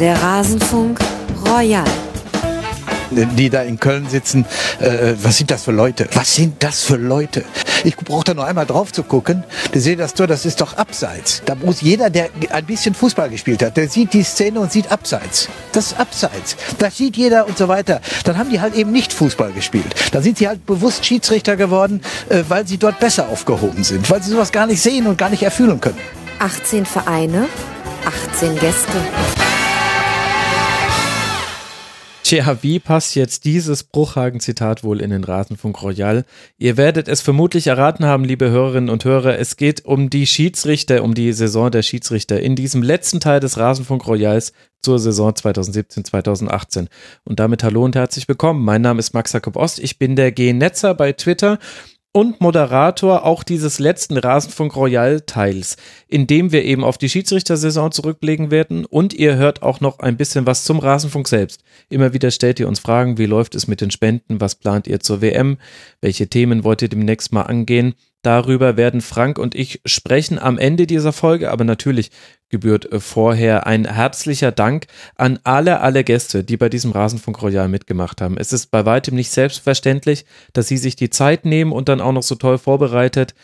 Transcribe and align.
Der 0.00 0.20
Rasenfunk 0.22 0.98
Royal 1.46 1.84
die 3.10 3.50
da 3.50 3.62
in 3.62 3.78
Köln 3.78 4.08
sitzen, 4.08 4.46
äh, 4.78 5.14
was 5.20 5.36
sind 5.36 5.50
das 5.50 5.64
für 5.64 5.72
Leute? 5.72 6.06
Was 6.14 6.34
sind 6.36 6.62
das 6.62 6.82
für 6.82 6.94
Leute? 6.94 7.44
Ich 7.82 7.96
brauche 7.96 8.22
da 8.22 8.34
nur 8.34 8.46
einmal 8.46 8.66
drauf 8.66 8.92
zu 8.92 9.02
gucken. 9.02 9.42
Der 9.74 9.80
seht 9.80 9.98
das 9.98 10.14
Tor, 10.14 10.28
das 10.28 10.46
ist 10.46 10.60
doch 10.60 10.76
abseits. 10.76 11.42
Da 11.44 11.56
muss 11.56 11.80
jeder, 11.80 12.08
der 12.08 12.28
ein 12.50 12.66
bisschen 12.66 12.94
Fußball 12.94 13.28
gespielt 13.28 13.64
hat, 13.64 13.76
der 13.76 13.88
sieht 13.88 14.12
die 14.12 14.22
Szene 14.22 14.60
und 14.60 14.70
sieht 14.70 14.92
abseits. 14.92 15.48
Das 15.72 15.86
ist 15.86 15.98
abseits. 15.98 16.56
Das 16.78 16.96
sieht 16.96 17.16
jeder 17.16 17.48
und 17.48 17.58
so 17.58 17.66
weiter. 17.66 18.00
Dann 18.22 18.38
haben 18.38 18.50
die 18.50 18.60
halt 18.60 18.76
eben 18.76 18.92
nicht 18.92 19.12
Fußball 19.12 19.50
gespielt. 19.52 19.92
Dann 20.12 20.22
sind 20.22 20.38
sie 20.38 20.46
halt 20.46 20.64
bewusst 20.64 21.04
Schiedsrichter 21.04 21.56
geworden, 21.56 22.02
äh, 22.28 22.44
weil 22.48 22.64
sie 22.64 22.78
dort 22.78 23.00
besser 23.00 23.28
aufgehoben 23.28 23.82
sind, 23.82 24.08
weil 24.08 24.22
sie 24.22 24.30
sowas 24.30 24.52
gar 24.52 24.66
nicht 24.66 24.80
sehen 24.80 25.08
und 25.08 25.18
gar 25.18 25.30
nicht 25.30 25.42
erfüllen 25.42 25.80
können. 25.80 25.98
18 26.38 26.86
Vereine, 26.86 27.48
18 28.06 28.56
Gäste. 28.60 29.39
Tja, 32.30 32.58
wie 32.62 32.78
passt 32.78 33.16
jetzt 33.16 33.44
dieses 33.44 33.82
Bruchhagen-Zitat 33.82 34.84
wohl 34.84 35.00
in 35.00 35.10
den 35.10 35.24
Rasenfunk 35.24 35.82
Royal? 35.82 36.24
Ihr 36.58 36.76
werdet 36.76 37.08
es 37.08 37.22
vermutlich 37.22 37.66
erraten 37.66 38.04
haben, 38.04 38.22
liebe 38.22 38.50
Hörerinnen 38.50 38.88
und 38.88 39.04
Hörer. 39.04 39.36
Es 39.40 39.56
geht 39.56 39.84
um 39.84 40.10
die 40.10 40.28
Schiedsrichter, 40.28 41.02
um 41.02 41.14
die 41.14 41.32
Saison 41.32 41.72
der 41.72 41.82
Schiedsrichter 41.82 42.38
in 42.38 42.54
diesem 42.54 42.84
letzten 42.84 43.18
Teil 43.18 43.40
des 43.40 43.58
Rasenfunk 43.58 44.06
Royals 44.06 44.52
zur 44.80 45.00
Saison 45.00 45.32
2017-2018. 45.32 46.86
Und 47.24 47.40
damit 47.40 47.64
hallo 47.64 47.84
und 47.84 47.96
herzlich 47.96 48.28
willkommen. 48.28 48.64
Mein 48.64 48.82
Name 48.82 49.00
ist 49.00 49.12
Max 49.12 49.32
Jakob 49.32 49.56
Ost. 49.56 49.80
Ich 49.80 49.98
bin 49.98 50.14
der 50.14 50.30
G-Netzer 50.30 50.94
bei 50.94 51.10
Twitter 51.12 51.58
und 52.12 52.40
Moderator 52.40 53.24
auch 53.24 53.44
dieses 53.44 53.78
letzten 53.78 54.16
Rasenfunk 54.16 54.74
Royal 54.74 55.20
Teils, 55.20 55.76
in 56.08 56.26
dem 56.26 56.50
wir 56.50 56.64
eben 56.64 56.82
auf 56.82 56.98
die 56.98 57.08
Schiedsrichtersaison 57.08 57.92
zurückblicken 57.92 58.50
werden 58.50 58.84
und 58.84 59.14
ihr 59.14 59.36
hört 59.36 59.62
auch 59.62 59.80
noch 59.80 60.00
ein 60.00 60.16
bisschen 60.16 60.44
was 60.44 60.64
zum 60.64 60.80
Rasenfunk 60.80 61.28
selbst. 61.28 61.62
Immer 61.88 62.12
wieder 62.12 62.32
stellt 62.32 62.58
ihr 62.58 62.66
uns 62.66 62.80
Fragen, 62.80 63.16
wie 63.18 63.26
läuft 63.26 63.54
es 63.54 63.68
mit 63.68 63.80
den 63.80 63.92
Spenden, 63.92 64.40
was 64.40 64.56
plant 64.56 64.88
ihr 64.88 64.98
zur 65.00 65.22
WM, 65.22 65.58
welche 66.00 66.28
Themen 66.28 66.64
wollt 66.64 66.82
ihr 66.82 66.88
demnächst 66.88 67.32
mal 67.32 67.42
angehen 67.42 67.94
Darüber 68.22 68.76
werden 68.76 69.00
Frank 69.00 69.38
und 69.38 69.54
ich 69.54 69.80
sprechen 69.86 70.38
am 70.38 70.58
Ende 70.58 70.86
dieser 70.86 71.12
Folge, 71.12 71.50
aber 71.50 71.64
natürlich 71.64 72.10
gebührt 72.50 72.92
äh, 72.92 73.00
vorher 73.00 73.66
ein 73.66 73.86
herzlicher 73.86 74.52
Dank 74.52 74.86
an 75.16 75.38
alle, 75.44 75.80
alle 75.80 76.04
Gäste, 76.04 76.44
die 76.44 76.58
bei 76.58 76.68
diesem 76.68 76.90
Rasenfunk 76.90 77.40
Royal 77.40 77.68
mitgemacht 77.68 78.20
haben. 78.20 78.36
Es 78.36 78.52
ist 78.52 78.70
bei 78.70 78.84
weitem 78.84 79.14
nicht 79.14 79.30
selbstverständlich, 79.30 80.26
dass 80.52 80.68
sie 80.68 80.76
sich 80.76 80.96
die 80.96 81.08
Zeit 81.08 81.46
nehmen 81.46 81.72
und 81.72 81.88
dann 81.88 82.02
auch 82.02 82.12
noch 82.12 82.22
so 82.22 82.34
toll 82.34 82.58
vorbereitet 82.58 83.34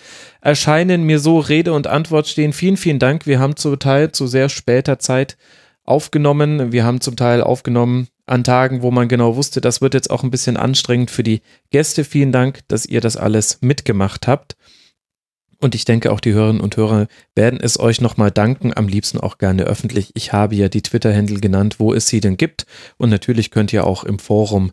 erscheinen, 0.42 1.04
mir 1.04 1.20
so 1.20 1.38
Rede 1.38 1.72
und 1.72 1.86
Antwort 1.86 2.28
stehen. 2.28 2.52
Vielen, 2.52 2.76
vielen 2.76 2.98
Dank. 2.98 3.26
Wir 3.26 3.38
haben 3.38 3.56
zum 3.56 3.78
Teil 3.78 4.12
zu 4.12 4.26
sehr 4.26 4.48
später 4.48 4.98
Zeit 4.98 5.38
aufgenommen. 5.84 6.72
Wir 6.72 6.84
haben 6.84 7.00
zum 7.00 7.16
Teil 7.16 7.42
aufgenommen 7.42 8.08
an 8.26 8.44
Tagen, 8.44 8.82
wo 8.82 8.90
man 8.90 9.08
genau 9.08 9.36
wusste, 9.36 9.60
das 9.60 9.80
wird 9.80 9.94
jetzt 9.94 10.10
auch 10.10 10.24
ein 10.24 10.30
bisschen 10.30 10.56
anstrengend 10.56 11.10
für 11.10 11.22
die 11.22 11.42
Gäste. 11.70 12.04
Vielen 12.04 12.32
Dank, 12.32 12.60
dass 12.68 12.84
ihr 12.84 13.00
das 13.00 13.16
alles 13.16 13.58
mitgemacht 13.62 14.26
habt. 14.26 14.56
Und 15.60 15.74
ich 15.74 15.84
denke, 15.84 16.12
auch 16.12 16.20
die 16.20 16.32
Hörerinnen 16.32 16.60
und 16.60 16.76
Hörer 16.76 17.06
werden 17.34 17.58
es 17.60 17.80
euch 17.80 18.00
nochmal 18.00 18.30
danken, 18.30 18.72
am 18.76 18.88
liebsten 18.88 19.18
auch 19.18 19.38
gerne 19.38 19.64
öffentlich. 19.64 20.10
Ich 20.14 20.32
habe 20.32 20.54
ja 20.54 20.68
die 20.68 20.82
Twitter-Händel 20.82 21.40
genannt, 21.40 21.76
wo 21.78 21.94
es 21.94 22.06
sie 22.08 22.20
denn 22.20 22.36
gibt. 22.36 22.66
Und 22.98 23.10
natürlich 23.10 23.50
könnt 23.50 23.72
ihr 23.72 23.86
auch 23.86 24.04
im 24.04 24.18
Forum 24.18 24.72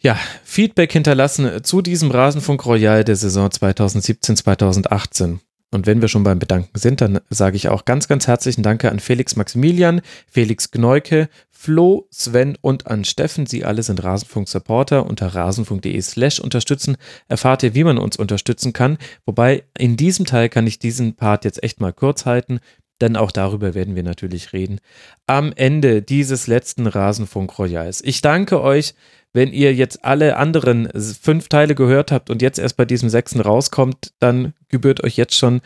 ja, 0.00 0.18
Feedback 0.44 0.92
hinterlassen 0.92 1.62
zu 1.62 1.82
diesem 1.82 2.10
Rasenfunk 2.10 2.66
Royal 2.66 3.04
der 3.04 3.16
Saison 3.16 3.48
2017-2018. 3.48 5.38
Und 5.70 5.86
wenn 5.86 6.00
wir 6.00 6.08
schon 6.08 6.24
beim 6.24 6.38
Bedanken 6.38 6.78
sind, 6.78 7.02
dann 7.02 7.20
sage 7.28 7.56
ich 7.56 7.68
auch 7.68 7.84
ganz, 7.84 8.08
ganz 8.08 8.26
herzlichen 8.26 8.62
Dank 8.62 8.84
an 8.84 9.00
Felix 9.00 9.36
Maximilian, 9.36 10.00
Felix 10.26 10.70
Gneuke, 10.70 11.28
Flo, 11.60 12.06
Sven 12.12 12.56
und 12.60 12.86
an 12.86 13.04
Steffen. 13.04 13.46
Sie 13.46 13.64
alle 13.64 13.82
sind 13.82 14.04
Rasenfunk-Supporter. 14.04 15.04
Unter 15.04 15.34
rasenfunk.de 15.34 16.00
slash 16.00 16.38
unterstützen 16.38 16.96
erfahrt 17.26 17.64
ihr, 17.64 17.74
wie 17.74 17.82
man 17.82 17.98
uns 17.98 18.16
unterstützen 18.16 18.72
kann. 18.72 18.96
Wobei 19.26 19.64
in 19.76 19.96
diesem 19.96 20.24
Teil 20.24 20.50
kann 20.50 20.68
ich 20.68 20.78
diesen 20.78 21.16
Part 21.16 21.44
jetzt 21.44 21.60
echt 21.64 21.80
mal 21.80 21.92
kurz 21.92 22.26
halten, 22.26 22.60
denn 23.00 23.16
auch 23.16 23.32
darüber 23.32 23.74
werden 23.74 23.96
wir 23.96 24.04
natürlich 24.04 24.52
reden. 24.52 24.78
Am 25.26 25.52
Ende 25.52 26.00
dieses 26.00 26.46
letzten 26.46 26.86
Rasenfunk 26.86 27.58
Royals. 27.58 28.04
Ich 28.04 28.20
danke 28.20 28.62
euch, 28.62 28.94
wenn 29.32 29.52
ihr 29.52 29.74
jetzt 29.74 30.04
alle 30.04 30.36
anderen 30.36 30.88
fünf 30.94 31.48
Teile 31.48 31.74
gehört 31.74 32.12
habt 32.12 32.30
und 32.30 32.40
jetzt 32.40 32.60
erst 32.60 32.76
bei 32.76 32.84
diesem 32.84 33.08
sechsten 33.08 33.40
rauskommt, 33.40 34.12
dann 34.20 34.54
gebührt 34.68 35.02
euch 35.02 35.16
jetzt 35.16 35.34
schon 35.34 35.60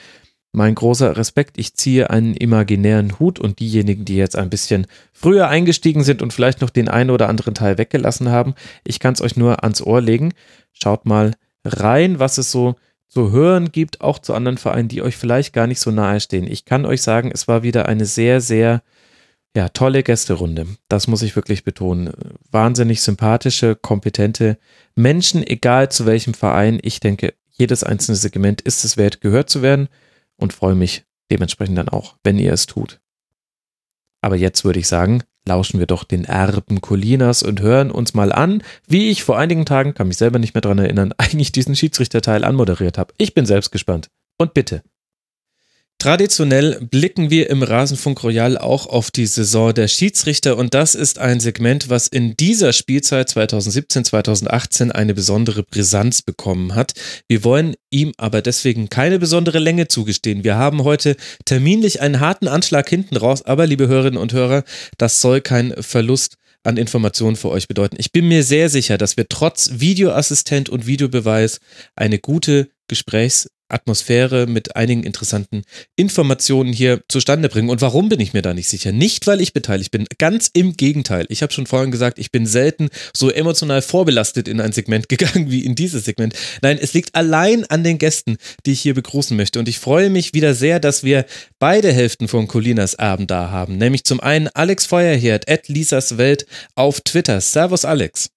mein 0.53 0.75
großer 0.75 1.17
Respekt. 1.17 1.59
Ich 1.59 1.75
ziehe 1.75 2.11
einen 2.11 2.35
imaginären 2.35 3.19
Hut 3.19 3.41
und 3.41 3.59
diejenigen, 3.59 4.05
die 4.05 4.17
jetzt 4.17 4.37
ein 4.37 4.51
bisschen 4.51 4.87
früher 5.13 5.49
eingestiegen 5.49 6.05
sind 6.05 6.23
und 6.23 6.33
vielleicht 6.33 6.61
noch 6.61 6.71
den 6.71 6.89
einen 6.89 7.11
oder 7.11 7.29
anderen 7.29 7.55
Teil 7.55 7.79
weggelassen 7.79 8.29
haben, 8.29 8.55
ich 8.85 9.01
kann 9.01 9.15
es 9.15 9.23
euch 9.23 9.37
nur 9.37 9.65
ans 9.65 9.83
Ohr 9.83 10.01
legen. 10.01 10.35
Schaut 10.73 11.07
mal 11.07 11.33
rein, 11.65 12.19
was 12.19 12.39
es 12.39 12.51
so 12.51 12.77
zu 13.09 13.31
hören 13.31 13.73
gibt, 13.73 14.01
auch 14.01 14.19
zu 14.19 14.35
anderen 14.35 14.59
Vereinen, 14.59 14.89
die 14.89 15.03
euch 15.03 15.17
vielleicht 15.17 15.53
gar 15.53 15.67
nicht 15.67 15.81
so 15.81 15.91
nahe 15.91 16.21
stehen. 16.21 16.47
Ich 16.47 16.65
kann 16.65 16.87
euch 16.87 17.03
sagen, 17.03 17.31
es 17.33 17.49
war 17.49 17.63
wieder 17.63 17.87
eine 17.87 18.05
sehr, 18.05 18.41
sehr 18.41 18.83
ja, 19.55 19.69
tolle 19.69 20.03
Gästerunde. 20.03 20.67
Das 20.89 21.09
muss 21.09 21.23
ich 21.23 21.37
wirklich 21.37 21.65
betonen. 21.65 22.13
Wahnsinnig 22.51 23.03
sympathische, 23.03 23.77
kompetente 23.77 24.59
Menschen, 24.95 25.47
egal 25.47 25.91
zu 25.91 26.07
welchem 26.07 26.33
Verein. 26.33 26.79
Ich 26.83 27.01
denke, 27.01 27.35
jedes 27.51 27.85
einzelne 27.85 28.17
Segment 28.17 28.63
ist 28.63 28.85
es 28.85 28.97
wert, 28.97 29.21
gehört 29.21 29.51
zu 29.51 29.61
werden 29.61 29.89
und 30.43 30.53
freue 30.53 30.75
mich 30.75 31.05
dementsprechend 31.31 31.79
dann 31.79 31.89
auch, 31.89 32.17
wenn 32.23 32.39
ihr 32.39 32.53
es 32.53 32.67
tut. 32.67 33.01
Aber 34.21 34.37
jetzt 34.37 34.65
würde 34.65 34.79
ich 34.79 34.87
sagen, 34.87 35.23
lauschen 35.47 35.81
wir 35.81 35.87
doch 35.87 36.05
den 36.05 36.25
Erben 36.25 36.81
Colinas 36.81 37.43
und 37.43 37.61
hören 37.61 37.91
uns 37.91 38.15
mal 38.15 38.33
an, 38.33 38.63
wie 38.87 39.11
ich 39.11 39.25
vor 39.25 39.39
einigen 39.39 39.67
Tagen, 39.67 39.95
kann 39.95 40.09
mich 40.09 40.17
selber 40.17 40.39
nicht 40.39 40.55
mehr 40.55 40.61
dran 40.61 40.79
erinnern, 40.79 41.13
eigentlich 41.19 41.53
diesen 41.53 41.75
Schiedsrichterteil 41.75 42.45
anmoderiert 42.45 42.99
habe. 42.99 43.15
Ich 43.19 43.35
bin 43.35 43.47
selbst 43.47 43.71
gespannt. 43.71 44.11
Und 44.39 44.55
bitte. 44.55 44.83
Traditionell 46.03 46.81
blicken 46.91 47.31
wir 47.31 47.49
im 47.49 47.63
Rasenfunk 47.63 48.25
Royal 48.25 48.59
auch 48.59 48.89
auf 48.89 49.13
die 49.13 49.27
Saison 49.27 49.73
der 49.73 49.87
Schiedsrichter 49.87 50.57
und 50.57 50.75
das 50.75 50.97
ist 50.97 51.21
ein 51.21 51.39
Segment, 51.39 51.91
was 51.91 52.09
in 52.09 52.37
dieser 52.37 52.73
Spielzeit 52.73 53.31
2017-2018 53.31 54.91
eine 54.91 55.15
besondere 55.15 55.63
Brisanz 55.63 56.21
bekommen 56.21 56.75
hat. 56.75 56.95
Wir 57.29 57.45
wollen 57.45 57.77
ihm 57.91 58.15
aber 58.17 58.43
deswegen 58.43 58.89
keine 58.89 59.21
besondere 59.21 59.61
Länge 59.61 59.87
zugestehen. 59.87 60.43
Wir 60.43 60.57
haben 60.57 60.83
heute 60.83 61.15
terminlich 61.45 62.01
einen 62.01 62.19
harten 62.19 62.49
Anschlag 62.49 62.89
hinten 62.89 63.17
raus, 63.17 63.43
aber 63.43 63.69
liebe 63.69 63.87
Hörerinnen 63.87 64.19
und 64.21 64.33
Hörer, 64.33 64.65
das 64.99 65.21
soll 65.21 65.41
kein 65.41 65.73
Verlust 65.81 66.35
an 66.65 66.79
Informationen 66.79 67.37
für 67.37 67.51
euch 67.51 67.69
bedeuten. 67.69 67.95
Ich 68.01 68.11
bin 68.11 68.27
mir 68.27 68.43
sehr 68.43 68.69
sicher, 68.71 68.99
dass 68.99 69.17
wir 69.17 69.29
trotz 69.29 69.71
Videoassistent 69.75 70.69
und 70.69 70.85
Videobeweis 70.85 71.61
eine 71.95 72.19
gute 72.19 72.71
Gesprächs 72.89 73.49
Atmosphäre 73.73 74.47
mit 74.47 74.77
einigen 74.77 75.03
interessanten 75.03 75.63
Informationen 75.97 76.73
hier 76.73 77.03
zustande 77.09 77.49
bringen. 77.49 77.71
Und 77.71 77.81
warum 77.81 78.09
bin 78.09 78.21
ich 78.21 78.33
mir 78.33 78.43
da 78.43 78.55
nicht 78.55 78.69
sicher? 78.69 78.93
Nicht, 78.93 79.27
weil 79.27 79.41
ich 79.41 79.53
beteiligt 79.53 79.91
bin. 79.91 80.07
Ganz 80.19 80.51
im 80.53 80.77
Gegenteil. 80.77 81.27
Ich 81.29 81.43
habe 81.43 81.53
schon 81.53 81.67
vorhin 81.67 81.91
gesagt, 81.91 82.19
ich 82.19 82.31
bin 82.31 82.47
selten 82.47 82.89
so 83.15 83.31
emotional 83.31 83.83
vorbelastet 83.83 84.49
in 84.49 84.61
ein 84.61 84.73
Segment 84.73 85.09
gegangen 85.09 85.51
wie 85.51 85.65
in 85.65 85.75
dieses 85.75 86.05
Segment. 86.05 86.35
Nein, 86.63 86.79
es 86.81 86.95
liegt 86.95 87.15
allein 87.15 87.65
an 87.67 87.85
den 87.85 87.99
Gästen, 87.99 88.37
die 88.67 88.73
ich 88.73 88.81
hier 88.81 88.95
begrüßen 88.95 89.37
möchte. 89.37 89.59
Und 89.59 89.69
ich 89.69 89.79
freue 89.79 90.11
mich 90.11 90.35
wieder 90.35 90.55
sehr, 90.55 90.81
dass 90.81 91.05
wir 91.05 91.27
beide 91.59 91.93
Hälften 91.93 92.29
von 92.29 92.49
Colinas 92.49 92.99
Abend 92.99 93.31
da 93.31 93.51
haben. 93.51 93.79
Nämlich 93.79 94.05
zum 94.05 94.21
einen 94.21 94.49
Alex 94.49 94.87
Feuerherd, 94.87 95.49
at 95.49 95.69
Lisas 95.69 96.19
Welt 96.19 96.47
auf 96.75 97.01
Twitter. 97.01 97.41
Servus, 97.41 97.85
Alex. 97.85 98.32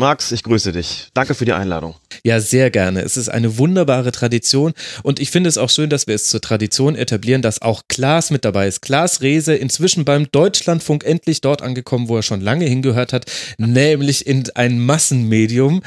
Max, 0.00 0.32
ich 0.32 0.42
grüße 0.42 0.72
dich. 0.72 1.08
Danke 1.12 1.34
für 1.34 1.44
die 1.44 1.52
Einladung. 1.52 1.94
Ja, 2.24 2.40
sehr 2.40 2.70
gerne. 2.70 3.02
Es 3.02 3.18
ist 3.18 3.28
eine 3.28 3.58
wunderbare 3.58 4.12
Tradition 4.12 4.72
und 5.02 5.20
ich 5.20 5.30
finde 5.30 5.50
es 5.50 5.58
auch 5.58 5.68
schön, 5.68 5.90
dass 5.90 6.06
wir 6.06 6.14
es 6.14 6.28
zur 6.28 6.40
Tradition 6.40 6.96
etablieren, 6.96 7.42
dass 7.42 7.60
auch 7.60 7.82
Klaas 7.86 8.30
mit 8.30 8.46
dabei 8.46 8.66
ist. 8.66 8.80
Klaas 8.80 9.20
Rehse, 9.20 9.54
inzwischen 9.54 10.06
beim 10.06 10.32
Deutschlandfunk 10.32 11.04
endlich 11.04 11.42
dort 11.42 11.60
angekommen, 11.60 12.08
wo 12.08 12.16
er 12.16 12.22
schon 12.22 12.40
lange 12.40 12.64
hingehört 12.64 13.12
hat, 13.12 13.30
nämlich 13.58 14.26
in 14.26 14.48
ein 14.54 14.80
Massenmedium. 14.80 15.82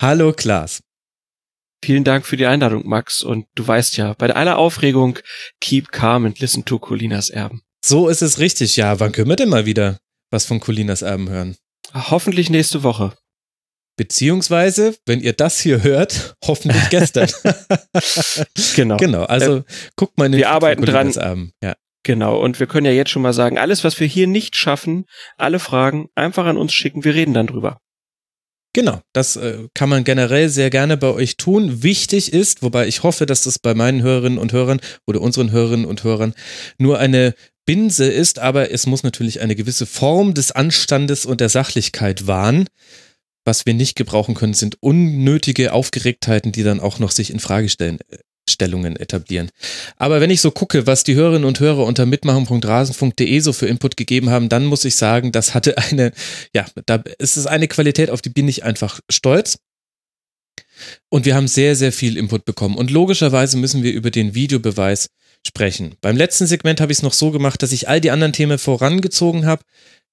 Hallo 0.00 0.32
Klaas. 0.32 0.80
Vielen 1.84 2.04
Dank 2.04 2.24
für 2.24 2.38
die 2.38 2.46
Einladung, 2.46 2.88
Max. 2.88 3.22
Und 3.22 3.44
du 3.54 3.68
weißt 3.68 3.98
ja, 3.98 4.14
bei 4.14 4.34
aller 4.34 4.56
Aufregung, 4.56 5.18
keep 5.60 5.92
calm 5.92 6.24
and 6.24 6.40
listen 6.40 6.64
to 6.64 6.78
Colinas 6.78 7.28
Erben. 7.28 7.60
So 7.84 8.08
ist 8.08 8.22
es 8.22 8.38
richtig. 8.38 8.76
Ja, 8.76 8.98
wann 8.98 9.12
können 9.12 9.28
wir 9.28 9.36
denn 9.36 9.50
mal 9.50 9.66
wieder 9.66 9.98
was 10.30 10.46
von 10.46 10.58
Colinas 10.58 11.02
Erben 11.02 11.28
hören? 11.28 11.56
Hoffentlich 11.92 12.48
nächste 12.48 12.82
Woche. 12.82 13.12
Beziehungsweise, 13.98 14.96
wenn 15.06 15.20
ihr 15.20 15.32
das 15.32 15.58
hier 15.58 15.82
hört, 15.82 16.36
hoffentlich 16.46 16.88
gestern. 16.88 17.28
genau. 18.76 18.96
Genau. 18.96 19.24
Also 19.24 19.56
äh, 19.56 19.62
guckt 19.96 20.16
mal 20.16 20.26
in 20.26 20.32
den 20.32 20.38
Wir 20.38 20.50
arbeiten 20.50 20.84
dran. 20.84 21.14
Abend. 21.18 21.52
Ja. 21.62 21.74
Genau. 22.04 22.40
Und 22.40 22.60
wir 22.60 22.68
können 22.68 22.86
ja 22.86 22.92
jetzt 22.92 23.10
schon 23.10 23.22
mal 23.22 23.32
sagen, 23.32 23.58
alles, 23.58 23.82
was 23.82 23.98
wir 23.98 24.06
hier 24.06 24.28
nicht 24.28 24.54
schaffen, 24.54 25.04
alle 25.36 25.58
Fragen 25.58 26.08
einfach 26.14 26.46
an 26.46 26.56
uns 26.56 26.72
schicken. 26.72 27.04
Wir 27.04 27.14
reden 27.14 27.34
dann 27.34 27.48
drüber. 27.48 27.80
Genau, 28.72 29.00
das 29.12 29.34
äh, 29.34 29.66
kann 29.74 29.88
man 29.88 30.04
generell 30.04 30.48
sehr 30.48 30.70
gerne 30.70 30.96
bei 30.96 31.08
euch 31.08 31.36
tun. 31.36 31.82
Wichtig 31.82 32.32
ist, 32.32 32.62
wobei 32.62 32.86
ich 32.86 33.02
hoffe, 33.02 33.26
dass 33.26 33.42
das 33.42 33.58
bei 33.58 33.74
meinen 33.74 34.02
Hörerinnen 34.02 34.38
und 34.38 34.52
Hörern 34.52 34.80
oder 35.06 35.20
unseren 35.20 35.50
Hörerinnen 35.50 35.86
und 35.86 36.04
Hörern 36.04 36.34
nur 36.78 36.98
eine 36.98 37.34
Binse 37.66 38.04
ist, 38.04 38.38
aber 38.38 38.70
es 38.70 38.86
muss 38.86 39.02
natürlich 39.02 39.40
eine 39.40 39.56
gewisse 39.56 39.86
Form 39.86 40.34
des 40.34 40.52
Anstandes 40.52 41.26
und 41.26 41.40
der 41.40 41.48
Sachlichkeit 41.48 42.26
wahren. 42.28 42.68
Was 43.48 43.64
wir 43.64 43.72
nicht 43.72 43.96
gebrauchen 43.96 44.34
können, 44.34 44.52
sind 44.52 44.76
unnötige 44.80 45.72
Aufgeregtheiten, 45.72 46.52
die 46.52 46.64
dann 46.64 46.80
auch 46.80 46.98
noch 46.98 47.10
sich 47.10 47.30
in 47.30 47.40
Fragestellungen 47.40 48.96
etablieren. 48.96 49.48
Aber 49.96 50.20
wenn 50.20 50.28
ich 50.28 50.42
so 50.42 50.50
gucke, 50.50 50.86
was 50.86 51.02
die 51.02 51.14
Hörerinnen 51.14 51.46
und 51.46 51.58
Hörer 51.58 51.86
unter 51.86 52.04
mitmachen.rasen.de 52.04 53.40
so 53.40 53.54
für 53.54 53.66
Input 53.66 53.96
gegeben 53.96 54.28
haben, 54.28 54.50
dann 54.50 54.66
muss 54.66 54.84
ich 54.84 54.96
sagen, 54.96 55.32
das 55.32 55.54
hatte 55.54 55.78
eine, 55.78 56.12
ja, 56.54 56.66
da 56.84 57.02
ist 57.18 57.38
es 57.38 57.46
eine 57.46 57.68
Qualität, 57.68 58.10
auf 58.10 58.20
die 58.20 58.28
bin 58.28 58.48
ich 58.48 58.64
einfach 58.64 59.00
stolz. 59.10 59.56
Und 61.08 61.24
wir 61.24 61.34
haben 61.34 61.48
sehr, 61.48 61.74
sehr 61.74 61.90
viel 61.90 62.18
Input 62.18 62.44
bekommen. 62.44 62.76
Und 62.76 62.90
logischerweise 62.90 63.56
müssen 63.56 63.82
wir 63.82 63.94
über 63.94 64.10
den 64.10 64.34
Videobeweis 64.34 65.08
sprechen. 65.46 65.94
Beim 66.02 66.18
letzten 66.18 66.46
Segment 66.46 66.82
habe 66.82 66.92
ich 66.92 66.98
es 66.98 67.02
noch 67.02 67.14
so 67.14 67.30
gemacht, 67.30 67.62
dass 67.62 67.72
ich 67.72 67.88
all 67.88 68.02
die 68.02 68.10
anderen 68.10 68.34
Themen 68.34 68.58
vorangezogen 68.58 69.46
habe. 69.46 69.62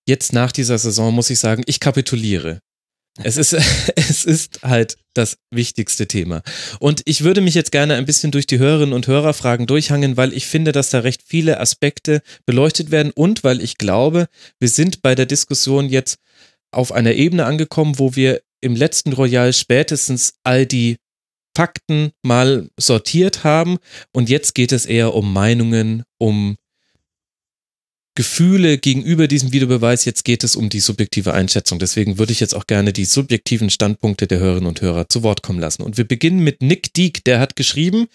Jetzt 0.07 0.31
nach 0.31 0.53
dieser 0.53 0.77
Saison 0.77 1.13
muss 1.13 1.29
ich 1.29 1.39
sagen, 1.39 1.63
ich 1.65 1.81
kapituliere. 1.81 2.61
Es 3.23 3.37
ist, 3.37 3.53
es 3.95 4.25
ist 4.25 4.61
halt 4.63 4.97
das 5.13 5.37
wichtigste 5.51 6.07
Thema. 6.07 6.41
Und 6.79 7.01
ich 7.05 7.23
würde 7.23 7.41
mich 7.41 7.55
jetzt 7.55 7.71
gerne 7.71 7.95
ein 7.95 8.05
bisschen 8.05 8.31
durch 8.31 8.47
die 8.47 8.59
Hörerinnen 8.59 8.93
und 8.93 9.07
Hörerfragen 9.07 9.67
durchhangen, 9.67 10.17
weil 10.17 10.33
ich 10.33 10.45
finde, 10.45 10.71
dass 10.71 10.89
da 10.89 10.99
recht 10.99 11.21
viele 11.25 11.59
Aspekte 11.59 12.21
beleuchtet 12.45 12.91
werden 12.91 13.11
und 13.15 13.43
weil 13.43 13.61
ich 13.61 13.77
glaube, 13.77 14.27
wir 14.59 14.69
sind 14.69 15.01
bei 15.01 15.15
der 15.15 15.25
Diskussion 15.25 15.89
jetzt 15.89 16.17
auf 16.71 16.91
einer 16.91 17.13
Ebene 17.13 17.45
angekommen, 17.45 17.97
wo 17.99 18.15
wir 18.15 18.41
im 18.61 18.75
letzten 18.75 19.13
Royal 19.13 19.53
spätestens 19.53 20.33
all 20.43 20.65
die 20.65 20.97
Fakten 21.55 22.11
mal 22.21 22.67
sortiert 22.77 23.45
haben 23.45 23.77
und 24.11 24.29
jetzt 24.29 24.55
geht 24.55 24.73
es 24.73 24.85
eher 24.85 25.13
um 25.13 25.31
Meinungen, 25.31 26.03
um 26.17 26.57
Gefühle 28.15 28.77
gegenüber 28.77 29.27
diesem 29.27 29.51
Videobeweis. 29.51 30.05
Jetzt 30.05 30.23
geht 30.23 30.43
es 30.43 30.55
um 30.55 30.69
die 30.69 30.79
subjektive 30.79 31.33
Einschätzung. 31.33 31.79
Deswegen 31.79 32.17
würde 32.17 32.31
ich 32.31 32.39
jetzt 32.39 32.55
auch 32.55 32.65
gerne 32.65 32.93
die 32.93 33.05
subjektiven 33.05 33.69
Standpunkte 33.69 34.25
der 34.25 34.39
Hörerinnen 34.39 34.67
und 34.67 34.81
Hörer 34.81 35.09
zu 35.09 35.21
Wort 35.21 35.43
kommen 35.43 35.59
lassen. 35.59 35.83
Und 35.83 35.97
wir 35.97 36.07
beginnen 36.07 36.39
mit 36.39 36.61
Nick 36.61 36.93
Dieck, 36.93 37.23
der 37.25 37.39
hat 37.39 37.55
geschrieben, 37.55 38.07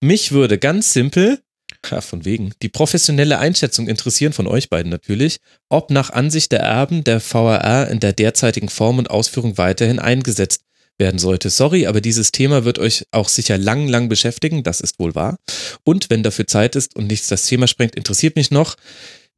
mich 0.00 0.32
würde 0.32 0.58
ganz 0.58 0.92
simpel, 0.92 1.40
ja, 1.90 2.00
von 2.00 2.24
wegen, 2.24 2.52
die 2.62 2.68
professionelle 2.68 3.38
Einschätzung 3.38 3.88
interessieren 3.88 4.32
von 4.32 4.46
euch 4.46 4.68
beiden 4.68 4.90
natürlich, 4.90 5.38
ob 5.68 5.90
nach 5.90 6.10
Ansicht 6.10 6.52
der 6.52 6.60
Erben 6.60 7.04
der 7.04 7.20
VRR 7.20 7.88
in 7.88 8.00
der 8.00 8.12
derzeitigen 8.12 8.68
Form 8.68 8.98
und 8.98 9.10
Ausführung 9.10 9.58
weiterhin 9.58 9.98
eingesetzt 9.98 10.62
werden 10.98 11.18
sollte. 11.18 11.48
Sorry, 11.48 11.86
aber 11.86 12.00
dieses 12.00 12.32
Thema 12.32 12.64
wird 12.64 12.78
euch 12.78 13.06
auch 13.12 13.28
sicher 13.28 13.56
lang, 13.56 13.88
lang 13.88 14.08
beschäftigen, 14.08 14.64
das 14.64 14.80
ist 14.80 14.98
wohl 14.98 15.14
wahr. 15.14 15.38
Und 15.84 16.10
wenn 16.10 16.22
dafür 16.22 16.46
Zeit 16.46 16.76
ist 16.76 16.96
und 16.96 17.06
nichts 17.06 17.28
das 17.28 17.46
Thema 17.46 17.68
sprengt, 17.68 17.94
interessiert 17.94 18.36
mich 18.36 18.50
noch, 18.50 18.76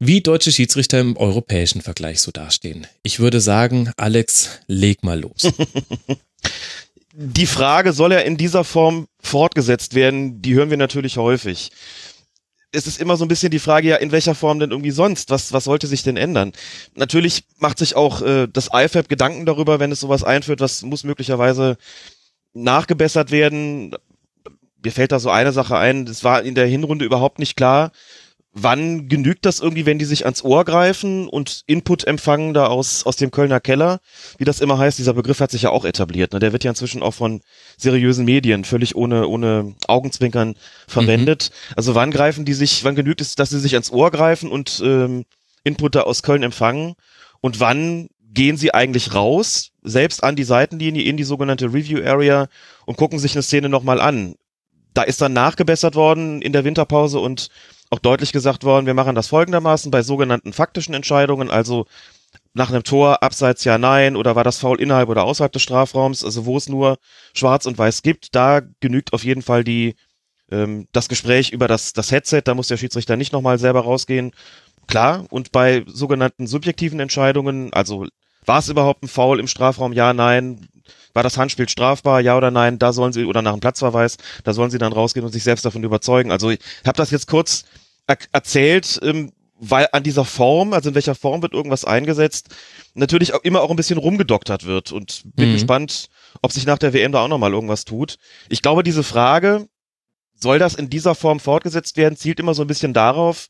wie 0.03 0.21
deutsche 0.21 0.51
Schiedsrichter 0.51 0.99
im 0.99 1.15
europäischen 1.15 1.81
Vergleich 1.81 2.21
so 2.21 2.31
dastehen. 2.31 2.87
Ich 3.03 3.19
würde 3.19 3.39
sagen, 3.39 3.91
Alex, 3.97 4.59
leg 4.65 5.03
mal 5.03 5.19
los. 5.19 5.43
Die 7.13 7.45
Frage, 7.45 7.93
soll 7.93 8.11
er 8.11 8.25
in 8.25 8.35
dieser 8.35 8.63
Form 8.63 9.05
fortgesetzt 9.21 9.93
werden, 9.93 10.41
die 10.41 10.55
hören 10.55 10.71
wir 10.71 10.77
natürlich 10.77 11.17
häufig. 11.17 11.69
Es 12.71 12.87
ist 12.87 12.99
immer 12.99 13.15
so 13.15 13.25
ein 13.25 13.27
bisschen 13.27 13.51
die 13.51 13.59
Frage, 13.59 13.89
ja, 13.89 13.97
in 13.97 14.11
welcher 14.11 14.33
Form 14.33 14.59
denn 14.59 14.71
irgendwie 14.71 14.91
sonst? 14.91 15.29
Was, 15.29 15.51
was 15.53 15.65
sollte 15.65 15.87
sich 15.87 16.03
denn 16.03 16.17
ändern? 16.17 16.53
Natürlich 16.95 17.43
macht 17.59 17.77
sich 17.77 17.95
auch 17.95 18.21
äh, 18.21 18.47
das 18.51 18.69
IFAB 18.73 19.09
Gedanken 19.09 19.45
darüber, 19.45 19.79
wenn 19.79 19.91
es 19.91 19.99
sowas 19.99 20.23
einführt, 20.23 20.61
was 20.61 20.81
muss 20.81 21.03
möglicherweise 21.03 21.77
nachgebessert 22.53 23.29
werden. 23.29 23.93
Mir 24.81 24.91
fällt 24.93 25.11
da 25.11 25.19
so 25.19 25.29
eine 25.29 25.51
Sache 25.51 25.77
ein, 25.77 26.05
das 26.05 26.23
war 26.23 26.41
in 26.41 26.55
der 26.55 26.65
Hinrunde 26.65 27.05
überhaupt 27.05 27.37
nicht 27.37 27.55
klar, 27.55 27.91
wann 28.53 29.07
genügt 29.07 29.45
das 29.45 29.59
irgendwie, 29.59 29.85
wenn 29.85 29.99
die 29.99 30.05
sich 30.05 30.25
ans 30.25 30.43
Ohr 30.43 30.65
greifen 30.65 31.27
und 31.27 31.63
Input 31.67 32.05
empfangen 32.05 32.53
da 32.53 32.67
aus, 32.67 33.05
aus 33.05 33.15
dem 33.15 33.31
Kölner 33.31 33.59
Keller? 33.59 33.99
Wie 34.37 34.43
das 34.43 34.59
immer 34.59 34.77
heißt, 34.77 34.99
dieser 34.99 35.13
Begriff 35.13 35.39
hat 35.39 35.51
sich 35.51 35.63
ja 35.63 35.69
auch 35.69 35.85
etabliert. 35.85 36.33
Ne? 36.33 36.39
Der 36.39 36.51
wird 36.51 36.63
ja 36.63 36.71
inzwischen 36.71 37.01
auch 37.01 37.13
von 37.13 37.41
seriösen 37.77 38.25
Medien 38.25 38.65
völlig 38.65 38.95
ohne, 38.95 39.27
ohne 39.27 39.75
Augenzwinkern 39.87 40.55
verwendet. 40.87 41.51
Mhm. 41.51 41.73
Also 41.77 41.95
wann 41.95 42.11
greifen 42.11 42.43
die 42.43 42.53
sich, 42.53 42.83
wann 42.83 42.95
genügt 42.95 43.21
es, 43.21 43.35
dass 43.35 43.49
sie 43.51 43.59
sich 43.59 43.73
ans 43.73 43.91
Ohr 43.91 44.11
greifen 44.11 44.51
und 44.51 44.81
ähm, 44.83 45.25
Input 45.63 45.95
da 45.95 46.01
aus 46.01 46.23
Köln 46.23 46.43
empfangen? 46.43 46.95
Und 47.39 47.59
wann 47.59 48.09
gehen 48.33 48.57
sie 48.57 48.73
eigentlich 48.73 49.13
raus, 49.13 49.71
selbst 49.81 50.23
an 50.23 50.35
die 50.35 50.43
Seitenlinie, 50.43 51.03
in 51.03 51.17
die 51.17 51.23
sogenannte 51.23 51.67
Review 51.67 52.03
Area 52.03 52.47
und 52.85 52.97
gucken 52.97 53.19
sich 53.19 53.33
eine 53.33 53.43
Szene 53.43 53.69
nochmal 53.69 54.01
an? 54.01 54.35
Da 54.93 55.03
ist 55.03 55.21
dann 55.21 55.31
nachgebessert 55.31 55.95
worden 55.95 56.41
in 56.41 56.51
der 56.51 56.65
Winterpause 56.65 57.19
und 57.19 57.49
auch 57.91 57.99
deutlich 57.99 58.31
gesagt 58.31 58.63
worden, 58.63 58.85
wir 58.85 58.93
machen 58.93 59.15
das 59.15 59.27
folgendermaßen 59.27 59.91
bei 59.91 60.01
sogenannten 60.01 60.53
faktischen 60.53 60.93
Entscheidungen, 60.95 61.51
also 61.51 61.85
nach 62.53 62.69
einem 62.69 62.83
Tor, 62.83 63.21
abseits 63.21 63.63
ja, 63.65 63.77
nein, 63.77 64.15
oder 64.15 64.35
war 64.35 64.43
das 64.43 64.59
Foul 64.59 64.81
innerhalb 64.81 65.09
oder 65.09 65.23
außerhalb 65.25 65.51
des 65.51 65.61
Strafraums, 65.61 66.23
also 66.23 66.45
wo 66.45 66.57
es 66.57 66.69
nur 66.69 66.97
schwarz 67.33 67.65
und 67.65 67.77
weiß 67.77 68.01
gibt, 68.01 68.33
da 68.33 68.61
genügt 68.79 69.13
auf 69.13 69.23
jeden 69.23 69.41
Fall 69.41 69.63
die, 69.63 69.95
ähm, 70.49 70.87
das 70.93 71.09
Gespräch 71.09 71.51
über 71.51 71.67
das, 71.67 71.93
das 71.93 72.11
Headset, 72.11 72.41
da 72.45 72.53
muss 72.53 72.69
der 72.69 72.77
Schiedsrichter 72.77 73.17
nicht 73.17 73.33
nochmal 73.33 73.59
selber 73.59 73.81
rausgehen. 73.81 74.31
Klar, 74.87 75.25
und 75.29 75.51
bei 75.51 75.83
sogenannten 75.87 76.47
subjektiven 76.47 76.99
Entscheidungen, 76.99 77.73
also 77.73 78.07
war 78.45 78.59
es 78.59 78.69
überhaupt 78.69 79.03
ein 79.03 79.07
Foul 79.07 79.39
im 79.39 79.47
Strafraum, 79.47 79.93
ja, 79.93 80.13
nein, 80.13 80.67
war 81.13 81.23
das 81.23 81.37
Handspiel 81.37 81.69
strafbar, 81.69 82.21
ja 82.21 82.37
oder 82.37 82.51
nein, 82.51 82.79
da 82.79 82.93
sollen 82.93 83.13
sie, 83.13 83.25
oder 83.25 83.41
nach 83.41 83.51
einem 83.51 83.59
Platzverweis, 83.59 84.17
da 84.43 84.53
sollen 84.53 84.71
sie 84.71 84.77
dann 84.77 84.93
rausgehen 84.93 85.25
und 85.25 85.31
sich 85.31 85.43
selbst 85.43 85.65
davon 85.65 85.83
überzeugen. 85.83 86.31
Also 86.31 86.49
ich 86.49 86.59
habe 86.85 86.97
das 86.97 87.11
jetzt 87.11 87.27
kurz 87.27 87.65
er 88.07 88.17
erzählt, 88.31 88.99
ähm, 89.03 89.31
weil 89.59 89.87
an 89.91 90.03
dieser 90.03 90.25
Form, 90.25 90.73
also 90.73 90.89
in 90.89 90.95
welcher 90.95 91.13
Form 91.13 91.41
wird 91.43 91.53
irgendwas 91.53 91.85
eingesetzt, 91.85 92.49
natürlich 92.95 93.33
auch 93.33 93.43
immer 93.43 93.61
auch 93.61 93.69
ein 93.69 93.75
bisschen 93.75 93.99
rumgedoktert 93.99 94.65
wird 94.65 94.91
und 94.91 95.21
bin 95.35 95.49
mhm. 95.49 95.53
gespannt, 95.53 96.09
ob 96.41 96.51
sich 96.51 96.65
nach 96.65 96.79
der 96.79 96.93
WM 96.93 97.11
da 97.11 97.23
auch 97.23 97.27
nochmal 97.27 97.53
irgendwas 97.53 97.85
tut. 97.85 98.17
Ich 98.49 98.63
glaube, 98.63 98.81
diese 98.81 99.03
Frage, 99.03 99.67
soll 100.33 100.57
das 100.57 100.73
in 100.73 100.89
dieser 100.89 101.13
Form 101.13 101.39
fortgesetzt 101.39 101.95
werden, 101.97 102.17
zielt 102.17 102.39
immer 102.39 102.55
so 102.55 102.63
ein 102.63 102.67
bisschen 102.67 102.93
darauf, 102.93 103.49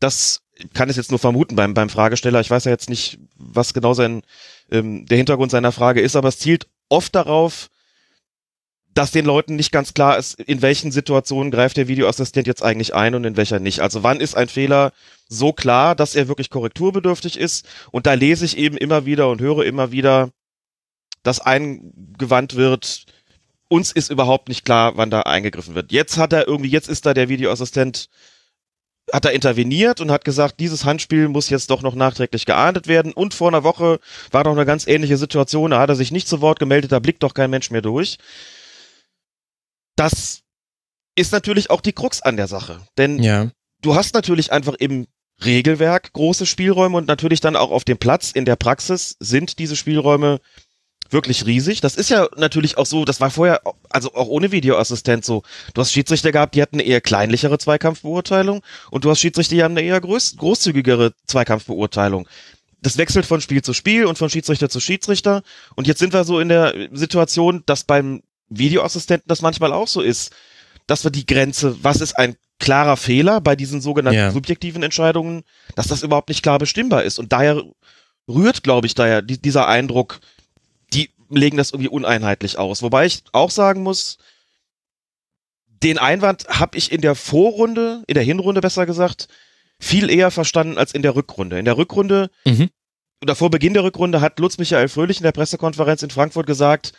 dass, 0.00 0.42
kann 0.74 0.90
es 0.90 0.96
jetzt 0.96 1.10
nur 1.10 1.20
vermuten 1.20 1.54
beim, 1.54 1.72
beim 1.72 1.88
Fragesteller, 1.88 2.40
ich 2.40 2.50
weiß 2.50 2.64
ja 2.64 2.72
jetzt 2.72 2.90
nicht, 2.90 3.18
was 3.36 3.74
genau 3.74 3.94
sein, 3.94 4.22
ähm, 4.72 5.06
der 5.06 5.18
Hintergrund 5.18 5.52
seiner 5.52 5.72
Frage 5.72 6.00
ist, 6.00 6.16
aber 6.16 6.28
es 6.28 6.38
zielt 6.38 6.66
oft 6.88 7.14
darauf, 7.14 7.70
dass 8.94 9.10
den 9.10 9.24
Leuten 9.24 9.56
nicht 9.56 9.72
ganz 9.72 9.92
klar 9.92 10.16
ist, 10.16 10.40
in 10.40 10.62
welchen 10.62 10.92
Situationen 10.92 11.50
greift 11.50 11.76
der 11.76 11.88
Videoassistent 11.88 12.46
jetzt 12.46 12.62
eigentlich 12.62 12.94
ein 12.94 13.14
und 13.16 13.24
in 13.24 13.36
welcher 13.36 13.58
nicht. 13.58 13.80
Also 13.80 14.04
wann 14.04 14.20
ist 14.20 14.36
ein 14.36 14.48
Fehler 14.48 14.92
so 15.28 15.52
klar, 15.52 15.96
dass 15.96 16.14
er 16.14 16.28
wirklich 16.28 16.48
korrekturbedürftig 16.48 17.36
ist? 17.36 17.66
Und 17.90 18.06
da 18.06 18.14
lese 18.14 18.44
ich 18.44 18.56
eben 18.56 18.76
immer 18.76 19.04
wieder 19.04 19.28
und 19.28 19.40
höre 19.40 19.64
immer 19.64 19.90
wieder, 19.90 20.30
dass 21.24 21.40
eingewandt 21.40 22.54
wird, 22.54 23.06
uns 23.68 23.90
ist 23.90 24.10
überhaupt 24.10 24.48
nicht 24.48 24.64
klar, 24.64 24.96
wann 24.96 25.10
da 25.10 25.22
eingegriffen 25.22 25.74
wird. 25.74 25.90
Jetzt 25.90 26.16
hat 26.16 26.32
er 26.32 26.46
irgendwie, 26.46 26.70
jetzt 26.70 26.88
ist 26.88 27.04
da 27.06 27.14
der 27.14 27.28
Videoassistent, 27.28 28.08
hat 29.12 29.24
er 29.24 29.32
interveniert 29.32 30.00
und 30.00 30.12
hat 30.12 30.24
gesagt, 30.24 30.60
dieses 30.60 30.84
Handspiel 30.84 31.28
muss 31.28 31.50
jetzt 31.50 31.70
doch 31.70 31.82
noch 31.82 31.96
nachträglich 31.96 32.46
geahndet 32.46 32.86
werden. 32.86 33.12
Und 33.12 33.34
vor 33.34 33.48
einer 33.48 33.64
Woche 33.64 33.98
war 34.30 34.44
doch 34.44 34.52
eine 34.52 34.66
ganz 34.66 34.86
ähnliche 34.86 35.16
Situation, 35.16 35.72
da 35.72 35.80
hat 35.80 35.88
er 35.88 35.96
sich 35.96 36.12
nicht 36.12 36.28
zu 36.28 36.40
Wort 36.40 36.60
gemeldet, 36.60 36.92
da 36.92 37.00
blickt 37.00 37.24
doch 37.24 37.34
kein 37.34 37.50
Mensch 37.50 37.70
mehr 37.70 37.82
durch 37.82 38.18
das 39.96 40.42
ist 41.16 41.32
natürlich 41.32 41.70
auch 41.70 41.80
die 41.80 41.92
Krux 41.92 42.22
an 42.22 42.36
der 42.36 42.48
Sache. 42.48 42.80
Denn 42.98 43.22
ja. 43.22 43.50
du 43.82 43.94
hast 43.94 44.14
natürlich 44.14 44.52
einfach 44.52 44.74
im 44.74 45.06
Regelwerk 45.44 46.12
große 46.12 46.46
Spielräume 46.46 46.96
und 46.96 47.08
natürlich 47.08 47.40
dann 47.40 47.56
auch 47.56 47.70
auf 47.70 47.84
dem 47.84 47.98
Platz 47.98 48.30
in 48.30 48.44
der 48.44 48.56
Praxis 48.56 49.16
sind 49.20 49.58
diese 49.58 49.76
Spielräume 49.76 50.40
wirklich 51.10 51.46
riesig. 51.46 51.80
Das 51.80 51.96
ist 51.96 52.10
ja 52.10 52.28
natürlich 52.36 52.78
auch 52.78 52.86
so, 52.86 53.04
das 53.04 53.20
war 53.20 53.30
vorher, 53.30 53.60
also 53.90 54.14
auch 54.14 54.28
ohne 54.28 54.52
Videoassistent 54.52 55.24
so. 55.24 55.42
Du 55.74 55.80
hast 55.80 55.92
Schiedsrichter 55.92 56.32
gehabt, 56.32 56.54
die 56.54 56.62
hatten 56.62 56.76
eine 56.76 56.84
eher 56.84 57.00
kleinlichere 57.00 57.58
Zweikampfbeurteilung 57.58 58.62
und 58.90 59.04
du 59.04 59.10
hast 59.10 59.20
Schiedsrichter, 59.20 59.54
die 59.54 59.62
haben 59.62 59.76
eine 59.76 59.82
eher 59.82 60.00
groß, 60.00 60.36
großzügigere 60.36 61.12
Zweikampfbeurteilung. 61.26 62.28
Das 62.80 62.98
wechselt 62.98 63.26
von 63.26 63.40
Spiel 63.40 63.62
zu 63.62 63.72
Spiel 63.72 64.04
und 64.04 64.18
von 64.18 64.28
Schiedsrichter 64.28 64.68
zu 64.68 64.78
Schiedsrichter. 64.78 65.42
Und 65.74 65.86
jetzt 65.86 66.00
sind 66.00 66.12
wir 66.12 66.24
so 66.24 66.38
in 66.38 66.48
der 66.48 66.88
Situation, 66.92 67.62
dass 67.66 67.84
beim 67.84 68.22
Videoassistenten 68.58 69.28
das 69.28 69.42
manchmal 69.42 69.72
auch 69.72 69.88
so 69.88 70.00
ist, 70.00 70.32
dass 70.86 71.04
wir 71.04 71.10
die 71.10 71.26
Grenze, 71.26 71.82
was 71.82 72.00
ist 72.00 72.18
ein 72.18 72.36
klarer 72.58 72.96
Fehler 72.96 73.40
bei 73.40 73.56
diesen 73.56 73.80
sogenannten 73.80 74.18
ja. 74.18 74.30
subjektiven 74.30 74.82
Entscheidungen, 74.82 75.42
dass 75.74 75.88
das 75.88 76.02
überhaupt 76.02 76.28
nicht 76.28 76.42
klar 76.42 76.58
bestimmbar 76.58 77.02
ist. 77.02 77.18
Und 77.18 77.32
daher 77.32 77.62
rührt, 78.28 78.62
glaube 78.62 78.86
ich, 78.86 78.94
daher 78.94 79.22
die, 79.22 79.40
dieser 79.40 79.68
Eindruck, 79.68 80.20
die 80.92 81.10
legen 81.30 81.56
das 81.56 81.72
irgendwie 81.72 81.88
uneinheitlich 81.88 82.58
aus. 82.58 82.82
Wobei 82.82 83.06
ich 83.06 83.22
auch 83.32 83.50
sagen 83.50 83.82
muss, 83.82 84.18
den 85.82 85.98
Einwand 85.98 86.46
habe 86.48 86.78
ich 86.78 86.92
in 86.92 87.00
der 87.00 87.14
Vorrunde, 87.14 88.02
in 88.06 88.14
der 88.14 88.22
Hinrunde 88.22 88.60
besser 88.60 88.86
gesagt, 88.86 89.28
viel 89.78 90.08
eher 90.08 90.30
verstanden 90.30 90.78
als 90.78 90.94
in 90.94 91.02
der 91.02 91.16
Rückrunde. 91.16 91.58
In 91.58 91.64
der 91.64 91.76
Rückrunde, 91.76 92.30
mhm. 92.44 92.70
oder 93.22 93.34
vor 93.34 93.50
Beginn 93.50 93.74
der 93.74 93.84
Rückrunde 93.84 94.20
hat 94.20 94.38
Lutz 94.38 94.56
Michael 94.56 94.88
Fröhlich 94.88 95.18
in 95.18 95.24
der 95.24 95.32
Pressekonferenz 95.32 96.02
in 96.02 96.10
Frankfurt 96.10 96.46
gesagt, 96.46 96.92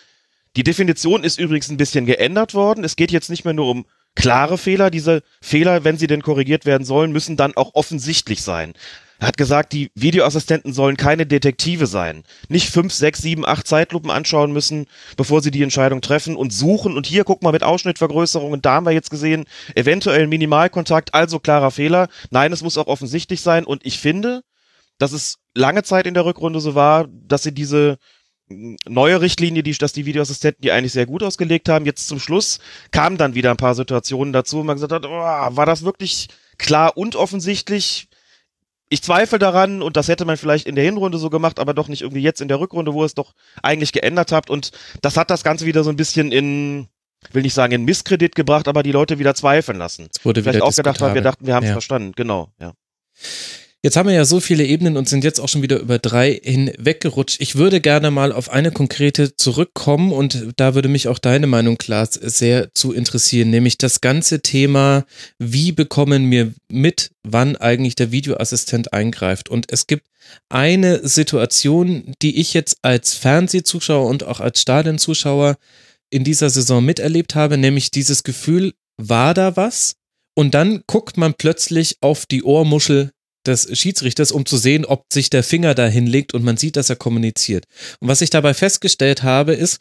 die 0.55 0.63
Definition 0.63 1.23
ist 1.23 1.39
übrigens 1.39 1.69
ein 1.69 1.77
bisschen 1.77 2.05
geändert 2.05 2.53
worden. 2.53 2.83
Es 2.83 2.95
geht 2.95 3.11
jetzt 3.11 3.29
nicht 3.29 3.45
mehr 3.45 3.53
nur 3.53 3.67
um 3.67 3.85
klare 4.15 4.57
Fehler. 4.57 4.89
Diese 4.89 5.21
Fehler, 5.41 5.83
wenn 5.83 5.97
sie 5.97 6.07
denn 6.07 6.21
korrigiert 6.21 6.65
werden 6.65 6.85
sollen, 6.85 7.11
müssen 7.11 7.37
dann 7.37 7.55
auch 7.55 7.75
offensichtlich 7.75 8.41
sein. 8.41 8.73
Er 9.19 9.27
hat 9.29 9.37
gesagt, 9.37 9.71
die 9.71 9.91
Videoassistenten 9.95 10.73
sollen 10.73 10.97
keine 10.97 11.25
Detektive 11.25 11.87
sein. 11.87 12.23
Nicht 12.49 12.69
fünf, 12.69 12.93
sechs, 12.93 13.21
sieben, 13.21 13.45
acht 13.45 13.65
Zeitlupen 13.65 14.11
anschauen 14.11 14.51
müssen, 14.51 14.87
bevor 15.15 15.41
sie 15.41 15.51
die 15.51 15.63
Entscheidung 15.63 16.01
treffen 16.01 16.35
und 16.35 16.51
suchen. 16.51 16.97
Und 16.97 17.07
hier, 17.07 17.23
guck 17.23 17.41
mal, 17.41 17.53
mit 17.53 17.63
Ausschnittvergrößerungen, 17.63 18.61
da 18.61 18.73
haben 18.73 18.85
wir 18.85 18.91
jetzt 18.91 19.09
gesehen, 19.09 19.45
eventuell 19.73 20.27
Minimalkontakt, 20.27 21.13
also 21.13 21.39
klarer 21.39 21.71
Fehler. 21.71 22.09
Nein, 22.29 22.51
es 22.51 22.61
muss 22.61 22.77
auch 22.77 22.87
offensichtlich 22.87 23.41
sein. 23.41 23.63
Und 23.63 23.85
ich 23.85 23.99
finde, 23.99 24.41
dass 24.97 25.13
es 25.13 25.37
lange 25.53 25.83
Zeit 25.83 26.07
in 26.07 26.13
der 26.13 26.25
Rückrunde 26.25 26.59
so 26.59 26.75
war, 26.75 27.07
dass 27.09 27.43
sie 27.43 27.53
diese 27.53 27.97
neue 28.47 29.21
Richtlinie, 29.21 29.63
die, 29.63 29.71
dass 29.73 29.93
die 29.93 30.05
Videoassistenten 30.05 30.61
die 30.61 30.71
eigentlich 30.71 30.93
sehr 30.93 31.05
gut 31.05 31.23
ausgelegt 31.23 31.67
haben. 31.69 31.85
Jetzt 31.85 32.07
zum 32.07 32.19
Schluss 32.19 32.59
kamen 32.91 33.17
dann 33.17 33.33
wieder 33.33 33.51
ein 33.51 33.57
paar 33.57 33.75
Situationen 33.75 34.33
dazu, 34.33 34.57
wo 34.57 34.63
man 34.63 34.75
gesagt 34.75 34.91
hat, 34.91 35.05
oh, 35.05 35.09
war 35.09 35.65
das 35.65 35.83
wirklich 35.83 36.27
klar 36.57 36.95
und 36.97 37.15
offensichtlich? 37.15 38.07
Ich 38.87 39.01
zweifle 39.01 39.39
daran 39.39 39.81
und 39.81 39.97
das 39.97 40.07
hätte 40.07 40.25
man 40.25 40.37
vielleicht 40.37 40.67
in 40.67 40.75
der 40.75 40.83
Hinrunde 40.83 41.17
so 41.17 41.31
gemacht, 41.31 41.59
aber 41.59 41.73
doch 41.73 41.87
nicht 41.87 42.03
irgendwie 42.03 42.21
jetzt 42.21 42.39
in 42.39 42.47
der 42.47 42.59
Rückrunde, 42.59 42.93
wo 42.93 43.03
es 43.03 43.15
doch 43.15 43.33
eigentlich 43.63 43.91
geändert 43.91 44.31
habt. 44.31 44.51
Und 44.51 44.71
das 45.01 45.17
hat 45.17 45.31
das 45.31 45.43
Ganze 45.43 45.65
wieder 45.65 45.83
so 45.83 45.89
ein 45.89 45.95
bisschen 45.95 46.31
in, 46.31 46.87
will 47.31 47.41
nicht 47.41 47.55
sagen 47.55 47.73
in 47.73 47.83
Misskredit 47.83 48.35
gebracht, 48.35 48.67
aber 48.67 48.83
die 48.83 48.91
Leute 48.91 49.17
wieder 49.17 49.33
zweifeln 49.33 49.79
lassen. 49.79 50.07
Es 50.15 50.23
wurde 50.23 50.43
vielleicht 50.43 50.57
wieder 50.57 50.65
auch 50.65 50.75
gedacht 50.75 51.01
haben, 51.01 51.15
wir 51.15 51.23
dachten, 51.23 51.47
wir 51.47 51.55
haben 51.55 51.63
es 51.63 51.69
Ja. 51.69 51.73
verstanden. 51.73 52.11
Genau, 52.15 52.49
ja. 52.59 52.73
Jetzt 53.85 53.97
haben 53.97 54.09
wir 54.09 54.15
ja 54.15 54.25
so 54.25 54.39
viele 54.39 54.65
Ebenen 54.65 54.97
und 54.97 55.07
sind 55.07 55.23
jetzt 55.23 55.39
auch 55.39 55.47
schon 55.47 55.61
wieder 55.61 55.77
über 55.77 55.99
drei 55.99 56.41
hinweggerutscht. 56.43 57.39
Ich 57.39 57.55
würde 57.55 57.81
gerne 57.81 58.09
mal 58.09 58.31
auf 58.31 58.49
eine 58.49 58.71
konkrete 58.71 59.35
zurückkommen 59.35 60.11
und 60.11 60.47
da 60.57 60.73
würde 60.73 60.89
mich 60.89 61.07
auch 61.07 61.19
deine 61.19 61.45
Meinung, 61.45 61.77
Klaas, 61.77 62.15
sehr 62.15 62.73
zu 62.73 62.93
interessieren, 62.93 63.51
nämlich 63.51 63.77
das 63.77 64.01
ganze 64.01 64.41
Thema, 64.41 65.05
wie 65.37 65.71
bekommen 65.71 66.31
wir 66.31 66.51
mit, 66.67 67.11
wann 67.21 67.57
eigentlich 67.57 67.93
der 67.93 68.11
Videoassistent 68.11 68.91
eingreift. 68.91 69.49
Und 69.49 69.71
es 69.71 69.85
gibt 69.85 70.07
eine 70.49 71.07
Situation, 71.07 72.15
die 72.23 72.41
ich 72.41 72.55
jetzt 72.55 72.79
als 72.81 73.13
Fernsehzuschauer 73.13 74.09
und 74.09 74.23
auch 74.23 74.39
als 74.39 74.61
Stadionzuschauer 74.61 75.57
in 76.09 76.23
dieser 76.23 76.49
Saison 76.49 76.83
miterlebt 76.83 77.35
habe, 77.35 77.59
nämlich 77.59 77.91
dieses 77.91 78.23
Gefühl, 78.23 78.73
war 78.97 79.35
da 79.35 79.55
was? 79.55 79.95
Und 80.33 80.55
dann 80.55 80.81
guckt 80.87 81.17
man 81.17 81.35
plötzlich 81.35 81.97
auf 82.01 82.25
die 82.25 82.41
Ohrmuschel 82.43 83.11
des 83.47 83.77
Schiedsrichters, 83.77 84.31
um 84.31 84.45
zu 84.45 84.57
sehen, 84.57 84.85
ob 84.85 85.05
sich 85.11 85.29
der 85.29 85.43
Finger 85.43 85.75
da 85.75 85.87
hinlegt 85.87 86.33
und 86.33 86.43
man 86.43 86.57
sieht, 86.57 86.75
dass 86.75 86.89
er 86.89 86.95
kommuniziert. 86.95 87.65
Und 87.99 88.07
was 88.07 88.21
ich 88.21 88.29
dabei 88.29 88.53
festgestellt 88.53 89.23
habe, 89.23 89.53
ist, 89.53 89.79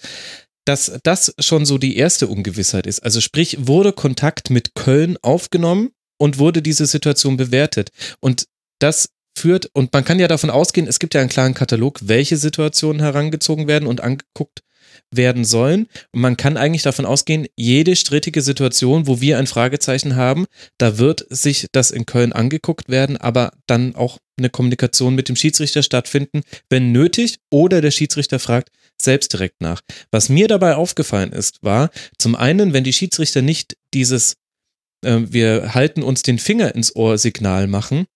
dass 0.67 0.99
das 1.03 1.35
schon 1.39 1.67
so 1.67 1.79
die 1.79 1.97
erste 1.97 2.27
Ungewissheit 2.27 2.87
ist. 2.87 3.01
Also 3.01 3.21
sprich, 3.21 3.67
wurde 3.67 3.93
Kontakt 3.93 4.51
mit 4.51 4.75
Köln 4.75 5.17
aufgenommen 5.21 5.91
und 6.19 6.39
wurde 6.39 6.63
diese 6.63 6.87
Situation 6.87 7.37
bewertet. 7.37 7.91
Und 8.21 8.47
das 8.81 9.11
führt, 9.37 9.69
und 9.75 9.93
man 9.93 10.05
kann 10.05 10.21
ja 10.21 10.29
davon 10.29 10.51
ausgehen, 10.51 10.87
es 10.87 10.99
gibt 10.99 11.15
ja 11.15 11.21
einen 11.21 11.29
klaren 11.29 11.55
Katalog, 11.55 12.01
welche 12.05 12.37
Situationen 12.37 13.03
herangezogen 13.03 13.67
werden 13.67 13.87
und 13.87 14.01
angeguckt 14.01 14.64
werden 15.17 15.45
sollen. 15.45 15.87
Und 16.13 16.21
man 16.21 16.37
kann 16.37 16.57
eigentlich 16.57 16.83
davon 16.83 17.07
ausgehen, 17.07 17.47
jede 17.57 17.97
strittige 17.97 18.43
Situation, 18.43 19.07
wo 19.07 19.21
wir 19.21 19.39
ein 19.39 19.47
Fragezeichen 19.47 20.17
haben, 20.17 20.47
da 20.79 20.99
wird 20.99 21.27
sich 21.31 21.67
das 21.73 21.91
in 21.91 22.07
Köln 22.07 22.33
angeguckt 22.33 22.89
werden, 22.89 23.17
aber 23.17 23.53
dann 23.67 23.95
auch 23.95 24.19
eine 24.37 24.51
Kommunikation 24.51 25.15
mit 25.15 25.29
dem 25.29 25.37
Schiedsrichter 25.37 25.83
stattfinden, 25.83 26.43
wenn 26.69 26.93
nötig, 26.93 27.37
oder 27.51 27.81
der 27.81 27.91
Schiedsrichter 27.91 28.39
fragt 28.39 28.71
selbst 29.01 29.33
direkt 29.33 29.61
nach. 29.61 29.81
Was 30.11 30.29
mir 30.29 30.49
dabei 30.49 30.77
aufgefallen 30.77 31.33
ist, 31.33 31.63
war 31.63 31.91
zum 32.19 32.35
einen, 32.35 32.73
wenn 32.73 32.85
die 32.85 32.93
Schiedsrichter 32.93 33.43
nicht 33.43 33.77
dieses 33.93 34.37
äh, 35.05 35.21
wir 35.29 35.75
halten 35.75 36.03
uns 36.03 36.23
den 36.23 36.39
Finger 36.39 36.75
ins 36.75 36.95
Ohr 36.97 37.19
Signal 37.19 37.67
machen, 37.67 38.07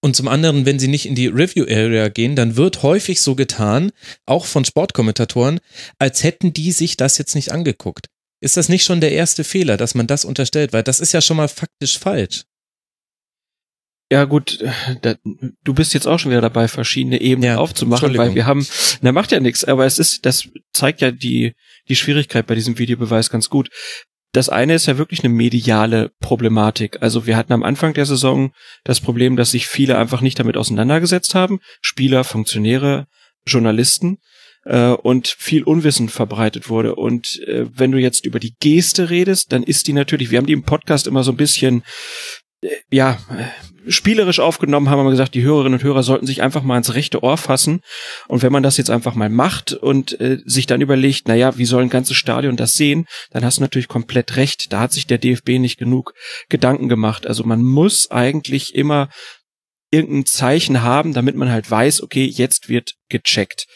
und 0.00 0.16
zum 0.16 0.28
anderen, 0.28 0.66
wenn 0.66 0.78
sie 0.78 0.88
nicht 0.88 1.06
in 1.06 1.14
die 1.14 1.26
Review 1.26 1.64
Area 1.64 2.08
gehen, 2.08 2.36
dann 2.36 2.56
wird 2.56 2.82
häufig 2.82 3.22
so 3.22 3.34
getan, 3.34 3.90
auch 4.26 4.44
von 4.44 4.64
Sportkommentatoren, 4.64 5.60
als 5.98 6.22
hätten 6.24 6.52
die 6.52 6.72
sich 6.72 6.96
das 6.96 7.18
jetzt 7.18 7.34
nicht 7.34 7.52
angeguckt. 7.52 8.08
Ist 8.40 8.56
das 8.56 8.68
nicht 8.68 8.84
schon 8.84 9.00
der 9.00 9.12
erste 9.12 9.44
Fehler, 9.44 9.76
dass 9.76 9.94
man 9.94 10.06
das 10.06 10.24
unterstellt? 10.24 10.72
Weil 10.72 10.82
das 10.82 11.00
ist 11.00 11.12
ja 11.12 11.20
schon 11.20 11.36
mal 11.36 11.48
faktisch 11.48 11.98
falsch. 11.98 12.44
Ja 14.10 14.24
gut, 14.24 14.64
da, 15.02 15.16
du 15.64 15.74
bist 15.74 15.92
jetzt 15.92 16.06
auch 16.06 16.18
schon 16.18 16.30
wieder 16.30 16.40
dabei, 16.40 16.66
verschiedene 16.66 17.20
Ebenen 17.20 17.50
Ja, 17.50 17.56
aufzumachen, 17.58 18.16
weil 18.16 18.34
wir 18.34 18.46
haben, 18.46 18.66
na 19.02 19.12
macht 19.12 19.32
ja 19.32 19.40
nichts, 19.40 19.64
aber 19.64 19.84
es 19.84 19.98
ist, 19.98 20.24
das 20.24 20.48
zeigt 20.72 21.02
ja 21.02 21.10
die 21.10 21.54
die 21.88 21.96
Schwierigkeit 21.96 22.46
bei 22.46 22.54
diesem 22.54 22.78
Videobeweis 22.78 23.30
ganz 23.30 23.50
gut. 23.50 23.68
Das 24.38 24.48
eine 24.48 24.74
ist 24.74 24.86
ja 24.86 24.98
wirklich 24.98 25.24
eine 25.24 25.34
mediale 25.34 26.12
Problematik. 26.20 26.98
Also 27.02 27.26
wir 27.26 27.36
hatten 27.36 27.52
am 27.52 27.64
Anfang 27.64 27.92
der 27.92 28.06
Saison 28.06 28.52
das 28.84 29.00
Problem, 29.00 29.34
dass 29.34 29.50
sich 29.50 29.66
viele 29.66 29.98
einfach 29.98 30.20
nicht 30.20 30.38
damit 30.38 30.56
auseinandergesetzt 30.56 31.34
haben, 31.34 31.58
Spieler, 31.80 32.22
Funktionäre, 32.22 33.08
Journalisten 33.48 34.18
äh, 34.64 34.90
und 34.90 35.26
viel 35.26 35.64
Unwissen 35.64 36.08
verbreitet 36.08 36.68
wurde. 36.68 36.94
Und 36.94 37.40
äh, 37.48 37.66
wenn 37.68 37.90
du 37.90 37.98
jetzt 37.98 38.24
über 38.26 38.38
die 38.38 38.54
Geste 38.60 39.10
redest, 39.10 39.50
dann 39.50 39.64
ist 39.64 39.88
die 39.88 39.92
natürlich, 39.92 40.30
wir 40.30 40.38
haben 40.38 40.46
die 40.46 40.52
im 40.52 40.62
Podcast 40.62 41.08
immer 41.08 41.24
so 41.24 41.32
ein 41.32 41.36
bisschen 41.36 41.82
äh, 42.60 42.68
ja, 42.92 43.18
spielerisch 43.88 44.40
aufgenommen 44.40 44.88
haben, 44.88 44.98
haben 44.98 45.06
wir 45.06 45.10
gesagt, 45.10 45.34
die 45.34 45.42
Hörerinnen 45.42 45.78
und 45.78 45.84
Hörer 45.84 46.02
sollten 46.02 46.26
sich 46.26 46.42
einfach 46.42 46.62
mal 46.62 46.76
ins 46.76 46.94
rechte 46.94 47.22
Ohr 47.22 47.36
fassen. 47.36 47.80
Und 48.26 48.42
wenn 48.42 48.52
man 48.52 48.62
das 48.62 48.76
jetzt 48.76 48.90
einfach 48.90 49.14
mal 49.14 49.28
macht 49.28 49.72
und 49.72 50.20
äh, 50.20 50.38
sich 50.44 50.66
dann 50.66 50.80
überlegt, 50.80 51.28
naja, 51.28 51.56
wie 51.58 51.64
soll 51.64 51.82
ein 51.82 51.90
ganzes 51.90 52.16
Stadion 52.16 52.56
das 52.56 52.72
sehen, 52.72 53.06
dann 53.30 53.44
hast 53.44 53.58
du 53.58 53.62
natürlich 53.62 53.88
komplett 53.88 54.36
recht. 54.36 54.72
Da 54.72 54.80
hat 54.80 54.92
sich 54.92 55.06
der 55.06 55.18
DFB 55.18 55.58
nicht 55.58 55.78
genug 55.78 56.14
Gedanken 56.48 56.88
gemacht. 56.88 57.26
Also 57.26 57.44
man 57.44 57.62
muss 57.62 58.10
eigentlich 58.10 58.74
immer 58.74 59.08
irgendein 59.90 60.26
Zeichen 60.26 60.82
haben, 60.82 61.14
damit 61.14 61.36
man 61.36 61.50
halt 61.50 61.70
weiß, 61.70 62.02
okay, 62.02 62.24
jetzt 62.24 62.68
wird 62.68 62.97
gecheckt. 63.08 63.66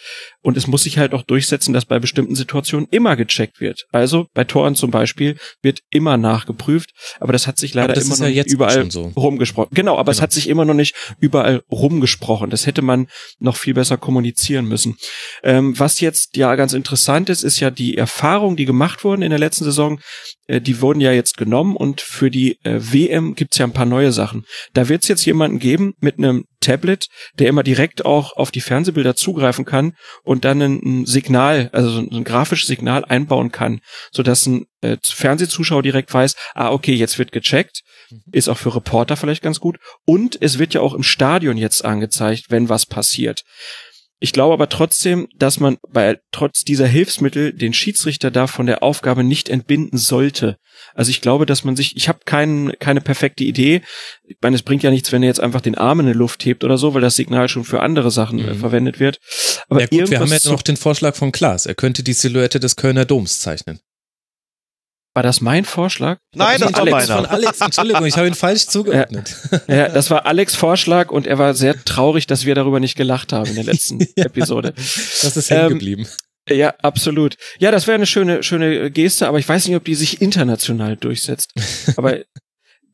Und 0.40 0.56
es 0.56 0.66
muss 0.66 0.82
sich 0.82 0.98
halt 0.98 1.14
auch 1.14 1.22
durchsetzen, 1.22 1.72
dass 1.72 1.84
bei 1.84 1.98
bestimmten 1.98 2.34
Situationen 2.34 2.88
immer 2.90 3.16
gecheckt 3.16 3.60
wird. 3.60 3.86
Also 3.92 4.26
bei 4.34 4.44
Toren 4.44 4.74
zum 4.74 4.90
Beispiel 4.90 5.38
wird 5.62 5.80
immer 5.90 6.16
nachgeprüft, 6.16 6.90
aber 7.20 7.32
das 7.32 7.46
hat 7.46 7.58
sich 7.58 7.74
leider 7.74 7.94
immer 7.96 8.16
noch 8.16 8.26
ja 8.26 8.42
nicht 8.42 8.52
überall 8.52 8.90
so. 8.90 9.12
rumgesprochen. 9.16 9.70
Genau, 9.74 9.98
aber 9.98 10.10
es 10.12 10.18
Genau. 10.18 10.22
hat 10.24 10.32
sich 10.32 10.48
immer 10.48 10.64
noch 10.64 10.74
nicht 10.74 10.94
überall 11.20 11.62
rumgesprochen. 11.70 12.50
Das 12.50 12.66
hätte 12.66 12.82
man 12.82 13.08
noch 13.38 13.56
viel 13.56 13.74
besser 13.74 13.96
kommunizieren 13.96 14.66
müssen. 14.66 14.96
Ähm, 15.42 15.78
was 15.78 16.00
jetzt 16.00 16.36
ja 16.36 16.54
ganz 16.56 16.72
interessant 16.72 17.28
ist, 17.28 17.42
ist 17.42 17.60
ja 17.60 17.70
die 17.70 17.96
Erfahrung, 17.96 18.56
die 18.56 18.64
gemacht 18.64 19.04
wurden 19.04 19.22
in 19.22 19.30
der 19.30 19.38
letzten 19.38 19.64
Saison. 19.64 20.00
Äh, 20.46 20.60
die 20.60 20.80
wurden 20.80 21.00
ja 21.00 21.12
jetzt 21.12 21.36
genommen 21.36 21.76
und 21.76 22.00
für 22.00 22.30
die 22.30 22.58
äh, 22.64 22.78
WM 22.80 23.34
gibt's 23.34 23.58
ja 23.58 23.66
ein 23.66 23.72
paar 23.72 23.86
neue 23.86 24.12
Sachen. 24.12 24.44
Da 24.74 24.88
wird's 24.88 25.08
jetzt 25.08 25.24
jemanden 25.24 25.58
geben 25.58 25.94
mit 26.00 26.18
einem 26.18 26.44
Tablet, 26.62 27.08
der 27.38 27.48
immer 27.48 27.62
direkt 27.62 28.06
auch 28.06 28.36
auf 28.36 28.50
die 28.50 28.62
Fernsehbilder 28.62 29.14
zugreifen 29.14 29.66
kann 29.66 29.94
und 30.22 30.46
dann 30.46 30.62
ein, 30.62 31.04
Signal, 31.04 31.68
also 31.72 31.90
so 31.90 32.00
ein, 32.00 32.24
grafisches 32.24 32.68
Signal 32.68 33.04
einbauen 33.04 33.52
kann, 33.52 33.80
sodass 34.10 34.46
ein 34.46 34.64
äh, 34.80 34.96
Fernsehzuschauer 35.02 35.82
direkt 35.82 36.12
weiß, 36.14 36.36
ah, 36.54 36.70
okay, 36.70 36.94
jetzt 36.94 37.18
wird 37.18 37.32
gecheckt. 37.32 37.82
Ist 38.30 38.48
auch 38.48 38.58
für 38.58 38.74
Reporter 38.74 39.16
vielleicht 39.16 39.42
ganz 39.42 39.60
gut. 39.60 39.78
Und 40.04 40.40
es 40.40 40.58
wird 40.58 40.74
ja 40.74 40.80
auch 40.80 40.94
im 40.94 41.02
Stadion 41.02 41.56
jetzt 41.56 41.84
angezeigt, 41.84 42.46
wenn 42.48 42.68
was 42.68 42.86
passiert. 42.86 43.42
Ich 44.24 44.32
glaube 44.32 44.54
aber 44.54 44.68
trotzdem, 44.68 45.26
dass 45.36 45.58
man 45.58 45.78
bei 45.90 46.16
trotz 46.30 46.62
dieser 46.62 46.86
Hilfsmittel 46.86 47.52
den 47.52 47.74
Schiedsrichter 47.74 48.30
da 48.30 48.46
von 48.46 48.66
der 48.66 48.84
Aufgabe 48.84 49.24
nicht 49.24 49.48
entbinden 49.48 49.98
sollte. 49.98 50.58
Also 50.94 51.10
ich 51.10 51.20
glaube, 51.20 51.44
dass 51.44 51.64
man 51.64 51.74
sich, 51.74 51.96
ich 51.96 52.08
habe 52.08 52.20
kein, 52.24 52.72
keine 52.78 53.00
perfekte 53.00 53.42
Idee. 53.42 53.82
Ich 54.22 54.36
meine, 54.40 54.54
es 54.54 54.62
bringt 54.62 54.84
ja 54.84 54.92
nichts, 54.92 55.10
wenn 55.10 55.24
er 55.24 55.26
jetzt 55.26 55.40
einfach 55.40 55.60
den 55.60 55.74
Arm 55.74 55.98
in 55.98 56.06
die 56.06 56.12
Luft 56.12 56.44
hebt 56.44 56.62
oder 56.62 56.78
so, 56.78 56.94
weil 56.94 57.00
das 57.00 57.16
Signal 57.16 57.48
schon 57.48 57.64
für 57.64 57.80
andere 57.80 58.12
Sachen 58.12 58.38
äh, 58.38 58.54
Mhm. 58.54 58.60
verwendet 58.60 59.00
wird. 59.00 59.18
Aber 59.68 59.80
ja 59.80 59.86
gut, 59.88 60.08
wir 60.10 60.20
haben 60.20 60.30
jetzt 60.30 60.46
noch 60.46 60.62
den 60.62 60.76
Vorschlag 60.76 61.16
von 61.16 61.32
Klaas. 61.32 61.66
Er 61.66 61.74
könnte 61.74 62.04
die 62.04 62.12
Silhouette 62.12 62.60
des 62.60 62.76
Kölner 62.76 63.04
Doms 63.04 63.40
zeichnen. 63.40 63.80
War 65.14 65.22
das 65.22 65.40
mein 65.40 65.64
Vorschlag? 65.64 66.18
Nein, 66.34 66.60
das 66.60 66.72
war 66.72 66.80
Alex 66.80 67.08
meiner. 67.08 67.22
Von 67.22 67.26
Alex, 67.26 67.60
Entschuldigung, 67.60 68.06
ich 68.06 68.16
habe 68.16 68.26
ihn 68.28 68.34
falsch 68.34 68.66
zugeordnet. 68.66 69.36
Ja, 69.68 69.88
das 69.88 70.10
war 70.10 70.26
Alex 70.26 70.54
Vorschlag 70.54 71.10
und 71.10 71.26
er 71.26 71.38
war 71.38 71.54
sehr 71.54 71.82
traurig, 71.84 72.26
dass 72.26 72.44
wir 72.46 72.54
darüber 72.54 72.80
nicht 72.80 72.96
gelacht 72.96 73.32
haben 73.32 73.48
in 73.50 73.56
der 73.56 73.64
letzten 73.64 74.00
Ja. 74.16 74.24
Episode. 74.24 74.72
Das 74.74 75.36
ist 75.36 75.50
hängen 75.50 75.62
Ähm, 75.64 75.68
geblieben. 75.74 76.06
Ja, 76.48 76.74
absolut. 76.82 77.36
Ja, 77.58 77.70
das 77.70 77.86
wäre 77.86 77.94
eine 77.94 78.06
schöne, 78.06 78.42
schöne 78.42 78.90
Geste, 78.90 79.28
aber 79.28 79.38
ich 79.38 79.48
weiß 79.48 79.66
nicht, 79.66 79.76
ob 79.76 79.84
die 79.84 79.94
sich 79.94 80.20
international 80.20 80.96
durchsetzt. 80.96 81.52
Aber 81.96 82.18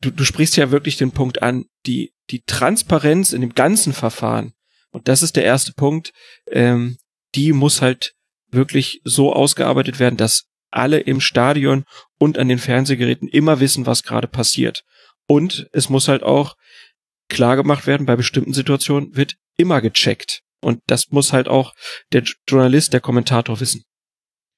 du, 0.01 0.11
du 0.11 0.23
sprichst 0.23 0.55
ja 0.55 0.69
wirklich 0.69 0.97
den 0.97 1.11
Punkt 1.11 1.41
an, 1.41 1.65
die, 1.87 2.13
die 2.29 2.43
Transparenz 2.45 3.33
in 3.33 3.41
dem 3.41 3.55
ganzen 3.55 3.93
Verfahren. 3.93 4.53
Und 4.91 5.07
das 5.07 5.23
ist 5.23 5.35
der 5.35 5.45
erste 5.45 5.73
Punkt, 5.73 6.11
ähm, 6.51 6.97
die 7.33 7.51
muss 7.53 7.81
halt 7.81 8.13
wirklich 8.51 9.01
so 9.03 9.33
ausgearbeitet 9.33 9.99
werden, 9.99 10.17
dass 10.17 10.43
alle 10.71 10.99
im 10.99 11.21
Stadion 11.21 11.85
und 12.17 12.37
an 12.37 12.47
den 12.47 12.59
Fernsehgeräten 12.59 13.27
immer 13.27 13.59
wissen, 13.59 13.85
was 13.85 14.03
gerade 14.03 14.27
passiert. 14.27 14.83
Und 15.27 15.67
es 15.73 15.89
muss 15.89 16.07
halt 16.07 16.23
auch 16.23 16.55
klar 17.29 17.55
gemacht 17.55 17.87
werden, 17.87 18.05
bei 18.05 18.15
bestimmten 18.15 18.53
Situationen 18.53 19.15
wird 19.15 19.35
immer 19.57 19.81
gecheckt. 19.81 20.41
Und 20.61 20.81
das 20.87 21.11
muss 21.11 21.31
halt 21.31 21.47
auch 21.47 21.73
der 22.11 22.23
Journalist, 22.47 22.93
der 22.93 22.99
Kommentator 22.99 23.59
wissen. 23.59 23.83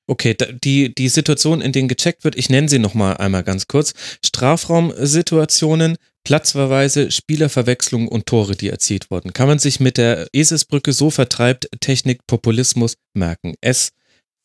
Okay, 0.07 0.35
die, 0.63 0.93
die 0.93 1.09
Situation, 1.09 1.61
in 1.61 1.71
denen 1.71 1.87
gecheckt 1.87 2.23
wird, 2.23 2.35
ich 2.35 2.49
nenne 2.49 2.67
sie 2.67 2.79
nochmal 2.79 3.17
einmal 3.17 3.43
ganz 3.43 3.67
kurz. 3.67 3.93
Strafraumsituationen, 4.25 5.95
Platzverweise, 6.23 7.11
Spielerverwechslungen 7.11 8.07
und 8.07 8.25
Tore, 8.25 8.55
die 8.55 8.69
erzielt 8.69 9.09
wurden. 9.11 9.33
Kann 9.33 9.47
man 9.47 9.59
sich 9.59 9.79
mit 9.79 9.97
der 9.97 10.27
Eselsbrücke 10.33 10.93
so 10.93 11.11
vertreibt 11.11 11.69
Technik 11.79 12.25
Populismus 12.27 12.95
merken. 13.13 13.55
S, 13.61 13.91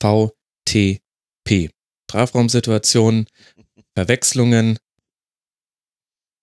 V, 0.01 0.33
T, 0.65 1.01
P. 1.47 1.71
Strafraumsituationen, 2.11 3.27
Verwechslungen, 3.95 4.79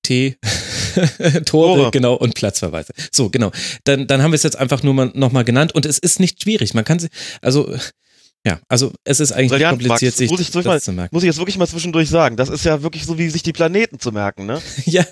T, 0.02 0.38
Tore, 1.46 1.46
Tore. 1.46 1.92
genau, 1.92 2.16
und 2.16 2.36
Platzverweise. 2.36 2.94
So, 3.12 3.30
genau. 3.30 3.52
Dann, 3.84 4.08
dann 4.08 4.22
haben 4.22 4.32
wir 4.32 4.36
es 4.36 4.44
jetzt 4.44 4.58
einfach 4.58 4.84
nur 4.84 4.94
mal 4.94 5.12
nochmal 5.14 5.44
genannt 5.44 5.74
und 5.74 5.86
es 5.86 6.00
ist 6.00 6.20
nicht 6.20 6.42
schwierig. 6.42 6.74
Man 6.74 6.84
kann 6.84 7.00
sie, 7.00 7.10
also, 7.42 7.74
ja, 8.46 8.60
also 8.68 8.92
es 9.06 9.20
ist 9.22 9.32
eigentlich 9.32 9.52
nicht 9.52 9.60
Brillant, 9.60 9.80
kompliziert, 9.82 10.12
Max. 10.14 10.18
sich 10.18 10.30
Muss 10.32 10.40
ich 10.42 10.52
das 10.52 10.66
mal- 10.66 10.82
zu 10.82 10.92
merken. 10.92 11.16
Muss 11.16 11.24
ich 11.24 11.28
jetzt 11.28 11.38
wirklich 11.38 11.58
mal 11.58 11.68
zwischendurch 11.68 12.10
sagen. 12.10 12.36
Das 12.36 12.50
ist 12.50 12.66
ja 12.66 12.84
wirklich 12.84 13.06
so, 13.06 13.18
wie 13.18 13.30
sich 13.30 13.42
die 13.44 13.54
Planeten 13.54 14.00
zu 14.00 14.12
merken, 14.12 14.46
ne? 14.46 14.62
Ja, 14.86 15.06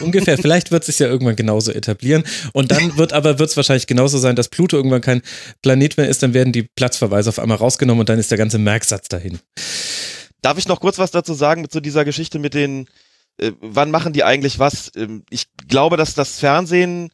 ungefähr. 0.00 0.38
Vielleicht 0.38 0.70
wird 0.70 0.82
es 0.82 0.86
sich 0.86 0.98
ja 1.00 1.08
irgendwann 1.08 1.34
genauso 1.36 1.72
etablieren. 1.72 2.22
Und 2.52 2.70
dann 2.70 2.96
wird 2.96 3.12
aber 3.12 3.38
wird 3.40 3.50
es 3.50 3.56
wahrscheinlich 3.56 3.86
genauso 3.88 4.18
sein, 4.18 4.36
dass 4.36 4.48
Pluto 4.48 4.76
irgendwann 4.76 5.00
kein 5.00 5.22
Planet 5.62 5.96
mehr 5.96 6.08
ist, 6.08 6.22
dann 6.22 6.32
werden 6.32 6.52
die 6.52 6.62
Platzverweise 6.62 7.28
auf 7.30 7.38
einmal 7.40 7.56
rausgenommen 7.58 8.00
und 8.00 8.08
dann 8.08 8.18
ist 8.20 8.30
der 8.30 8.38
ganze 8.38 8.58
Merksatz 8.58 9.08
dahin. 9.08 9.40
Darf 10.42 10.58
ich 10.58 10.68
noch 10.68 10.78
kurz 10.80 10.98
was 10.98 11.10
dazu 11.10 11.34
sagen 11.34 11.66
so 11.70 11.80
dieser 11.80 12.04
Geschichte 12.04 12.38
mit 12.38 12.54
den, 12.54 12.86
äh, 13.38 13.50
wann 13.60 13.90
machen 13.90 14.12
die 14.12 14.22
eigentlich 14.22 14.60
was? 14.60 14.92
Ähm, 14.94 15.24
ich 15.28 15.46
glaube, 15.66 15.96
dass 15.96 16.14
das 16.14 16.38
Fernsehen, 16.38 17.10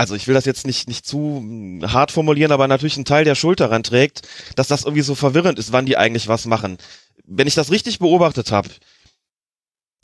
also 0.00 0.14
ich 0.14 0.26
will 0.26 0.34
das 0.34 0.46
jetzt 0.46 0.66
nicht, 0.66 0.88
nicht 0.88 1.04
zu 1.04 1.42
mm, 1.44 1.92
hart 1.92 2.10
formulieren, 2.10 2.52
aber 2.52 2.66
natürlich 2.66 2.96
einen 2.96 3.04
Teil 3.04 3.24
der 3.24 3.34
Schuld 3.34 3.60
daran 3.60 3.82
trägt, 3.82 4.22
dass 4.56 4.66
das 4.66 4.84
irgendwie 4.84 5.02
so 5.02 5.14
verwirrend 5.14 5.58
ist, 5.58 5.72
wann 5.72 5.84
die 5.84 5.98
eigentlich 5.98 6.26
was 6.26 6.46
machen. 6.46 6.78
Wenn 7.26 7.46
ich 7.46 7.54
das 7.54 7.70
richtig 7.70 7.98
beobachtet 7.98 8.50
habe, 8.50 8.70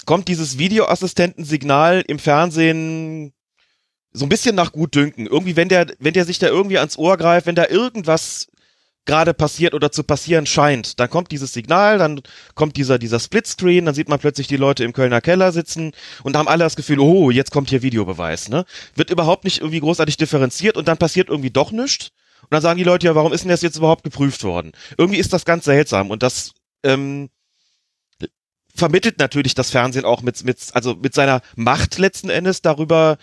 kommt 0.05 0.29
dieses 0.29 0.59
Videoassistentensignal 0.59 2.05
im 2.07 2.19
Fernsehen 2.19 3.33
so 4.13 4.27
ein 4.27 4.29
bisschen 4.29 4.55
nach 4.55 4.73
Gutdünken. 4.73 5.27
Irgendwie, 5.27 5.57
wenn 5.57 5.71
der, 5.71 5.87
wenn 5.99 6.13
der 6.13 6.27
sich 6.27 6.39
da 6.39 6.49
irgendwie 6.49 6.77
ans 6.77 6.99
Ohr 6.99 7.17
greift, 7.17 7.47
wenn 7.47 7.55
da 7.55 7.67
irgendwas 7.67 8.49
gerade 9.07 9.35
passiert 9.35 9.75
oder 9.75 9.91
zu 9.91 10.03
passieren 10.03 10.47
scheint, 10.47 11.01
dann 11.01 11.09
kommt 11.09 11.31
dieses 11.31 11.53
Signal, 11.53 11.99
dann 11.99 12.21
kommt 12.55 12.77
dieser, 12.77 12.99
dieser 12.99 13.21
Splitscreen, 13.21 13.87
dann 13.87 13.95
sieht 13.95 14.09
man 14.09 14.19
plötzlich 14.19 14.49
die 14.49 14.57
Leute 14.57 14.85
im 14.85 14.93
Kölner 14.93 15.21
Keller 15.21 15.53
sitzen 15.53 15.93
und 16.23 16.37
haben 16.37 16.49
alle 16.49 16.65
das 16.65 16.77
Gefühl, 16.77 16.99
oh, 16.99 17.31
jetzt 17.31 17.53
kommt 17.53 17.71
hier 17.71 17.83
Videobeweis, 17.83 18.49
ne? 18.49 18.65
Wird 18.95 19.11
überhaupt 19.11 19.45
nicht 19.45 19.61
irgendwie 19.61 19.81
großartig 19.81 20.17
differenziert 20.17 20.77
und 20.77 20.89
dann 20.89 20.99
passiert 20.99 21.29
irgendwie 21.29 21.51
doch 21.51 21.71
nichts. 21.71 22.11
Und 22.43 22.53
dann 22.53 22.63
sagen 22.63 22.79
die 22.79 22.85
Leute 22.85 23.07
ja, 23.07 23.15
warum 23.15 23.33
ist 23.33 23.43
denn 23.43 23.51
das 23.51 23.63
jetzt 23.63 23.77
überhaupt 23.77 24.05
geprüft 24.05 24.45
worden? 24.45 24.73
Irgendwie 24.99 25.19
ist 25.19 25.33
das 25.33 25.45
ganz 25.45 25.65
seltsam 25.65 26.11
und 26.11 26.23
das, 26.23 26.53
ähm, 26.85 27.31
vermittelt 28.77 29.19
natürlich 29.19 29.55
das 29.55 29.71
Fernsehen 29.71 30.05
auch 30.05 30.23
mit, 30.23 30.45
mit, 30.45 30.59
also 30.73 30.95
mit 30.95 31.15
seiner 31.15 31.41
Macht 31.57 31.99
letzten 31.99 32.29
Endes 32.29 32.63
darüber, 32.63 33.17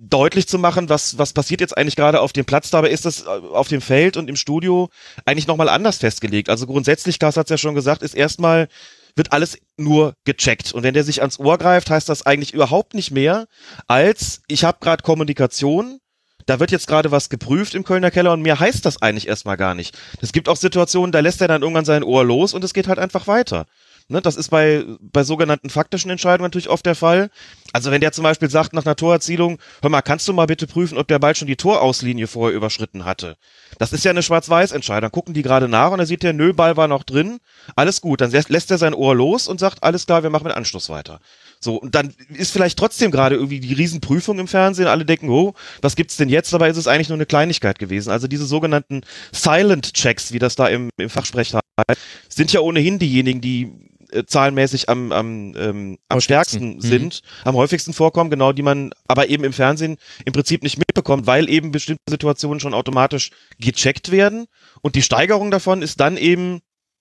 deutlich 0.00 0.48
zu 0.48 0.58
machen, 0.58 0.88
was, 0.88 1.18
was 1.18 1.34
passiert 1.34 1.60
jetzt 1.60 1.76
eigentlich 1.76 1.96
gerade 1.96 2.20
auf 2.20 2.32
dem 2.32 2.46
Platz. 2.46 2.70
Dabei 2.70 2.90
ist 2.90 3.04
das 3.04 3.22
äh, 3.22 3.26
auf 3.26 3.68
dem 3.68 3.82
Feld 3.82 4.16
und 4.16 4.30
im 4.30 4.36
Studio 4.36 4.88
eigentlich 5.26 5.46
nochmal 5.46 5.68
anders 5.68 5.98
festgelegt. 5.98 6.48
Also 6.48 6.66
grundsätzlich, 6.66 7.18
Klaas 7.18 7.36
hat 7.36 7.46
es 7.46 7.50
ja 7.50 7.58
schon 7.58 7.74
gesagt, 7.74 8.02
ist 8.02 8.14
erstmal, 8.14 8.68
wird 9.14 9.32
alles 9.32 9.58
nur 9.76 10.14
gecheckt. 10.24 10.72
Und 10.72 10.82
wenn 10.84 10.94
der 10.94 11.04
sich 11.04 11.20
ans 11.20 11.38
Ohr 11.38 11.58
greift, 11.58 11.90
heißt 11.90 12.08
das 12.08 12.24
eigentlich 12.24 12.54
überhaupt 12.54 12.94
nicht 12.94 13.10
mehr, 13.10 13.46
als 13.88 14.40
ich 14.48 14.64
habe 14.64 14.78
gerade 14.80 15.02
Kommunikation, 15.02 15.98
da 16.46 16.58
wird 16.58 16.70
jetzt 16.70 16.86
gerade 16.86 17.10
was 17.10 17.28
geprüft 17.28 17.74
im 17.74 17.84
Kölner 17.84 18.10
Keller 18.10 18.32
und 18.32 18.40
mir 18.40 18.58
heißt 18.58 18.86
das 18.86 19.02
eigentlich 19.02 19.28
erstmal 19.28 19.58
gar 19.58 19.74
nicht. 19.74 19.96
Es 20.22 20.32
gibt 20.32 20.48
auch 20.48 20.56
Situationen, 20.56 21.12
da 21.12 21.20
lässt 21.20 21.42
er 21.42 21.48
dann 21.48 21.60
irgendwann 21.62 21.84
sein 21.84 22.02
Ohr 22.02 22.24
los 22.24 22.54
und 22.54 22.64
es 22.64 22.72
geht 22.72 22.88
halt 22.88 22.98
einfach 22.98 23.26
weiter. 23.26 23.66
Ne, 24.10 24.20
das 24.20 24.34
ist 24.34 24.48
bei, 24.48 24.84
bei 25.00 25.22
sogenannten 25.22 25.70
faktischen 25.70 26.10
Entscheidungen 26.10 26.46
natürlich 26.46 26.68
oft 26.68 26.84
der 26.84 26.96
Fall. 26.96 27.30
Also 27.72 27.92
wenn 27.92 28.00
der 28.00 28.10
zum 28.10 28.24
Beispiel 28.24 28.50
sagt 28.50 28.72
nach 28.72 28.84
einer 28.84 28.96
Torerzielung, 28.96 29.60
hör 29.82 29.88
mal, 29.88 30.02
kannst 30.02 30.26
du 30.26 30.32
mal 30.32 30.46
bitte 30.46 30.66
prüfen, 30.66 30.98
ob 30.98 31.06
der 31.06 31.20
Ball 31.20 31.36
schon 31.36 31.46
die 31.46 31.54
Torauslinie 31.54 32.26
vorher 32.26 32.56
überschritten 32.56 33.04
hatte? 33.04 33.36
Das 33.78 33.92
ist 33.92 34.04
ja 34.04 34.10
eine 34.10 34.24
Schwarz-Weiß-Entscheidung. 34.24 35.12
Gucken 35.12 35.32
die 35.32 35.42
gerade 35.42 35.68
nach 35.68 35.92
und 35.92 35.98
dann 35.98 36.08
sieht 36.08 36.24
der, 36.24 36.32
nö, 36.32 36.52
Ball 36.52 36.76
war 36.76 36.88
noch 36.88 37.04
drin, 37.04 37.38
alles 37.76 38.00
gut. 38.00 38.20
Dann 38.20 38.32
lässt 38.32 38.72
er 38.72 38.78
sein 38.78 38.94
Ohr 38.94 39.14
los 39.14 39.46
und 39.46 39.60
sagt, 39.60 39.84
alles 39.84 40.06
klar, 40.06 40.24
wir 40.24 40.30
machen 40.30 40.48
mit 40.48 40.56
Anschluss 40.56 40.88
weiter. 40.88 41.20
So, 41.60 41.76
und 41.76 41.94
dann 41.94 42.12
ist 42.30 42.50
vielleicht 42.50 42.80
trotzdem 42.80 43.12
gerade 43.12 43.36
irgendwie 43.36 43.60
die 43.60 43.74
Riesenprüfung 43.74 44.40
im 44.40 44.48
Fernsehen. 44.48 44.88
Alle 44.88 45.04
denken, 45.04 45.28
oh, 45.28 45.54
was 45.82 45.94
gibt's 45.94 46.16
denn 46.16 46.28
jetzt? 46.28 46.52
Dabei 46.52 46.70
ist 46.70 46.78
es 46.78 46.88
eigentlich 46.88 47.10
nur 47.10 47.16
eine 47.16 47.26
Kleinigkeit 47.26 47.78
gewesen. 47.78 48.10
Also 48.10 48.26
diese 48.26 48.46
sogenannten 48.46 49.02
Silent 49.30 49.94
Checks, 49.94 50.32
wie 50.32 50.40
das 50.40 50.56
da 50.56 50.66
im, 50.66 50.90
im 50.96 51.10
Fachsprech 51.10 51.54
heißt, 51.54 52.00
sind 52.28 52.52
ja 52.52 52.58
ohnehin 52.60 52.98
diejenigen, 52.98 53.40
die 53.40 53.89
äh, 54.12 54.24
zahlenmäßig 54.26 54.88
am, 54.88 55.12
am, 55.12 55.54
ähm, 55.56 55.98
am 56.08 56.20
stärksten 56.20 56.76
Mhm. 56.76 56.80
sind, 56.80 57.20
am 57.44 57.54
häufigsten 57.54 57.92
vorkommen, 57.92 58.30
genau, 58.30 58.52
die 58.52 58.62
man 58.62 58.92
aber 59.08 59.28
eben 59.28 59.44
im 59.44 59.52
Fernsehen 59.52 59.96
im 60.24 60.32
Prinzip 60.32 60.62
nicht 60.62 60.78
mitbekommt, 60.78 61.26
weil 61.26 61.48
eben 61.48 61.70
bestimmte 61.70 62.02
Situationen 62.08 62.60
schon 62.60 62.74
automatisch 62.74 63.30
gecheckt 63.58 64.10
werden. 64.10 64.46
Und 64.82 64.94
die 64.94 65.02
Steigerung 65.02 65.50
davon 65.50 65.82
ist 65.82 66.00
dann 66.00 66.16
eben 66.16 66.60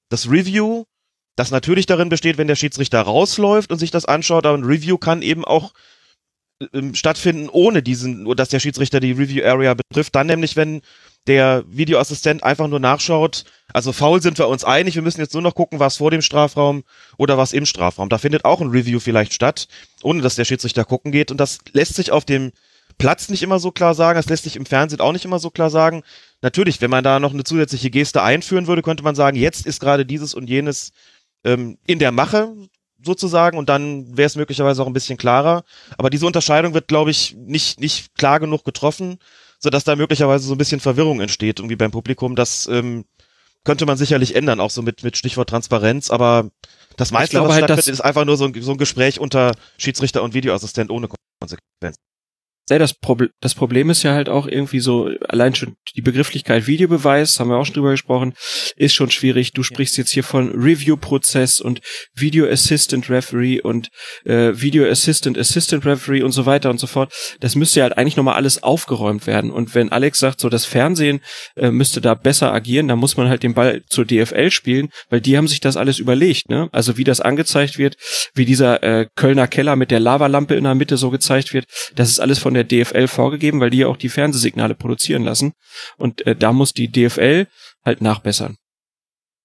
das 0.10 0.30
Review, 0.30 0.86
das 1.36 1.52
natürlich 1.52 1.86
darin 1.86 2.10
besteht, 2.10 2.38
wenn 2.38 2.48
der 2.48 2.56
Schiedsrichter 2.56 3.02
rausläuft 3.02 3.72
und 3.72 3.80
sich 3.80 3.91
das 3.91 4.06
anschaut, 4.06 4.45
aber 4.45 4.58
ein 4.58 4.63
Review 4.63 4.98
kann 4.98 5.22
eben 5.22 5.45
auch 5.45 5.74
ähm, 6.74 6.93
stattfinden, 6.95 7.50
ohne 7.50 7.82
diesen, 7.82 8.26
dass 8.36 8.50
der 8.50 8.60
Schiedsrichter 8.60 9.00
die 9.00 9.13
Review 9.13 9.45
Area 9.45 9.74
betrifft. 9.74 10.15
Dann 10.15 10.28
nämlich, 10.28 10.56
wenn 10.56 10.82
der 11.28 11.64
Videoassistent 11.68 12.44
einfach 12.44 12.68
nur 12.68 12.80
nachschaut, 12.80 13.46
also 13.74 13.92
faul 13.92 14.22
sind 14.22 14.38
wir 14.40 14.48
uns 14.48 14.64
einig, 14.64 14.96
wir 14.96 15.02
müssen 15.02 15.22
jetzt 15.22 15.34
nur 15.34 15.44
noch 15.44 15.54
gucken, 15.54 15.80
was 15.80 15.98
vor 15.98 16.12
dem 16.12 16.22
Strafraum 16.22 16.84
oder 17.18 17.38
was 17.38 17.54
im 17.54 17.66
Strafraum. 17.66 18.10
Da 18.10 18.18
findet 18.18 18.46
auch 18.46 18.62
ein 18.62 18.70
Review 18.70 19.00
vielleicht 19.00 19.34
statt, 19.34 19.68
ohne 20.02 20.22
dass 20.22 20.36
der 20.36 20.46
Schiedsrichter 20.46 20.86
gucken 20.86 21.12
geht. 21.12 21.30
Und 21.30 21.38
das 21.38 21.60
lässt 21.72 21.96
sich 21.96 22.12
auf 22.12 22.26
dem 22.26 22.52
Platz 22.98 23.30
nicht 23.30 23.44
immer 23.44 23.60
so 23.60 23.72
klar 23.72 23.94
sagen, 23.94 24.18
das 24.18 24.28
lässt 24.28 24.44
sich 24.44 24.56
im 24.56 24.66
Fernsehen 24.66 25.02
auch 25.02 25.14
nicht 25.14 25.26
immer 25.26 25.40
so 25.40 25.52
klar 25.52 25.70
sagen. 25.70 26.04
Natürlich, 26.42 26.82
wenn 26.82 26.90
man 26.90 27.04
da 27.04 27.20
noch 27.20 27.34
eine 27.34 27.44
zusätzliche 27.44 27.92
Geste 27.92 28.24
einführen 28.24 28.68
würde, 28.68 28.82
könnte 28.82 29.04
man 29.04 29.16
sagen, 29.16 29.38
jetzt 29.38 29.66
ist 29.66 29.80
gerade 29.80 30.06
dieses 30.06 30.34
und 30.34 30.50
jenes 30.50 30.92
ähm, 31.44 31.78
in 31.86 32.00
der 32.00 32.12
Mache 32.12 32.54
sozusagen 33.02 33.58
und 33.58 33.70
dann 33.70 34.18
wäre 34.18 34.26
es 34.26 34.36
möglicherweise 34.36 34.82
auch 34.82 34.88
ein 34.88 34.94
bisschen 34.94 35.18
klarer. 35.18 35.64
Aber 35.98 36.10
diese 36.10 36.26
Unterscheidung 36.26 36.74
wird, 36.74 36.88
glaube 36.88 37.12
ich, 37.12 37.36
nicht, 37.38 37.80
nicht 37.80 38.16
klar 38.16 38.40
genug 38.40 38.66
getroffen, 38.66 39.20
sodass 39.60 39.84
da 39.84 39.95
möglicherweise 39.95 40.48
so 40.48 40.56
ein 40.56 40.58
bisschen 40.58 40.80
Verwirrung 40.80 41.22
entsteht, 41.22 41.60
irgendwie 41.60 41.76
beim 41.76 41.91
Publikum. 41.91 42.36
Das 42.36 42.67
ähm, 42.67 43.06
könnte 43.63 43.86
man 43.86 43.98
sicherlich 43.98 44.36
ändern, 44.36 44.60
auch 44.60 44.72
so 44.72 44.82
mit, 44.82 45.04
mit 45.04 45.17
Stichwort 45.17 45.50
Transparenz, 45.50 46.10
aber 46.10 46.50
das 46.98 47.12
meiste, 47.12 47.41
was 47.41 47.52
halt, 47.52 47.65
stattfindet, 47.65 47.88
ist 47.88 48.02
einfach 48.02 48.26
nur 48.26 48.38
so 48.38 48.45
ein, 48.45 48.62
so 48.62 48.72
ein 48.72 48.78
Gespräch 48.78 49.19
unter 49.19 49.54
Schiedsrichter 49.78 50.24
und 50.24 50.34
Videoassistent 50.34 50.89
ohne 50.89 51.10
Konsequenz. 51.39 51.98
Ja, 52.70 52.78
das, 52.78 52.94
Proble 52.94 53.30
das 53.42 53.56
Problem 53.56 53.90
ist 53.90 54.04
ja 54.04 54.14
halt 54.14 54.30
auch 54.30 54.48
irgendwie 54.48 54.80
so, 54.80 55.10
allein 55.28 55.56
schon 55.56 55.76
die 55.96 56.02
Begrifflichkeit 56.02 56.68
Videobeweis, 56.68 57.40
haben 57.40 57.50
wir 57.50 57.58
auch 57.58 57.66
schon 57.66 57.76
drüber 57.76 57.92
gesprochen, 57.92 58.34
ist 58.76 58.94
schon 58.94 59.10
schwierig. 59.12 59.54
Du 59.54 59.64
sprichst 59.64 59.98
jetzt 59.98 60.12
hier 60.12 60.24
von 60.24 60.52
Review-Prozess 60.52 61.62
und 61.62 61.82
Video 62.14 62.48
Assistant 62.48 63.10
Referee 63.10 63.62
und 63.62 63.90
äh, 64.26 64.52
Video 64.54 64.90
Assistant 64.90 65.38
Assistant 65.38 65.86
Referee 65.86 66.22
und 66.22 66.32
so 66.32 66.46
weiter 66.46 66.70
und 66.70 66.80
so 66.80 66.88
fort. 66.88 67.14
Das 67.40 67.56
müsste 67.56 67.80
ja 67.80 67.84
halt 67.84 67.98
eigentlich 67.98 68.18
nochmal 68.18 68.36
alles 68.36 68.62
aufgeräumt 68.62 69.26
werden. 69.28 69.52
Und 69.52 69.76
wenn 69.76 69.92
Alex 69.92 70.20
sagt, 70.20 70.40
so 70.40 70.50
das 70.50 70.66
Fernsehen 70.66 71.22
äh, 71.56 71.72
müsste 71.72 72.02
da 72.02 72.14
besser 72.14 72.54
agieren, 72.54 72.88
dann 72.88 73.00
muss 73.00 73.18
man 73.18 73.30
halt 73.30 73.44
den 73.44 73.54
Ball 73.54 73.82
zur 73.90 74.06
DFL 74.06 74.52
spielen, 74.52 74.90
weil 75.10 75.22
die 75.22 75.38
haben 75.38 75.48
sich 75.48 75.60
das 75.60 75.78
alles 75.78 76.00
überlegt. 76.00 76.50
Ne? 76.50 76.70
Also 76.72 76.98
wie 76.98 77.04
das 77.04 77.22
angezeigt 77.22 77.78
wird, 77.78 77.96
wie 78.36 78.46
dieser 78.46 78.84
äh, 78.84 79.08
Kölner 79.16 79.48
Keller 79.48 79.76
mit 79.76 79.92
der 79.92 80.00
Lavalampe 80.00 80.56
in 80.56 80.64
der 80.64 80.76
Mitte 80.76 80.98
so 80.98 81.10
gezeigt 81.10 81.54
wird, 81.54 81.66
das 81.96 82.10
ist 82.10 82.20
alles 82.20 82.40
von 82.40 82.54
der 82.54 82.59
DFL 82.63 83.08
vorgegeben, 83.08 83.60
weil 83.60 83.69
die 83.69 83.80
ja 83.80 83.88
auch 83.88 83.98
die 83.98 84.10
Fernsehsignale 84.10 84.76
produzieren 84.76 85.24
lassen. 85.24 85.54
Und 85.98 86.26
äh, 86.26 86.36
da 86.36 86.54
muss 86.54 86.74
die 86.74 86.91
DFL 86.91 87.48
halt 87.84 88.02
nachbessern. 88.02 88.58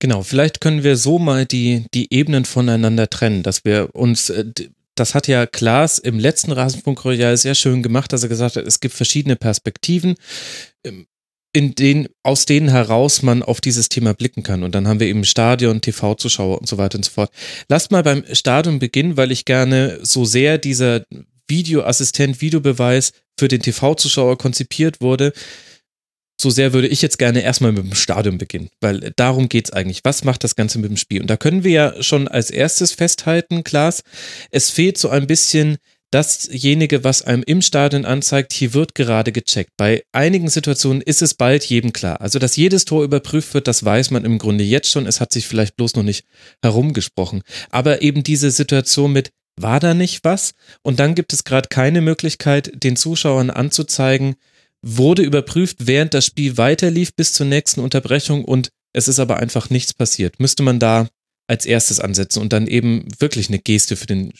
Genau, 0.00 0.22
vielleicht 0.22 0.60
können 0.60 0.82
wir 0.82 0.96
so 0.96 1.18
mal 1.18 1.46
die, 1.46 1.86
die 1.94 2.12
Ebenen 2.12 2.44
voneinander 2.44 3.08
trennen, 3.08 3.42
dass 3.42 3.64
wir 3.64 3.94
uns, 3.94 4.28
äh, 4.30 4.44
das 4.94 5.14
hat 5.14 5.28
ja 5.28 5.46
Klaas 5.46 5.98
im 5.98 6.18
letzten 6.18 6.52
Rasenfunk 6.52 7.04
Royal 7.04 7.36
sehr 7.36 7.54
schön 7.54 7.82
gemacht, 7.82 8.12
dass 8.12 8.22
er 8.22 8.28
gesagt 8.28 8.56
hat, 8.56 8.66
es 8.66 8.80
gibt 8.80 8.94
verschiedene 8.94 9.36
Perspektiven, 9.36 10.16
ähm, 10.84 11.06
in 11.54 11.74
denen, 11.76 12.08
aus 12.24 12.46
denen 12.46 12.68
heraus 12.68 13.22
man 13.22 13.42
auf 13.42 13.60
dieses 13.60 13.88
Thema 13.88 14.12
blicken 14.12 14.42
kann. 14.42 14.64
Und 14.64 14.74
dann 14.74 14.88
haben 14.88 14.98
wir 14.98 15.06
eben 15.06 15.24
Stadion, 15.24 15.80
TV-Zuschauer 15.80 16.58
und 16.58 16.66
so 16.68 16.78
weiter 16.78 16.98
und 16.98 17.04
so 17.04 17.12
fort. 17.12 17.30
Lasst 17.68 17.92
mal 17.92 18.02
beim 18.02 18.24
Stadion 18.32 18.80
beginnen, 18.80 19.16
weil 19.16 19.30
ich 19.30 19.44
gerne 19.44 20.00
so 20.02 20.24
sehr 20.24 20.58
dieser 20.58 21.04
Videoassistent, 21.48 22.40
Videobeweis 22.40 23.12
für 23.38 23.48
den 23.48 23.60
TV-Zuschauer 23.60 24.38
konzipiert 24.38 25.00
wurde, 25.00 25.32
so 26.40 26.50
sehr 26.50 26.72
würde 26.72 26.88
ich 26.88 27.00
jetzt 27.00 27.18
gerne 27.18 27.42
erstmal 27.42 27.72
mit 27.72 27.84
dem 27.84 27.94
Stadion 27.94 28.38
beginnen, 28.38 28.68
weil 28.80 29.12
darum 29.16 29.48
geht's 29.48 29.72
eigentlich. 29.72 30.00
Was 30.04 30.24
macht 30.24 30.44
das 30.44 30.56
Ganze 30.56 30.78
mit 30.78 30.90
dem 30.90 30.96
Spiel? 30.96 31.20
Und 31.20 31.28
da 31.28 31.36
können 31.36 31.64
wir 31.64 31.70
ja 31.70 32.02
schon 32.02 32.28
als 32.28 32.50
erstes 32.50 32.92
festhalten, 32.92 33.64
Klaas, 33.64 34.02
es 34.50 34.70
fehlt 34.70 34.98
so 34.98 35.08
ein 35.08 35.26
bisschen 35.26 35.78
dasjenige, 36.10 37.02
was 37.02 37.22
einem 37.22 37.42
im 37.44 37.60
Stadion 37.60 38.04
anzeigt, 38.04 38.52
hier 38.52 38.72
wird 38.72 38.94
gerade 38.94 39.32
gecheckt. 39.32 39.70
Bei 39.76 40.04
einigen 40.12 40.48
Situationen 40.48 41.02
ist 41.02 41.22
es 41.22 41.34
bald 41.34 41.64
jedem 41.64 41.92
klar. 41.92 42.20
Also, 42.20 42.38
dass 42.38 42.54
jedes 42.54 42.84
Tor 42.84 43.02
überprüft 43.02 43.52
wird, 43.54 43.66
das 43.66 43.84
weiß 43.84 44.12
man 44.12 44.24
im 44.24 44.38
Grunde 44.38 44.62
jetzt 44.62 44.90
schon. 44.90 45.06
Es 45.06 45.20
hat 45.20 45.32
sich 45.32 45.48
vielleicht 45.48 45.76
bloß 45.76 45.96
noch 45.96 46.04
nicht 46.04 46.24
herumgesprochen. 46.62 47.42
Aber 47.70 48.02
eben 48.02 48.22
diese 48.22 48.52
Situation 48.52 49.12
mit, 49.12 49.32
war 49.56 49.80
da 49.80 49.94
nicht 49.94 50.24
was? 50.24 50.52
Und 50.82 51.00
dann 51.00 51.14
gibt 51.14 51.32
es 51.32 51.44
gerade 51.44 51.68
keine 51.68 52.00
Möglichkeit, 52.00 52.72
den 52.82 52.96
Zuschauern 52.96 53.50
anzuzeigen, 53.50 54.36
wurde 54.82 55.22
überprüft, 55.22 55.86
während 55.86 56.14
das 56.14 56.26
Spiel 56.26 56.56
weiterlief 56.58 57.14
bis 57.14 57.32
zur 57.32 57.46
nächsten 57.46 57.80
Unterbrechung 57.80 58.44
und 58.44 58.70
es 58.92 59.08
ist 59.08 59.18
aber 59.18 59.38
einfach 59.38 59.70
nichts 59.70 59.94
passiert. 59.94 60.38
Müsste 60.40 60.62
man 60.62 60.78
da 60.78 61.08
als 61.46 61.66
erstes 61.66 62.00
ansetzen 62.00 62.40
und 62.40 62.52
dann 62.52 62.66
eben 62.66 63.06
wirklich 63.18 63.48
eine 63.48 63.58
Geste 63.58 63.96
für 63.96 64.06
den 64.06 64.32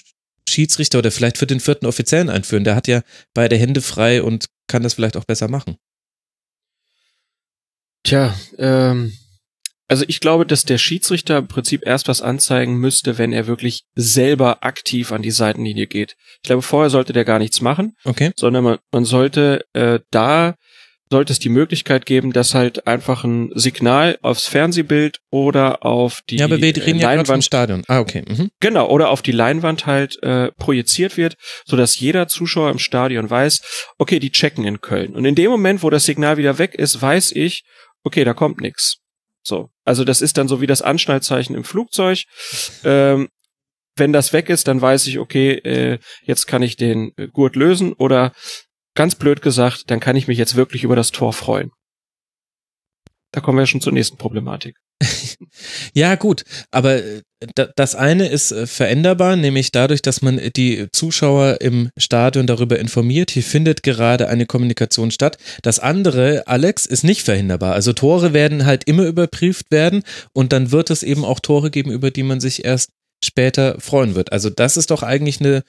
Schiedsrichter 0.49 0.99
oder 0.99 1.11
vielleicht 1.11 1.39
für 1.39 1.47
den 1.47 1.61
vierten 1.61 1.87
Offiziellen 1.87 2.31
einführen. 2.31 2.65
Der 2.65 2.77
hat 2.77 2.87
ja 2.87 3.03
beide 3.35 3.57
Hände 3.57 3.83
frei 3.83 4.23
und 4.23 4.47
kann 4.69 4.83
das 4.83 4.95
vielleicht 4.95 5.17
auch 5.17 5.25
besser 5.25 5.49
machen. 5.49 5.77
Tja, 8.05 8.35
ähm, 8.59 9.13
also 9.89 10.05
ich 10.09 10.21
glaube, 10.21 10.47
dass 10.47 10.65
der 10.65 10.79
Schiedsrichter 10.79 11.39
im 11.39 11.49
Prinzip 11.49 11.87
erst 11.87 12.09
was 12.09 12.23
anzeigen 12.23 12.77
müsste, 12.77 13.19
wenn 13.19 13.33
er 13.33 13.47
wirklich 13.47 13.85
selber 13.95 14.65
aktiv 14.65 15.13
an 15.13 15.23
die 15.23 15.31
Seitenlinie 15.31 15.87
geht. 15.87 16.17
Ich 16.43 16.47
glaube, 16.49 16.63
vorher 16.63 16.91
sollte 16.91 17.13
der 17.13 17.25
gar 17.25 17.39
nichts 17.39 17.61
machen, 17.61 17.95
Okay. 18.05 18.33
sondern 18.37 18.65
man, 18.65 18.79
man 18.93 19.05
sollte 19.05 19.65
äh, 19.75 20.01
da 20.11 20.55
sollte 21.11 21.33
es 21.33 21.39
die 21.39 21.51
Möglichkeit 21.51 22.07
geben, 22.07 22.33
dass 22.33 22.55
halt 22.55 22.87
einfach 22.89 23.25
ein 23.25 23.51
Signal 23.55 24.19
aufs 24.23 24.47
Fernsehbild 24.49 25.19
oder 25.31 25.85
auf 25.85 26.23
die 26.29 26.37
ja, 26.37 26.47
aber 26.47 26.61
wir 26.61 26.75
reden 26.75 26.99
ja 26.99 27.13
Leinwand 27.15 27.45
Stadion. 27.45 27.85
Ah, 27.87 28.01
okay. 28.01 28.25
Mhm. 28.27 28.51
Genau, 28.59 28.89
oder 28.89 29.11
auf 29.11 29.23
die 29.23 29.31
Leinwand 29.31 29.87
halt 29.87 30.21
äh, 30.23 30.51
projiziert 30.53 31.17
wird, 31.17 31.37
so 31.67 31.77
dass 31.77 32.01
jeder 32.01 32.27
Zuschauer 32.27 32.71
im 32.71 32.79
Stadion 32.79 33.29
weiß, 33.29 33.61
okay, 33.99 34.19
die 34.19 34.33
checken 34.33 34.65
in 34.65 34.81
Köln. 34.81 35.15
Und 35.15 35.25
in 35.27 35.35
dem 35.35 35.51
Moment, 35.51 35.83
wo 35.83 35.91
das 35.91 36.07
Signal 36.07 36.37
wieder 36.39 36.59
weg 36.59 36.75
ist, 36.75 37.01
weiß 37.01 37.33
ich, 37.33 37.65
okay, 38.03 38.25
da 38.25 38.35
kommt 38.35 38.61
nix. 38.61 38.97
So, 39.47 39.71
also 39.85 40.05
das 40.05 40.23
ist 40.23 40.39
dann 40.39 40.49
so 40.49 40.61
wie 40.61 40.67
das 40.67 40.83
Anschnallzeichen 40.83 41.55
im 41.55 41.65
Flugzeug. 41.65 42.25
Ähm, 42.83 43.29
wenn 43.97 44.13
das 44.13 44.33
weg 44.33 44.49
ist, 44.49 44.67
dann 44.67 44.81
weiß 44.81 45.07
ich, 45.07 45.19
okay, 45.19 45.53
äh, 45.53 45.99
jetzt 46.23 46.47
kann 46.47 46.63
ich 46.63 46.77
den 46.77 47.13
Gurt 47.33 47.55
lösen 47.55 47.93
oder 47.93 48.33
ganz 48.95 49.15
blöd 49.15 49.43
gesagt, 49.43 49.91
dann 49.91 50.01
kann 50.01 50.17
ich 50.17 50.27
mich 50.27 50.39
jetzt 50.39 50.57
wirklich 50.57 50.83
über 50.83 50.97
das 50.97 51.13
Tor 51.13 51.33
freuen. 51.33 51.71
Da 53.33 53.41
kommen 53.41 53.59
wir 53.59 53.67
schon 53.67 53.81
zur 53.81 53.93
nächsten 53.93 54.17
Problematik. 54.17 54.77
Ja, 55.93 56.15
gut, 56.15 56.45
aber 56.71 56.97
äh, 56.97 57.23
da- 57.55 57.69
das 57.77 57.95
eine 57.95 58.29
ist 58.29 58.53
äh, 58.53 58.67
veränderbar, 58.67 59.37
nämlich 59.37 59.71
dadurch, 59.73 60.03
dass 60.03 60.23
man 60.23 60.41
die 60.57 60.87
Zuschauer 60.93 61.61
im 61.61 61.91
Stadion 61.99 62.47
darüber 62.47 62.79
informiert. 62.79 63.31
Hier 63.31 63.43
findet 63.43 63.83
gerade 63.83 64.29
eine 64.29 64.47
Kommunikation 64.47 65.11
statt. 65.11 65.39
Das 65.63 65.79
andere, 65.79 66.45
Alex, 66.47 66.87
ist 66.87 67.05
nicht 67.05 67.23
verhinderbar. 67.23 67.75
Also 67.75 67.93
Tore 67.93 68.33
werden 68.33 68.67
halt 68.67 68.85
immer 68.85 69.05
überprüft 69.05 69.67
werden 69.71 70.03
und 70.33 70.53
dann 70.53 70.71
wird 70.73 70.91
es 70.91 71.03
eben 71.03 71.25
auch 71.25 71.41
Tore 71.41 71.71
geben, 71.71 71.91
über 71.91 72.11
die 72.11 72.23
man 72.23 72.41
sich 72.41 72.65
erst 72.65 72.91
später 73.25 73.77
freuen 73.81 74.15
wird. 74.15 74.33
Also 74.33 74.51
das 74.51 74.77
ist 74.77 74.91
doch 74.91 75.03
eigentlich 75.03 75.41
eine, 75.41 75.63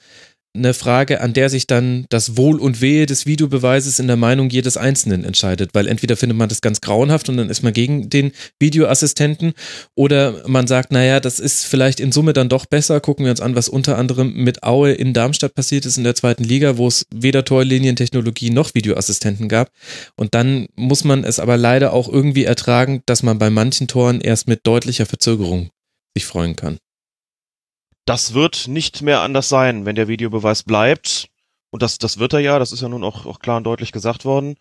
eine 0.56 0.74
Frage, 0.74 1.20
an 1.20 1.32
der 1.32 1.50
sich 1.50 1.66
dann 1.66 2.06
das 2.08 2.36
Wohl 2.36 2.58
und 2.58 2.80
Wehe 2.80 3.06
des 3.06 3.26
Videobeweises 3.26 3.98
in 3.98 4.06
der 4.06 4.16
Meinung 4.16 4.50
jedes 4.50 4.76
Einzelnen 4.76 5.24
entscheidet, 5.24 5.70
weil 5.74 5.86
entweder 5.86 6.16
findet 6.16 6.38
man 6.38 6.48
das 6.48 6.60
ganz 6.60 6.80
grauenhaft 6.80 7.28
und 7.28 7.36
dann 7.36 7.50
ist 7.50 7.62
man 7.62 7.72
gegen 7.72 8.10
den 8.10 8.32
Videoassistenten 8.58 9.52
oder 9.94 10.48
man 10.48 10.66
sagt, 10.66 10.92
naja, 10.92 11.20
das 11.20 11.40
ist 11.40 11.64
vielleicht 11.66 12.00
in 12.00 12.12
Summe 12.12 12.32
dann 12.32 12.48
doch 12.48 12.66
besser. 12.66 13.00
Gucken 13.00 13.24
wir 13.24 13.30
uns 13.30 13.40
an, 13.40 13.54
was 13.54 13.68
unter 13.68 13.98
anderem 13.98 14.34
mit 14.34 14.62
Aue 14.62 14.92
in 14.92 15.12
Darmstadt 15.12 15.54
passiert 15.54 15.86
ist 15.86 15.98
in 15.98 16.04
der 16.04 16.14
zweiten 16.14 16.44
Liga, 16.44 16.76
wo 16.76 16.88
es 16.88 17.06
weder 17.14 17.44
Torlinientechnologie 17.44 18.50
noch 18.50 18.74
Videoassistenten 18.74 19.48
gab. 19.48 19.70
Und 20.16 20.34
dann 20.34 20.66
muss 20.74 21.04
man 21.04 21.24
es 21.24 21.40
aber 21.40 21.56
leider 21.56 21.92
auch 21.92 22.08
irgendwie 22.08 22.44
ertragen, 22.44 23.02
dass 23.06 23.22
man 23.22 23.38
bei 23.38 23.50
manchen 23.50 23.88
Toren 23.88 24.20
erst 24.20 24.48
mit 24.48 24.66
deutlicher 24.66 25.06
Verzögerung 25.06 25.70
sich 26.14 26.26
freuen 26.26 26.56
kann. 26.56 26.78
Das 28.06 28.34
wird 28.34 28.68
nicht 28.68 29.02
mehr 29.02 29.20
anders 29.20 29.48
sein, 29.48 29.84
wenn 29.84 29.96
der 29.96 30.08
Videobeweis 30.08 30.62
bleibt. 30.62 31.28
Und 31.70 31.82
das, 31.82 31.98
das 31.98 32.18
wird 32.18 32.32
er 32.32 32.38
ja, 32.38 32.58
das 32.58 32.72
ist 32.72 32.80
ja 32.80 32.88
nun 32.88 33.04
auch, 33.04 33.26
auch 33.26 33.40
klar 33.40 33.58
und 33.58 33.64
deutlich 33.64 33.92
gesagt 33.92 34.24
worden. 34.24 34.56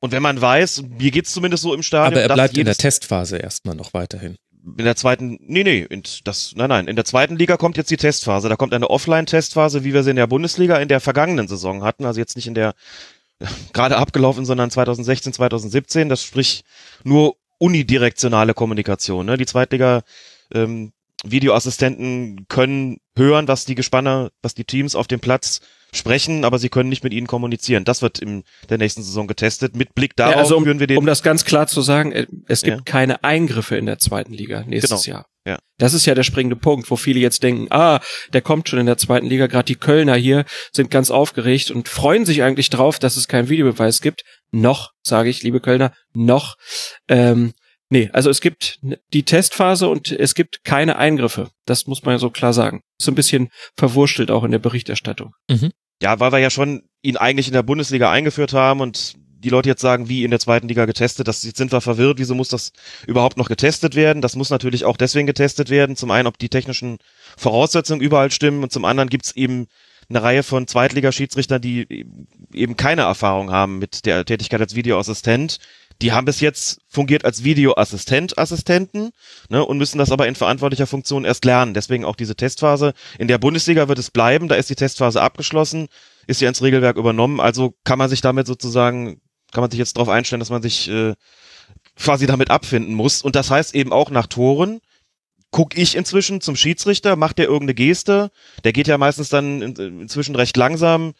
Und 0.00 0.10
wenn 0.10 0.22
man 0.22 0.40
weiß, 0.40 0.82
mir 0.98 1.12
geht's 1.12 1.32
zumindest 1.32 1.62
so 1.62 1.74
im 1.74 1.82
Stadion, 1.82 2.14
Aber 2.14 2.28
er 2.28 2.34
bleibt 2.34 2.58
in 2.58 2.64
der 2.64 2.74
Testphase 2.74 3.36
erstmal 3.36 3.76
noch 3.76 3.94
weiterhin. 3.94 4.36
in 4.76 4.84
der 4.84 4.96
zweiten, 4.96 5.38
nee, 5.42 5.62
nee, 5.62 5.86
in, 5.88 6.02
das, 6.24 6.54
nein, 6.56 6.70
nein, 6.70 6.88
in 6.88 6.96
der 6.96 7.04
zweiten 7.04 7.36
Liga 7.36 7.56
kommt 7.56 7.76
jetzt 7.76 7.90
die 7.90 7.96
Testphase. 7.96 8.48
Da 8.48 8.56
kommt 8.56 8.74
eine 8.74 8.90
Offline-Testphase, 8.90 9.84
wie 9.84 9.94
wir 9.94 10.02
sie 10.02 10.10
in 10.10 10.16
der 10.16 10.26
Bundesliga 10.26 10.78
in 10.78 10.88
der 10.88 10.98
vergangenen 10.98 11.46
Saison 11.46 11.84
hatten. 11.84 12.04
Also 12.04 12.18
jetzt 12.18 12.34
nicht 12.34 12.48
in 12.48 12.54
der 12.54 12.74
gerade 13.72 13.96
abgelaufen, 13.96 14.44
sondern 14.44 14.70
2016, 14.70 15.34
2017. 15.34 16.08
Das 16.08 16.24
sprich 16.24 16.64
nur 17.04 17.36
unidirektionale 17.58 18.54
Kommunikation. 18.54 19.26
Ne? 19.26 19.36
Die 19.36 19.46
Zweitliga 19.46 20.02
ähm, 20.52 20.92
Videoassistenten 21.24 22.46
können 22.48 22.98
hören, 23.16 23.48
was 23.48 23.64
die 23.64 23.74
Gespanne, 23.74 24.30
was 24.42 24.54
die 24.54 24.64
Teams 24.64 24.94
auf 24.94 25.06
dem 25.06 25.20
Platz 25.20 25.60
sprechen, 25.94 26.44
aber 26.46 26.58
sie 26.58 26.70
können 26.70 26.88
nicht 26.88 27.04
mit 27.04 27.12
ihnen 27.12 27.26
kommunizieren. 27.26 27.84
Das 27.84 28.00
wird 28.00 28.18
in 28.18 28.44
der 28.70 28.78
nächsten 28.78 29.02
Saison 29.02 29.26
getestet. 29.26 29.76
Mit 29.76 29.94
Blick 29.94 30.16
darauf 30.16 30.34
Ja, 30.34 30.40
also 30.40 30.56
um, 30.56 30.64
führen 30.64 30.80
wir 30.80 30.86
den. 30.86 30.96
um 30.96 31.04
das 31.04 31.22
ganz 31.22 31.44
klar 31.44 31.66
zu 31.66 31.82
sagen, 31.82 32.12
äh, 32.12 32.26
es 32.48 32.62
gibt 32.62 32.76
Ja. 32.78 32.82
keine 32.84 33.22
Eingriffe 33.24 33.76
in 33.76 33.84
der 33.84 33.98
zweiten 33.98 34.32
Liga 34.32 34.64
nächstes 34.66 35.04
Genau. 35.04 35.16
Jahr. 35.18 35.26
Ja. 35.44 35.58
Das 35.76 35.92
ist 35.92 36.06
ja 36.06 36.14
der 36.14 36.22
springende 36.22 36.56
Punkt, 36.56 36.90
wo 36.90 36.96
viele 36.96 37.20
jetzt 37.20 37.42
denken, 37.42 37.66
ah, 37.70 38.00
der 38.32 38.40
kommt 38.40 38.68
schon 38.70 38.78
in 38.78 38.86
der 38.86 38.96
zweiten 38.96 39.26
Liga, 39.26 39.48
gerade 39.48 39.66
die 39.66 39.74
Kölner 39.74 40.14
hier 40.14 40.44
sind 40.72 40.90
ganz 40.90 41.10
aufgeregt 41.10 41.70
und 41.70 41.88
freuen 41.88 42.24
sich 42.24 42.42
eigentlich 42.42 42.70
drauf, 42.70 42.98
dass 42.98 43.16
es 43.18 43.28
keinen 43.28 43.48
Videobeweis 43.50 44.00
gibt. 44.00 44.22
Noch, 44.50 44.92
sage 45.02 45.28
ich, 45.28 45.42
liebe 45.42 45.60
Kölner, 45.60 45.92
noch. 46.14 46.54
Ähm, 47.08 47.52
nee, 47.92 48.10
also 48.12 48.30
es 48.30 48.40
gibt 48.40 48.80
die 49.12 49.22
Testphase 49.22 49.88
und 49.88 50.10
es 50.10 50.34
gibt 50.34 50.64
keine 50.64 50.96
Eingriffe. 50.96 51.50
Das 51.66 51.86
muss 51.86 52.02
man 52.02 52.14
ja 52.14 52.18
so 52.18 52.30
klar 52.30 52.52
sagen. 52.52 52.82
Ist 52.98 53.04
so 53.04 53.12
ein 53.12 53.14
bisschen 53.14 53.50
verwurstelt 53.76 54.30
auch 54.30 54.44
in 54.44 54.50
der 54.50 54.58
Berichterstattung. 54.58 55.34
Ja, 56.02 56.18
weil 56.18 56.32
wir 56.32 56.38
ja 56.38 56.50
schon 56.50 56.82
ihn 57.02 57.16
eigentlich 57.16 57.46
in 57.46 57.52
der 57.52 57.62
Bundesliga 57.62 58.10
eingeführt 58.10 58.54
haben 58.54 58.80
und 58.80 59.14
die 59.42 59.50
Leute 59.50 59.68
jetzt 59.68 59.82
sagen, 59.82 60.08
wie 60.08 60.24
in 60.24 60.30
der 60.30 60.40
zweiten 60.40 60.68
Liga 60.68 60.86
getestet, 60.86 61.28
das 61.28 61.42
jetzt 61.42 61.58
sind 61.58 61.72
wir 61.72 61.80
verwirrt, 61.80 62.18
wieso 62.18 62.34
muss 62.34 62.48
das 62.48 62.72
überhaupt 63.06 63.36
noch 63.36 63.48
getestet 63.48 63.94
werden? 63.94 64.22
Das 64.22 64.36
muss 64.36 64.50
natürlich 64.50 64.84
auch 64.84 64.96
deswegen 64.96 65.26
getestet 65.26 65.68
werden. 65.68 65.96
Zum 65.96 66.10
einen, 66.10 66.28
ob 66.28 66.38
die 66.38 66.48
technischen 66.48 66.98
Voraussetzungen 67.36 68.00
überall 68.00 68.30
stimmen 68.30 68.62
und 68.62 68.72
zum 68.72 68.84
anderen 68.84 69.10
gibt's 69.10 69.32
eben 69.32 69.66
eine 70.08 70.22
Reihe 70.22 70.42
von 70.42 70.66
Zweitligaschiedsrichtern, 70.66 71.60
die 71.60 72.06
eben 72.52 72.76
keine 72.76 73.02
Erfahrung 73.02 73.50
haben 73.50 73.78
mit 73.78 74.06
der 74.06 74.24
Tätigkeit 74.24 74.60
als 74.60 74.74
Videoassistent. 74.74 75.58
Die 76.00 76.12
haben 76.12 76.24
bis 76.24 76.40
jetzt 76.40 76.80
fungiert 76.88 77.24
als 77.24 77.44
Videoassistent, 77.44 78.38
Assistenten, 78.38 79.10
ne, 79.48 79.64
und 79.64 79.78
müssen 79.78 79.98
das 79.98 80.10
aber 80.10 80.26
in 80.26 80.34
verantwortlicher 80.34 80.86
Funktion 80.86 81.24
erst 81.24 81.44
lernen. 81.44 81.74
Deswegen 81.74 82.04
auch 82.04 82.16
diese 82.16 82.36
Testphase. 82.36 82.94
In 83.18 83.28
der 83.28 83.38
Bundesliga 83.38 83.88
wird 83.88 83.98
es 83.98 84.10
bleiben, 84.10 84.48
da 84.48 84.54
ist 84.54 84.70
die 84.70 84.74
Testphase 84.74 85.20
abgeschlossen, 85.20 85.88
ist 86.26 86.40
ja 86.40 86.48
ins 86.48 86.62
Regelwerk 86.62 86.96
übernommen, 86.96 87.40
also 87.40 87.74
kann 87.84 87.98
man 87.98 88.08
sich 88.08 88.20
damit 88.20 88.46
sozusagen, 88.46 89.20
kann 89.52 89.62
man 89.62 89.70
sich 89.70 89.78
jetzt 89.78 89.96
darauf 89.96 90.08
einstellen, 90.08 90.40
dass 90.40 90.50
man 90.50 90.62
sich 90.62 90.88
äh, 90.88 91.14
quasi 91.96 92.26
damit 92.26 92.50
abfinden 92.50 92.94
muss. 92.94 93.22
Und 93.22 93.36
das 93.36 93.50
heißt 93.50 93.74
eben 93.74 93.92
auch 93.92 94.10
nach 94.10 94.26
Toren, 94.26 94.80
guck 95.50 95.76
ich 95.76 95.96
inzwischen 95.96 96.40
zum 96.40 96.56
Schiedsrichter, 96.56 97.16
macht 97.16 97.38
der 97.38 97.46
irgendeine 97.46 97.74
Geste, 97.74 98.30
der 98.64 98.72
geht 98.72 98.88
ja 98.88 98.98
meistens 98.98 99.28
dann 99.28 99.62
in, 99.62 100.00
inzwischen 100.00 100.34
recht 100.34 100.56
langsam 100.56 101.12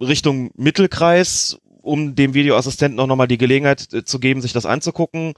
Richtung 0.00 0.50
Mittelkreis, 0.56 1.58
um 1.86 2.14
dem 2.14 2.34
Videoassistenten 2.34 3.00
auch 3.00 3.06
nochmal 3.06 3.28
die 3.28 3.38
Gelegenheit 3.38 3.92
äh, 3.92 4.04
zu 4.04 4.18
geben, 4.18 4.42
sich 4.42 4.52
das 4.52 4.66
anzugucken. 4.66 5.34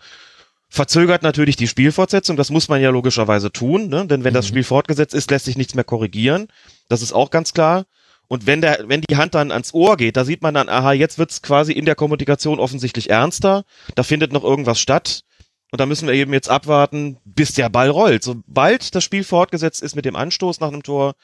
Verzögert 0.71 1.23
natürlich 1.23 1.57
die 1.57 1.69
Spielfortsetzung, 1.69 2.37
das 2.37 2.51
muss 2.51 2.69
man 2.69 2.83
ja 2.83 2.91
logischerweise 2.91 3.51
tun, 3.51 3.89
ne? 3.89 4.07
denn 4.07 4.25
wenn 4.25 4.35
das 4.35 4.47
Mhm. 4.47 4.49
Spiel 4.49 4.65
fortgesetzt 4.65 5.15
ist, 5.15 5.31
lässt 5.31 5.47
sich 5.47 5.57
nichts 5.57 5.75
mehr 5.75 5.85
korrigieren. 5.85 6.49
Das 6.89 7.01
ist 7.01 7.13
auch 7.13 7.31
ganz 7.31 7.55
klar. 7.55 7.87
Und 8.29 8.47
wenn 8.47 8.61
der, 8.61 8.85
wenn 8.87 9.01
die 9.01 9.17
Hand 9.17 9.35
dann 9.35 9.51
ans 9.51 9.73
Ohr 9.73 9.97
geht, 9.97 10.19
da 10.19 10.25
sieht 10.27 10.43
man 10.43 10.53
dann, 10.53 10.69
aha, 10.69 10.93
jetzt 10.93 11.19
wird's 11.19 11.41
quasi 11.41 11.73
in 11.73 11.87
der 11.87 11.95
Kommunikation 11.95 12.61
offensichtlich 12.61 13.09
ernster. 13.09 13.65
Da 13.95 14.03
findet 14.03 14.33
noch 14.33 14.45
irgendwas 14.45 14.79
statt. 14.79 15.23
Und 15.71 15.81
da 15.81 15.87
müssen 15.87 16.07
wir 16.07 16.15
eben 16.15 16.33
jetzt 16.33 16.51
abwarten, 16.51 17.19
bis 17.25 17.55
der 17.55 17.71
Ball 17.71 17.89
rollt. 17.89 18.23
Sobald 18.23 18.95
das 18.95 19.05
Spiel 19.05 19.25
fortgesetzt 19.25 19.83
ist 19.83 19.97
mit 19.97 20.05
dem 20.05 20.17
Anstoß 20.17 20.61
nach 20.61 20.69
einem 20.69 20.83
Tor, 20.83 21.15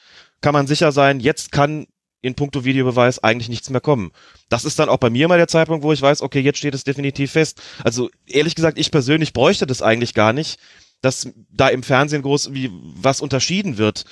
kann 0.41 0.53
man 0.53 0.67
sicher 0.67 0.91
sein, 0.91 1.19
jetzt 1.19 1.51
kann 1.51 1.85
in 2.25 2.35
puncto 2.35 2.65
Videobeweis 2.65 3.23
eigentlich 3.23 3.49
nichts 3.49 3.69
mehr 3.69 3.81
kommen. 3.81 4.11
Das 4.49 4.65
ist 4.65 4.79
dann 4.79 4.89
auch 4.89 4.97
bei 4.97 5.09
mir 5.09 5.27
mal 5.27 5.37
der 5.37 5.47
Zeitpunkt, 5.47 5.83
wo 5.83 5.93
ich 5.93 6.01
weiß, 6.01 6.21
okay, 6.21 6.39
jetzt 6.39 6.57
steht 6.57 6.73
es 6.73 6.83
definitiv 6.83 7.31
fest. 7.31 7.61
Also 7.83 8.09
ehrlich 8.25 8.55
gesagt, 8.55 8.77
ich 8.77 8.91
persönlich 8.91 9.33
bräuchte 9.33 9.65
das 9.65 9.81
eigentlich 9.81 10.13
gar 10.13 10.33
nicht, 10.33 10.59
dass 11.01 11.29
da 11.51 11.67
im 11.67 11.83
Fernsehen 11.83 12.21
groß 12.21 12.53
wie 12.53 12.71
was 12.71 13.21
unterschieden 13.21 13.77
wird. 13.77 14.05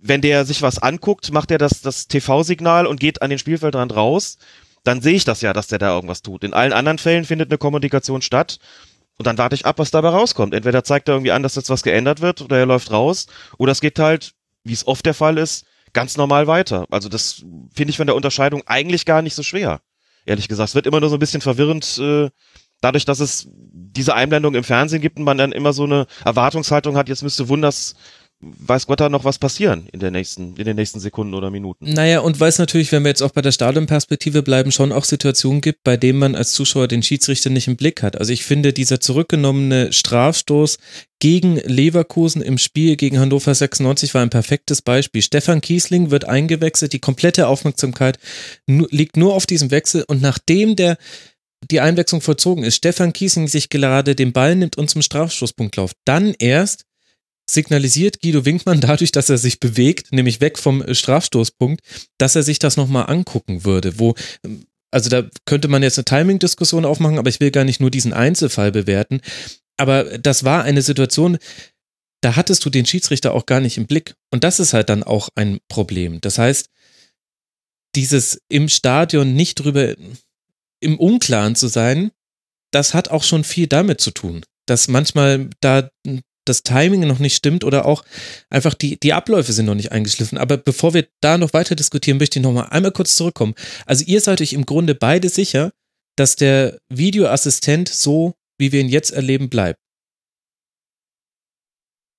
Wenn 0.00 0.22
der 0.22 0.46
sich 0.46 0.62
was 0.62 0.78
anguckt, 0.78 1.32
macht 1.32 1.50
er 1.50 1.58
das, 1.58 1.82
das 1.82 2.08
TV-Signal 2.08 2.86
und 2.86 3.00
geht 3.00 3.20
an 3.20 3.30
den 3.30 3.38
Spielfeldrand 3.38 3.94
raus, 3.94 4.38
dann 4.82 5.02
sehe 5.02 5.14
ich 5.14 5.24
das 5.24 5.42
ja, 5.42 5.52
dass 5.52 5.66
der 5.68 5.78
da 5.78 5.94
irgendwas 5.94 6.22
tut. 6.22 6.42
In 6.42 6.54
allen 6.54 6.72
anderen 6.72 6.98
Fällen 6.98 7.24
findet 7.24 7.50
eine 7.50 7.58
Kommunikation 7.58 8.22
statt 8.22 8.58
und 9.18 9.26
dann 9.26 9.36
warte 9.36 9.54
ich 9.54 9.66
ab, 9.66 9.78
was 9.78 9.90
dabei 9.90 10.08
rauskommt. 10.08 10.54
Entweder 10.54 10.82
zeigt 10.84 11.08
er 11.08 11.16
irgendwie 11.16 11.32
an, 11.32 11.42
dass 11.42 11.56
jetzt 11.56 11.68
was 11.68 11.82
geändert 11.82 12.22
wird 12.22 12.40
oder 12.40 12.56
er 12.56 12.64
läuft 12.64 12.90
raus 12.90 13.26
oder 13.58 13.72
es 13.72 13.82
geht 13.82 13.98
halt, 13.98 14.32
wie 14.64 14.72
es 14.72 14.86
oft 14.86 15.04
der 15.04 15.14
Fall 15.14 15.36
ist, 15.36 15.66
ganz 15.92 16.16
normal 16.16 16.46
weiter. 16.46 16.86
Also 16.90 17.08
das 17.08 17.44
finde 17.72 17.90
ich 17.90 17.96
von 17.96 18.06
der 18.06 18.16
Unterscheidung 18.16 18.62
eigentlich 18.66 19.04
gar 19.04 19.22
nicht 19.22 19.34
so 19.34 19.42
schwer. 19.42 19.80
Ehrlich 20.26 20.48
gesagt, 20.48 20.70
es 20.70 20.74
wird 20.74 20.86
immer 20.86 21.00
nur 21.00 21.08
so 21.08 21.16
ein 21.16 21.20
bisschen 21.20 21.40
verwirrend, 21.40 21.98
äh, 21.98 22.30
dadurch, 22.80 23.04
dass 23.04 23.20
es 23.20 23.48
diese 23.50 24.14
Einblendung 24.14 24.54
im 24.54 24.64
Fernsehen 24.64 25.00
gibt 25.00 25.18
und 25.18 25.24
man 25.24 25.38
dann 25.38 25.52
immer 25.52 25.72
so 25.72 25.84
eine 25.84 26.06
Erwartungshaltung 26.24 26.96
hat, 26.96 27.08
jetzt 27.08 27.22
müsste 27.22 27.48
wunders 27.48 27.94
weiß 28.40 28.86
Gott 28.86 29.00
da 29.00 29.08
noch 29.10 29.24
was 29.24 29.38
passieren 29.38 29.86
in 29.92 30.00
der 30.00 30.10
nächsten, 30.10 30.56
in 30.56 30.64
den 30.64 30.76
nächsten 30.76 30.98
Sekunden 30.98 31.34
oder 31.34 31.50
Minuten. 31.50 31.92
Naja, 31.92 32.20
und 32.20 32.40
weil 32.40 32.48
es 32.48 32.58
natürlich, 32.58 32.90
wenn 32.90 33.04
wir 33.04 33.10
jetzt 33.10 33.22
auch 33.22 33.32
bei 33.32 33.42
der 33.42 33.52
Stadionperspektive 33.52 34.42
bleiben, 34.42 34.72
schon 34.72 34.92
auch 34.92 35.04
Situationen 35.04 35.60
gibt, 35.60 35.84
bei 35.84 35.98
denen 35.98 36.18
man 36.18 36.34
als 36.34 36.52
Zuschauer 36.52 36.88
den 36.88 37.02
Schiedsrichter 37.02 37.50
nicht 37.50 37.68
im 37.68 37.76
Blick 37.76 38.02
hat. 38.02 38.18
Also 38.18 38.32
ich 38.32 38.44
finde, 38.44 38.72
dieser 38.72 39.00
zurückgenommene 39.00 39.92
Strafstoß 39.92 40.78
gegen 41.18 41.56
Leverkusen 41.56 42.40
im 42.40 42.56
Spiel 42.56 42.96
gegen 42.96 43.18
Hannover 43.18 43.54
96 43.54 44.14
war 44.14 44.22
ein 44.22 44.30
perfektes 44.30 44.80
Beispiel. 44.80 45.20
Stefan 45.20 45.60
Kiesling 45.60 46.10
wird 46.10 46.26
eingewechselt, 46.26 46.94
die 46.94 46.98
komplette 46.98 47.46
Aufmerksamkeit 47.46 48.18
liegt 48.66 49.18
nur 49.18 49.34
auf 49.34 49.44
diesem 49.44 49.70
Wechsel 49.70 50.04
und 50.08 50.22
nachdem 50.22 50.76
der 50.76 50.96
die 51.70 51.80
Einwechslung 51.80 52.22
vollzogen 52.22 52.64
ist, 52.64 52.76
Stefan 52.76 53.12
Kiesling 53.12 53.46
sich 53.46 53.68
gerade 53.68 54.14
den 54.14 54.32
Ball 54.32 54.56
nimmt 54.56 54.78
und 54.78 54.88
zum 54.88 55.02
Strafstoßpunkt 55.02 55.76
läuft, 55.76 55.94
dann 56.06 56.34
erst 56.38 56.86
signalisiert 57.52 58.20
Guido 58.20 58.44
Winkmann 58.44 58.80
dadurch, 58.80 59.12
dass 59.12 59.30
er 59.30 59.38
sich 59.38 59.60
bewegt, 59.60 60.12
nämlich 60.12 60.40
weg 60.40 60.58
vom 60.58 60.82
äh, 60.82 60.94
Strafstoßpunkt, 60.94 61.82
dass 62.18 62.36
er 62.36 62.42
sich 62.42 62.58
das 62.58 62.76
nochmal 62.76 63.06
angucken 63.08 63.64
würde, 63.64 63.98
wo 63.98 64.14
ähm, 64.44 64.66
also 64.92 65.08
da 65.08 65.28
könnte 65.44 65.68
man 65.68 65.82
jetzt 65.82 65.98
eine 65.98 66.04
Timing-Diskussion 66.04 66.84
aufmachen, 66.84 67.18
aber 67.18 67.28
ich 67.28 67.38
will 67.38 67.52
gar 67.52 67.64
nicht 67.64 67.80
nur 67.80 67.90
diesen 67.90 68.12
Einzelfall 68.12 68.72
bewerten. 68.72 69.20
Aber 69.76 70.18
das 70.18 70.44
war 70.44 70.64
eine 70.64 70.82
Situation, 70.82 71.38
da 72.22 72.36
hattest 72.36 72.64
du 72.64 72.70
den 72.70 72.86
Schiedsrichter 72.86 73.32
auch 73.32 73.46
gar 73.46 73.60
nicht 73.60 73.78
im 73.78 73.86
Blick. 73.86 74.14
Und 74.30 74.44
das 74.44 74.60
ist 74.60 74.72
halt 74.72 74.88
dann 74.88 75.02
auch 75.02 75.28
ein 75.36 75.60
Problem. 75.68 76.20
Das 76.20 76.38
heißt, 76.38 76.68
dieses 77.94 78.40
im 78.48 78.68
Stadion 78.68 79.34
nicht 79.34 79.56
drüber 79.56 79.94
im 80.80 80.98
Unklaren 80.98 81.54
zu 81.54 81.68
sein, 81.68 82.10
das 82.72 82.94
hat 82.94 83.08
auch 83.08 83.22
schon 83.22 83.44
viel 83.44 83.66
damit 83.66 84.00
zu 84.00 84.10
tun, 84.10 84.44
dass 84.66 84.88
manchmal 84.88 85.50
da 85.60 85.90
das 86.44 86.62
Timing 86.62 87.06
noch 87.06 87.18
nicht 87.18 87.36
stimmt 87.36 87.64
oder 87.64 87.86
auch 87.86 88.04
einfach 88.48 88.74
die, 88.74 88.98
die 88.98 89.12
Abläufe 89.12 89.52
sind 89.52 89.66
noch 89.66 89.74
nicht 89.74 89.92
eingeschliffen. 89.92 90.38
Aber 90.38 90.56
bevor 90.56 90.94
wir 90.94 91.06
da 91.20 91.38
noch 91.38 91.52
weiter 91.52 91.74
diskutieren, 91.74 92.18
möchte 92.18 92.38
ich 92.38 92.42
noch 92.42 92.52
mal 92.52 92.64
einmal 92.64 92.92
kurz 92.92 93.16
zurückkommen. 93.16 93.54
Also 93.86 94.04
ihr 94.06 94.20
seid 94.20 94.40
euch 94.40 94.52
im 94.52 94.66
Grunde 94.66 94.94
beide 94.94 95.28
sicher, 95.28 95.72
dass 96.16 96.36
der 96.36 96.78
Videoassistent 96.88 97.88
so, 97.88 98.34
wie 98.58 98.72
wir 98.72 98.80
ihn 98.80 98.88
jetzt 98.88 99.10
erleben, 99.10 99.48
bleibt. 99.48 99.78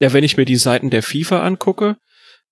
Ja, 0.02 0.14
wenn 0.14 0.24
ich 0.24 0.38
mir 0.38 0.46
die 0.46 0.58
Seiten 0.58 0.90
der 0.90 1.04
FIFA 1.04 1.44
angucke, 1.44 1.98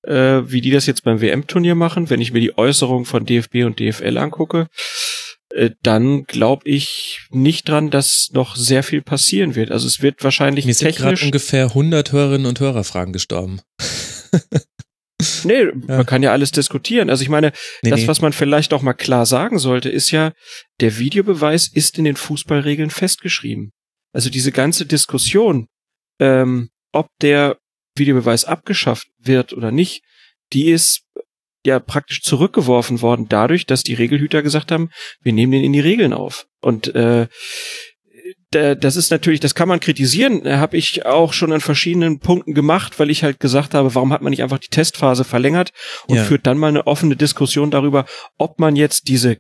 äh, 0.04 0.42
wie 0.46 0.62
die 0.62 0.72
das 0.72 0.86
jetzt 0.86 1.04
beim 1.04 1.22
WM-Turnier 1.22 1.76
machen, 1.76 2.10
wenn 2.10 2.22
ich 2.22 2.32
mir 2.32 2.42
die 2.42 2.58
Äußerungen 2.58 3.06
von 3.06 3.26
DFB 3.26 3.66
und 3.66 3.80
DFL 3.80 4.18
angucke, 4.18 4.68
dann 5.82 6.24
glaube 6.26 6.70
ich 6.70 7.28
nicht 7.32 7.68
dran, 7.68 7.90
dass 7.90 8.30
noch 8.34 8.56
sehr 8.56 8.84
viel 8.84 9.02
passieren 9.02 9.56
wird. 9.56 9.72
Also 9.72 9.88
es 9.88 10.02
wird 10.02 10.24
wahrscheinlich 10.24 10.66
Mir 10.66 10.74
sind 10.74 10.96
gerade 10.96 11.24
ungefähr 11.24 11.66
100 11.66 12.12
Hörerinnen 12.12 12.46
und 12.46 12.60
Hörerfragen 12.60 13.14
gestorben. 13.14 13.62
nee, 15.44 15.64
ja. 15.64 15.72
man 15.88 16.06
kann 16.06 16.24
ja 16.24 16.32
alles 16.32 16.52
diskutieren. 16.52 17.10
Also 17.10 17.24
ich 17.24 17.30
meine, 17.30 17.52
nee, 17.82 17.90
das, 17.90 18.02
nee. 18.02 18.08
was 18.08 18.22
man 18.22 18.34
vielleicht 18.34 18.74
auch 18.74 18.82
mal 18.82 18.94
klar 18.94 19.26
sagen 19.26 19.58
sollte, 19.58 19.90
ist 19.90 20.12
ja, 20.12 20.34
der 20.80 21.00
Videobeweis 21.00 21.68
ist 21.68 21.98
in 21.98 22.04
den 22.04 22.16
Fußballregeln 22.16 22.92
festgeschrieben. 22.92 23.72
Also 24.14 24.30
diese 24.30 24.52
ganze 24.52 24.86
Diskussion, 24.86 25.68
ähm, 26.20 26.70
ob 26.92 27.08
der 27.22 27.58
Videobeweis 27.96 28.46
abgeschafft 28.46 29.08
wird 29.18 29.54
oder 29.54 29.72
nicht, 29.72 30.04
die 30.54 30.70
ist 30.70 31.02
ja 31.66 31.80
praktisch 31.80 32.22
zurückgeworfen 32.22 33.02
worden 33.02 33.28
dadurch, 33.30 33.66
dass 33.66 33.84
die 33.84 33.94
Regelhüter 33.94 34.42
gesagt 34.42 34.72
haben, 34.72 34.90
wir 35.22 35.34
nehmen 35.34 35.52
den 35.52 35.64
in 35.64 35.74
die 35.74 35.80
Regeln 35.80 36.14
auf. 36.14 36.48
Und 36.62 36.94
äh, 36.96 37.28
das 38.52 38.96
ist 38.96 39.12
natürlich, 39.12 39.40
das 39.40 39.54
kann 39.54 39.68
man 39.70 39.80
kritisieren, 39.80 40.44
habe 40.48 40.78
ich 40.78 41.06
auch 41.06 41.34
schon 41.34 41.52
an 41.52 41.62
verschiedenen 41.62 42.20
Punkten 42.20 42.56
gemacht, 42.56 43.00
weil 43.00 43.12
ich 43.12 43.24
halt 43.24 43.40
gesagt 43.40 43.76
habe, 43.76 43.94
warum 43.94 44.12
hat 44.12 44.22
man 44.22 44.32
nicht 44.32 44.42
einfach 44.42 44.58
die 44.58 44.70
Testphase 44.70 45.24
verlängert 45.24 45.72
und 46.08 46.18
ja. 46.18 46.24
führt 46.24 46.48
dann 46.48 46.58
mal 46.58 46.68
eine 46.68 46.88
offene 46.88 47.16
Diskussion 47.16 47.70
darüber, 47.70 48.06
ob 48.40 48.60
man 48.60 48.76
jetzt 48.76 49.08
diese 49.08 49.38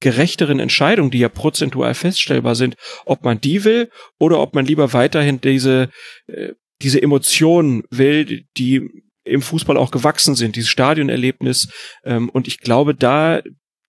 gerechteren 0.00 0.60
Entscheidungen, 0.60 1.10
die 1.10 1.20
ja 1.20 1.30
prozentual 1.30 1.94
feststellbar 1.94 2.54
sind, 2.54 2.76
ob 3.06 3.24
man 3.24 3.40
die 3.40 3.64
will 3.64 3.90
oder 4.18 4.40
ob 4.40 4.54
man 4.54 4.66
lieber 4.66 4.92
weiterhin 4.92 5.40
diese 5.40 5.88
äh, 6.26 6.52
diese 6.82 7.00
Emotionen 7.00 7.84
will, 7.90 8.44
die 8.56 9.03
im 9.24 9.42
Fußball 9.42 9.76
auch 9.76 9.90
gewachsen 9.90 10.34
sind, 10.34 10.56
dieses 10.56 10.70
Stadionerlebnis. 10.70 11.68
Ähm, 12.04 12.28
und 12.28 12.46
ich 12.46 12.60
glaube, 12.60 12.94
da 12.94 13.42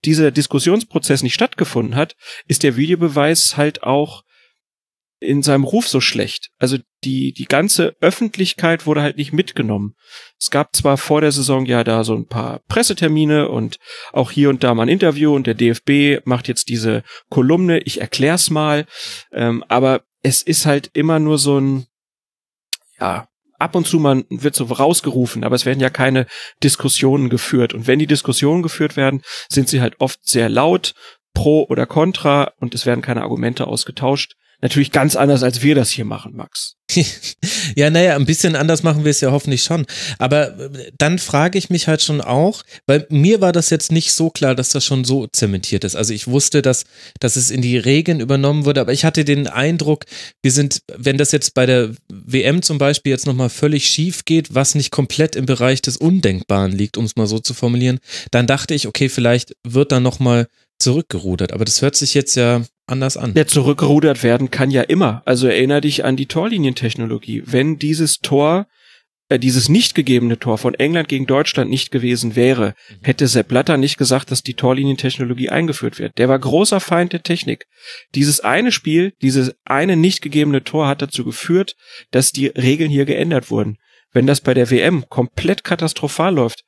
dieser 0.04 0.32
Diskussionsprozess 0.32 1.24
nicht 1.24 1.34
stattgefunden 1.34 1.96
hat, 1.96 2.16
ist 2.48 2.64
der 2.64 2.78
Videobeweis 2.78 3.58
halt 3.58 3.84
auch 3.84 4.24
in 5.20 5.42
seinem 5.42 5.64
Ruf 5.64 5.88
so 5.88 6.02
schlecht. 6.02 6.50
Also 6.58 6.78
die, 7.04 7.34
die 7.34 7.46
ganze 7.46 7.96
Öffentlichkeit 8.02 8.86
wurde 8.86 9.02
halt 9.02 9.18
nicht 9.18 9.34
mitgenommen. 9.34 9.96
Es 10.40 10.52
gab 10.52 10.76
zwar 10.76 10.98
vor 10.98 11.22
der 11.22 11.32
Saison 11.32 11.66
ja 11.66 11.84
da 11.84 12.04
so 12.04 12.16
ein 12.16 12.28
paar 12.28 12.60
Pressetermine 12.68 13.50
und 13.50 13.78
auch 14.12 14.32
hier 14.32 14.50
und 14.50 14.64
da 14.64 14.74
mal 14.74 14.84
ein 14.84 14.90
Interview 14.90 15.34
und 15.34 15.48
der 15.48 15.54
DFB 15.54 16.26
macht 16.26 16.48
jetzt 16.48 16.70
diese 16.70 17.04
Kolumne, 17.30 17.80
ich 17.80 18.02
erklär's 18.02 18.50
mal, 18.50 18.86
ähm, 19.32 19.64
aber 19.68 20.04
es 20.22 20.42
ist 20.42 20.66
halt 20.66 20.90
immer 20.94 21.20
nur 21.20 21.38
so 21.38 21.60
ein, 21.60 21.86
ja, 23.00 23.28
ab 23.60 23.76
und 23.76 23.88
zu 23.88 24.00
mal 24.00 24.24
wird 24.30 24.56
so 24.56 24.66
rausgerufen, 24.66 25.44
aber 25.44 25.56
es 25.56 25.66
werden 25.66 25.80
ja 25.80 25.90
keine 25.90 26.26
Diskussionen 26.64 27.30
geführt. 27.30 27.74
Und 27.74 27.88
wenn 27.88 28.00
die 28.00 28.08
Diskussionen 28.08 28.64
geführt 28.64 28.98
werden, 28.98 29.22
sind 29.50 29.70
sie 29.70 29.82
halt 29.82 29.96
oft 30.00 30.20
sehr 30.28 30.50
laut, 30.50 30.94
pro 31.34 31.66
oder 31.70 31.86
contra 31.86 32.54
und 32.60 32.74
es 32.74 32.86
werden 32.86 33.02
keine 33.02 33.22
Argumente 33.22 33.68
ausgetauscht. 33.68 34.36
Natürlich 34.62 34.92
ganz 34.92 35.16
anders, 35.16 35.44
als 35.44 35.62
wir 35.62 35.76
das 35.76 35.90
hier 35.90 36.06
machen, 36.06 36.36
Max. 36.36 36.76
ja, 37.76 37.90
naja, 37.90 38.16
ein 38.16 38.26
bisschen 38.26 38.56
anders 38.56 38.84
machen 38.84 39.04
wir 39.04 39.12
es 39.12 39.22
ja 39.22 39.32
hoffentlich 39.32 39.64
schon. 39.64 39.86
Aber 40.20 40.58
äh, 40.60 40.92
dann 40.98 41.20
frage 41.20 41.58
ich 41.58 41.70
mich 41.70 41.88
halt 41.88 42.02
schon 42.02 42.22
auch, 42.22 42.62
weil 42.86 43.08
mir 43.10 43.42
war 43.42 43.52
das 43.52 43.70
jetzt 43.70 43.92
nicht 43.92 44.14
so 44.14 44.30
klar, 44.30 44.56
dass 44.56 44.70
das 44.70 44.86
schon 44.86 45.04
so 45.04 45.28
zementiert 45.28 45.84
ist. 45.84 45.96
Also 45.96 46.14
ich 46.14 46.28
wusste, 46.28 46.62
dass, 46.62 46.86
dass 47.20 47.36
es 47.36 47.50
in 47.50 47.62
die 47.62 47.78
Regeln 47.78 48.20
übernommen 48.20 48.66
wurde, 48.66 48.82
aber 48.82 48.94
ich 48.94 49.04
hatte 49.04 49.26
den 49.26 49.48
Eindruck, 49.48 50.06
wir 50.44 50.52
sind, 50.52 50.82
wenn 50.96 51.18
das 51.18 51.32
jetzt 51.32 51.54
bei 51.54 51.66
der 51.66 51.92
WM 52.08 52.62
zum 52.62 52.78
Beispiel 52.78 53.12
jetzt 53.12 53.26
nochmal 53.26 53.50
völlig 53.50 53.88
schief 53.88 54.26
geht, 54.26 54.54
was 54.54 54.76
nicht 54.76 54.92
komplett 54.92 55.36
im 55.36 55.46
Bereich 55.46 55.82
des 55.82 55.98
Undenkbaren 55.98 56.72
liegt, 56.72 56.98
um 56.98 57.06
es 57.06 57.16
mal 57.16 57.28
so 57.28 57.40
zu 57.40 57.54
formulieren, 57.54 58.00
dann 58.32 58.48
dachte 58.48 58.74
ich, 58.74 58.88
okay, 58.88 59.10
vielleicht 59.10 59.56
wird 59.64 59.92
da 59.92 60.00
nochmal 60.00 60.48
zurückgerudert. 60.80 61.52
Aber 61.52 61.66
das 61.66 61.82
hört 61.82 61.96
sich 61.96 62.14
jetzt 62.14 62.36
ja 62.36 62.64
anders 62.88 63.18
an. 63.18 63.34
Der 63.34 63.48
zurückgerudert 63.48 64.24
werden 64.24 64.52
kann 64.52 64.72
ja 64.72 64.82
immer. 64.82 65.22
Also 65.26 65.48
erinnere 65.48 65.82
dich 65.82 66.06
an 66.06 66.16
die 66.16 66.28
Torlinientechnologie. 66.28 67.44
Wenn 67.46 67.78
dieses 67.78 68.20
Tor, 68.20 68.68
äh, 69.30 69.40
dieses 69.40 69.70
nicht 69.70 69.96
gegebene 69.96 70.40
Tor 70.40 70.58
von 70.58 70.74
England 70.76 71.08
gegen 71.08 71.26
Deutschland 71.26 71.70
nicht 71.70 71.92
gewesen 71.92 72.36
wäre, 72.36 72.76
mhm. 72.90 72.96
hätte 73.04 73.28
Sepp 73.28 73.48
Blatter 73.48 73.78
nicht 73.78 73.98
gesagt, 73.98 74.32
dass 74.32 74.44
die 74.44 74.54
Torlinientechnologie 74.54 75.50
eingeführt 75.50 76.00
wird. 76.00 76.18
Der 76.18 76.30
war 76.30 76.40
großer 76.40 76.80
Feind 76.80 77.14
der 77.14 77.24
Technik. 77.24 77.66
Dieses 78.14 78.40
eine 78.40 78.72
Spiel, 78.72 79.14
dieses 79.22 79.56
eine 79.66 79.96
nicht 79.96 80.22
gegebene 80.22 80.64
Tor 80.64 80.88
hat 80.88 81.02
dazu 81.02 81.26
geführt, 81.26 81.76
dass 82.12 82.32
die 82.32 82.48
Regeln 82.48 82.92
hier 82.92 83.06
geändert 83.06 83.50
wurden. 83.50 83.78
Wenn 84.12 84.28
das 84.28 84.42
bei 84.42 84.54
der 84.54 84.70
WM 84.70 85.10
komplett 85.10 85.64
katastrophal 85.64 86.34
läuft, 86.34 86.64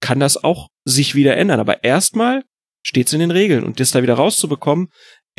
kann 0.00 0.20
das 0.20 0.42
auch 0.42 0.68
sich 0.84 1.14
wieder 1.14 1.36
ändern. 1.36 1.60
Aber 1.60 1.84
erstmal 1.84 2.42
steht's 2.82 3.12
in 3.12 3.20
den 3.20 3.30
Regeln 3.30 3.64
und 3.64 3.80
das 3.80 3.90
da 3.90 4.02
wieder 4.02 4.14
rauszubekommen, 4.14 4.88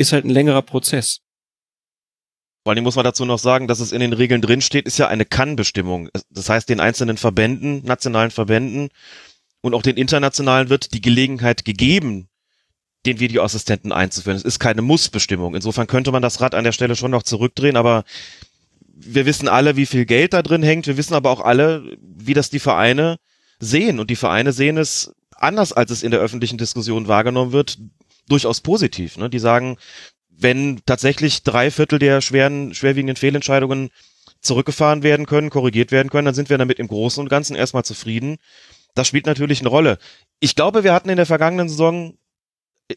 ist 0.00 0.12
halt 0.12 0.24
ein 0.24 0.30
längerer 0.30 0.62
Prozess. 0.62 1.20
Vor 2.64 2.72
allem 2.72 2.84
muss 2.84 2.96
man 2.96 3.04
dazu 3.04 3.24
noch 3.24 3.38
sagen, 3.38 3.68
dass 3.68 3.80
es 3.80 3.92
in 3.92 4.00
den 4.00 4.12
Regeln 4.12 4.40
drin 4.40 4.60
steht, 4.62 4.86
ist 4.86 4.98
ja 4.98 5.08
eine 5.08 5.24
Kann-Bestimmung. 5.24 6.08
Das 6.30 6.48
heißt, 6.48 6.68
den 6.68 6.80
einzelnen 6.80 7.16
Verbänden, 7.16 7.84
nationalen 7.84 8.30
Verbänden 8.30 8.88
und 9.60 9.74
auch 9.74 9.82
den 9.82 9.96
internationalen 9.96 10.70
wird 10.70 10.94
die 10.94 11.02
Gelegenheit 11.02 11.64
gegeben, 11.64 12.28
den 13.06 13.20
Videoassistenten 13.20 13.92
einzuführen. 13.92 14.36
Es 14.36 14.42
ist 14.42 14.58
keine 14.58 14.82
Muss-Bestimmung. 14.82 15.54
Insofern 15.54 15.86
könnte 15.86 16.12
man 16.12 16.22
das 16.22 16.40
Rad 16.40 16.54
an 16.54 16.64
der 16.64 16.72
Stelle 16.72 16.96
schon 16.96 17.10
noch 17.10 17.22
zurückdrehen, 17.22 17.76
aber 17.76 18.04
wir 18.86 19.26
wissen 19.26 19.48
alle, 19.48 19.76
wie 19.76 19.86
viel 19.86 20.06
Geld 20.06 20.32
da 20.32 20.42
drin 20.42 20.62
hängt. 20.62 20.86
Wir 20.86 20.96
wissen 20.96 21.14
aber 21.14 21.30
auch 21.30 21.40
alle, 21.40 21.96
wie 22.00 22.34
das 22.34 22.50
die 22.50 22.58
Vereine 22.58 23.16
sehen. 23.58 24.00
Und 24.00 24.10
die 24.10 24.16
Vereine 24.16 24.52
sehen 24.52 24.76
es 24.76 25.14
anders, 25.34 25.72
als 25.72 25.90
es 25.90 26.02
in 26.02 26.10
der 26.10 26.20
öffentlichen 26.20 26.58
Diskussion 26.58 27.08
wahrgenommen 27.08 27.52
wird, 27.52 27.78
durchaus 28.30 28.60
positiv. 28.60 29.16
Ne? 29.16 29.28
Die 29.28 29.38
sagen, 29.38 29.76
wenn 30.28 30.80
tatsächlich 30.86 31.42
drei 31.42 31.70
Viertel 31.70 31.98
der 31.98 32.20
schweren, 32.20 32.74
schwerwiegenden 32.74 33.16
Fehlentscheidungen 33.16 33.90
zurückgefahren 34.40 35.02
werden 35.02 35.26
können, 35.26 35.50
korrigiert 35.50 35.92
werden 35.92 36.08
können, 36.08 36.24
dann 36.24 36.34
sind 36.34 36.48
wir 36.48 36.58
damit 36.58 36.78
im 36.78 36.88
Großen 36.88 37.20
und 37.20 37.28
Ganzen 37.28 37.56
erstmal 37.56 37.84
zufrieden. 37.84 38.38
Das 38.94 39.06
spielt 39.06 39.26
natürlich 39.26 39.60
eine 39.60 39.68
Rolle. 39.68 39.98
Ich 40.40 40.56
glaube, 40.56 40.82
wir 40.82 40.94
hatten 40.94 41.10
in 41.10 41.16
der 41.16 41.26
vergangenen 41.26 41.68
Saison, 41.68 42.14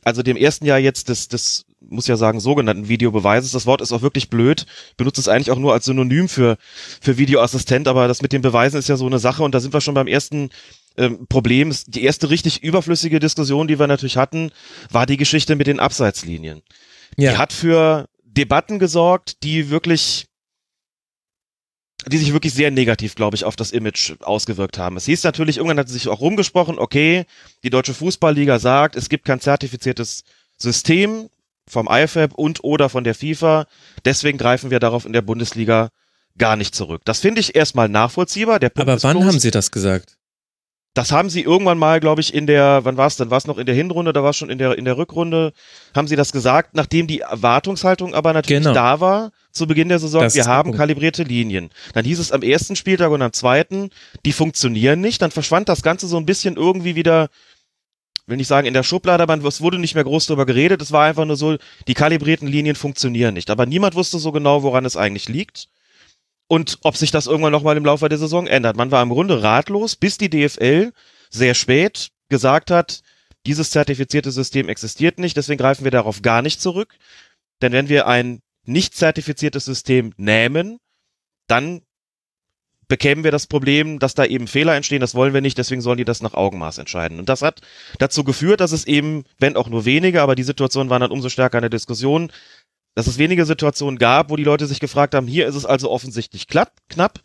also 0.03 0.23
dem 0.23 0.37
ersten 0.37 0.65
Jahr 0.65 0.79
jetzt 0.79 1.09
des, 1.09 1.27
des 1.27 1.65
muss 1.81 2.07
ja 2.07 2.15
sagen, 2.15 2.39
sogenannten 2.39 2.87
Videobeweises. 2.87 3.51
Das 3.51 3.65
Wort 3.65 3.81
ist 3.81 3.91
auch 3.91 4.01
wirklich 4.01 4.29
blöd. 4.29 4.65
Benutzt 4.97 5.19
es 5.19 5.27
eigentlich 5.27 5.51
auch 5.51 5.59
nur 5.59 5.73
als 5.73 5.85
Synonym 5.85 6.29
für, 6.29 6.57
für 7.01 7.17
Videoassistent, 7.17 7.87
aber 7.87 8.07
das 8.07 8.21
mit 8.21 8.31
den 8.31 8.41
Beweisen 8.41 8.77
ist 8.77 8.89
ja 8.89 8.95
so 8.95 9.05
eine 9.05 9.19
Sache 9.19 9.43
und 9.43 9.53
da 9.53 9.59
sind 9.59 9.73
wir 9.73 9.81
schon 9.81 9.93
beim 9.93 10.07
ersten 10.07 10.49
ähm, 10.97 11.27
Problem. 11.27 11.73
Die 11.87 12.03
erste 12.03 12.29
richtig 12.29 12.63
überflüssige 12.63 13.19
Diskussion, 13.19 13.67
die 13.67 13.79
wir 13.79 13.87
natürlich 13.87 14.17
hatten, 14.17 14.51
war 14.89 15.05
die 15.05 15.17
Geschichte 15.17 15.55
mit 15.55 15.67
den 15.67 15.79
Abseitslinien. 15.79 16.61
Ja. 17.17 17.31
Die 17.31 17.37
hat 17.37 17.53
für 17.53 18.07
Debatten 18.23 18.79
gesorgt, 18.79 19.43
die 19.43 19.69
wirklich 19.69 20.27
die 22.07 22.17
sich 22.17 22.33
wirklich 22.33 22.53
sehr 22.53 22.69
negativ, 22.69 23.15
glaube 23.15 23.35
ich, 23.35 23.45
auf 23.45 23.55
das 23.55 23.71
Image 23.71 24.13
ausgewirkt 24.21 24.77
haben. 24.77 24.97
Es 24.97 25.05
hieß 25.05 25.23
natürlich, 25.23 25.57
irgendwann 25.57 25.79
hat 25.79 25.87
sich 25.87 26.09
auch 26.09 26.19
rumgesprochen, 26.19 26.77
okay, 26.77 27.25
die 27.63 27.69
Deutsche 27.69 27.93
Fußballliga 27.93 28.59
sagt, 28.59 28.97
es 28.97 29.07
gibt 29.07 29.25
kein 29.25 29.39
zertifiziertes 29.39 30.23
System 30.57 31.29
vom 31.65 31.87
IFAB 31.89 32.33
und 32.33 32.63
oder 32.63 32.89
von 32.89 33.05
der 33.05 33.15
FIFA, 33.15 33.67
deswegen 34.03 34.37
greifen 34.37 34.69
wir 34.69 34.79
darauf 34.79 35.05
in 35.05 35.13
der 35.13 35.21
Bundesliga 35.21 35.89
gar 36.37 36.55
nicht 36.55 36.75
zurück. 36.75 37.03
Das 37.05 37.19
finde 37.19 37.39
ich 37.41 37.55
erstmal 37.55 37.89
nachvollziehbar. 37.89 38.59
Der 38.59 38.69
Punkt 38.69 38.89
Aber 38.89 39.03
wann 39.03 39.17
bloß, 39.17 39.25
haben 39.25 39.39
Sie 39.39 39.51
das 39.51 39.71
gesagt? 39.71 40.17
Das 40.93 41.11
haben 41.11 41.29
sie 41.29 41.41
irgendwann 41.41 41.79
mal, 41.79 41.99
glaube 41.99 42.21
ich, 42.21 42.33
in 42.33 42.45
der, 42.45 42.81
wann 42.83 42.97
war 42.97 43.07
es 43.07 43.17
denn? 43.17 43.31
War 43.31 43.39
es 43.39 43.47
noch 43.47 43.57
in 43.57 43.65
der 43.65 43.73
Hinrunde, 43.73 44.13
da 44.13 44.21
war 44.21 44.29
es 44.29 44.37
schon 44.37 44.51
in 44.51 44.59
der, 44.59 44.77
in 44.77 44.85
der 44.85 44.95
Rückrunde, 44.95 45.53
haben 45.95 46.07
sie 46.07 46.15
das 46.15 46.31
gesagt, 46.31 46.75
nachdem 46.75 47.07
die 47.07 47.21
Erwartungshaltung 47.21 48.13
aber 48.13 48.31
natürlich 48.31 48.63
genau. 48.63 48.75
da 48.75 48.99
war, 48.99 49.31
zu 49.51 49.65
Beginn 49.65 49.89
der 49.89 49.97
Saison, 49.97 50.21
das 50.21 50.35
wir 50.35 50.45
haben 50.45 50.71
kalibrierte 50.71 51.23
Linien. 51.23 51.71
Dann 51.93 52.05
hieß 52.05 52.19
es 52.19 52.31
am 52.31 52.43
ersten 52.43 52.75
Spieltag 52.75 53.09
und 53.11 53.23
am 53.23 53.33
zweiten, 53.33 53.89
die 54.25 54.33
funktionieren 54.33 55.01
nicht, 55.01 55.21
dann 55.21 55.31
verschwand 55.31 55.67
das 55.67 55.81
Ganze 55.81 56.07
so 56.07 56.17
ein 56.17 56.27
bisschen 56.27 56.57
irgendwie 56.57 56.95
wieder, 56.95 57.29
will 58.27 58.37
nicht 58.37 58.47
sagen 58.47 58.67
in 58.67 58.73
der 58.75 58.83
Schublade, 58.83 59.23
aber 59.23 59.35
es 59.47 59.61
wurde 59.61 59.79
nicht 59.79 59.95
mehr 59.95 60.03
groß 60.03 60.27
darüber 60.27 60.45
geredet, 60.45 60.81
es 60.81 60.91
war 60.91 61.05
einfach 61.05 61.25
nur 61.25 61.37
so, 61.37 61.57
die 61.87 61.93
kalibrierten 61.95 62.47
Linien 62.47 62.75
funktionieren 62.75 63.33
nicht. 63.33 63.49
Aber 63.49 63.65
niemand 63.65 63.95
wusste 63.95 64.19
so 64.19 64.31
genau, 64.31 64.61
woran 64.61 64.85
es 64.85 64.95
eigentlich 64.95 65.27
liegt 65.27 65.69
und 66.47 66.79
ob 66.83 66.97
sich 66.97 67.11
das 67.11 67.27
irgendwann 67.27 67.51
nochmal 67.51 67.77
im 67.77 67.85
Laufe 67.85 68.09
der 68.09 68.17
Saison 68.17 68.47
ändert. 68.47 68.77
Man 68.77 68.91
war 68.91 69.01
im 69.01 69.09
Grunde 69.09 69.43
ratlos, 69.43 69.95
bis 69.95 70.17
die 70.17 70.29
DFL 70.29 70.91
sehr 71.29 71.53
spät 71.53 72.09
gesagt 72.29 72.71
hat, 72.71 73.01
dieses 73.45 73.71
zertifizierte 73.71 74.31
System 74.31 74.69
existiert 74.69 75.19
nicht, 75.19 75.35
deswegen 75.35 75.57
greifen 75.57 75.83
wir 75.83 75.91
darauf 75.91 76.21
gar 76.21 76.41
nicht 76.41 76.61
zurück. 76.61 76.95
Denn 77.61 77.71
wenn 77.71 77.89
wir 77.89 78.07
ein 78.07 78.41
nicht 78.65 78.95
zertifiziertes 78.95 79.65
System 79.65 80.13
nehmen, 80.17 80.79
dann 81.47 81.81
bekämen 82.87 83.23
wir 83.23 83.31
das 83.31 83.47
Problem, 83.47 83.99
dass 83.99 84.13
da 84.13 84.25
eben 84.25 84.47
Fehler 84.47 84.75
entstehen, 84.75 84.99
das 84.99 85.15
wollen 85.15 85.33
wir 85.33 85.41
nicht, 85.41 85.57
deswegen 85.57 85.81
sollen 85.81 85.97
die 85.97 86.05
das 86.05 86.21
nach 86.21 86.33
Augenmaß 86.33 86.77
entscheiden. 86.77 87.19
Und 87.19 87.29
das 87.29 87.41
hat 87.41 87.61
dazu 87.99 88.23
geführt, 88.23 88.59
dass 88.59 88.71
es 88.71 88.85
eben, 88.85 89.23
wenn 89.39 89.55
auch 89.55 89.69
nur 89.69 89.85
wenige, 89.85 90.21
aber 90.21 90.35
die 90.35 90.43
Situation 90.43 90.89
war 90.89 90.99
dann 90.99 91.11
umso 91.11 91.29
stärker 91.29 91.57
in 91.57 91.63
der 91.63 91.69
Diskussion, 91.69 92.31
dass 92.95 93.07
es 93.07 93.17
wenige 93.17 93.45
Situationen 93.45 93.97
gab, 93.97 94.29
wo 94.29 94.35
die 94.35 94.43
Leute 94.43 94.67
sich 94.67 94.79
gefragt 94.79 95.15
haben, 95.15 95.27
hier 95.27 95.47
ist 95.47 95.55
es 95.55 95.65
also 95.65 95.89
offensichtlich 95.89 96.47
klapp, 96.47 96.73
knapp. 96.89 97.19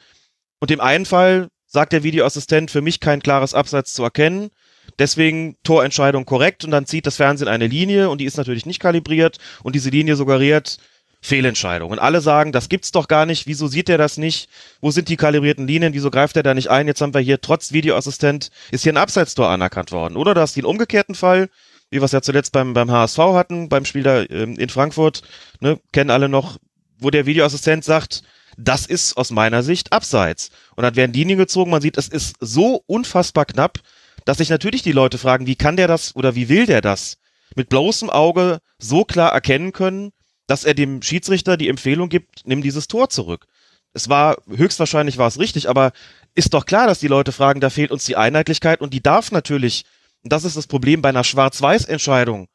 Und 0.61 0.70
im 0.70 0.81
einen 0.81 1.07
Fall 1.07 1.48
sagt 1.66 1.92
der 1.92 2.02
Videoassistent 2.02 2.70
für 2.70 2.81
mich 2.81 3.00
kein 3.00 3.22
klares 3.22 3.54
Abseits 3.54 3.92
zu 3.92 4.02
erkennen. 4.02 4.50
Deswegen 4.98 5.57
Torentscheidung 5.62 6.24
korrekt 6.24 6.64
und 6.64 6.70
dann 6.70 6.87
zieht 6.87 7.07
das 7.07 7.16
Fernsehen 7.16 7.48
eine 7.48 7.66
Linie 7.66 8.09
und 8.09 8.20
die 8.20 8.24
ist 8.24 8.38
natürlich 8.38 8.66
nicht 8.66 8.81
kalibriert 8.81 9.38
und 9.62 9.74
diese 9.74 9.90
Linie 9.90 10.16
suggeriert 10.16 10.78
Fehlentscheidung. 11.20 11.90
Und 11.90 11.98
alle 11.98 12.20
sagen, 12.20 12.52
das 12.52 12.68
gibt's 12.68 12.92
doch 12.92 13.09
gar 13.09 13.26
nicht, 13.26 13.46
wieso 13.46 13.66
sieht 13.66 13.88
er 13.88 13.98
das 13.98 14.16
nicht? 14.16 14.48
Wo 14.81 14.90
sind 14.90 15.09
die 15.09 15.16
kalibrierten 15.16 15.66
Linien? 15.66 15.92
Wieso 15.92 16.11
greift 16.11 16.37
er 16.37 16.42
da 16.42 16.54
nicht 16.54 16.68
ein? 16.68 16.87
Jetzt 16.87 17.00
haben 17.00 17.12
wir 17.12 17.20
hier 17.20 17.40
trotz 17.40 17.72
Videoassistent 17.72 18.50
ist 18.70 18.85
hier 18.85 18.92
ein 18.92 18.98
Abseitstor 18.98 19.48
anerkannt 19.48 19.92
worden. 19.92 20.16
Oder 20.16 20.35
du 20.35 20.40
hast 20.40 20.57
den 20.57 20.64
umgekehrten 20.64 21.14
Fall, 21.14 21.48
wie 21.90 22.01
wir 22.01 22.05
es 22.05 22.12
ja 22.12 22.22
zuletzt 22.22 22.53
beim, 22.53 22.74
beim 22.74 22.90
HSV 22.90 23.18
hatten, 23.18 23.68
beim 23.68 23.85
Spiel 23.85 24.03
da 24.03 24.22
ähm, 24.22 24.57
in 24.57 24.68
Frankfurt, 24.68 25.22
ne, 25.61 25.81
kennen 25.92 26.11
alle 26.11 26.29
noch, 26.29 26.59
wo 26.98 27.11
der 27.11 27.27
Videoassistent 27.27 27.85
sagt, 27.85 28.22
das 28.57 28.87
ist 28.87 29.16
aus 29.16 29.31
meiner 29.31 29.62
Sicht 29.62 29.92
abseits. 29.92 30.51
Und 30.74 30.83
dann 30.83 30.96
werden 30.96 31.12
Linien 31.12 31.38
gezogen, 31.38 31.70
man 31.70 31.81
sieht, 31.81 31.96
es 31.96 32.09
ist 32.09 32.37
so 32.40 32.83
unfassbar 32.87 33.44
knapp, 33.46 33.79
dass 34.24 34.38
sich 34.38 34.51
natürlich 34.51 34.83
die 34.83 34.92
Leute 34.92 35.16
fragen, 35.16 35.46
wie 35.46 35.57
kann 35.57 35.77
der 35.77 35.88
das 35.88 36.14
oder 36.16 36.35
wie 36.35 36.48
will 36.48 36.66
der 36.66 36.81
das 36.81 37.18
mit 37.55 37.68
bloßem 37.68 38.11
Auge 38.11 38.59
so 38.79 39.05
klar 39.05 39.33
erkennen 39.33 39.72
können, 39.72 40.12
dass 40.46 40.64
er 40.64 40.74
dem 40.74 41.03
Schiedsrichter 41.03 41.57
die 41.57 41.68
Empfehlung 41.68 42.09
gibt, 42.09 42.46
nimm 42.46 42.62
dieses 42.62 42.88
Tor 42.88 43.11
zurück. 43.11 43.46
Es 43.94 44.09
war, 44.09 44.37
höchstwahrscheinlich 44.48 45.18
war 45.18 45.29
es 45.29 45.38
richtig, 45.38 45.68
aber 45.68 45.92
ist 46.35 46.55
doch 46.55 46.66
klar, 46.66 46.87
dass 46.87 47.01
die 47.01 47.09
Leute 47.09 47.33
fragen, 47.33 47.61
da 47.61 47.70
fehlt 47.70 47.90
uns 47.90 48.05
die 48.05 48.16
Einheitlichkeit 48.16 48.81
und 48.81 48.92
die 48.92 49.03
darf 49.03 49.33
natürlich 49.33 49.85
und 50.24 50.33
das 50.33 50.44
ist 50.44 50.57
das 50.57 50.66
Problem 50.66 51.02
bei 51.02 51.09
einer 51.09 51.24
Schwarz-Weiß-Entscheidung. 51.24 52.48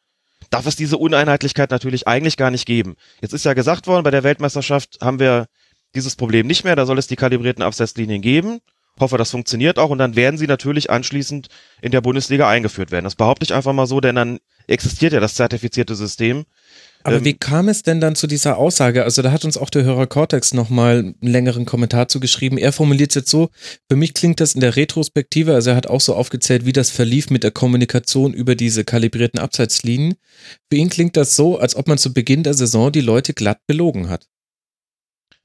Darf 0.50 0.68
es 0.68 0.76
diese 0.76 0.98
Uneinheitlichkeit 0.98 1.72
natürlich 1.72 2.08
eigentlich 2.08 2.38
gar 2.38 2.52
nicht 2.52 2.66
geben. 2.66 2.96
Jetzt 3.22 3.34
ist 3.34 3.46
ja 3.46 3.54
gesagt 3.54 3.88
worden, 3.88 4.04
bei 4.04 4.12
der 4.12 4.24
Weltmeisterschaft 4.24 4.98
haben 5.02 5.20
wir 5.20 5.48
dieses 5.96 6.16
Problem 6.16 6.48
nicht 6.48 6.64
mehr, 6.64 6.76
da 6.76 6.86
soll 6.86 6.98
es 6.98 7.08
die 7.08 7.16
kalibrierten 7.16 7.64
Absetzlinien 7.64 8.22
geben. 8.22 8.60
Hoffe, 9.00 9.18
das 9.18 9.32
funktioniert 9.32 9.80
auch 9.80 9.90
und 9.90 9.98
dann 9.98 10.16
werden 10.16 10.38
sie 10.38 10.46
natürlich 10.46 10.92
anschließend 10.92 11.48
in 11.82 11.92
der 11.92 12.02
Bundesliga 12.02 12.48
eingeführt 12.48 12.92
werden. 12.92 13.06
Das 13.06 13.16
behaupte 13.16 13.44
ich 13.44 13.54
einfach 13.54 13.74
mal 13.74 13.88
so, 13.88 14.00
denn 14.00 14.16
dann 14.16 14.40
existiert 14.68 15.14
ja 15.14 15.20
das 15.20 15.34
zertifizierte 15.34 15.96
System. 15.96 16.46
Aber 17.04 17.18
ähm, 17.18 17.26
wie 17.26 17.34
kam 17.34 17.68
es 17.68 17.84
denn 17.84 18.00
dann 18.02 18.16
zu 18.16 18.28
dieser 18.28 18.58
Aussage? 18.58 19.04
Also 19.04 19.22
da 19.22 19.32
hat 19.32 19.46
uns 19.46 19.58
auch 19.58 19.70
der 19.70 19.84
Hörer 19.84 20.08
Cortex 20.08 20.54
nochmal 20.54 21.00
einen 21.00 21.16
längeren 21.22 21.66
Kommentar 21.66 22.08
zugeschrieben. 22.08 22.58
Er 22.58 22.72
formuliert 22.72 23.12
es 23.12 23.16
jetzt 23.16 23.30
so, 23.30 23.50
für 23.90 23.98
mich 23.98 24.14
klingt 24.14 24.40
das 24.40 24.56
in 24.56 24.62
der 24.62 24.76
Retrospektive, 24.76 25.54
also 25.54 25.72
er 25.72 25.76
hat 25.76 25.88
auch 25.88 26.02
so 26.02 26.16
aufgezählt, 26.16 26.66
wie 26.66 26.74
das 26.74 26.90
verlief 26.90 27.30
mit 27.30 27.44
der 27.44 27.52
Kommunikation 27.52 28.34
über 28.34 28.56
diese 28.56 28.84
kalibrierten 28.84 29.40
Abseitslinien. 29.40 30.16
Für 30.72 30.78
ihn 30.78 30.90
klingt 30.90 31.18
das 31.18 31.36
so, 31.36 31.58
als 31.58 31.76
ob 31.76 31.88
man 31.88 31.98
zu 31.98 32.14
Beginn 32.14 32.44
der 32.44 32.54
Saison 32.54 32.92
die 32.92 33.02
Leute 33.02 33.34
glatt 33.34 33.60
belogen 33.68 34.10
hat. 34.10 34.28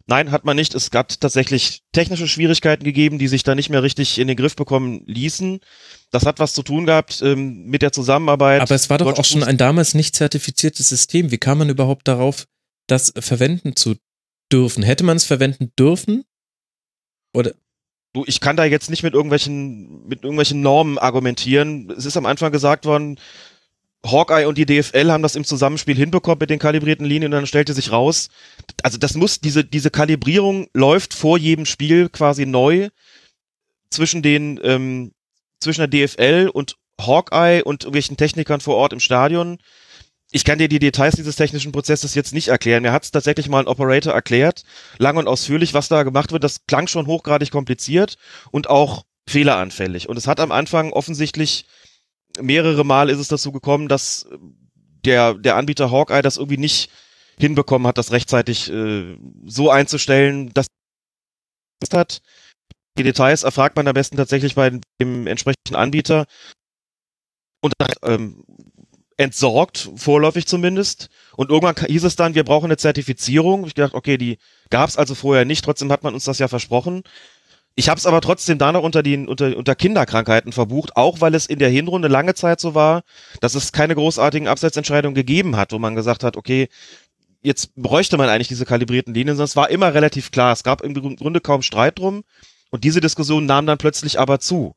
Nein, 0.08 0.30
hat 0.30 0.46
man 0.46 0.56
nicht. 0.56 0.74
Es 0.74 0.90
gab 0.90 1.08
tatsächlich 1.20 1.82
technische 1.92 2.26
Schwierigkeiten 2.26 2.82
gegeben, 2.82 3.18
die 3.18 3.28
sich 3.28 3.42
da 3.42 3.54
nicht 3.54 3.68
mehr 3.68 3.82
richtig 3.82 4.18
in 4.18 4.26
den 4.26 4.38
Griff 4.38 4.56
bekommen 4.56 5.02
ließen. 5.04 5.60
Das 6.10 6.24
hat 6.24 6.38
was 6.38 6.54
zu 6.54 6.62
tun 6.62 6.86
gehabt 6.86 7.20
ähm, 7.22 7.66
mit 7.66 7.82
der 7.82 7.92
Zusammenarbeit. 7.92 8.62
Aber 8.62 8.74
es 8.74 8.88
war 8.88 8.96
doch 8.96 9.18
auch 9.18 9.24
schon 9.24 9.44
ein 9.44 9.58
damals 9.58 9.92
nicht 9.92 10.16
zertifiziertes 10.16 10.88
System. 10.88 11.30
Wie 11.30 11.36
kam 11.36 11.58
man 11.58 11.68
überhaupt 11.68 12.08
darauf, 12.08 12.46
das 12.86 13.12
verwenden 13.18 13.76
zu 13.76 13.96
dürfen? 14.50 14.82
Hätte 14.82 15.04
man 15.04 15.18
es 15.18 15.26
verwenden 15.26 15.72
dürfen? 15.78 16.24
Oder? 17.34 17.52
Du, 18.14 18.24
ich 18.26 18.40
kann 18.40 18.56
da 18.56 18.64
jetzt 18.64 18.88
nicht 18.88 19.02
mit 19.02 19.12
irgendwelchen, 19.12 20.08
mit 20.08 20.22
irgendwelchen 20.22 20.62
Normen 20.62 20.96
argumentieren. 20.96 21.90
Es 21.90 22.06
ist 22.06 22.16
am 22.16 22.24
Anfang 22.24 22.50
gesagt 22.50 22.86
worden, 22.86 23.20
Hawkeye 24.06 24.46
und 24.46 24.58
die 24.58 24.66
DFL 24.66 25.11
haben 25.11 25.22
das 25.22 25.37
im 25.37 25.44
Zusammenspiel 25.44 25.96
hinbekommen 25.96 26.38
mit 26.40 26.50
den 26.50 26.58
kalibrierten 26.58 27.04
Linien 27.04 27.32
und 27.32 27.38
dann 27.38 27.46
stellte 27.46 27.74
sich 27.74 27.90
raus, 27.90 28.28
also 28.82 28.96
das 28.96 29.14
muss, 29.14 29.40
diese, 29.40 29.64
diese 29.64 29.90
Kalibrierung 29.90 30.68
läuft 30.72 31.14
vor 31.14 31.37
jedem 31.37 31.66
Spiel 31.66 32.08
quasi 32.08 32.46
neu 32.46 32.88
zwischen 33.90 34.22
den, 34.22 34.61
ähm, 34.62 35.12
zwischen 35.61 35.88
der 35.88 36.06
DFL 36.06 36.50
und 36.52 36.76
Hawkeye 37.00 37.62
und 37.62 37.84
irgendwelchen 37.84 38.16
Technikern 38.16 38.61
vor 38.61 38.76
Ort 38.76 38.92
im 38.92 39.00
Stadion. 39.00 39.58
Ich 40.30 40.44
kann 40.44 40.58
dir 40.58 40.68
die 40.68 40.78
Details 40.78 41.16
dieses 41.16 41.37
technischen 41.37 41.72
Prozesses 41.72 42.14
jetzt 42.14 42.34
nicht 42.34 42.48
erklären. 42.48 42.82
Mir 42.82 42.92
hat 42.92 43.04
es 43.04 43.11
tatsächlich 43.11 43.48
mal 43.48 43.61
ein 43.61 43.66
Operator 43.66 44.12
erklärt, 44.12 44.62
lang 44.98 45.16
und 45.16 45.26
ausführlich, 45.26 45.74
was 45.74 45.88
da 45.88 46.02
gemacht 46.02 46.32
wird. 46.32 46.44
Das 46.44 46.66
klang 46.66 46.87
schon 46.87 47.06
hochgradig 47.06 47.50
kompliziert 47.50 48.16
und 48.50 48.68
auch 48.68 49.04
fehleranfällig. 49.26 50.08
Und 50.08 50.16
es 50.16 50.26
hat 50.26 50.40
am 50.40 50.52
Anfang 50.52 50.92
offensichtlich 50.92 51.66
mehrere 52.40 52.85
Mal 52.85 53.11
ist 53.11 53.18
es 53.18 53.29
dazu 53.29 53.53
gekommen, 53.53 53.88
dass 53.88 54.29
der, 55.05 55.35
der 55.35 55.57
Anbieter 55.57 55.90
Hawkeye 55.90 56.22
das 56.22 56.37
irgendwie 56.37 56.59
nicht 56.59 56.90
hinbekommen 57.38 57.87
hat, 57.87 57.98
das 57.98 58.12
rechtzeitig 58.12 58.70
äh, 58.70 59.16
so 59.46 59.70
einzustellen, 59.70 60.53
dass 60.55 60.66
hat. 61.92 62.22
Die 62.98 63.05
Details 63.05 63.44
erfragt 63.44 63.77
man 63.77 63.87
am 63.87 63.94
besten 63.94 64.16
tatsächlich 64.16 64.57
bei 64.57 64.81
dem 65.01 65.27
entsprechenden 65.29 65.77
Anbieter 65.77 66.27
und 67.61 67.72
ähm, 68.03 68.44
entsorgt, 69.16 69.90
vorläufig 69.96 70.46
zumindest. 70.46 71.09
Und 71.37 71.51
irgendwann 71.51 71.77
hieß 71.87 72.05
es 72.05 72.16
dann, 72.16 72.35
wir 72.35 72.44
brauchen 72.44 72.66
eine 72.66 72.77
Zertifizierung. 72.77 73.66
Ich 73.66 73.74
dachte, 73.74 73.96
okay, 73.96 74.16
die 74.16 74.38
gab 74.70 74.88
es 74.88 74.96
also 74.96 75.14
vorher 75.14 75.44
nicht, 75.44 75.64
trotzdem 75.64 75.92
hat 75.92 76.03
man 76.03 76.14
uns 76.14 76.24
das 76.24 76.38
ja 76.38 76.48
versprochen. 76.48 77.03
Ich 77.78 77.88
habe 77.88 77.96
es 77.96 78.06
aber 78.06 78.20
trotzdem 78.20 78.58
da 78.58 78.72
noch 78.72 78.82
unter, 78.82 79.04
den, 79.04 79.28
unter, 79.28 79.56
unter 79.56 79.76
Kinderkrankheiten 79.76 80.50
verbucht, 80.50 80.96
auch 80.96 81.20
weil 81.20 81.32
es 81.36 81.46
in 81.46 81.60
der 81.60 81.68
Hinrunde 81.68 82.08
lange 82.08 82.34
Zeit 82.34 82.58
so 82.58 82.74
war, 82.74 83.04
dass 83.40 83.54
es 83.54 83.70
keine 83.70 83.94
großartigen 83.94 84.48
Abseitsentscheidungen 84.48 85.14
gegeben 85.14 85.54
hat, 85.54 85.70
wo 85.70 85.78
man 85.78 85.94
gesagt 85.94 86.24
hat, 86.24 86.36
okay, 86.36 86.68
jetzt 87.40 87.76
bräuchte 87.76 88.16
man 88.16 88.30
eigentlich 88.30 88.48
diese 88.48 88.66
kalibrierten 88.66 89.14
Linien, 89.14 89.36
sondern 89.36 89.44
es 89.44 89.55
war 89.55 89.70
immer 89.70 89.94
relativ 89.94 90.32
klar. 90.32 90.53
Es 90.53 90.64
gab 90.64 90.80
im 90.80 90.92
Grunde 90.92 91.40
kaum 91.40 91.62
Streit 91.62 92.00
drum 92.00 92.24
und 92.70 92.82
diese 92.82 93.00
Diskussion 93.00 93.46
nahm 93.46 93.66
dann 93.66 93.78
plötzlich 93.78 94.18
aber 94.18 94.40
zu. 94.40 94.74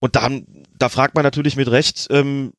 Und 0.00 0.16
dann, 0.16 0.64
da 0.76 0.88
fragt 0.88 1.14
man 1.14 1.22
natürlich 1.22 1.54
mit 1.54 1.70
Recht, 1.70 2.08
ähm, 2.10 2.52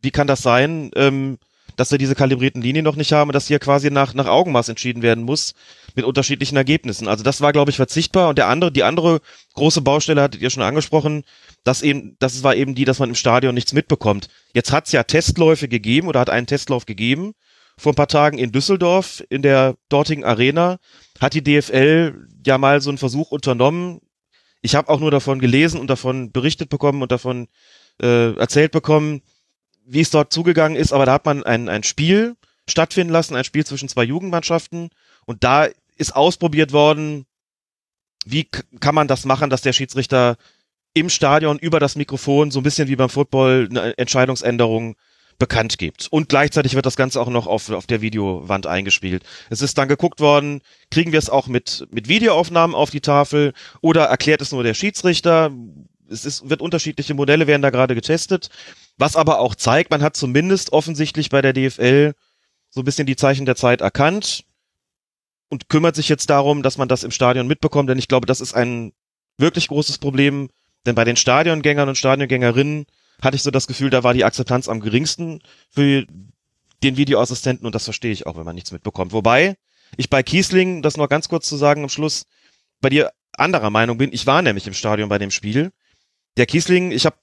wie 0.00 0.12
kann 0.12 0.28
das 0.28 0.42
sein, 0.42 0.92
ähm, 0.94 1.38
dass 1.78 1.92
wir 1.92 1.98
diese 1.98 2.16
kalibrierten 2.16 2.60
Linien 2.60 2.84
noch 2.84 2.96
nicht 2.96 3.12
haben 3.12 3.30
und 3.30 3.34
dass 3.34 3.46
hier 3.46 3.60
quasi 3.60 3.88
nach, 3.90 4.12
nach 4.12 4.26
Augenmaß 4.26 4.68
entschieden 4.68 5.00
werden 5.00 5.22
muss 5.22 5.54
mit 5.94 6.04
unterschiedlichen 6.04 6.56
Ergebnissen. 6.56 7.06
Also 7.06 7.22
das 7.22 7.40
war, 7.40 7.52
glaube 7.52 7.70
ich, 7.70 7.76
verzichtbar. 7.76 8.28
Und 8.28 8.36
der 8.36 8.48
andere, 8.48 8.72
die 8.72 8.82
andere 8.82 9.20
große 9.54 9.80
Baustelle 9.80 10.20
hattet 10.20 10.42
ihr 10.42 10.50
schon 10.50 10.64
angesprochen, 10.64 11.22
das 11.62 11.82
eben, 11.82 12.16
das 12.18 12.42
war 12.42 12.56
eben 12.56 12.74
die, 12.74 12.84
dass 12.84 12.98
man 12.98 13.10
im 13.10 13.14
Stadion 13.14 13.54
nichts 13.54 13.72
mitbekommt. 13.72 14.28
Jetzt 14.54 14.72
hat 14.72 14.86
es 14.86 14.92
ja 14.92 15.04
Testläufe 15.04 15.68
gegeben 15.68 16.08
oder 16.08 16.18
hat 16.18 16.30
einen 16.30 16.48
Testlauf 16.48 16.84
gegeben. 16.84 17.34
Vor 17.76 17.92
ein 17.92 17.96
paar 17.96 18.08
Tagen 18.08 18.38
in 18.38 18.50
Düsseldorf, 18.50 19.22
in 19.28 19.42
der 19.42 19.76
dortigen 19.88 20.24
Arena, 20.24 20.78
hat 21.20 21.34
die 21.34 21.44
DFL 21.44 22.26
ja 22.44 22.58
mal 22.58 22.80
so 22.80 22.90
einen 22.90 22.98
Versuch 22.98 23.30
unternommen, 23.30 24.00
Ich 24.62 24.74
habe 24.74 24.88
auch 24.88 24.98
nur 24.98 25.12
davon 25.12 25.38
gelesen 25.38 25.80
und 25.80 25.88
davon 25.88 26.32
berichtet 26.32 26.70
bekommen 26.70 27.02
und 27.02 27.12
davon 27.12 27.46
äh, 28.02 28.34
erzählt 28.34 28.72
bekommen, 28.72 29.22
wie 29.88 30.00
es 30.00 30.10
dort 30.10 30.32
zugegangen 30.32 30.76
ist, 30.76 30.92
aber 30.92 31.06
da 31.06 31.14
hat 31.14 31.24
man 31.24 31.42
ein, 31.42 31.68
ein 31.68 31.82
Spiel 31.82 32.36
stattfinden 32.68 33.12
lassen, 33.12 33.34
ein 33.34 33.44
Spiel 33.44 33.64
zwischen 33.64 33.88
zwei 33.88 34.04
Jugendmannschaften 34.04 34.90
und 35.26 35.44
da 35.44 35.68
ist 35.96 36.14
ausprobiert 36.14 36.72
worden, 36.72 37.26
wie 38.24 38.44
kann 38.80 38.94
man 38.94 39.08
das 39.08 39.24
machen, 39.24 39.50
dass 39.50 39.62
der 39.62 39.72
Schiedsrichter 39.72 40.36
im 40.94 41.08
Stadion 41.08 41.58
über 41.58 41.80
das 41.80 41.96
Mikrofon 41.96 42.50
so 42.50 42.60
ein 42.60 42.62
bisschen 42.62 42.88
wie 42.88 42.96
beim 42.96 43.08
Football 43.08 43.68
eine 43.70 43.96
Entscheidungsänderung 43.98 44.96
bekannt 45.38 45.78
gibt. 45.78 46.08
Und 46.10 46.28
gleichzeitig 46.28 46.74
wird 46.74 46.86
das 46.86 46.96
Ganze 46.96 47.20
auch 47.20 47.28
noch 47.28 47.46
auf, 47.46 47.70
auf 47.70 47.86
der 47.86 48.00
Videowand 48.00 48.66
eingespielt. 48.66 49.22
Es 49.50 49.62
ist 49.62 49.78
dann 49.78 49.88
geguckt 49.88 50.20
worden, 50.20 50.62
kriegen 50.90 51.12
wir 51.12 51.18
es 51.18 51.30
auch 51.30 51.46
mit, 51.46 51.86
mit 51.90 52.08
Videoaufnahmen 52.08 52.74
auf 52.74 52.90
die 52.90 53.00
Tafel 53.00 53.52
oder 53.80 54.04
erklärt 54.04 54.42
es 54.42 54.50
nur 54.50 54.64
der 54.64 54.74
Schiedsrichter? 54.74 55.52
Es 56.10 56.24
ist, 56.24 56.48
wird 56.48 56.62
unterschiedliche 56.62 57.14
Modelle 57.14 57.46
werden 57.46 57.62
da 57.62 57.70
gerade 57.70 57.94
getestet. 57.94 58.50
Was 58.96 59.16
aber 59.16 59.40
auch 59.40 59.54
zeigt, 59.54 59.90
man 59.90 60.02
hat 60.02 60.16
zumindest 60.16 60.72
offensichtlich 60.72 61.28
bei 61.30 61.42
der 61.42 61.52
DFL 61.52 62.14
so 62.70 62.80
ein 62.80 62.84
bisschen 62.84 63.06
die 63.06 63.16
Zeichen 63.16 63.46
der 63.46 63.56
Zeit 63.56 63.80
erkannt 63.80 64.44
und 65.48 65.68
kümmert 65.68 65.96
sich 65.96 66.08
jetzt 66.08 66.30
darum, 66.30 66.62
dass 66.62 66.78
man 66.78 66.88
das 66.88 67.04
im 67.04 67.10
Stadion 67.10 67.46
mitbekommt, 67.46 67.88
denn 67.88 67.98
ich 67.98 68.08
glaube, 68.08 68.26
das 68.26 68.40
ist 68.40 68.54
ein 68.54 68.92
wirklich 69.38 69.68
großes 69.68 69.98
Problem, 69.98 70.50
denn 70.84 70.94
bei 70.94 71.04
den 71.04 71.16
Stadiongängern 71.16 71.88
und 71.88 71.96
Stadiongängerinnen 71.96 72.86
hatte 73.22 73.36
ich 73.36 73.42
so 73.42 73.50
das 73.50 73.66
Gefühl, 73.66 73.90
da 73.90 74.04
war 74.04 74.14
die 74.14 74.24
Akzeptanz 74.24 74.68
am 74.68 74.80
geringsten 74.80 75.40
für 75.70 76.06
den 76.82 76.96
Videoassistenten 76.96 77.66
und 77.66 77.74
das 77.74 77.84
verstehe 77.84 78.12
ich 78.12 78.26
auch, 78.26 78.36
wenn 78.36 78.44
man 78.44 78.54
nichts 78.54 78.72
mitbekommt. 78.72 79.12
Wobei 79.12 79.56
ich 79.96 80.10
bei 80.10 80.22
Kiesling, 80.22 80.82
das 80.82 80.96
noch 80.96 81.08
ganz 81.08 81.28
kurz 81.28 81.48
zu 81.48 81.56
sagen 81.56 81.82
am 81.82 81.88
Schluss, 81.88 82.24
bei 82.80 82.90
dir 82.90 83.10
anderer 83.32 83.70
Meinung 83.70 83.98
bin. 83.98 84.12
Ich 84.12 84.26
war 84.26 84.42
nämlich 84.42 84.66
im 84.66 84.74
Stadion 84.74 85.08
bei 85.08 85.18
dem 85.18 85.30
Spiel. 85.30 85.72
Der 86.38 86.46
Kiesling, 86.46 86.92
ich 86.92 87.04
habe 87.04 87.16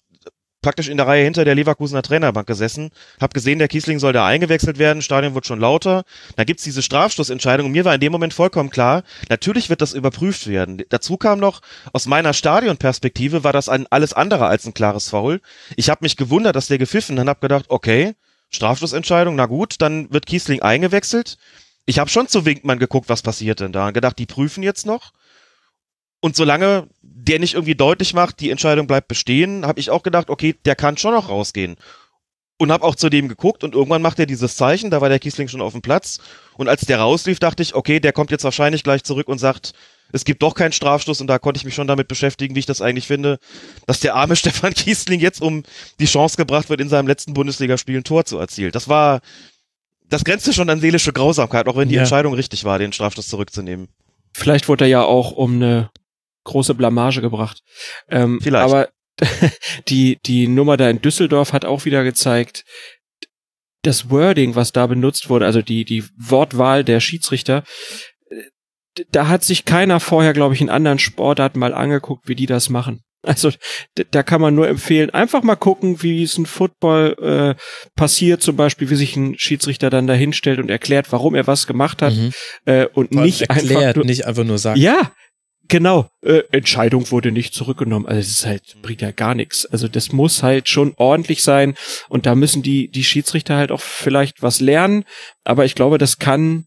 praktisch 0.61 0.89
in 0.89 0.97
der 0.97 1.07
Reihe 1.07 1.23
hinter 1.23 1.45
der 1.45 1.55
Leverkusener 1.55 2.01
Trainerbank 2.01 2.47
gesessen, 2.47 2.89
habe 3.21 3.33
gesehen, 3.33 3.59
der 3.59 3.67
Kiesling 3.67 3.99
soll 3.99 4.13
da 4.13 4.25
eingewechselt 4.25 4.77
werden, 4.79 5.01
Stadion 5.01 5.35
wird 5.35 5.45
schon 5.45 5.59
lauter. 5.59 6.03
Da 6.35 6.43
gibt's 6.43 6.63
diese 6.63 6.81
Strafstoßentscheidung 6.81 7.67
und 7.67 7.71
mir 7.71 7.85
war 7.85 7.93
in 7.93 8.01
dem 8.01 8.11
Moment 8.11 8.33
vollkommen 8.33 8.71
klar, 8.71 9.03
natürlich 9.29 9.69
wird 9.69 9.81
das 9.81 9.93
überprüft 9.93 10.47
werden. 10.47 10.81
Dazu 10.89 11.17
kam 11.17 11.39
noch, 11.39 11.61
aus 11.93 12.07
meiner 12.07 12.33
Stadionperspektive 12.33 13.43
war 13.43 13.53
das 13.53 13.69
ein 13.69 13.85
alles 13.89 14.13
andere 14.13 14.47
als 14.47 14.65
ein 14.65 14.73
klares 14.73 15.07
Foul. 15.07 15.39
Ich 15.77 15.89
habe 15.89 16.03
mich 16.03 16.17
gewundert, 16.17 16.55
dass 16.55 16.67
der 16.67 16.79
gepfiffen 16.79 17.17
und 17.17 17.29
habe 17.29 17.39
gedacht, 17.39 17.65
okay, 17.69 18.15
Strafstoßentscheidung, 18.49 19.35
na 19.35 19.45
gut, 19.45 19.75
dann 19.79 20.11
wird 20.11 20.25
Kiesling 20.25 20.61
eingewechselt. 20.61 21.37
Ich 21.85 21.99
habe 21.99 22.09
schon 22.09 22.27
zu 22.27 22.45
Winkmann 22.45 22.79
geguckt, 22.79 23.07
was 23.07 23.21
passiert 23.21 23.59
denn 23.59 23.71
da 23.71 23.87
und 23.87 23.93
gedacht, 23.93 24.17
die 24.17 24.25
prüfen 24.25 24.63
jetzt 24.63 24.85
noch. 24.87 25.11
Und 26.25 26.35
solange 26.35 26.87
der 27.03 27.37
nicht 27.37 27.53
irgendwie 27.53 27.75
deutlich 27.75 28.15
macht, 28.15 28.39
die 28.39 28.49
Entscheidung 28.49 28.87
bleibt 28.87 29.07
bestehen, 29.07 29.63
habe 29.63 29.79
ich 29.79 29.91
auch 29.91 30.01
gedacht, 30.01 30.31
okay, 30.31 30.55
der 30.65 30.75
kann 30.75 30.97
schon 30.97 31.13
noch 31.13 31.29
rausgehen. 31.29 31.75
Und 32.57 32.71
habe 32.71 32.83
auch 32.83 32.95
zu 32.95 33.09
dem 33.09 33.27
geguckt 33.27 33.63
und 33.63 33.75
irgendwann 33.75 34.01
macht 34.01 34.17
er 34.17 34.25
dieses 34.25 34.55
Zeichen, 34.55 34.89
da 34.89 35.01
war 35.01 35.09
der 35.09 35.19
Kiesling 35.19 35.49
schon 35.49 35.61
auf 35.61 35.73
dem 35.73 35.83
Platz. 35.83 36.17
Und 36.57 36.67
als 36.67 36.81
der 36.81 36.97
rauslief, 36.97 37.37
dachte 37.37 37.61
ich, 37.61 37.75
okay, 37.75 37.99
der 37.99 38.11
kommt 38.11 38.31
jetzt 38.31 38.43
wahrscheinlich 38.43 38.81
gleich 38.81 39.03
zurück 39.03 39.27
und 39.27 39.37
sagt, 39.37 39.73
es 40.13 40.25
gibt 40.25 40.41
doch 40.41 40.55
keinen 40.55 40.71
Strafstoß 40.71 41.21
und 41.21 41.27
da 41.27 41.37
konnte 41.37 41.59
ich 41.59 41.63
mich 41.63 41.75
schon 41.75 41.85
damit 41.85 42.07
beschäftigen, 42.07 42.55
wie 42.55 42.59
ich 42.59 42.65
das 42.65 42.81
eigentlich 42.81 43.05
finde, 43.05 43.37
dass 43.85 43.99
der 43.99 44.15
arme 44.15 44.35
Stefan 44.35 44.73
Kiesling 44.73 45.19
jetzt 45.19 45.43
um 45.43 45.61
die 45.99 46.07
Chance 46.07 46.37
gebracht 46.37 46.71
wird, 46.71 46.81
in 46.81 46.89
seinem 46.89 47.05
letzten 47.05 47.35
Bundesligaspiel 47.35 47.97
ein 47.97 48.03
Tor 48.03 48.25
zu 48.25 48.39
erzielen. 48.39 48.71
Das 48.71 48.89
war, 48.89 49.21
das 50.09 50.23
grenzte 50.23 50.53
schon 50.53 50.71
an 50.71 50.79
seelische 50.79 51.13
Grausamkeit, 51.13 51.67
auch 51.67 51.77
wenn 51.77 51.89
die 51.89 51.95
ja. 51.95 52.01
Entscheidung 52.01 52.33
richtig 52.33 52.63
war, 52.63 52.79
den 52.79 52.93
Strafstoß 52.93 53.27
zurückzunehmen. 53.27 53.89
Vielleicht 54.33 54.67
wurde 54.67 54.83
er 54.83 54.89
ja 54.89 55.03
auch 55.03 55.31
um 55.31 55.55
eine 55.55 55.91
große 56.45 56.73
Blamage 56.73 57.21
gebracht. 57.21 57.61
Ähm, 58.09 58.39
Vielleicht. 58.41 58.65
Aber 58.65 58.89
die, 59.87 60.17
die 60.25 60.47
Nummer 60.47 60.77
da 60.77 60.89
in 60.89 61.01
Düsseldorf 61.01 61.53
hat 61.53 61.65
auch 61.65 61.85
wieder 61.85 62.03
gezeigt, 62.03 62.63
das 63.83 64.09
Wording, 64.09 64.55
was 64.55 64.71
da 64.71 64.87
benutzt 64.87 65.29
wurde, 65.29 65.45
also 65.45 65.61
die, 65.61 65.85
die 65.85 66.03
Wortwahl 66.17 66.83
der 66.83 66.99
Schiedsrichter, 66.99 67.63
da 69.11 69.27
hat 69.27 69.43
sich 69.43 69.65
keiner 69.65 69.99
vorher, 69.99 70.33
glaube 70.33 70.53
ich, 70.55 70.61
in 70.61 70.69
anderen 70.69 70.99
Sportarten 70.99 71.59
mal 71.59 71.73
angeguckt, 71.73 72.27
wie 72.27 72.35
die 72.35 72.45
das 72.45 72.69
machen. 72.69 73.01
Also 73.25 73.51
da 74.11 74.23
kann 74.23 74.39
man 74.39 74.53
nur 74.53 74.67
empfehlen, 74.67 75.09
einfach 75.09 75.41
mal 75.41 75.55
gucken, 75.55 76.03
wie 76.03 76.23
es 76.23 76.37
ein 76.37 76.45
Football 76.45 77.15
äh, 77.57 77.61
passiert, 77.95 78.41
zum 78.43 78.55
Beispiel, 78.55 78.89
wie 78.89 78.95
sich 78.95 79.15
ein 79.15 79.37
Schiedsrichter 79.37 79.89
dann 79.89 80.07
da 80.07 80.13
hinstellt 80.13 80.59
und 80.59 80.69
erklärt, 80.69 81.11
warum 81.11 81.33
er 81.33 81.47
was 81.47 81.65
gemacht 81.65 82.01
hat 82.01 82.13
mhm. 82.13 82.31
äh, 82.65 82.85
und 82.93 83.13
Vor 83.13 83.23
nicht 83.23 83.41
erklärt, 83.41 83.81
einfach 83.81 83.95
nur, 83.95 84.05
nicht 84.05 84.27
einfach 84.27 84.43
nur 84.43 84.59
sagt. 84.59 84.77
Ja, 84.77 85.11
Genau, 85.67 86.09
äh, 86.21 86.43
Entscheidung 86.51 87.09
wurde 87.11 87.31
nicht 87.31 87.53
zurückgenommen. 87.53 88.05
Also 88.05 88.19
es 88.19 88.29
ist 88.29 88.45
halt 88.45 88.75
bringt 88.81 89.01
ja 89.01 89.11
gar 89.11 89.35
nichts. 89.35 89.65
Also 89.65 89.87
das 89.87 90.11
muss 90.11 90.43
halt 90.43 90.69
schon 90.69 90.93
ordentlich 90.97 91.43
sein 91.43 91.75
und 92.09 92.25
da 92.25 92.35
müssen 92.35 92.61
die 92.61 92.89
die 92.89 93.03
Schiedsrichter 93.03 93.55
halt 93.55 93.71
auch 93.71 93.81
vielleicht 93.81 94.41
was 94.41 94.59
lernen. 94.61 95.05
Aber 95.43 95.65
ich 95.65 95.75
glaube, 95.75 95.97
das 95.97 96.19
kann 96.19 96.65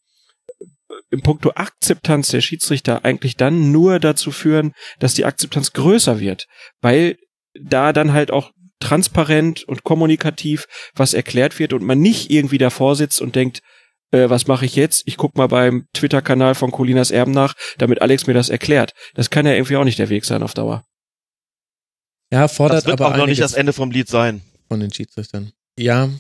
im 1.11 1.22
Punkto 1.22 1.53
Akzeptanz 1.55 2.28
der 2.28 2.40
Schiedsrichter 2.40 3.05
eigentlich 3.05 3.36
dann 3.36 3.72
nur 3.72 3.99
dazu 4.01 4.30
führen, 4.30 4.72
dass 4.99 5.14
die 5.14 5.24
Akzeptanz 5.24 5.72
größer 5.72 6.20
wird, 6.20 6.46
weil 6.80 7.16
da 7.55 7.92
dann 7.92 8.12
halt 8.12 8.30
auch 8.30 8.51
transparent 8.80 9.64
und 9.64 9.84
kommunikativ 9.84 10.66
was 10.94 11.14
erklärt 11.14 11.59
wird 11.59 11.72
und 11.72 11.82
man 11.82 11.99
nicht 11.99 12.30
irgendwie 12.30 12.59
davor 12.59 12.94
sitzt 12.94 13.20
und 13.20 13.34
denkt, 13.34 13.61
äh, 14.11 14.28
was 14.30 14.46
mache 14.46 14.64
ich 14.64 14.76
jetzt? 14.76 15.02
Ich 15.06 15.16
guck 15.16 15.36
mal 15.36 15.48
beim 15.48 15.86
Twitter-Kanal 15.94 16.54
von 16.54 16.70
Colinas 16.70 17.11
Erben 17.11 17.32
nach, 17.32 17.54
damit 17.78 18.02
Alex 18.02 18.26
mir 18.26 18.34
das 18.34 18.48
erklärt. 18.48 18.92
Das 19.14 19.30
kann 19.30 19.46
ja 19.46 19.52
irgendwie 19.52 19.76
auch 19.76 19.84
nicht 19.84 19.98
der 19.98 20.09
Weg 20.09 20.24
sein 20.24 20.42
auf 20.42 20.54
Dauer. 20.54 20.84
Ja, 22.32 22.48
fordert 22.48 22.78
das 22.78 22.86
wird 22.86 23.00
aber 23.00 23.14
auch 23.14 23.16
noch 23.16 23.26
nicht 23.26 23.40
das 23.40 23.54
Ende 23.54 23.72
vom 23.72 23.90
Lied 23.90 24.09
sein. 24.09 24.42
Von 24.68 24.80
den 24.80 24.92
Schiedsrichtern. 24.92 25.52
Ja. 25.78 26.11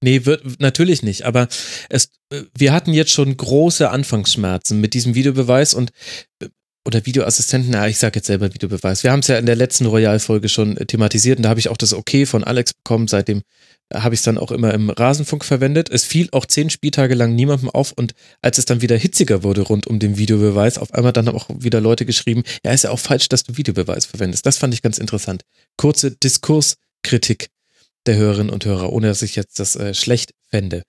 Nee, 0.00 0.24
wird 0.26 0.60
natürlich 0.60 1.02
nicht, 1.02 1.24
aber 1.24 1.48
es 1.88 2.10
wir 2.56 2.72
hatten 2.72 2.92
jetzt 2.92 3.10
schon 3.10 3.36
große 3.36 3.90
Anfangsschmerzen 3.90 4.80
mit 4.80 4.94
diesem 4.94 5.14
Videobeweis 5.14 5.74
und 5.74 5.90
oder 6.86 7.04
Videoassistenten, 7.04 7.70
na, 7.72 7.88
ich 7.88 7.98
sage 7.98 8.16
jetzt 8.16 8.26
selber 8.26 8.54
Videobeweis. 8.54 9.02
Wir 9.02 9.12
haben 9.12 9.20
es 9.20 9.26
ja 9.26 9.38
in 9.38 9.46
der 9.46 9.56
letzten 9.56 9.86
Royal-Folge 9.86 10.48
schon 10.48 10.76
thematisiert 10.76 11.38
und 11.38 11.42
da 11.42 11.50
habe 11.50 11.60
ich 11.60 11.68
auch 11.68 11.76
das 11.76 11.92
Okay 11.92 12.24
von 12.24 12.44
Alex 12.44 12.72
bekommen. 12.72 13.08
Seitdem 13.08 13.42
habe 13.92 14.14
ich 14.14 14.20
es 14.20 14.24
dann 14.24 14.38
auch 14.38 14.50
immer 14.50 14.74
im 14.74 14.90
Rasenfunk 14.90 15.44
verwendet. 15.44 15.88
Es 15.90 16.04
fiel 16.04 16.28
auch 16.32 16.46
zehn 16.46 16.70
Spieltage 16.70 17.14
lang 17.14 17.34
niemandem 17.34 17.70
auf 17.70 17.92
und 17.92 18.14
als 18.42 18.58
es 18.58 18.64
dann 18.64 18.82
wieder 18.82 18.96
hitziger 18.96 19.42
wurde 19.42 19.62
rund 19.62 19.86
um 19.86 19.98
den 19.98 20.18
Videobeweis, 20.18 20.78
auf 20.78 20.92
einmal 20.92 21.12
dann 21.12 21.26
haben 21.26 21.36
auch 21.36 21.48
wieder 21.50 21.80
Leute 21.80 22.04
geschrieben, 22.04 22.42
ja, 22.64 22.72
ist 22.72 22.84
ja 22.84 22.90
auch 22.90 22.98
falsch, 22.98 23.28
dass 23.28 23.44
du 23.44 23.56
Videobeweis 23.56 24.06
verwendest. 24.06 24.44
Das 24.46 24.58
fand 24.58 24.74
ich 24.74 24.82
ganz 24.82 24.98
interessant. 24.98 25.42
Kurze 25.76 26.10
Diskurskritik 26.10 27.48
der 28.06 28.16
Hörerinnen 28.16 28.52
und 28.52 28.64
Hörer, 28.64 28.92
ohne 28.92 29.08
dass 29.08 29.22
ich 29.22 29.36
jetzt 29.36 29.58
das 29.58 29.76
äh, 29.76 29.94
schlecht 29.94 30.32
fände. 30.50 30.82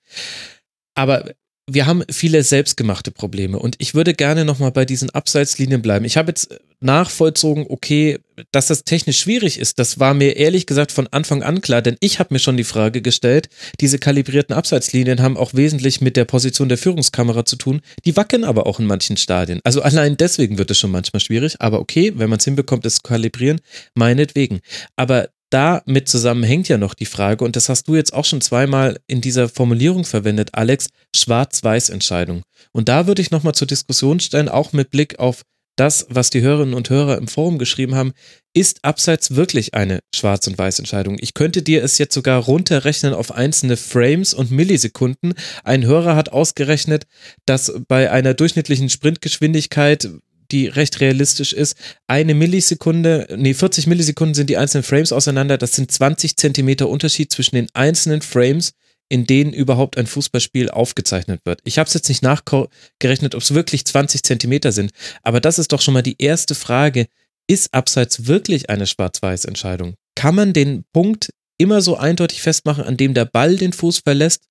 Aber 0.95 1.31
wir 1.73 1.85
haben 1.85 2.03
viele 2.09 2.43
selbstgemachte 2.43 3.11
Probleme 3.11 3.59
und 3.59 3.75
ich 3.79 3.93
würde 3.95 4.13
gerne 4.13 4.45
nochmal 4.45 4.71
bei 4.71 4.85
diesen 4.85 5.09
Abseitslinien 5.09 5.81
bleiben. 5.81 6.05
Ich 6.05 6.17
habe 6.17 6.29
jetzt 6.29 6.59
nachvollzogen, 6.81 7.65
okay, 7.69 8.19
dass 8.51 8.67
das 8.67 8.83
technisch 8.85 9.19
schwierig 9.19 9.59
ist, 9.59 9.79
das 9.79 9.99
war 9.99 10.13
mir 10.13 10.37
ehrlich 10.37 10.65
gesagt 10.65 10.91
von 10.91 11.07
Anfang 11.07 11.43
an 11.43 11.61
klar, 11.61 11.81
denn 11.81 11.97
ich 11.99 12.19
habe 12.19 12.33
mir 12.33 12.39
schon 12.39 12.57
die 12.57 12.63
Frage 12.63 13.01
gestellt, 13.01 13.49
diese 13.81 13.99
kalibrierten 13.99 14.55
Abseitslinien 14.55 15.21
haben 15.21 15.37
auch 15.37 15.53
wesentlich 15.53 15.99
mit 15.99 16.15
der 16.15 16.25
Position 16.25 16.69
der 16.69 16.77
Führungskamera 16.77 17.45
zu 17.45 17.57
tun, 17.57 17.81
die 18.05 18.15
wackeln 18.15 18.43
aber 18.43 18.65
auch 18.65 18.79
in 18.79 18.85
manchen 18.85 19.17
Stadien. 19.17 19.59
Also 19.63 19.81
allein 19.81 20.15
deswegen 20.15 20.57
wird 20.57 20.71
es 20.71 20.79
schon 20.79 20.91
manchmal 20.91 21.19
schwierig, 21.19 21.57
aber 21.59 21.79
okay, 21.79 22.13
wenn 22.15 22.29
man 22.29 22.39
es 22.39 22.45
hinbekommt, 22.45 22.85
es 22.85 22.95
zu 22.95 23.01
kalibrieren, 23.01 23.59
meinetwegen. 23.93 24.61
Aber 24.95 25.29
damit 25.49 26.07
zusammenhängt 26.07 26.67
ja 26.67 26.77
noch 26.77 26.93
die 26.93 27.05
Frage, 27.05 27.43
und 27.43 27.55
das 27.55 27.69
hast 27.69 27.87
du 27.87 27.95
jetzt 27.95 28.13
auch 28.13 28.25
schon 28.25 28.41
zweimal 28.41 28.99
in 29.07 29.21
dieser 29.21 29.49
Formulierung 29.49 30.05
verwendet, 30.05 30.49
Alex, 30.53 30.87
Schwarz-Weiß-Entscheidung. 31.15 32.43
Und 32.71 32.89
da 32.89 33.07
würde 33.07 33.21
ich 33.21 33.31
nochmal 33.31 33.55
zur 33.55 33.67
Diskussion 33.67 34.19
stellen, 34.19 34.49
auch 34.49 34.73
mit 34.73 34.91
Blick 34.91 35.19
auf 35.19 35.43
das, 35.79 36.07
was 36.09 36.29
die 36.29 36.41
Hörerinnen 36.41 36.73
und 36.73 36.89
Hörer 36.89 37.17
im 37.17 37.29
Forum 37.29 37.57
geschrieben 37.57 37.95
haben, 37.95 38.11
ist 38.53 38.83
Abseits 38.83 39.35
wirklich 39.35 39.75
eine 39.75 39.99
Schwarz- 40.13 40.45
und 40.47 40.57
Weiß-Entscheidung? 40.57 41.17
Ich 41.21 41.33
könnte 41.33 41.61
dir 41.61 41.83
es 41.83 41.97
jetzt 41.97 42.13
sogar 42.13 42.43
runterrechnen 42.43 43.13
auf 43.13 43.31
einzelne 43.31 43.77
Frames 43.77 44.33
und 44.33 44.51
Millisekunden. 44.51 45.35
Ein 45.63 45.85
Hörer 45.85 46.17
hat 46.17 46.33
ausgerechnet, 46.33 47.05
dass 47.45 47.71
bei 47.87 48.11
einer 48.11 48.33
durchschnittlichen 48.33 48.89
Sprintgeschwindigkeit 48.89 50.09
die 50.51 50.67
recht 50.67 50.99
realistisch 50.99 51.53
ist. 51.53 51.75
Eine 52.07 52.33
Millisekunde, 52.33 53.27
nee, 53.37 53.53
40 53.53 53.87
Millisekunden 53.87 54.33
sind 54.33 54.49
die 54.49 54.57
einzelnen 54.57 54.83
Frames 54.83 55.11
auseinander. 55.11 55.57
Das 55.57 55.73
sind 55.73 55.91
20 55.91 56.37
Zentimeter 56.37 56.89
Unterschied 56.89 57.31
zwischen 57.31 57.55
den 57.55 57.67
einzelnen 57.73 58.21
Frames, 58.21 58.73
in 59.09 59.25
denen 59.25 59.53
überhaupt 59.53 59.97
ein 59.97 60.07
Fußballspiel 60.07 60.69
aufgezeichnet 60.69 61.41
wird. 61.43 61.61
Ich 61.63 61.79
habe 61.79 61.87
es 61.87 61.93
jetzt 61.93 62.09
nicht 62.09 62.21
nachgerechnet, 62.21 63.35
ob 63.35 63.41
es 63.41 63.53
wirklich 63.53 63.85
20 63.85 64.23
Zentimeter 64.23 64.71
sind, 64.71 64.91
aber 65.23 65.41
das 65.41 65.59
ist 65.59 65.71
doch 65.71 65.81
schon 65.81 65.95
mal 65.95 66.03
die 66.03 66.15
erste 66.19 66.55
Frage. 66.55 67.07
Ist 67.47 67.73
Abseits 67.73 68.27
wirklich 68.27 68.69
eine 68.69 68.85
Schwarz-Weiß-Entscheidung? 68.85 69.95
Kann 70.15 70.35
man 70.35 70.53
den 70.53 70.83
Punkt 70.93 71.31
immer 71.57 71.81
so 71.81 71.97
eindeutig 71.97 72.43
festmachen, 72.43 72.83
an 72.83 72.97
dem 72.97 73.15
der 73.15 73.25
Ball 73.25 73.55
den 73.57 73.73
Fuß 73.73 73.99
verlässt? 73.99 74.43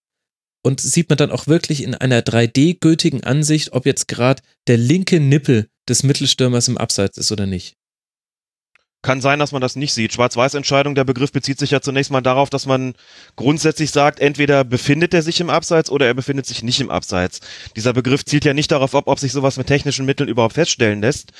Und 0.64 0.80
sieht 0.80 1.08
man 1.08 1.16
dann 1.16 1.30
auch 1.30 1.46
wirklich 1.46 1.84
in 1.84 1.94
einer 1.94 2.20
3D-gültigen 2.20 3.22
Ansicht, 3.22 3.72
ob 3.72 3.86
jetzt 3.86 4.08
gerade 4.08 4.42
der 4.66 4.76
linke 4.76 5.20
Nippel 5.20 5.68
des 5.88 6.02
Mittelstürmers 6.02 6.68
im 6.68 6.78
Abseits 6.78 7.18
ist 7.18 7.32
oder 7.32 7.46
nicht. 7.46 7.76
Kann 9.00 9.20
sein, 9.20 9.38
dass 9.38 9.52
man 9.52 9.62
das 9.62 9.76
nicht 9.76 9.94
sieht. 9.94 10.12
Schwarz-Weiß-Entscheidung, 10.12 10.96
der 10.96 11.04
Begriff 11.04 11.30
bezieht 11.30 11.60
sich 11.60 11.70
ja 11.70 11.80
zunächst 11.80 12.10
mal 12.10 12.20
darauf, 12.20 12.50
dass 12.50 12.66
man 12.66 12.94
grundsätzlich 13.36 13.92
sagt, 13.92 14.18
entweder 14.18 14.64
befindet 14.64 15.14
er 15.14 15.22
sich 15.22 15.40
im 15.40 15.50
Abseits 15.50 15.88
oder 15.88 16.06
er 16.06 16.14
befindet 16.14 16.46
sich 16.46 16.64
nicht 16.64 16.80
im 16.80 16.90
Abseits. 16.90 17.40
Dieser 17.76 17.92
Begriff 17.92 18.24
zielt 18.24 18.44
ja 18.44 18.54
nicht 18.54 18.72
darauf 18.72 18.96
ab, 18.96 19.04
ob 19.06 19.20
sich 19.20 19.30
sowas 19.30 19.56
mit 19.56 19.68
technischen 19.68 20.04
Mitteln 20.04 20.28
überhaupt 20.28 20.54
feststellen 20.54 21.00
lässt 21.00 21.30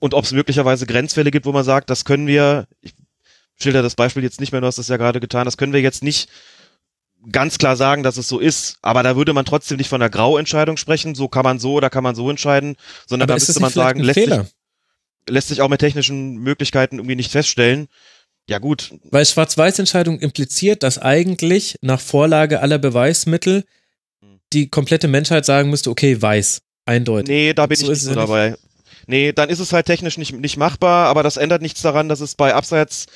und 0.00 0.14
ob 0.14 0.24
es 0.24 0.32
möglicherweise 0.32 0.84
Grenzfälle 0.84 1.30
gibt, 1.30 1.46
wo 1.46 1.52
man 1.52 1.64
sagt, 1.64 1.90
das 1.90 2.04
können 2.04 2.26
wir, 2.26 2.66
ich 2.80 2.92
schilder 3.56 3.82
das 3.82 3.94
Beispiel 3.94 4.24
jetzt 4.24 4.40
nicht 4.40 4.50
mehr, 4.50 4.60
du 4.60 4.66
hast 4.66 4.78
das 4.78 4.88
ja 4.88 4.96
gerade 4.96 5.20
getan, 5.20 5.44
das 5.44 5.56
können 5.56 5.72
wir 5.72 5.80
jetzt 5.80 6.02
nicht 6.02 6.28
ganz 7.30 7.58
klar 7.58 7.76
sagen, 7.76 8.02
dass 8.02 8.16
es 8.16 8.28
so 8.28 8.38
ist, 8.38 8.76
aber 8.82 9.02
da 9.02 9.16
würde 9.16 9.32
man 9.32 9.44
trotzdem 9.44 9.76
nicht 9.78 9.88
von 9.88 10.00
einer 10.00 10.10
Grauentscheidung 10.10 10.76
sprechen, 10.76 11.14
so 11.14 11.28
kann 11.28 11.44
man 11.44 11.58
so 11.58 11.74
oder 11.74 11.90
kann 11.90 12.04
man 12.04 12.14
so 12.14 12.30
entscheiden, 12.30 12.76
sondern 13.06 13.28
Aber 13.28 13.38
da 13.38 13.44
müsste 13.44 13.60
man 13.60 13.72
sagen, 13.72 14.00
lässt 14.00 14.20
sich, 14.20 14.30
lässt 15.28 15.48
sich 15.48 15.60
auch 15.60 15.68
mit 15.68 15.80
technischen 15.80 16.36
Möglichkeiten 16.36 16.96
irgendwie 16.98 17.16
nicht 17.16 17.32
feststellen. 17.32 17.88
Ja 18.48 18.58
gut, 18.58 18.92
Weil 19.10 19.26
Schwarz-Weiß-Entscheidung 19.26 20.20
impliziert, 20.20 20.84
dass 20.84 20.98
eigentlich 20.98 21.76
nach 21.80 22.00
Vorlage 22.00 22.60
aller 22.60 22.78
Beweismittel 22.78 23.64
die 24.52 24.68
komplette 24.68 25.08
Menschheit 25.08 25.44
sagen 25.44 25.70
müsste, 25.70 25.90
okay, 25.90 26.20
weiß, 26.22 26.60
eindeutig. 26.84 27.28
nee, 27.28 27.52
da 27.52 27.66
bin 27.66 27.76
So 27.76 27.84
ich 27.84 27.90
nicht 27.90 28.02
so 28.02 28.10
ja 28.10 28.16
nicht. 28.16 28.28
dabei. 28.28 28.56
Nee, 29.08 29.32
dann 29.32 29.48
ist 29.48 29.58
es 29.58 29.72
halt 29.72 29.86
technisch 29.86 30.16
nicht, 30.18 30.32
nicht 30.32 30.56
machbar, 30.56 31.08
aber 31.08 31.22
das 31.24 31.36
ändert 31.36 31.62
nichts 31.62 31.82
daran, 31.82 32.08
dass 32.08 32.20
es 32.20 32.34
bei 32.36 32.54
Abseits, 32.54 33.06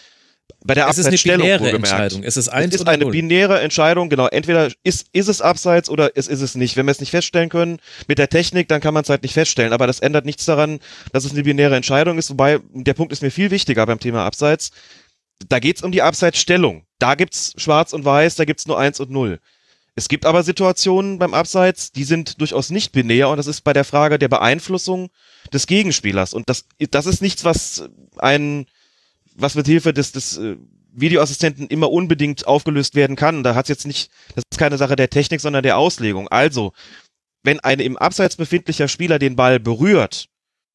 bei 0.62 0.74
der 0.74 0.88
es 0.88 0.98
ist 0.98 1.06
eine 1.06 1.14
Abseitsstellung 1.14 1.46
binäre 1.46 1.70
Entscheidung. 1.72 2.22
Es 2.22 2.36
ist 2.36 2.46
Es 2.46 2.52
eins 2.52 2.74
ist 2.74 2.82
oder 2.82 2.90
eine 2.92 3.04
null. 3.04 3.12
binäre 3.12 3.60
Entscheidung, 3.60 4.10
genau. 4.10 4.26
Entweder 4.26 4.70
ist, 4.84 5.06
ist 5.12 5.28
es 5.28 5.40
abseits 5.40 5.88
oder 5.88 6.10
es 6.16 6.28
ist 6.28 6.42
es 6.42 6.54
nicht. 6.54 6.76
Wenn 6.76 6.86
wir 6.86 6.92
es 6.92 7.00
nicht 7.00 7.10
feststellen 7.10 7.48
können 7.48 7.78
mit 8.08 8.18
der 8.18 8.28
Technik, 8.28 8.68
dann 8.68 8.80
kann 8.80 8.92
man 8.92 9.02
es 9.02 9.08
halt 9.08 9.22
nicht 9.22 9.32
feststellen. 9.32 9.72
Aber 9.72 9.86
das 9.86 10.00
ändert 10.00 10.26
nichts 10.26 10.44
daran, 10.44 10.80
dass 11.12 11.24
es 11.24 11.32
eine 11.32 11.42
binäre 11.42 11.76
Entscheidung 11.76 12.18
ist. 12.18 12.30
Wobei, 12.30 12.60
der 12.74 12.94
Punkt 12.94 13.12
ist 13.12 13.22
mir 13.22 13.30
viel 13.30 13.50
wichtiger 13.50 13.86
beim 13.86 14.00
Thema 14.00 14.24
Abseits. 14.26 14.70
Da 15.48 15.58
geht's 15.58 15.82
um 15.82 15.92
die 15.92 16.02
Abseitsstellung. 16.02 16.84
Da 16.98 17.14
gibt's 17.14 17.54
schwarz 17.56 17.94
und 17.94 18.04
weiß, 18.04 18.34
da 18.36 18.44
gibt's 18.44 18.66
nur 18.66 18.78
eins 18.78 19.00
und 19.00 19.10
null. 19.10 19.40
Es 19.94 20.08
gibt 20.08 20.24
aber 20.26 20.42
Situationen 20.42 21.18
beim 21.18 21.34
Abseits, 21.34 21.92
die 21.92 22.04
sind 22.04 22.40
durchaus 22.40 22.70
nicht 22.70 22.92
binär 22.92 23.28
und 23.28 23.38
das 23.38 23.46
ist 23.46 23.62
bei 23.62 23.72
der 23.72 23.84
Frage 23.84 24.18
der 24.18 24.28
Beeinflussung 24.28 25.10
des 25.52 25.66
Gegenspielers. 25.66 26.32
Und 26.32 26.48
das, 26.48 26.64
das 26.90 27.06
ist 27.06 27.22
nichts, 27.22 27.44
was 27.44 27.88
ein, 28.18 28.66
was 29.40 29.54
mit 29.54 29.66
Hilfe 29.66 29.92
des, 29.92 30.12
des 30.12 30.38
äh, 30.38 30.56
Videoassistenten 30.92 31.68
immer 31.68 31.90
unbedingt 31.90 32.46
aufgelöst 32.46 32.94
werden 32.94 33.16
kann. 33.16 33.42
Da 33.42 33.54
hat's 33.54 33.68
jetzt 33.68 33.86
nicht, 33.86 34.10
das 34.34 34.44
ist 34.50 34.58
keine 34.58 34.78
Sache 34.78 34.96
der 34.96 35.10
Technik, 35.10 35.40
sondern 35.40 35.62
der 35.62 35.78
Auslegung. 35.78 36.28
Also, 36.28 36.72
wenn 37.42 37.60
ein 37.60 37.80
im 37.80 37.96
Abseits 37.96 38.36
befindlicher 38.36 38.88
Spieler 38.88 39.18
den 39.18 39.36
Ball 39.36 39.60
berührt, 39.60 40.26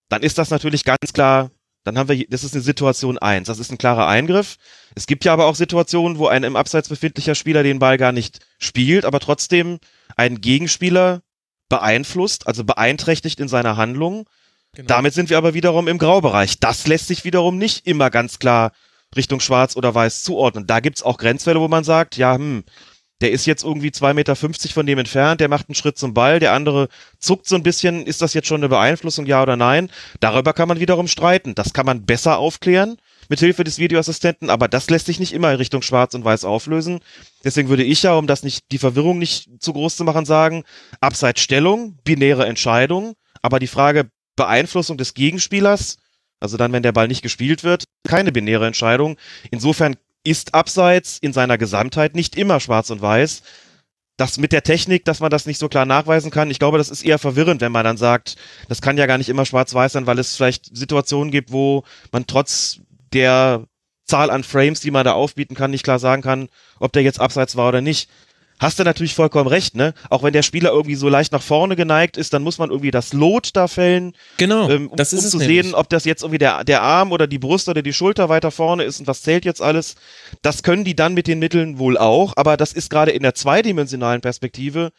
dann 0.10 0.24
ist 0.24 0.38
das 0.38 0.50
natürlich 0.50 0.84
ganz 0.84 1.14
klar, 1.14 1.52
dann 1.84 1.98
haben 1.98 2.10
wir, 2.10 2.26
das 2.28 2.44
ist 2.44 2.54
eine 2.54 2.64
Situation 2.64 3.18
eins. 3.20 3.48
das 3.48 3.60
ist 3.60 3.72
ein 3.72 3.78
klarer 3.78 4.08
Eingriff. 4.08 4.58
Es 4.96 5.06
gibt 5.06 5.24
ja 5.24 5.34
aber 5.34 5.46
auch 5.46 5.56
Situationen, 5.56 6.18
wo 6.18 6.28
ein 6.28 6.44
im 6.44 6.56
Abseits 6.56 6.90
befindlicher 6.90 7.36
Spieler 7.36 7.62
den 7.62 7.80
Ball 7.80 7.98
gar 7.98 8.12
nicht 8.12 8.40
spielt, 8.58 9.06
aber 9.06 9.20
trotzdem 9.20 9.80
einen 10.16 10.42
Gegenspieler 10.42 11.22
beeinflusst, 11.70 12.48
also 12.48 12.64
beeinträchtigt 12.64 13.40
in 13.40 13.48
seiner 13.48 13.78
Handlung. 13.78 14.28
Genau. 14.76 14.88
Damit 14.88 15.14
sind 15.14 15.30
wir 15.30 15.38
aber 15.38 15.54
wiederum 15.54 15.88
im 15.88 15.98
Graubereich. 15.98 16.60
Das 16.60 16.88
lässt 16.88 17.08
sich 17.08 17.24
wiederum 17.24 17.58
nicht 17.58 17.88
immer 17.88 18.10
ganz 18.10 18.40
klar 18.40 18.72
Richtung 19.16 19.40
Schwarz 19.40 19.76
oder 19.76 19.96
Weiß 19.96 20.24
zuordnen. 20.24 20.68
Da 20.68 20.80
gibt's 20.80 21.04
auch 21.04 21.18
Grenzfälle, 21.18 21.60
wo 21.62 21.68
man 21.68 21.84
sagt, 21.84 22.18
ja, 22.18 22.36
hm, 22.36 22.64
der 23.22 23.32
ist 23.32 23.46
jetzt 23.46 23.64
irgendwie 23.64 23.90
2,50 23.90 24.14
Meter 24.14 24.36
von 24.36 24.86
dem 24.86 25.00
entfernt, 25.00 25.40
der 25.40 25.48
macht 25.48 25.70
einen 25.70 25.76
Schritt 25.76 25.98
zum 25.98 26.14
Ball, 26.14 26.40
der 26.40 26.52
andere 26.52 26.90
zuckt 27.18 27.48
so 27.48 27.56
ein 27.56 27.64
bisschen, 27.64 28.06
ist 28.06 28.22
das 28.22 28.34
jetzt 28.34 28.48
schon 28.48 28.60
eine 28.60 28.68
Beeinflussung, 28.68 29.26
ja 29.26 29.42
oder 29.42 29.56
nein? 29.56 29.90
Darüber 30.20 30.52
kann 30.52 30.68
man 30.68 30.82
wiederum 30.82 31.08
streiten. 31.08 31.56
Das 31.56 31.72
kann 31.72 31.86
man 31.86 32.06
besser 32.06 32.38
aufklären 32.38 32.98
mit 33.30 33.40
Hilfe 33.40 33.64
des 33.64 33.80
Videoassistenten, 33.80 34.50
aber 34.50 34.68
das 34.68 34.90
lässt 34.90 35.06
sich 35.06 35.20
nicht 35.20 35.34
immer 35.34 35.50
in 35.52 35.58
Richtung 35.58 35.82
Schwarz 35.82 36.14
und 36.14 36.26
Weiß 36.26 36.44
auflösen. 36.44 37.00
Deswegen 37.44 37.70
würde 37.70 37.84
ich 37.84 38.04
ja, 38.04 38.14
um 38.14 38.28
das 38.28 38.44
nicht, 38.44 38.66
die 38.72 38.78
Verwirrung 38.78 39.18
nicht 39.18 39.50
zu 39.60 39.74
groß 39.74 39.96
zu 39.96 40.04
machen, 40.04 40.26
sagen, 40.26 40.64
Abseitsstellung, 41.00 41.98
binäre 42.04 42.46
Entscheidung, 42.46 43.16
aber 43.42 43.60
die 43.60 43.68
Frage 43.68 44.12
Beeinflussung 44.36 44.98
des 44.98 45.14
Gegenspielers, 45.14 45.98
also 46.40 46.58
dann, 46.58 46.74
wenn 46.74 46.84
der 46.84 46.92
Ball 46.92 47.08
nicht 47.08 47.22
gespielt 47.22 47.64
wird, 47.64 47.86
keine 48.08 48.32
binäre 48.32 48.68
Entscheidung. 48.68 49.18
Insofern 49.52 49.96
ist 50.24 50.54
Abseits 50.54 51.18
in 51.20 51.34
seiner 51.34 51.58
Gesamtheit 51.58 52.16
nicht 52.16 52.36
immer 52.36 52.60
schwarz 52.60 52.90
und 52.90 53.02
weiß. 53.02 53.44
Das 54.18 54.38
mit 54.38 54.52
der 54.52 54.64
Technik, 54.64 55.04
dass 55.06 55.20
man 55.20 55.30
das 55.30 55.46
nicht 55.46 55.60
so 55.60 55.68
klar 55.68 55.86
nachweisen 55.86 56.32
kann, 56.32 56.50
ich 56.50 56.60
glaube, 56.60 56.78
das 56.78 56.90
ist 56.90 57.04
eher 57.04 57.20
verwirrend, 57.20 57.62
wenn 57.62 57.72
man 57.72 57.84
dann 57.84 57.98
sagt, 57.98 58.38
das 58.70 58.82
kann 58.82 58.98
ja 58.98 59.08
gar 59.08 59.18
nicht 59.18 59.30
immer 59.30 59.46
schwarz-weiß 59.46 59.92
sein, 59.92 60.08
weil 60.08 60.20
es 60.20 60.36
vielleicht 60.36 60.76
Situationen 60.76 61.32
gibt, 61.32 61.52
wo 61.52 61.84
man 62.12 62.26
trotz 62.26 62.80
der 63.14 63.66
Zahl 64.06 64.30
an 64.30 64.44
Frames, 64.44 64.80
die 64.80 64.92
man 64.92 65.04
da 65.04 65.14
aufbieten 65.14 65.56
kann, 65.56 65.72
nicht 65.72 65.84
klar 65.84 66.00
sagen 66.00 66.22
kann, 66.22 66.48
ob 66.80 66.94
der 66.94 67.04
jetzt 67.04 67.20
abseits 67.20 67.56
war 67.56 67.70
oder 67.70 67.82
nicht. 67.82 68.10
Hast 68.58 68.80
du 68.80 68.84
natürlich 68.84 69.16
vollkommen 69.16 69.48
recht, 69.50 69.76
ne? 69.76 69.94
Auch 70.10 70.24
wenn 70.24 70.32
der 70.32 70.42
Spieler 70.42 70.72
irgendwie 70.72 70.96
so 70.96 71.10
leicht 71.10 71.34
nach 71.34 71.42
vorne 71.42 71.76
geneigt 71.76 72.16
ist, 72.16 72.34
dann 72.34 72.42
muss 72.42 72.58
man 72.58 72.70
irgendwie 72.70 72.92
das 72.92 73.12
Lot 73.12 73.50
da 73.54 73.68
fällen, 73.68 74.14
Genau, 74.38 74.70
ähm, 74.70 74.88
um, 74.88 74.96
das 74.96 75.12
ist 75.12 75.26
um 75.26 75.32
zu 75.32 75.38
nämlich. 75.40 75.64
sehen, 75.66 75.76
ob 75.76 75.90
das 75.90 76.06
jetzt 76.06 76.24
irgendwie 76.24 76.38
der, 76.38 76.64
der 76.64 76.82
Arm 76.82 77.12
oder 77.12 77.28
die 77.28 77.38
Brust 77.38 77.68
oder 77.68 77.82
die 77.82 77.92
Schulter 77.92 78.30
weiter 78.30 78.52
vorne 78.52 78.84
ist 78.84 79.00
und 79.02 79.08
was 79.08 79.24
zählt 79.24 79.44
jetzt 79.44 79.62
alles. 79.62 79.96
Das 80.42 80.64
können 80.64 80.86
die 80.86 80.96
dann 80.96 81.14
mit 81.14 81.28
den 81.28 81.40
Mitteln 81.40 81.80
wohl 81.80 81.98
auch, 81.98 82.34
aber 82.38 82.56
das 82.56 82.72
ist 82.72 82.90
gerade 82.90 83.12
in 83.12 83.24
der 83.24 83.36
zweidimensionalen 83.36 84.22
Perspektive 84.22 84.92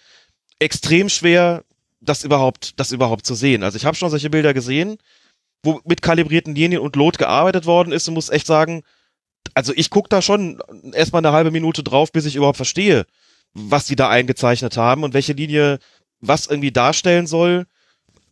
extrem 0.59 1.09
schwer, 1.09 1.65
das 2.01 2.25
überhaupt, 2.25 2.79
das 2.79 2.93
überhaupt 2.93 3.25
zu 3.25 3.35
sehen. 3.35 3.63
Also 3.63 3.77
ich 3.77 3.87
habe 3.87 3.97
schon 3.97 4.11
solche 4.11 4.29
Bilder 4.29 4.53
gesehen, 4.53 4.99
wo 5.63 5.81
mit 5.87 6.03
kalibrierten 6.03 6.55
Linien 6.55 6.83
und 6.83 6.95
Lot 6.95 7.17
gearbeitet 7.17 7.65
worden 7.65 7.93
ist 7.93 8.07
und 8.07 8.15
muss 8.15 8.29
echt 8.29 8.47
sagen, 8.47 8.83
also 9.55 9.73
ich 9.75 9.89
gucke 9.89 10.11
da 10.11 10.21
schon 10.21 10.61
erstmal 10.93 11.21
eine 11.21 11.33
halbe 11.33 11.51
Minute 11.51 11.83
drauf, 11.83 12.13
bis 12.13 12.27
ich 12.27 12.37
überhaupt 12.37 12.57
verstehe, 12.59 13.07
was 13.57 13.87
die 13.87 13.97
da 13.97 14.11
eingezeichnet 14.11 14.77
haben 14.77 15.03
und 15.03 15.15
welche 15.15 15.33
Linie 15.33 15.79
was 16.21 16.47
irgendwie 16.47 16.73
darstellen 16.73 17.27
soll. 17.27 17.67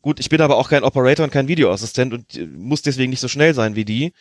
Gut, 0.02 0.20
ich 0.20 0.28
bin 0.28 0.42
aber 0.42 0.56
auch 0.56 0.68
kein 0.68 0.84
Operator 0.84 1.24
und 1.24 1.30
kein 1.30 1.48
Videoassistent 1.48 2.12
und 2.12 2.36
äh, 2.36 2.46
muss 2.46 2.82
deswegen 2.82 3.10
nicht 3.10 3.20
so 3.20 3.28
schnell 3.28 3.54
sein 3.54 3.74
wie 3.74 3.86
die. 3.86 4.12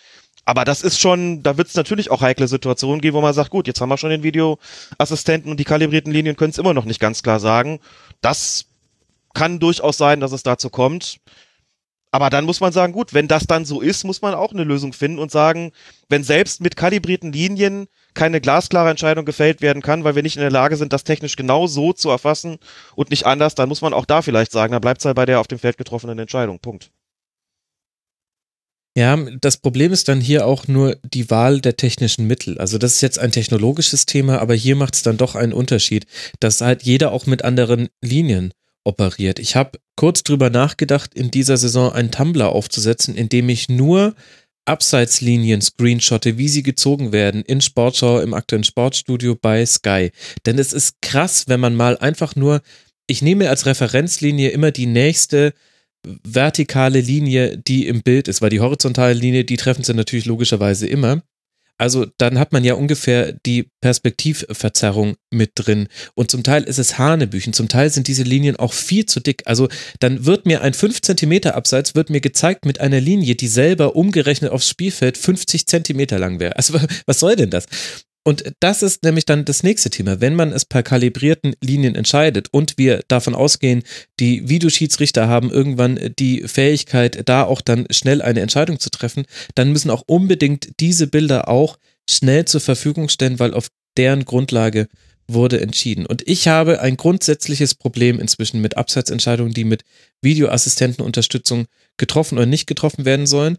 Aber 0.45 0.65
das 0.65 0.81
ist 0.81 0.99
schon, 0.99 1.43
da 1.43 1.57
wird 1.57 1.67
es 1.67 1.75
natürlich 1.75 2.09
auch 2.09 2.21
heikle 2.21 2.47
Situationen 2.47 3.01
geben, 3.01 3.17
wo 3.17 3.21
man 3.21 3.33
sagt, 3.33 3.49
gut, 3.49 3.67
jetzt 3.67 3.81
haben 3.81 3.89
wir 3.89 3.97
schon 3.97 4.09
den 4.09 4.23
Videoassistenten 4.23 5.51
und 5.51 5.59
die 5.59 5.65
kalibrierten 5.65 6.11
Linien 6.11 6.35
können 6.35 6.51
es 6.51 6.57
immer 6.57 6.73
noch 6.73 6.85
nicht 6.85 6.99
ganz 6.99 7.23
klar 7.23 7.39
sagen. 7.39 7.79
Das 8.21 8.65
kann 9.33 9.59
durchaus 9.59 9.97
sein, 9.97 10.19
dass 10.19 10.31
es 10.31 10.43
dazu 10.43 10.69
kommt. 10.69 11.19
Aber 12.13 12.29
dann 12.29 12.45
muss 12.45 12.59
man 12.59 12.71
sagen, 12.71 12.93
gut, 12.93 13.15
wenn 13.15 13.27
das 13.27 13.47
dann 13.47 13.65
so 13.65 13.81
ist, 13.81 14.03
muss 14.03 14.21
man 14.21 14.35
auch 14.35 14.51
eine 14.51 14.63
Lösung 14.63 14.93
finden 14.93 15.17
und 15.17 15.31
sagen, 15.31 15.71
wenn 16.09 16.23
selbst 16.23 16.61
mit 16.61 16.75
kalibrierten 16.75 17.31
Linien 17.31 17.87
keine 18.13 18.39
glasklare 18.39 18.91
Entscheidung 18.91 19.25
gefällt 19.25 19.61
werden 19.61 19.81
kann, 19.81 20.03
weil 20.03 20.13
wir 20.13 20.21
nicht 20.21 20.35
in 20.35 20.43
der 20.43 20.51
Lage 20.51 20.75
sind, 20.77 20.93
das 20.93 21.05
technisch 21.05 21.35
genau 21.35 21.65
so 21.65 21.91
zu 21.91 22.11
erfassen 22.11 22.59
und 22.95 23.09
nicht 23.09 23.25
anders, 23.25 23.55
dann 23.55 23.67
muss 23.67 23.81
man 23.81 23.93
auch 23.93 24.05
da 24.05 24.21
vielleicht 24.21 24.51
sagen, 24.51 24.73
dann 24.73 24.81
bleibt 24.81 25.01
es 25.01 25.05
halt 25.05 25.15
bei 25.15 25.25
der 25.25 25.39
auf 25.39 25.47
dem 25.47 25.57
Feld 25.57 25.75
getroffenen 25.75 26.19
Entscheidung. 26.19 26.59
Punkt. 26.59 26.91
Ja, 28.95 29.17
das 29.41 29.57
Problem 29.57 29.91
ist 29.91 30.07
dann 30.07 30.21
hier 30.21 30.45
auch 30.45 30.67
nur 30.67 30.97
die 31.03 31.31
Wahl 31.31 31.61
der 31.61 31.77
technischen 31.77 32.27
Mittel. 32.27 32.59
Also 32.59 32.77
das 32.77 32.93
ist 32.93 33.01
jetzt 33.01 33.17
ein 33.17 33.31
technologisches 33.31 34.05
Thema, 34.05 34.37
aber 34.37 34.53
hier 34.53 34.75
macht 34.75 34.93
es 34.93 35.01
dann 35.01 35.17
doch 35.17 35.33
einen 35.33 35.51
Unterschied, 35.51 36.05
dass 36.39 36.61
halt 36.61 36.83
jeder 36.83 37.11
auch 37.11 37.25
mit 37.25 37.43
anderen 37.43 37.89
Linien 38.01 38.53
operiert. 38.83 39.39
Ich 39.39 39.55
habe 39.55 39.79
kurz 39.95 40.23
drüber 40.23 40.49
nachgedacht, 40.49 41.13
in 41.13 41.31
dieser 41.31 41.57
Saison 41.57 41.91
einen 41.91 42.11
Tumblr 42.11 42.49
aufzusetzen, 42.49 43.15
in 43.15 43.29
dem 43.29 43.49
ich 43.49 43.69
nur 43.69 44.15
Abseitslinien 44.65 45.61
screenshotte, 45.61 46.37
wie 46.37 46.47
sie 46.47 46.63
gezogen 46.63 47.11
werden 47.11 47.41
in 47.41 47.61
Sportschau, 47.61 48.19
im 48.19 48.33
aktuellen 48.33 48.63
Sportstudio 48.63 49.35
bei 49.35 49.65
Sky. 49.65 50.11
Denn 50.45 50.57
es 50.57 50.73
ist 50.73 51.01
krass, 51.01 51.45
wenn 51.47 51.59
man 51.59 51.75
mal 51.75 51.97
einfach 51.97 52.35
nur, 52.35 52.61
ich 53.07 53.21
nehme 53.21 53.49
als 53.49 53.65
Referenzlinie 53.65 54.49
immer 54.49 54.71
die 54.71 54.85
nächste 54.85 55.53
vertikale 56.23 56.99
Linie, 57.01 57.57
die 57.57 57.87
im 57.87 58.03
Bild 58.03 58.27
ist, 58.27 58.41
weil 58.41 58.49
die 58.49 58.59
horizontale 58.59 59.13
Linie, 59.13 59.45
die 59.45 59.57
treffen 59.57 59.83
sie 59.83 59.93
natürlich 59.93 60.25
logischerweise 60.25 60.87
immer. 60.87 61.21
Also 61.83 62.05
dann 62.17 62.39
hat 62.39 62.53
man 62.53 62.63
ja 62.63 62.75
ungefähr 62.75 63.33
die 63.45 63.69
Perspektivverzerrung 63.81 65.15
mit 65.31 65.51
drin. 65.55 65.89
Und 66.15 66.31
zum 66.31 66.41
Teil 66.41 66.63
ist 66.63 66.79
es 66.79 66.97
Hanebüchen, 66.97 67.51
zum 67.51 67.67
Teil 67.67 67.89
sind 67.89 68.07
diese 68.07 68.23
Linien 68.23 68.55
auch 68.55 68.71
viel 68.71 69.05
zu 69.05 69.19
dick. 69.19 69.43
Also 69.47 69.67
dann 69.99 70.25
wird 70.25 70.45
mir 70.45 70.61
ein 70.61 70.73
5 70.73 71.01
Zentimeter 71.01 71.55
Abseits, 71.55 71.93
wird 71.93 72.09
mir 72.09 72.21
gezeigt 72.21 72.63
mit 72.63 72.79
einer 72.79 73.01
Linie, 73.01 73.35
die 73.35 73.49
selber 73.49 73.97
umgerechnet 73.97 74.53
aufs 74.53 74.69
Spielfeld 74.69 75.17
50 75.17 75.67
Zentimeter 75.67 76.19
lang 76.19 76.39
wäre. 76.39 76.55
Also 76.55 76.79
was 77.05 77.19
soll 77.19 77.35
denn 77.35 77.49
das? 77.49 77.65
Und 78.25 78.53
das 78.61 78.83
ist 78.83 79.03
nämlich 79.03 79.25
dann 79.25 79.43
das 79.43 79.63
nächste 79.63 79.89
Thema. 79.89 80.21
Wenn 80.21 80.35
man 80.35 80.53
es 80.53 80.63
per 80.63 80.81
kalibrierten 80.81 81.55
Linien 81.61 81.95
entscheidet 81.95 82.47
und 82.51 82.77
wir 82.77 83.03
davon 83.09 83.35
ausgehen, 83.35 83.83
die 84.19 84.47
Videoschiedsrichter 84.47 85.27
haben 85.27 85.51
irgendwann 85.51 85.99
die 86.17 86.47
Fähigkeit, 86.47 87.27
da 87.27 87.43
auch 87.43 87.59
dann 87.59 87.85
schnell 87.91 88.21
eine 88.21 88.39
Entscheidung 88.39 88.79
zu 88.79 88.89
treffen, 88.89 89.25
dann 89.55 89.73
müssen 89.73 89.91
auch 89.91 90.03
unbedingt 90.07 90.79
diese 90.79 91.07
Bilder 91.07 91.49
auch 91.49 91.77
schnell 92.09 92.45
zur 92.45 92.61
Verfügung 92.61 93.09
stellen, 93.09 93.39
weil 93.39 93.53
auf 93.53 93.67
deren 93.97 94.23
Grundlage 94.23 94.87
wurde 95.27 95.59
entschieden. 95.59 96.05
Und 96.05 96.25
ich 96.27 96.47
habe 96.47 96.79
ein 96.79 96.97
grundsätzliches 96.97 97.75
Problem 97.75 98.19
inzwischen 98.19 98.61
mit 98.61 98.77
Abseitsentscheidungen, 98.77 99.53
die 99.53 99.63
mit 99.65 99.83
Videoassistentenunterstützung 100.21 101.65
getroffen 101.97 102.37
oder 102.37 102.45
nicht 102.45 102.67
getroffen 102.67 103.03
werden 103.05 103.27
sollen 103.27 103.57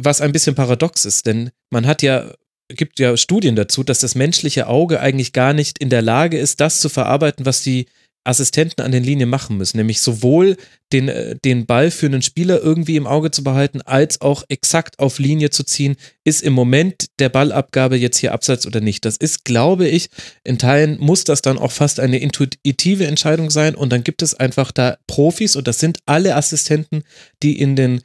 was 0.00 0.20
ein 0.20 0.32
bisschen 0.32 0.54
paradox 0.54 1.04
ist, 1.04 1.26
denn 1.26 1.50
man 1.70 1.86
hat 1.86 2.02
ja 2.02 2.32
gibt 2.74 2.98
ja 2.98 3.16
Studien 3.16 3.56
dazu, 3.56 3.82
dass 3.82 4.00
das 4.00 4.14
menschliche 4.14 4.66
Auge 4.66 5.00
eigentlich 5.00 5.32
gar 5.32 5.52
nicht 5.52 5.78
in 5.78 5.90
der 5.90 6.02
Lage 6.02 6.38
ist, 6.38 6.60
das 6.60 6.80
zu 6.80 6.88
verarbeiten, 6.88 7.46
was 7.46 7.62
die 7.62 7.86
Assistenten 8.24 8.82
an 8.82 8.92
den 8.92 9.02
Linien 9.02 9.28
machen 9.28 9.56
müssen, 9.56 9.78
nämlich 9.78 10.00
sowohl 10.00 10.56
den, 10.92 11.08
äh, 11.08 11.36
den 11.44 11.66
Ball 11.66 11.90
für 11.90 12.06
einen 12.06 12.22
Spieler 12.22 12.60
irgendwie 12.60 12.96
im 12.96 13.06
Auge 13.06 13.32
zu 13.32 13.42
behalten, 13.42 13.82
als 13.82 14.20
auch 14.20 14.44
exakt 14.48 14.98
auf 15.00 15.18
Linie 15.18 15.50
zu 15.50 15.64
ziehen, 15.64 15.96
ist 16.22 16.42
im 16.42 16.52
Moment 16.52 17.06
der 17.18 17.30
Ballabgabe 17.30 17.96
jetzt 17.96 18.18
hier 18.18 18.32
abseits 18.32 18.66
oder 18.66 18.80
nicht. 18.80 19.04
Das 19.04 19.16
ist, 19.16 19.44
glaube 19.44 19.88
ich, 19.88 20.08
in 20.44 20.58
Teilen 20.58 20.98
muss 21.00 21.24
das 21.24 21.42
dann 21.42 21.58
auch 21.58 21.72
fast 21.72 21.98
eine 21.98 22.18
intuitive 22.18 23.06
Entscheidung 23.06 23.50
sein 23.50 23.74
und 23.74 23.90
dann 23.90 24.04
gibt 24.04 24.22
es 24.22 24.34
einfach 24.34 24.70
da 24.70 24.98
Profis 25.08 25.56
und 25.56 25.66
das 25.66 25.80
sind 25.80 25.98
alle 26.06 26.36
Assistenten, 26.36 27.02
die 27.42 27.58
in 27.58 27.74
den 27.74 28.02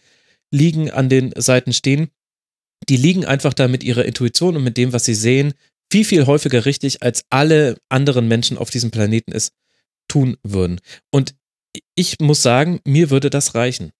Ligen 0.49 0.89
an 0.89 1.09
den 1.09 1.33
Seiten 1.35 1.73
stehen. 1.73 2.09
Die 2.89 2.97
liegen 2.97 3.25
einfach 3.25 3.53
da 3.53 3.67
mit 3.67 3.83
ihrer 3.83 4.05
Intuition 4.05 4.55
und 4.55 4.63
mit 4.63 4.77
dem, 4.77 4.93
was 4.93 5.05
sie 5.05 5.15
sehen, 5.15 5.53
viel, 5.91 6.05
viel 6.05 6.25
häufiger 6.25 6.65
richtig, 6.65 7.01
als 7.03 7.23
alle 7.29 7.77
anderen 7.89 8.27
Menschen 8.27 8.57
auf 8.57 8.69
diesem 8.69 8.91
Planeten 8.91 9.31
ist 9.31 9.53
tun 10.07 10.37
würden. 10.43 10.79
Und 11.11 11.35
ich 11.95 12.19
muss 12.19 12.41
sagen, 12.41 12.79
mir 12.85 13.09
würde 13.09 13.29
das 13.29 13.55
reichen. 13.55 13.91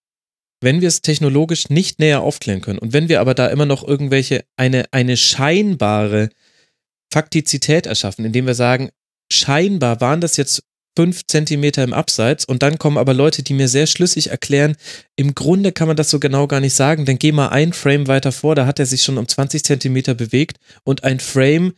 Wenn 0.60 0.80
wir 0.80 0.88
es 0.88 1.02
technologisch 1.02 1.70
nicht 1.70 1.98
näher 1.98 2.22
aufklären 2.22 2.60
können 2.60 2.78
und 2.78 2.92
wenn 2.92 3.08
wir 3.08 3.20
aber 3.20 3.34
da 3.34 3.46
immer 3.46 3.66
noch 3.66 3.86
irgendwelche, 3.86 4.44
eine, 4.56 4.86
eine 4.92 5.16
scheinbare 5.16 6.30
Faktizität 7.12 7.86
erschaffen, 7.86 8.24
indem 8.24 8.46
wir 8.46 8.54
sagen, 8.54 8.90
scheinbar 9.30 10.00
waren 10.00 10.20
das 10.20 10.36
jetzt 10.36 10.64
fünf 10.96 11.26
Zentimeter 11.26 11.84
im 11.84 11.92
Abseits 11.92 12.44
und 12.44 12.62
dann 12.62 12.78
kommen 12.78 12.98
aber 12.98 13.14
Leute, 13.14 13.42
die 13.42 13.54
mir 13.54 13.68
sehr 13.68 13.86
schlüssig 13.86 14.30
erklären, 14.30 14.76
im 15.16 15.34
Grunde 15.34 15.72
kann 15.72 15.88
man 15.88 15.96
das 15.96 16.10
so 16.10 16.18
genau 16.18 16.46
gar 16.46 16.60
nicht 16.60 16.74
sagen, 16.74 17.04
denn 17.04 17.18
geh 17.18 17.32
mal 17.32 17.48
ein 17.48 17.72
Frame 17.72 18.08
weiter 18.08 18.32
vor, 18.32 18.54
da 18.54 18.66
hat 18.66 18.78
er 18.78 18.86
sich 18.86 19.02
schon 19.02 19.18
um 19.18 19.28
20 19.28 19.64
Zentimeter 19.64 20.14
bewegt 20.14 20.58
und 20.84 21.04
ein 21.04 21.20
Frame, 21.20 21.74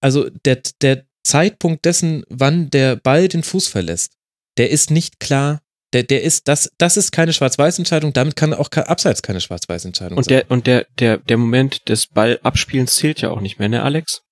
also 0.00 0.28
der, 0.44 0.60
der 0.82 1.04
Zeitpunkt 1.24 1.84
dessen, 1.84 2.24
wann 2.28 2.68
der 2.70 2.96
Ball 2.96 3.28
den 3.28 3.42
Fuß 3.42 3.68
verlässt, 3.68 4.12
der 4.58 4.70
ist 4.70 4.90
nicht 4.90 5.20
klar. 5.20 5.60
Der, 5.92 6.02
der 6.02 6.22
ist, 6.22 6.48
das, 6.48 6.72
das 6.78 6.96
ist 6.96 7.12
keine 7.12 7.34
Schwarz-Weiß-Entscheidung, 7.34 8.14
damit 8.14 8.34
kann 8.34 8.54
auch 8.54 8.70
abseits 8.70 9.20
keine 9.20 9.42
Schwarz-Weiß-Entscheidung 9.42 10.16
und 10.16 10.24
sein. 10.24 10.38
Der, 10.38 10.50
und 10.50 10.66
der, 10.66 10.86
der, 10.98 11.18
der 11.18 11.36
Moment 11.36 11.88
des 11.88 12.06
Ballabspielens 12.06 12.94
zählt 12.96 13.20
ja 13.20 13.30
auch 13.30 13.42
nicht 13.42 13.58
mehr, 13.58 13.68
ne, 13.68 13.82
Alex? 13.82 14.22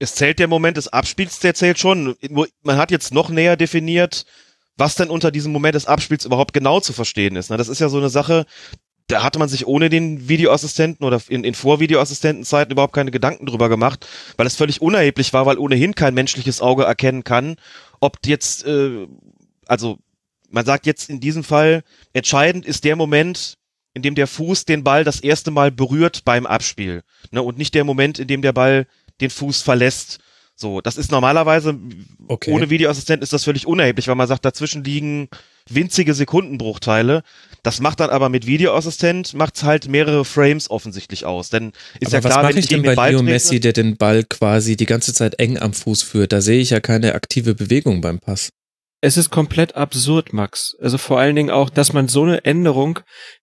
Es 0.00 0.14
zählt 0.14 0.38
der 0.40 0.48
Moment 0.48 0.76
des 0.76 0.88
Abspiels, 0.88 1.38
der 1.38 1.54
zählt 1.54 1.78
schon. 1.78 2.16
Man 2.62 2.76
hat 2.78 2.90
jetzt 2.90 3.14
noch 3.14 3.28
näher 3.28 3.56
definiert, 3.56 4.24
was 4.76 4.94
denn 4.96 5.10
unter 5.10 5.30
diesem 5.30 5.52
Moment 5.52 5.74
des 5.74 5.86
Abspiels 5.86 6.24
überhaupt 6.24 6.54
genau 6.54 6.80
zu 6.80 6.92
verstehen 6.92 7.36
ist. 7.36 7.50
Ne? 7.50 7.58
Das 7.58 7.68
ist 7.68 7.80
ja 7.80 7.88
so 7.88 7.98
eine 7.98 8.08
Sache, 8.08 8.46
da 9.08 9.22
hatte 9.22 9.38
man 9.38 9.48
sich 9.48 9.66
ohne 9.66 9.90
den 9.90 10.28
Videoassistenten 10.28 11.04
oder 11.04 11.20
in, 11.28 11.44
in 11.44 11.54
Vorvideoassistentenzeiten 11.54 12.72
überhaupt 12.72 12.94
keine 12.94 13.10
Gedanken 13.10 13.46
drüber 13.46 13.68
gemacht, 13.68 14.06
weil 14.36 14.46
es 14.46 14.56
völlig 14.56 14.80
unerheblich 14.80 15.32
war, 15.32 15.46
weil 15.46 15.58
ohnehin 15.58 15.94
kein 15.94 16.14
menschliches 16.14 16.60
Auge 16.60 16.84
erkennen 16.84 17.24
kann, 17.24 17.56
ob 18.00 18.18
jetzt, 18.24 18.64
äh, 18.66 19.06
also 19.66 19.98
man 20.48 20.64
sagt 20.64 20.86
jetzt 20.86 21.10
in 21.10 21.20
diesem 21.20 21.44
Fall, 21.44 21.82
entscheidend 22.12 22.64
ist 22.64 22.84
der 22.84 22.96
Moment, 22.96 23.58
in 23.92 24.02
dem 24.02 24.14
der 24.14 24.26
Fuß 24.26 24.64
den 24.64 24.84
Ball 24.84 25.04
das 25.04 25.20
erste 25.20 25.50
Mal 25.50 25.70
berührt 25.70 26.24
beim 26.24 26.46
Abspiel. 26.46 27.02
Ne, 27.32 27.42
und 27.42 27.58
nicht 27.58 27.74
der 27.74 27.84
Moment, 27.84 28.18
in 28.18 28.28
dem 28.28 28.42
der 28.42 28.52
Ball 28.52 28.86
den 29.20 29.30
Fuß 29.30 29.62
verlässt. 29.62 30.18
So, 30.60 30.82
das 30.82 30.98
ist 30.98 31.10
normalerweise, 31.10 31.74
Okay. 32.28 32.52
ohne 32.52 32.68
Videoassistent 32.68 33.22
ist 33.22 33.32
das 33.32 33.44
völlig 33.44 33.66
unerheblich, 33.66 34.08
weil 34.08 34.14
man 34.14 34.28
sagt, 34.28 34.44
dazwischen 34.44 34.84
liegen 34.84 35.28
winzige 35.68 36.12
Sekundenbruchteile. 36.12 37.22
Das 37.62 37.80
macht 37.80 38.00
dann 38.00 38.10
aber 38.10 38.28
mit 38.28 38.46
Videoassistent, 38.46 39.32
macht's 39.32 39.62
halt 39.62 39.88
mehrere 39.88 40.24
Frames 40.26 40.70
offensichtlich 40.70 41.24
aus. 41.24 41.48
Denn 41.48 41.72
ist 41.98 42.08
Aber 42.08 42.18
ja 42.18 42.24
was 42.24 42.32
klar, 42.32 42.42
mache 42.42 42.52
wenn 42.52 42.60
ich 42.60 42.68
denn 42.68 42.82
bei 42.82 43.10
Leo 43.10 43.22
Messi, 43.22 43.58
der 43.58 43.72
den 43.72 43.96
Ball 43.96 44.22
quasi 44.24 44.76
die 44.76 44.86
ganze 44.86 45.14
Zeit 45.14 45.38
eng 45.38 45.58
am 45.58 45.72
Fuß 45.72 46.02
führt? 46.02 46.32
Da 46.32 46.42
sehe 46.42 46.60
ich 46.60 46.70
ja 46.70 46.80
keine 46.80 47.14
aktive 47.14 47.54
Bewegung 47.54 48.02
beim 48.02 48.18
Pass. 48.18 48.50
Es 49.02 49.16
ist 49.16 49.30
komplett 49.30 49.76
absurd, 49.76 50.34
Max. 50.34 50.76
Also 50.78 50.98
vor 50.98 51.18
allen 51.18 51.34
Dingen 51.34 51.50
auch, 51.50 51.70
dass 51.70 51.94
man 51.94 52.08
so 52.08 52.22
eine 52.22 52.44
Änderung, 52.44 53.00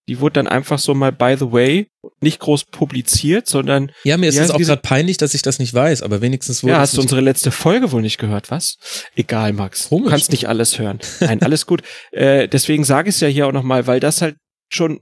die 0.07 0.19
wurde 0.19 0.33
dann 0.33 0.47
einfach 0.47 0.77
so 0.77 0.93
mal 0.93 1.11
by 1.11 1.35
the 1.37 1.51
way 1.51 1.87
nicht 2.21 2.39
groß 2.39 2.65
publiziert, 2.65 3.47
sondern 3.47 3.91
Ja, 4.03 4.17
mir 4.17 4.29
ist 4.29 4.37
es 4.37 4.51
auch 4.51 4.59
gerade 4.59 4.81
peinlich, 4.81 5.17
dass 5.17 5.33
ich 5.33 5.41
das 5.41 5.57
nicht 5.57 5.73
weiß, 5.73 6.03
aber 6.03 6.21
wenigstens 6.21 6.63
wurde 6.63 6.73
ja, 6.73 6.79
hast 6.79 6.95
du 6.95 7.01
unsere 7.01 7.21
letzte 7.21 7.49
Folge 7.49 7.91
wohl 7.91 8.03
nicht 8.03 8.19
gehört, 8.19 8.51
was? 8.51 8.77
Egal, 9.15 9.53
Max. 9.53 9.89
Komisch. 9.89 10.05
Du 10.05 10.09
kannst 10.11 10.31
nicht 10.31 10.47
alles 10.47 10.77
hören. 10.77 10.99
Nein, 11.21 11.41
alles 11.41 11.65
gut. 11.65 11.81
Äh, 12.11 12.47
deswegen 12.47 12.83
sage 12.83 13.09
ich 13.09 13.15
es 13.15 13.21
ja 13.21 13.27
hier 13.27 13.47
auch 13.47 13.51
nochmal, 13.51 13.87
weil 13.87 13.99
das 13.99 14.21
halt 14.21 14.35
schon 14.69 15.01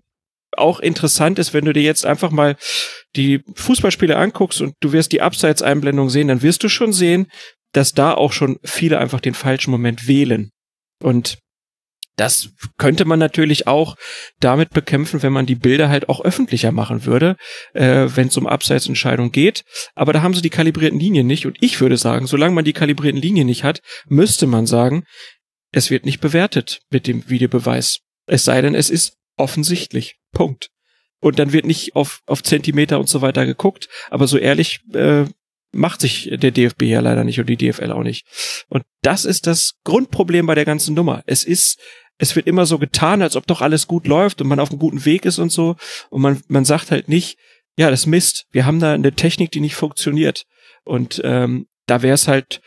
auch 0.57 0.79
interessant 0.79 1.37
ist, 1.37 1.53
wenn 1.53 1.65
du 1.65 1.73
dir 1.73 1.83
jetzt 1.83 2.05
einfach 2.05 2.31
mal 2.31 2.55
die 3.15 3.41
Fußballspiele 3.55 4.17
anguckst 4.17 4.61
und 4.61 4.73
du 4.79 4.91
wirst 4.91 5.11
die 5.11 5.21
Abseitseinblendung 5.21 6.09
sehen, 6.09 6.27
dann 6.27 6.41
wirst 6.41 6.63
du 6.63 6.69
schon 6.69 6.93
sehen, 6.93 7.27
dass 7.73 7.93
da 7.93 8.13
auch 8.13 8.31
schon 8.31 8.57
viele 8.63 8.99
einfach 8.99 9.19
den 9.19 9.33
falschen 9.33 9.71
Moment 9.71 10.07
wählen. 10.07 10.51
Und 11.01 11.37
das 12.17 12.49
könnte 12.77 13.03
man 13.03 13.19
natürlich 13.19 13.67
auch 13.67 13.97
damit 14.39 14.69
bekämpfen, 14.69 15.21
wenn 15.21 15.33
man 15.33 15.45
die 15.45 15.55
Bilder 15.55 15.89
halt 15.89 16.07
auch 16.07 16.23
öffentlicher 16.23 16.71
machen 16.71 17.05
würde, 17.05 17.35
äh, 17.73 18.07
wenn 18.15 18.29
es 18.29 18.37
um 18.37 18.47
Abseitsentscheidung 18.47 19.31
geht. 19.31 19.63
Aber 19.95 20.13
da 20.13 20.21
haben 20.21 20.33
sie 20.33 20.41
die 20.41 20.49
kalibrierten 20.49 20.99
Linien 20.99 21.27
nicht. 21.27 21.45
Und 21.45 21.57
ich 21.61 21.81
würde 21.81 21.97
sagen, 21.97 22.27
solange 22.27 22.55
man 22.55 22.63
die 22.63 22.73
kalibrierten 22.73 23.21
Linien 23.21 23.47
nicht 23.47 23.65
hat, 23.65 23.81
müsste 24.07 24.47
man 24.47 24.65
sagen, 24.65 25.03
es 25.71 25.89
wird 25.89 26.05
nicht 26.05 26.21
bewertet 26.21 26.79
mit 26.89 27.05
dem 27.05 27.29
Videobeweis. 27.29 27.99
Es 28.27 28.45
sei 28.45 28.61
denn, 28.61 28.75
es 28.75 28.89
ist 28.89 29.17
offensichtlich. 29.35 30.15
Punkt. 30.31 30.69
Und 31.19 31.39
dann 31.39 31.53
wird 31.53 31.65
nicht 31.65 31.95
auf, 31.95 32.21
auf 32.25 32.43
Zentimeter 32.43 32.99
und 32.99 33.09
so 33.09 33.21
weiter 33.21 33.45
geguckt. 33.45 33.89
Aber 34.09 34.27
so 34.27 34.37
ehrlich 34.37 34.81
äh, 34.93 35.25
macht 35.71 36.01
sich 36.01 36.29
der 36.31 36.51
DFB 36.51 36.83
ja 36.83 37.01
leider 37.01 37.23
nicht 37.23 37.39
und 37.39 37.47
die 37.47 37.57
DFL 37.57 37.91
auch 37.91 38.03
nicht. 38.03 38.25
Und 38.69 38.83
das 39.01 39.25
ist 39.25 39.47
das 39.47 39.75
Grundproblem 39.83 40.45
bei 40.45 40.55
der 40.55 40.65
ganzen 40.65 40.95
Nummer. 40.95 41.23
Es 41.25 41.43
ist, 41.43 41.79
es 42.17 42.35
wird 42.35 42.47
immer 42.47 42.65
so 42.65 42.79
getan, 42.79 43.21
als 43.21 43.35
ob 43.35 43.45
doch 43.47 43.61
alles 43.61 43.87
gut 43.87 44.07
läuft 44.07 44.41
und 44.41 44.47
man 44.47 44.59
auf 44.59 44.69
einem 44.69 44.79
guten 44.79 45.05
Weg 45.05 45.25
ist 45.25 45.39
und 45.39 45.51
so. 45.51 45.75
Und 46.09 46.21
man, 46.21 46.41
man 46.47 46.65
sagt 46.65 46.91
halt 46.91 47.09
nicht, 47.09 47.37
ja, 47.77 47.89
das 47.89 48.05
Mist, 48.05 48.45
wir 48.51 48.65
haben 48.65 48.79
da 48.79 48.93
eine 48.93 49.13
Technik, 49.13 49.51
die 49.51 49.59
nicht 49.59 49.75
funktioniert. 49.75 50.45
Und 50.83 51.21
ähm, 51.25 51.67
da 51.87 52.01
wäre 52.01 52.15
es 52.15 52.27
halt 52.27 52.61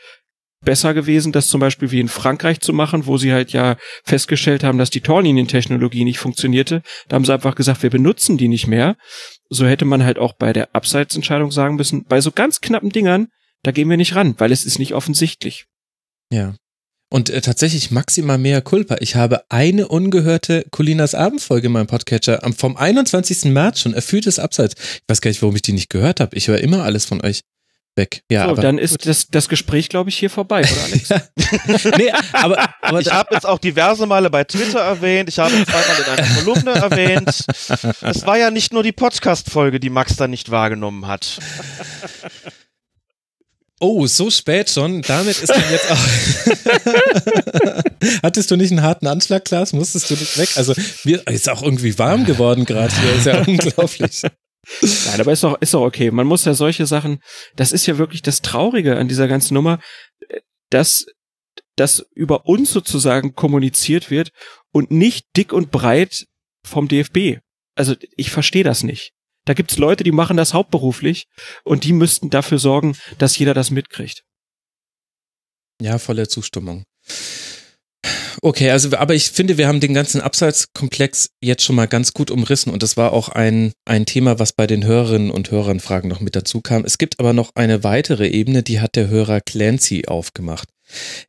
besser 0.63 0.93
gewesen, 0.93 1.31
das 1.31 1.47
zum 1.47 1.59
Beispiel 1.59 1.91
wie 1.91 1.99
in 1.99 2.07
Frankreich 2.07 2.59
zu 2.59 2.73
machen, 2.73 3.05
wo 3.05 3.17
sie 3.17 3.31
halt 3.31 3.51
ja 3.51 3.77
festgestellt 4.03 4.63
haben, 4.63 4.77
dass 4.77 4.89
die 4.89 5.01
Torlinientechnologie 5.01 6.03
nicht 6.03 6.19
funktionierte. 6.19 6.81
Da 7.07 7.15
haben 7.15 7.25
sie 7.25 7.33
einfach 7.33 7.55
gesagt, 7.55 7.83
wir 7.83 7.89
benutzen 7.89 8.37
die 8.37 8.47
nicht 8.47 8.67
mehr. 8.67 8.97
So 9.49 9.65
hätte 9.65 9.85
man 9.85 10.03
halt 10.03 10.19
auch 10.19 10.33
bei 10.33 10.53
der 10.53 10.75
Abseitsentscheidung 10.75 11.51
sagen 11.51 11.75
müssen, 11.75 12.05
bei 12.05 12.21
so 12.21 12.31
ganz 12.31 12.61
knappen 12.61 12.89
Dingern, 12.89 13.27
da 13.63 13.71
gehen 13.71 13.89
wir 13.89 13.97
nicht 13.97 14.15
ran, 14.15 14.35
weil 14.37 14.51
es 14.51 14.65
ist 14.65 14.79
nicht 14.79 14.93
offensichtlich. 14.93 15.65
Ja. 16.31 16.55
Und 17.11 17.31
äh, 17.31 17.41
tatsächlich 17.41 17.89
maximal 17.89 18.37
mehr 18.37 18.61
Culpa. 18.61 18.97
Ich 18.99 19.15
habe 19.15 19.43
eine 19.49 19.87
ungehörte 19.87 20.65
Colinas 20.69 21.15
Abendfolge 21.15 21.67
in 21.67 21.73
meinem 21.73 21.87
Podcatcher 21.87 22.39
vom 22.55 22.77
21. 22.77 23.45
März 23.45 23.79
schon, 23.79 23.95
erfülltes 23.95 24.37
Abseits. 24.37 24.75
Ich 24.77 25.01
weiß 25.07 25.21
gar 25.21 25.29
nicht, 25.29 25.41
warum 25.41 25.55
ich 25.55 25.63
die 25.63 25.73
nicht 25.73 25.89
gehört 25.89 26.19
habe. 26.19 26.35
Ich 26.35 26.47
höre 26.47 26.59
immer 26.59 26.83
alles 26.83 27.05
von 27.05 27.21
euch 27.21 27.41
weg. 27.95 28.23
Ja, 28.29 28.45
so, 28.45 28.51
aber, 28.51 28.61
dann 28.61 28.77
ist 28.77 29.05
das, 29.05 29.27
das 29.27 29.49
Gespräch, 29.49 29.89
glaube 29.89 30.09
ich, 30.09 30.17
hier 30.17 30.29
vorbei, 30.29 30.61
oder 30.61 30.83
Alex? 30.83 31.09
nee, 31.97 32.11
aber, 32.33 32.69
aber 32.81 33.01
Ich 33.01 33.11
habe 33.11 33.33
jetzt 33.33 33.45
auch 33.45 33.59
diverse 33.59 34.05
Male 34.05 34.29
bei 34.29 34.43
Twitter 34.43 34.79
erwähnt, 34.79 35.29
ich 35.29 35.39
habe 35.39 35.51
zweimal 35.51 35.97
in 35.97 36.03
einer 36.05 36.27
Kolumne 36.35 36.71
erwähnt. 36.71 37.45
Es 38.01 38.25
war 38.25 38.37
ja 38.37 38.51
nicht 38.51 38.73
nur 38.73 38.83
die 38.83 38.91
Podcast-Folge, 38.91 39.79
die 39.79 39.89
Max 39.89 40.15
da 40.15 40.27
nicht 40.27 40.51
wahrgenommen 40.51 41.07
hat. 41.07 41.39
Oh, 43.81 44.05
so 44.07 44.29
spät 44.29 44.69
schon. 44.69 45.01
Damit 45.03 45.41
ist 45.41 45.49
dann 45.49 45.63
jetzt 45.71 45.89
auch. 45.89 45.97
Hattest 48.23 48.51
du 48.51 48.57
nicht 48.57 48.71
einen 48.71 48.81
harten 48.81 49.07
Anschlag, 49.07 49.45
Klaas? 49.45 49.71
Musstest 49.71 50.09
du 50.09 50.15
nicht 50.15 50.37
weg? 50.37 50.49
Also, 50.55 50.73
mir 51.05 51.25
ist 51.27 51.47
auch 51.47 51.63
irgendwie 51.63 51.97
warm 51.97 52.25
geworden 52.25 52.65
gerade 52.65 52.93
hier. 52.93 53.15
Ist 53.15 53.25
ja 53.25 53.41
unglaublich. 53.47 54.23
Nein, 54.81 55.21
aber 55.21 55.31
ist 55.31 55.43
doch, 55.43 55.59
ist 55.61 55.73
doch 55.73 55.81
okay. 55.81 56.11
Man 56.11 56.27
muss 56.27 56.45
ja 56.45 56.53
solche 56.53 56.85
Sachen, 56.85 57.21
das 57.55 57.71
ist 57.71 57.85
ja 57.85 57.97
wirklich 57.97 58.21
das 58.21 58.41
Traurige 58.41 58.97
an 58.97 59.07
dieser 59.07 59.27
ganzen 59.27 59.53
Nummer, 59.53 59.79
dass, 60.69 61.05
dass 61.75 62.05
über 62.13 62.45
uns 62.45 62.71
sozusagen 62.71 63.35
kommuniziert 63.35 64.11
wird 64.11 64.31
und 64.71 64.91
nicht 64.91 65.25
dick 65.35 65.53
und 65.53 65.71
breit 65.71 66.25
vom 66.63 66.87
DFB. 66.87 67.39
Also 67.75 67.95
ich 68.15 68.31
verstehe 68.31 68.63
das 68.63 68.83
nicht. 68.83 69.11
Da 69.45 69.53
gibt's 69.53 69.77
Leute, 69.77 70.03
die 70.03 70.11
machen 70.11 70.37
das 70.37 70.53
hauptberuflich 70.53 71.27
und 71.63 71.83
die 71.83 71.93
müssten 71.93 72.29
dafür 72.29 72.59
sorgen, 72.59 72.95
dass 73.17 73.37
jeder 73.37 73.53
das 73.53 73.71
mitkriegt. 73.71 74.23
Ja, 75.81 75.97
volle 75.97 76.27
Zustimmung. 76.27 76.83
Okay, 78.41 78.69
also, 78.71 78.95
aber 78.97 79.15
ich 79.15 79.31
finde, 79.31 79.57
wir 79.57 79.67
haben 79.67 79.81
den 79.81 79.93
ganzen 79.93 80.21
Abseitskomplex 80.21 81.31
jetzt 81.41 81.63
schon 81.63 81.75
mal 81.75 81.87
ganz 81.87 82.13
gut 82.13 82.31
umrissen 82.31 82.71
und 82.71 82.83
das 82.83 82.95
war 82.95 83.11
auch 83.11 83.29
ein, 83.29 83.73
ein 83.85 84.05
Thema, 84.05 84.39
was 84.39 84.53
bei 84.53 84.65
den 84.65 84.85
Hörerinnen 84.85 85.29
und 85.29 85.51
Hörern 85.51 85.79
Fragen 85.79 86.07
noch 86.07 86.21
mit 86.21 86.35
dazu 86.35 86.61
kam. 86.61 86.85
Es 86.85 86.97
gibt 86.97 87.19
aber 87.19 87.33
noch 87.33 87.51
eine 87.55 87.83
weitere 87.83 88.27
Ebene, 88.27 88.63
die 88.63 88.79
hat 88.79 88.95
der 88.95 89.09
Hörer 89.09 89.41
Clancy 89.41 90.05
aufgemacht. 90.07 90.69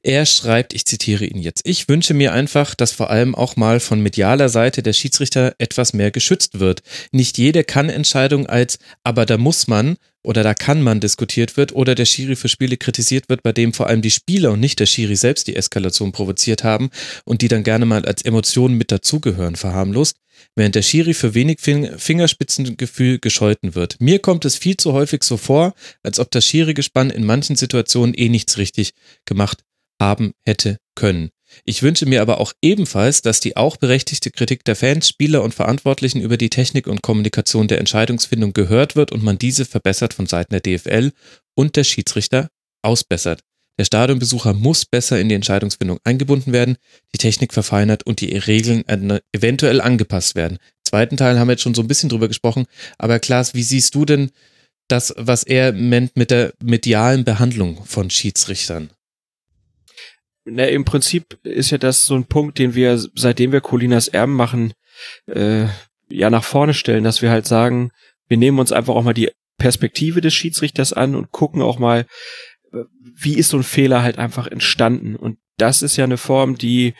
Er 0.02 0.24
schreibt, 0.24 0.72
ich 0.72 0.86
zitiere 0.86 1.24
ihn 1.26 1.38
jetzt, 1.38 1.66
ich 1.66 1.88
wünsche 1.88 2.14
mir 2.14 2.32
einfach, 2.32 2.74
dass 2.74 2.92
vor 2.92 3.10
allem 3.10 3.34
auch 3.34 3.56
mal 3.56 3.80
von 3.80 4.00
medialer 4.00 4.48
Seite 4.48 4.82
der 4.82 4.92
Schiedsrichter 4.92 5.54
etwas 5.58 5.92
mehr 5.92 6.10
geschützt 6.10 6.60
wird. 6.60 6.82
Nicht 7.12 7.38
jede 7.38 7.64
Kann-Entscheidung 7.64 8.46
als 8.46 8.78
aber 9.04 9.26
da 9.26 9.36
muss 9.36 9.68
man 9.68 9.96
oder 10.22 10.42
da 10.42 10.54
kann 10.54 10.82
man 10.82 11.00
diskutiert 11.00 11.56
wird 11.56 11.72
oder 11.72 11.94
der 11.94 12.04
Schiri 12.04 12.36
für 12.36 12.48
Spiele 12.48 12.76
kritisiert 12.76 13.28
wird, 13.28 13.42
bei 13.42 13.52
dem 13.52 13.72
vor 13.72 13.86
allem 13.86 14.02
die 14.02 14.10
Spieler 14.10 14.52
und 14.52 14.60
nicht 14.60 14.80
der 14.80 14.86
Schiri 14.86 15.16
selbst 15.16 15.46
die 15.46 15.56
Eskalation 15.56 16.12
provoziert 16.12 16.64
haben 16.64 16.90
und 17.24 17.42
die 17.42 17.48
dann 17.48 17.64
gerne 17.64 17.86
mal 17.86 18.04
als 18.04 18.22
Emotionen 18.22 18.76
mit 18.76 18.92
dazugehören 18.92 19.56
verharmlost, 19.56 20.16
während 20.54 20.74
der 20.74 20.82
Schiri 20.82 21.14
für 21.14 21.34
wenig 21.34 21.60
Fingerspitzengefühl 21.60 23.18
gescholten 23.18 23.74
wird. 23.74 24.00
Mir 24.00 24.18
kommt 24.18 24.44
es 24.44 24.56
viel 24.56 24.76
zu 24.76 24.92
häufig 24.92 25.22
so 25.22 25.36
vor, 25.36 25.74
als 26.02 26.18
ob 26.18 26.30
das 26.30 26.46
Schiri-Gespann 26.46 27.10
in 27.10 27.24
manchen 27.24 27.56
Situationen 27.56 28.14
eh 28.14 28.28
nichts 28.28 28.58
richtig 28.58 28.92
gemacht 29.24 29.62
haben 30.00 30.32
hätte 30.44 30.78
können. 30.94 31.30
Ich 31.64 31.82
wünsche 31.82 32.06
mir 32.06 32.22
aber 32.22 32.40
auch 32.40 32.52
ebenfalls, 32.62 33.22
dass 33.22 33.40
die 33.40 33.56
auch 33.56 33.76
berechtigte 33.76 34.30
Kritik 34.30 34.64
der 34.64 34.76
Fans, 34.76 35.08
Spieler 35.08 35.42
und 35.42 35.54
Verantwortlichen 35.54 36.20
über 36.20 36.36
die 36.36 36.50
Technik 36.50 36.86
und 36.86 37.02
Kommunikation 37.02 37.68
der 37.68 37.78
Entscheidungsfindung 37.78 38.52
gehört 38.52 38.96
wird 38.96 39.12
und 39.12 39.22
man 39.22 39.38
diese 39.38 39.64
verbessert 39.64 40.14
von 40.14 40.26
Seiten 40.26 40.52
der 40.52 40.60
DFL 40.60 41.12
und 41.54 41.76
der 41.76 41.84
Schiedsrichter 41.84 42.48
ausbessert. 42.82 43.40
Der 43.78 43.84
Stadionbesucher 43.86 44.52
muss 44.52 44.84
besser 44.84 45.18
in 45.18 45.30
die 45.30 45.34
Entscheidungsfindung 45.34 46.00
eingebunden 46.04 46.52
werden, 46.52 46.76
die 47.14 47.18
Technik 47.18 47.54
verfeinert 47.54 48.02
und 48.02 48.20
die 48.20 48.36
Regeln 48.36 48.84
eventuell 49.32 49.80
angepasst 49.80 50.34
werden. 50.34 50.58
zweiten 50.84 51.16
Teil 51.16 51.38
haben 51.38 51.48
wir 51.48 51.52
jetzt 51.52 51.62
schon 51.62 51.74
so 51.74 51.80
ein 51.80 51.88
bisschen 51.88 52.10
drüber 52.10 52.28
gesprochen, 52.28 52.66
aber 52.98 53.18
Klaas, 53.20 53.54
wie 53.54 53.62
siehst 53.62 53.94
du 53.94 54.04
denn 54.04 54.32
das, 54.88 55.14
was 55.16 55.44
er 55.44 55.72
meint 55.72 56.16
mit 56.16 56.30
der 56.30 56.52
medialen 56.62 57.24
Behandlung 57.24 57.82
von 57.84 58.10
Schiedsrichtern? 58.10 58.90
Na, 60.50 60.66
im 60.66 60.84
Prinzip 60.84 61.38
ist 61.42 61.70
ja 61.70 61.78
das 61.78 62.06
so 62.06 62.14
ein 62.14 62.24
Punkt, 62.24 62.58
den 62.58 62.74
wir, 62.74 62.98
seitdem 63.14 63.52
wir 63.52 63.60
Colinas 63.60 64.08
Erben 64.08 64.34
machen, 64.34 64.72
äh, 65.26 65.66
ja 66.08 66.30
nach 66.30 66.44
vorne 66.44 66.74
stellen, 66.74 67.04
dass 67.04 67.22
wir 67.22 67.30
halt 67.30 67.46
sagen, 67.46 67.90
wir 68.28 68.36
nehmen 68.36 68.58
uns 68.58 68.72
einfach 68.72 68.94
auch 68.94 69.04
mal 69.04 69.14
die 69.14 69.30
Perspektive 69.58 70.20
des 70.20 70.34
Schiedsrichters 70.34 70.92
an 70.92 71.14
und 71.14 71.30
gucken 71.30 71.62
auch 71.62 71.78
mal, 71.78 72.06
wie 73.20 73.34
ist 73.34 73.50
so 73.50 73.58
ein 73.58 73.62
Fehler 73.62 74.02
halt 74.02 74.18
einfach 74.18 74.46
entstanden. 74.46 75.16
Und 75.16 75.38
das 75.58 75.82
ist 75.82 75.96
ja 75.96 76.04
eine 76.04 76.16
Form, 76.16 76.56
die 76.56 76.94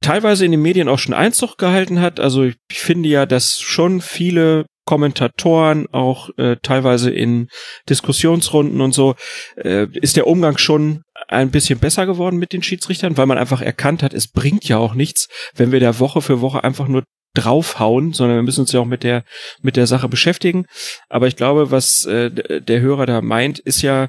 teilweise 0.00 0.44
in 0.44 0.50
den 0.50 0.62
Medien 0.62 0.88
auch 0.88 0.98
schon 0.98 1.14
Einzug 1.14 1.58
gehalten 1.58 2.00
hat. 2.00 2.20
Also 2.20 2.44
ich 2.44 2.56
finde 2.70 3.08
ja, 3.08 3.26
dass 3.26 3.60
schon 3.60 4.00
viele 4.00 4.66
Kommentatoren, 4.86 5.86
auch 5.92 6.30
äh, 6.36 6.56
teilweise 6.62 7.10
in 7.10 7.48
Diskussionsrunden 7.88 8.80
und 8.80 8.92
so, 8.92 9.14
äh, 9.56 9.86
ist 9.92 10.16
der 10.16 10.26
Umgang 10.26 10.58
schon 10.58 11.02
ein 11.30 11.50
bisschen 11.50 11.78
besser 11.78 12.06
geworden 12.06 12.38
mit 12.38 12.52
den 12.52 12.62
Schiedsrichtern, 12.62 13.16
weil 13.16 13.26
man 13.26 13.38
einfach 13.38 13.62
erkannt 13.62 14.02
hat, 14.02 14.14
es 14.14 14.28
bringt 14.28 14.64
ja 14.68 14.78
auch 14.78 14.94
nichts, 14.94 15.28
wenn 15.54 15.72
wir 15.72 15.80
da 15.80 15.98
Woche 15.98 16.22
für 16.22 16.40
Woche 16.40 16.64
einfach 16.64 16.88
nur 16.88 17.04
draufhauen, 17.34 18.12
sondern 18.12 18.38
wir 18.38 18.42
müssen 18.42 18.62
uns 18.62 18.72
ja 18.72 18.80
auch 18.80 18.86
mit 18.86 19.04
der 19.04 19.24
mit 19.62 19.76
der 19.76 19.86
Sache 19.86 20.08
beschäftigen. 20.08 20.66
Aber 21.08 21.28
ich 21.28 21.36
glaube, 21.36 21.70
was 21.70 22.04
äh, 22.04 22.60
der 22.60 22.80
Hörer 22.80 23.06
da 23.06 23.20
meint, 23.20 23.60
ist 23.60 23.82
ja 23.82 24.08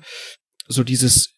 so 0.67 0.83
dieses 0.83 1.30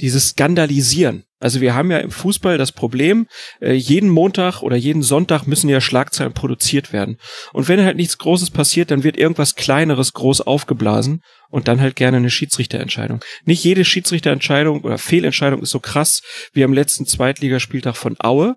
dieses 0.00 0.30
Skandalisieren. 0.30 1.24
Also 1.40 1.62
wir 1.62 1.74
haben 1.74 1.90
ja 1.90 1.98
im 1.98 2.10
Fußball 2.10 2.58
das 2.58 2.70
Problem, 2.70 3.26
äh, 3.60 3.72
jeden 3.72 4.10
Montag 4.10 4.62
oder 4.62 4.76
jeden 4.76 5.02
Sonntag 5.02 5.46
müssen 5.46 5.70
ja 5.70 5.80
Schlagzeilen 5.80 6.34
produziert 6.34 6.92
werden. 6.92 7.16
Und 7.54 7.66
wenn 7.66 7.82
halt 7.82 7.96
nichts 7.96 8.18
Großes 8.18 8.50
passiert, 8.50 8.90
dann 8.90 9.04
wird 9.04 9.16
irgendwas 9.16 9.54
Kleineres 9.54 10.12
groß 10.12 10.42
aufgeblasen 10.42 11.22
und 11.48 11.66
dann 11.66 11.80
halt 11.80 11.96
gerne 11.96 12.18
eine 12.18 12.30
Schiedsrichterentscheidung. 12.30 13.24
Nicht 13.46 13.64
jede 13.64 13.86
Schiedsrichterentscheidung 13.86 14.82
oder 14.82 14.98
Fehlentscheidung 14.98 15.62
ist 15.62 15.70
so 15.70 15.80
krass 15.80 16.20
wie 16.52 16.62
am 16.62 16.74
letzten 16.74 17.06
Zweitligaspieltag 17.06 17.96
von 17.96 18.16
Aue. 18.18 18.56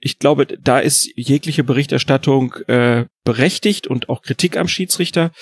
Ich 0.00 0.18
glaube, 0.20 0.46
da 0.46 0.78
ist 0.78 1.10
jegliche 1.16 1.64
Berichterstattung 1.64 2.54
äh, 2.68 3.06
berechtigt 3.24 3.88
und 3.88 4.08
auch 4.08 4.22
Kritik 4.22 4.56
am 4.56 4.68
Schiedsrichter. 4.68 5.32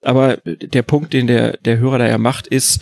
Aber 0.00 0.38
der 0.44 0.82
Punkt, 0.82 1.12
den 1.12 1.26
der, 1.26 1.58
der 1.58 1.78
Hörer 1.78 1.98
da 1.98 2.08
ja 2.08 2.18
macht, 2.18 2.46
ist, 2.46 2.80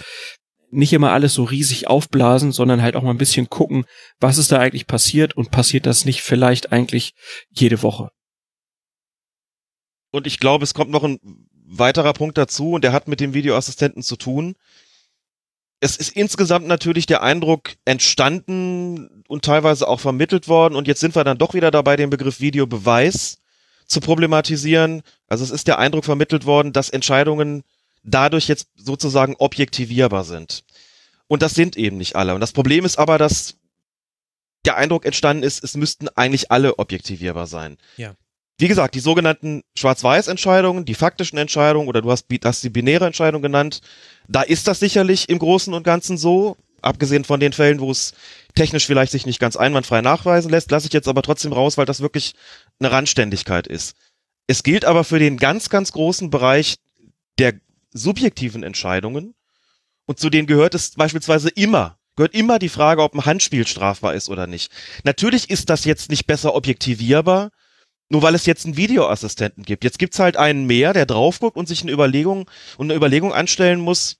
nicht 0.77 0.93
immer 0.93 1.13
alles 1.13 1.35
so 1.35 1.45
riesig 1.45 1.89
aufblasen, 1.89 2.53
sondern 2.53 2.83
halt 2.83 2.97
auch 2.97 3.03
mal 3.03 3.11
ein 3.11 3.19
bisschen 3.19 3.49
gucken, 3.49 3.85
was 4.21 4.39
ist 4.39 4.53
da 4.53 4.59
eigentlich 4.59 4.87
passiert 4.87 5.37
und 5.37 5.51
passiert 5.51 5.87
das 5.87 6.05
nicht 6.05 6.23
vielleicht 6.23 6.73
eigentlich 6.73 7.15
jede 7.51 7.83
Woche. 7.83 8.11
Und 10.11 10.27
ich 10.27 10.39
glaube, 10.39 10.65
es 10.65 10.75
kommt 10.75 10.91
noch 10.91 11.05
ein 11.05 11.19
weiterer 11.67 12.13
Punkt 12.13 12.39
dazu 12.39 12.73
und 12.73 12.85
der 12.85 12.93
hat 12.93 13.09
mit 13.09 13.21
dem 13.21 13.35
Videoassistenten 13.35 14.03
zu 14.03 14.17
tun. 14.17 14.55
Es 15.81 15.97
ist 15.97 16.17
insgesamt 16.17 16.67
natürlich 16.67 17.07
der 17.07 17.23
Eindruck 17.23 17.75
entstanden 17.85 19.25
und 19.29 19.45
teilweise 19.45 19.87
auch 19.89 20.01
vermittelt 20.01 20.49
worden 20.49 20.75
und 20.75 20.87
jetzt 20.89 21.01
sind 21.01 21.15
wir 21.15 21.25
dann 21.25 21.39
doch 21.39 21.55
wieder 21.55 21.71
dabei, 21.71 21.97
den 21.97 22.11
Begriff 22.11 22.41
Videobeweis 22.41 23.39
zu 23.87 24.01
problematisieren. 24.01 25.03
Also 25.29 25.45
es 25.45 25.51
ist 25.51 25.69
der 25.69 25.79
Eindruck 25.79 26.05
vermittelt 26.05 26.47
worden, 26.47 26.73
dass 26.73 26.89
Entscheidungen 26.91 27.63
dadurch 28.07 28.49
jetzt 28.49 28.69
sozusagen 28.77 29.35
objektivierbar 29.37 30.25
sind. 30.25 30.65
Und 31.29 31.43
das 31.43 31.55
sind 31.55 31.77
eben 31.77 31.97
nicht 31.97 32.17
alle. 32.17 32.35
Und 32.35 32.41
das 32.41 32.53
Problem 32.53 32.85
ist 32.85 32.99
aber, 32.99 33.19
dass 33.19 33.57
der 34.65 34.77
Eindruck 34.77 35.05
entstanden 35.05 35.43
ist, 35.43 35.63
es 35.63 35.77
müssten 35.77 36.09
eigentlich 36.09 36.51
alle 36.51 36.79
objektivierbar 36.79 37.47
sein. 37.47 37.77
Ja. 37.97 38.15
Wie 38.59 38.69
gesagt, 38.69 38.95
die 38.95 39.01
sogenannten 39.01 39.63
Schwarz-Weiß-Entscheidungen, 39.77 40.85
die 40.85 40.95
faktischen 40.95 41.39
Entscheidungen, 41.39 41.89
oder 41.89 42.03
du 42.03 42.11
hast, 42.11 42.27
hast 42.45 42.65
die 42.65 42.71
binäre 42.71 43.07
Entscheidung 43.07 43.43
genannt, 43.43 43.81
da 44.29 44.43
ist 44.43 44.67
das 44.67 44.81
sicherlich 44.81 45.29
im 45.29 45.39
Großen 45.39 45.75
und 45.75 45.83
Ganzen 45.83 46.17
so. 46.17 46.57
Abgesehen 46.81 47.25
von 47.25 47.41
den 47.41 47.53
Fällen, 47.53 47.81
wo 47.81 47.91
es 47.91 48.15
technisch 48.55 48.87
vielleicht 48.87 49.13
sich 49.13 49.27
nicht 49.27 49.41
ganz 49.41 49.57
einwandfrei 49.57 50.03
nachweisen 50.03 50.51
lässt, 50.51 50.71
lasse 50.71 50.87
ich 50.87 50.93
jetzt 50.93 51.09
aber 51.09 51.23
trotzdem 51.23 51.53
raus, 51.53 51.77
weil 51.77 51.87
das 51.87 52.01
wirklich 52.01 52.35
eine 52.79 52.93
Randständigkeit 52.93 53.67
ist. 53.67 53.95
Es 54.47 54.63
gilt 54.63 54.85
aber 54.85 55.05
für 55.05 55.19
den 55.19 55.37
ganz, 55.37 55.69
ganz 55.69 55.93
großen 55.93 56.31
Bereich 56.31 56.77
der 57.39 57.55
subjektiven 57.93 58.63
Entscheidungen. 58.63 59.35
Und 60.07 60.19
zu 60.19 60.31
denen 60.31 60.47
gehört 60.47 60.75
es 60.75 60.93
beispielsweise 60.93 61.49
immer, 61.51 61.99
gehört 62.17 62.35
immer 62.35 62.59
die 62.59 62.69
Frage, 62.69 63.03
ob 63.03 63.15
ein 63.15 63.25
Handspiel 63.25 63.67
strafbar 63.67 64.15
ist 64.15 64.29
oder 64.29 64.47
nicht. 64.47 64.71
Natürlich 65.05 65.51
ist 65.51 65.69
das 65.69 65.85
jetzt 65.85 66.11
nicht 66.11 66.27
besser 66.27 66.55
objektivierbar, 66.55 67.51
nur 68.09 68.23
weil 68.23 68.35
es 68.35 68.47
jetzt 68.47 68.65
einen 68.65 68.77
Videoassistenten 68.77 69.65
gibt. 69.65 69.85
Jetzt 69.85 69.99
gibt's 69.99 70.19
halt 70.19 70.37
einen 70.37 70.67
mehr, 70.67 70.93
der 70.93 71.07
drauf 71.07 71.41
guckt 71.41 71.57
und 71.57 71.67
sich 71.67 71.83
eine 71.83 71.93
Überlegung 71.93 72.49
und 72.79 72.87
eine 72.87 72.97
Überlegung 72.97 73.33
anstellen 73.33 73.81
muss, 73.81 74.17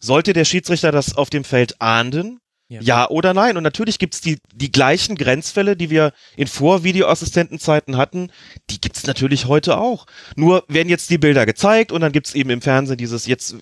sollte 0.00 0.34
der 0.34 0.44
Schiedsrichter 0.44 0.92
das 0.92 1.16
auf 1.16 1.30
dem 1.30 1.44
Feld 1.44 1.80
ahnden? 1.80 2.38
Ja. 2.68 2.80
ja, 2.80 3.08
oder 3.10 3.34
nein. 3.34 3.56
Und 3.56 3.62
natürlich 3.62 3.98
gibt's 3.98 4.20
die, 4.20 4.38
die 4.52 4.72
gleichen 4.72 5.16
Grenzfälle, 5.16 5.76
die 5.76 5.90
wir 5.90 6.12
in 6.36 6.46
Vor-Videoassistentenzeiten 6.46 7.96
hatten, 7.96 8.30
die 8.70 8.80
gibt's 8.80 9.06
natürlich 9.06 9.46
heute 9.46 9.78
auch. 9.78 10.06
Nur 10.34 10.64
werden 10.68 10.88
jetzt 10.88 11.10
die 11.10 11.18
Bilder 11.18 11.44
gezeigt 11.46 11.92
und 11.92 12.00
dann 12.00 12.12
gibt's 12.12 12.34
eben 12.34 12.50
im 12.50 12.62
Fernsehen 12.62 12.96
dieses, 12.96 13.26
jetzt 13.26 13.56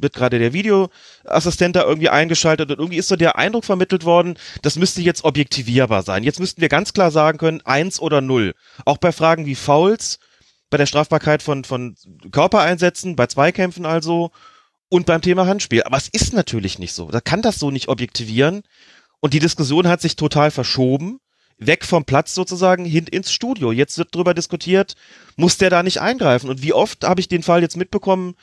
wird 0.00 0.14
gerade 0.14 0.38
der 0.38 0.52
Videoassistent 0.52 1.76
da 1.76 1.84
irgendwie 1.84 2.08
eingeschaltet 2.08 2.70
und 2.70 2.78
irgendwie 2.78 2.98
ist 2.98 3.08
so 3.08 3.16
der 3.16 3.36
Eindruck 3.36 3.64
vermittelt 3.64 4.04
worden, 4.04 4.38
das 4.62 4.76
müsste 4.76 5.02
jetzt 5.02 5.24
objektivierbar 5.24 6.02
sein. 6.02 6.22
Jetzt 6.22 6.40
müssten 6.40 6.60
wir 6.60 6.68
ganz 6.68 6.92
klar 6.92 7.10
sagen 7.10 7.38
können, 7.38 7.62
eins 7.64 8.00
oder 8.00 8.20
null. 8.20 8.54
Auch 8.84 8.98
bei 8.98 9.12
Fragen 9.12 9.46
wie 9.46 9.54
Fouls, 9.54 10.18
bei 10.70 10.76
der 10.76 10.86
Strafbarkeit 10.86 11.42
von, 11.42 11.64
von 11.64 11.96
Körpereinsätzen, 12.32 13.16
bei 13.16 13.26
Zweikämpfen 13.26 13.86
also 13.86 14.30
und 14.88 15.06
beim 15.06 15.22
Thema 15.22 15.46
Handspiel. 15.46 15.82
Aber 15.84 15.96
es 15.96 16.08
ist 16.08 16.32
natürlich 16.32 16.78
nicht 16.78 16.92
so. 16.92 17.10
Da 17.10 17.20
kann 17.20 17.42
das 17.42 17.58
so 17.58 17.70
nicht 17.70 17.88
objektivieren. 17.88 18.62
Und 19.20 19.34
die 19.34 19.38
Diskussion 19.38 19.88
hat 19.88 20.00
sich 20.00 20.16
total 20.16 20.50
verschoben. 20.50 21.20
Weg 21.58 21.86
vom 21.86 22.04
Platz 22.04 22.34
sozusagen 22.34 22.84
hin 22.84 23.06
ins 23.06 23.32
Studio. 23.32 23.72
Jetzt 23.72 23.96
wird 23.96 24.14
drüber 24.14 24.34
diskutiert, 24.34 24.94
muss 25.36 25.56
der 25.56 25.70
da 25.70 25.82
nicht 25.82 26.00
eingreifen? 26.02 26.50
Und 26.50 26.62
wie 26.62 26.74
oft 26.74 27.04
habe 27.04 27.20
ich 27.20 27.28
den 27.28 27.42
Fall 27.42 27.62
jetzt 27.62 27.78
mitbekommen, 27.78 28.34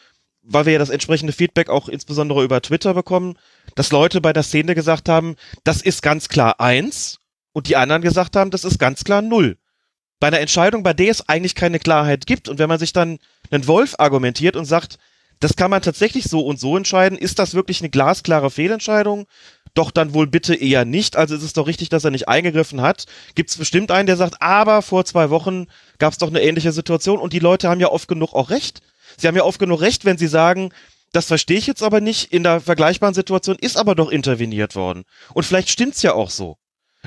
weil 0.44 0.66
wir 0.66 0.74
ja 0.74 0.80
das 0.80 0.90
entsprechende 0.90 1.34
Feedback 1.34 1.70
auch 1.70 1.88
insbesondere 1.88 2.44
über 2.44 2.62
Twitter 2.62 2.94
bekommen, 2.94 3.38
dass 3.76 3.92
Leute 3.92 4.22
bei 4.22 4.34
der 4.34 4.44
Szene 4.44 4.76
gesagt 4.76 5.10
haben, 5.10 5.36
das 5.64 5.82
ist 5.82 6.02
ganz 6.02 6.28
klar 6.30 6.60
eins 6.60 7.20
und 7.54 7.68
die 7.68 7.78
anderen 7.78 8.02
gesagt 8.02 8.36
haben, 8.36 8.52
das 8.52 8.66
ist 8.66 8.78
ganz 8.78 9.04
klar 9.04 9.22
null. 9.22 9.58
Bei 10.20 10.28
einer 10.28 10.40
Entscheidung, 10.40 10.84
bei 10.84 10.94
der 10.94 11.12
es 11.12 11.28
eigentlich 11.28 11.56
keine 11.56 11.80
Klarheit 11.80 12.28
gibt 12.28 12.50
und 12.50 12.60
wenn 12.60 12.70
man 12.70 12.80
sich 12.80 12.94
dann 12.94 13.20
einen 13.52 13.68
Wolf 13.68 13.96
argumentiert 13.98 14.56
und 14.56 14.66
sagt, 14.66 14.98
das 15.40 15.56
kann 15.56 15.72
man 15.72 15.82
tatsächlich 15.82 16.26
so 16.26 16.40
und 16.42 16.60
so 16.60 16.78
entscheiden. 16.78 17.18
Ist 17.18 17.40
das 17.40 17.54
wirklich 17.54 17.82
eine 17.82 17.90
glasklare 17.90 18.50
Fehlentscheidung? 18.50 19.26
Doch 19.74 19.92
dann 19.92 20.14
wohl 20.14 20.28
bitte 20.28 20.56
eher 20.56 20.86
nicht. 20.86 21.18
Also 21.18 21.36
ist 21.36 21.44
es 21.44 21.54
doch 21.54 21.68
richtig, 21.68 21.90
dass 21.90 22.06
er 22.06 22.12
nicht 22.12 22.30
eingegriffen 22.30 22.80
hat. 22.80 23.06
Gibt 23.36 23.50
es 23.50 23.58
bestimmt 23.58 23.92
einen, 23.92 24.08
der 24.08 24.16
sagt, 24.16 24.42
aber 24.42 24.82
vor 24.82 25.04
zwei 25.04 25.30
Wochen 25.30 25.66
gab 25.98 26.14
es 26.14 26.20
doch 26.20 26.30
eine 26.30 26.42
ähnliche 26.42 26.72
Situation 26.72 27.20
und 27.20 27.34
die 27.34 27.40
Leute 27.40 27.68
haben 27.68 27.82
ja 27.82 27.90
oft 27.90 28.08
genug 28.08 28.34
auch 28.34 28.52
recht. 28.52 28.82
Sie 29.18 29.28
haben 29.28 29.36
ja 29.36 29.44
oft 29.44 29.60
genug 29.60 29.82
recht, 29.82 30.06
wenn 30.06 30.18
sie 30.18 30.28
sagen, 30.28 30.72
das 31.12 31.28
verstehe 31.28 31.58
ich 31.58 31.68
jetzt 31.68 31.84
aber 31.84 32.02
nicht. 32.02 32.34
In 32.34 32.44
der 32.44 32.60
vergleichbaren 32.60 33.14
Situation 33.14 33.58
ist 33.60 33.78
aber 33.78 33.96
doch 33.96 34.10
interveniert 34.10 34.76
worden. 34.76 35.04
Und 35.34 35.44
vielleicht 35.44 35.70
stimmt's 35.70 36.02
ja 36.02 36.14
auch 36.14 36.30
so. 36.30 36.58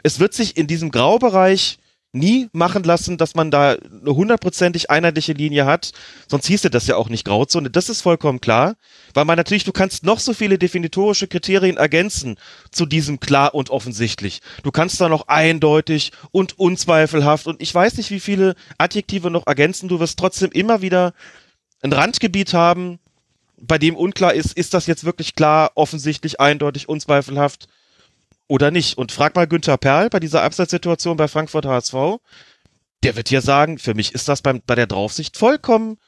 Es 0.02 0.20
wird 0.20 0.34
sich 0.34 0.56
in 0.56 0.66
diesem 0.66 0.90
Graubereich 0.90 1.78
nie 2.12 2.48
machen 2.52 2.82
lassen, 2.82 3.18
dass 3.18 3.34
man 3.34 3.50
da 3.50 3.72
eine 3.72 4.14
hundertprozentig 4.16 4.90
einheitliche 4.90 5.32
Linie 5.32 5.66
hat. 5.66 5.92
Sonst 6.28 6.46
hieße 6.46 6.70
das 6.70 6.86
ja 6.86 6.96
auch 6.96 7.08
nicht 7.08 7.24
Grauzone. 7.24 7.70
Das 7.70 7.88
ist 7.88 8.00
vollkommen 8.02 8.40
klar. 8.40 8.76
Weil 9.14 9.24
man 9.24 9.36
natürlich, 9.36 9.64
du 9.64 9.72
kannst 9.72 10.04
noch 10.04 10.18
so 10.18 10.32
viele 10.32 10.58
definitorische 10.58 11.28
Kriterien 11.28 11.76
ergänzen 11.76 12.36
zu 12.70 12.86
diesem 12.86 13.20
klar 13.20 13.54
und 13.54 13.70
offensichtlich. 13.70 14.40
Du 14.62 14.70
kannst 14.70 15.00
da 15.00 15.08
noch 15.08 15.28
eindeutig 15.28 16.12
und 16.30 16.58
unzweifelhaft 16.58 17.46
und 17.46 17.60
ich 17.60 17.74
weiß 17.74 17.96
nicht, 17.96 18.10
wie 18.10 18.20
viele 18.20 18.54
Adjektive 18.78 19.30
noch 19.30 19.46
ergänzen. 19.46 19.88
Du 19.88 20.00
wirst 20.00 20.18
trotzdem 20.18 20.50
immer 20.52 20.80
wieder 20.80 21.12
ein 21.82 21.92
Randgebiet 21.92 22.54
haben, 22.54 22.98
bei 23.58 23.78
dem 23.78 23.96
unklar 23.96 24.34
ist, 24.34 24.52
ist 24.56 24.74
das 24.74 24.86
jetzt 24.86 25.04
wirklich 25.04 25.34
klar, 25.34 25.72
offensichtlich, 25.74 26.40
eindeutig, 26.40 26.88
unzweifelhaft 26.88 27.66
oder 28.48 28.70
nicht. 28.70 28.98
Und 28.98 29.12
frag 29.12 29.34
mal 29.34 29.46
Günther 29.46 29.78
Perl 29.78 30.10
bei 30.10 30.20
dieser 30.20 30.42
Abseitssituation 30.42 31.16
bei 31.16 31.28
Frankfurt 31.28 31.66
HSV. 31.66 32.20
Der 33.02 33.16
wird 33.16 33.30
ja 33.30 33.40
sagen, 33.40 33.78
für 33.78 33.94
mich 33.94 34.14
ist 34.14 34.28
das 34.28 34.42
beim, 34.42 34.62
bei 34.66 34.74
der 34.74 34.86
Draufsicht 34.86 35.36
vollkommen 35.36 35.98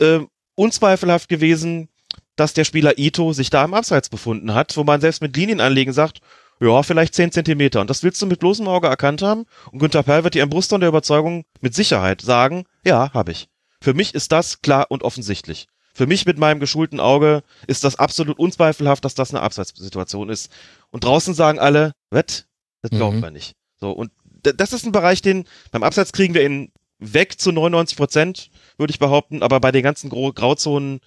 äh, 0.00 0.20
unzweifelhaft 0.54 1.28
gewesen, 1.28 1.88
dass 2.36 2.54
der 2.54 2.64
Spieler 2.64 2.98
Ito 2.98 3.32
sich 3.32 3.50
da 3.50 3.64
im 3.64 3.74
Abseits 3.74 4.08
befunden 4.08 4.54
hat, 4.54 4.76
wo 4.76 4.84
man 4.84 5.00
selbst 5.00 5.22
mit 5.22 5.36
Linienanlegen 5.36 5.92
sagt, 5.92 6.20
ja, 6.60 6.82
vielleicht 6.82 7.14
zehn 7.14 7.32
Zentimeter. 7.32 7.80
Und 7.80 7.90
das 7.90 8.02
willst 8.02 8.22
du 8.22 8.26
mit 8.26 8.40
bloßem 8.40 8.68
Auge 8.68 8.86
erkannt 8.86 9.22
haben. 9.22 9.46
Und 9.70 9.80
Günther 9.80 10.02
Perl 10.02 10.24
wird 10.24 10.34
dir 10.34 10.42
im 10.42 10.50
Brustton 10.50 10.80
der 10.80 10.88
Überzeugung 10.88 11.44
mit 11.60 11.74
Sicherheit 11.74 12.20
sagen, 12.20 12.64
ja, 12.84 13.12
habe 13.12 13.32
ich. 13.32 13.48
Für 13.82 13.94
mich 13.94 14.14
ist 14.14 14.32
das 14.32 14.62
klar 14.62 14.86
und 14.88 15.02
offensichtlich. 15.02 15.66
Für 15.94 16.06
mich 16.06 16.24
mit 16.24 16.38
meinem 16.38 16.60
geschulten 16.60 17.00
Auge 17.00 17.42
ist 17.66 17.84
das 17.84 17.96
absolut 17.96 18.38
unzweifelhaft, 18.38 19.04
dass 19.04 19.14
das 19.14 19.30
eine 19.30 19.42
Abseitssituation 19.42 20.30
ist. 20.30 20.50
Und 20.90 21.04
draußen 21.04 21.34
sagen 21.34 21.58
alle, 21.58 21.92
was? 22.10 22.46
Das 22.80 22.90
glauben 22.90 23.18
Mhm. 23.18 23.22
wir 23.22 23.30
nicht. 23.30 23.54
So, 23.78 23.90
und 23.90 24.10
das 24.42 24.72
ist 24.72 24.86
ein 24.86 24.92
Bereich, 24.92 25.20
den 25.20 25.44
beim 25.70 25.82
Abseits 25.82 26.12
kriegen 26.12 26.34
wir 26.34 26.44
ihn 26.44 26.72
weg 26.98 27.38
zu 27.40 27.52
99 27.52 27.96
Prozent, 27.96 28.50
würde 28.78 28.92
ich 28.92 28.98
behaupten, 28.98 29.42
aber 29.42 29.60
bei 29.60 29.72
den 29.72 29.82
ganzen 29.82 30.08
Gro 30.08 30.32
Grauzonen 30.32 31.00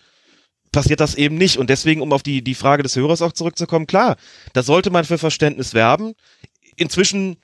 passiert 0.71 0.99
das 0.99 1.15
eben 1.15 1.37
nicht. 1.37 1.57
Und 1.57 1.69
deswegen, 1.69 2.01
um 2.01 2.11
auf 2.11 2.21
die, 2.23 2.43
die 2.43 2.55
Frage 2.55 2.83
des 2.83 2.95
Hörers 2.95 3.21
auch 3.21 3.31
zurückzukommen, 3.31 3.87
klar, 3.87 4.17
da 4.53 4.61
sollte 4.61 4.89
man 4.89 5.05
für 5.05 5.17
Verständnis 5.17 5.73
werben. 5.73 6.13
Inzwischen 6.75 7.37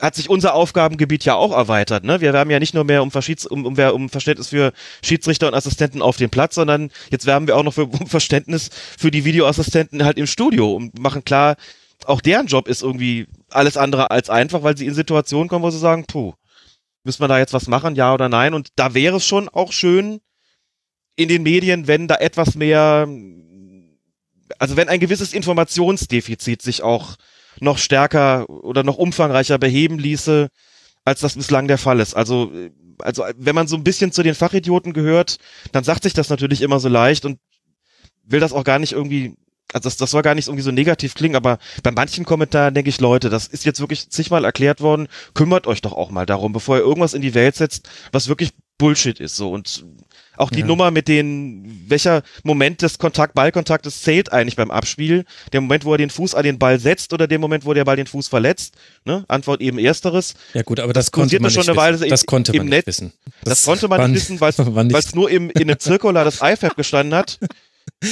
hat 0.00 0.14
sich 0.14 0.28
unser 0.28 0.54
Aufgabengebiet 0.54 1.24
ja 1.24 1.34
auch 1.34 1.52
erweitert. 1.52 2.04
Ne? 2.04 2.20
Wir 2.20 2.32
werben 2.32 2.50
ja 2.50 2.58
nicht 2.58 2.74
nur 2.74 2.84
mehr 2.84 3.02
um, 3.02 3.10
um, 3.50 3.66
um, 3.66 3.78
um 3.78 4.08
Verständnis 4.08 4.48
für 4.48 4.72
Schiedsrichter 5.02 5.48
und 5.48 5.54
Assistenten 5.54 6.02
auf 6.02 6.16
dem 6.16 6.30
Platz, 6.30 6.54
sondern 6.54 6.90
jetzt 7.10 7.26
werben 7.26 7.46
wir 7.46 7.56
auch 7.56 7.62
noch 7.62 7.74
für, 7.74 7.86
um 7.86 8.06
Verständnis 8.06 8.70
für 8.98 9.10
die 9.10 9.24
Videoassistenten 9.24 10.04
halt 10.04 10.18
im 10.18 10.26
Studio 10.26 10.72
und 10.72 10.98
machen 10.98 11.24
klar, 11.24 11.56
auch 12.04 12.20
deren 12.20 12.46
Job 12.46 12.68
ist 12.68 12.82
irgendwie 12.82 13.26
alles 13.50 13.76
andere 13.76 14.10
als 14.10 14.30
einfach, 14.30 14.62
weil 14.62 14.76
sie 14.76 14.86
in 14.86 14.94
Situationen 14.94 15.48
kommen, 15.48 15.64
wo 15.64 15.70
sie 15.70 15.78
sagen, 15.78 16.04
puh, 16.06 16.34
müssen 17.04 17.20
wir 17.20 17.28
da 17.28 17.38
jetzt 17.38 17.52
was 17.52 17.68
machen, 17.68 17.94
ja 17.94 18.12
oder 18.14 18.28
nein? 18.28 18.54
Und 18.54 18.68
da 18.76 18.94
wäre 18.94 19.16
es 19.16 19.26
schon 19.26 19.48
auch 19.48 19.72
schön 19.72 20.20
in 21.16 21.28
den 21.28 21.42
Medien, 21.42 21.86
wenn 21.86 22.08
da 22.08 22.16
etwas 22.16 22.54
mehr, 22.54 23.08
also 24.58 24.76
wenn 24.76 24.88
ein 24.88 25.00
gewisses 25.00 25.32
Informationsdefizit 25.32 26.62
sich 26.62 26.82
auch 26.82 27.16
noch 27.60 27.78
stärker 27.78 28.48
oder 28.48 28.82
noch 28.82 28.96
umfangreicher 28.96 29.58
beheben 29.58 29.98
ließe, 29.98 30.48
als 31.04 31.20
das 31.20 31.34
bislang 31.34 31.68
der 31.68 31.78
Fall 31.78 32.00
ist. 32.00 32.14
Also, 32.14 32.52
äh, 32.54 32.70
also 33.00 33.24
wenn 33.36 33.54
man 33.54 33.66
so 33.66 33.76
ein 33.76 33.84
bisschen 33.84 34.12
zu 34.12 34.22
den 34.22 34.34
Fachidioten 34.34 34.92
gehört, 34.92 35.38
dann 35.72 35.84
sagt 35.84 36.04
sich 36.04 36.12
das 36.12 36.28
natürlich 36.28 36.62
immer 36.62 36.80
so 36.80 36.88
leicht 36.88 37.24
und 37.24 37.38
will 38.24 38.40
das 38.40 38.52
auch 38.52 38.64
gar 38.64 38.78
nicht 38.78 38.92
irgendwie, 38.92 39.34
also 39.72 39.88
das, 39.88 39.96
das 39.96 40.10
soll 40.10 40.22
gar 40.22 40.34
nicht 40.34 40.46
irgendwie 40.46 40.62
so 40.62 40.70
negativ 40.70 41.14
klingen, 41.14 41.34
aber 41.34 41.58
bei 41.82 41.90
manchen 41.90 42.24
Kommentaren 42.24 42.74
denke 42.74 42.90
ich, 42.90 43.00
Leute, 43.00 43.30
das 43.30 43.48
ist 43.48 43.64
jetzt 43.64 43.80
wirklich 43.80 44.10
zigmal 44.10 44.44
erklärt 44.44 44.80
worden, 44.80 45.08
kümmert 45.34 45.66
euch 45.66 45.82
doch 45.82 45.92
auch 45.92 46.10
mal 46.10 46.26
darum, 46.26 46.52
bevor 46.52 46.76
ihr 46.76 46.82
irgendwas 46.82 47.14
in 47.14 47.22
die 47.22 47.34
Welt 47.34 47.56
setzt, 47.56 47.88
was 48.12 48.28
wirklich 48.28 48.52
Bullshit 48.78 49.18
ist 49.18 49.36
so 49.36 49.50
und 49.52 49.84
auch 50.36 50.50
die 50.50 50.60
Ja. 50.60 50.66
Nummer 50.66 50.90
mit 50.90 51.08
den, 51.08 51.84
welcher 51.88 52.22
Moment 52.42 52.82
des 52.82 52.98
Kontakt, 52.98 53.34
Ballkontaktes 53.34 54.02
zählt 54.02 54.32
eigentlich 54.32 54.56
beim 54.56 54.70
Abspiel? 54.70 55.24
Der 55.52 55.60
Moment, 55.60 55.84
wo 55.84 55.92
er 55.92 55.98
den 55.98 56.10
Fuß 56.10 56.34
an 56.34 56.44
den 56.44 56.58
Ball 56.58 56.78
setzt 56.80 57.12
oder 57.12 57.26
der 57.26 57.38
Moment, 57.38 57.64
wo 57.64 57.74
der 57.74 57.84
Ball 57.84 57.96
den 57.96 58.06
Fuß 58.06 58.28
verletzt? 58.28 58.74
Ne? 59.04 59.24
Antwort 59.28 59.60
eben 59.60 59.78
ersteres. 59.78 60.34
Ja 60.54 60.62
gut, 60.62 60.80
aber 60.80 60.92
das, 60.92 61.06
Das 61.06 61.12
konnte 61.12 61.38
man 61.40 61.50
schon 61.50 61.60
nicht 61.60 61.68
eine 61.70 61.76
Weile 61.76 62.00
wissen. 62.00 62.10
Das 62.10 62.24
konnte 62.26 62.52
man 62.56 62.66
Netz. 62.66 62.76
nicht 62.76 62.86
wissen. 62.86 63.12
Das, 63.44 63.64
konnte 63.64 63.88
man 63.88 64.10
nicht 64.10 64.16
wissen, 64.22 64.40
weil 64.40 64.50
es 64.50 65.14
nur 65.14 65.30
im, 65.30 65.50
in 65.50 65.62
einem 65.62 65.78
Zirkular 65.78 66.24
des 66.24 66.40
IFAB 66.42 66.76
gestanden 66.76 67.14
hat. 67.14 67.38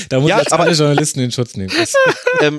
Da 0.09 0.19
muss 0.21 0.29
Ja, 0.31 0.39
jetzt 0.39 0.53
aber- 0.53 0.65
alle 0.65 0.73
Journalisten 0.75 1.21
in 1.21 1.31
Schutz 1.33 1.57
nehmen. 1.57 1.73
Das, 1.77 1.95
ähm, 2.41 2.59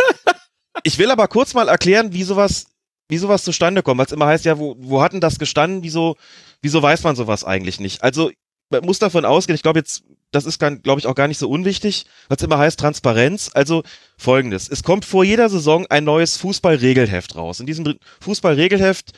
ich 0.84 0.98
will 0.98 1.12
aber 1.12 1.28
kurz 1.28 1.54
mal 1.54 1.68
erklären, 1.68 2.14
wie 2.14 2.24
sowas, 2.24 2.66
wie 3.10 3.18
sowas 3.18 3.44
zustande 3.44 3.84
kommt, 3.84 4.00
weil 4.00 4.06
es 4.06 4.12
immer 4.14 4.28
heißt, 4.28 4.46
ja, 4.46 4.58
wo, 4.58 4.76
wo 4.80 5.02
hat 5.02 5.12
denn 5.14 5.20
das 5.22 5.38
gestanden? 5.38 5.84
Wieso, 5.84 6.16
wieso 6.62 6.82
weiß 6.82 7.04
man 7.04 7.16
sowas 7.18 7.44
eigentlich 7.44 7.80
nicht? 7.82 8.02
Also, 8.04 8.32
man 8.72 8.86
muss 8.86 9.00
davon 9.00 9.26
ausgehen, 9.26 9.56
ich 9.56 9.64
glaube 9.64 9.80
jetzt, 9.80 10.04
das 10.32 10.46
ist, 10.46 10.60
glaube 10.60 11.00
ich, 11.00 11.08
auch 11.08 11.16
gar 11.16 11.28
nicht 11.28 11.38
so 11.38 11.50
unwichtig, 11.50 12.06
weil 12.30 12.38
es 12.38 12.44
immer 12.44 12.58
heißt 12.58 12.80
Transparenz. 12.80 13.52
Also 13.54 13.84
folgendes. 14.18 14.70
Es 14.70 14.82
kommt 14.84 15.04
vor 15.04 15.24
jeder 15.24 15.50
Saison 15.50 15.86
ein 15.90 16.06
neues 16.06 16.38
Fußballregelheft 16.38 17.36
raus. 17.36 17.60
In 17.60 17.66
diesem 17.66 17.98
Fußballregelheft, 18.22 19.12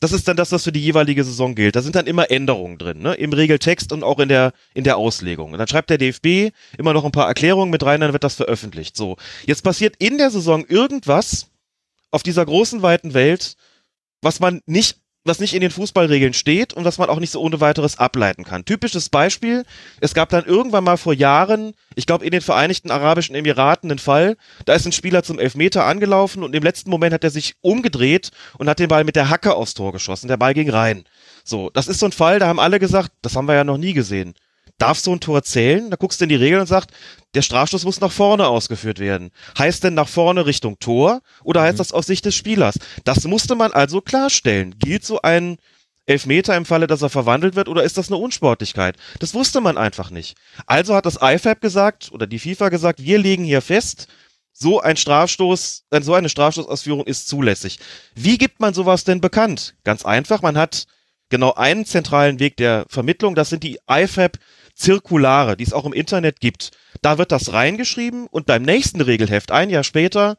das 0.00 0.12
ist 0.12 0.28
dann 0.28 0.36
das, 0.36 0.52
was 0.52 0.64
für 0.64 0.72
die 0.72 0.82
jeweilige 0.82 1.24
Saison 1.24 1.54
gilt. 1.54 1.76
Da 1.76 1.82
sind 1.82 1.94
dann 1.94 2.06
immer 2.06 2.30
Änderungen 2.30 2.78
drin, 2.78 3.00
ne? 3.00 3.14
Im 3.14 3.32
Regeltext 3.32 3.92
und 3.92 4.02
auch 4.02 4.18
in 4.18 4.28
der, 4.28 4.52
in 4.74 4.84
der 4.84 4.96
Auslegung. 4.98 5.52
Und 5.52 5.58
dann 5.58 5.68
schreibt 5.68 5.90
der 5.90 5.98
DFB 5.98 6.54
immer 6.76 6.92
noch 6.92 7.04
ein 7.04 7.12
paar 7.12 7.28
Erklärungen 7.28 7.70
mit 7.70 7.82
rein, 7.82 8.00
dann 8.00 8.12
wird 8.12 8.24
das 8.24 8.34
veröffentlicht. 8.34 8.96
So. 8.96 9.16
Jetzt 9.46 9.62
passiert 9.62 9.96
in 9.98 10.18
der 10.18 10.30
Saison 10.30 10.64
irgendwas 10.66 11.48
auf 12.10 12.22
dieser 12.22 12.44
großen, 12.44 12.82
weiten 12.82 13.14
Welt, 13.14 13.56
was 14.22 14.40
man 14.40 14.60
nicht 14.66 14.99
was 15.24 15.38
nicht 15.38 15.54
in 15.54 15.60
den 15.60 15.70
Fußballregeln 15.70 16.32
steht 16.32 16.72
und 16.72 16.84
was 16.84 16.98
man 16.98 17.10
auch 17.10 17.20
nicht 17.20 17.30
so 17.30 17.40
ohne 17.40 17.60
weiteres 17.60 17.98
ableiten 17.98 18.44
kann. 18.44 18.64
Typisches 18.64 19.08
Beispiel, 19.10 19.64
es 20.00 20.14
gab 20.14 20.30
dann 20.30 20.44
irgendwann 20.44 20.84
mal 20.84 20.96
vor 20.96 21.12
Jahren, 21.12 21.74
ich 21.94 22.06
glaube 22.06 22.24
in 22.24 22.30
den 22.30 22.40
Vereinigten 22.40 22.90
Arabischen 22.90 23.34
Emiraten 23.34 23.90
einen 23.90 23.98
Fall, 23.98 24.36
da 24.64 24.74
ist 24.74 24.86
ein 24.86 24.92
Spieler 24.92 25.22
zum 25.22 25.38
Elfmeter 25.38 25.84
angelaufen 25.84 26.42
und 26.42 26.54
im 26.54 26.62
letzten 26.62 26.90
Moment 26.90 27.12
hat 27.12 27.24
er 27.24 27.30
sich 27.30 27.56
umgedreht 27.60 28.30
und 28.58 28.68
hat 28.68 28.78
den 28.78 28.88
Ball 28.88 29.04
mit 29.04 29.16
der 29.16 29.28
Hacke 29.28 29.54
aufs 29.54 29.74
Tor 29.74 29.92
geschossen. 29.92 30.28
Der 30.28 30.38
Ball 30.38 30.54
ging 30.54 30.70
rein. 30.70 31.04
So, 31.44 31.70
das 31.70 31.88
ist 31.88 32.00
so 32.00 32.06
ein 32.06 32.12
Fall, 32.12 32.38
da 32.38 32.46
haben 32.46 32.60
alle 32.60 32.78
gesagt, 32.78 33.12
das 33.22 33.36
haben 33.36 33.46
wir 33.46 33.54
ja 33.54 33.64
noch 33.64 33.78
nie 33.78 33.92
gesehen. 33.92 34.34
Darf 34.80 34.98
so 34.98 35.12
ein 35.12 35.20
Tor 35.20 35.42
zählen? 35.42 35.90
Da 35.90 35.96
guckst 35.96 36.20
du 36.20 36.24
in 36.24 36.30
die 36.30 36.36
Regeln 36.36 36.62
und 36.62 36.66
sagst, 36.66 36.90
der 37.34 37.42
Strafstoß 37.42 37.84
muss 37.84 38.00
nach 38.00 38.10
vorne 38.10 38.46
ausgeführt 38.48 38.98
werden. 38.98 39.30
Heißt 39.58 39.84
denn 39.84 39.92
nach 39.94 40.08
vorne 40.08 40.46
Richtung 40.46 40.78
Tor 40.78 41.20
oder 41.44 41.60
heißt 41.62 41.78
das 41.78 41.92
aus 41.92 42.06
Sicht 42.06 42.24
des 42.24 42.34
Spielers? 42.34 42.78
Das 43.04 43.24
musste 43.24 43.54
man 43.54 43.72
also 43.72 44.00
klarstellen. 44.00 44.74
Gilt 44.78 45.04
so 45.04 45.20
ein 45.20 45.58
Elfmeter 46.06 46.56
im 46.56 46.64
Falle, 46.64 46.86
dass 46.86 47.02
er 47.02 47.10
verwandelt 47.10 47.56
wird 47.56 47.68
oder 47.68 47.84
ist 47.84 47.98
das 47.98 48.08
eine 48.08 48.16
Unsportlichkeit? 48.16 48.96
Das 49.18 49.34
wusste 49.34 49.60
man 49.60 49.76
einfach 49.76 50.10
nicht. 50.10 50.36
Also 50.66 50.94
hat 50.94 51.04
das 51.04 51.18
IFAB 51.20 51.60
gesagt 51.60 52.10
oder 52.12 52.26
die 52.26 52.38
FIFA 52.38 52.70
gesagt, 52.70 53.04
wir 53.04 53.18
legen 53.18 53.44
hier 53.44 53.60
fest, 53.60 54.08
so 54.52 54.80
ein 54.80 54.96
Strafstoß, 54.96 55.84
äh, 55.90 56.00
so 56.00 56.14
eine 56.14 56.30
Strafstoßausführung 56.30 57.04
ist 57.06 57.28
zulässig. 57.28 57.78
Wie 58.14 58.38
gibt 58.38 58.60
man 58.60 58.72
sowas 58.72 59.04
denn 59.04 59.20
bekannt? 59.20 59.74
Ganz 59.84 60.04
einfach, 60.06 60.40
man 60.40 60.56
hat 60.56 60.86
genau 61.28 61.52
einen 61.52 61.84
zentralen 61.84 62.40
Weg 62.40 62.56
der 62.56 62.86
Vermittlung, 62.88 63.34
das 63.34 63.50
sind 63.50 63.62
die 63.62 63.78
IFAB 63.88 64.38
Zirkulare, 64.80 65.56
die 65.56 65.64
es 65.64 65.72
auch 65.72 65.84
im 65.84 65.92
Internet 65.92 66.40
gibt. 66.40 66.70
Da 67.02 67.18
wird 67.18 67.32
das 67.32 67.52
reingeschrieben 67.52 68.26
und 68.26 68.46
beim 68.46 68.62
nächsten 68.62 69.00
Regelheft, 69.00 69.52
ein 69.52 69.70
Jahr 69.70 69.84
später, 69.84 70.38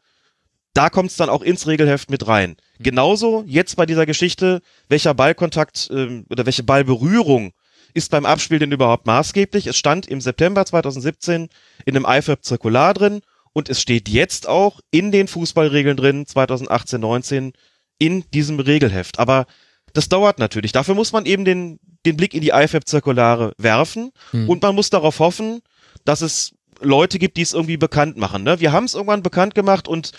da 0.74 0.90
kommt 0.90 1.12
es 1.12 1.18
dann 1.18 1.30
auch 1.30 1.42
ins 1.42 1.68
Regelheft 1.68 2.10
mit 2.10 2.28
rein. 2.28 2.56
Genauso 2.80 3.44
jetzt 3.46 3.76
bei 3.76 3.86
dieser 3.86 4.06
Geschichte, 4.06 4.62
welcher 4.90 5.14
Ballkontakt 5.14 5.90
ähm, 5.92 6.26
oder 6.30 6.46
welche 6.46 6.64
Ballberührung 6.64 7.52
ist 7.94 8.10
beim 8.10 8.26
Abspiel 8.26 8.60
denn 8.60 8.72
überhaupt 8.72 9.06
maßgeblich? 9.06 9.68
Es 9.68 9.78
stand 9.78 10.08
im 10.08 10.22
September 10.22 10.66
2017 10.66 11.50
in 11.86 11.96
einem 11.96 12.06
IFAB 12.08 12.44
Zirkular 12.44 12.94
drin 12.94 13.22
und 13.54 13.70
es 13.70 13.82
steht 13.82 14.10
jetzt 14.10 14.48
auch 14.48 14.80
in 14.92 15.12
den 15.12 15.28
Fußballregeln 15.28 15.98
drin, 15.98 16.26
2018-19, 16.26 17.54
in 18.00 18.24
diesem 18.32 18.60
Regelheft. 18.60 19.20
Aber 19.20 19.46
das 19.94 20.10
dauert 20.10 20.40
natürlich. 20.40 20.72
Dafür 20.72 20.96
muss 20.96 21.12
man 21.12 21.26
eben 21.26 21.46
den, 21.46 21.80
den 22.06 22.18
Blick 22.18 22.34
in 22.34 22.42
die 22.42 22.50
IFAB-Zirkulare 22.50 23.54
werfen 23.58 24.12
Hm. 24.32 24.50
und 24.50 24.62
man 24.62 24.76
muss 24.76 24.90
darauf 24.90 25.20
hoffen, 25.20 25.62
dass 26.06 26.22
es 26.22 26.54
Leute 26.82 27.20
gibt, 27.20 27.38
die 27.38 27.42
es 27.44 27.54
irgendwie 27.54 27.78
bekannt 27.78 28.18
machen. 28.18 28.44
Ne? 28.44 28.60
Wir 28.60 28.72
haben 28.72 28.86
es 28.86 28.96
irgendwann 28.96 29.22
bekannt 29.22 29.54
gemacht 29.56 29.88
und 29.88 30.12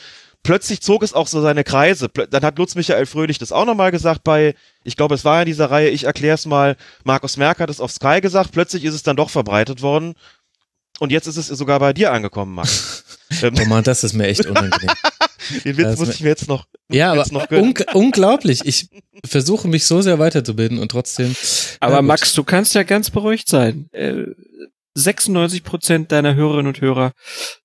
plötzlich 0.45 0.81
zog 0.81 1.03
es 1.03 1.13
auch 1.13 1.27
so 1.27 1.41
seine 1.41 1.65
Kreise. 1.65 2.09
Dann 2.09 2.45
hat 2.45 2.59
Lutz 2.59 2.75
Michael 2.75 3.07
Fröhlich 3.07 3.39
das 3.39 3.53
auch 3.53 3.65
nochmal 3.65 3.91
gesagt 3.91 4.23
bei, 4.25 4.55
ich 4.85 4.97
glaube, 4.97 5.15
es 5.15 5.25
war 5.25 5.41
in 5.43 5.47
dieser 5.47 5.71
Reihe, 5.71 5.89
ich 5.89 6.05
erklär's 6.05 6.47
mal, 6.47 6.77
Markus 7.05 7.37
Merck 7.37 7.59
hat 7.61 7.71
es 7.71 7.81
auf 7.81 7.91
Sky 7.91 8.21
gesagt, 8.21 8.53
plötzlich 8.53 8.85
ist 8.85 8.95
es 8.95 9.03
dann 9.03 9.17
doch 9.17 9.31
verbreitet 9.31 9.83
worden. 9.83 10.15
Und 11.01 11.11
jetzt 11.11 11.27
ist 11.27 11.37
es 11.37 11.49
sogar 11.49 11.81
bei 11.81 11.93
dir 11.93 12.13
angekommen, 12.13 12.55
Max. 12.55 13.05
ähm, 13.43 13.55
oh 13.61 13.65
Mann, 13.65 13.83
das 13.83 14.05
ist 14.05 14.13
mir 14.13 14.27
echt 14.29 14.47
unangenehm. 14.47 14.91
Den 15.65 15.77
Witz 15.77 15.99
muss 15.99 16.09
ich 16.11 16.21
mir 16.21 16.29
jetzt 16.29 16.49
noch, 16.49 16.67
Ja, 16.91 16.97
ich 17.07 17.11
aber 17.13 17.19
jetzt 17.21 17.33
noch 17.33 17.51
unk 17.51 17.85
unglaublich. 17.95 18.63
Ich 18.65 18.89
versuche 19.25 19.69
mich 19.69 19.85
so 19.87 20.03
sehr 20.03 20.19
weiterzubilden 20.19 20.79
und 20.79 20.91
trotzdem. 20.91 21.35
Aber 21.81 21.95
Ja, 21.95 22.01
gut. 22.01 22.09
Max, 22.09 22.35
du 22.35 22.45
kannst 22.45 22.75
ja 22.75 22.83
ganz 22.83 23.11
beruhigt 23.11 23.49
sein. 23.49 23.87
Äh, 23.93 24.25
96 24.95 25.65
Prozent 25.65 26.13
deiner 26.13 26.35
Hörerinnen 26.35 26.67
und 26.67 26.81
Hörer 26.81 27.13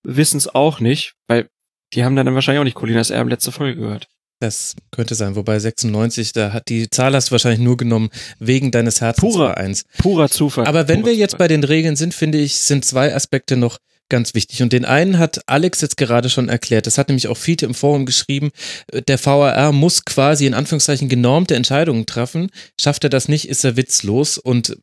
wissen 0.04 0.38
es 0.38 0.54
auch 0.54 0.80
nicht, 0.80 1.14
weil 1.28 1.50
die 1.94 2.04
haben 2.04 2.16
dann 2.16 2.34
wahrscheinlich 2.34 2.60
auch 2.60 2.66
nicht 2.66 2.76
Colinas 2.76 3.10
Erben 3.10 3.30
letzte 3.30 3.52
Folge 3.52 3.80
gehört. 3.80 4.08
Das 4.40 4.76
könnte 4.92 5.16
sein, 5.16 5.36
wobei 5.36 5.58
96, 5.58 6.32
da 6.32 6.54
hat 6.54 6.70
die 6.70 6.90
Zahl 6.92 7.16
hast 7.16 7.30
du 7.30 7.32
wahrscheinlich 7.32 7.60
nur 7.60 7.76
genommen 7.76 8.10
wegen 8.38 8.70
deines 8.70 9.02
Herzensvereins. 9.02 9.86
Purer 9.98 10.30
Zufall. 10.30 10.68
Aber 10.68 10.88
wenn 10.88 11.02
Purer 11.02 11.12
wir 11.12 11.18
jetzt 11.18 11.32
Zufall. 11.32 11.46
bei 11.46 11.48
den 11.48 11.64
Regeln 11.64 11.96
sind, 11.96 12.14
finde 12.14 12.38
ich, 12.38 12.56
sind 12.58 12.86
zwei 12.86 13.16
Aspekte 13.16 13.58
noch 13.58 13.80
ganz 14.10 14.34
wichtig. 14.34 14.62
Und 14.62 14.74
den 14.74 14.86
einen 14.86 15.18
hat 15.18 15.42
Alex 15.48 15.82
jetzt 15.82 15.98
gerade 15.98 16.30
schon 16.30 16.50
erklärt. 16.50 16.88
Das 16.88 16.98
hat 16.98 17.10
nämlich 17.10 17.28
auch 17.28 17.38
Fiete 17.38 17.66
im 17.66 17.74
Forum 17.74 18.06
geschrieben. 18.06 18.52
Der 19.08 19.24
VAR 19.24 19.72
muss 19.72 20.06
quasi 20.06 20.46
in 20.46 20.54
Anführungszeichen 20.54 21.10
genormte 21.10 21.56
Entscheidungen 21.56 22.06
treffen. 22.06 22.50
Schafft 22.80 23.04
er 23.04 23.10
das 23.10 23.28
nicht, 23.28 23.48
ist 23.50 23.64
er 23.64 23.78
witzlos. 23.78 24.38
Und 24.38 24.78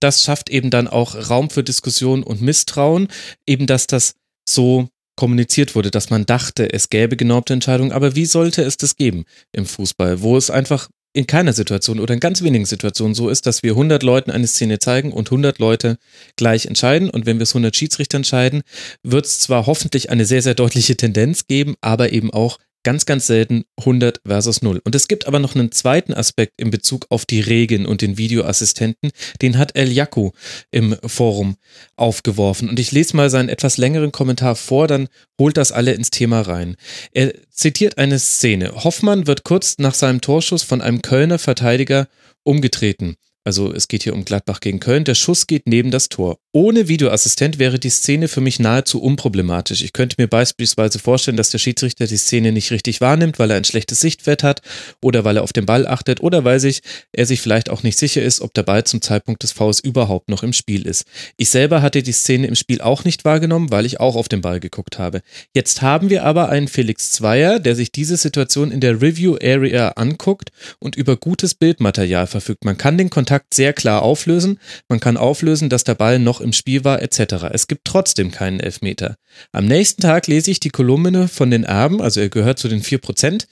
das 0.00 0.22
schafft 0.22 0.50
eben 0.50 0.70
dann 0.70 0.88
auch 0.88 1.30
Raum 1.30 1.50
für 1.50 1.64
Diskussion 1.64 2.22
und 2.22 2.42
Misstrauen. 2.42 3.08
Eben, 3.46 3.66
dass 3.66 3.86
das 3.86 4.14
so 4.48 4.88
kommuniziert 5.16 5.74
wurde, 5.74 5.90
dass 5.90 6.10
man 6.10 6.26
dachte, 6.26 6.72
es 6.72 6.90
gäbe 6.90 7.16
genormte 7.16 7.54
Entscheidungen. 7.54 7.92
Aber 7.92 8.14
wie 8.14 8.26
sollte 8.26 8.62
es 8.62 8.76
das 8.76 8.96
geben 8.96 9.24
im 9.52 9.66
Fußball, 9.66 10.20
wo 10.20 10.36
es 10.36 10.50
einfach 10.50 10.88
in 11.16 11.26
keiner 11.26 11.54
Situation 11.54 11.98
oder 11.98 12.12
in 12.12 12.20
ganz 12.20 12.42
wenigen 12.42 12.66
Situationen 12.66 13.14
so 13.14 13.30
ist, 13.30 13.46
dass 13.46 13.62
wir 13.62 13.72
100 13.72 14.02
Leuten 14.02 14.30
eine 14.30 14.46
Szene 14.46 14.78
zeigen 14.78 15.12
und 15.12 15.28
100 15.28 15.58
Leute 15.58 15.96
gleich 16.36 16.66
entscheiden. 16.66 17.08
Und 17.08 17.24
wenn 17.24 17.38
wir 17.38 17.44
es 17.44 17.52
100 17.52 17.74
Schiedsrichter 17.74 18.18
entscheiden, 18.18 18.62
wird 19.02 19.24
es 19.24 19.40
zwar 19.40 19.64
hoffentlich 19.64 20.10
eine 20.10 20.26
sehr, 20.26 20.42
sehr 20.42 20.52
deutliche 20.52 20.94
Tendenz 20.94 21.46
geben, 21.46 21.74
aber 21.80 22.12
eben 22.12 22.30
auch 22.34 22.58
ganz, 22.86 23.04
ganz 23.04 23.26
selten 23.26 23.64
100 23.78 24.20
versus 24.24 24.62
0. 24.62 24.80
Und 24.84 24.94
es 24.94 25.08
gibt 25.08 25.26
aber 25.26 25.40
noch 25.40 25.56
einen 25.56 25.72
zweiten 25.72 26.14
Aspekt 26.14 26.52
in 26.56 26.70
Bezug 26.70 27.06
auf 27.08 27.26
die 27.26 27.40
Regeln 27.40 27.84
und 27.84 28.00
den 28.00 28.16
Videoassistenten. 28.16 29.10
Den 29.42 29.58
hat 29.58 29.74
El 29.74 29.90
Yaku 29.90 30.30
im 30.70 30.94
Forum 31.04 31.56
aufgeworfen. 31.96 32.68
Und 32.68 32.78
ich 32.78 32.92
lese 32.92 33.16
mal 33.16 33.28
seinen 33.28 33.48
etwas 33.48 33.76
längeren 33.76 34.12
Kommentar 34.12 34.54
vor, 34.54 34.86
dann 34.86 35.08
holt 35.36 35.56
das 35.56 35.72
alle 35.72 35.94
ins 35.94 36.10
Thema 36.10 36.42
rein. 36.42 36.76
Er 37.10 37.34
zitiert 37.50 37.98
eine 37.98 38.20
Szene. 38.20 38.72
Hoffmann 38.84 39.26
wird 39.26 39.42
kurz 39.42 39.78
nach 39.78 39.94
seinem 39.94 40.20
Torschuss 40.20 40.62
von 40.62 40.80
einem 40.80 41.02
Kölner 41.02 41.40
Verteidiger 41.40 42.06
umgetreten. 42.44 43.16
Also 43.46 43.72
es 43.72 43.86
geht 43.86 44.02
hier 44.02 44.12
um 44.12 44.24
Gladbach 44.24 44.58
gegen 44.58 44.80
Köln. 44.80 45.04
Der 45.04 45.14
Schuss 45.14 45.46
geht 45.46 45.68
neben 45.68 45.92
das 45.92 46.08
Tor. 46.08 46.36
Ohne 46.50 46.88
Videoassistent 46.88 47.60
wäre 47.60 47.78
die 47.78 47.90
Szene 47.90 48.26
für 48.26 48.40
mich 48.40 48.58
nahezu 48.58 49.00
unproblematisch. 49.00 49.82
Ich 49.82 49.92
könnte 49.92 50.16
mir 50.18 50.26
beispielsweise 50.26 50.98
vorstellen, 50.98 51.36
dass 51.36 51.50
der 51.50 51.58
Schiedsrichter 51.58 52.08
die 52.08 52.16
Szene 52.16 52.50
nicht 52.50 52.72
richtig 52.72 53.00
wahrnimmt, 53.00 53.38
weil 53.38 53.52
er 53.52 53.56
ein 53.56 53.62
schlechtes 53.62 54.00
Sichtwert 54.00 54.42
hat 54.42 54.62
oder 55.00 55.22
weil 55.22 55.36
er 55.36 55.44
auf 55.44 55.52
den 55.52 55.64
Ball 55.64 55.86
achtet 55.86 56.20
oder 56.22 56.42
weil 56.42 56.58
sich 56.58 56.80
er 57.12 57.24
sich 57.24 57.40
vielleicht 57.40 57.70
auch 57.70 57.84
nicht 57.84 57.96
sicher 57.96 58.20
ist, 58.20 58.40
ob 58.40 58.52
der 58.52 58.64
Ball 58.64 58.82
zum 58.82 59.00
Zeitpunkt 59.00 59.44
des 59.44 59.52
Fouls 59.52 59.78
überhaupt 59.78 60.28
noch 60.28 60.42
im 60.42 60.52
Spiel 60.52 60.84
ist. 60.84 61.04
Ich 61.36 61.50
selber 61.50 61.82
hatte 61.82 62.02
die 62.02 62.10
Szene 62.10 62.48
im 62.48 62.56
Spiel 62.56 62.80
auch 62.80 63.04
nicht 63.04 63.24
wahrgenommen, 63.24 63.70
weil 63.70 63.86
ich 63.86 64.00
auch 64.00 64.16
auf 64.16 64.26
den 64.28 64.40
Ball 64.40 64.58
geguckt 64.58 64.98
habe. 64.98 65.22
Jetzt 65.54 65.82
haben 65.82 66.10
wir 66.10 66.24
aber 66.24 66.48
einen 66.48 66.66
Felix 66.66 67.12
Zweier, 67.12 67.60
der 67.60 67.76
sich 67.76 67.92
diese 67.92 68.16
Situation 68.16 68.72
in 68.72 68.80
der 68.80 69.00
Review 69.00 69.36
Area 69.40 69.90
anguckt 69.90 70.50
und 70.80 70.96
über 70.96 71.16
gutes 71.16 71.54
Bildmaterial 71.54 72.26
verfügt. 72.26 72.64
Man 72.64 72.76
kann 72.76 72.98
den 72.98 73.08
Kontakt 73.08 73.35
sehr 73.52 73.72
klar 73.72 74.02
auflösen, 74.02 74.58
man 74.88 75.00
kann 75.00 75.16
auflösen, 75.16 75.68
dass 75.68 75.84
der 75.84 75.94
Ball 75.94 76.18
noch 76.18 76.40
im 76.40 76.52
Spiel 76.52 76.84
war, 76.84 77.02
etc. 77.02 77.48
Es 77.52 77.66
gibt 77.66 77.84
trotzdem 77.84 78.30
keinen 78.30 78.60
Elfmeter. 78.60 79.16
Am 79.52 79.66
nächsten 79.66 80.02
Tag 80.02 80.26
lese 80.26 80.50
ich 80.50 80.60
die 80.60 80.70
Kolumne 80.70 81.28
von 81.28 81.50
den 81.50 81.64
Erben, 81.64 82.00
also 82.00 82.20
er 82.20 82.28
gehört 82.28 82.58
zu 82.58 82.68
den 82.68 82.82
4%, 82.82 83.46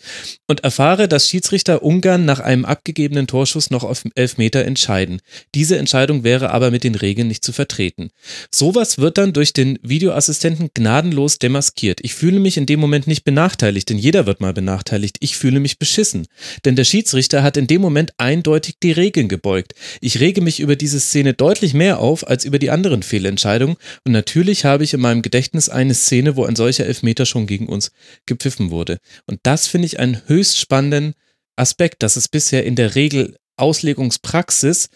und 0.46 0.64
erfahre, 0.64 1.08
dass 1.08 1.28
Schiedsrichter 1.28 1.82
Ungarn 1.82 2.24
nach 2.24 2.40
einem 2.40 2.64
abgegebenen 2.64 3.26
Torschuss 3.26 3.70
noch 3.70 3.84
auf 3.84 4.04
Elfmeter 4.14 4.64
entscheiden. 4.64 5.20
Diese 5.54 5.76
Entscheidung 5.76 6.24
wäre 6.24 6.50
aber 6.50 6.70
mit 6.70 6.84
den 6.84 6.94
Regeln 6.94 7.28
nicht 7.28 7.44
zu 7.44 7.52
vertreten. 7.52 8.10
Sowas 8.50 8.98
wird 8.98 9.18
dann 9.18 9.32
durch 9.32 9.52
den 9.52 9.78
Videoassistenten 9.82 10.70
gnadenlos 10.74 11.38
demaskiert. 11.38 12.00
Ich 12.02 12.14
fühle 12.14 12.40
mich 12.40 12.56
in 12.56 12.66
dem 12.66 12.80
Moment 12.80 13.06
nicht 13.06 13.24
benachteiligt, 13.24 13.88
denn 13.90 13.98
jeder 13.98 14.26
wird 14.26 14.40
mal 14.40 14.52
benachteiligt. 14.52 15.16
Ich 15.20 15.36
fühle 15.36 15.60
mich 15.60 15.78
beschissen. 15.78 16.26
Denn 16.64 16.76
der 16.76 16.84
Schiedsrichter 16.84 17.42
hat 17.42 17.56
in 17.56 17.66
dem 17.66 17.80
Moment 17.80 18.12
eindeutig 18.18 18.76
die 18.82 18.92
Regeln 18.92 19.28
gebeugt. 19.28 19.73
Ich 20.00 20.20
rege 20.20 20.40
mich 20.40 20.60
über 20.60 20.76
diese 20.76 21.00
Szene 21.00 21.34
deutlich 21.34 21.74
mehr 21.74 21.98
auf 22.00 22.26
als 22.26 22.44
über 22.44 22.58
die 22.58 22.70
anderen 22.70 23.02
Fehlentscheidungen 23.02 23.76
und 24.04 24.12
natürlich 24.12 24.64
habe 24.64 24.84
ich 24.84 24.94
in 24.94 25.00
meinem 25.00 25.22
Gedächtnis 25.22 25.68
eine 25.68 25.94
Szene, 25.94 26.36
wo 26.36 26.44
ein 26.44 26.56
solcher 26.56 26.86
Elfmeter 26.86 27.26
schon 27.26 27.46
gegen 27.46 27.68
uns 27.68 27.92
gepfiffen 28.26 28.70
wurde. 28.70 28.98
Und 29.26 29.40
das 29.42 29.66
finde 29.66 29.86
ich 29.86 29.98
einen 29.98 30.22
höchst 30.26 30.58
spannenden 30.58 31.14
Aspekt, 31.56 32.02
dass 32.02 32.16
es 32.16 32.28
bisher 32.28 32.64
in 32.64 32.76
der 32.76 32.94
Regel 32.94 33.36
Auslegungspraxis 33.56 34.88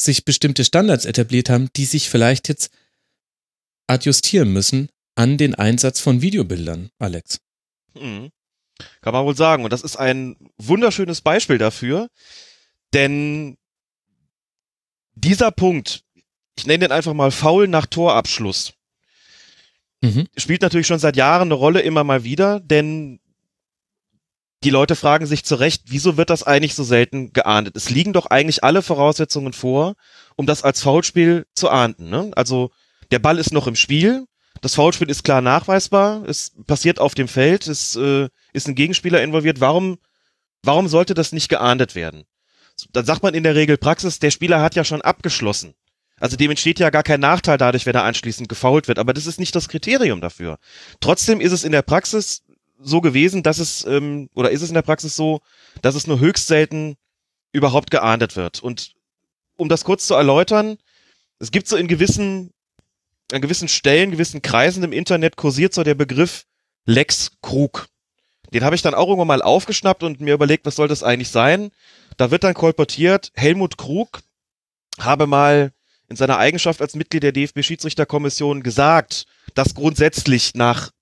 sich 0.00 0.24
bestimmte 0.24 0.64
Standards 0.64 1.04
etabliert 1.04 1.50
haben, 1.50 1.68
die 1.76 1.84
sich 1.84 2.10
vielleicht 2.10 2.48
jetzt 2.48 2.70
adjustieren 3.86 4.52
müssen 4.52 4.88
an 5.14 5.36
den 5.36 5.54
Einsatz 5.54 6.00
von 6.00 6.22
Videobildern, 6.22 6.90
Alex. 6.98 7.40
Mhm. 7.94 8.30
Kann 9.00 9.12
man 9.12 9.24
wohl 9.24 9.36
sagen. 9.36 9.64
Und 9.64 9.72
das 9.72 9.82
ist 9.82 9.96
ein 9.96 10.36
wunderschönes 10.58 11.20
Beispiel 11.20 11.58
dafür, 11.58 12.08
denn 12.94 13.56
dieser 15.14 15.50
Punkt, 15.50 16.04
ich 16.56 16.66
nenne 16.66 16.80
den 16.80 16.92
einfach 16.92 17.14
mal 17.14 17.30
faul 17.30 17.68
nach 17.68 17.86
Torabschluss, 17.86 18.74
Mhm. 20.04 20.26
spielt 20.36 20.62
natürlich 20.62 20.88
schon 20.88 20.98
seit 20.98 21.16
Jahren 21.16 21.48
eine 21.48 21.54
Rolle 21.54 21.80
immer 21.80 22.02
mal 22.02 22.24
wieder, 22.24 22.58
denn 22.58 23.20
die 24.64 24.70
Leute 24.70 24.96
fragen 24.96 25.26
sich 25.26 25.44
zu 25.44 25.54
Recht, 25.56 25.84
wieso 25.86 26.16
wird 26.16 26.30
das 26.30 26.42
eigentlich 26.42 26.74
so 26.74 26.84
selten 26.84 27.32
geahndet? 27.32 27.76
Es 27.76 27.90
liegen 27.90 28.12
doch 28.12 28.26
eigentlich 28.26 28.64
alle 28.64 28.82
Voraussetzungen 28.82 29.52
vor, 29.52 29.94
um 30.36 30.46
das 30.46 30.62
als 30.62 30.82
Foulspiel 30.82 31.46
zu 31.54 31.68
ahnden. 31.68 32.10
Ne? 32.10 32.30
Also 32.34 32.70
der 33.10 33.18
Ball 33.20 33.38
ist 33.38 33.52
noch 33.52 33.66
im 33.66 33.76
Spiel, 33.76 34.26
das 34.60 34.74
Foulspiel 34.74 35.10
ist 35.10 35.24
klar 35.24 35.40
nachweisbar, 35.40 36.24
es 36.28 36.52
passiert 36.66 36.98
auf 37.00 37.14
dem 37.14 37.28
Feld, 37.28 37.66
es 37.66 37.96
äh, 37.96 38.28
ist 38.52 38.68
ein 38.68 38.74
Gegenspieler 38.74 39.22
involviert. 39.22 39.60
Warum, 39.60 39.98
warum 40.62 40.88
sollte 40.88 41.14
das 41.14 41.32
nicht 41.32 41.48
geahndet 41.48 41.94
werden? 41.94 42.24
Dann 42.92 43.04
sagt 43.04 43.22
man 43.22 43.34
in 43.34 43.42
der 43.42 43.54
Regel 43.54 43.76
Praxis, 43.76 44.18
der 44.18 44.30
Spieler 44.30 44.60
hat 44.60 44.74
ja 44.74 44.84
schon 44.84 45.02
abgeschlossen. 45.02 45.74
Also 46.18 46.36
dem 46.36 46.50
entsteht 46.50 46.78
ja 46.78 46.90
gar 46.90 47.02
kein 47.02 47.20
Nachteil 47.20 47.58
dadurch, 47.58 47.84
wenn 47.84 47.94
er 47.94 48.04
anschließend 48.04 48.48
gefault 48.48 48.86
wird. 48.86 48.98
Aber 48.98 49.12
das 49.12 49.26
ist 49.26 49.40
nicht 49.40 49.54
das 49.54 49.68
Kriterium 49.68 50.20
dafür. 50.20 50.58
Trotzdem 51.00 51.40
ist 51.40 51.52
es 51.52 51.64
in 51.64 51.72
der 51.72 51.82
Praxis 51.82 52.42
so 52.78 53.00
gewesen, 53.00 53.42
dass 53.42 53.58
es, 53.58 53.84
ähm, 53.86 54.28
oder 54.34 54.50
ist 54.50 54.62
es 54.62 54.68
in 54.68 54.74
der 54.74 54.82
Praxis 54.82 55.16
so, 55.16 55.40
dass 55.82 55.94
es 55.94 56.06
nur 56.06 56.20
höchst 56.20 56.46
selten 56.46 56.96
überhaupt 57.52 57.90
geahndet 57.90 58.36
wird. 58.36 58.62
Und 58.62 58.94
um 59.56 59.68
das 59.68 59.84
kurz 59.84 60.06
zu 60.06 60.14
erläutern, 60.14 60.78
es 61.38 61.50
gibt 61.50 61.68
so 61.68 61.76
in 61.76 61.88
gewissen, 61.88 62.52
an 63.32 63.40
gewissen 63.40 63.68
Stellen, 63.68 64.10
gewissen 64.10 64.42
Kreisen 64.42 64.82
im 64.84 64.92
Internet 64.92 65.36
kursiert 65.36 65.74
so 65.74 65.82
der 65.82 65.94
Begriff 65.94 66.44
Lex 66.84 67.32
Krug. 67.42 67.88
Den 68.52 68.64
habe 68.64 68.76
ich 68.76 68.82
dann 68.82 68.94
auch 68.94 69.08
irgendwann 69.08 69.28
mal 69.28 69.42
aufgeschnappt 69.42 70.02
und 70.02 70.20
mir 70.20 70.34
überlegt, 70.34 70.66
was 70.66 70.76
soll 70.76 70.88
das 70.88 71.02
eigentlich 71.02 71.30
sein? 71.30 71.70
Da 72.22 72.30
wird 72.30 72.44
dann 72.44 72.54
kolportiert, 72.54 73.32
Helmut 73.34 73.76
Krug 73.76 74.20
habe 74.96 75.26
mal 75.26 75.72
in 76.08 76.14
seiner 76.14 76.38
Eigenschaft 76.38 76.80
als 76.80 76.94
Mitglied 76.94 77.24
der 77.24 77.32
DFB-Schiedsrichterkommission 77.32 78.62
gesagt, 78.62 79.24
dass 79.54 79.74
grundsätzlich 79.74 80.54
nach 80.54 80.92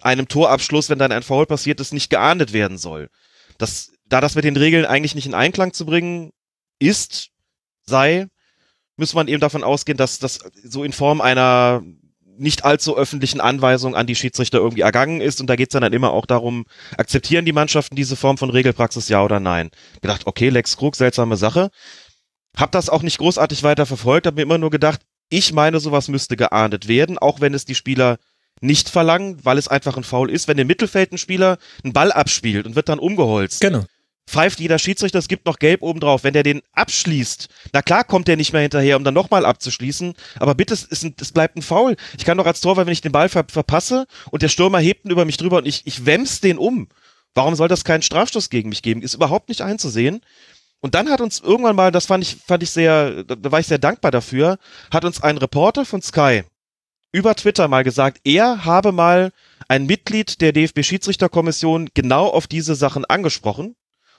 einem 0.00 0.26
Torabschluss, 0.26 0.88
wenn 0.88 0.98
dann 0.98 1.12
ein 1.12 1.22
Foul 1.22 1.44
passiert 1.44 1.80
ist, 1.80 1.92
nicht 1.92 2.08
geahndet 2.08 2.54
werden 2.54 2.78
soll. 2.78 3.10
Das, 3.58 3.92
da 4.06 4.22
das 4.22 4.36
mit 4.36 4.44
den 4.44 4.56
Regeln 4.56 4.86
eigentlich 4.86 5.14
nicht 5.14 5.26
in 5.26 5.34
Einklang 5.34 5.74
zu 5.74 5.84
bringen 5.84 6.32
ist, 6.78 7.28
sei, 7.82 8.28
muss 8.96 9.12
man 9.12 9.28
eben 9.28 9.40
davon 9.40 9.64
ausgehen, 9.64 9.98
dass 9.98 10.18
das 10.18 10.38
so 10.64 10.82
in 10.82 10.94
Form 10.94 11.20
einer 11.20 11.82
nicht 12.38 12.64
allzu 12.64 12.96
öffentlichen 12.96 13.40
Anweisung 13.40 13.94
an 13.94 14.06
die 14.06 14.14
Schiedsrichter 14.14 14.58
irgendwie 14.58 14.82
ergangen 14.82 15.20
ist. 15.20 15.40
Und 15.40 15.48
da 15.48 15.56
geht's 15.56 15.72
dann, 15.72 15.82
dann 15.82 15.92
immer 15.92 16.12
auch 16.12 16.26
darum, 16.26 16.66
akzeptieren 16.96 17.44
die 17.44 17.52
Mannschaften 17.52 17.96
diese 17.96 18.16
Form 18.16 18.38
von 18.38 18.50
Regelpraxis, 18.50 19.08
ja 19.08 19.22
oder 19.24 19.40
nein? 19.40 19.70
Gedacht, 20.00 20.26
okay, 20.26 20.48
Lex 20.48 20.76
Krug, 20.76 20.96
seltsame 20.96 21.36
Sache. 21.36 21.70
Hab 22.56 22.72
das 22.72 22.88
auch 22.88 23.02
nicht 23.02 23.18
großartig 23.18 23.62
weiter 23.62 23.86
verfolgt, 23.86 24.26
hab 24.26 24.36
mir 24.36 24.42
immer 24.42 24.58
nur 24.58 24.70
gedacht, 24.70 25.00
ich 25.28 25.52
meine, 25.52 25.80
sowas 25.80 26.08
müsste 26.08 26.36
geahndet 26.36 26.88
werden, 26.88 27.18
auch 27.18 27.40
wenn 27.40 27.52
es 27.52 27.64
die 27.64 27.74
Spieler 27.74 28.18
nicht 28.60 28.88
verlangen, 28.88 29.44
weil 29.44 29.58
es 29.58 29.68
einfach 29.68 29.96
ein 29.96 30.04
Foul 30.04 30.30
ist. 30.30 30.48
Wenn 30.48 30.58
im 30.58 30.66
Mittelfeld 30.66 31.12
ein 31.12 31.18
Spieler 31.18 31.58
einen 31.84 31.92
Ball 31.92 32.12
abspielt 32.12 32.66
und 32.66 32.74
wird 32.74 32.88
dann 32.88 32.98
umgeholzt, 32.98 33.60
Genau. 33.60 33.84
Pfeift 34.26 34.60
jeder 34.60 34.78
Schiedsrichter, 34.78 35.18
es 35.18 35.28
gibt 35.28 35.46
noch 35.46 35.58
Gelb 35.58 35.82
obendrauf. 35.82 36.24
Wenn 36.24 36.32
der 36.32 36.42
den 36.42 36.62
abschließt, 36.72 37.48
na 37.72 37.82
klar 37.82 38.04
kommt 38.04 38.28
der 38.28 38.36
nicht 38.36 38.52
mehr 38.52 38.62
hinterher, 38.62 38.96
um 38.96 39.04
dann 39.04 39.14
nochmal 39.14 39.46
abzuschließen, 39.46 40.14
aber 40.38 40.54
bitte, 40.54 40.74
es, 40.74 40.84
ist 40.84 41.04
ein, 41.04 41.14
es 41.20 41.32
bleibt 41.32 41.56
ein 41.56 41.62
Foul. 41.62 41.96
Ich 42.18 42.24
kann 42.24 42.38
doch 42.38 42.46
als 42.46 42.60
Torwart, 42.60 42.86
wenn 42.86 42.92
ich 42.92 43.00
den 43.00 43.12
Ball 43.12 43.28
ver 43.28 43.44
verpasse 43.48 44.06
und 44.30 44.42
der 44.42 44.48
Stürmer 44.48 44.78
hebt 44.78 45.04
ihn 45.04 45.10
über 45.10 45.24
mich 45.24 45.36
drüber 45.36 45.58
und 45.58 45.66
ich, 45.66 45.82
ich 45.86 46.06
wems 46.06 46.40
den 46.40 46.58
um. 46.58 46.88
Warum 47.34 47.54
soll 47.54 47.68
das 47.68 47.84
keinen 47.84 48.02
Strafstoß 48.02 48.50
gegen 48.50 48.70
mich 48.70 48.82
geben? 48.82 49.02
Ist 49.02 49.14
überhaupt 49.14 49.48
nicht 49.48 49.60
einzusehen. 49.60 50.20
Und 50.80 50.94
dann 50.94 51.10
hat 51.10 51.20
uns 51.20 51.40
irgendwann 51.40 51.76
mal, 51.76 51.92
das 51.92 52.06
fand 52.06 52.24
ich, 52.24 52.36
fand 52.36 52.62
ich 52.62 52.70
sehr, 52.70 53.24
da, 53.24 53.34
da 53.34 53.52
war 53.52 53.60
ich 53.60 53.66
sehr 53.66 53.78
dankbar 53.78 54.10
dafür, 54.10 54.58
hat 54.90 55.04
uns 55.04 55.22
ein 55.22 55.38
Reporter 55.38 55.84
von 55.84 56.02
Sky 56.02 56.42
über 57.16 57.34
Twitter 57.34 57.66
mal 57.66 57.82
gesagt, 57.82 58.20
er 58.24 58.66
habe 58.66 58.92
mal 58.92 59.32
ein 59.68 59.86
Mitglied 59.86 60.40
der 60.42 60.52
DFB-Schiedsrichterkommission 60.52 61.88
genau 61.94 62.26
auf 62.26 62.46
diese 62.46 62.74
Sachen 62.74 63.06
angesprochen. 63.06 63.74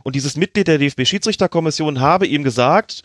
Und 0.08 0.16
dieses 0.16 0.38
Mitglied 0.38 0.70
der 0.70 0.78
DFB-Schiedsrichterkommission 0.78 2.00
habe 2.00 2.28
ihm 2.28 2.46
gesagt, 2.46 3.04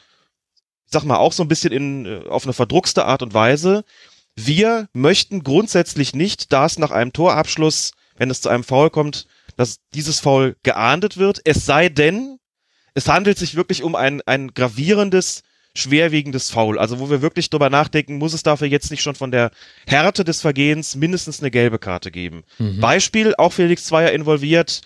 ich 0.86 0.92
sag 0.92 1.02
mal 1.02 1.16
auch 1.16 1.32
so 1.32 1.42
ein 1.42 1.48
bisschen 1.48 1.72
in, 1.72 2.06
äh, 2.06 2.28
auf 2.28 2.44
eine 2.44 2.52
verdruckste 2.52 3.06
Art 3.06 3.24
und 3.24 3.34
Weise, 3.34 3.82
wir 4.36 4.86
möchten 4.92 5.42
grundsätzlich 5.42 6.14
nicht, 6.14 6.52
dass 6.52 6.78
nach 6.78 6.92
einem 6.92 7.12
Torabschluss, 7.12 7.90
wenn 8.18 8.30
es 8.30 8.40
zu 8.40 8.50
einem 8.50 8.62
Foul 8.62 8.88
kommt, 8.88 9.26
dass 9.56 9.80
dieses 9.94 10.20
Foul 10.20 10.54
geahndet 10.62 11.16
wird, 11.16 11.40
es 11.44 11.66
sei 11.66 11.88
denn, 11.88 12.38
es 12.94 13.08
handelt 13.08 13.36
sich 13.36 13.56
wirklich 13.56 13.82
um 13.82 13.96
ein, 13.96 14.22
ein 14.26 14.54
gravierendes, 14.54 15.42
schwerwiegendes 15.74 16.50
Foul. 16.50 16.78
Also 16.78 17.00
wo 17.00 17.10
wir 17.10 17.20
wirklich 17.20 17.50
drüber 17.50 17.68
nachdenken, 17.68 18.18
muss 18.18 18.32
es 18.32 18.44
dafür 18.44 18.68
jetzt 18.68 18.92
nicht 18.92 19.02
schon 19.02 19.16
von 19.16 19.32
der 19.32 19.50
Härte 19.88 20.22
des 20.22 20.40
Vergehens 20.40 20.94
mindestens 20.94 21.40
eine 21.40 21.50
gelbe 21.50 21.80
Karte 21.80 22.12
geben. 22.12 22.44
Mhm. 22.60 22.78
Beispiel, 22.78 23.34
auch 23.38 23.52
Felix 23.52 23.86
Zweier 23.86 24.12
involviert, 24.12 24.82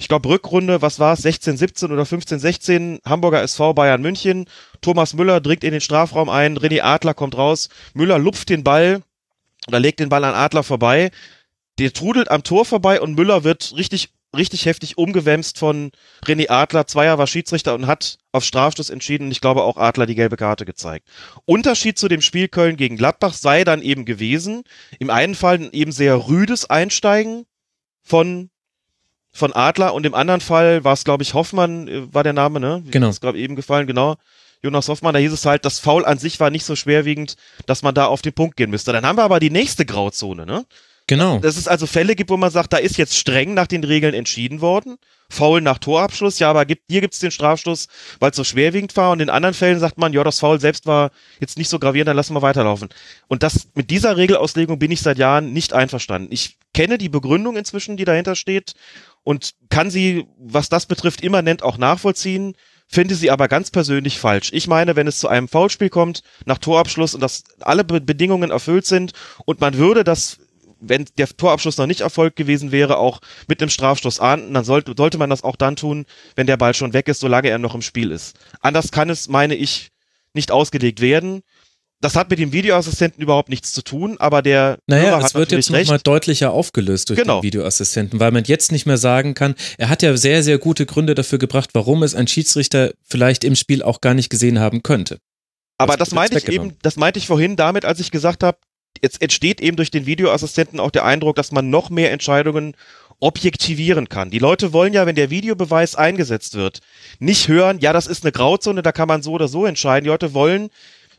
ich 0.00 0.08
glaube 0.08 0.30
Rückrunde, 0.30 0.80
was 0.80 0.98
war 0.98 1.12
es, 1.12 1.20
16, 1.20 1.58
17 1.58 1.92
oder 1.92 2.06
15, 2.06 2.38
16, 2.38 3.00
Hamburger 3.04 3.42
SV 3.42 3.74
Bayern 3.74 4.00
München, 4.00 4.46
Thomas 4.80 5.12
Müller 5.12 5.42
dringt 5.42 5.62
in 5.62 5.72
den 5.72 5.82
Strafraum 5.82 6.30
ein, 6.30 6.58
René 6.58 6.80
Adler 6.80 7.12
kommt 7.12 7.36
raus, 7.36 7.68
Müller 7.92 8.18
lupft 8.18 8.48
den 8.48 8.64
Ball 8.64 9.02
oder 9.68 9.78
legt 9.78 10.00
den 10.00 10.08
Ball 10.08 10.24
an 10.24 10.34
Adler 10.34 10.62
vorbei, 10.62 11.10
der 11.78 11.92
trudelt 11.92 12.30
am 12.30 12.42
Tor 12.42 12.64
vorbei 12.64 13.00
und 13.00 13.14
Müller 13.14 13.44
wird 13.44 13.74
richtig 13.76 14.08
richtig 14.36 14.64
heftig 14.66 14.96
umgewämst 14.96 15.58
von 15.58 15.90
René 16.24 16.48
Adler. 16.50 16.86
Zweier 16.86 17.18
war 17.18 17.26
Schiedsrichter 17.26 17.74
und 17.74 17.88
hat 17.88 18.18
auf 18.32 18.44
Strafstoß 18.44 18.90
entschieden. 18.90 19.24
Und 19.24 19.32
ich 19.32 19.40
glaube 19.40 19.64
auch 19.64 19.76
Adler 19.76 20.06
die 20.06 20.14
gelbe 20.14 20.36
Karte 20.36 20.64
gezeigt. 20.64 21.08
Unterschied 21.46 21.98
zu 21.98 22.06
dem 22.06 22.22
Spiel 22.22 22.46
Köln 22.46 22.76
gegen 22.76 22.96
Gladbach 22.96 23.34
sei 23.34 23.64
dann 23.64 23.82
eben 23.82 24.04
gewesen. 24.04 24.62
Im 25.00 25.10
einen 25.10 25.34
Fall 25.34 25.68
eben 25.72 25.90
sehr 25.90 26.28
rüdes 26.28 26.70
Einsteigen 26.70 27.44
von 28.02 28.50
von 29.32 29.52
Adler 29.52 29.94
und 29.94 30.06
im 30.06 30.14
anderen 30.14 30.40
Fall 30.40 30.84
war 30.84 30.92
es, 30.92 31.04
glaube 31.04 31.22
ich, 31.22 31.34
Hoffmann, 31.34 31.88
äh, 31.88 32.14
war 32.14 32.24
der 32.24 32.32
Name, 32.32 32.60
ne? 32.60 32.82
Genau. 32.90 33.08
Ist 33.08 33.20
gerade 33.20 33.38
eben 33.38 33.56
gefallen, 33.56 33.86
genau. 33.86 34.16
Jonas 34.62 34.88
Hoffmann, 34.88 35.14
da 35.14 35.20
hieß 35.20 35.32
es 35.32 35.46
halt, 35.46 35.64
das 35.64 35.78
Foul 35.78 36.04
an 36.04 36.18
sich 36.18 36.38
war 36.38 36.50
nicht 36.50 36.64
so 36.64 36.76
schwerwiegend, 36.76 37.36
dass 37.66 37.82
man 37.82 37.94
da 37.94 38.06
auf 38.06 38.20
den 38.20 38.34
Punkt 38.34 38.56
gehen 38.56 38.70
müsste. 38.70 38.92
Dann 38.92 39.06
haben 39.06 39.16
wir 39.16 39.24
aber 39.24 39.40
die 39.40 39.50
nächste 39.50 39.86
Grauzone, 39.86 40.44
ne? 40.44 40.66
Genau. 41.06 41.38
Dass 41.38 41.56
es 41.56 41.66
also 41.66 41.86
Fälle 41.86 42.14
gibt, 42.14 42.30
wo 42.30 42.36
man 42.36 42.50
sagt, 42.50 42.72
da 42.72 42.76
ist 42.76 42.96
jetzt 42.96 43.16
streng 43.16 43.54
nach 43.54 43.66
den 43.66 43.82
Regeln 43.82 44.14
entschieden 44.14 44.60
worden. 44.60 44.96
Foul 45.28 45.60
nach 45.60 45.78
Torabschluss, 45.78 46.38
ja, 46.38 46.50
aber 46.50 46.66
gibt, 46.66 46.82
hier 46.88 47.00
gibt's 47.00 47.20
den 47.20 47.30
Strafstoß, 47.30 47.88
weil 48.18 48.30
es 48.30 48.36
so 48.36 48.44
schwerwiegend 48.44 48.96
war. 48.96 49.10
Und 49.12 49.20
in 49.20 49.30
anderen 49.30 49.54
Fällen 49.54 49.78
sagt 49.80 49.98
man, 49.98 50.12
ja, 50.12 50.22
das 50.22 50.40
Foul 50.40 50.60
selbst 50.60 50.86
war 50.86 51.10
jetzt 51.40 51.56
nicht 51.56 51.68
so 51.68 51.78
gravierend, 51.78 52.08
dann 52.08 52.16
lassen 52.16 52.34
wir 52.34 52.42
weiterlaufen. 52.42 52.90
Und 53.26 53.42
das, 53.42 53.68
mit 53.74 53.90
dieser 53.90 54.16
Regelauslegung 54.16 54.78
bin 54.78 54.90
ich 54.90 55.00
seit 55.00 55.18
Jahren 55.18 55.52
nicht 55.52 55.72
einverstanden. 55.72 56.32
Ich 56.32 56.58
kenne 56.74 56.98
die 56.98 57.08
Begründung 57.08 57.56
inzwischen, 57.56 57.96
die 57.96 58.04
dahinter 58.04 58.36
steht 58.36 58.74
und 59.22 59.52
kann 59.68 59.90
sie, 59.90 60.26
was 60.38 60.68
das 60.68 60.86
betrifft, 60.86 61.22
immanent 61.22 61.62
auch 61.62 61.78
nachvollziehen 61.78 62.54
finde 62.92 63.14
sie 63.14 63.30
aber 63.30 63.46
ganz 63.46 63.70
persönlich 63.70 64.18
falsch. 64.18 64.50
Ich 64.52 64.66
meine, 64.66 64.96
wenn 64.96 65.06
es 65.06 65.20
zu 65.20 65.28
einem 65.28 65.46
Foulspiel 65.46 65.90
kommt, 65.90 66.22
nach 66.44 66.58
Torabschluss 66.58 67.14
und 67.14 67.20
dass 67.20 67.44
alle 67.60 67.84
Be 67.84 68.00
Bedingungen 68.00 68.50
erfüllt 68.50 68.84
sind 68.84 69.12
und 69.46 69.60
man 69.60 69.74
würde 69.74 70.02
das 70.02 70.40
wenn 70.82 71.04
der 71.18 71.28
Torabschluss 71.28 71.76
noch 71.76 71.86
nicht 71.86 72.00
erfolgt 72.00 72.36
gewesen 72.36 72.72
wäre, 72.72 72.96
auch 72.96 73.20
mit 73.46 73.60
einem 73.60 73.68
Strafstoß 73.68 74.18
ahnden, 74.18 74.54
dann 74.54 74.64
sollte, 74.64 74.94
sollte 74.96 75.18
man 75.18 75.28
das 75.28 75.44
auch 75.44 75.56
dann 75.56 75.76
tun, 75.76 76.06
wenn 76.36 76.46
der 76.46 76.56
Ball 76.56 76.72
schon 76.72 76.94
weg 76.94 77.06
ist, 77.08 77.20
solange 77.20 77.50
er 77.50 77.58
noch 77.58 77.74
im 77.74 77.82
Spiel 77.82 78.10
ist. 78.10 78.38
Anders 78.60 78.90
kann 78.90 79.10
es, 79.10 79.28
meine 79.28 79.54
ich, 79.54 79.90
nicht 80.32 80.50
ausgelegt 80.50 81.02
werden. 81.02 81.42
Das 82.02 82.16
hat 82.16 82.30
mit 82.30 82.38
dem 82.38 82.52
Videoassistenten 82.52 83.22
überhaupt 83.22 83.50
nichts 83.50 83.72
zu 83.72 83.82
tun, 83.82 84.16
aber 84.18 84.40
der 84.40 84.78
Naja, 84.86 85.10
Hörer 85.10 85.18
es 85.18 85.24
hat 85.24 85.34
wird 85.34 85.52
jetzt 85.52 85.70
nochmal 85.70 85.98
deutlicher 86.02 86.50
aufgelöst 86.50 87.10
durch 87.10 87.20
Genau. 87.20 87.40
den 87.40 87.42
Videoassistenten, 87.42 88.18
weil 88.20 88.30
man 88.30 88.44
jetzt 88.44 88.72
nicht 88.72 88.86
mehr 88.86 88.96
sagen 88.96 89.34
kann, 89.34 89.54
er 89.76 89.90
hat 89.90 90.02
ja 90.02 90.16
sehr, 90.16 90.42
sehr 90.42 90.56
gute 90.58 90.86
Gründe 90.86 91.14
dafür 91.14 91.38
gebracht, 91.38 91.70
warum 91.74 92.02
es 92.02 92.14
ein 92.14 92.26
Schiedsrichter 92.26 92.92
vielleicht 93.04 93.44
im 93.44 93.54
Spiel 93.54 93.82
auch 93.82 94.00
gar 94.00 94.14
nicht 94.14 94.30
gesehen 94.30 94.58
haben 94.60 94.82
könnte. 94.82 95.18
Aber 95.76 95.96
Das 95.96 96.08
das 96.08 96.14
meinte 96.14 96.38
ich 96.38 96.48
eben, 96.48 96.76
das 96.82 96.96
meinte 96.96 97.18
ich 97.18 97.26
vorhin 97.26 97.56
damit, 97.56 97.84
als 97.84 98.00
ich 98.00 98.10
gesagt 98.10 98.42
habe, 98.42 98.58
jetzt 99.02 99.20
entsteht 99.20 99.60
eben 99.60 99.76
durch 99.76 99.90
den 99.90 100.06
Videoassistenten 100.06 100.80
auch 100.80 100.90
der 100.90 101.04
Eindruck, 101.04 101.36
dass 101.36 101.52
man 101.52 101.68
noch 101.68 101.90
mehr 101.90 102.12
Entscheidungen 102.12 102.74
objektivieren 103.20 104.08
kann. 104.08 104.30
Die 104.30 104.38
Leute 104.38 104.72
wollen 104.72 104.94
ja, 104.94 105.06
wenn 105.06 105.14
der 105.14 105.28
Videobeweis 105.30 105.94
eingesetzt 105.94 106.54
wird, 106.54 106.80
nicht 107.18 107.48
hören, 107.48 107.78
ja, 107.80 107.92
das 107.92 108.06
ist 108.06 108.24
eine 108.24 108.32
Grauzone, 108.32 108.80
da 108.82 108.92
kann 108.92 109.08
man 109.08 109.22
so 109.22 109.32
oder 109.32 109.48
so 109.48 109.66
entscheiden. 109.66 110.04
Die 110.04 110.10
Leute 110.10 110.32
wollen, 110.32 110.70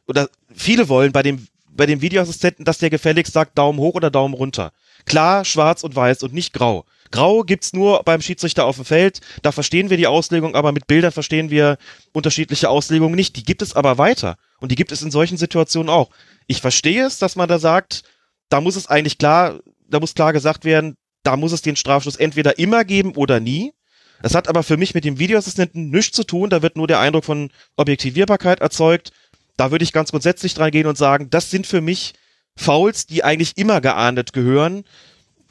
oder 0.08 0.30
viele 0.54 0.90
wollen 0.90 1.12
bei 1.12 1.24
dem, 1.24 1.48
bei 1.70 1.86
dem 1.86 2.02
Videoassistenten, 2.02 2.66
dass 2.66 2.80
der 2.80 2.90
gefälligst 2.90 3.34
sagt, 3.34 3.58
Daumen 3.58 3.80
hoch 3.80 3.96
oder 3.96 4.12
Daumen 4.12 4.34
runter. 4.34 4.72
Klar, 5.06 5.46
schwarz 5.46 5.84
und 5.84 5.96
weiß 5.96 6.24
und 6.24 6.34
nicht 6.34 6.54
grau. 6.54 6.86
Grau 7.12 7.44
gibt's 7.44 7.74
nur 7.74 8.04
beim 8.04 8.22
Schiedsrichter 8.22 8.66
auf 8.66 8.78
dem 8.78 8.86
Feld. 8.86 9.20
Da 9.42 9.52
verstehen 9.52 9.90
wir 9.90 9.98
die 9.98 10.08
Auslegung, 10.08 10.56
aber 10.56 10.72
mit 10.72 10.88
Bildern 10.88 11.12
verstehen 11.12 11.50
wir 11.50 11.78
unterschiedliche 12.14 12.70
Auslegungen 12.70 13.16
nicht. 13.16 13.36
Die 13.36 13.44
gibt 13.44 13.62
es 13.62 13.76
aber 13.76 13.98
weiter. 13.98 14.38
Und 14.60 14.72
die 14.72 14.76
gibt 14.76 14.92
es 14.92 15.02
in 15.02 15.12
solchen 15.12 15.38
Situationen 15.38 15.90
auch. 15.90 16.10
Ich 16.48 16.62
verstehe 16.62 17.06
es, 17.06 17.18
dass 17.18 17.36
man 17.36 17.50
da 17.50 17.60
sagt, 17.60 18.04
da 18.50 18.62
muss 18.62 18.76
es 18.76 18.88
eigentlich 18.88 19.18
klar, 19.18 19.60
da 19.90 20.00
muss 20.00 20.14
klar 20.14 20.34
gesagt 20.34 20.64
werden, 20.64 20.96
da 21.24 21.36
muss 21.36 21.52
es 21.52 21.62
den 21.62 21.76
Strafstoß 21.76 22.16
entweder 22.16 22.58
immer 22.58 22.86
geben 22.86 23.16
oder 23.16 23.40
nie. 23.40 23.74
Das 24.22 24.36
hat 24.36 24.48
aber 24.48 24.64
für 24.64 24.78
mich 24.78 24.94
mit 24.94 25.04
dem 25.04 25.20
Videoassistenten 25.20 25.90
nichts 25.90 26.16
zu 26.16 26.24
tun. 26.24 26.50
Da 26.50 26.62
wird 26.62 26.78
nur 26.78 26.88
der 26.88 27.00
Eindruck 27.00 27.26
von 27.26 27.50
Objektivierbarkeit 27.76 28.62
erzeugt. 28.62 29.12
Da 29.58 29.72
würde 29.72 29.84
ich 29.84 29.94
ganz 29.94 30.12
grundsätzlich 30.12 30.54
dran 30.54 30.72
gehen 30.72 30.88
und 30.88 30.98
sagen, 30.98 31.30
das 31.30 31.52
sind 31.52 31.68
für 31.68 31.82
mich 31.82 32.14
Fouls, 32.56 33.06
die 33.06 33.24
eigentlich 33.24 33.58
immer 33.58 33.82
geahndet 33.82 34.34
gehören. 34.34 34.84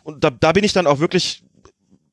Und 0.03 0.25
da, 0.25 0.31
da 0.31 0.53
bin 0.53 0.65
ich 0.65 0.73
dann 0.73 0.87
auch 0.87 0.99
wirklich 0.99 1.43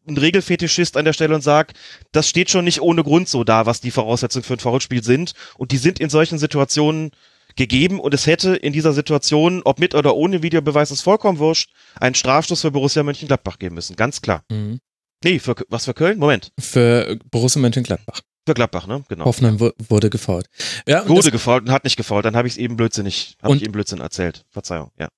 ein 0.08 0.18
Regelfetischist 0.18 0.96
an 0.98 1.06
der 1.06 1.14
Stelle 1.14 1.36
und 1.36 1.42
sag, 1.42 1.74
das 2.12 2.30
steht 2.30 2.50
schon 2.50 2.66
nicht 2.66 2.82
ohne 2.82 3.04
Grund 3.04 3.28
so 3.28 3.44
da, 3.44 3.66
was 3.66 3.82
die 3.82 3.92
Voraussetzungen 3.92 4.44
für 4.44 4.54
ein 4.54 4.60
Foulspiel 4.60 5.04
sind. 5.04 5.34
Und 5.58 5.72
die 5.72 5.78
sind 5.78 6.00
in 6.00 6.10
solchen 6.10 6.38
Situationen 6.38 7.12
gegeben 7.56 8.00
und 8.00 8.14
es 8.14 8.28
hätte 8.28 8.56
in 8.56 8.72
dieser 8.72 8.94
Situation, 8.94 9.62
ob 9.66 9.80
mit 9.80 9.96
oder 9.96 10.16
ohne 10.16 10.44
Videobeweis, 10.44 10.92
ist 10.92 11.02
vollkommen 11.02 11.40
wurscht, 11.40 11.72
einen 11.96 12.16
Strafstoß 12.16 12.62
für 12.62 12.72
Borussia 12.72 13.04
Mönchengladbach 13.04 13.60
geben 13.60 13.76
müssen. 13.76 13.96
Ganz 13.96 14.22
klar. 14.22 14.44
Mhm. 14.50 14.80
Nee, 15.24 15.40
für, 15.40 15.56
was 15.68 15.86
für 15.86 15.94
Köln? 15.94 16.20
Moment. 16.20 16.52
Für 16.60 17.18
Borussia 17.32 17.60
Mönchengladbach. 17.60 18.22
Für 18.48 18.54
Gladbach, 18.54 18.88
ne? 18.88 19.04
Genau. 19.10 19.26
Hoffenheim 19.26 19.60
wu- 19.60 19.72
wurde 19.90 20.10
gefault. 20.10 20.48
Ja, 20.88 21.08
Wurde 21.08 21.32
gefault 21.32 21.64
und 21.66 21.72
hat 21.72 21.84
nicht 21.84 21.98
gefault, 21.98 22.24
dann 22.26 22.36
habe 22.38 22.48
ich 22.48 22.54
es 22.54 22.58
eben 22.58 22.78
blödsinnig, 22.78 23.36
habe 23.44 23.56
ich 23.58 23.62
eben 23.62 23.74
Blödsinn 23.74 24.00
erzählt. 24.00 24.46
Verzeihung, 24.50 24.90
ja. 24.98 25.10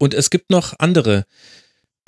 und 0.00 0.14
es 0.14 0.30
gibt 0.30 0.50
noch 0.50 0.72
andere 0.78 1.26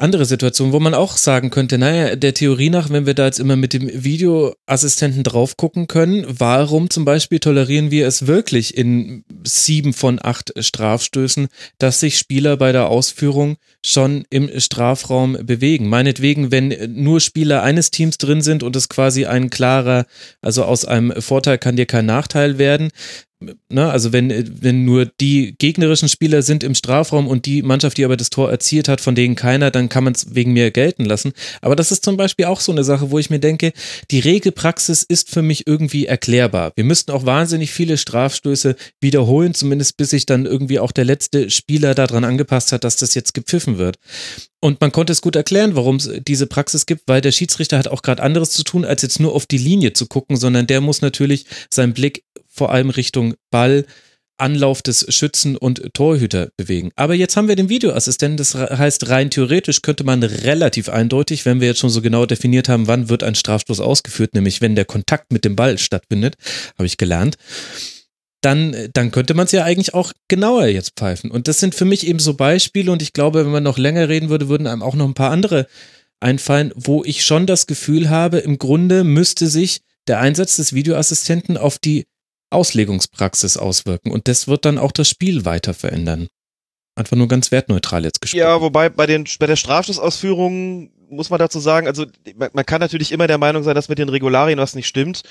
andere 0.01 0.25
Situationen, 0.25 0.73
wo 0.73 0.81
man 0.81 0.95
auch 0.95 1.17
sagen 1.17 1.51
könnte, 1.51 1.77
naja, 1.77 2.17
der 2.17 2.35
Theorie 2.35 2.71
nach, 2.71 2.91
wenn 2.91 3.07
wir 3.07 3.15
da 3.15 3.27
jetzt 3.27 3.39
immer 3.39 3.57
mit 3.57 3.73
dem 3.73 3.91
Videoassistenten 3.93 5.23
drauf 5.23 5.57
gucken 5.57 5.89
können, 5.89 6.25
warum 6.27 6.89
zum 6.89 7.05
Beispiel 7.05 7.39
tolerieren 7.39 7.91
wir 7.91 8.07
es 8.07 8.27
wirklich 8.27 8.77
in 8.77 9.25
sieben 9.45 9.93
von 9.93 10.19
acht 10.23 10.53
Strafstößen, 10.57 11.49
dass 11.79 12.01
sich 12.01 12.19
Spieler 12.19 12.57
bei 12.57 12.73
der 12.73 12.89
Ausführung 12.89 13.57
schon 13.85 14.25
im 14.31 14.51
Strafraum 14.59 15.37
bewegen? 15.43 15.89
Meinetwegen, 15.89 16.51
wenn 16.51 16.75
nur 16.95 17.21
Spieler 17.21 17.63
eines 17.63 17.91
Teams 17.91 18.17
drin 18.17 18.41
sind 18.41 18.63
und 18.63 18.77
es 18.77 18.89
quasi 18.89 19.27
ein 19.27 19.51
klarer, 19.51 20.07
also 20.41 20.65
aus 20.65 20.85
einem 20.87 21.13
Vorteil 21.21 21.59
kann 21.59 21.77
dir 21.77 21.87
kein 21.87 22.07
Nachteil 22.07 22.59
werden, 22.59 22.91
Ne, 23.71 23.91
also 23.91 24.13
wenn, 24.13 24.63
wenn 24.63 24.85
nur 24.85 25.07
die 25.19 25.55
gegnerischen 25.57 26.11
Spieler 26.11 26.43
sind 26.43 26.63
im 26.63 26.75
Strafraum 26.75 27.27
und 27.27 27.47
die 27.47 27.63
Mannschaft, 27.63 27.97
die 27.97 28.05
aber 28.05 28.19
das 28.19 28.29
Tor 28.29 28.51
erzielt 28.51 28.87
hat, 28.87 29.01
von 29.01 29.15
denen 29.15 29.35
keiner, 29.35 29.71
dann 29.71 29.89
kann 29.89 30.05
man 30.05 30.13
es 30.13 30.35
wegen 30.35 30.53
mir 30.53 30.71
gelten 30.71 31.07
lassen. 31.07 31.33
Aber 31.63 31.75
das 31.75 31.91
ist 31.91 32.05
zum 32.05 32.19
Beispiel 32.19 32.45
auch 32.45 32.61
so 32.61 32.71
eine 32.71 32.85
Sache, 32.85 33.11
wo 33.11 33.19
ich 33.19 33.31
mir 33.31 33.39
denke, 33.39 33.73
die 34.11 34.21
Regelpraxis 34.21 35.05
ist 35.05 35.31
für 35.31 35.41
mich 35.41 35.67
irgendwie 35.67 36.05
erklärbar. 36.05 36.73
Wir 36.77 36.85
müssten 36.85 37.13
auch 37.13 37.25
wahnsinnig 37.25 37.73
viele 37.73 37.97
Strafstöße 37.97 38.77
wiederholen, 39.01 39.55
zumindest 39.55 39.97
bis 39.97 40.11
sich 40.11 40.27
dann 40.27 40.45
irgendwie 40.45 40.79
auch 40.79 40.93
der 40.93 41.07
letzte 41.07 41.49
Spieler 41.49 41.95
daran 41.95 42.25
angepasst 42.25 42.73
hat, 42.73 42.85
dass 42.85 42.97
das 42.97 43.15
jetzt 43.15 43.33
gepfiffen 43.33 43.79
wird. 43.79 43.97
Und 44.61 44.83
man 44.83 44.93
konnte 44.93 45.15
es 45.15 45.23
gut 45.23 45.37
erklären, 45.37 45.75
warum 45.75 45.97
es 45.97 46.11
diese 46.29 46.47
Praxis 46.47 46.85
gibt, 46.85 47.05
weil 47.07 47.23
der 47.23 47.33
Schiedsrichter 47.33 47.79
hat 47.79 47.89
auch 47.89 48.03
gerade 48.03 48.23
anderes 48.23 48.51
zu 48.51 48.63
tun, 48.65 48.85
als 48.85 49.01
jetzt 49.01 49.19
nur 49.19 49.35
auf 49.35 49.47
die 49.47 49.57
Linie 49.57 49.95
zu 49.95 50.05
gucken, 50.05 50.37
sondern 50.37 50.67
der 50.67 50.83
muss 50.83 51.01
natürlich 51.01 51.47
seinen 51.71 51.95
Blick 51.95 52.25
vor 52.51 52.73
allem 52.73 52.91
Richtung 52.91 53.35
Ball, 53.51 53.87
Anlauf 54.41 54.83
des 54.83 55.07
Schützen 55.15 55.57
und 55.57 55.83
Torhüter 55.93 56.51
bewegen. 56.57 56.91
Aber 56.97 57.15
jetzt 57.15 57.37
haben 57.37 57.49
wir 57.49 57.57
den 57.57 57.69
Videoassistenten, 57.69 58.37
das 58.39 58.55
heißt 58.55 59.09
rein 59.09 59.31
theoretisch 59.31 59.83
könnte 59.83 60.03
man 60.03 60.23
relativ 60.23 60.89
eindeutig, 60.89 61.45
wenn 61.45 61.61
wir 61.61 61.69
jetzt 61.69 61.81
schon 61.81 61.91
so 61.91 62.03
genau 62.03 62.27
definiert 62.27 62.69
haben, 62.69 62.87
wann 62.87 63.09
wird 63.09 63.23
ein 63.23 63.35
Strafstoß 63.35 63.81
ausgeführt, 63.81 64.35
nämlich 64.35 64.61
wenn 64.61 64.75
der 64.75 64.87
Kontakt 64.87 65.33
mit 65.33 65.45
dem 65.45 65.57
Ball 65.57 65.79
stattfindet, 65.79 66.37
habe 66.77 66.87
ich 66.87 66.97
gelernt, 66.97 67.37
dann, 68.41 68.75
dann 68.95 69.11
könnte 69.11 69.35
man 69.35 69.45
es 69.45 69.53
ja 69.53 69.65
eigentlich 69.65 69.93
auch 69.93 70.13
genauer 70.29 70.67
jetzt 70.67 70.95
pfeifen. 70.97 71.31
Und 71.31 71.47
das 71.47 71.61
sind 71.61 71.75
für 71.75 71.85
mich 71.85 72.07
eben 72.07 72.19
so 72.19 72.35
Beispiele 72.35 72.91
und 72.91 73.03
ich 73.03 73.13
glaube, 73.13 73.45
wenn 73.45 73.53
man 73.53 73.63
noch 73.63 73.79
länger 73.79 74.09
reden 74.09 74.31
würde, 74.31 74.49
würden 74.49 74.67
einem 74.67 74.83
auch 74.83 74.95
noch 74.95 75.07
ein 75.07 75.15
paar 75.15 75.31
andere 75.31 75.67
einfallen, 76.21 76.73
wo 76.75 77.05
ich 77.05 77.25
schon 77.25 77.47
das 77.47 77.67
Gefühl 77.67 78.09
habe, 78.09 78.39
im 78.39 78.59
Grunde 78.59 79.05
müsste 79.05 79.49
sich 79.49 79.81
der 80.07 80.21
Einsatz 80.21 80.57
des 80.57 80.73
Videoassistenten 80.73 81.57
auf 81.57 81.79
die 81.79 82.07
Auslegungspraxis 82.51 83.57
auswirken 83.57 84.11
und 84.11 84.29
das 84.29 84.49
wird 84.49 84.65
dann 84.65 84.79
auch 84.79 84.93
das 84.93 85.09
Spiel 85.09 85.45
weiter 85.45 85.75
verändern. 85.75 86.29
Einfach 86.97 87.17
nur 87.17 87.29
ganz 87.29 87.51
wertneutral 87.53 88.05
jetzt 88.05 88.21
gesprochen. 88.21 88.41
Ja, 88.41 88.61
wobei 88.61 88.89
bei 88.89 89.07
den 89.07 89.25
bei 89.39 89.47
der 89.47 89.57
Strafschussausführung 89.57 90.91
muss 91.09 91.31
man 91.31 91.39
dazu 91.39 91.61
sagen, 91.61 91.87
also 91.87 92.07
man, 92.37 92.51
man 92.53 92.67
kann 92.67 92.81
natürlich 92.81 93.13
immer 93.13 93.27
der 93.27 93.39
Meinung 93.39 93.63
sein, 93.63 93.75
dass 93.75 93.89
mit 93.89 93.99
den 93.99 94.09
Regularien 94.09 94.59
was 94.59 94.75
nicht 94.75 94.87
stimmt, 94.87 95.23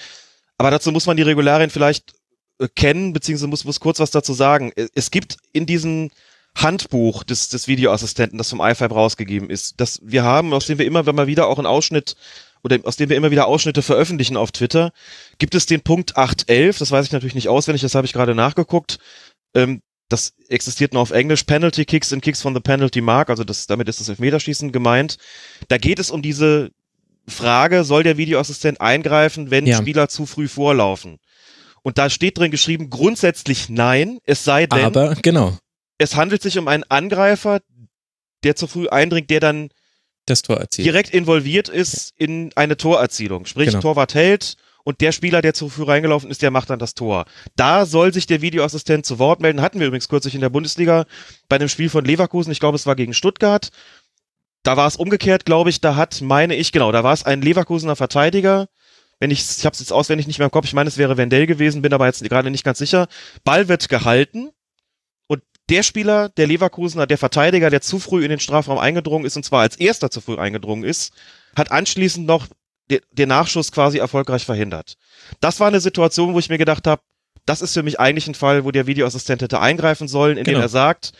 aber 0.58 0.72
dazu 0.72 0.92
muss 0.92 1.06
man 1.06 1.18
die 1.18 1.24
Regularien 1.24 1.70
vielleicht 1.70 2.14
äh, 2.60 2.68
kennen, 2.76 3.14
beziehungsweise 3.14 3.48
muss, 3.48 3.66
muss 3.66 3.80
kurz 3.80 4.00
was 4.00 4.12
dazu 4.12 4.34
sagen. 4.34 4.72
Es- 4.76 4.90
Es 4.94 5.12
gibt 5.12 5.38
in 5.54 5.66
diesen 5.66 6.12
Handbuch 6.56 7.24
des, 7.24 7.50
des 7.50 7.68
Videoassistenten, 7.68 8.38
das 8.38 8.50
vom 8.50 8.60
iFive 8.62 8.94
rausgegeben 8.94 9.50
ist, 9.50 9.76
das 9.80 10.00
wir 10.04 10.24
haben, 10.24 10.54
aus 10.54 10.66
dem 10.66 10.80
wir 10.80 10.86
immer, 10.86 11.06
wenn 11.06 11.16
wir 11.16 11.28
wieder 11.28 11.48
auch 11.48 11.58
einen 11.60 11.68
Ausschnitt 11.68 12.16
oder 12.64 12.78
aus 12.84 12.96
dem 12.96 13.10
wir 13.10 13.18
immer 13.18 13.32
wieder 13.32 13.48
Ausschnitte 13.48 13.82
veröffentlichen 13.82 14.38
auf 14.38 14.52
Twitter, 14.52 14.92
gibt 15.38 15.56
es 15.56 15.66
den 15.66 15.82
Punkt 15.82 16.18
811, 16.18 16.78
das 16.78 16.92
weiß 16.92 17.06
ich 17.06 17.12
natürlich 17.12 17.36
nicht 17.36 17.50
auswendig, 17.50 17.82
das 17.82 17.96
habe 17.96 18.06
ich 18.06 18.14
gerade 18.14 18.36
nachgeguckt. 18.36 19.00
Ähm, 19.54 19.82
das 20.10 20.34
existiert 20.48 20.94
nur 20.94 21.02
auf 21.02 21.12
Englisch, 21.12 21.44
Penalty 21.44 21.86
Kicks 21.86 22.12
and 22.12 22.24
Kicks 22.24 22.42
from 22.42 22.56
the 22.56 22.60
Penalty 22.60 23.00
Mark, 23.02 23.30
also 23.30 23.44
das, 23.44 23.68
damit 23.68 23.88
ist 23.88 24.00
das 24.00 24.10
Elfmeterschießen 24.10 24.72
gemeint. 24.72 25.18
Da 25.68 25.78
geht 25.78 26.00
es 26.00 26.10
um 26.10 26.22
diese 26.22 26.72
Frage, 27.28 27.84
soll 27.84 28.04
der 28.04 28.18
Videoassistent 28.18 28.82
eingreifen, 28.82 29.52
wenn 29.52 29.68
Ja. 29.68 29.78
Spieler 29.78 30.10
zu 30.10 30.26
früh 30.26 30.48
vorlaufen? 30.48 31.18
Und 31.82 31.98
da 31.98 32.10
steht 32.10 32.38
drin 32.38 32.52
geschrieben, 32.52 32.90
grundsätzlich 32.90 33.70
nein, 33.70 34.20
es 34.26 34.44
sei 34.44 34.66
denn, 34.66 34.84
Aber 34.84 35.16
genau, 35.16 35.58
es 35.98 36.16
handelt 36.16 36.42
sich 36.42 36.58
um 36.58 36.68
einen 36.68 36.84
Angreifer, 36.84 37.62
der 38.44 38.56
zu 38.56 38.68
früh 38.68 38.88
eindringt, 38.88 39.30
der 39.30 39.40
dann 39.40 39.70
das 40.30 40.42
Tor 40.42 40.58
erzielt. 40.58 40.86
direkt 40.86 41.10
involviert 41.12 41.70
ist 41.70 42.14
in 42.18 42.52
eine 42.56 42.78
Torerzielung. 42.78 43.46
Sprich, 43.46 43.70
Genau. 43.70 43.82
Torwart 43.82 44.14
hält 44.14 44.56
und 44.84 45.02
der 45.02 45.12
Spieler, 45.12 45.42
der 45.42 45.54
zu 45.54 45.70
früh 45.70 45.84
reingelaufen 45.84 46.32
ist, 46.32 46.42
der 46.42 46.52
macht 46.52 46.70
dann 46.70 46.80
das 46.80 46.96
Tor. 46.96 47.26
Da 47.56 47.86
soll 47.86 48.14
sich 48.14 48.26
der 48.28 48.42
Videoassistent 48.42 49.06
zu 49.06 49.20
Wort 49.20 49.42
melden. 49.42 49.62
Hatten 49.62 49.80
wir 49.80 49.88
übrigens 49.88 50.10
kürzlich 50.10 50.36
in 50.36 50.42
der 50.42 50.50
Bundesliga 50.50 51.06
bei 51.48 51.58
einem 51.58 51.70
Spiel 51.70 51.90
von 51.90 52.06
Leverkusen. 52.06 52.52
Ich 52.52 52.60
glaube, 52.60 52.76
es 52.76 52.86
war 52.86 52.96
gegen 52.96 53.14
Stuttgart. 53.14 53.70
Da 54.64 54.78
war 54.78 54.88
es 54.88 54.96
umgekehrt, 54.96 55.46
glaube 55.46 55.70
ich. 55.70 55.82
Da 55.82 55.96
hat, 55.96 56.22
meine 56.22 56.56
ich, 56.56 56.72
genau, 56.72 56.92
da 56.92 57.04
war 57.04 57.14
es 57.14 57.24
ein 57.24 57.42
Leverkusener 57.42 57.96
Verteidiger. 57.96 58.68
Wenn 59.20 59.32
ich, 59.32 59.42
ich 59.42 59.66
habe 59.66 59.74
es 59.74 59.80
jetzt 59.80 59.92
auswendig 59.92 60.28
nicht 60.28 60.40
mehr 60.40 60.48
im 60.48 60.52
Kopf. 60.52 60.66
Ich 60.66 60.74
meine, 60.74 60.88
es 60.88 60.98
wäre 60.98 61.18
Wendell 61.18 61.46
gewesen, 61.46 61.82
bin 61.82 61.94
aber 61.94 62.06
jetzt 62.06 62.24
gerade 62.24 62.50
nicht 62.50 62.64
ganz 62.64 62.78
sicher. 62.80 63.08
Ball 63.44 63.68
wird 63.68 63.90
gehalten 63.90 64.50
der 65.70 65.84
Spieler, 65.84 66.30
der 66.30 66.48
Leverkusener, 66.48 67.08
der 67.08 67.18
Verteidiger, 67.18 67.70
der 67.70 67.82
zu 67.82 68.00
früh 68.00 68.24
in 68.24 68.30
den 68.30 68.40
Strafraum 68.40 68.78
eingedrungen 68.80 69.26
ist 69.26 69.38
und 69.38 69.44
zwar 69.44 69.62
als 69.62 69.76
erster 69.76 70.10
zu 70.12 70.22
früh 70.22 70.38
eingedrungen 70.38 70.84
ist, 70.84 71.14
hat 71.56 71.72
anschließend 71.72 72.26
noch 72.26 72.48
de- 72.90 73.02
den 73.12 73.30
Nachschuss 73.30 73.72
quasi 73.72 73.98
erfolgreich 74.00 74.46
verhindert. 74.46 74.96
Das 75.40 75.60
war 75.60 75.68
eine 75.68 75.80
Situation, 75.80 76.34
wo 76.34 76.40
ich 76.40 76.50
mir 76.50 76.58
gedacht 76.58 76.88
habe, 76.88 77.02
das 77.46 77.62
ist 77.62 77.74
für 77.74 77.84
mich 77.84 78.00
eigentlich 78.00 78.28
ein 78.28 78.36
Fall, 78.36 78.64
wo 78.66 78.72
der 78.72 78.86
Videoassistent 78.88 79.42
hätte 79.42 79.60
eingreifen 79.60 80.08
sollen, 80.08 80.38
indem 80.38 80.54
Genau. 80.56 80.66
er 80.66 80.70
sagt, 80.70 81.14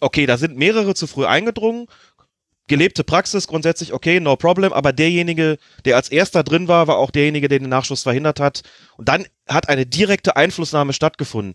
okay, 0.00 0.26
da 0.26 0.36
sind 0.36 0.56
mehrere 0.56 0.94
zu 0.94 1.06
früh 1.06 1.24
eingedrungen, 1.26 1.86
gelebte 2.66 3.04
Praxis 3.04 3.46
grundsätzlich, 3.46 3.92
okay, 3.92 4.20
no 4.20 4.36
problem, 4.36 4.72
aber 4.72 4.92
derjenige, 4.92 5.58
der 5.84 5.96
als 5.96 6.08
erster 6.08 6.42
drin 6.42 6.68
war, 6.68 6.86
war 6.86 6.96
auch 6.98 7.10
derjenige, 7.10 7.48
der 7.48 7.58
den 7.58 7.68
Nachschuss 7.68 8.02
verhindert 8.02 8.40
hat. 8.40 8.62
Und 8.96 9.08
dann 9.08 9.26
hat 9.48 9.68
eine 9.68 9.84
direkte 9.86 10.36
Einflussnahme 10.36 10.92
stattgefunden. 10.94 11.54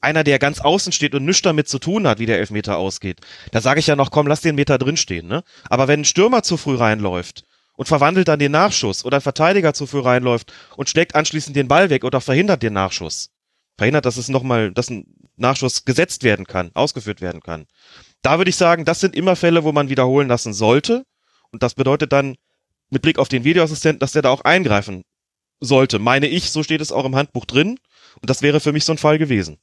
Einer, 0.00 0.24
der 0.24 0.38
ganz 0.38 0.60
außen 0.60 0.92
steht 0.92 1.14
und 1.14 1.24
nichts 1.24 1.42
damit 1.42 1.68
zu 1.68 1.78
tun 1.78 2.06
hat, 2.06 2.18
wie 2.18 2.26
der 2.26 2.38
Elfmeter 2.38 2.78
ausgeht. 2.78 3.20
Da 3.52 3.60
sage 3.60 3.80
ich 3.80 3.86
ja 3.86 3.96
noch, 3.96 4.10
komm, 4.10 4.26
lass 4.26 4.40
den 4.40 4.54
Meter 4.54 4.78
drinstehen, 4.78 5.26
ne? 5.26 5.42
Aber 5.68 5.88
wenn 5.88 6.00
ein 6.00 6.04
Stürmer 6.04 6.42
zu 6.42 6.56
früh 6.56 6.76
reinläuft 6.76 7.44
und 7.74 7.86
verwandelt 7.86 8.28
dann 8.28 8.38
den 8.38 8.52
Nachschuss 8.52 9.04
oder 9.04 9.18
ein 9.18 9.22
Verteidiger 9.22 9.74
zu 9.74 9.86
früh 9.86 10.00
reinläuft 10.00 10.52
und 10.76 10.88
schlägt 10.88 11.14
anschließend 11.14 11.54
den 11.54 11.68
Ball 11.68 11.90
weg 11.90 12.04
oder 12.04 12.20
verhindert 12.20 12.62
den 12.62 12.72
Nachschuss. 12.72 13.30
Verhindert, 13.76 14.06
dass 14.06 14.16
es 14.16 14.28
nochmal, 14.28 14.72
dass 14.72 14.90
ein 14.90 15.06
Nachschuss 15.36 15.84
gesetzt 15.84 16.22
werden 16.22 16.46
kann, 16.46 16.70
ausgeführt 16.74 17.20
werden 17.20 17.40
kann. 17.40 17.66
Da 18.22 18.38
würde 18.38 18.50
ich 18.50 18.56
sagen, 18.56 18.84
das 18.84 19.00
sind 19.00 19.16
immer 19.16 19.36
Fälle, 19.36 19.64
wo 19.64 19.72
man 19.72 19.88
wiederholen 19.88 20.28
lassen 20.28 20.52
sollte. 20.52 21.04
Und 21.50 21.62
das 21.62 21.74
bedeutet 21.74 22.12
dann, 22.12 22.36
mit 22.90 23.02
Blick 23.02 23.18
auf 23.18 23.28
den 23.28 23.44
Videoassistenten, 23.44 24.00
dass 24.00 24.12
der 24.12 24.22
da 24.22 24.30
auch 24.30 24.42
eingreifen 24.42 25.04
sollte. 25.60 25.98
Meine 25.98 26.26
ich, 26.26 26.50
so 26.50 26.62
steht 26.62 26.80
es 26.80 26.92
auch 26.92 27.04
im 27.04 27.16
Handbuch 27.16 27.44
drin. 27.44 27.78
Und 28.20 28.28
das 28.28 28.42
wäre 28.42 28.60
für 28.60 28.72
mich 28.72 28.84
so 28.84 28.92
ein 28.92 28.98
Fall 28.98 29.18
gewesen. 29.18 29.58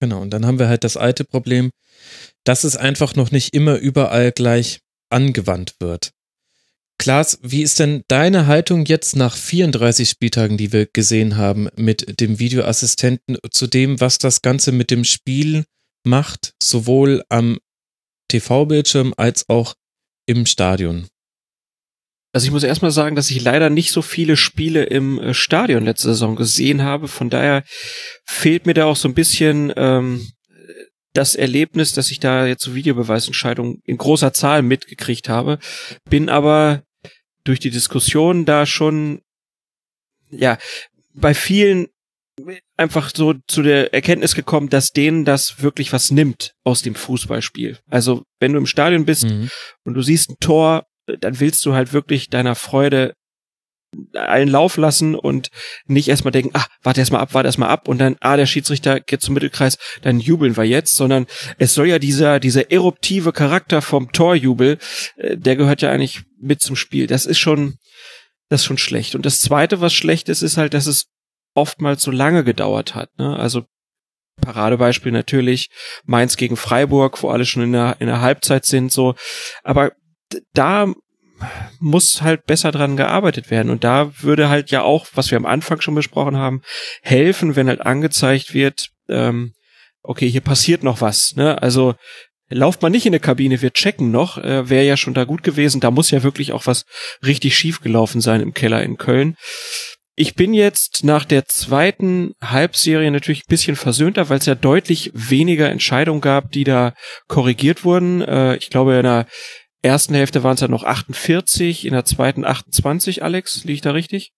Genau, 0.00 0.20
und 0.20 0.30
dann 0.30 0.44
haben 0.46 0.58
wir 0.58 0.68
halt 0.68 0.84
das 0.84 0.96
alte 0.96 1.24
Problem, 1.24 1.70
dass 2.44 2.64
es 2.64 2.76
einfach 2.76 3.14
noch 3.14 3.30
nicht 3.30 3.54
immer 3.54 3.76
überall 3.76 4.32
gleich 4.32 4.80
angewandt 5.10 5.76
wird. 5.80 6.12
Klaas, 6.98 7.38
wie 7.42 7.62
ist 7.62 7.80
denn 7.80 8.04
deine 8.08 8.46
Haltung 8.46 8.84
jetzt 8.86 9.16
nach 9.16 9.36
34 9.36 10.08
Spieltagen, 10.08 10.56
die 10.56 10.72
wir 10.72 10.86
gesehen 10.86 11.36
haben, 11.36 11.68
mit 11.76 12.20
dem 12.20 12.38
Videoassistenten 12.38 13.36
zu 13.50 13.66
dem, 13.66 14.00
was 14.00 14.18
das 14.18 14.42
Ganze 14.42 14.72
mit 14.72 14.90
dem 14.90 15.04
Spiel 15.04 15.64
macht, 16.04 16.54
sowohl 16.62 17.24
am 17.28 17.58
TV-Bildschirm 18.28 19.12
als 19.16 19.48
auch 19.48 19.74
im 20.26 20.46
Stadion? 20.46 21.08
Also 22.34 22.46
ich 22.46 22.50
muss 22.50 22.64
erstmal 22.64 22.90
sagen, 22.90 23.14
dass 23.14 23.30
ich 23.30 23.40
leider 23.42 23.70
nicht 23.70 23.92
so 23.92 24.02
viele 24.02 24.36
Spiele 24.36 24.82
im 24.82 25.20
äh, 25.20 25.34
Stadion 25.34 25.84
letzte 25.84 26.08
Saison 26.08 26.34
gesehen 26.34 26.82
habe. 26.82 27.06
Von 27.06 27.30
daher 27.30 27.62
fehlt 28.26 28.66
mir 28.66 28.74
da 28.74 28.86
auch 28.86 28.96
so 28.96 29.06
ein 29.06 29.14
bisschen 29.14 29.72
ähm, 29.76 30.26
das 31.12 31.36
Erlebnis, 31.36 31.92
dass 31.92 32.10
ich 32.10 32.18
da 32.18 32.44
jetzt 32.44 32.64
so 32.64 32.74
Videobeweisentscheidungen 32.74 33.80
in 33.84 33.98
großer 33.98 34.32
Zahl 34.32 34.62
mitgekriegt 34.62 35.28
habe. 35.28 35.60
Bin 36.10 36.28
aber 36.28 36.82
durch 37.44 37.60
die 37.60 37.70
Diskussion 37.70 38.44
da 38.44 38.66
schon, 38.66 39.20
ja, 40.30 40.58
bei 41.12 41.34
vielen 41.34 41.86
einfach 42.76 43.12
so 43.14 43.34
zu 43.46 43.62
der 43.62 43.94
Erkenntnis 43.94 44.34
gekommen, 44.34 44.70
dass 44.70 44.90
denen 44.90 45.24
das 45.24 45.62
wirklich 45.62 45.92
was 45.92 46.10
nimmt 46.10 46.54
aus 46.64 46.82
dem 46.82 46.96
Fußballspiel. 46.96 47.78
Also 47.88 48.24
wenn 48.40 48.54
du 48.54 48.58
im 48.58 48.66
Stadion 48.66 49.04
bist 49.04 49.22
Mhm. 49.22 49.50
und 49.84 49.94
du 49.94 50.02
siehst 50.02 50.30
ein 50.30 50.36
Tor, 50.40 50.84
dann 51.06 51.40
willst 51.40 51.64
du 51.66 51.74
halt 51.74 51.92
wirklich 51.92 52.30
deiner 52.30 52.54
Freude 52.54 53.14
einen 54.14 54.50
Lauf 54.50 54.76
lassen 54.76 55.14
und 55.14 55.50
nicht 55.86 56.08
erstmal 56.08 56.32
denken, 56.32 56.50
ah, 56.54 56.66
warte 56.82 57.00
erstmal 57.00 57.20
ab, 57.20 57.34
warte 57.34 57.48
erstmal 57.48 57.68
ab 57.68 57.88
und 57.88 57.98
dann, 57.98 58.16
ah, 58.20 58.36
der 58.36 58.46
Schiedsrichter 58.46 59.00
geht 59.00 59.22
zum 59.22 59.34
Mittelkreis, 59.34 59.78
dann 60.02 60.20
jubeln 60.20 60.56
wir 60.56 60.64
jetzt, 60.64 60.96
sondern 60.96 61.26
es 61.58 61.74
soll 61.74 61.88
ja 61.88 61.98
dieser, 61.98 62.40
dieser 62.40 62.70
eruptive 62.70 63.32
Charakter 63.32 63.82
vom 63.82 64.12
Torjubel, 64.12 64.78
äh, 65.16 65.36
der 65.36 65.56
gehört 65.56 65.82
ja 65.82 65.90
eigentlich 65.90 66.22
mit 66.40 66.60
zum 66.60 66.76
Spiel. 66.76 67.06
Das 67.06 67.26
ist 67.26 67.38
schon, 67.38 67.76
das 68.48 68.62
ist 68.62 68.66
schon 68.66 68.78
schlecht. 68.78 69.14
Und 69.14 69.26
das 69.26 69.40
zweite, 69.40 69.80
was 69.80 69.94
schlecht 69.94 70.28
ist, 70.28 70.42
ist 70.42 70.56
halt, 70.56 70.74
dass 70.74 70.86
es 70.86 71.06
oftmals 71.54 72.02
so 72.02 72.10
lange 72.10 72.44
gedauert 72.44 72.94
hat, 72.94 73.10
ne? 73.18 73.36
Also, 73.36 73.64
Paradebeispiel 74.40 75.12
natürlich 75.12 75.70
Mainz 76.04 76.36
gegen 76.36 76.56
Freiburg, 76.56 77.22
wo 77.22 77.30
alle 77.30 77.46
schon 77.46 77.62
in 77.62 77.72
der, 77.72 77.96
in 78.00 78.08
der 78.08 78.20
Halbzeit 78.20 78.66
sind, 78.66 78.90
so. 78.90 79.14
Aber 79.62 79.92
da 80.52 80.92
muss 81.80 82.22
halt 82.22 82.46
besser 82.46 82.72
dran 82.72 82.96
gearbeitet 82.96 83.50
werden. 83.50 83.70
Und 83.70 83.84
da 83.84 84.12
würde 84.22 84.48
halt 84.48 84.70
ja 84.70 84.82
auch, 84.82 85.06
was 85.14 85.30
wir 85.30 85.36
am 85.36 85.46
Anfang 85.46 85.80
schon 85.80 85.94
besprochen 85.94 86.36
haben, 86.36 86.62
helfen, 87.02 87.56
wenn 87.56 87.68
halt 87.68 87.80
angezeigt 87.80 88.54
wird, 88.54 88.88
ähm, 89.08 89.52
okay, 90.02 90.28
hier 90.28 90.40
passiert 90.40 90.82
noch 90.82 91.00
was. 91.00 91.34
Ne? 91.36 91.60
Also 91.60 91.94
lauft 92.48 92.82
man 92.82 92.92
nicht 92.92 93.06
in 93.06 93.10
eine 93.10 93.20
Kabine, 93.20 93.62
wir 93.62 93.72
checken 93.72 94.10
noch, 94.10 94.38
äh, 94.38 94.68
wäre 94.68 94.84
ja 94.84 94.96
schon 94.96 95.14
da 95.14 95.24
gut 95.24 95.42
gewesen. 95.42 95.80
Da 95.80 95.90
muss 95.90 96.10
ja 96.10 96.22
wirklich 96.22 96.52
auch 96.52 96.66
was 96.66 96.84
richtig 97.24 97.56
schief 97.56 97.80
gelaufen 97.80 98.20
sein 98.20 98.40
im 98.40 98.54
Keller 98.54 98.82
in 98.82 98.96
Köln. 98.96 99.36
Ich 100.16 100.36
bin 100.36 100.54
jetzt 100.54 101.02
nach 101.02 101.24
der 101.24 101.46
zweiten 101.46 102.34
Halbserie 102.40 103.10
natürlich 103.10 103.40
ein 103.40 103.50
bisschen 103.50 103.74
versöhnter, 103.74 104.28
weil 104.28 104.38
es 104.38 104.46
ja 104.46 104.54
deutlich 104.54 105.10
weniger 105.12 105.68
Entscheidungen 105.68 106.20
gab, 106.20 106.52
die 106.52 106.62
da 106.62 106.94
korrigiert 107.26 107.84
wurden. 107.84 108.22
Äh, 108.22 108.56
ich 108.56 108.70
glaube, 108.70 108.94
in 108.94 109.02
der 109.02 109.26
ersten 109.84 110.14
Hälfte 110.14 110.42
waren 110.42 110.54
es 110.54 110.60
ja 110.60 110.68
noch 110.68 110.84
48, 110.84 111.84
in 111.84 111.92
der 111.92 112.04
zweiten 112.04 112.44
28, 112.44 113.22
Alex, 113.22 113.64
liege 113.64 113.74
ich 113.74 113.80
da 113.80 113.92
richtig? 113.92 114.32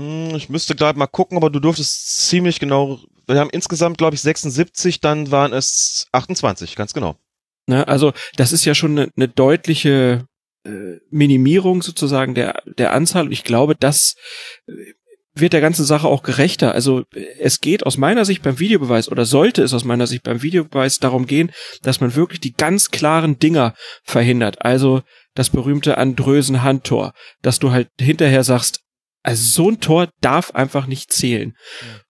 Hm, 0.00 0.34
Ich 0.34 0.48
müsste 0.48 0.76
gerade 0.76 0.98
mal 0.98 1.06
gucken, 1.06 1.36
aber 1.36 1.50
du 1.50 1.60
durftest 1.60 2.28
ziemlich 2.28 2.60
genau. 2.60 3.00
Wir 3.26 3.38
haben 3.38 3.50
insgesamt, 3.50 3.98
glaube 3.98 4.14
ich, 4.14 4.22
76, 4.22 5.00
dann 5.00 5.30
waren 5.30 5.52
es 5.52 6.08
28, 6.12 6.74
ganz 6.76 6.92
genau. 6.92 7.16
Ne? 7.66 7.86
Also 7.86 8.12
das 8.36 8.52
ist 8.52 8.64
ja 8.64 8.74
schon 8.74 8.98
eine, 8.98 9.10
eine 9.16 9.28
deutliche 9.28 10.26
äh, 10.66 10.96
Minimierung 11.10 11.82
sozusagen 11.82 12.34
der, 12.34 12.62
der 12.66 12.92
Anzahl. 12.92 13.26
Und 13.26 13.32
ich 13.32 13.44
glaube, 13.44 13.76
das 13.76 14.16
äh, 14.66 14.72
wird 15.40 15.52
der 15.52 15.60
ganzen 15.60 15.84
Sache 15.84 16.08
auch 16.08 16.22
gerechter. 16.22 16.72
Also 16.72 17.04
es 17.38 17.60
geht 17.60 17.84
aus 17.84 17.96
meiner 17.96 18.24
Sicht 18.24 18.42
beim 18.42 18.58
Videobeweis 18.58 19.08
oder 19.08 19.24
sollte 19.24 19.62
es 19.62 19.74
aus 19.74 19.84
meiner 19.84 20.06
Sicht 20.06 20.22
beim 20.22 20.42
Videobeweis 20.42 20.98
darum 20.98 21.26
gehen, 21.26 21.50
dass 21.82 22.00
man 22.00 22.14
wirklich 22.14 22.40
die 22.40 22.52
ganz 22.52 22.90
klaren 22.90 23.38
Dinger 23.38 23.74
verhindert. 24.04 24.64
Also 24.64 25.02
das 25.34 25.50
berühmte 25.50 25.98
Andrösen 25.98 26.62
Handtor, 26.62 27.12
dass 27.42 27.58
du 27.58 27.70
halt 27.70 27.88
hinterher 28.00 28.44
sagst, 28.44 28.80
also 29.22 29.42
so 29.42 29.70
ein 29.70 29.80
Tor 29.80 30.08
darf 30.20 30.52
einfach 30.52 30.86
nicht 30.86 31.12
zählen. 31.12 31.54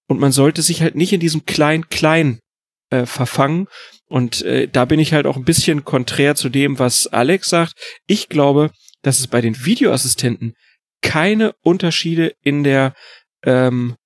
Und 0.07 0.21
man 0.21 0.33
sollte 0.33 0.63
sich 0.63 0.83
halt 0.83 0.95
nicht 0.95 1.13
in 1.13 1.21
diesem 1.21 1.45
Klein-Klein 1.45 2.41
äh, 2.91 3.07
verfangen. 3.07 3.67
Und 4.07 4.43
äh, 4.43 4.69
da 4.69 4.85
bin 4.85 5.01
ich 5.01 5.13
halt 5.13 5.27
auch 5.27 5.37
ein 5.37 5.45
bisschen 5.45 5.85
konträr 5.85 6.35
zu 6.35 6.49
dem, 6.49 6.79
was 6.79 7.07
Alex 7.07 7.49
sagt. 7.49 7.75
Ich 8.07 8.29
glaube, 8.29 8.71
dass 9.03 9.21
es 9.21 9.27
bei 9.27 9.41
den 9.41 9.65
Videoassistenten 9.65 10.55
keine 11.03 11.55
Unterschiede 11.63 12.35
in 12.43 12.65
der 12.65 12.95
ähm, 13.45 13.97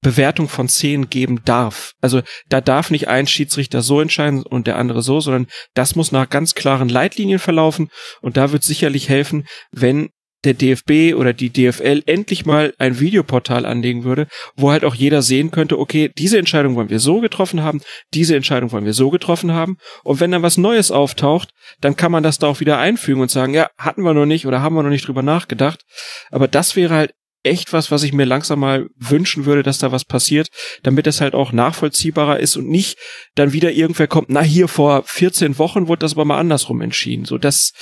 Bewertung 0.00 0.48
von 0.48 0.68
Szenen 0.68 1.10
geben 1.10 1.42
darf. 1.44 1.92
Also 2.00 2.22
da 2.48 2.60
darf 2.60 2.90
nicht 2.90 3.08
ein 3.08 3.26
Schiedsrichter 3.26 3.82
so 3.82 4.00
entscheiden 4.00 4.42
und 4.44 4.66
der 4.66 4.76
andere 4.76 5.02
so, 5.02 5.20
sondern 5.20 5.46
das 5.74 5.96
muss 5.96 6.12
nach 6.12 6.30
ganz 6.30 6.54
klaren 6.54 6.88
Leitlinien 6.88 7.40
verlaufen. 7.40 7.90
Und 8.20 8.36
da 8.36 8.52
wird 8.52 8.62
sicherlich 8.62 9.08
helfen, 9.08 9.46
wenn 9.72 10.10
der 10.44 10.54
DFB 10.54 11.16
oder 11.16 11.32
die 11.32 11.50
DFL 11.50 12.02
endlich 12.06 12.46
mal 12.46 12.72
ein 12.78 13.00
Videoportal 13.00 13.66
anlegen 13.66 14.04
würde, 14.04 14.28
wo 14.56 14.70
halt 14.70 14.84
auch 14.84 14.94
jeder 14.94 15.20
sehen 15.20 15.50
könnte, 15.50 15.78
okay, 15.78 16.12
diese 16.16 16.38
Entscheidung 16.38 16.76
wollen 16.76 16.90
wir 16.90 17.00
so 17.00 17.20
getroffen 17.20 17.64
haben, 17.64 17.80
diese 18.14 18.36
Entscheidung 18.36 18.70
wollen 18.70 18.84
wir 18.84 18.94
so 18.94 19.10
getroffen 19.10 19.52
haben. 19.52 19.78
Und 20.04 20.20
wenn 20.20 20.30
dann 20.30 20.42
was 20.42 20.56
Neues 20.56 20.92
auftaucht, 20.92 21.50
dann 21.80 21.96
kann 21.96 22.12
man 22.12 22.22
das 22.22 22.38
da 22.38 22.46
auch 22.46 22.60
wieder 22.60 22.78
einfügen 22.78 23.20
und 23.20 23.32
sagen, 23.32 23.52
ja, 23.52 23.68
hatten 23.76 24.02
wir 24.02 24.14
noch 24.14 24.26
nicht 24.26 24.46
oder 24.46 24.62
haben 24.62 24.76
wir 24.76 24.84
noch 24.84 24.90
nicht 24.90 25.08
drüber 25.08 25.22
nachgedacht. 25.22 25.82
Aber 26.30 26.46
das 26.46 26.76
wäre 26.76 26.94
halt 26.94 27.14
echt 27.48 27.72
was, 27.72 27.90
was 27.90 28.02
ich 28.02 28.12
mir 28.12 28.24
langsam 28.24 28.60
mal 28.60 28.88
wünschen 28.96 29.44
würde, 29.44 29.62
dass 29.62 29.78
da 29.78 29.92
was 29.92 30.04
passiert, 30.04 30.48
damit 30.82 31.06
das 31.06 31.20
halt 31.20 31.34
auch 31.34 31.52
nachvollziehbarer 31.52 32.40
ist 32.40 32.56
und 32.56 32.68
nicht 32.68 32.98
dann 33.34 33.52
wieder 33.52 33.72
irgendwer 33.72 34.06
kommt, 34.06 34.28
na 34.30 34.42
hier 34.42 34.68
vor 34.68 35.02
14 35.04 35.58
Wochen 35.58 35.88
wurde 35.88 36.00
das 36.00 36.12
aber 36.12 36.24
mal 36.24 36.38
andersrum 36.38 36.80
entschieden. 36.80 37.24
So 37.24 37.38
das, 37.38 37.72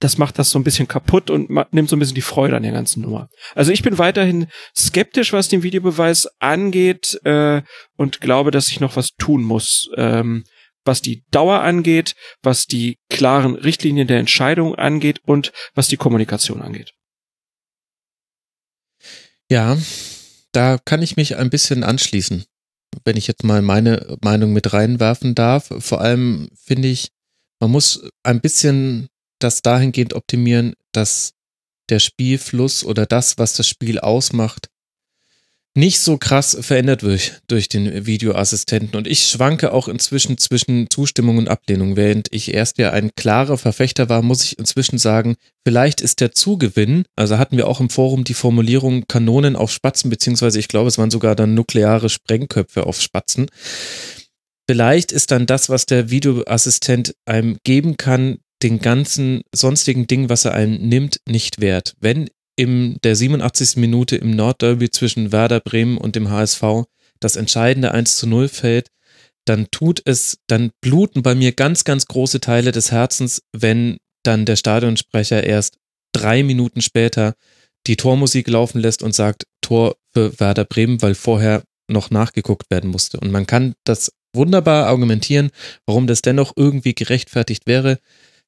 das 0.00 0.18
macht 0.18 0.38
das 0.38 0.50
so 0.50 0.58
ein 0.58 0.64
bisschen 0.64 0.88
kaputt 0.88 1.30
und 1.30 1.50
nimmt 1.72 1.88
so 1.88 1.96
ein 1.96 1.98
bisschen 1.98 2.14
die 2.14 2.20
Freude 2.20 2.56
an 2.56 2.62
der 2.62 2.72
ganzen 2.72 3.02
Nummer. 3.02 3.28
Also 3.54 3.72
ich 3.72 3.82
bin 3.82 3.98
weiterhin 3.98 4.46
skeptisch, 4.76 5.32
was 5.32 5.48
den 5.48 5.62
Videobeweis 5.62 6.28
angeht 6.38 7.18
äh, 7.24 7.62
und 7.96 8.20
glaube, 8.20 8.50
dass 8.50 8.70
ich 8.70 8.80
noch 8.80 8.96
was 8.96 9.10
tun 9.18 9.42
muss. 9.42 9.90
Ähm, 9.96 10.44
was 10.84 11.02
die 11.02 11.22
Dauer 11.30 11.60
angeht, 11.60 12.14
was 12.42 12.64
die 12.64 12.98
klaren 13.10 13.54
Richtlinien 13.56 14.08
der 14.08 14.18
Entscheidung 14.18 14.74
angeht 14.74 15.20
und 15.24 15.52
was 15.74 15.86
die 15.86 15.98
Kommunikation 15.98 16.62
angeht. 16.62 16.94
Ja, 19.50 19.78
da 20.52 20.78
kann 20.78 21.02
ich 21.02 21.16
mich 21.16 21.36
ein 21.36 21.50
bisschen 21.50 21.84
anschließen, 21.84 22.44
wenn 23.04 23.16
ich 23.16 23.26
jetzt 23.26 23.44
mal 23.44 23.62
meine 23.62 24.16
Meinung 24.22 24.52
mit 24.52 24.72
reinwerfen 24.72 25.34
darf. 25.34 25.70
Vor 25.78 26.00
allem 26.00 26.48
finde 26.54 26.88
ich, 26.88 27.12
man 27.60 27.70
muss 27.70 28.02
ein 28.22 28.40
bisschen 28.40 29.08
das 29.40 29.62
dahingehend 29.62 30.14
optimieren, 30.14 30.74
dass 30.92 31.34
der 31.88 31.98
Spielfluss 31.98 32.84
oder 32.84 33.06
das, 33.06 33.38
was 33.38 33.54
das 33.54 33.66
Spiel 33.66 33.98
ausmacht, 33.98 34.68
nicht 35.78 36.00
so 36.00 36.18
krass 36.18 36.58
verändert 36.60 37.04
wird 37.04 37.40
durch 37.46 37.68
den 37.68 38.04
Videoassistenten. 38.04 38.96
Und 38.96 39.06
ich 39.06 39.28
schwanke 39.28 39.72
auch 39.72 39.86
inzwischen 39.86 40.36
zwischen 40.36 40.90
Zustimmung 40.90 41.38
und 41.38 41.48
Ablehnung. 41.48 41.96
Während 41.96 42.26
ich 42.32 42.52
erst 42.52 42.78
ja 42.78 42.90
ein 42.90 43.10
klarer 43.16 43.56
Verfechter 43.56 44.08
war, 44.08 44.22
muss 44.22 44.42
ich 44.42 44.58
inzwischen 44.58 44.98
sagen, 44.98 45.36
vielleicht 45.64 46.00
ist 46.00 46.20
der 46.20 46.32
Zugewinn, 46.32 47.04
also 47.14 47.38
hatten 47.38 47.56
wir 47.56 47.68
auch 47.68 47.80
im 47.80 47.90
Forum 47.90 48.24
die 48.24 48.34
Formulierung 48.34 49.04
Kanonen 49.06 49.54
auf 49.54 49.70
Spatzen, 49.70 50.10
beziehungsweise 50.10 50.58
ich 50.58 50.66
glaube, 50.66 50.88
es 50.88 50.98
waren 50.98 51.12
sogar 51.12 51.36
dann 51.36 51.54
nukleare 51.54 52.08
Sprengköpfe 52.08 52.84
auf 52.84 53.00
Spatzen. 53.00 53.46
Vielleicht 54.68 55.12
ist 55.12 55.30
dann 55.30 55.46
das, 55.46 55.68
was 55.68 55.86
der 55.86 56.10
Videoassistent 56.10 57.14
einem 57.24 57.56
geben 57.62 57.96
kann, 57.96 58.38
den 58.64 58.80
ganzen 58.80 59.42
sonstigen 59.54 60.08
Ding, 60.08 60.28
was 60.28 60.44
er 60.44 60.54
einem 60.54 60.88
nimmt, 60.88 61.20
nicht 61.28 61.60
wert. 61.60 61.94
Wenn 62.00 62.28
in 62.58 62.98
der 63.04 63.14
87. 63.14 63.76
Minute 63.76 64.16
im 64.16 64.32
Nordderby 64.32 64.90
zwischen 64.90 65.30
Werder 65.30 65.60
Bremen 65.60 65.96
und 65.96 66.16
dem 66.16 66.28
HSV 66.28 66.84
das 67.20 67.36
entscheidende 67.36 67.92
1 67.92 68.16
zu 68.16 68.26
0 68.26 68.48
fällt, 68.48 68.88
dann 69.44 69.68
tut 69.70 70.02
es, 70.04 70.38
dann 70.48 70.70
bluten 70.80 71.22
bei 71.22 71.36
mir 71.36 71.52
ganz, 71.52 71.84
ganz 71.84 72.06
große 72.06 72.40
Teile 72.40 72.72
des 72.72 72.90
Herzens, 72.90 73.42
wenn 73.52 73.98
dann 74.24 74.44
der 74.44 74.56
Stadionsprecher 74.56 75.44
erst 75.44 75.76
drei 76.12 76.42
Minuten 76.42 76.82
später 76.82 77.34
die 77.86 77.96
Tormusik 77.96 78.48
laufen 78.48 78.80
lässt 78.80 79.04
und 79.04 79.14
sagt 79.14 79.44
Tor 79.60 79.96
für 80.12 80.38
Werder 80.40 80.64
Bremen, 80.64 81.00
weil 81.00 81.14
vorher 81.14 81.62
noch 81.88 82.10
nachgeguckt 82.10 82.70
werden 82.70 82.90
musste. 82.90 83.20
Und 83.20 83.30
man 83.30 83.46
kann 83.46 83.74
das 83.84 84.12
wunderbar 84.34 84.86
argumentieren, 84.86 85.50
warum 85.86 86.08
das 86.08 86.22
dennoch 86.22 86.52
irgendwie 86.56 86.94
gerechtfertigt 86.94 87.66
wäre, 87.66 87.98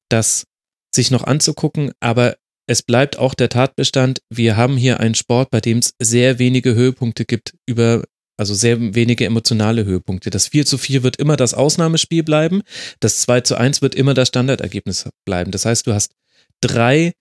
das 0.09 0.45
sich 0.93 1.11
noch 1.11 1.23
anzugucken, 1.23 1.91
aber 2.01 2.35
es 2.71 2.83
bleibt 2.83 3.19
auch 3.19 3.33
der 3.33 3.49
Tatbestand, 3.49 4.21
wir 4.29 4.55
haben 4.55 4.77
hier 4.77 5.01
einen 5.01 5.13
Sport, 5.13 5.51
bei 5.51 5.59
dem 5.59 5.79
es 5.79 5.93
sehr 5.99 6.39
wenige 6.39 6.73
Höhepunkte 6.73 7.25
gibt, 7.25 7.53
über, 7.65 8.05
also 8.37 8.53
sehr 8.53 8.95
wenige 8.95 9.25
emotionale 9.25 9.83
Höhepunkte. 9.83 10.29
Das 10.29 10.47
4 10.47 10.65
zu 10.65 10.77
4 10.77 11.03
wird 11.03 11.17
immer 11.17 11.35
das 11.35 11.53
Ausnahmespiel 11.53 12.23
bleiben, 12.23 12.61
das 13.01 13.19
2 13.23 13.41
zu 13.41 13.57
1 13.57 13.81
wird 13.81 13.93
immer 13.93 14.13
das 14.13 14.29
Standardergebnis 14.29 15.09
bleiben. 15.25 15.51
Das 15.51 15.65
heißt, 15.65 15.85
du 15.85 15.93
hast 15.93 16.13
drei, 16.61 17.11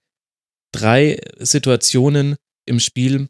drei 0.71 1.19
Situationen 1.41 2.37
im 2.65 2.79
Spiel 2.79 3.27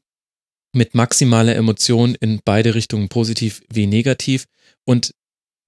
mit 0.74 0.94
maximaler 0.94 1.56
Emotion 1.56 2.16
in 2.20 2.40
beide 2.44 2.74
Richtungen, 2.74 3.08
positiv 3.08 3.62
wie 3.72 3.86
negativ. 3.86 4.44
Und 4.84 5.14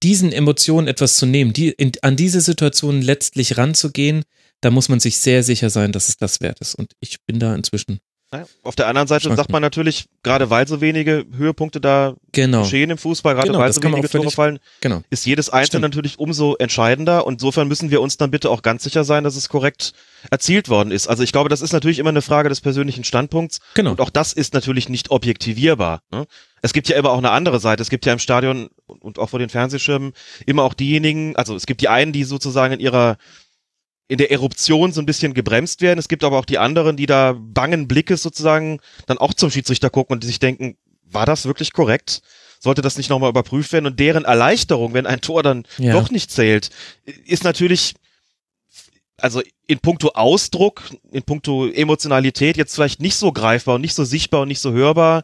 diesen 0.03 0.31
Emotionen 0.31 0.87
etwas 0.87 1.17
zu 1.17 1.25
nehmen, 1.25 1.53
die, 1.53 1.69
in, 1.69 1.93
an 2.01 2.15
diese 2.15 2.41
Situation 2.41 3.01
letztlich 3.01 3.57
ranzugehen, 3.57 4.23
da 4.61 4.69
muss 4.69 4.89
man 4.89 4.99
sich 4.99 5.17
sehr 5.17 5.43
sicher 5.43 5.69
sein, 5.69 5.91
dass 5.91 6.09
es 6.09 6.17
das 6.17 6.41
wert 6.41 6.59
ist. 6.59 6.75
Und 6.75 6.93
ich 6.99 7.23
bin 7.25 7.39
da 7.39 7.55
inzwischen. 7.55 7.99
Auf 8.63 8.75
der 8.75 8.87
anderen 8.87 9.07
Seite 9.07 9.33
sagt 9.35 9.51
man 9.51 9.61
natürlich, 9.61 10.05
gerade 10.23 10.49
weil 10.49 10.67
so 10.67 10.81
wenige 10.81 11.25
Höhepunkte 11.35 11.79
da 11.79 12.15
genau. 12.31 12.63
geschehen 12.63 12.89
im 12.89 12.97
Fußball, 12.97 13.35
gerade 13.35 13.47
genau, 13.47 13.59
weil 13.59 13.71
so 13.71 13.81
wenige 13.83 14.09
Tore 14.09 14.31
fallen, 14.31 14.59
genau. 14.81 15.01
ist 15.09 15.25
jedes 15.25 15.49
Einzelne 15.49 15.67
Stimmt. 15.67 15.95
natürlich 15.95 16.19
umso 16.19 16.55
entscheidender. 16.55 17.25
Und 17.25 17.33
insofern 17.35 17.67
müssen 17.67 17.91
wir 17.91 18.01
uns 18.01 18.17
dann 18.17 18.31
bitte 18.31 18.49
auch 18.49 18.61
ganz 18.61 18.83
sicher 18.83 19.03
sein, 19.03 19.23
dass 19.23 19.35
es 19.35 19.49
korrekt 19.49 19.93
erzielt 20.31 20.69
worden 20.69 20.91
ist. 20.91 21.07
Also 21.07 21.23
ich 21.23 21.31
glaube, 21.31 21.49
das 21.49 21.61
ist 21.61 21.73
natürlich 21.73 21.99
immer 21.99 22.09
eine 22.09 22.21
Frage 22.21 22.49
des 22.49 22.61
persönlichen 22.61 23.03
Standpunkts. 23.03 23.59
Genau. 23.73 23.91
Und 23.91 24.01
auch 24.01 24.09
das 24.09 24.33
ist 24.33 24.53
natürlich 24.53 24.89
nicht 24.89 25.11
objektivierbar. 25.11 26.01
Ne? 26.11 26.25
Es 26.61 26.73
gibt 26.73 26.87
ja 26.87 26.95
immer 26.95 27.11
auch 27.11 27.17
eine 27.17 27.31
andere 27.31 27.59
Seite. 27.59 27.81
Es 27.81 27.89
gibt 27.89 28.05
ja 28.05 28.13
im 28.13 28.19
Stadion 28.19 28.69
und 28.87 29.19
auch 29.19 29.29
vor 29.29 29.39
den 29.39 29.49
Fernsehschirmen 29.49 30.13
immer 30.45 30.63
auch 30.63 30.73
diejenigen, 30.73 31.35
also 31.35 31.55
es 31.55 31.65
gibt 31.65 31.81
die 31.81 31.89
einen, 31.89 32.13
die 32.13 32.23
sozusagen 32.23 32.73
in 32.73 32.79
ihrer 32.79 33.17
in 34.13 34.19
der 34.19 34.29
Eruption 34.29 34.91
so 34.91 35.01
ein 35.01 35.07
bisschen 35.07 35.33
gebremst 35.33 35.81
werden. 35.81 35.97
Es 35.97 36.07
gibt 36.07 36.23
aber 36.23 36.37
auch 36.37 36.45
die 36.45 36.59
anderen, 36.59 36.97
die 36.97 37.07
da 37.07 37.35
bangen 37.35 37.87
Blickes 37.87 38.21
sozusagen 38.21 38.79
dann 39.07 39.17
auch 39.17 39.33
zum 39.33 39.49
Schiedsrichter 39.49 39.89
gucken 39.89 40.13
und 40.13 40.23
die 40.23 40.27
sich 40.27 40.37
denken, 40.37 40.77
war 41.03 41.25
das 41.25 41.47
wirklich 41.47 41.73
korrekt? 41.73 42.21
Sollte 42.59 42.83
das 42.83 42.95
nicht 42.95 43.09
nochmal 43.09 43.31
überprüft 43.31 43.73
werden? 43.73 43.87
Und 43.87 43.99
deren 43.99 44.23
Erleichterung, 44.23 44.93
wenn 44.93 45.07
ein 45.07 45.21
Tor 45.21 45.41
dann 45.41 45.65
ja. 45.79 45.93
doch 45.93 46.11
nicht 46.11 46.29
zählt, 46.29 46.69
ist 47.25 47.43
natürlich, 47.43 47.95
also 49.17 49.41
in 49.65 49.79
puncto 49.79 50.11
Ausdruck, 50.13 50.83
in 51.11 51.23
puncto 51.23 51.67
Emotionalität 51.67 52.55
jetzt 52.55 52.75
vielleicht 52.75 53.01
nicht 53.01 53.15
so 53.15 53.31
greifbar 53.31 53.75
und 53.75 53.81
nicht 53.81 53.95
so 53.95 54.03
sichtbar 54.03 54.41
und 54.41 54.47
nicht 54.47 54.61
so 54.61 54.73
hörbar, 54.73 55.23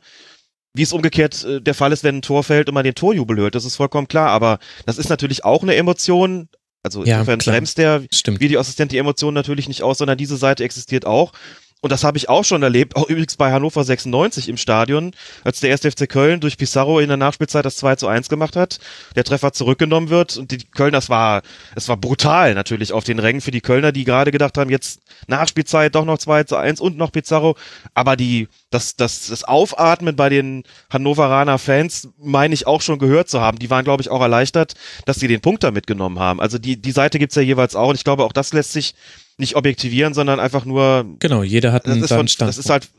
wie 0.74 0.82
es 0.82 0.94
umgekehrt 0.94 1.44
äh, 1.44 1.62
der 1.62 1.76
Fall 1.76 1.92
ist, 1.92 2.04
wenn 2.04 2.18
ein 2.18 2.22
Tor 2.24 2.44
fällt 2.44 2.70
und 2.70 2.74
man 2.74 2.84
den 2.84 2.96
Torjubel 2.96 3.38
hört. 3.38 3.54
Das 3.54 3.66
ist 3.66 3.76
vollkommen 3.76 4.08
klar. 4.08 4.30
Aber 4.30 4.58
das 4.88 4.98
ist 4.98 5.10
natürlich 5.10 5.46
auch 5.46 5.62
eine 5.62 5.76
Emotion, 5.76 6.50
also 6.84 7.04
ja, 7.04 7.16
insofern 7.16 7.40
klar. 7.40 7.56
bremst 7.56 7.78
der 7.78 8.04
Stimmt. 8.12 8.40
Videoassistent 8.40 8.92
die 8.92 8.98
Emotionen 8.98 9.36
natürlich 9.36 9.68
nicht 9.68 9.84
aus, 9.84 9.98
sondern 9.98 10.18
diese 10.18 10.38
Seite 10.38 10.64
existiert 10.64 11.06
auch 11.06 11.34
und 11.82 11.92
das 11.92 12.04
habe 12.04 12.18
ich 12.18 12.28
auch 12.28 12.44
schon 12.44 12.62
erlebt, 12.62 12.98
auch 12.98 13.08
übrigens 13.08 13.38
bei 13.38 13.52
Hannover 13.52 13.84
96 13.84 14.50
im 14.50 14.58
Stadion, 14.58 15.12
als 15.46 15.62
der 15.62 15.72
1. 15.72 15.82
FC 15.82 16.10
Köln 16.10 16.42
durch 16.42 16.58
Pizarro 16.58 17.00
in 17.00 17.08
der 17.08 17.16
Nachspielzeit 17.16 17.64
das 17.64 17.78
2 17.78 17.96
zu 17.96 18.08
1 18.08 18.28
gemacht 18.28 18.58
hat, 18.58 18.80
der 19.16 19.24
Treffer 19.24 19.54
zurückgenommen 19.54 20.10
wird 20.10 20.36
und 20.36 20.52
die 20.52 20.58
Kölner, 20.58 20.98
das 20.98 21.10
war, 21.10 21.42
es 21.76 21.88
war 21.88 21.96
brutal 21.96 22.54
natürlich 22.54 22.92
auf 22.92 23.06
den 23.06 23.20
Rängen 23.20 23.40
für 23.40 23.52
die 23.52 23.62
Kölner, 23.62 23.94
die 23.94 24.04
gerade 24.04 24.32
gedacht 24.32 24.58
haben, 24.58 24.70
jetzt 24.70 25.00
Nachspielzeit 25.28 25.96
doch 25.96 26.04
noch 26.04 26.18
2 26.18 26.44
zu 26.44 26.58
1 26.58 26.82
und 26.82 26.98
noch 26.98 27.14
Pizarro, 27.14 27.56
aber 27.94 28.18
die, 28.18 28.50
das, 28.72 28.98
das, 28.98 29.28
das 29.28 29.46
Aufatmen 29.46 30.18
bei 30.18 30.28
den 30.28 30.64
Hannoveraner 30.90 31.60
Fans 31.60 32.10
meine 32.18 32.54
ich 32.54 32.68
auch 32.68 32.82
schon 32.82 33.00
gehört 33.00 33.30
zu 33.30 33.40
haben. 33.40 33.58
Die 33.58 33.70
waren, 33.70 33.86
glaube 33.86 34.02
ich, 34.02 34.10
auch 34.10 34.22
erleichtert, 34.22 34.74
dass 35.06 35.18
sie 35.18 35.28
den 35.30 35.42
Punkt 35.42 35.64
da 35.64 35.72
mitgenommen 35.72 36.20
haben. 36.20 36.42
Also 36.42 36.58
die, 36.58 36.76
die 36.76 36.92
Seite 36.92 37.20
gibt's 37.20 37.36
ja 37.36 37.42
jeweils 37.42 37.76
auch 37.76 37.90
und 37.90 37.96
ich 37.96 38.04
glaube, 38.04 38.26
auch 38.26 38.34
das 38.34 38.52
lässt 38.52 38.74
sich 38.74 38.96
nicht 39.40 39.56
objektivieren, 39.56 40.14
sondern 40.14 40.40
einfach 40.40 40.66
nur. 40.66 41.06
Genau, 41.20 41.44
jeder 41.44 41.72
hat 41.72 41.86
einen 41.86 42.02
das 42.02 42.12
ist, 42.12 42.18
von, 42.18 42.48
das 42.48 42.58
ist 42.58 42.70
halt 42.70 42.90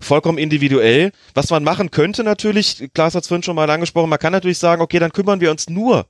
vollkommen 0.00 0.38
individuell. 0.38 1.12
Was 1.34 1.50
man 1.50 1.64
machen 1.64 1.90
könnte 1.90 2.22
natürlich, 2.22 2.88
Klaas 2.94 3.14
hat 3.14 3.22
es 3.22 3.28
vorhin 3.28 3.42
schon 3.42 3.56
mal 3.56 3.68
angesprochen, 3.68 4.10
man 4.10 4.18
kann 4.18 4.32
natürlich 4.32 4.58
sagen, 4.58 4.82
okay, 4.82 4.98
dann 4.98 5.12
kümmern 5.12 5.40
wir 5.40 5.50
uns 5.50 5.68
nur 5.68 6.06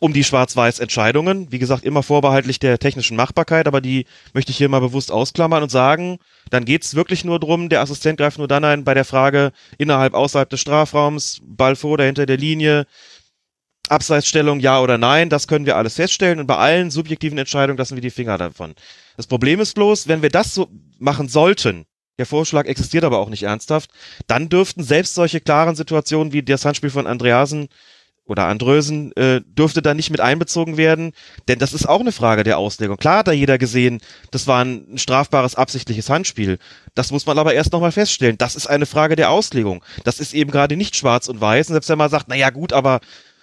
um 0.00 0.12
die 0.12 0.24
Schwarz-Weiß-Entscheidungen. 0.24 1.50
Wie 1.50 1.58
gesagt, 1.58 1.84
immer 1.84 2.02
vorbehaltlich 2.02 2.58
der 2.58 2.78
technischen 2.78 3.16
Machbarkeit, 3.16 3.66
aber 3.66 3.80
die 3.80 4.06
möchte 4.34 4.50
ich 4.50 4.58
hier 4.58 4.68
mal 4.68 4.80
bewusst 4.80 5.10
ausklammern 5.10 5.62
und 5.62 5.70
sagen, 5.70 6.18
dann 6.50 6.64
geht's 6.64 6.94
wirklich 6.94 7.24
nur 7.24 7.40
drum, 7.40 7.68
der 7.68 7.80
Assistent 7.80 8.18
greift 8.18 8.38
nur 8.38 8.48
dann 8.48 8.64
ein 8.64 8.84
bei 8.84 8.94
der 8.94 9.04
Frage 9.04 9.52
innerhalb, 9.78 10.14
außerhalb 10.14 10.50
des 10.50 10.60
Strafraums, 10.60 11.40
Ball 11.42 11.76
vor 11.76 11.92
oder 11.92 12.04
hinter 12.04 12.26
der 12.26 12.36
Linie, 12.36 12.86
Abseitsstellung 13.88 14.60
ja 14.60 14.80
oder 14.80 14.98
nein, 14.98 15.28
das 15.28 15.46
können 15.46 15.66
wir 15.66 15.76
alles 15.76 15.94
feststellen 15.94 16.40
und 16.40 16.46
bei 16.46 16.56
allen 16.56 16.90
subjektiven 16.90 17.38
Entscheidungen 17.38 17.78
lassen 17.78 17.96
wir 17.96 18.02
die 18.02 18.10
Finger 18.10 18.38
davon. 18.38 18.74
Das 19.16 19.26
Problem 19.26 19.60
ist 19.60 19.74
bloß, 19.74 20.08
wenn 20.08 20.22
wir 20.22 20.30
das 20.30 20.54
so 20.54 20.68
machen 20.98 21.28
sollten, 21.28 21.86
der 22.18 22.26
Vorschlag 22.26 22.66
existiert 22.66 23.04
aber 23.04 23.18
auch 23.18 23.28
nicht 23.28 23.42
ernsthaft, 23.42 23.90
dann 24.26 24.48
dürften 24.48 24.84
selbst 24.84 25.14
solche 25.14 25.40
klaren 25.40 25.74
Situationen 25.74 26.32
wie 26.32 26.42
das 26.42 26.64
Handspiel 26.64 26.90
von 26.90 27.06
Andreasen 27.06 27.68
oder 28.26 28.46
Andrösen 28.46 29.14
äh, 29.16 29.42
dürfte 29.44 29.82
da 29.82 29.92
nicht 29.92 30.10
mit 30.10 30.20
einbezogen 30.20 30.76
werden, 30.76 31.12
denn 31.48 31.58
das 31.58 31.74
ist 31.74 31.86
auch 31.86 32.00
eine 32.00 32.12
Frage 32.12 32.42
der 32.42 32.56
Auslegung. 32.56 32.96
Klar 32.96 33.18
hat 33.18 33.28
da 33.28 33.32
jeder 33.32 33.58
gesehen, 33.58 34.00
das 34.30 34.46
war 34.46 34.64
ein 34.64 34.96
strafbares 34.96 35.56
absichtliches 35.56 36.08
Handspiel. 36.08 36.58
Das 36.94 37.10
muss 37.10 37.26
man 37.26 37.38
aber 37.38 37.52
erst 37.52 37.72
nochmal 37.72 37.92
feststellen. 37.92 38.38
Das 38.38 38.56
ist 38.56 38.66
eine 38.66 38.86
Frage 38.86 39.16
der 39.16 39.30
Auslegung. 39.30 39.84
Das 40.04 40.20
ist 40.20 40.32
eben 40.32 40.50
gerade 40.50 40.76
nicht 40.76 40.96
schwarz 40.96 41.28
und 41.28 41.40
weiß. 41.40 41.68
Und 41.68 41.74
selbst 41.74 41.90
wenn 41.90 41.98
man 41.98 42.10
sagt, 42.10 42.26
na 42.28 42.34
ja 42.34 42.48
gut, 42.48 42.72
aber 42.72 43.00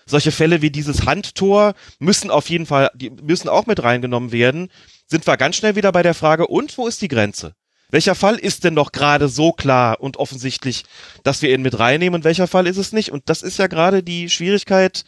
solche 0.07 0.31
Fälle 0.31 0.63
wie 0.63 0.71
dieses 0.71 1.05
Handtor 1.05 1.75
müssen 1.99 2.31
auf 2.31 2.49
jeden 2.49 2.65
Fall, 2.65 2.89
die 2.95 3.11
müssen 3.11 3.49
auch 3.49 3.67
mit 3.67 3.83
reingenommen 3.83 4.31
werden 4.31 4.69
sind 5.11 5.27
wir 5.27 5.37
ganz 5.37 5.57
schnell 5.57 5.75
wieder 5.75 5.91
bei 5.91 6.01
der 6.01 6.15
Frage, 6.15 6.47
und 6.47 6.75
wo 6.77 6.87
ist 6.87 7.01
die 7.01 7.07
Grenze? 7.09 7.53
welcher 7.93 8.15
Fall 8.15 8.37
ist 8.37 8.63
denn 8.63 8.73
noch 8.73 8.93
gerade 8.93 9.27
so 9.27 9.51
klar 9.51 9.99
und 9.99 10.15
offensichtlich, 10.15 10.85
dass 11.23 11.41
wir 11.41 11.53
ihn 11.53 11.61
mit 11.61 11.77
reinnehmen 11.77 12.15
und 12.19 12.23
welcher 12.23 12.47
Fall 12.47 12.65
ist 12.65 12.77
es 12.77 12.93
nicht? 12.93 13.11
Und 13.11 13.23
das 13.25 13.41
ist 13.43 13.59
ja 13.59 13.67
gerade 13.67 14.01
die 14.01 14.29
Schwierigkeit 14.29 15.03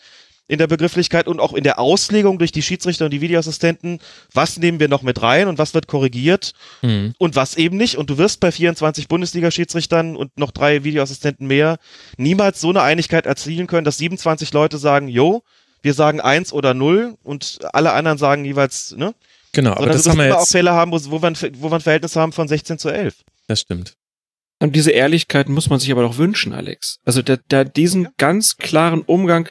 in 0.50 0.58
der 0.60 0.68
Begrifflichkeit 0.68 1.28
und 1.30 1.40
auch 1.40 1.54
in 1.54 1.64
der 1.64 1.80
Auslegung 1.80 2.38
durch 2.38 2.52
die 2.52 2.62
Schiedsrichter 2.62 3.06
und 3.06 3.12
die 3.12 3.22
Videoassistenten. 3.22 4.00
Was 4.34 4.58
nehmen 4.58 4.82
wir 4.82 4.90
noch 4.90 5.02
mit 5.02 5.22
rein 5.22 5.48
und 5.48 5.58
was 5.58 5.74
wird 5.74 5.88
korrigiert 5.88 6.52
Mhm. 6.82 7.14
und 7.18 7.38
was 7.38 7.56
eben 7.56 7.78
nicht? 7.78 7.98
Und 7.98 8.10
du 8.10 8.18
wirst 8.18 8.42
bei 8.42 8.52
24 8.52 9.08
Bundesliga-Schiedsrichtern 9.08 10.18
und 10.18 10.38
noch 10.38 10.52
drei 10.52 10.84
Videoassistenten 10.84 11.48
mehr 11.48 11.78
niemals 12.18 12.60
so 12.60 12.70
eine 12.70 12.82
Einigkeit 12.82 13.26
erzielen 13.26 13.68
können, 13.68 13.86
dass 13.86 13.98
27 13.98 14.52
Leute 14.52 14.78
sagen, 14.78 15.08
yo, 15.08 15.44
wir 15.82 15.94
sagen 15.94 16.20
eins 16.20 16.52
oder 16.52 16.74
null 16.74 17.16
und 17.24 17.60
alle 17.72 17.94
anderen 17.94 18.18
sagen 18.18 18.44
jeweils, 18.44 18.94
ne? 18.98 19.16
Genau, 19.54 19.72
aber 19.72 19.82
Sondern 19.82 19.98
das 19.98 20.08
haben 20.08 20.18
wir 20.18 20.26
immer 20.26 20.36
auch 20.36 20.40
jetzt. 20.42 20.52
Fälle 20.52 20.72
haben, 20.72 20.92
wo, 20.92 21.00
wo, 21.12 21.22
wir 21.22 21.28
ein, 21.28 21.38
wo 21.60 21.70
wir 21.70 21.76
ein 21.76 21.82
Verhältnis 21.82 22.16
haben 22.16 22.32
von 22.32 22.48
16 22.48 22.78
zu 22.80 22.90
11. 22.90 23.22
Das 23.48 23.62
stimmt. 23.62 23.96
Und 24.60 24.76
diese 24.76 24.92
Ehrlichkeit 24.92 25.50
muss 25.50 25.70
man 25.70 25.80
sich 25.80 25.92
aber 25.92 26.04
doch 26.04 26.18
wünschen, 26.18 26.54
Alex. 26.54 27.00
Also 27.06 27.22
da, 27.22 27.38
da 27.50 27.64
diesen 27.64 28.08
ganz 28.18 28.58
klaren 28.58 29.02
Umgang, 29.02 29.50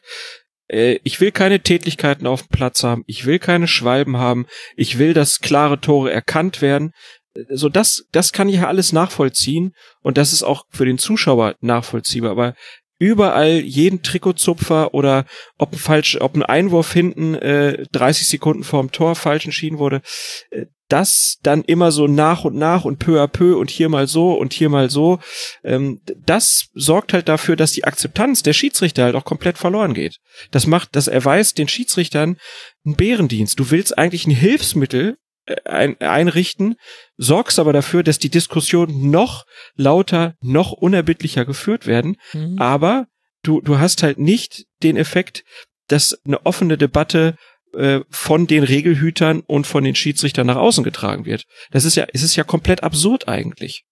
äh, 0.68 0.98
ich 1.04 1.20
will 1.20 1.30
keine 1.32 1.60
Tätlichkeiten 1.60 2.26
auf 2.26 2.42
dem 2.42 2.48
Platz 2.48 2.82
haben, 2.82 3.04
ich 3.06 3.26
will 3.26 3.38
keine 3.38 3.68
Schwalben 3.68 4.16
haben, 4.16 4.46
ich 4.76 4.98
will, 4.98 5.12
dass 5.14 5.40
klare 5.40 5.80
Tore 5.80 6.10
erkannt 6.10 6.62
werden. 6.62 6.92
Äh, 7.34 7.44
So 7.50 7.68
das, 7.68 8.04
das 8.10 8.32
kann 8.32 8.48
ich 8.48 8.56
ja 8.56 8.68
alles 8.68 8.92
nachvollziehen 8.92 9.74
und 10.00 10.16
das 10.16 10.32
ist 10.32 10.42
auch 10.42 10.64
für 10.70 10.86
den 10.86 10.98
Zuschauer 10.98 11.56
nachvollziehbar. 11.60 12.30
Aber 12.30 12.54
überall 13.02 13.58
jeden 13.58 14.02
Trikotzupfer 14.02 14.94
oder 14.94 15.24
ob 15.58 15.72
ein 15.72 15.78
falsch, 15.78 16.18
ob 16.20 16.36
ein 16.36 16.44
Einwurf 16.44 16.92
hinten 16.92 17.34
äh, 17.34 17.84
30 17.90 18.28
Sekunden 18.28 18.62
vorm 18.62 18.92
Tor 18.92 19.16
falsch 19.16 19.44
entschieden 19.44 19.78
wurde, 19.78 20.02
äh, 20.50 20.66
das 20.86 21.38
dann 21.42 21.62
immer 21.64 21.90
so 21.90 22.06
nach 22.06 22.44
und 22.44 22.54
nach 22.54 22.84
und 22.84 23.00
peu 23.00 23.20
à 23.20 23.26
peu 23.26 23.58
und 23.58 23.70
hier 23.70 23.88
mal 23.88 24.06
so 24.06 24.34
und 24.34 24.52
hier 24.52 24.68
mal 24.68 24.88
so, 24.88 25.18
ähm, 25.64 26.00
das 26.24 26.68
sorgt 26.74 27.12
halt 27.12 27.28
dafür, 27.28 27.56
dass 27.56 27.72
die 27.72 27.84
Akzeptanz 27.84 28.44
der 28.44 28.52
Schiedsrichter 28.52 29.02
halt 29.02 29.16
auch 29.16 29.24
komplett 29.24 29.58
verloren 29.58 29.94
geht. 29.94 30.18
Das 30.52 30.68
macht, 30.68 30.90
das 30.92 31.08
erweist 31.08 31.58
den 31.58 31.66
Schiedsrichtern 31.66 32.36
einen 32.84 32.94
Bärendienst. 32.94 33.58
Du 33.58 33.72
willst 33.72 33.98
eigentlich 33.98 34.28
ein 34.28 34.32
Hilfsmittel 34.32 35.16
ein, 35.64 36.00
einrichten, 36.00 36.76
sorgst 37.16 37.58
aber 37.58 37.72
dafür, 37.72 38.02
dass 38.02 38.18
die 38.18 38.30
Diskussionen 38.30 39.10
noch 39.10 39.44
lauter, 39.74 40.34
noch 40.40 40.72
unerbittlicher 40.72 41.44
geführt 41.44 41.86
werden, 41.86 42.16
Mhm. 42.32 42.58
aber 42.58 43.06
du, 43.42 43.60
du 43.60 43.78
hast 43.78 44.02
halt 44.02 44.18
nicht 44.18 44.64
den 44.82 44.96
Effekt, 44.96 45.44
dass 45.88 46.16
eine 46.24 46.46
offene 46.46 46.78
Debatte 46.78 47.36
äh, 47.74 48.00
von 48.10 48.46
den 48.46 48.62
Regelhütern 48.62 49.40
und 49.40 49.66
von 49.66 49.82
den 49.82 49.94
Schiedsrichtern 49.94 50.46
nach 50.46 50.56
außen 50.56 50.84
getragen 50.84 51.24
wird. 51.24 51.44
Das 51.70 51.84
ist 51.84 51.96
ja, 51.96 52.06
es 52.12 52.22
ist 52.22 52.36
ja 52.36 52.44
komplett 52.44 52.82
absurd 52.82 53.28
eigentlich. 53.28 53.84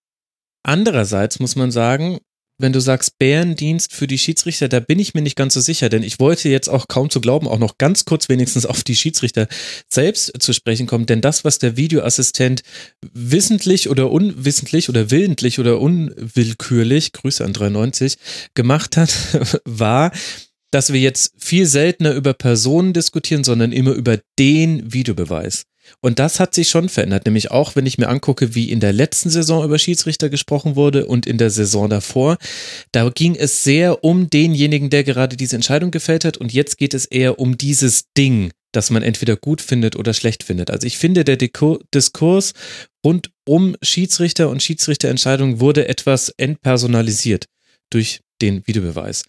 Andererseits 0.62 1.40
muss 1.40 1.56
man 1.56 1.70
sagen, 1.70 2.18
wenn 2.61 2.73
du 2.73 2.81
sagst 2.81 3.19
Bärendienst 3.19 3.93
für 3.93 4.07
die 4.07 4.19
Schiedsrichter, 4.19 4.69
da 4.69 4.81
bin 4.81 4.99
ich 4.99 5.15
mir 5.15 5.23
nicht 5.23 5.37
ganz 5.37 5.55
so 5.55 5.61
sicher, 5.61 5.89
denn 5.89 6.03
ich 6.03 6.20
wollte 6.20 6.49
jetzt 6.49 6.69
auch 6.69 6.89
kaum 6.89 7.11
zu 7.11 7.20
glauben, 7.20 7.49
auch 7.49 7.59
noch 7.59 7.78
ganz 7.78 8.05
kurz 8.05 8.28
wenigstens 8.28 8.66
auf 8.66 8.85
die 8.85 8.97
Schiedsrichter 8.97 9.49
selbst 9.89 10.32
zu 10.41 10.53
sprechen 10.53 10.87
kommen, 10.87 11.07
denn 11.07 11.20
das, 11.20 11.45
was 11.45 11.59
der 11.59 11.77
Videoassistent 11.77 12.62
wissentlich 13.12 13.89
oder 13.89 14.11
unwissentlich 14.11 14.89
oder 14.89 15.11
willentlich 15.11 15.59
oder 15.59 15.81
unwillkürlich, 15.81 17.12
Grüße 17.12 17.45
an 17.45 17.53
93, 17.53 18.16
gemacht 18.55 18.97
hat, 18.97 19.11
war, 19.65 20.12
dass 20.70 20.93
wir 20.93 21.01
jetzt 21.01 21.32
viel 21.37 21.66
seltener 21.66 22.12
über 22.12 22.35
Personen 22.35 22.93
diskutieren, 22.93 23.45
sondern 23.45 23.73
immer 23.73 23.93
über 23.93 24.19
den 24.39 24.93
Videobeweis. 24.93 25.65
Und 26.01 26.19
das 26.19 26.41
hat 26.41 26.55
sich 26.55 26.69
schon 26.69 26.89
verändert, 26.89 27.27
nämlich 27.27 27.51
auch, 27.51 27.77
wenn 27.77 27.87
ich 27.87 27.99
mir 27.99 28.09
angucke, 28.09 28.55
wie 28.55 28.71
in 28.71 28.81
der 28.81 28.93
letzten 28.93 29.31
Saison 29.31 29.65
über 29.65 29.79
Schiedsrichter 29.79 30.29
gesprochen 30.29 30.77
wurde 30.77 31.07
und 31.07 31.27
in 31.27 31.39
der 31.39 31.51
Saison 31.51 31.89
davor. 31.89 32.39
Da 32.93 33.09
ging 33.11 33.35
es 33.35 33.65
sehr 33.65 34.05
um 34.05 34.31
denjenigen, 34.31 34.91
der 34.91 35.05
gerade 35.05 35.37
diese 35.37 35.57
Entscheidung 35.57 35.91
gefällt 35.91 36.25
hat 36.25 36.37
und 36.37 36.53
jetzt 36.53 36.79
geht 36.79 36.95
es 36.95 37.07
eher 37.07 37.39
um 37.39 37.59
dieses 37.59 38.05
Ding, 38.17 38.51
das 38.73 38.91
man 38.91 39.03
entweder 39.03 39.37
gut 39.37 39.61
findet 39.61 39.97
oder 39.97 40.15
schlecht 40.15 40.43
findet. 40.45 40.71
Also 40.71 40.87
ich 40.87 40.99
finde, 40.99 41.25
der 41.25 41.37
Diskurs 41.37 42.53
rund 43.05 43.31
um 43.45 43.77
Schiedsrichter 43.83 44.49
und 44.49 44.62
Schiedsrichterentscheidungen 44.62 45.61
wurde 45.61 45.89
etwas 45.89 46.29
entpersonalisiert 46.37 47.47
durch 47.91 48.21
den 48.43 48.67
Videobeweis. 48.67 49.25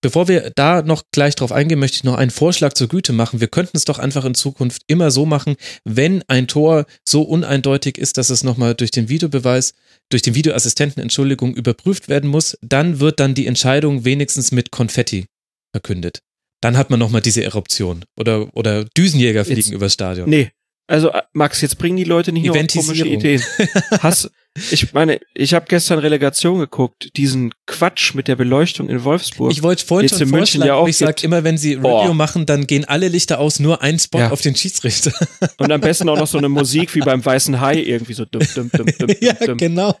Bevor 0.00 0.28
wir 0.28 0.52
da 0.54 0.82
noch 0.82 1.02
gleich 1.12 1.34
drauf 1.34 1.50
eingehen, 1.50 1.78
möchte 1.80 1.96
ich 1.96 2.04
noch 2.04 2.14
einen 2.14 2.30
Vorschlag 2.30 2.72
zur 2.74 2.88
Güte 2.88 3.12
machen. 3.12 3.40
Wir 3.40 3.48
könnten 3.48 3.76
es 3.76 3.84
doch 3.84 3.98
einfach 3.98 4.24
in 4.24 4.34
Zukunft 4.34 4.82
immer 4.86 5.10
so 5.10 5.26
machen, 5.26 5.56
wenn 5.84 6.22
ein 6.28 6.46
Tor 6.46 6.86
so 7.04 7.22
uneindeutig 7.22 7.98
ist, 7.98 8.16
dass 8.16 8.30
es 8.30 8.44
nochmal 8.44 8.74
durch 8.74 8.92
den 8.92 9.08
Videobeweis, 9.08 9.74
durch 10.08 10.22
den 10.22 10.34
Videoassistenten, 10.36 11.02
Entschuldigung, 11.02 11.54
überprüft 11.54 12.08
werden 12.08 12.30
muss, 12.30 12.56
dann 12.62 13.00
wird 13.00 13.18
dann 13.18 13.34
die 13.34 13.46
Entscheidung 13.46 14.04
wenigstens 14.04 14.52
mit 14.52 14.70
Konfetti 14.70 15.26
verkündet. 15.72 16.20
Dann 16.60 16.76
hat 16.76 16.90
man 16.90 16.98
nochmal 16.98 17.20
diese 17.20 17.42
Eruption. 17.44 18.04
Oder, 18.18 18.48
oder 18.56 18.84
Düsenjäger 18.84 19.44
fliegen 19.44 19.60
Jetzt- 19.60 19.70
übers 19.72 19.92
Stadion. 19.94 20.28
Nee. 20.30 20.50
Also 20.88 21.10
äh, 21.10 21.22
Max, 21.34 21.60
jetzt 21.60 21.78
bringen 21.78 21.96
die 21.96 22.04
Leute 22.04 22.32
nicht 22.32 22.46
nur 22.46 22.54
komische. 22.56 23.06
Ideen. 23.06 23.42
Hast, 24.00 24.30
ich 24.70 24.92
meine, 24.94 25.20
ich 25.34 25.54
habe 25.54 25.66
gestern 25.68 25.98
Relegation 26.00 26.58
geguckt, 26.58 27.10
diesen 27.16 27.52
Quatsch 27.66 28.14
mit 28.14 28.26
der 28.26 28.36
Beleuchtung 28.36 28.88
in 28.88 29.04
Wolfsburg. 29.04 29.52
Ich 29.52 29.62
wollte 29.62 29.84
vorhin 29.84 30.08
schon 30.08 30.22
in 30.22 30.30
München 30.30 30.62
ja 30.64 30.74
auch 30.74 30.88
ich 30.88 30.96
sage 30.96 31.12
gibt- 31.12 31.24
immer, 31.24 31.44
wenn 31.44 31.58
sie 31.58 31.76
Boah. 31.76 32.00
Review 32.02 32.14
machen, 32.14 32.46
dann 32.46 32.66
gehen 32.66 32.84
alle 32.86 33.08
Lichter 33.08 33.38
aus, 33.38 33.60
nur 33.60 33.82
ein 33.82 33.98
Spot 33.98 34.18
Ja. 34.18 34.30
auf 34.30 34.40
den 34.40 34.56
Schiedsrichter. 34.56 35.12
Und 35.58 35.70
am 35.70 35.80
besten 35.80 36.08
auch 36.08 36.18
noch 36.18 36.26
so 36.26 36.38
eine 36.38 36.48
Musik 36.48 36.94
wie 36.94 37.00
beim 37.00 37.24
Weißen 37.24 37.60
Hai, 37.60 37.76
irgendwie 37.82 38.14
so 38.14 38.24
dumm, 38.24 38.42
dumm, 38.54 38.70
dumm, 38.72 38.86
dumm, 38.98 39.14
ja, 39.20 39.34
dumm. 39.34 39.58
genau. 39.58 39.94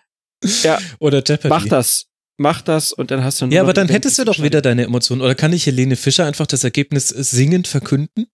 Ja, 0.62 0.78
Oder 1.00 1.18
Jeopardy. 1.18 1.48
mach 1.48 1.66
das. 1.68 2.06
Mach 2.40 2.62
das 2.62 2.92
und 2.92 3.10
dann 3.10 3.24
hast 3.24 3.40
du 3.42 3.46
Ja, 3.46 3.62
aber 3.62 3.72
dann 3.72 3.88
hättest 3.88 4.16
du 4.16 4.24
doch 4.24 4.40
wieder 4.40 4.62
deine 4.62 4.84
Emotionen. 4.84 5.22
Oder 5.22 5.34
kann 5.34 5.52
ich 5.52 5.66
Helene 5.66 5.96
Fischer 5.96 6.24
einfach 6.24 6.46
das 6.46 6.62
Ergebnis 6.62 7.08
singend 7.08 7.66
verkünden? 7.66 8.28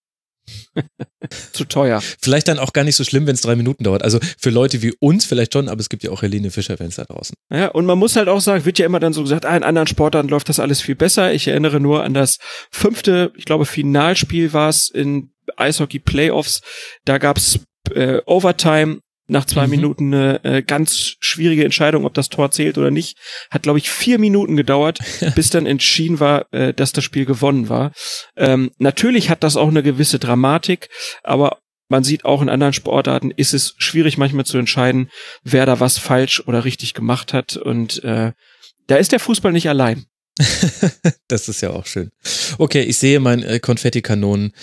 Zu 1.53 1.65
teuer. 1.65 2.01
Vielleicht 2.21 2.47
dann 2.47 2.59
auch 2.59 2.73
gar 2.73 2.83
nicht 2.83 2.95
so 2.95 3.03
schlimm, 3.03 3.27
wenn 3.27 3.35
es 3.35 3.41
drei 3.41 3.55
Minuten 3.55 3.83
dauert. 3.83 4.03
Also 4.03 4.19
für 4.37 4.49
Leute 4.49 4.81
wie 4.81 4.93
uns 4.99 5.25
vielleicht 5.25 5.53
schon, 5.53 5.69
aber 5.69 5.81
es 5.81 5.89
gibt 5.89 6.03
ja 6.03 6.11
auch 6.11 6.21
Helene 6.21 6.51
Fischer-Fans 6.51 6.95
da 6.95 7.05
draußen. 7.05 7.35
Ja, 7.51 7.67
und 7.67 7.85
man 7.85 7.97
muss 7.97 8.15
halt 8.15 8.27
auch 8.27 8.41
sagen, 8.41 8.65
wird 8.65 8.79
ja 8.79 8.85
immer 8.85 8.99
dann 8.99 9.13
so 9.13 9.21
gesagt, 9.21 9.45
ah, 9.45 9.55
in 9.55 9.63
anderen 9.63 9.87
Sportarten 9.87 10.29
läuft 10.29 10.49
das 10.49 10.59
alles 10.59 10.81
viel 10.81 10.95
besser. 10.95 11.33
Ich 11.33 11.47
erinnere 11.47 11.79
nur 11.79 12.03
an 12.03 12.13
das 12.13 12.37
fünfte, 12.71 13.31
ich 13.35 13.45
glaube, 13.45 13.65
Finalspiel 13.65 14.53
war 14.53 14.69
es 14.69 14.89
in 14.89 15.31
Eishockey 15.57 15.99
Playoffs. 15.99 16.61
Da 17.05 17.17
gab's 17.17 17.59
äh, 17.91 18.21
Overtime. 18.25 18.99
Nach 19.27 19.45
zwei 19.45 19.65
Mhm. 19.65 19.71
Minuten 19.71 20.13
eine 20.13 20.43
äh, 20.43 20.61
ganz 20.61 21.15
schwierige 21.19 21.65
Entscheidung, 21.65 22.05
ob 22.05 22.13
das 22.13 22.29
Tor 22.29 22.51
zählt 22.51 22.77
oder 22.77 22.91
nicht. 22.91 23.17
Hat, 23.49 23.63
glaube 23.63 23.79
ich, 23.79 23.89
vier 23.89 24.19
Minuten 24.19 24.55
gedauert, 24.55 24.99
bis 25.35 25.49
dann 25.49 25.65
entschieden 25.65 26.19
war, 26.19 26.51
äh, 26.53 26.73
dass 26.73 26.91
das 26.91 27.03
Spiel 27.03 27.25
gewonnen 27.25 27.69
war. 27.69 27.91
Ähm, 28.35 28.71
natürlich 28.77 29.29
hat 29.29 29.43
das 29.43 29.57
auch 29.57 29.69
eine 29.69 29.83
gewisse 29.83 30.19
Dramatik, 30.19 30.89
aber 31.23 31.59
man 31.89 32.03
sieht 32.03 32.25
auch 32.25 32.41
in 32.41 32.49
anderen 32.49 32.73
Sportarten 32.73 33.31
ist 33.31 33.53
es 33.53 33.75
schwierig 33.77 34.17
manchmal 34.17 34.45
zu 34.45 34.57
entscheiden, 34.57 35.09
wer 35.43 35.65
da 35.65 35.79
was 35.79 35.97
falsch 35.97 36.41
oder 36.47 36.65
richtig 36.65 36.93
gemacht 36.93 37.33
hat. 37.33 37.57
Und 37.57 38.03
äh, 38.03 38.31
da 38.87 38.95
ist 38.95 39.11
der 39.11 39.19
Fußball 39.19 39.51
nicht 39.51 39.69
allein. 39.69 40.05
das 41.27 41.47
ist 41.47 41.61
ja 41.61 41.69
auch 41.69 41.85
schön. 41.85 42.11
Okay, 42.57 42.81
ich 42.81 42.97
sehe 42.97 43.19
mein 43.19 43.43
äh, 43.43 43.59
Konfettikanonen. 43.59 44.53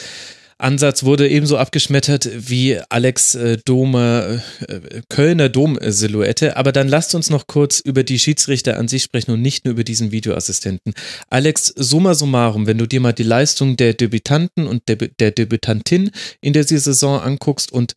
Ansatz 0.63 1.03
wurde 1.03 1.29
ebenso 1.29 1.57
abgeschmettert 1.57 2.29
wie 2.35 2.79
Alex 2.89 3.35
äh, 3.35 3.59
Domer, 3.65 4.43
äh, 4.69 5.03
Kölner 5.09 5.49
Dom-Silhouette. 5.49 6.57
Aber 6.57 6.73
dann 6.73 6.89
lasst 6.89 7.15
uns 7.15 7.31
noch 7.31 7.47
kurz 7.47 7.81
über 7.81 8.05
die 8.05 8.19
Schiedsrichter 8.19 8.79
an 8.79 8.89
sich 8.89 9.03
sprechen 9.03 9.33
und 9.33 9.43
nicht 9.43 9.65
nur 9.65 9.73
über 9.73 9.85
diesen 9.85 10.13
Videoassistenten. 10.13 10.95
Alex, 11.29 11.67
summa 11.67 12.15
summarum, 12.15 12.67
wenn 12.67 12.79
du 12.79 12.87
dir 12.87 13.01
mal 13.01 13.13
die 13.13 13.23
Leistung 13.23 13.77
der 13.77 13.95
Debütanten 13.95 14.67
und 14.67 14.89
der, 14.89 14.97
der 14.97 15.33
Debütantin 15.33 16.11
in 16.41 16.53
dieser 16.53 16.79
Saison 16.79 17.21
anguckst 17.21 17.73
und 17.73 17.95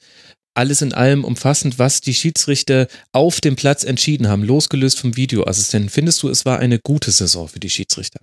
alles 0.55 0.81
in 0.81 0.93
allem 0.93 1.23
umfassend, 1.23 1.77
was 1.79 2.01
die 2.01 2.13
Schiedsrichter 2.13 2.87
auf 3.11 3.41
dem 3.41 3.55
Platz 3.55 3.83
entschieden 3.83 4.27
haben, 4.27 4.43
losgelöst 4.43 4.99
vom 4.99 5.15
Videoassistenten, 5.15 5.89
findest 5.89 6.23
du, 6.23 6.29
es 6.29 6.45
war 6.45 6.59
eine 6.59 6.79
gute 6.79 7.11
Saison 7.11 7.47
für 7.47 7.59
die 7.59 7.69
Schiedsrichter? 7.69 8.19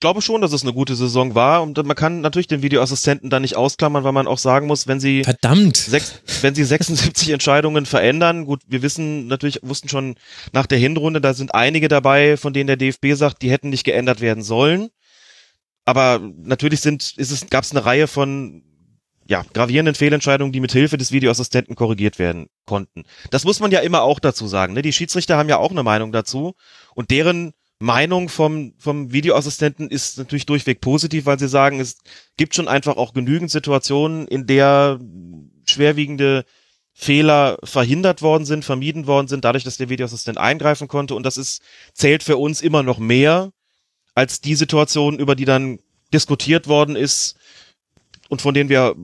Ich 0.00 0.02
glaube 0.02 0.22
schon, 0.22 0.40
dass 0.40 0.54
es 0.54 0.62
eine 0.62 0.72
gute 0.72 0.94
Saison 0.94 1.34
war 1.34 1.62
und 1.62 1.76
man 1.84 1.94
kann 1.94 2.22
natürlich 2.22 2.46
den 2.46 2.62
Videoassistenten 2.62 3.28
da 3.28 3.38
nicht 3.38 3.58
ausklammern, 3.58 4.02
weil 4.02 4.12
man 4.12 4.26
auch 4.26 4.38
sagen 4.38 4.66
muss, 4.66 4.86
wenn 4.86 4.98
sie 4.98 5.24
Verdammt! 5.24 5.76
sechs, 5.76 6.22
wenn 6.40 6.54
sie 6.54 6.64
76 6.64 7.28
Entscheidungen 7.32 7.84
verändern, 7.84 8.46
gut, 8.46 8.62
wir 8.66 8.80
wissen 8.80 9.26
natürlich, 9.26 9.58
wussten 9.60 9.90
schon 9.90 10.14
nach 10.54 10.64
der 10.64 10.78
Hinrunde, 10.78 11.20
da 11.20 11.34
sind 11.34 11.54
einige 11.54 11.88
dabei, 11.88 12.38
von 12.38 12.54
denen 12.54 12.68
der 12.68 12.78
DFB 12.78 13.12
sagt, 13.12 13.42
die 13.42 13.50
hätten 13.50 13.68
nicht 13.68 13.84
geändert 13.84 14.22
werden 14.22 14.42
sollen. 14.42 14.88
Aber 15.84 16.18
natürlich 16.18 16.80
sind, 16.80 17.12
ist 17.18 17.30
es, 17.30 17.50
gab 17.50 17.64
es 17.64 17.72
eine 17.72 17.84
Reihe 17.84 18.06
von 18.06 18.62
ja, 19.28 19.44
gravierenden 19.52 19.94
Fehlentscheidungen, 19.94 20.50
die 20.50 20.60
mit 20.60 20.72
Hilfe 20.72 20.96
des 20.96 21.12
Videoassistenten 21.12 21.76
korrigiert 21.76 22.18
werden 22.18 22.46
konnten. 22.64 23.04
Das 23.30 23.44
muss 23.44 23.60
man 23.60 23.70
ja 23.70 23.80
immer 23.80 24.00
auch 24.00 24.18
dazu 24.18 24.46
sagen. 24.46 24.72
Ne? 24.72 24.80
Die 24.80 24.94
Schiedsrichter 24.94 25.36
haben 25.36 25.50
ja 25.50 25.58
auch 25.58 25.72
eine 25.72 25.82
Meinung 25.82 26.10
dazu 26.10 26.54
und 26.94 27.10
deren 27.10 27.52
Meinung 27.80 28.28
vom, 28.28 28.74
vom 28.78 29.10
Videoassistenten 29.10 29.88
ist 29.88 30.18
natürlich 30.18 30.44
durchweg 30.44 30.82
positiv, 30.82 31.24
weil 31.24 31.38
sie 31.38 31.48
sagen, 31.48 31.80
es 31.80 31.98
gibt 32.36 32.54
schon 32.54 32.68
einfach 32.68 32.98
auch 32.98 33.14
genügend 33.14 33.50
Situationen, 33.50 34.28
in 34.28 34.46
der 34.46 35.00
schwerwiegende 35.64 36.44
Fehler 36.92 37.58
verhindert 37.64 38.20
worden 38.20 38.44
sind, 38.44 38.66
vermieden 38.66 39.06
worden 39.06 39.28
sind, 39.28 39.46
dadurch, 39.46 39.64
dass 39.64 39.78
der 39.78 39.88
Videoassistent 39.88 40.36
eingreifen 40.36 40.88
konnte. 40.88 41.14
Und 41.14 41.24
das 41.24 41.38
ist, 41.38 41.62
zählt 41.94 42.22
für 42.22 42.36
uns 42.36 42.60
immer 42.60 42.82
noch 42.82 42.98
mehr 42.98 43.50
als 44.14 44.42
die 44.42 44.56
Situation, 44.56 45.18
über 45.18 45.34
die 45.34 45.46
dann 45.46 45.78
diskutiert 46.12 46.68
worden 46.68 46.96
ist 46.96 47.36
und 48.30 48.40
von 48.40 48.54
denen 48.54 48.70
wir 48.70 48.94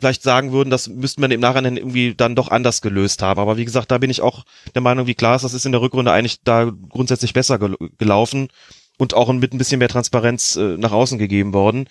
vielleicht 0.00 0.22
sagen 0.22 0.52
würden, 0.52 0.70
das 0.70 0.88
müsste 0.88 1.20
man 1.20 1.30
im 1.30 1.40
Nachhinein 1.40 1.76
irgendwie 1.76 2.14
dann 2.14 2.34
doch 2.34 2.48
anders 2.48 2.80
gelöst 2.80 3.20
haben. 3.20 3.38
Aber 3.38 3.58
wie 3.58 3.64
gesagt, 3.66 3.90
da 3.90 3.98
bin 3.98 4.08
ich 4.08 4.22
auch 4.22 4.44
der 4.74 4.80
Meinung, 4.80 5.06
wie 5.06 5.14
klar 5.14 5.36
ist, 5.36 5.42
das 5.42 5.52
ist 5.52 5.66
in 5.66 5.72
der 5.72 5.82
Rückrunde 5.82 6.12
eigentlich 6.12 6.40
da 6.44 6.72
grundsätzlich 6.88 7.34
besser 7.34 7.58
gel 7.58 7.76
gelaufen 7.98 8.48
und 8.96 9.12
auch 9.12 9.30
mit 9.32 9.52
ein 9.52 9.58
bisschen 9.58 9.80
mehr 9.80 9.90
Transparenz 9.90 10.56
äh, 10.56 10.78
nach 10.78 10.92
außen 10.92 11.18
gegeben 11.18 11.52
worden. 11.52 11.88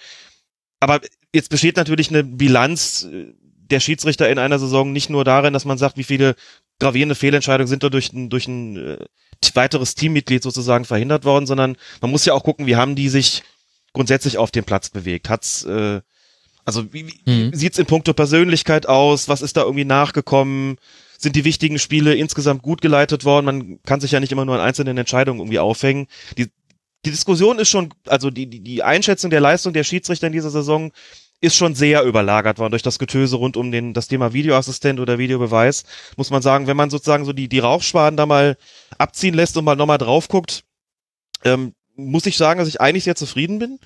Aber 0.80 1.00
jetzt 1.32 1.50
besteht 1.50 1.78
natürlich 1.78 2.10
eine 2.10 2.24
Bilanz 2.24 3.08
äh, 3.12 3.34
der 3.44 3.80
Schiedsrichter 3.80 4.28
in 4.28 4.40
einer 4.40 4.58
Saison 4.58 4.92
nicht 4.92 5.12
nur 5.12 5.24
darin, 5.24 5.54
dass 5.54 5.66
man 5.66 5.78
sagt, 5.78 5.98
wie 5.98 6.04
viele 6.04 6.36
gravierende 6.80 7.16
Fehlentscheidungen 7.16 7.68
sind 7.68 7.84
da 7.84 7.90
durch, 7.90 8.10
durch 8.12 8.48
ein 8.48 8.78
äh, 8.78 9.06
weiteres 9.54 9.94
Teammitglied 9.94 10.42
sozusagen 10.42 10.86
verhindert 10.86 11.24
worden, 11.24 11.46
sondern 11.46 11.78
man 12.02 12.10
muss 12.10 12.26
ja 12.26 12.34
auch 12.34 12.44
gucken, 12.44 12.66
wie 12.66 12.78
haben 12.78 12.96
die 12.96 13.10
sich 13.10 13.44
grundsätzlich 13.94 14.40
auf 14.40 14.50
dem 14.50 14.64
Platz 14.64 14.90
bewegt. 14.90 15.30
Hat's 15.30 15.64
äh, 15.66 16.02
also 16.68 16.94
wie, 16.94 17.08
wie 17.08 17.32
mhm. 17.32 17.54
sieht's 17.54 17.80
in 17.80 17.86
puncto 17.86 18.14
Persönlichkeit 18.14 18.90
aus? 18.90 19.30
Was 19.30 19.42
ist 19.42 19.56
da 19.56 19.62
irgendwie 19.62 19.86
nachgekommen? 19.86 20.76
Sind 21.18 21.38
die 21.38 21.46
wichtigen 21.46 21.80
Spiele 21.80 22.14
insgesamt 22.14 22.62
gut 22.62 22.82
geleitet 22.82 23.24
worden? 23.24 23.46
Man 23.46 23.80
kann 23.84 24.02
sich 24.02 24.12
ja 24.12 24.20
nicht 24.20 24.34
immer 24.34 24.44
nur 24.44 24.56
an 24.56 24.62
einzelnen 24.62 24.98
Entscheidungen 24.98 25.40
irgendwie 25.40 25.60
aufhängen. 25.60 26.08
Die, 26.38 26.48
die 27.06 27.12
Diskussion 27.12 27.58
ist 27.58 27.70
schon, 27.70 27.94
also 28.06 28.30
die, 28.30 28.48
die, 28.48 28.60
die 28.60 28.84
Einschätzung 28.84 29.32
der 29.32 29.40
Leistung 29.40 29.72
der 29.72 29.86
Schiedsrichter 29.86 30.28
in 30.28 30.34
dieser 30.34 30.50
Saison 30.50 30.92
ist 31.40 31.56
schon 31.56 31.74
sehr 31.74 32.04
überlagert 32.04 32.60
worden 32.60 32.72
durch 32.72 32.84
das 32.84 33.00
Getöse 33.00 33.38
rund 33.38 33.56
um 33.56 33.72
den, 33.72 33.94
das 33.94 34.10
Thema 34.10 34.34
Videoassistent 34.34 35.00
oder 35.00 35.18
Videobeweis. 35.18 35.86
Muss 36.18 36.32
man 36.32 36.42
sagen, 36.42 36.68
wenn 36.68 36.76
man 36.76 36.90
sozusagen 36.90 37.24
so 37.24 37.32
die, 37.32 37.48
die 37.48 37.60
Rauchschwaden 37.60 38.18
da 38.18 38.26
mal 38.26 38.58
abziehen 38.98 39.36
lässt 39.36 39.56
und 39.56 39.64
mal 39.64 39.78
nochmal 39.78 40.00
drauf 40.00 40.28
guckt, 40.28 40.66
ähm, 41.46 41.76
muss 41.96 42.26
ich 42.26 42.36
sagen, 42.36 42.60
dass 42.60 42.68
ich 42.68 42.82
eigentlich 42.82 43.06
sehr 43.06 43.16
zufrieden 43.16 43.58
bin 43.58 43.80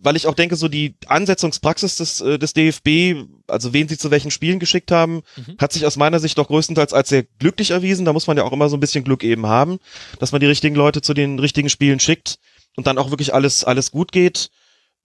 weil 0.00 0.16
ich 0.16 0.26
auch 0.26 0.34
denke, 0.34 0.56
so 0.56 0.68
die 0.68 0.94
Ansetzungspraxis 1.06 1.96
des, 1.96 2.20
äh, 2.20 2.38
des 2.38 2.52
DFB, 2.52 3.28
also 3.46 3.72
wen 3.72 3.88
sie 3.88 3.98
zu 3.98 4.10
welchen 4.10 4.30
Spielen 4.30 4.58
geschickt 4.58 4.92
haben, 4.92 5.22
mhm. 5.36 5.56
hat 5.58 5.72
sich 5.72 5.86
aus 5.86 5.96
meiner 5.96 6.20
Sicht 6.20 6.38
doch 6.38 6.48
größtenteils 6.48 6.92
als 6.92 7.08
sehr 7.08 7.24
glücklich 7.38 7.70
erwiesen. 7.70 8.04
Da 8.04 8.12
muss 8.12 8.26
man 8.26 8.36
ja 8.36 8.44
auch 8.44 8.52
immer 8.52 8.68
so 8.68 8.76
ein 8.76 8.80
bisschen 8.80 9.04
Glück 9.04 9.24
eben 9.24 9.46
haben, 9.46 9.78
dass 10.18 10.32
man 10.32 10.40
die 10.40 10.46
richtigen 10.46 10.76
Leute 10.76 11.02
zu 11.02 11.14
den 11.14 11.38
richtigen 11.38 11.68
Spielen 11.68 12.00
schickt 12.00 12.38
und 12.76 12.86
dann 12.86 12.98
auch 12.98 13.10
wirklich 13.10 13.34
alles, 13.34 13.64
alles 13.64 13.90
gut 13.90 14.12
geht. 14.12 14.50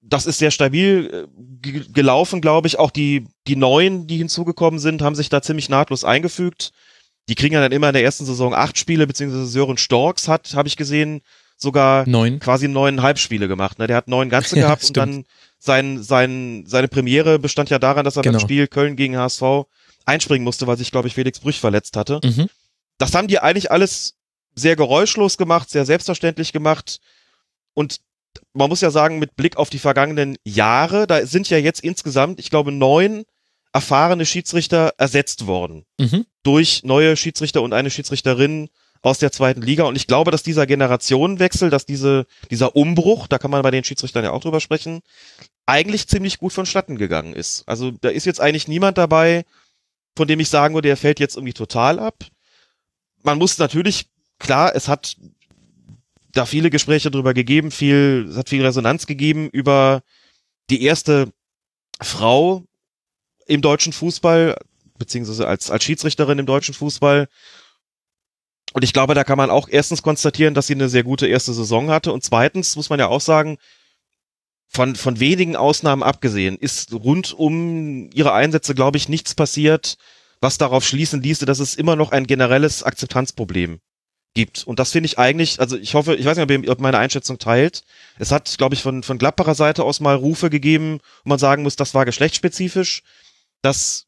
Das 0.02 0.26
ist 0.26 0.40
sehr 0.40 0.52
stabil 0.52 1.28
äh, 1.64 1.80
gelaufen, 1.94 2.42
glaube 2.42 2.68
ich. 2.68 2.80
Auch 2.80 2.92
die, 2.92 3.28
die 3.48 3.56
Neuen, 3.56 4.08
die 4.08 4.18
hinzugekommen 4.18 4.80
sind, 4.80 5.02
haben 5.02 5.16
sich 5.16 5.30
da 5.30 5.42
ziemlich 5.42 5.70
nahtlos 5.70 6.04
eingefügt. 6.04 6.72
Die 7.30 7.36
kriegen 7.36 7.54
ja 7.54 7.62
dann 7.62 7.72
immer 7.72 7.88
in 7.90 7.94
der 7.94 8.04
ersten 8.04 8.26
Saison 8.26 8.54
acht 8.54 8.78
Spiele, 8.78 9.08
beziehungsweise 9.08 9.46
Sören 9.46 9.78
Storks 9.78 10.28
hat, 10.28 10.56
habe 10.56 10.68
ich 10.68 10.76
gesehen, 10.76 11.22
sogar 11.62 12.08
neun. 12.08 12.40
quasi 12.40 12.68
neun 12.68 13.02
Halbspiele 13.02 13.48
gemacht. 13.48 13.80
Ne? 13.80 13.88
Der 13.88 13.96
hat 13.96 14.08
neun 14.08 14.30
ganze 14.30 14.56
gehabt 14.60 14.84
ja, 14.84 14.88
und 14.88 14.98
dann 14.98 15.26
sein, 15.60 16.02
sein, 16.02 16.64
seine 16.66 16.88
Premiere 16.88 17.40
bestand 17.40 17.70
ja 17.70 17.80
daran, 17.80 18.04
dass 18.04 18.18
er 18.18 18.24
genau. 18.24 18.40
beim 18.40 18.42
Spiel 18.42 18.68
Köln 18.68 18.96
gegen 18.96 19.18
HSV 19.18 19.44
einspringen 20.06 20.44
musste, 20.44 20.68
weil 20.68 20.78
sich, 20.78 20.92
glaube 20.92 21.08
ich, 21.08 21.14
Felix 21.14 21.40
Brüch 21.40 21.60
verletzt 21.60 21.96
hatte. 21.96 22.20
Mhm. 22.24 22.48
Das 22.98 23.14
haben 23.14 23.28
die 23.28 23.40
eigentlich 23.40 23.72
alles 23.72 24.16
sehr 24.56 24.76
geräuschlos 24.76 25.38
gemacht, 25.38 25.70
sehr 25.70 25.86
selbstverständlich 25.86 26.52
gemacht. 26.52 27.00
Und 27.74 28.02
man 28.54 28.70
muss 28.70 28.82
ja 28.82 28.92
sagen, 28.92 29.20
mit 29.20 29.36
Blick 29.36 29.58
auf 29.58 29.70
die 29.70 29.80
vergangenen 29.80 30.38
Jahre, 30.44 31.08
da 31.08 31.26
sind 31.26 31.50
ja 31.50 31.58
jetzt 31.58 31.82
insgesamt, 31.82 32.40
ich 32.40 32.50
glaube, 32.50 32.72
neun 32.72 33.24
erfahrene 33.74 34.26
Schiedsrichter 34.26 34.94
ersetzt 34.98 35.48
worden. 35.48 35.86
Mhm. 36.00 36.26
Durch 36.44 36.84
neue 36.84 37.16
Schiedsrichter 37.16 37.62
und 37.62 37.74
eine 37.74 37.90
Schiedsrichterin 37.90 38.70
aus 39.02 39.18
der 39.18 39.32
zweiten 39.32 39.62
Liga. 39.62 39.84
Und 39.84 39.96
ich 39.96 40.08
glaube, 40.08 40.32
dass 40.32 40.44
dieser 40.44 40.68
Generationenwechsel, 40.68 41.70
dass 41.70 41.86
diese, 41.86 42.26
dieser 42.50 42.76
Umbruch, 42.76 43.28
da 43.28 43.38
kann 43.38 43.52
man 43.52 43.62
bei 43.62 43.72
den 43.72 43.84
Schiedsrichtern 43.84 44.24
ja 44.24 44.32
auch 44.32 44.42
drüber 44.42 44.60
sprechen, 44.60 45.02
eigentlich 45.66 46.08
ziemlich 46.08 46.38
gut 46.38 46.54
vonstatten 46.54 46.98
gegangen 46.98 47.34
ist. 47.34 47.64
Also 47.68 47.92
da 47.92 48.10
ist 48.10 48.26
jetzt 48.26 48.42
eigentlich 48.42 48.68
niemand 48.68 48.98
dabei, 48.98 49.46
von 50.16 50.28
dem 50.28 50.40
ich 50.40 50.50
sagen 50.50 50.76
würde, 50.76 50.90
der 50.90 50.98
fällt 50.98 51.20
jetzt 51.20 51.36
irgendwie 51.36 51.54
total 51.54 52.00
ab. 52.00 52.26
Man 53.24 53.38
muss 53.38 53.58
natürlich, 53.58 54.08
klar, 54.40 54.76
es 54.76 54.88
hat 54.88 55.16
da 56.32 56.46
viele 56.46 56.70
Gespräche 56.70 57.12
drüber 57.12 57.34
gegeben, 57.34 57.72
viel, 57.72 58.28
es 58.30 58.38
hat 58.38 58.50
viel 58.50 58.66
Resonanz 58.66 59.06
gegeben 59.06 59.50
über 59.50 60.02
die 60.70 60.84
erste 60.84 61.32
Frau 62.02 62.64
im 63.48 63.62
deutschen 63.62 63.94
Fußball, 63.94 64.58
beziehungsweise 64.98 65.48
als, 65.48 65.70
als 65.70 65.84
Schiedsrichterin 65.84 66.40
im 66.40 66.46
deutschen 66.46 66.74
Fußball. 66.74 67.28
Und 68.74 68.84
ich 68.84 68.94
glaube, 68.94 69.14
da 69.14 69.24
kann 69.24 69.38
man 69.38 69.50
auch 69.50 69.68
erstens 69.70 70.02
konstatieren, 70.02 70.54
dass 70.54 70.68
sie 70.68 70.76
eine 70.76 70.90
sehr 70.90 71.04
gute 71.04 71.28
erste 71.28 71.54
Saison 71.54 71.90
hatte. 71.90 72.14
Und 72.14 72.24
zweitens 72.24 72.76
muss 72.76 72.90
man 72.90 73.00
ja 73.00 73.08
auch 73.08 73.22
sagen, 73.22 73.58
von, 74.68 74.96
von 74.96 75.20
wenigen 75.20 75.58
Ausnahmen 75.58 76.02
abgesehen, 76.04 76.58
ist 76.58 76.94
rund 76.94 77.34
um 77.34 78.10
ihre 78.14 78.34
Einsätze, 78.34 78.74
glaube 78.74 78.98
ich, 78.98 79.10
nichts 79.10 79.36
passiert, 79.36 79.98
was 80.40 80.58
darauf 80.58 80.86
schließen 80.86 81.22
ließe, 81.22 81.46
dass 81.46 81.60
es 81.60 81.76
immer 81.76 81.98
noch 81.98 82.12
ein 82.12 82.26
generelles 82.26 82.82
Akzeptanzproblem 82.82 83.80
gibt. 84.34 84.66
Und 84.66 84.80
das 84.80 84.94
finde 84.94 85.08
ich 85.08 85.20
eigentlich, 85.20 85.60
also 85.60 85.78
ich 85.78 85.94
hoffe, 85.94 86.16
ich 86.16 86.26
weiß 86.26 86.38
nicht, 86.38 86.44
ob 86.44 86.52
ihr 86.52 86.76
meine 86.80 86.98
Einschätzung 86.98 87.38
teilt. 87.38 87.84
Es 88.18 88.32
hat, 88.32 88.58
glaube 88.58 88.76
ich, 88.76 88.82
von, 88.82 89.04
von 89.04 89.18
Gladbacher 89.18 89.56
Seite 89.56 89.84
aus 89.84 90.00
mal 90.00 90.16
Rufe 90.16 90.50
gegeben, 90.50 91.00
wo 91.26 91.30
man 91.30 91.40
sagen 91.40 91.64
muss, 91.64 91.76
das 91.76 91.94
war 91.94 92.06
geschlechtsspezifisch. 92.06 93.04
Das 93.62 94.06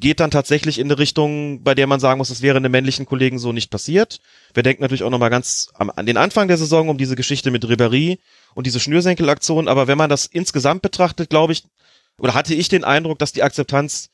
geht 0.00 0.20
dann 0.20 0.30
tatsächlich 0.30 0.78
in 0.78 0.86
eine 0.86 0.98
Richtung, 0.98 1.62
bei 1.62 1.74
der 1.74 1.86
man 1.86 2.00
sagen 2.00 2.18
muss, 2.18 2.28
das 2.28 2.42
wäre 2.42 2.56
einem 2.56 2.70
männlichen 2.70 3.06
Kollegen 3.06 3.38
so 3.38 3.52
nicht 3.52 3.70
passiert. 3.70 4.20
Wir 4.54 4.62
denken 4.62 4.82
natürlich 4.82 5.02
auch 5.02 5.10
nochmal 5.10 5.30
ganz 5.30 5.70
am, 5.74 5.90
an 5.90 6.06
den 6.06 6.16
Anfang 6.16 6.48
der 6.48 6.56
Saison 6.56 6.88
um 6.88 6.98
diese 6.98 7.16
Geschichte 7.16 7.50
mit 7.50 7.64
Ribéry 7.64 8.18
und 8.54 8.66
diese 8.66 8.80
Schnürsenkelaktion, 8.80 9.68
aber 9.68 9.88
wenn 9.88 9.98
man 9.98 10.10
das 10.10 10.26
insgesamt 10.26 10.82
betrachtet, 10.82 11.30
glaube 11.30 11.52
ich, 11.52 11.64
oder 12.18 12.34
hatte 12.34 12.54
ich 12.54 12.68
den 12.68 12.84
Eindruck, 12.84 13.18
dass 13.18 13.32
die 13.32 13.42
Akzeptanz 13.42 14.10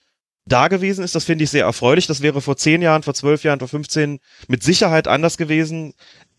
da 0.46 0.68
gewesen 0.68 1.04
ist, 1.04 1.14
das 1.14 1.24
finde 1.24 1.44
ich 1.44 1.50
sehr 1.50 1.64
erfreulich. 1.64 2.06
Das 2.06 2.20
wäre 2.20 2.40
vor 2.40 2.56
zehn 2.56 2.82
Jahren, 2.82 3.02
vor 3.02 3.14
zwölf 3.14 3.44
Jahren, 3.44 3.58
vor 3.58 3.68
15 3.68 4.20
mit 4.48 4.62
Sicherheit 4.62 5.08
anders 5.08 5.38
gewesen. 5.38 5.94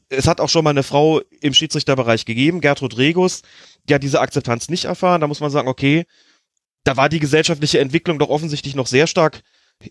Es 0.09 0.27
hat 0.27 0.39
auch 0.39 0.49
schon 0.49 0.63
mal 0.63 0.69
eine 0.69 0.83
Frau 0.83 1.21
im 1.41 1.53
Schiedsrichterbereich 1.53 2.25
gegeben, 2.25 2.61
Gertrud 2.61 2.97
Regus, 2.97 3.41
die 3.89 3.95
hat 3.95 4.03
diese 4.03 4.21
Akzeptanz 4.21 4.69
nicht 4.69 4.85
erfahren. 4.85 5.21
Da 5.21 5.27
muss 5.27 5.39
man 5.39 5.49
sagen, 5.49 5.67
okay, 5.67 6.05
da 6.85 6.95
war 6.95 7.09
die 7.09 7.19
gesellschaftliche 7.19 7.79
Entwicklung 7.79 8.19
doch 8.19 8.29
offensichtlich 8.29 8.75
noch 8.75 8.87
sehr 8.87 9.07
stark 9.07 9.41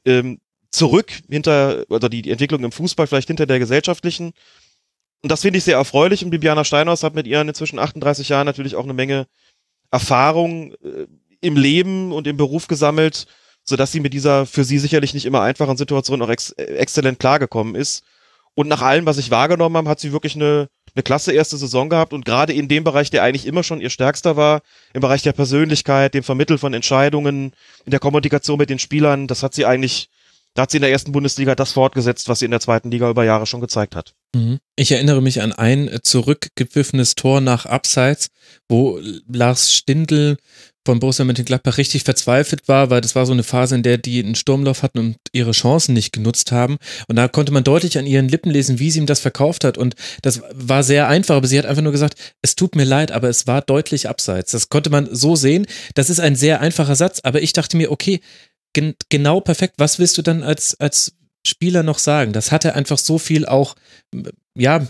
ähm, 0.06 0.40
zurück 0.70 1.12
hinter, 1.28 1.84
oder 1.88 2.08
die, 2.08 2.22
die 2.22 2.30
Entwicklung 2.30 2.64
im 2.64 2.72
Fußball 2.72 3.06
vielleicht 3.06 3.28
hinter 3.28 3.46
der 3.46 3.58
gesellschaftlichen. 3.58 4.32
Und 5.22 5.30
das 5.30 5.42
finde 5.42 5.58
ich 5.58 5.64
sehr 5.64 5.76
erfreulich. 5.76 6.24
Und 6.24 6.30
Bibiana 6.30 6.64
Steinhaus 6.64 7.02
hat 7.02 7.14
mit 7.14 7.26
ihren 7.26 7.48
inzwischen 7.48 7.78
38 7.78 8.28
Jahren 8.28 8.46
natürlich 8.46 8.76
auch 8.76 8.84
eine 8.84 8.94
Menge 8.94 9.26
Erfahrung 9.90 10.72
äh, 10.74 11.06
im 11.40 11.56
Leben 11.56 12.12
und 12.12 12.26
im 12.26 12.36
Beruf 12.36 12.68
gesammelt, 12.68 13.26
so 13.64 13.76
dass 13.76 13.92
sie 13.92 14.00
mit 14.00 14.14
dieser 14.14 14.46
für 14.46 14.64
sie 14.64 14.78
sicherlich 14.78 15.14
nicht 15.14 15.26
immer 15.26 15.42
einfachen 15.42 15.76
Situation 15.76 16.22
auch 16.22 16.28
ex 16.28 16.52
exzellent 16.52 17.18
klargekommen 17.18 17.74
ist. 17.74 18.04
Und 18.54 18.68
nach 18.68 18.82
allem, 18.82 19.04
was 19.04 19.18
ich 19.18 19.30
wahrgenommen 19.30 19.76
habe, 19.76 19.90
hat 19.90 20.00
sie 20.00 20.12
wirklich 20.12 20.36
eine, 20.36 20.68
eine 20.94 21.02
klasse 21.02 21.32
erste 21.32 21.56
Saison 21.56 21.88
gehabt 21.88 22.12
und 22.12 22.24
gerade 22.24 22.52
in 22.52 22.68
dem 22.68 22.84
Bereich, 22.84 23.10
der 23.10 23.22
eigentlich 23.22 23.46
immer 23.46 23.62
schon 23.62 23.80
ihr 23.80 23.90
stärkster 23.90 24.36
war, 24.36 24.62
im 24.92 25.00
Bereich 25.00 25.22
der 25.22 25.32
Persönlichkeit, 25.32 26.14
dem 26.14 26.22
Vermitteln 26.22 26.58
von 26.58 26.72
Entscheidungen, 26.74 27.52
in 27.84 27.90
der 27.90 28.00
Kommunikation 28.00 28.58
mit 28.58 28.70
den 28.70 28.78
Spielern, 28.78 29.26
das 29.26 29.42
hat 29.42 29.54
sie 29.54 29.66
eigentlich, 29.66 30.08
da 30.54 30.62
hat 30.62 30.70
sie 30.70 30.78
in 30.78 30.82
der 30.82 30.92
ersten 30.92 31.12
Bundesliga 31.12 31.54
das 31.56 31.72
fortgesetzt, 31.72 32.28
was 32.28 32.38
sie 32.38 32.44
in 32.44 32.52
der 32.52 32.60
zweiten 32.60 32.90
Liga 32.90 33.10
über 33.10 33.24
Jahre 33.24 33.46
schon 33.46 33.60
gezeigt 33.60 33.96
hat. 33.96 34.14
Mhm. 34.34 34.58
Ich 34.76 34.92
erinnere 34.92 35.20
mich 35.20 35.42
an 35.42 35.52
ein 35.52 35.98
zurückgepfiffenes 36.02 37.16
Tor 37.16 37.40
nach 37.40 37.66
Abseits, 37.66 38.28
wo 38.68 39.00
Lars 39.26 39.72
Stindl 39.72 40.36
von 40.84 41.00
Borussia 41.00 41.24
Mönchengladbach 41.24 41.78
richtig 41.78 42.04
verzweifelt 42.04 42.68
war, 42.68 42.90
weil 42.90 43.00
das 43.00 43.14
war 43.14 43.26
so 43.26 43.32
eine 43.32 43.42
Phase, 43.42 43.74
in 43.74 43.82
der 43.82 43.98
die 43.98 44.22
einen 44.22 44.34
Sturmlauf 44.34 44.82
hatten 44.82 44.98
und 44.98 45.16
ihre 45.32 45.52
Chancen 45.52 45.94
nicht 45.94 46.12
genutzt 46.12 46.52
haben. 46.52 46.76
Und 47.08 47.16
da 47.16 47.28
konnte 47.28 47.52
man 47.52 47.64
deutlich 47.64 47.98
an 47.98 48.06
ihren 48.06 48.28
Lippen 48.28 48.50
lesen, 48.50 48.78
wie 48.78 48.90
sie 48.90 48.98
ihm 48.98 49.06
das 49.06 49.20
verkauft 49.20 49.64
hat. 49.64 49.78
Und 49.78 49.94
das 50.22 50.42
war 50.52 50.82
sehr 50.82 51.08
einfach, 51.08 51.36
aber 51.36 51.46
sie 51.46 51.58
hat 51.58 51.66
einfach 51.66 51.82
nur 51.82 51.92
gesagt, 51.92 52.18
es 52.42 52.54
tut 52.56 52.76
mir 52.76 52.84
leid, 52.84 53.12
aber 53.12 53.28
es 53.28 53.46
war 53.46 53.62
deutlich 53.62 54.08
abseits. 54.08 54.52
Das 54.52 54.68
konnte 54.68 54.90
man 54.90 55.08
so 55.10 55.36
sehen. 55.36 55.66
Das 55.94 56.10
ist 56.10 56.20
ein 56.20 56.36
sehr 56.36 56.60
einfacher 56.60 56.96
Satz, 56.96 57.20
aber 57.22 57.42
ich 57.42 57.52
dachte 57.52 57.76
mir, 57.76 57.90
okay, 57.90 58.20
gen 58.74 58.94
genau 59.08 59.40
perfekt. 59.40 59.74
Was 59.78 59.98
willst 59.98 60.18
du 60.18 60.22
dann 60.22 60.42
als, 60.42 60.78
als 60.78 61.14
Spieler 61.46 61.82
noch 61.82 61.98
sagen? 61.98 62.32
Das 62.32 62.52
hatte 62.52 62.74
einfach 62.74 62.98
so 62.98 63.18
viel 63.18 63.46
auch, 63.46 63.74
ja, 64.56 64.86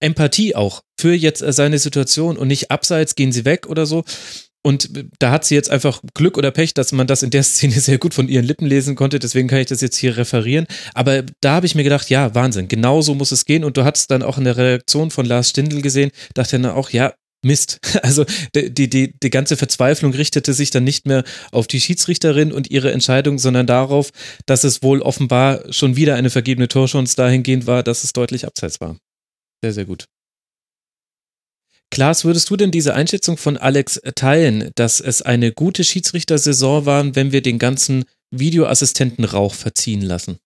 Empathie 0.00 0.54
auch 0.54 0.82
für 0.98 1.14
jetzt 1.14 1.40
seine 1.40 1.78
Situation 1.78 2.36
und 2.36 2.48
nicht 2.48 2.70
abseits 2.70 3.14
gehen 3.14 3.32
sie 3.32 3.44
weg 3.44 3.66
oder 3.66 3.86
so. 3.86 4.04
Und 4.66 4.90
da 5.20 5.30
hat 5.30 5.44
sie 5.44 5.54
jetzt 5.54 5.70
einfach 5.70 6.02
Glück 6.12 6.36
oder 6.36 6.50
Pech, 6.50 6.74
dass 6.74 6.90
man 6.90 7.06
das 7.06 7.22
in 7.22 7.30
der 7.30 7.42
Szene 7.44 7.78
sehr 7.78 7.98
gut 7.98 8.14
von 8.14 8.26
ihren 8.26 8.44
Lippen 8.44 8.66
lesen 8.66 8.96
konnte. 8.96 9.20
Deswegen 9.20 9.46
kann 9.46 9.60
ich 9.60 9.66
das 9.66 9.80
jetzt 9.80 9.96
hier 9.96 10.16
referieren. 10.16 10.66
Aber 10.92 11.22
da 11.40 11.52
habe 11.52 11.66
ich 11.66 11.76
mir 11.76 11.84
gedacht, 11.84 12.10
ja, 12.10 12.34
Wahnsinn, 12.34 12.66
genau 12.66 13.00
so 13.00 13.14
muss 13.14 13.30
es 13.30 13.44
gehen. 13.44 13.62
Und 13.62 13.76
du 13.76 13.84
hattest 13.84 14.10
dann 14.10 14.24
auch 14.24 14.38
in 14.38 14.44
der 14.44 14.56
Reaktion 14.56 15.12
von 15.12 15.24
Lars 15.24 15.50
Stindl 15.50 15.82
gesehen, 15.82 16.10
dachte 16.34 16.58
dann 16.58 16.72
auch, 16.72 16.90
ja, 16.90 17.14
Mist. 17.44 17.78
Also 18.02 18.24
die, 18.56 18.90
die, 18.90 19.14
die 19.16 19.30
ganze 19.30 19.56
Verzweiflung 19.56 20.12
richtete 20.12 20.52
sich 20.52 20.72
dann 20.72 20.82
nicht 20.82 21.06
mehr 21.06 21.22
auf 21.52 21.68
die 21.68 21.80
Schiedsrichterin 21.80 22.50
und 22.50 22.68
ihre 22.68 22.90
Entscheidung, 22.90 23.38
sondern 23.38 23.68
darauf, 23.68 24.10
dass 24.46 24.64
es 24.64 24.82
wohl 24.82 25.00
offenbar 25.00 25.62
schon 25.72 25.94
wieder 25.94 26.16
eine 26.16 26.30
vergebene 26.30 26.66
Torschance 26.66 27.14
dahingehend 27.14 27.68
war, 27.68 27.84
dass 27.84 28.02
es 28.02 28.12
deutlich 28.12 28.44
abseits 28.44 28.80
war. 28.80 28.96
Sehr, 29.62 29.72
sehr 29.72 29.84
gut. 29.84 30.06
Klaas, 31.90 32.24
würdest 32.24 32.50
du 32.50 32.56
denn 32.56 32.70
diese 32.70 32.94
Einschätzung 32.94 33.36
von 33.36 33.56
Alex 33.56 34.00
teilen, 34.14 34.70
dass 34.74 35.00
es 35.00 35.22
eine 35.22 35.52
gute 35.52 35.84
Schiedsrichtersaison 35.84 36.84
war, 36.84 37.14
wenn 37.14 37.32
wir 37.32 37.42
den 37.42 37.58
ganzen 37.58 38.04
Videoassistenten 38.30 39.24
Rauch 39.24 39.54
verziehen 39.54 40.02
lassen? 40.02 40.38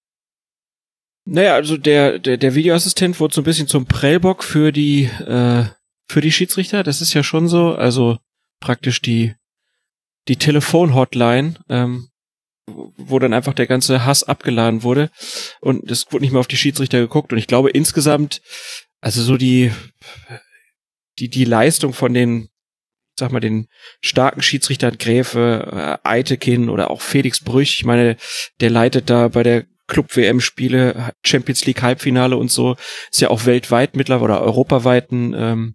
Naja, 1.25 1.55
also 1.55 1.77
der, 1.77 2.19
der, 2.19 2.37
der 2.37 2.55
Videoassistent 2.55 3.21
wurde 3.21 3.35
so 3.35 3.41
ein 3.41 3.45
bisschen 3.45 3.69
zum 3.69 3.87
Prellbock 3.87 4.43
für 4.43 4.73
die, 4.73 5.05
äh, 5.05 5.65
für 6.09 6.21
die 6.21 6.33
Schiedsrichter. 6.33 6.83
Das 6.83 7.01
ist 7.01 7.15
ja 7.15 7.23
schon 7.23 7.49
so. 7.49 7.75
Also 7.75 8.19
praktisch 8.61 9.01
die, 9.01 9.35
die 10.29 10.37
Telefonhotline, 10.37 11.55
ähm, 11.69 12.09
wo 12.67 13.19
dann 13.19 13.33
einfach 13.33 13.55
der 13.55 13.67
ganze 13.67 14.05
Hass 14.05 14.25
abgeladen 14.25 14.83
wurde 14.83 15.11
und 15.61 15.91
es 15.91 16.11
wurde 16.13 16.23
nicht 16.23 16.33
mehr 16.33 16.41
auf 16.41 16.47
die 16.47 16.57
Schiedsrichter 16.57 17.01
geguckt. 17.01 17.33
Und 17.33 17.39
ich 17.39 17.47
glaube 17.47 17.71
insgesamt, 17.71 18.43
also 19.01 19.23
so 19.23 19.37
die, 19.37 19.73
die, 21.21 21.29
die 21.29 21.45
Leistung 21.45 21.93
von 21.93 22.15
den, 22.15 22.49
sag 23.19 23.31
mal, 23.31 23.41
den 23.41 23.69
starken 24.01 24.43
Schiedsrichtern 24.43 24.99
Gräfe, 24.99 25.99
äh, 26.05 26.09
Eitekin 26.09 26.69
oder 26.69 26.91
auch 26.91 27.03
Felix 27.03 27.45
Brüch, 27.45 27.75
ich 27.75 27.85
meine, 27.85 28.17
der 28.61 28.71
leitet 28.71 29.11
da 29.11 29.29
bei 29.29 29.43
der 29.43 29.67
Club-WM-Spiele, 29.87 31.13
Champions 31.25 31.67
League 31.67 31.83
Halbfinale 31.83 32.37
und 32.37 32.51
so, 32.51 32.77
ist 33.11 33.21
ja 33.21 33.29
auch 33.29 33.45
weltweit 33.45 33.97
mittlerweile 33.97 34.33
oder 34.33 34.43
europaweiten 34.43 35.35
ähm, 35.37 35.75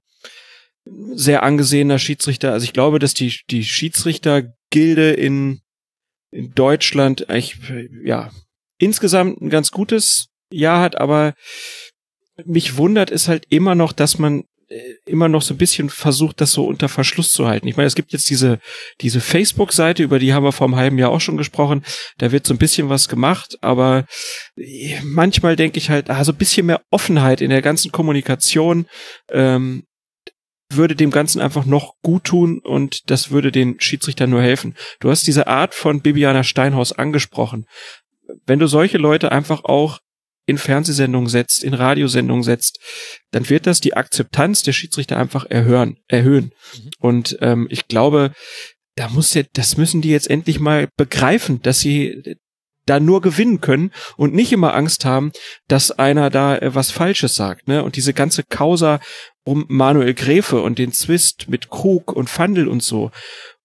sehr 1.13 1.43
angesehener 1.43 1.99
Schiedsrichter. 1.99 2.53
Also 2.53 2.63
ich 2.63 2.73
glaube, 2.73 2.99
dass 2.99 3.13
die, 3.13 3.38
die 3.49 3.63
Schiedsrichtergilde 3.63 5.11
in, 5.11 5.61
in 6.31 6.53
Deutschland 6.53 7.30
eigentlich, 7.30 7.57
ja, 8.03 8.31
insgesamt 8.77 9.41
ein 9.41 9.49
ganz 9.49 9.72
gutes 9.72 10.30
Jahr 10.51 10.81
hat, 10.81 10.95
aber 10.95 11.34
mich 12.43 12.77
wundert 12.77 13.11
es 13.11 13.27
halt 13.27 13.45
immer 13.49 13.76
noch, 13.76 13.93
dass 13.93 14.17
man 14.17 14.43
immer 15.05 15.27
noch 15.27 15.41
so 15.41 15.53
ein 15.53 15.57
bisschen 15.57 15.89
versucht, 15.89 16.41
das 16.41 16.51
so 16.51 16.65
unter 16.65 16.89
Verschluss 16.89 17.29
zu 17.29 17.47
halten. 17.47 17.67
Ich 17.67 17.77
meine, 17.77 17.87
es 17.87 17.95
gibt 17.95 18.13
jetzt 18.13 18.29
diese, 18.29 18.59
diese 19.01 19.21
Facebook-Seite, 19.21 20.03
über 20.03 20.19
die 20.19 20.33
haben 20.33 20.43
wir 20.43 20.51
vor 20.51 20.67
einem 20.67 20.75
halben 20.75 20.97
Jahr 20.97 21.11
auch 21.11 21.21
schon 21.21 21.37
gesprochen. 21.37 21.83
Da 22.17 22.31
wird 22.31 22.47
so 22.47 22.53
ein 22.53 22.57
bisschen 22.57 22.89
was 22.89 23.07
gemacht, 23.07 23.57
aber 23.61 24.05
äh, 24.57 24.95
manchmal 25.03 25.55
denke 25.55 25.77
ich 25.77 25.89
halt, 25.89 26.09
ah, 26.09 26.23
so 26.23 26.31
ein 26.31 26.37
bisschen 26.37 26.65
mehr 26.65 26.81
Offenheit 26.89 27.41
in 27.41 27.51
der 27.51 27.61
ganzen 27.61 27.91
Kommunikation 27.91 28.87
ähm, 29.31 29.83
würde 30.69 30.95
dem 30.95 31.11
Ganzen 31.11 31.41
einfach 31.41 31.65
noch 31.65 31.93
gut 32.01 32.23
tun 32.23 32.59
und 32.59 33.09
das 33.11 33.29
würde 33.29 33.51
den 33.51 33.79
Schiedsrichtern 33.79 34.31
nur 34.31 34.41
helfen. 34.41 34.75
Du 34.99 35.11
hast 35.11 35.27
diese 35.27 35.47
Art 35.47 35.75
von 35.75 36.01
Bibiana 36.01 36.43
Steinhaus 36.43 36.91
angesprochen. 36.91 37.65
Wenn 38.47 38.59
du 38.59 38.65
solche 38.65 38.97
Leute 38.97 39.31
einfach 39.31 39.63
auch 39.63 39.99
in 40.45 40.57
Fernsehsendungen 40.57 41.30
setzt, 41.30 41.63
in 41.63 41.73
Radiosendungen 41.73 42.43
setzt, 42.43 42.80
dann 43.31 43.49
wird 43.49 43.67
das 43.67 43.81
die 43.81 43.95
Akzeptanz 43.95 44.63
der 44.63 44.73
Schiedsrichter 44.73 45.17
einfach 45.17 45.45
erhöhen. 45.45 45.97
erhöhen. 46.07 46.51
Mhm. 46.73 46.89
Und 46.99 47.38
ähm, 47.41 47.67
ich 47.69 47.88
glaube, 47.88 48.31
da 48.95 49.09
muss 49.09 49.34
ja, 49.34 49.43
das 49.53 49.77
müssen 49.77 50.01
die 50.01 50.09
jetzt 50.09 50.30
endlich 50.30 50.59
mal 50.59 50.88
begreifen, 50.97 51.61
dass 51.61 51.80
sie 51.80 52.38
da 52.85 52.99
nur 52.99 53.22
gewinnen 53.22 53.61
können 53.61 53.91
und 54.15 54.34
nicht 54.34 54.51
immer 54.51 54.76
Angst 54.76 55.05
haben, 55.05 55.31
dass 55.67 55.91
einer 55.91 56.30
da 56.30 56.57
äh, 56.57 56.76
was 56.76 56.91
Falsches 56.91 57.35
sagt. 57.35 57.67
Ne? 57.67 57.84
Und 57.84 57.95
diese 57.95 58.13
ganze 58.13 58.43
Causa 58.43 58.99
um 59.43 59.65
Manuel 59.67 60.13
Gräfe 60.13 60.61
und 60.61 60.80
den 60.80 60.91
Zwist 60.91 61.49
mit 61.49 61.69
Krug 61.69 62.11
und 62.11 62.30
Fandel 62.30 62.67
und 62.67 62.84
so 62.84 63.11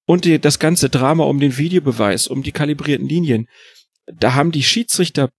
und 0.07 0.25
die, 0.25 0.39
das 0.39 0.59
ganze 0.59 0.89
Drama 0.89 1.25
um 1.25 1.39
den 1.39 1.57
Videobeweis, 1.57 2.27
um 2.27 2.43
die 2.43 2.53
kalibrierten 2.53 3.09
Linien, 3.09 3.47
da 4.13 4.35
haben 4.35 4.53
die 4.53 4.63
Schiedsrichter 4.63 5.31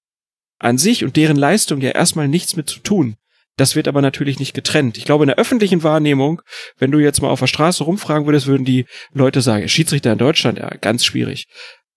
an 0.61 0.77
sich 0.77 1.03
und 1.03 1.15
deren 1.15 1.37
Leistung 1.37 1.81
ja 1.81 1.89
erstmal 1.91 2.27
nichts 2.27 2.55
mit 2.55 2.69
zu 2.69 2.79
tun. 2.79 3.15
Das 3.57 3.75
wird 3.75 3.87
aber 3.87 4.01
natürlich 4.01 4.39
nicht 4.39 4.53
getrennt. 4.53 4.97
Ich 4.97 5.05
glaube, 5.05 5.23
in 5.23 5.27
der 5.27 5.37
öffentlichen 5.37 5.83
Wahrnehmung, 5.83 6.41
wenn 6.77 6.91
du 6.91 6.99
jetzt 6.99 7.21
mal 7.21 7.29
auf 7.29 7.39
der 7.39 7.47
Straße 7.47 7.83
rumfragen 7.83 8.25
würdest, 8.25 8.47
würden 8.47 8.65
die 8.65 8.85
Leute 9.13 9.41
sagen, 9.41 9.67
Schiedsrichter 9.67 10.13
in 10.13 10.17
Deutschland, 10.17 10.59
ja, 10.59 10.69
ganz 10.69 11.03
schwierig. 11.03 11.47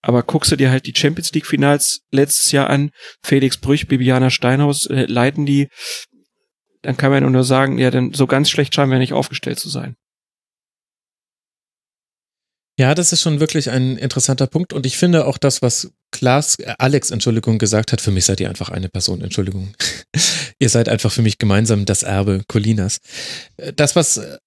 Aber 0.02 0.22
guckst 0.22 0.50
du 0.50 0.56
dir 0.56 0.70
halt 0.70 0.86
die 0.86 0.94
Champions 0.96 1.32
League 1.32 1.46
Finals 1.46 2.00
letztes 2.10 2.52
Jahr 2.52 2.68
an, 2.68 2.90
Felix 3.22 3.56
Brüch, 3.56 3.86
Bibiana 3.86 4.30
Steinhaus 4.30 4.86
äh, 4.86 5.04
leiten 5.04 5.46
die, 5.46 5.68
dann 6.82 6.96
kann 6.96 7.10
man 7.10 7.30
nur 7.30 7.44
sagen, 7.44 7.78
ja, 7.78 7.90
denn 7.90 8.12
so 8.12 8.26
ganz 8.26 8.50
schlecht 8.50 8.74
scheinen 8.74 8.90
wir 8.90 8.98
nicht 8.98 9.14
aufgestellt 9.14 9.58
zu 9.58 9.68
sein. 9.68 9.96
Ja, 12.76 12.94
das 12.94 13.12
ist 13.12 13.22
schon 13.22 13.40
wirklich 13.40 13.70
ein 13.70 13.96
interessanter 13.96 14.48
Punkt 14.48 14.72
und 14.72 14.84
ich 14.84 14.96
finde 14.98 15.26
auch 15.26 15.38
das, 15.38 15.62
was 15.62 15.92
Klaas, 16.14 16.58
äh, 16.60 16.74
Alex, 16.78 17.10
Entschuldigung, 17.10 17.58
gesagt 17.58 17.92
hat, 17.92 18.00
für 18.00 18.12
mich 18.12 18.24
seid 18.24 18.40
ihr 18.40 18.48
einfach 18.48 18.70
eine 18.70 18.88
Person, 18.88 19.20
Entschuldigung. 19.20 19.74
ihr 20.58 20.68
seid 20.68 20.88
einfach 20.88 21.12
für 21.12 21.22
mich 21.22 21.38
gemeinsam 21.38 21.84
das 21.84 22.02
Erbe 22.02 22.42
Colinas. 22.48 22.98
Äh, 23.56 23.72
das, 23.74 23.96
was 23.96 24.18
äh, 24.18 24.38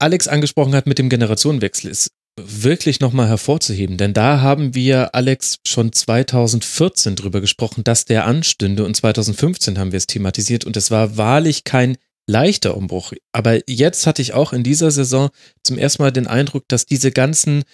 Alex 0.00 0.26
angesprochen 0.26 0.74
hat 0.74 0.86
mit 0.86 0.98
dem 0.98 1.08
Generationenwechsel, 1.08 1.90
ist 1.90 2.10
wirklich 2.38 3.00
nochmal 3.00 3.28
hervorzuheben, 3.28 3.96
denn 3.96 4.12
da 4.12 4.40
haben 4.40 4.74
wir, 4.74 5.14
Alex, 5.14 5.56
schon 5.66 5.92
2014 5.92 7.16
drüber 7.16 7.40
gesprochen, 7.40 7.82
dass 7.82 8.04
der 8.04 8.26
anstünde 8.26 8.84
und 8.84 8.94
2015 8.94 9.78
haben 9.78 9.92
wir 9.92 9.96
es 9.96 10.06
thematisiert 10.06 10.64
und 10.64 10.76
es 10.76 10.90
war 10.90 11.16
wahrlich 11.16 11.64
kein 11.64 11.96
leichter 12.28 12.76
Umbruch. 12.76 13.12
Aber 13.32 13.60
jetzt 13.68 14.06
hatte 14.06 14.20
ich 14.20 14.34
auch 14.34 14.52
in 14.52 14.64
dieser 14.64 14.90
Saison 14.90 15.30
zum 15.62 15.78
ersten 15.78 16.02
Mal 16.02 16.12
den 16.12 16.26
Eindruck, 16.26 16.64
dass 16.68 16.84
diese 16.84 17.10
ganzen, 17.10 17.64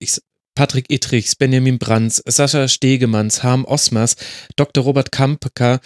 ich, 0.00 0.18
Patrick 0.56 0.86
Ittrichs, 0.88 1.36
Benjamin 1.36 1.78
Brands, 1.78 2.20
Sascha 2.26 2.66
Stegemanns, 2.66 3.44
Harm 3.44 3.64
Osmers, 3.64 4.16
Dr. 4.56 4.82
Robert 4.82 5.12
Kampka, 5.12 5.78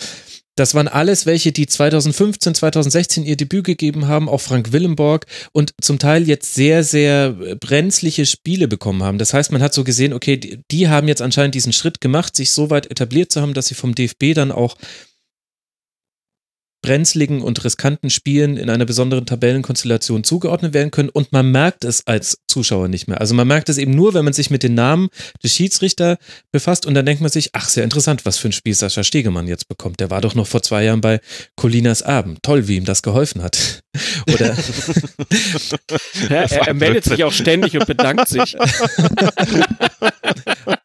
das 0.61 0.75
waren 0.75 0.89
alles 0.89 1.25
welche, 1.25 1.53
die 1.53 1.67
2015, 1.67 2.55
2016 2.55 3.25
ihr 3.25 3.39
Debüt 3.39 3.65
gegeben 3.65 4.09
haben, 4.09 4.29
auch 4.29 4.43
Frank 4.43 4.73
Willenborg 4.73 5.25
und 5.53 5.73
zum 5.81 5.99
Teil 5.99 6.29
jetzt 6.29 6.55
sehr, 6.55 6.85
sehr 6.85 7.31
brenzliche 7.31 8.27
Spiele 8.27 8.69
bekommen 8.69 9.03
haben. 9.03 9.17
Das 9.17 9.33
heißt, 9.33 9.53
man 9.53 9.63
hat 9.63 9.73
so 9.73 9.85
gesehen, 9.85 10.13
okay, 10.13 10.61
die 10.71 10.89
haben 10.89 11.09
jetzt 11.09 11.23
anscheinend 11.23 11.55
diesen 11.55 11.73
Schritt 11.73 12.03
gemacht, 12.03 12.37
sich 12.37 12.51
so 12.51 12.69
weit 12.69 12.91
etabliert 12.91 13.33
zu 13.33 13.41
haben, 13.41 13.55
dass 13.55 13.69
sie 13.69 13.75
vom 13.75 13.95
DFB 13.95 14.35
dann 14.35 14.53
auch 14.53 14.77
brenzligen 16.83 17.43
und 17.43 17.63
riskanten 17.65 18.11
Spielen 18.11 18.57
in 18.57 18.71
einer 18.71 18.85
besonderen 18.85 19.27
Tabellenkonstellation 19.27 20.25
zugeordnet 20.25 20.73
werden 20.73 20.91
können 20.91 21.09
und 21.09 21.33
man 21.33 21.51
merkt 21.51 21.85
es 21.85 22.07
als 22.07 22.39
Zuschauer 22.49 22.89
nicht 22.89 23.09
mehr. 23.09 23.21
Also 23.21 23.35
man 23.35 23.47
merkt 23.47 23.69
es 23.69 23.79
eben 23.79 23.93
nur, 23.93 24.15
wenn 24.15 24.25
man 24.25 24.33
sich 24.33 24.51
mit 24.51 24.63
den 24.63 24.75
Namen 24.75 25.09
des 25.43 25.55
Schiedsrichter 25.55 26.19
befasst 26.53 26.87
und 26.87 26.95
dann 26.95 27.07
denkt 27.07 27.21
man 27.21 27.31
sich, 27.31 27.51
ach, 27.53 27.69
sehr 27.69 27.85
interessant, 27.85 28.25
was 28.25 28.39
für 28.39 28.49
ein 28.49 28.53
Spiel 28.53 28.75
Sascha 28.75 29.05
Stegemann 29.05 29.47
jetzt 29.47 29.69
bekommt. 29.69 30.01
Der 30.01 30.11
war 30.11 30.21
doch 30.21 30.35
noch 30.35 30.47
vor 30.47 30.63
zwei 30.63 30.85
Jahren 30.85 31.01
bei 31.01 31.21
Colinas 31.57 32.03
Abend. 32.03 32.43
Toll, 32.43 32.69
wie 32.69 32.77
ihm 32.77 32.85
das 32.85 33.03
geholfen 33.03 33.43
hat. 33.43 33.83
Oder 34.33 34.55
ja, 36.31 36.43
er, 36.43 36.69
er 36.69 36.75
meldet 36.75 37.05
sich 37.05 37.25
auch 37.25 37.33
ständig 37.33 37.77
und 37.77 37.87
bedankt 37.87 38.29
sich. 38.29 38.57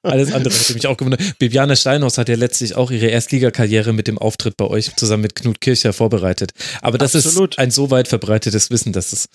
Alles 0.02 0.32
andere 0.34 0.54
hätte 0.54 0.74
mich 0.74 0.88
auch 0.88 0.98
gewundert. 0.98 1.38
Bibiane 1.38 1.76
Steinhaus 1.76 2.18
hat 2.18 2.30
ja 2.30 2.36
letztlich 2.36 2.76
auch 2.76 2.90
ihre 2.90 3.08
Erstligakarriere 3.08 3.94
mit 3.94 4.08
dem 4.08 4.18
Auftritt 4.18 4.58
bei 4.58 4.66
euch 4.66 4.96
zusammen 4.96 5.22
mit 5.22 5.36
Knut 5.36 5.62
Kircher 5.62 5.94
vorbereitet. 5.94 6.52
Aber 6.82 6.98
das 6.98 7.16
Absolut. 7.16 7.54
ist 7.54 7.60
ein 7.60 7.70
so 7.70 7.92
weit 7.92 8.08
verbreitetes 8.08 8.72
Wissen, 8.72 8.92
dass 8.92 9.14
es 9.14 9.30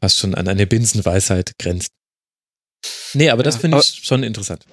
fast 0.00 0.18
schon 0.18 0.36
an 0.36 0.46
eine 0.46 0.66
Binsenweisheit 0.66 1.58
grenzt. 1.58 1.90
Nee, 3.14 3.30
aber 3.30 3.42
das 3.42 3.56
ja, 3.56 3.60
finde 3.62 3.78
ich 3.78 4.00
schon 4.04 4.22
interessant. 4.22 4.64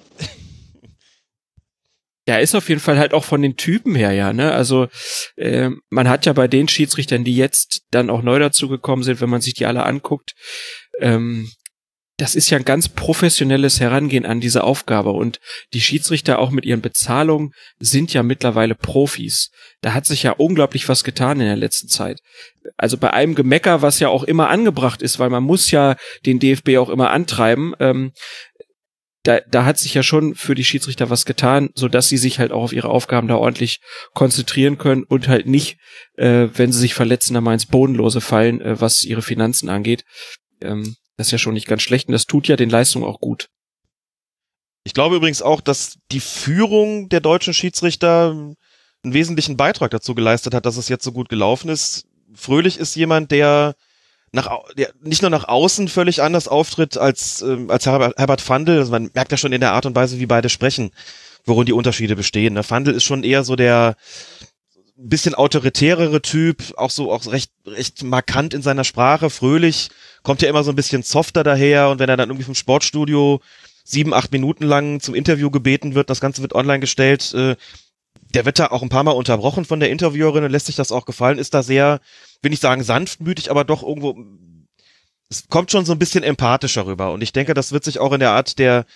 Ja, 2.28 2.38
ist 2.38 2.56
auf 2.56 2.68
jeden 2.68 2.80
Fall 2.80 2.98
halt 2.98 3.14
auch 3.14 3.24
von 3.24 3.40
den 3.40 3.56
Typen 3.56 3.94
her, 3.94 4.12
ja, 4.12 4.32
ne? 4.32 4.52
Also 4.52 4.88
äh, 5.36 5.70
man 5.90 6.08
hat 6.08 6.26
ja 6.26 6.32
bei 6.32 6.48
den 6.48 6.66
Schiedsrichtern, 6.66 7.22
die 7.22 7.36
jetzt 7.36 7.82
dann 7.90 8.10
auch 8.10 8.22
neu 8.22 8.38
dazugekommen 8.40 9.04
sind, 9.04 9.20
wenn 9.20 9.30
man 9.30 9.40
sich 9.40 9.54
die 9.54 9.66
alle 9.66 9.84
anguckt, 9.84 10.34
ähm, 11.00 11.48
das 12.18 12.34
ist 12.34 12.48
ja 12.48 12.56
ein 12.56 12.64
ganz 12.64 12.88
professionelles 12.88 13.78
Herangehen 13.78 14.24
an 14.24 14.40
diese 14.40 14.64
Aufgabe 14.64 15.10
und 15.10 15.38
die 15.74 15.82
Schiedsrichter 15.82 16.38
auch 16.38 16.50
mit 16.50 16.64
ihren 16.64 16.80
Bezahlungen 16.80 17.52
sind 17.78 18.14
ja 18.14 18.22
mittlerweile 18.22 18.74
Profis. 18.74 19.50
Da 19.82 19.92
hat 19.92 20.06
sich 20.06 20.22
ja 20.22 20.32
unglaublich 20.32 20.88
was 20.88 21.04
getan 21.04 21.40
in 21.40 21.46
der 21.46 21.56
letzten 21.56 21.88
Zeit. 21.88 22.20
Also 22.78 22.96
bei 22.96 23.12
einem 23.12 23.34
Gemecker, 23.34 23.82
was 23.82 24.00
ja 24.00 24.08
auch 24.08 24.24
immer 24.24 24.48
angebracht 24.48 25.02
ist, 25.02 25.18
weil 25.18 25.28
man 25.28 25.42
muss 25.42 25.70
ja 25.70 25.96
den 26.24 26.38
DFB 26.38 26.78
auch 26.78 26.88
immer 26.88 27.10
antreiben, 27.10 27.74
ähm, 27.80 28.12
da, 29.26 29.40
da 29.40 29.64
hat 29.64 29.78
sich 29.78 29.92
ja 29.94 30.02
schon 30.02 30.34
für 30.34 30.54
die 30.54 30.64
Schiedsrichter 30.64 31.10
was 31.10 31.24
getan, 31.24 31.70
so 31.74 31.88
dass 31.88 32.08
sie 32.08 32.16
sich 32.16 32.38
halt 32.38 32.52
auch 32.52 32.62
auf 32.62 32.72
ihre 32.72 32.88
Aufgaben 32.88 33.26
da 33.26 33.36
ordentlich 33.36 33.80
konzentrieren 34.14 34.78
können 34.78 35.02
und 35.02 35.26
halt 35.26 35.46
nicht, 35.46 35.78
äh, 36.14 36.48
wenn 36.54 36.72
sie 36.72 36.78
sich 36.78 36.94
verletzen, 36.94 37.34
da 37.34 37.40
mal 37.40 37.58
Bodenlose 37.68 38.20
fallen, 38.20 38.60
äh, 38.60 38.80
was 38.80 39.02
ihre 39.04 39.22
Finanzen 39.22 39.68
angeht. 39.68 40.04
Ähm, 40.60 40.96
das 41.16 41.28
ist 41.28 41.32
ja 41.32 41.38
schon 41.38 41.54
nicht 41.54 41.66
ganz 41.66 41.82
schlecht 41.82 42.08
und 42.08 42.12
das 42.12 42.26
tut 42.26 42.46
ja 42.46 42.56
den 42.56 42.70
Leistungen 42.70 43.04
auch 43.04 43.18
gut. 43.18 43.48
Ich 44.84 44.94
glaube 44.94 45.16
übrigens 45.16 45.42
auch, 45.42 45.60
dass 45.60 45.98
die 46.12 46.20
Führung 46.20 47.08
der 47.08 47.20
deutschen 47.20 47.54
Schiedsrichter 47.54 48.30
einen 48.30 48.56
wesentlichen 49.02 49.56
Beitrag 49.56 49.90
dazu 49.90 50.14
geleistet 50.14 50.54
hat, 50.54 50.66
dass 50.66 50.76
es 50.76 50.88
jetzt 50.88 51.04
so 51.04 51.10
gut 51.10 51.28
gelaufen 51.28 51.68
ist. 51.68 52.06
Fröhlich 52.34 52.78
ist 52.78 52.94
jemand, 52.94 53.32
der 53.32 53.74
nach, 54.32 54.50
der 54.76 54.90
nicht 55.02 55.22
nur 55.22 55.30
nach 55.30 55.48
außen 55.48 55.88
völlig 55.88 56.22
anders 56.22 56.48
auftritt 56.48 56.96
als, 56.98 57.42
ähm, 57.42 57.70
als 57.70 57.86
Herbert, 57.86 58.18
Herbert 58.18 58.40
Fandl. 58.40 58.78
Also 58.78 58.90
man 58.90 59.10
merkt 59.14 59.32
ja 59.32 59.38
schon 59.38 59.52
in 59.52 59.60
der 59.60 59.72
Art 59.72 59.86
und 59.86 59.94
Weise, 59.94 60.18
wie 60.18 60.26
beide 60.26 60.48
sprechen, 60.48 60.90
worin 61.44 61.66
die 61.66 61.72
Unterschiede 61.72 62.16
bestehen. 62.16 62.54
Ne? 62.54 62.62
Fandl 62.62 62.92
ist 62.92 63.04
schon 63.04 63.24
eher 63.24 63.44
so 63.44 63.56
der 63.56 63.96
bisschen 64.96 65.34
autoritärere 65.34 66.22
Typ, 66.22 66.74
auch 66.76 66.90
so 66.90 67.12
auch 67.12 67.26
recht 67.26 67.52
recht 67.66 68.02
markant 68.02 68.54
in 68.54 68.62
seiner 68.62 68.84
Sprache, 68.84 69.28
fröhlich, 69.28 69.90
kommt 70.22 70.40
ja 70.42 70.48
immer 70.48 70.64
so 70.64 70.72
ein 70.72 70.76
bisschen 70.76 71.02
softer 71.02 71.44
daher 71.44 71.90
und 71.90 71.98
wenn 71.98 72.08
er 72.08 72.16
dann 72.16 72.30
irgendwie 72.30 72.46
vom 72.46 72.54
Sportstudio 72.54 73.40
sieben, 73.84 74.14
acht 74.14 74.32
Minuten 74.32 74.64
lang 74.64 75.00
zum 75.00 75.14
Interview 75.14 75.50
gebeten 75.50 75.94
wird, 75.94 76.08
das 76.10 76.20
Ganze 76.20 76.42
wird 76.42 76.54
online 76.54 76.80
gestellt, 76.80 77.34
äh, 77.34 77.56
der 78.34 78.44
wird 78.44 78.58
da 78.58 78.68
auch 78.68 78.82
ein 78.82 78.88
paar 78.88 79.04
Mal 79.04 79.12
unterbrochen 79.12 79.64
von 79.64 79.80
der 79.80 79.90
Interviewerin 79.90 80.44
und 80.44 80.50
lässt 80.50 80.66
sich 80.66 80.76
das 80.76 80.92
auch 80.92 81.06
gefallen, 81.06 81.38
ist 81.38 81.54
da 81.54 81.62
sehr, 81.62 82.00
will 82.42 82.50
nicht 82.50 82.62
sagen 82.62 82.82
sanftmütig, 82.82 83.50
aber 83.50 83.64
doch 83.64 83.82
irgendwo, 83.82 84.16
es 85.28 85.48
kommt 85.48 85.70
schon 85.70 85.84
so 85.84 85.92
ein 85.92 85.98
bisschen 85.98 86.24
empathischer 86.24 86.86
rüber. 86.86 87.12
Und 87.12 87.22
ich 87.22 87.32
denke, 87.32 87.54
das 87.54 87.72
wird 87.72 87.84
sich 87.84 87.98
auch 87.98 88.12
in 88.12 88.20
der 88.20 88.32
Art 88.32 88.58
der, 88.58 88.86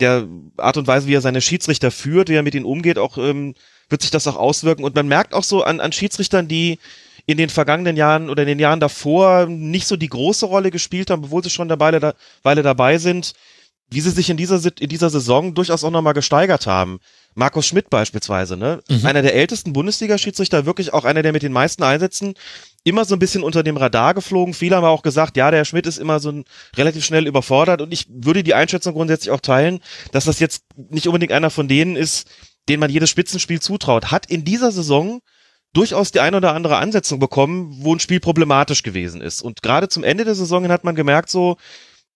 der 0.00 0.26
Art 0.56 0.76
und 0.76 0.86
Weise, 0.86 1.06
wie 1.06 1.14
er 1.14 1.20
seine 1.20 1.40
Schiedsrichter 1.40 1.90
führt, 1.90 2.28
wie 2.28 2.34
er 2.34 2.42
mit 2.42 2.54
ihnen 2.54 2.64
umgeht, 2.64 2.98
auch, 2.98 3.18
ähm, 3.18 3.54
wird 3.88 4.02
sich 4.02 4.10
das 4.10 4.26
auch 4.26 4.36
auswirken. 4.36 4.84
Und 4.84 4.94
man 4.94 5.08
merkt 5.08 5.34
auch 5.34 5.44
so 5.44 5.62
an, 5.62 5.80
an 5.80 5.92
Schiedsrichtern, 5.92 6.48
die 6.48 6.78
in 7.26 7.38
den 7.38 7.50
vergangenen 7.50 7.96
Jahren 7.96 8.30
oder 8.30 8.42
in 8.42 8.48
den 8.48 8.58
Jahren 8.58 8.80
davor 8.80 9.46
nicht 9.46 9.86
so 9.86 9.96
die 9.96 10.08
große 10.08 10.46
Rolle 10.46 10.70
gespielt 10.70 11.10
haben, 11.10 11.24
obwohl 11.24 11.42
sie 11.42 11.50
schon 11.50 11.70
eine 11.70 11.78
Weile, 11.78 12.00
da, 12.00 12.14
Weile 12.42 12.62
dabei 12.62 12.98
sind, 12.98 13.34
wie 13.90 14.00
sie 14.00 14.10
sich 14.10 14.30
in 14.30 14.36
dieser, 14.36 14.60
in 14.78 14.88
dieser 14.88 15.10
Saison 15.10 15.54
durchaus 15.54 15.82
auch 15.82 15.90
nochmal 15.90 16.14
gesteigert 16.14 16.66
haben. 16.66 17.00
Markus 17.34 17.66
Schmidt 17.66 17.90
beispielsweise, 17.90 18.56
ne? 18.56 18.82
Mhm. 18.88 19.06
Einer 19.06 19.22
der 19.22 19.34
ältesten 19.34 19.72
Bundesliga-Schiedsrichter, 19.72 20.66
wirklich 20.66 20.92
auch 20.92 21.04
einer 21.04 21.22
der 21.22 21.32
mit 21.32 21.42
den 21.42 21.52
meisten 21.52 21.82
Einsätzen, 21.82 22.34
immer 22.84 23.04
so 23.04 23.14
ein 23.14 23.18
bisschen 23.18 23.42
unter 23.42 23.62
dem 23.62 23.76
Radar 23.76 24.14
geflogen. 24.14 24.54
Viele 24.54 24.76
haben 24.76 24.84
auch 24.84 25.02
gesagt, 25.02 25.36
ja, 25.36 25.50
der 25.50 25.64
Schmidt 25.64 25.86
ist 25.86 25.98
immer 25.98 26.20
so 26.20 26.30
ein, 26.30 26.44
relativ 26.76 27.04
schnell 27.04 27.26
überfordert 27.26 27.82
und 27.82 27.92
ich 27.92 28.06
würde 28.08 28.42
die 28.42 28.54
Einschätzung 28.54 28.94
grundsätzlich 28.94 29.30
auch 29.30 29.40
teilen, 29.40 29.80
dass 30.12 30.24
das 30.24 30.40
jetzt 30.40 30.64
nicht 30.76 31.06
unbedingt 31.06 31.32
einer 31.32 31.50
von 31.50 31.68
denen 31.68 31.96
ist, 31.96 32.28
den 32.68 32.80
man 32.80 32.90
jedes 32.90 33.10
Spitzenspiel 33.10 33.60
zutraut. 33.60 34.10
Hat 34.10 34.26
in 34.26 34.44
dieser 34.44 34.70
Saison 34.72 35.20
durchaus 35.72 36.10
die 36.12 36.20
ein 36.20 36.34
oder 36.34 36.54
andere 36.54 36.78
Ansetzung 36.78 37.18
bekommen, 37.18 37.76
wo 37.80 37.94
ein 37.94 38.00
Spiel 38.00 38.20
problematisch 38.20 38.82
gewesen 38.82 39.20
ist. 39.20 39.42
Und 39.42 39.62
gerade 39.62 39.88
zum 39.88 40.04
Ende 40.04 40.24
der 40.24 40.34
Saison 40.34 40.68
hat 40.68 40.84
man 40.84 40.94
gemerkt, 40.94 41.30
so, 41.30 41.56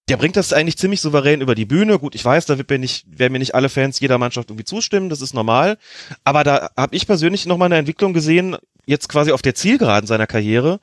der 0.08 0.16
bringt 0.18 0.36
das 0.36 0.52
eigentlich 0.52 0.76
ziemlich 0.76 1.00
souverän 1.00 1.40
über 1.40 1.54
die 1.54 1.64
Bühne. 1.64 1.98
Gut, 1.98 2.14
ich 2.14 2.24
weiß, 2.24 2.46
da 2.46 2.58
wird 2.58 2.68
mir 2.68 2.78
nicht, 2.78 3.06
werden 3.18 3.32
mir 3.32 3.38
nicht 3.38 3.54
alle 3.54 3.68
Fans 3.68 4.00
jeder 4.00 4.18
Mannschaft 4.18 4.50
irgendwie 4.50 4.64
zustimmen, 4.64 5.08
das 5.08 5.22
ist 5.22 5.34
normal. 5.34 5.78
Aber 6.24 6.44
da 6.44 6.70
habe 6.76 6.94
ich 6.94 7.06
persönlich 7.06 7.46
nochmal 7.46 7.66
eine 7.66 7.78
Entwicklung 7.78 8.12
gesehen, 8.12 8.56
jetzt 8.84 9.08
quasi 9.08 9.32
auf 9.32 9.42
der 9.42 9.54
Zielgeraden 9.54 10.06
seiner 10.06 10.26
Karriere, 10.26 10.80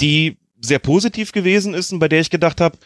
die 0.00 0.38
sehr 0.60 0.78
positiv 0.78 1.32
gewesen 1.32 1.74
ist 1.74 1.92
und 1.92 1.98
bei 1.98 2.08
der 2.08 2.20
ich 2.20 2.30
gedacht 2.30 2.60
habe, 2.60 2.78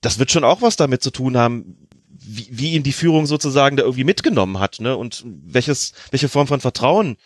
das 0.00 0.18
wird 0.18 0.30
schon 0.30 0.44
auch 0.44 0.62
was 0.62 0.76
damit 0.76 1.02
zu 1.02 1.10
tun 1.10 1.36
haben, 1.36 1.88
wie, 2.08 2.48
wie 2.50 2.72
ihn 2.72 2.82
die 2.84 2.92
Führung 2.92 3.26
sozusagen 3.26 3.76
da 3.76 3.82
irgendwie 3.82 4.04
mitgenommen 4.04 4.60
hat, 4.60 4.80
ne? 4.80 4.96
Und 4.96 5.24
welches, 5.26 5.92
welche 6.10 6.28
Form 6.28 6.46
von 6.46 6.60
Vertrauen 6.60 7.16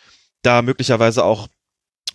da 0.42 0.62
möglicherweise 0.62 1.24
auch 1.24 1.48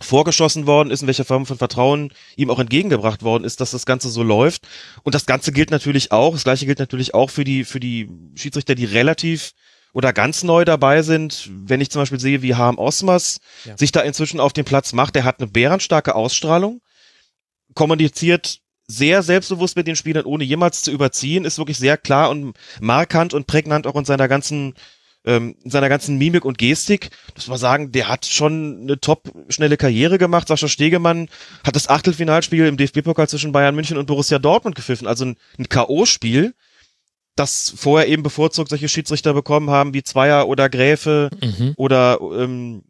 vorgeschossen 0.00 0.66
worden 0.66 0.90
ist 0.90 1.02
und 1.02 1.06
welche 1.06 1.24
Form 1.24 1.46
von 1.46 1.58
Vertrauen 1.58 2.12
ihm 2.36 2.50
auch 2.50 2.58
entgegengebracht 2.58 3.22
worden 3.22 3.44
ist, 3.44 3.60
dass 3.60 3.70
das 3.70 3.86
Ganze 3.86 4.08
so 4.10 4.22
läuft. 4.22 4.66
Und 5.02 5.14
das 5.14 5.26
Ganze 5.26 5.52
gilt 5.52 5.70
natürlich 5.70 6.12
auch, 6.12 6.34
das 6.34 6.44
gleiche 6.44 6.66
gilt 6.66 6.78
natürlich 6.78 7.14
auch 7.14 7.30
für 7.30 7.44
die, 7.44 7.64
für 7.64 7.80
die 7.80 8.08
Schiedsrichter, 8.34 8.74
die 8.74 8.84
relativ 8.84 9.52
oder 9.92 10.12
ganz 10.12 10.42
neu 10.42 10.66
dabei 10.66 11.00
sind. 11.02 11.48
Wenn 11.50 11.80
ich 11.80 11.90
zum 11.90 12.02
Beispiel 12.02 12.20
sehe, 12.20 12.42
wie 12.42 12.54
Harm 12.54 12.76
Osmers 12.78 13.38
Ja. 13.64 13.76
sich 13.78 13.92
da 13.92 14.00
inzwischen 14.00 14.40
auf 14.40 14.52
den 14.52 14.66
Platz 14.66 14.92
macht, 14.92 15.14
der 15.14 15.24
hat 15.24 15.40
eine 15.40 15.50
bärenstarke 15.50 16.14
Ausstrahlung, 16.14 16.82
kommuniziert 17.74 18.60
sehr 18.88 19.22
selbstbewusst 19.22 19.76
mit 19.76 19.86
den 19.86 19.96
Spielern, 19.96 20.26
ohne 20.26 20.44
jemals 20.44 20.82
zu 20.82 20.92
überziehen, 20.92 21.44
ist 21.44 21.58
wirklich 21.58 21.78
sehr 21.78 21.96
klar 21.96 22.30
und 22.30 22.54
markant 22.80 23.34
und 23.34 23.46
prägnant 23.46 23.86
auch 23.86 23.96
in 23.96 24.04
seiner 24.04 24.28
ganzen 24.28 24.74
ähm, 25.26 25.56
in 25.62 25.70
seiner 25.70 25.88
ganzen 25.88 26.16
Mimik 26.18 26.44
und 26.44 26.56
Gestik, 26.56 27.10
muss 27.34 27.48
man 27.48 27.58
sagen, 27.58 27.92
der 27.92 28.08
hat 28.08 28.24
schon 28.26 28.80
eine 28.82 29.00
top 29.00 29.32
schnelle 29.48 29.76
Karriere 29.76 30.18
gemacht. 30.18 30.48
Sascha 30.48 30.68
Stegemann 30.68 31.28
hat 31.64 31.76
das 31.76 31.88
Achtelfinalspiel 31.88 32.66
im 32.66 32.76
DFB-Pokal 32.76 33.28
zwischen 33.28 33.52
Bayern 33.52 33.74
München 33.74 33.98
und 33.98 34.06
Borussia 34.06 34.38
Dortmund 34.38 34.76
gepfiffen, 34.76 35.06
also 35.06 35.24
ein, 35.26 35.36
ein 35.58 35.68
K.O.-Spiel, 35.68 36.54
das 37.34 37.74
vorher 37.76 38.08
eben 38.08 38.22
bevorzugt 38.22 38.70
solche 38.70 38.88
Schiedsrichter 38.88 39.34
bekommen 39.34 39.68
haben, 39.68 39.92
wie 39.92 40.02
Zweier 40.02 40.48
oder 40.48 40.70
Gräfe 40.70 41.28
Mhm. 41.42 41.74
oder 41.76 42.18
ähm, 42.20 42.82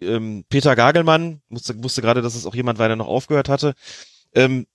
ähm, 0.00 0.44
Peter 0.48 0.76
Gagelmann, 0.76 1.40
wusste, 1.48 1.82
wusste 1.82 2.02
gerade, 2.02 2.22
dass 2.22 2.34
es 2.34 2.46
auch 2.46 2.54
jemand 2.54 2.78
weiter 2.78 2.96
noch 2.96 3.06
aufgehört 3.08 3.48
hatte. 3.48 3.74
Ähm, 4.34 4.66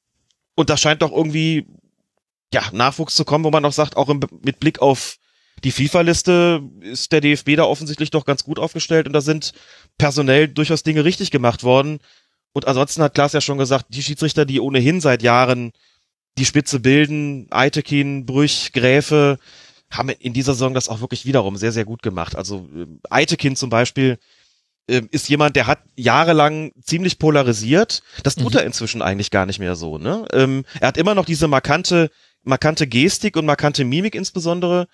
und 0.55 0.69
da 0.69 0.77
scheint 0.77 1.01
doch 1.01 1.11
irgendwie 1.11 1.67
ja 2.53 2.63
Nachwuchs 2.71 3.15
zu 3.15 3.25
kommen, 3.25 3.43
wo 3.43 3.51
man 3.51 3.65
auch 3.65 3.73
sagt, 3.73 3.97
auch 3.97 4.09
im, 4.09 4.19
mit 4.43 4.59
Blick 4.59 4.81
auf 4.81 5.17
die 5.63 5.71
FIFA-Liste 5.71 6.61
ist 6.81 7.11
der 7.11 7.21
DFB 7.21 7.55
da 7.55 7.63
offensichtlich 7.63 8.11
doch 8.11 8.25
ganz 8.25 8.43
gut 8.43 8.59
aufgestellt 8.59 9.07
und 9.07 9.13
da 9.13 9.21
sind 9.21 9.53
personell 9.97 10.47
durchaus 10.47 10.83
Dinge 10.83 11.05
richtig 11.05 11.31
gemacht 11.31 11.63
worden. 11.63 11.99
Und 12.53 12.67
ansonsten 12.67 13.01
hat 13.01 13.13
Klaas 13.13 13.33
ja 13.33 13.41
schon 13.41 13.57
gesagt, 13.57 13.85
die 13.89 14.03
Schiedsrichter, 14.03 14.45
die 14.45 14.59
ohnehin 14.59 15.01
seit 15.01 15.23
Jahren 15.23 15.71
die 16.37 16.45
Spitze 16.45 16.79
bilden, 16.79 17.47
Eitekin, 17.51 18.25
Brüch, 18.25 18.71
Gräfe, 18.73 19.39
haben 19.91 20.09
in 20.09 20.33
dieser 20.33 20.53
Saison 20.53 20.73
das 20.73 20.89
auch 20.89 21.01
wirklich 21.01 21.25
wiederum 21.25 21.55
sehr, 21.55 21.71
sehr 21.71 21.85
gut 21.85 22.01
gemacht. 22.01 22.35
Also 22.35 22.67
ähm, 22.73 22.99
Eitekin 23.09 23.55
zum 23.55 23.69
Beispiel 23.69 24.17
ähm, 24.89 25.07
ist 25.11 25.29
jemand, 25.29 25.55
der 25.55 25.67
hat 25.67 25.79
jahrelang 25.95 26.71
ziemlich 26.81 27.19
polarisiert. 27.19 28.01
Das 28.23 28.35
tut 28.35 28.53
Mhm. 28.53 28.59
er 28.59 28.65
inzwischen 28.65 29.01
eigentlich 29.01 29.31
gar 29.31 29.45
nicht 29.45 29.59
mehr 29.59 29.75
so. 29.75 29.97
Ne? 29.97 30.25
Ähm, 30.33 30.65
er 30.79 30.87
hat 30.87 30.97
immer 30.97 31.15
noch 31.15 31.25
diese 31.25 31.47
markante, 31.47 32.09
markante 32.43 32.87
Gestik 32.87 33.37
und 33.37 33.45
markante 33.45 33.85
Mimik 33.85 34.15
insbesondere. 34.15 34.87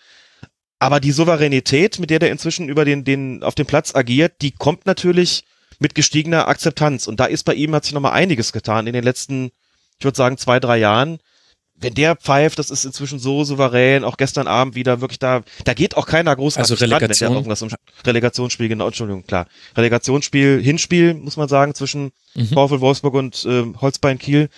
Aber 0.80 1.00
die 1.00 1.12
Souveränität, 1.12 2.00
mit 2.00 2.10
der 2.10 2.20
der 2.20 2.32
inzwischen 2.32 2.70
über 2.70 2.86
den, 2.86 3.04
den, 3.04 3.44
auf 3.44 3.56
dem 3.56 3.66
Platz 3.68 3.94
agiert, 3.96 4.42
die 4.42 4.52
kommt 4.52 4.86
natürlich 4.86 5.44
mit 5.80 5.94
gestiegener 5.94 6.48
Akzeptanz. 6.48 7.08
Und 7.08 7.20
da 7.20 7.26
ist 7.26 7.44
bei 7.44 7.54
ihm 7.54 7.76
hat 7.76 7.84
sich 7.84 7.94
nochmal 7.94 8.14
einiges 8.14 8.54
getan 8.54 8.88
in 8.88 8.94
den 8.94 9.04
letzten, 9.04 9.52
ich 9.98 10.06
würde 10.06 10.18
sagen, 10.18 10.38
zwei, 10.38 10.60
drei 10.60 10.78
Jahren. 10.78 11.20
Wenn 11.82 11.94
der 11.94 12.18
pfeift, 12.18 12.60
das 12.60 12.72
ist 12.72 12.84
inzwischen 12.84 13.20
so 13.20 13.46
souverän, 13.46 14.04
auch 14.04 14.18
gestern 14.18 14.48
Abend 14.48 14.76
wieder 14.76 15.00
wirklich 15.00 15.20
da, 15.20 15.44
da 15.64 15.74
geht 15.74 15.96
auch 15.96 16.06
keiner 16.06 16.36
großartig 16.36 16.72
Also 16.72 16.82
wenn 16.82 16.92
Relegation. 16.92 17.34
irgendwas 17.34 17.62
um 17.62 17.70
Relegationsspiel, 18.06 18.68
genau, 18.68 18.88
Entschuldigung, 18.88 19.26
klar. 19.26 19.48
Relegationsspiel, 19.78 20.62
Hinspiel, 20.62 21.14
muss 21.14 21.38
man 21.38 21.48
sagen, 21.48 21.76
zwischen 21.76 22.12
Mhm. 22.36 22.48
VfL 22.48 22.80
Wolfsburg 22.82 23.14
und 23.16 23.46
ähm, 23.50 23.80
Holzbein 23.82 24.20
Kiel. 24.20 24.50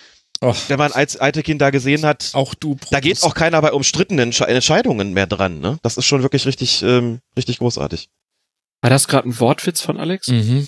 Och, 0.42 0.56
Wenn 0.68 0.78
man 0.78 0.90
als 0.92 1.20
Eitekin 1.20 1.58
da 1.58 1.70
gesehen 1.70 2.04
hat, 2.04 2.30
auch 2.32 2.54
du. 2.54 2.76
da 2.90 2.98
geht 3.00 3.22
auch 3.22 3.34
keiner 3.34 3.62
bei 3.62 3.72
umstrittenen 3.72 4.32
Entsche- 4.32 4.46
Entscheidungen 4.46 5.12
mehr 5.12 5.26
dran. 5.28 5.60
Ne? 5.60 5.78
Das 5.82 5.96
ist 5.96 6.04
schon 6.06 6.22
wirklich 6.22 6.46
richtig, 6.46 6.82
ähm, 6.82 7.20
richtig 7.36 7.58
großartig. 7.58 8.08
War 8.80 8.90
das 8.90 9.06
gerade 9.06 9.28
ein 9.28 9.38
Wortwitz 9.38 9.80
von 9.80 9.98
Alex? 9.98 10.26
Mhm. 10.28 10.66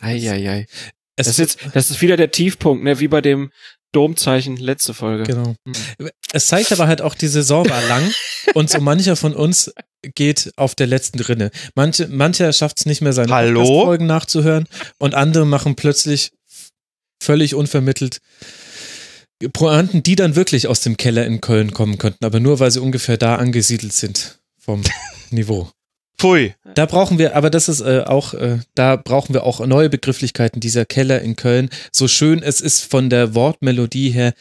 Eieiei. 0.00 0.66
Es 1.14 1.26
Das 1.26 1.28
ist 1.28 1.38
jetzt, 1.38 1.58
das 1.76 1.90
ist 1.90 2.00
wieder 2.02 2.16
der 2.16 2.30
Tiefpunkt, 2.32 2.82
ne, 2.82 2.98
wie 2.98 3.06
bei 3.08 3.20
dem 3.20 3.52
Domzeichen 3.92 4.56
letzte 4.56 4.94
Folge. 4.94 5.24
Genau. 5.24 5.54
Mhm. 5.64 6.08
Es 6.32 6.46
zeigt 6.48 6.72
aber 6.72 6.88
halt 6.88 7.02
auch, 7.02 7.14
die 7.14 7.28
Saison 7.28 7.68
war 7.68 7.82
lang 7.86 8.10
und 8.54 8.70
so 8.70 8.80
mancher 8.80 9.14
von 9.16 9.34
uns 9.36 9.72
geht 10.14 10.52
auf 10.56 10.74
der 10.74 10.86
letzten 10.88 11.20
Rinne. 11.20 11.50
Manche, 11.76 12.08
mancher 12.08 12.52
schafft 12.52 12.78
es 12.80 12.86
nicht 12.86 13.02
mehr, 13.02 13.12
seine 13.12 13.32
Hallo? 13.32 13.60
Podcast-Folgen 13.62 14.06
nachzuhören 14.06 14.64
und 14.98 15.14
andere 15.14 15.46
machen 15.46 15.76
plötzlich 15.76 16.32
völlig 17.22 17.54
unvermittelt 17.54 18.18
Pointen, 19.48 20.02
die 20.02 20.16
dann 20.16 20.36
wirklich 20.36 20.68
aus 20.68 20.80
dem 20.80 20.96
Keller 20.96 21.26
in 21.26 21.40
Köln 21.40 21.72
kommen 21.72 21.98
könnten, 21.98 22.24
aber 22.24 22.40
nur 22.40 22.60
weil 22.60 22.70
sie 22.70 22.80
ungefähr 22.80 23.16
da 23.16 23.36
angesiedelt 23.36 23.92
sind 23.92 24.38
vom 24.58 24.82
Niveau. 25.30 25.70
Pfui. 26.18 26.54
Da 26.74 26.86
brauchen 26.86 27.18
wir, 27.18 27.34
aber 27.34 27.50
das 27.50 27.68
ist 27.68 27.80
äh, 27.80 28.04
auch, 28.06 28.34
äh, 28.34 28.60
da 28.76 28.96
brauchen 28.96 29.34
wir 29.34 29.44
auch 29.44 29.64
neue 29.66 29.90
Begrifflichkeiten. 29.90 30.60
Dieser 30.60 30.84
Keller 30.84 31.20
in 31.20 31.34
Köln, 31.34 31.68
so 31.90 32.06
schön 32.06 32.42
es 32.42 32.60
ist 32.60 32.84
von 32.84 33.10
der 33.10 33.34
Wortmelodie 33.34 34.10
her, 34.10 34.32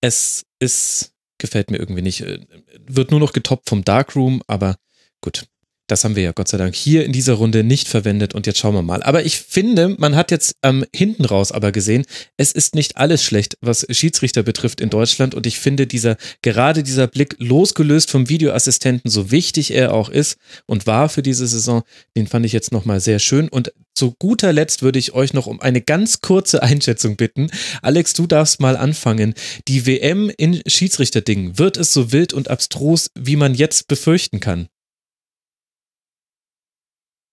es 0.00 0.46
ist, 0.58 1.12
gefällt 1.38 1.70
mir 1.70 1.78
irgendwie 1.78 2.02
nicht. 2.02 2.22
Äh, 2.22 2.40
Wird 2.86 3.12
nur 3.12 3.20
noch 3.20 3.32
getoppt 3.32 3.68
vom 3.68 3.84
Darkroom, 3.84 4.42
aber 4.48 4.76
gut. 5.20 5.46
Das 5.88 6.04
haben 6.04 6.16
wir 6.16 6.22
ja 6.22 6.32
Gott 6.32 6.48
sei 6.48 6.58
Dank 6.58 6.76
hier 6.76 7.04
in 7.04 7.12
dieser 7.12 7.32
Runde 7.32 7.64
nicht 7.64 7.88
verwendet 7.88 8.34
und 8.34 8.46
jetzt 8.46 8.58
schauen 8.58 8.74
wir 8.74 8.82
mal. 8.82 9.02
Aber 9.02 9.24
ich 9.24 9.38
finde, 9.38 9.96
man 9.98 10.14
hat 10.14 10.30
jetzt 10.30 10.54
ähm, 10.62 10.84
hinten 10.94 11.24
raus 11.24 11.50
aber 11.50 11.72
gesehen, 11.72 12.04
es 12.36 12.52
ist 12.52 12.74
nicht 12.74 12.98
alles 12.98 13.24
schlecht, 13.24 13.56
was 13.60 13.86
Schiedsrichter 13.90 14.42
betrifft 14.42 14.80
in 14.80 14.90
Deutschland 14.90 15.34
und 15.34 15.46
ich 15.46 15.58
finde 15.58 15.86
dieser, 15.86 16.16
gerade 16.42 16.82
dieser 16.82 17.06
Blick 17.06 17.36
losgelöst 17.38 18.10
vom 18.10 18.28
Videoassistenten, 18.28 19.10
so 19.10 19.30
wichtig 19.30 19.72
er 19.72 19.94
auch 19.94 20.10
ist 20.10 20.36
und 20.66 20.86
war 20.86 21.08
für 21.08 21.22
diese 21.22 21.46
Saison, 21.46 21.82
den 22.16 22.26
fand 22.26 22.44
ich 22.44 22.52
jetzt 22.52 22.70
nochmal 22.70 23.00
sehr 23.00 23.18
schön 23.18 23.48
und 23.48 23.72
zu 23.94 24.14
guter 24.16 24.52
Letzt 24.52 24.82
würde 24.82 24.98
ich 24.98 25.14
euch 25.14 25.32
noch 25.32 25.46
um 25.46 25.60
eine 25.60 25.80
ganz 25.80 26.20
kurze 26.20 26.62
Einschätzung 26.62 27.16
bitten. 27.16 27.50
Alex, 27.82 28.12
du 28.12 28.26
darfst 28.26 28.60
mal 28.60 28.76
anfangen. 28.76 29.34
Die 29.66 29.86
WM 29.86 30.30
in 30.36 30.62
Schiedsrichterdingen, 30.66 31.58
wird 31.58 31.76
es 31.76 31.92
so 31.92 32.12
wild 32.12 32.32
und 32.32 32.48
abstrus, 32.48 33.10
wie 33.18 33.36
man 33.36 33.54
jetzt 33.54 33.88
befürchten 33.88 34.38
kann? 34.38 34.68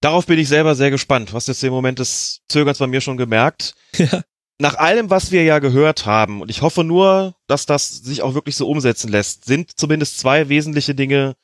Darauf 0.05 0.27
bin 0.27 0.37
ich 0.37 0.47
selber 0.47 0.75
sehr 0.75 0.91
gespannt. 0.91 1.31
Du 1.31 1.33
hast 1.33 1.47
jetzt 1.47 1.63
den 1.63 1.71
Moment 1.71 1.97
des 1.97 2.41
Zögerns 2.47 2.77
bei 2.77 2.85
mir 2.85 3.01
schon 3.01 3.17
gemerkt. 3.17 3.73
Ja. 3.97 4.21
nach 4.59 4.75
allem, 4.75 5.09
was 5.09 5.31
wir 5.31 5.43
ja 5.43 5.59
gehört 5.59 6.05
haben, 6.05 6.41
und 6.41 6.51
ich 6.51 6.61
hoffe 6.61 6.83
nur, 6.83 7.33
dass 7.47 7.65
das 7.65 7.89
sich 7.89 8.21
auch 8.21 8.35
wirklich 8.35 8.55
so 8.55 8.69
umsetzen 8.69 9.09
lässt, 9.09 9.45
sind 9.45 9.71
zumindest 9.79 10.19
zwei 10.19 10.47
wesentliche 10.47 10.93
Dinge 10.93 11.35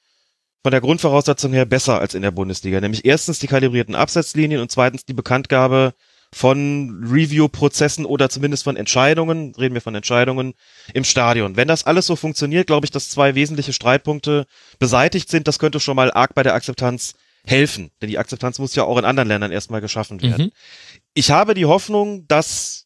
von 0.61 0.71
der 0.71 0.79
Grundvoraussetzung 0.79 1.53
her 1.53 1.65
besser 1.65 1.99
als 1.99 2.13
in 2.13 2.21
der 2.21 2.29
Bundesliga. 2.29 2.79
Nämlich 2.79 3.03
erstens 3.03 3.39
die 3.39 3.47
kalibrierten 3.47 3.95
Absetzlinien 3.95 4.61
und 4.61 4.71
zweitens 4.71 5.05
die 5.05 5.13
Bekanntgabe 5.13 5.93
von 6.31 7.03
Review-Prozessen 7.03 8.05
oder 8.05 8.29
zumindest 8.29 8.63
von 8.63 8.77
Entscheidungen, 8.77 9.55
reden 9.55 9.73
wir 9.73 9.81
von 9.81 9.95
Entscheidungen 9.95 10.53
im 10.93 11.03
Stadion. 11.03 11.55
Wenn 11.57 11.67
das 11.67 11.87
alles 11.87 12.05
so 12.05 12.15
funktioniert, 12.15 12.67
glaube 12.67 12.85
ich, 12.85 12.91
dass 12.91 13.09
zwei 13.09 13.33
wesentliche 13.33 13.73
Streitpunkte 13.73 14.45
beseitigt 14.77 15.29
sind. 15.31 15.47
Das 15.47 15.57
könnte 15.57 15.79
schon 15.79 15.95
mal 15.95 16.11
arg 16.11 16.35
bei 16.35 16.43
der 16.43 16.53
Akzeptanz 16.53 17.15
helfen. 17.45 17.91
Denn 18.01 18.09
die 18.09 18.17
Akzeptanz 18.17 18.59
muss 18.59 18.75
ja 18.75 18.83
auch 18.83 18.97
in 18.97 19.05
anderen 19.05 19.27
Ländern 19.27 19.51
erstmal 19.51 19.81
geschaffen 19.81 20.21
werden. 20.21 20.45
Mhm. 20.45 20.51
Ich 21.13 21.31
habe 21.31 21.53
die 21.53 21.65
Hoffnung, 21.65 22.27
dass 22.27 22.85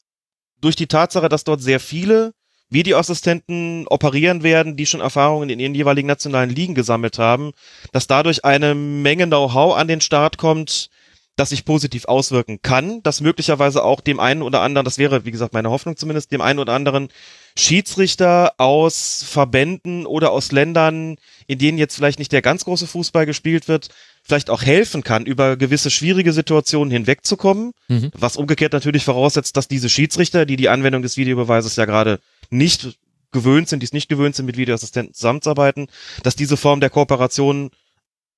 durch 0.61 0.75
die 0.75 0.87
Tatsache, 0.87 1.29
dass 1.29 1.43
dort 1.43 1.61
sehr 1.61 1.79
viele 1.79 2.33
Videoassistenten 2.69 3.87
operieren 3.87 4.41
werden, 4.43 4.75
die 4.75 4.85
schon 4.85 5.01
Erfahrungen 5.01 5.49
in 5.49 5.59
ihren 5.59 5.75
jeweiligen 5.75 6.07
nationalen 6.07 6.49
Ligen 6.49 6.73
gesammelt 6.73 7.19
haben, 7.19 7.51
dass 7.91 8.07
dadurch 8.07 8.43
eine 8.43 8.73
Menge 8.73 9.27
Know-how 9.27 9.75
an 9.75 9.87
den 9.87 10.01
Start 10.01 10.37
kommt, 10.37 10.89
das 11.35 11.49
sich 11.49 11.65
positiv 11.65 12.05
auswirken 12.05 12.61
kann, 12.61 13.03
dass 13.03 13.19
möglicherweise 13.19 13.83
auch 13.83 13.99
dem 13.99 14.19
einen 14.19 14.41
oder 14.41 14.61
anderen, 14.61 14.85
das 14.85 14.97
wäre, 14.97 15.25
wie 15.25 15.31
gesagt, 15.31 15.53
meine 15.53 15.69
Hoffnung 15.69 15.97
zumindest, 15.97 16.31
dem 16.31 16.41
einen 16.41 16.59
oder 16.59 16.73
anderen 16.73 17.09
Schiedsrichter 17.57 18.53
aus 18.57 19.25
Verbänden 19.27 20.05
oder 20.05 20.31
aus 20.31 20.51
Ländern, 20.51 21.17
in 21.47 21.59
denen 21.59 21.77
jetzt 21.77 21.95
vielleicht 21.95 22.19
nicht 22.19 22.31
der 22.31 22.41
ganz 22.41 22.63
große 22.63 22.87
Fußball 22.87 23.25
gespielt 23.25 23.67
wird, 23.67 23.89
vielleicht 24.23 24.49
auch 24.49 24.63
helfen 24.63 25.03
kann, 25.03 25.25
über 25.25 25.57
gewisse 25.57 25.91
schwierige 25.91 26.31
Situationen 26.31 26.89
hinwegzukommen, 26.91 27.73
mhm. 27.89 28.11
was 28.13 28.37
umgekehrt 28.37 28.73
natürlich 28.73 29.03
voraussetzt, 29.03 29.57
dass 29.57 29.67
diese 29.67 29.89
Schiedsrichter, 29.89 30.45
die 30.45 30.55
die 30.55 30.69
Anwendung 30.69 31.01
des 31.01 31.17
Videobeweises 31.17 31.75
ja 31.75 31.85
gerade 31.85 32.19
nicht 32.49 32.97
gewöhnt 33.31 33.67
sind, 33.67 33.81
die 33.81 33.85
es 33.85 33.93
nicht 33.93 34.07
gewöhnt 34.07 34.35
sind, 34.35 34.45
mit 34.45 34.55
Videoassistenten 34.55 35.13
zusammenzuarbeiten, 35.13 35.87
dass 36.23 36.37
diese 36.37 36.55
Form 36.55 36.79
der 36.79 36.89
Kooperation 36.89 37.71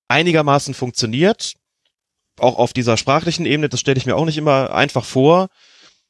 einigermaßen 0.08 0.74
funktioniert 0.74 1.54
auch 2.40 2.58
auf 2.58 2.74
dieser 2.74 2.98
sprachlichen 2.98 3.46
Ebene, 3.46 3.70
das 3.70 3.80
stelle 3.80 3.98
ich 3.98 4.06
mir 4.06 4.16
auch 4.16 4.26
nicht 4.26 4.38
immer 4.38 4.74
einfach 4.74 5.06
vor. 5.06 5.50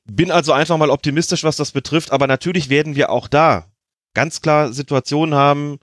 Bin 0.06 0.32
also 0.32 0.54
einfach 0.54 0.78
mal 0.78 0.90
optimistisch, 0.90 1.44
was 1.44 1.58
das 1.58 1.72
betrifft, 1.72 2.12
aber 2.12 2.28
natürlich 2.28 2.70
werden 2.70 2.96
wir 2.96 3.10
auch 3.10 3.28
da 3.28 3.68
ganz 4.14 4.42
klar 4.42 4.74
Situationen 4.74 5.36
haben, 5.36 5.80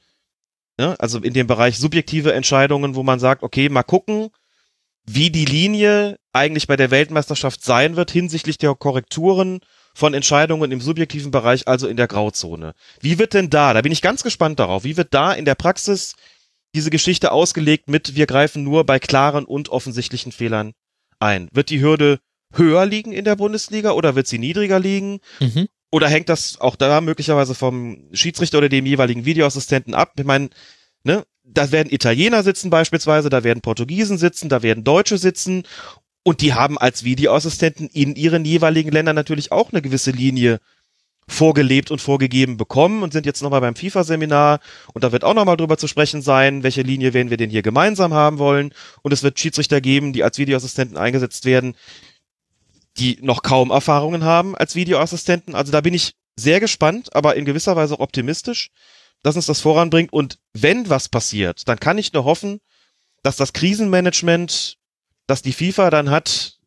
ne, 0.79 0.97
also 0.99 1.19
in 1.19 1.35
dem 1.35 1.47
Bereich 1.47 1.79
subjektive 1.79 2.33
Entscheidungen, 2.33 2.95
wo 2.95 3.03
man 3.03 3.21
sagt, 3.21 3.43
okay, 3.43 3.69
mal 3.69 3.83
gucken, 3.83 4.31
wie 5.07 5.31
die 5.31 5.45
Linie 5.45 6.19
eigentlich 6.33 6.67
bei 6.67 6.77
der 6.77 6.91
Weltmeisterschaft 6.91 7.63
sein 7.63 7.97
wird 7.97 8.11
hinsichtlich 8.11 8.59
der 8.59 8.75
Korrekturen 8.75 9.61
von 9.95 10.15
Entscheidungen 10.15 10.73
im 10.73 10.81
subjektiven 10.81 11.31
Bereich, 11.31 11.69
also 11.69 11.87
in 11.87 11.97
der 11.97 12.09
Grauzone. 12.09 12.75
Wie 13.01 13.19
wird 13.19 13.35
denn 13.35 13.51
da, 13.51 13.73
da 13.73 13.83
bin 13.83 13.93
ich 13.93 14.03
ganz 14.03 14.25
gespannt 14.25 14.59
darauf, 14.59 14.83
wie 14.83 14.97
wird 14.97 15.15
da 15.15 15.33
in 15.33 15.45
der 15.45 15.55
Praxis 15.55 16.17
diese 16.75 16.91
Geschichte 16.91 17.33
ausgelegt 17.33 17.89
mit, 17.89 18.17
wir 18.17 18.27
greifen 18.27 18.63
nur 18.63 18.85
bei 18.85 18.99
klaren 18.99 19.45
und 19.45 19.69
offensichtlichen 19.69 20.33
Fehlern 20.33 20.73
ein. 21.19 21.49
Wird 21.53 21.71
die 21.71 21.81
Hürde 21.81 22.21
höher 22.53 22.87
liegen 22.87 23.13
in 23.13 23.25
der 23.25 23.37
Bundesliga 23.37 23.93
oder 23.93 24.15
wird 24.15 24.27
sie 24.27 24.39
niedriger 24.39 24.79
liegen? 24.79 25.21
Mhm. 25.41 25.69
Oder 25.91 26.09
hängt 26.09 26.29
das 26.29 26.61
auch 26.61 26.77
da 26.77 27.01
möglicherweise 27.01 27.55
vom 27.55 28.09
Schiedsrichter 28.13 28.59
oder 28.59 28.69
dem 28.69 28.87
jeweiligen 28.87 29.25
Videoassistenten 29.25 29.95
ab? 29.95 30.13
Ich 30.19 30.25
meine, 30.25 30.51
ne, 31.05 31.25
da 31.45 31.71
werden 31.71 31.93
Italiener 31.93 32.43
sitzen 32.43 32.71
beispielsweise, 32.71 33.29
da 33.29 33.45
werden 33.45 33.61
Portugiesen 33.61 34.19
sitzen, 34.19 34.49
da 34.49 34.63
werden 34.63 34.83
Deutsche 34.83 35.19
sitzen 35.19 35.63
und 36.25 36.41
die 36.41 36.55
haben 36.55 36.79
als 36.79 37.05
Videoassistenten 37.05 37.89
in 37.89 38.17
ihren 38.17 38.45
jeweiligen 38.45 38.91
Ländern 38.91 39.15
natürlich 39.15 39.53
auch 39.53 39.71
eine 39.71 39.83
gewisse 39.83 40.11
Linie 40.11 40.59
vorgelebt 41.29 41.91
und 41.91 42.01
vorgegeben 42.01 42.57
bekommen 42.57 43.03
und 43.03 43.13
sind 43.13 43.27
jetzt 43.27 43.43
nochmal 43.43 43.61
beim 43.61 43.77
FIFA-Seminar. 43.77 44.61
Und 44.93 45.05
da 45.05 45.13
wird 45.13 45.25
auch 45.25 45.35
nochmal 45.35 45.57
drüber 45.57 45.79
zu 45.79 45.89
sprechen 45.89 46.23
sein, 46.23 46.63
welche 46.63 46.83
Linie 46.83 47.15
werden 47.15 47.31
wir 47.31 47.37
denn 47.37 47.51
hier 47.51 47.63
gemeinsam 47.63 48.13
haben 48.13 48.39
wollen. 48.39 48.73
Und 49.03 49.13
es 49.13 49.23
wird 49.23 49.39
Schiedsrichter 49.39 49.81
geben, 49.81 50.13
die 50.13 50.23
als 50.23 50.39
Videoassistenten 50.39 50.97
eingesetzt 50.97 51.45
werden, 51.45 51.77
die 52.99 53.19
noch 53.23 53.43
kaum 53.43 53.71
Erfahrungen 53.71 54.25
haben 54.25 54.55
als 54.57 54.75
Videoassistenten. 54.75 55.55
Also 55.55 55.73
da 55.73 55.81
bin 55.81 55.95
ich 55.95 56.15
sehr 56.37 56.61
gespannt, 56.61 57.15
aber 57.15 57.37
in 57.37 57.45
gewisser 57.45 57.77
Weise 57.77 57.95
auch 57.95 58.01
optimistisch, 58.01 58.71
dass 59.23 59.37
uns 59.37 59.47
das 59.47 59.61
voranbringt. 59.61 60.13
Und 60.13 60.39
wenn 60.53 60.89
was 60.91 61.09
passiert, 61.09 61.67
dann 61.69 61.81
kann 61.81 61.99
ich 61.99 62.13
nur 62.13 62.25
hoffen, 62.25 62.61
dass 63.23 63.37
das 63.37 63.53
Krisenmanagement, 63.53 64.77
das 65.27 65.43
die 65.43 65.53
FIFA 65.53 65.91
dann 65.91 66.11
hat, 66.11 66.59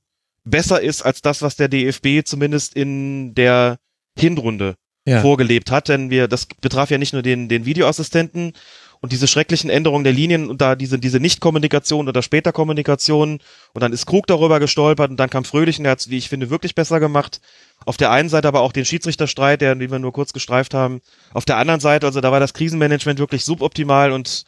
besser 0.43 0.81
ist 0.81 1.01
als 1.03 1.21
das, 1.21 1.41
was 1.41 1.55
der 1.55 1.67
DFB 1.67 2.25
zumindest 2.25 2.73
in 2.73 3.35
der 3.35 3.77
Hinrunde 4.19 4.75
ja. 5.07 5.21
vorgelebt 5.21 5.71
hat, 5.71 5.87
denn 5.87 6.09
wir, 6.09 6.27
das 6.27 6.45
betraf 6.45 6.91
ja 6.91 6.97
nicht 6.97 7.13
nur 7.13 7.21
den, 7.21 7.47
den 7.47 7.65
Videoassistenten 7.65 8.53
und 8.99 9.11
diese 9.11 9.27
schrecklichen 9.27 9.69
Änderungen 9.69 10.03
der 10.03 10.13
Linien 10.13 10.49
und 10.49 10.59
da 10.59 10.75
diese, 10.75 10.99
diese 10.99 11.19
Nicht-Kommunikation 11.19 12.09
oder 12.09 12.21
später 12.21 12.51
Kommunikation 12.51 13.39
und 13.73 13.81
dann 13.81 13.93
ist 13.93 14.05
Krug 14.05 14.27
darüber 14.27 14.59
gestolpert 14.59 15.09
und 15.09 15.17
dann 15.17 15.29
kam 15.29 15.45
Fröhlich 15.45 15.77
und 15.77 15.83
der 15.83 15.91
hat 15.91 16.09
wie 16.09 16.17
ich 16.17 16.29
finde, 16.29 16.49
wirklich 16.49 16.75
besser 16.75 16.99
gemacht. 16.99 17.39
Auf 17.85 17.97
der 17.97 18.11
einen 18.11 18.29
Seite 18.29 18.47
aber 18.47 18.61
auch 18.61 18.71
den 18.71 18.85
Schiedsrichterstreit, 18.85 19.61
der, 19.61 19.75
den 19.75 19.91
wir 19.91 19.99
nur 19.99 20.13
kurz 20.13 20.33
gestreift 20.33 20.73
haben. 20.73 20.99
Auf 21.33 21.45
der 21.45 21.57
anderen 21.57 21.79
Seite, 21.79 22.05
also 22.05 22.21
da 22.21 22.31
war 22.31 22.39
das 22.39 22.53
Krisenmanagement 22.53 23.19
wirklich 23.19 23.45
suboptimal 23.45 24.11
und 24.11 24.43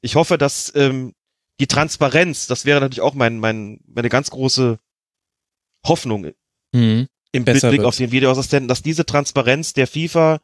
ich 0.00 0.16
hoffe, 0.16 0.38
dass 0.38 0.72
ähm, 0.76 1.14
die 1.60 1.66
Transparenz, 1.66 2.46
das 2.46 2.66
wäre 2.66 2.80
natürlich 2.80 3.00
auch 3.00 3.14
mein, 3.14 3.38
mein, 3.38 3.80
meine 3.86 4.10
ganz 4.10 4.30
große 4.30 4.78
Hoffnung, 5.86 6.32
mhm 6.72 7.08
im 7.34 7.44
Blick 7.44 7.62
wird. 7.62 7.84
auf 7.84 7.96
den 7.96 8.12
Videoassistenten, 8.12 8.68
dass 8.68 8.82
diese 8.82 9.04
Transparenz 9.04 9.72
der 9.72 9.86
FIFA 9.86 10.40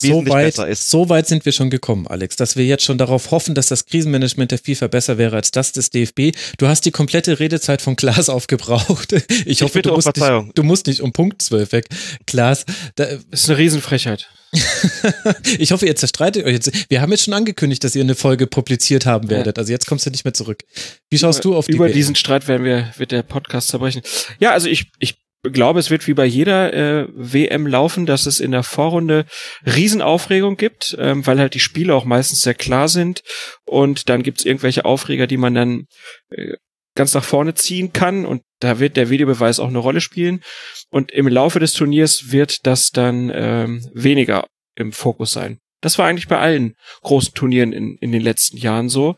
wesentlich 0.00 0.28
so 0.28 0.34
weit, 0.34 0.46
besser 0.46 0.68
ist. 0.68 0.90
So 0.90 1.08
weit 1.08 1.26
sind 1.26 1.44
wir 1.44 1.52
schon 1.52 1.70
gekommen, 1.70 2.06
Alex, 2.06 2.36
dass 2.36 2.56
wir 2.56 2.64
jetzt 2.64 2.84
schon 2.84 2.98
darauf 2.98 3.30
hoffen, 3.30 3.54
dass 3.54 3.66
das 3.66 3.86
Krisenmanagement 3.86 4.50
der 4.50 4.58
FIFA 4.58 4.88
besser 4.88 5.18
wäre 5.18 5.36
als 5.36 5.50
das 5.50 5.72
des 5.72 5.90
DFB. 5.90 6.36
Du 6.58 6.68
hast 6.68 6.84
die 6.84 6.90
komplette 6.90 7.40
Redezeit 7.40 7.82
von 7.82 7.96
Klaas 7.96 8.28
aufgebraucht. 8.28 9.12
Ich, 9.12 9.46
ich 9.46 9.62
hoffe, 9.62 9.82
du, 9.82 9.90
um 9.90 9.96
musst 9.96 10.16
nicht, 10.16 10.58
du 10.58 10.62
musst 10.62 10.86
nicht 10.86 11.00
um 11.00 11.12
Punkt 11.12 11.42
12 11.42 11.72
weg. 11.72 11.86
Klaas, 12.26 12.64
da, 12.96 13.06
das 13.06 13.42
ist 13.42 13.48
eine 13.48 13.58
Riesenfrechheit. 13.58 14.28
ich 15.58 15.72
hoffe, 15.72 15.84
ihr 15.84 15.94
zerstreitet 15.94 16.46
euch 16.46 16.54
jetzt. 16.54 16.90
Wir 16.90 17.02
haben 17.02 17.10
jetzt 17.10 17.24
schon 17.24 17.34
angekündigt, 17.34 17.84
dass 17.84 17.94
ihr 17.94 18.02
eine 18.02 18.14
Folge 18.14 18.46
publiziert 18.46 19.04
haben 19.04 19.28
werdet. 19.28 19.58
Ja. 19.58 19.60
Also 19.60 19.72
jetzt 19.72 19.86
kommst 19.86 20.06
du 20.06 20.10
nicht 20.10 20.24
mehr 20.24 20.32
zurück. 20.32 20.64
Wie 21.10 21.18
schaust 21.18 21.44
über, 21.44 21.50
du 21.50 21.58
auf 21.58 21.66
die 21.66 21.72
Über 21.72 21.86
WM? 21.86 21.92
diesen 21.92 22.14
Streit 22.14 22.48
werden 22.48 22.64
wir, 22.64 22.92
wird 22.96 23.12
der 23.12 23.22
Podcast 23.22 23.68
zerbrechen. 23.68 24.00
Ja, 24.38 24.52
also 24.52 24.68
ich, 24.68 24.90
ich 25.00 25.16
glaube, 25.42 25.80
es 25.80 25.90
wird 25.90 26.06
wie 26.06 26.14
bei 26.14 26.24
jeder 26.24 26.72
äh, 26.72 27.06
WM 27.12 27.66
laufen, 27.66 28.06
dass 28.06 28.26
es 28.26 28.40
in 28.40 28.50
der 28.50 28.62
Vorrunde 28.62 29.24
Riesenaufregung 29.64 30.56
gibt, 30.56 30.96
ähm, 30.98 31.26
weil 31.26 31.38
halt 31.38 31.54
die 31.54 31.60
Spiele 31.60 31.94
auch 31.94 32.04
meistens 32.04 32.42
sehr 32.42 32.54
klar 32.54 32.88
sind. 32.88 33.22
Und 33.64 34.08
dann 34.08 34.22
gibt's 34.22 34.44
irgendwelche 34.44 34.84
Aufreger, 34.84 35.26
die 35.26 35.36
man 35.36 35.54
dann 35.54 35.86
äh, 36.30 36.54
ganz 36.94 37.14
nach 37.14 37.24
vorne 37.24 37.54
ziehen 37.54 37.92
kann. 37.92 38.26
Und 38.26 38.42
da 38.60 38.80
wird 38.80 38.96
der 38.96 39.10
Videobeweis 39.10 39.60
auch 39.60 39.68
eine 39.68 39.78
Rolle 39.78 40.00
spielen. 40.00 40.42
Und 40.90 41.12
im 41.12 41.28
Laufe 41.28 41.60
des 41.60 41.72
Turniers 41.72 42.32
wird 42.32 42.66
das 42.66 42.90
dann 42.90 43.30
ähm, 43.32 43.88
weniger 43.94 44.46
im 44.74 44.92
Fokus 44.92 45.32
sein. 45.32 45.60
Das 45.80 45.98
war 45.98 46.06
eigentlich 46.06 46.28
bei 46.28 46.38
allen 46.38 46.74
großen 47.02 47.34
Turnieren 47.34 47.72
in, 47.72 47.96
in 48.00 48.10
den 48.10 48.22
letzten 48.22 48.56
Jahren 48.56 48.88
so 48.88 49.16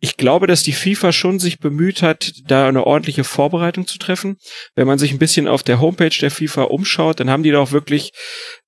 ich 0.00 0.16
glaube, 0.16 0.46
dass 0.46 0.62
die 0.62 0.72
FIFA 0.72 1.12
schon 1.12 1.38
sich 1.38 1.58
bemüht 1.58 2.02
hat, 2.02 2.32
da 2.46 2.66
eine 2.66 2.86
ordentliche 2.86 3.24
Vorbereitung 3.24 3.86
zu 3.86 3.98
treffen. 3.98 4.36
Wenn 4.74 4.86
man 4.86 4.98
sich 4.98 5.12
ein 5.12 5.18
bisschen 5.18 5.46
auf 5.46 5.62
der 5.62 5.80
Homepage 5.80 6.16
der 6.18 6.30
FIFA 6.30 6.64
umschaut, 6.64 7.20
dann 7.20 7.30
haben 7.30 7.42
die 7.42 7.50
da 7.50 7.58
auch 7.58 7.72
wirklich 7.72 8.12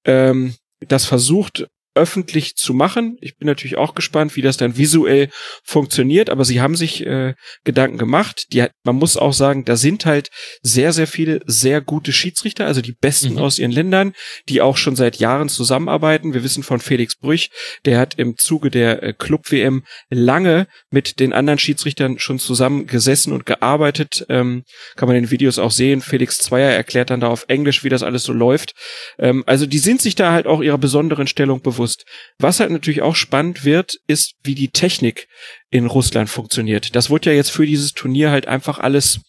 ähm, 0.04 0.54
das 0.80 1.06
versucht, 1.06 1.66
öffentlich 1.94 2.56
zu 2.56 2.73
machen. 2.73 3.19
Ich 3.20 3.36
bin 3.36 3.47
natürlich 3.47 3.77
auch 3.77 3.94
gespannt, 3.94 4.35
wie 4.36 4.43
das 4.43 4.56
dann 4.56 4.77
visuell 4.77 5.28
funktioniert, 5.62 6.31
aber 6.31 6.44
sie 6.44 6.60
haben 6.60 6.74
sich 6.74 7.05
äh, 7.06 7.35
Gedanken 7.64 7.98
gemacht. 7.98 8.47
Die, 8.52 8.64
man 8.85 8.97
muss 8.97 9.16
auch 9.16 9.35
sagen, 9.35 9.64
da 9.64 9.77
sind 9.77 10.06
halt 10.06 10.31
sehr, 10.62 10.93
sehr 10.93 11.06
viele 11.06 11.40
sehr 11.47 11.81
gute 11.81 12.12
Schiedsrichter, 12.12 12.66
also 12.66 12.81
die 12.81 12.93
besten 12.93 13.35
mhm. 13.35 13.39
aus 13.39 13.59
ihren 13.59 13.73
Ländern, 13.73 14.14
die 14.48 14.62
auch 14.62 14.77
schon 14.77 14.97
seit 14.97 15.16
Jahren 15.16 15.48
zusammenarbeiten. 15.48 16.32
Wir 16.32 16.43
wissen 16.44 16.62
von 16.62 16.81
Felix 16.81 17.16
Brüch, 17.16 17.51
der 17.85 17.98
hat 17.98 18.14
im 18.14 18.39
Zuge 18.39 18.70
der 18.70 19.02
äh, 19.02 19.12
Club-WM 19.12 19.85
lange 20.09 20.66
mit 20.90 21.20
den 21.20 21.35
anderen 21.35 21.59
Schiedsrichtern 21.59 22.19
schon 22.19 22.39
zusammen 22.39 22.86
gesessen 22.86 23.32
und 23.32 23.44
gearbeitet. 23.44 24.24
Ähm, 24.31 24.64
kann 24.97 25.09
man 25.09 25.16
in 25.16 25.24
den 25.24 25.31
Videos 25.31 25.59
auch 25.59 25.70
sehen. 25.70 26.01
Felix 26.01 26.39
Zweier 26.39 26.70
erklärt 26.70 27.10
dann 27.10 27.20
da 27.20 27.28
auf 27.28 27.44
Englisch, 27.48 27.85
wie 27.85 27.90
das 27.90 28.02
alles 28.02 28.24
so 28.24 28.32
läuft. 28.32 28.73
Ähm, 29.19 29.44
also 29.47 29.66
die 29.66 29.78
sind 29.78 30.01
sich 30.01 30.14
da 30.14 30.32
halt 30.32 30.47
auch 30.47 30.62
ihrer 30.62 30.78
besonderen 30.78 31.27
Stellung 31.27 31.60
bewusst 31.60 31.81
bewusst. 31.82 32.04
Was 32.38 32.60
halt 32.60 32.70
natürlich 32.70 33.02
auch 33.02 33.16
spannend 33.16 33.64
wird, 33.64 33.96
ist, 34.06 34.34
wie 34.42 34.54
die 34.54 34.68
Technik 34.68 35.28
in 35.70 35.86
Russland 35.86 36.30
funktioniert. 36.30 36.94
Das 36.94 37.10
wurde 37.10 37.30
ja 37.30 37.36
jetzt 37.36 37.50
für 37.50 37.66
dieses 37.66 37.92
Turnier 37.92 38.30
halt 38.30 38.46
einfach 38.46 38.78
alles 38.78 39.20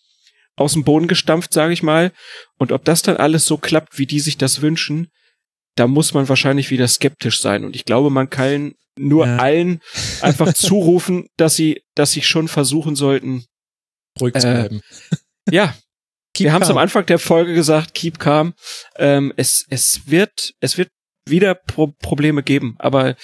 aus 0.55 0.73
dem 0.73 0.83
Boden 0.83 1.07
gestampft, 1.07 1.51
sage 1.51 1.73
ich 1.73 1.81
mal. 1.81 2.11
Und 2.57 2.71
ob 2.71 2.85
das 2.85 3.01
dann 3.01 3.17
alles 3.17 3.45
so 3.45 3.57
klappt, 3.57 3.97
wie 3.97 4.05
die 4.05 4.19
sich 4.19 4.37
das 4.37 4.61
wünschen, 4.61 5.07
da 5.75 5.87
muss 5.87 6.13
man 6.13 6.29
wahrscheinlich 6.29 6.69
wieder 6.69 6.87
skeptisch 6.87 7.41
sein. 7.41 7.65
Und 7.65 7.75
ich 7.75 7.85
glaube, 7.85 8.11
man 8.11 8.29
kann 8.29 8.73
nur 8.95 9.25
ja. 9.25 9.37
allen 9.37 9.81
einfach 10.21 10.53
zurufen, 10.53 11.27
dass 11.37 11.55
sie, 11.55 11.81
dass 11.95 12.11
sie 12.11 12.21
schon 12.21 12.47
versuchen 12.47 12.95
sollten, 12.95 13.45
ruhig 14.21 14.35
zu 14.35 14.47
äh, 14.47 14.51
bleiben. 14.51 14.81
ja, 15.49 15.75
Keep 16.33 16.45
Wir 16.45 16.53
haben 16.53 16.63
es 16.63 16.69
am 16.71 16.79
Anfang 16.79 17.05
der 17.05 17.19
Folge 17.19 17.53
gesagt, 17.53 17.93
keep 17.93 18.17
calm. 18.17 18.55
Ähm, 18.95 19.33
es, 19.37 19.67
es 19.69 20.07
wird, 20.07 20.55
es 20.61 20.79
wird 20.79 20.89
wieder 21.25 21.55
Pro 21.55 21.87
Probleme 21.87 22.43
geben, 22.43 22.75
aber 22.79 23.15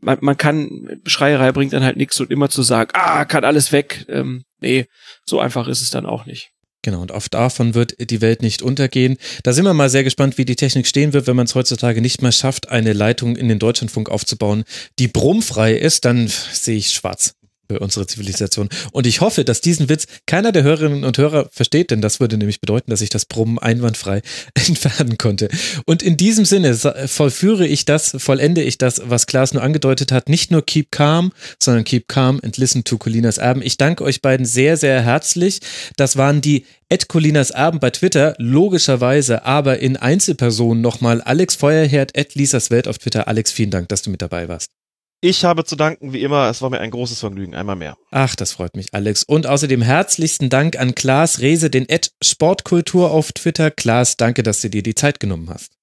man, 0.00 0.18
man 0.20 0.36
kann, 0.36 1.00
Schreierei 1.06 1.52
bringt 1.52 1.72
dann 1.72 1.82
halt 1.82 1.96
nichts 1.96 2.20
und 2.20 2.30
immer 2.30 2.50
zu 2.50 2.62
sagen, 2.62 2.90
ah, 2.94 3.24
kann 3.24 3.44
alles 3.44 3.72
weg. 3.72 4.04
Ähm, 4.08 4.44
nee, 4.60 4.86
so 5.24 5.40
einfach 5.40 5.66
ist 5.66 5.80
es 5.80 5.90
dann 5.90 6.06
auch 6.06 6.26
nicht. 6.26 6.50
Genau, 6.82 7.00
und 7.00 7.12
auf 7.12 7.30
davon 7.30 7.74
wird 7.74 8.10
die 8.10 8.20
Welt 8.20 8.42
nicht 8.42 8.60
untergehen. 8.60 9.16
Da 9.42 9.54
sind 9.54 9.64
wir 9.64 9.72
mal 9.72 9.88
sehr 9.88 10.04
gespannt, 10.04 10.36
wie 10.36 10.44
die 10.44 10.56
Technik 10.56 10.86
stehen 10.86 11.14
wird, 11.14 11.26
wenn 11.26 11.36
man 11.36 11.46
es 11.46 11.54
heutzutage 11.54 12.02
nicht 12.02 12.20
mehr 12.20 12.32
schafft, 12.32 12.68
eine 12.68 12.92
Leitung 12.92 13.36
in 13.36 13.48
den 13.48 13.58
Deutschlandfunk 13.58 14.10
aufzubauen, 14.10 14.64
die 14.98 15.08
brummfrei 15.08 15.74
ist, 15.74 16.04
dann 16.04 16.28
sehe 16.28 16.76
ich 16.76 16.90
schwarz 16.90 17.34
für 17.74 17.80
unsere 17.80 18.06
Zivilisation. 18.06 18.68
Und 18.92 19.06
ich 19.06 19.20
hoffe, 19.20 19.44
dass 19.44 19.60
diesen 19.60 19.88
Witz 19.88 20.06
keiner 20.26 20.52
der 20.52 20.62
Hörerinnen 20.62 21.02
und 21.02 21.18
Hörer 21.18 21.48
versteht, 21.50 21.90
denn 21.90 22.00
das 22.00 22.20
würde 22.20 22.38
nämlich 22.38 22.60
bedeuten, 22.60 22.90
dass 22.90 23.00
ich 23.00 23.10
das 23.10 23.24
Brummen 23.24 23.58
einwandfrei 23.58 24.22
entfernen 24.54 25.18
konnte. 25.18 25.48
Und 25.84 26.02
in 26.02 26.16
diesem 26.16 26.44
Sinne 26.44 26.74
vollführe 26.76 27.66
ich 27.66 27.84
das, 27.84 28.14
vollende 28.18 28.62
ich 28.62 28.78
das, 28.78 29.02
was 29.06 29.26
Klaas 29.26 29.54
nur 29.54 29.62
angedeutet 29.62 30.12
hat. 30.12 30.28
Nicht 30.28 30.52
nur 30.52 30.64
keep 30.64 30.92
calm, 30.92 31.32
sondern 31.58 31.82
keep 31.82 32.06
calm 32.06 32.40
and 32.44 32.56
listen 32.58 32.84
to 32.84 32.96
Colinas 32.96 33.38
Erben. 33.38 33.62
Ich 33.62 33.76
danke 33.76 34.04
euch 34.04 34.22
beiden 34.22 34.46
sehr, 34.46 34.76
sehr 34.76 35.02
herzlich. 35.02 35.58
Das 35.96 36.16
waren 36.16 36.40
die 36.40 36.64
Ed 36.88 37.08
Colinas 37.08 37.50
Erben 37.50 37.80
bei 37.80 37.90
Twitter, 37.90 38.36
logischerweise, 38.38 39.44
aber 39.44 39.80
in 39.80 39.96
Einzelpersonen 39.96 40.80
nochmal 40.80 41.22
Alex 41.22 41.56
Feuerherd, 41.56 42.16
Ed 42.16 42.36
Lisas 42.36 42.70
Welt 42.70 42.86
auf 42.86 42.98
Twitter. 42.98 43.26
Alex, 43.26 43.50
vielen 43.50 43.70
Dank, 43.70 43.88
dass 43.88 44.02
du 44.02 44.10
mit 44.10 44.22
dabei 44.22 44.48
warst. 44.48 44.83
Ich 45.24 45.42
habe 45.42 45.64
zu 45.64 45.74
danken, 45.74 46.12
wie 46.12 46.20
immer. 46.20 46.50
Es 46.50 46.60
war 46.60 46.68
mir 46.68 46.80
ein 46.80 46.90
großes 46.90 47.20
Vergnügen. 47.20 47.54
Einmal 47.54 47.76
mehr. 47.76 47.96
Ach, 48.10 48.36
das 48.36 48.52
freut 48.52 48.76
mich, 48.76 48.88
Alex. 48.92 49.22
Und 49.22 49.46
außerdem 49.46 49.80
herzlichsten 49.80 50.50
Dank 50.50 50.78
an 50.78 50.94
Klaas 50.94 51.40
Rehse, 51.40 51.70
den 51.70 51.88
Ed 51.88 52.10
Sportkultur 52.22 53.10
auf 53.10 53.32
Twitter. 53.32 53.70
Klaas, 53.70 54.18
danke, 54.18 54.42
dass 54.42 54.60
du 54.60 54.68
dir 54.68 54.82
die 54.82 54.94
Zeit 54.94 55.20
genommen 55.20 55.48
hast. 55.48 55.78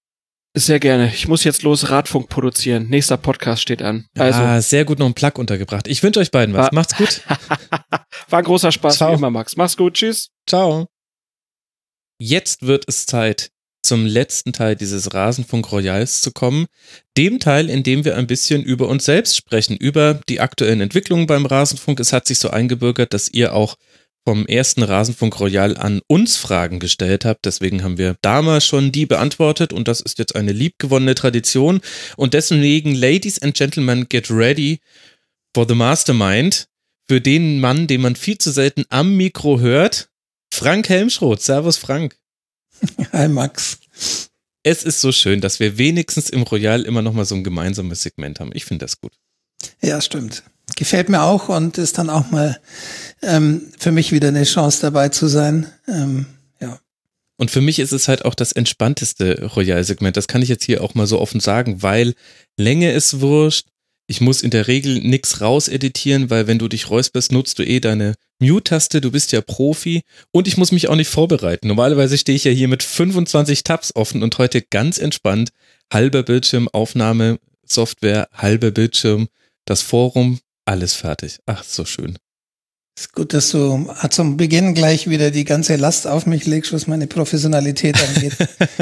Sehr 0.53 0.79
gerne. 0.79 1.11
Ich 1.11 1.27
muss 1.27 1.43
jetzt 1.43 1.63
los 1.63 1.89
Radfunk 1.89 2.29
produzieren. 2.29 2.87
Nächster 2.89 3.17
Podcast 3.17 3.63
steht 3.63 3.81
an. 3.81 4.05
Also. 4.15 4.39
Ah, 4.39 4.61
sehr 4.61 4.85
gut 4.85 4.99
noch 4.99 5.07
ein 5.07 5.15
Plug 5.15 5.31
untergebracht. 5.39 5.87
Ich 5.87 6.03
wünsche 6.03 6.19
euch 6.19 6.29
beiden 6.29 6.53
was. 6.53 6.65
War, 6.65 6.75
Macht's 6.75 6.95
gut. 6.95 7.23
War 8.29 8.39
ein 8.39 8.45
großer 8.45 8.71
Spaß 8.71 8.97
Ciao. 8.97 9.09
wie 9.09 9.15
immer, 9.15 9.31
Max. 9.31 9.57
Mach's 9.57 9.75
gut. 9.75 9.95
Tschüss. 9.95 10.29
Ciao. 10.45 10.85
Jetzt 12.19 12.61
wird 12.61 12.83
es 12.87 13.07
Zeit, 13.07 13.49
zum 13.83 14.05
letzten 14.05 14.53
Teil 14.53 14.75
dieses 14.75 15.13
Rasenfunk 15.13 15.71
Royals 15.71 16.21
zu 16.21 16.31
kommen. 16.31 16.67
Dem 17.17 17.39
Teil, 17.39 17.69
in 17.69 17.83
dem 17.83 18.05
wir 18.05 18.17
ein 18.17 18.27
bisschen 18.27 18.63
über 18.63 18.87
uns 18.87 19.05
selbst 19.05 19.35
sprechen, 19.35 19.75
über 19.75 20.19
die 20.29 20.39
aktuellen 20.39 20.81
Entwicklungen 20.81 21.27
beim 21.27 21.45
Rasenfunk. 21.45 21.99
Es 21.99 22.13
hat 22.13 22.27
sich 22.27 22.39
so 22.39 22.49
eingebürgert, 22.49 23.13
dass 23.13 23.29
ihr 23.29 23.53
auch 23.53 23.75
vom 24.23 24.45
ersten 24.45 24.83
Rasenfunk 24.83 25.39
Royal 25.39 25.77
an 25.77 26.01
uns 26.07 26.37
Fragen 26.37 26.79
gestellt 26.79 27.25
habt. 27.25 27.45
Deswegen 27.45 27.83
haben 27.83 27.97
wir 27.97 28.15
damals 28.21 28.65
schon 28.65 28.91
die 28.91 29.05
beantwortet 29.05 29.73
und 29.73 29.87
das 29.87 29.99
ist 29.99 30.19
jetzt 30.19 30.35
eine 30.35 30.51
liebgewonnene 30.51 31.15
Tradition. 31.15 31.81
Und 32.17 32.33
deswegen, 32.33 32.93
Ladies 32.93 33.41
and 33.41 33.55
Gentlemen, 33.55 34.07
get 34.09 34.29
ready 34.29 34.79
for 35.55 35.67
the 35.67 35.75
Mastermind. 35.75 36.67
Für 37.07 37.19
den 37.19 37.59
Mann, 37.59 37.87
den 37.87 38.01
man 38.01 38.15
viel 38.15 38.37
zu 38.37 38.51
selten 38.51 38.85
am 38.89 39.17
Mikro 39.17 39.59
hört. 39.59 40.09
Frank 40.53 40.87
Helmschroth. 40.87 41.41
Servus, 41.41 41.77
Frank. 41.77 42.20
Hi 43.11 43.27
Max. 43.27 43.79
Es 44.63 44.83
ist 44.83 45.01
so 45.01 45.11
schön, 45.11 45.41
dass 45.41 45.59
wir 45.59 45.77
wenigstens 45.77 46.29
im 46.29 46.43
Royal 46.43 46.83
immer 46.83 47.01
noch 47.01 47.13
mal 47.13 47.25
so 47.25 47.35
ein 47.35 47.43
gemeinsames 47.43 48.03
Segment 48.03 48.39
haben. 48.39 48.51
Ich 48.53 48.65
finde 48.65 48.85
das 48.85 48.99
gut. 48.99 49.13
Ja, 49.81 50.01
stimmt. 50.01 50.43
Gefällt 50.75 51.09
mir 51.09 51.21
auch 51.23 51.49
und 51.49 51.77
ist 51.77 51.97
dann 51.97 52.09
auch 52.09 52.29
mal 52.31 52.59
ähm, 53.21 53.71
für 53.77 53.91
mich 53.91 54.11
wieder 54.11 54.29
eine 54.29 54.43
Chance 54.43 54.81
dabei 54.81 55.09
zu 55.09 55.27
sein. 55.27 55.67
Ähm, 55.87 56.27
ja. 56.59 56.79
Und 57.37 57.51
für 57.51 57.61
mich 57.61 57.79
ist 57.79 57.91
es 57.91 58.07
halt 58.07 58.23
auch 58.23 58.35
das 58.35 58.51
entspannteste 58.51 59.45
Royal-Segment. 59.55 60.15
Das 60.15 60.27
kann 60.27 60.41
ich 60.41 60.49
jetzt 60.49 60.63
hier 60.63 60.83
auch 60.83 60.93
mal 60.93 61.07
so 61.07 61.19
offen 61.19 61.39
sagen, 61.39 61.81
weil 61.81 62.13
Länge 62.55 62.91
ist 62.91 63.19
wurscht, 63.19 63.67
ich 64.11 64.19
muss 64.19 64.43
in 64.43 64.51
der 64.51 64.67
Regel 64.67 64.99
nichts 64.99 65.39
rauseditieren, 65.39 66.29
weil 66.29 66.45
wenn 66.45 66.59
du 66.59 66.67
dich 66.67 66.89
räusperst, 66.89 67.31
nutzt 67.31 67.57
du 67.59 67.63
eh 67.63 67.79
deine 67.79 68.15
Mute-Taste, 68.39 68.99
du 68.99 69.09
bist 69.09 69.31
ja 69.31 69.39
Profi 69.39 70.01
und 70.31 70.49
ich 70.49 70.57
muss 70.57 70.73
mich 70.73 70.89
auch 70.89 70.97
nicht 70.97 71.07
vorbereiten. 71.07 71.69
Normalerweise 71.69 72.17
stehe 72.17 72.35
ich 72.35 72.43
ja 72.43 72.51
hier 72.51 72.67
mit 72.67 72.83
25 72.83 73.63
Tabs 73.63 73.95
offen 73.95 74.21
und 74.21 74.37
heute 74.37 74.61
ganz 74.61 74.97
entspannt. 74.97 75.51
Halber 75.91 76.23
Bildschirm, 76.23 76.67
Aufnahme, 76.67 77.39
Software, 77.65 78.27
halber 78.33 78.71
Bildschirm, 78.71 79.29
das 79.63 79.81
Forum, 79.81 80.39
alles 80.65 80.93
fertig. 80.93 81.39
Ach, 81.45 81.63
so 81.63 81.85
schön. 81.85 82.17
Ist 82.99 83.13
gut, 83.13 83.33
dass 83.33 83.51
du 83.51 83.89
zum 84.09 84.35
Beginn 84.35 84.73
gleich 84.73 85.09
wieder 85.09 85.31
die 85.31 85.45
ganze 85.45 85.77
Last 85.77 86.05
auf 86.05 86.25
mich 86.25 86.45
legst, 86.45 86.73
was 86.73 86.85
meine 86.85 87.07
Professionalität 87.07 87.95
angeht. 87.97 88.35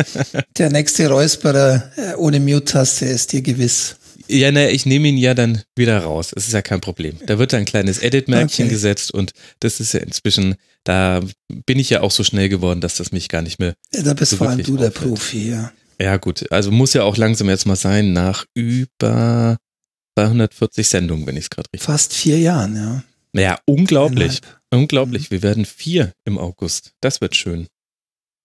der 0.57 0.71
nächste 0.71 1.07
Räusperer 1.07 1.91
äh, 1.95 2.15
ohne 2.15 2.39
Mute-Taste 2.39 3.05
ist 3.05 3.31
dir 3.31 3.43
gewiss. 3.43 3.97
Ja, 4.29 4.51
naja, 4.51 4.69
ich 4.69 4.85
nehme 4.85 5.07
ihn 5.07 5.17
ja 5.17 5.33
dann 5.33 5.63
wieder 5.75 5.99
raus. 5.99 6.31
Es 6.35 6.47
ist 6.47 6.53
ja 6.53 6.61
kein 6.61 6.81
Problem. 6.81 7.17
Da 7.25 7.39
wird 7.39 7.53
ein 7.53 7.65
kleines 7.65 7.97
Edit-Märkchen 7.99 8.65
okay. 8.65 8.73
gesetzt 8.73 9.11
und 9.11 9.31
das 9.59 9.79
ist 9.79 9.93
ja 9.93 10.01
inzwischen, 10.01 10.55
da 10.83 11.21
bin 11.65 11.79
ich 11.79 11.89
ja 11.89 12.01
auch 12.01 12.11
so 12.11 12.23
schnell 12.23 12.47
geworden, 12.47 12.79
dass 12.79 12.95
das 12.95 13.11
mich 13.11 13.27
gar 13.29 13.41
nicht 13.41 13.59
mehr. 13.59 13.73
Ja, 13.93 14.03
da 14.03 14.13
bist 14.13 14.31
so 14.31 14.37
vor 14.37 14.49
allem 14.49 14.61
du 14.61 14.77
der 14.77 14.91
Profi, 14.91 15.49
ja. 15.49 15.71
Ja, 15.99 16.17
gut. 16.17 16.49
Also 16.51 16.71
muss 16.71 16.93
ja 16.93 17.03
auch 17.03 17.17
langsam 17.17 17.49
jetzt 17.49 17.65
mal 17.65 17.75
sein, 17.75 18.13
nach 18.13 18.45
über 18.53 19.57
240 20.15 20.87
Sendungen, 20.87 21.25
wenn 21.25 21.35
ich 21.35 21.45
es 21.45 21.49
gerade 21.49 21.67
richtig. 21.73 21.85
Fast 21.85 22.13
vier 22.13 22.39
Jahren, 22.39 22.75
ja. 22.75 23.03
Naja, 23.33 23.59
unglaublich. 23.65 24.41
Unglaublich. 24.71 25.29
Mhm. 25.29 25.35
Wir 25.35 25.41
werden 25.43 25.65
vier 25.65 26.13
im 26.25 26.37
August. 26.37 26.91
Das 27.01 27.21
wird 27.21 27.35
schön. 27.35 27.67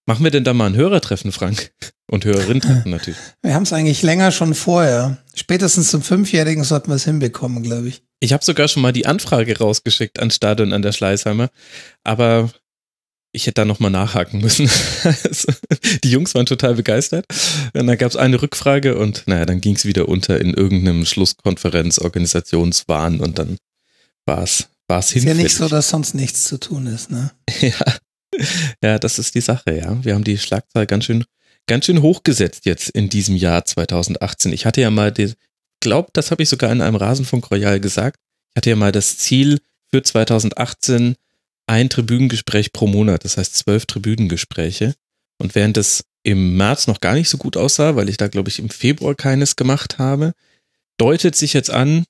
Machen 0.06 0.24
wir 0.24 0.30
denn 0.30 0.44
da 0.44 0.52
mal 0.52 0.66
ein 0.66 0.76
Hörertreffen, 0.76 1.32
Frank? 1.32 1.72
Und 2.06 2.26
Hörerinnen-Treffen 2.26 2.90
natürlich. 2.90 3.18
Wir 3.42 3.54
haben 3.54 3.62
es 3.62 3.72
eigentlich 3.72 4.02
länger 4.02 4.30
schon 4.30 4.54
vorher. 4.54 5.18
Spätestens 5.34 5.90
zum 5.90 6.02
Fünfjährigen 6.02 6.62
sollten 6.62 6.90
wir 6.90 6.96
es 6.96 7.04
hinbekommen, 7.04 7.62
glaube 7.62 7.88
ich. 7.88 8.02
Ich 8.20 8.34
habe 8.34 8.44
sogar 8.44 8.68
schon 8.68 8.82
mal 8.82 8.92
die 8.92 9.06
Anfrage 9.06 9.58
rausgeschickt 9.58 10.20
an 10.20 10.30
Stadion 10.30 10.74
an 10.74 10.82
der 10.82 10.92
Schleißheimer, 10.92 11.48
aber 12.04 12.50
ich 13.32 13.46
hätte 13.46 13.62
da 13.62 13.64
nochmal 13.64 13.90
nachhaken 13.90 14.40
müssen. 14.42 14.68
die 16.04 16.10
Jungs 16.10 16.34
waren 16.34 16.46
total 16.46 16.74
begeistert. 16.74 17.24
Und 17.72 17.86
dann 17.86 17.98
gab 17.98 18.10
es 18.10 18.16
eine 18.16 18.40
Rückfrage 18.40 18.96
und 18.96 19.24
naja, 19.26 19.46
dann 19.46 19.62
ging 19.62 19.74
es 19.74 19.86
wieder 19.86 20.08
unter 20.08 20.40
in 20.40 20.52
irgendeinem 20.52 21.06
Schlusskonferenz, 21.06 21.98
Organisationswahn 21.98 23.20
und 23.20 23.38
dann 23.38 23.56
war 24.26 24.42
es 24.42 24.68
war 24.88 24.98
es 24.98 25.10
hinfällig. 25.10 25.46
Ist 25.46 25.58
ja 25.58 25.64
nicht 25.64 25.70
so, 25.70 25.74
dass 25.74 25.88
sonst 25.88 26.14
nichts 26.14 26.44
zu 26.44 26.58
tun 26.58 26.86
ist, 26.86 27.10
ne? 27.10 27.32
ja. 27.60 27.74
Ja, 28.82 28.98
das 28.98 29.18
ist 29.18 29.34
die 29.34 29.40
Sache, 29.40 29.76
ja. 29.76 30.04
Wir 30.04 30.14
haben 30.14 30.24
die 30.24 30.38
Schlagzahl 30.38 30.86
ganz 30.86 31.04
schön, 31.04 31.24
ganz 31.66 31.86
schön 31.86 32.02
hochgesetzt 32.02 32.66
jetzt 32.66 32.90
in 32.90 33.08
diesem 33.08 33.36
Jahr 33.36 33.64
2018. 33.64 34.52
Ich 34.52 34.66
hatte 34.66 34.80
ja 34.80 34.90
mal, 34.90 35.12
glaube, 35.80 36.08
das 36.12 36.30
habe 36.30 36.42
ich 36.42 36.48
sogar 36.48 36.72
in 36.72 36.82
einem 36.82 36.96
Rasenfunk 36.96 37.50
Royal 37.50 37.80
gesagt. 37.80 38.18
Ich 38.50 38.56
hatte 38.56 38.70
ja 38.70 38.76
mal 38.76 38.92
das 38.92 39.18
Ziel 39.18 39.60
für 39.90 40.02
2018 40.02 41.14
ein 41.66 41.88
Tribünengespräch 41.88 42.72
pro 42.72 42.86
Monat, 42.86 43.24
das 43.24 43.36
heißt 43.36 43.54
zwölf 43.54 43.86
Tribünengespräche. 43.86 44.94
Und 45.38 45.54
während 45.54 45.76
es 45.76 46.04
im 46.22 46.56
März 46.56 46.86
noch 46.86 47.00
gar 47.00 47.14
nicht 47.14 47.28
so 47.28 47.38
gut 47.38 47.56
aussah, 47.56 47.96
weil 47.96 48.08
ich 48.08 48.16
da, 48.16 48.28
glaube 48.28 48.48
ich, 48.48 48.58
im 48.58 48.70
Februar 48.70 49.14
keines 49.14 49.56
gemacht 49.56 49.98
habe, 49.98 50.32
deutet 50.98 51.36
sich 51.36 51.52
jetzt 51.52 51.70
an, 51.70 52.04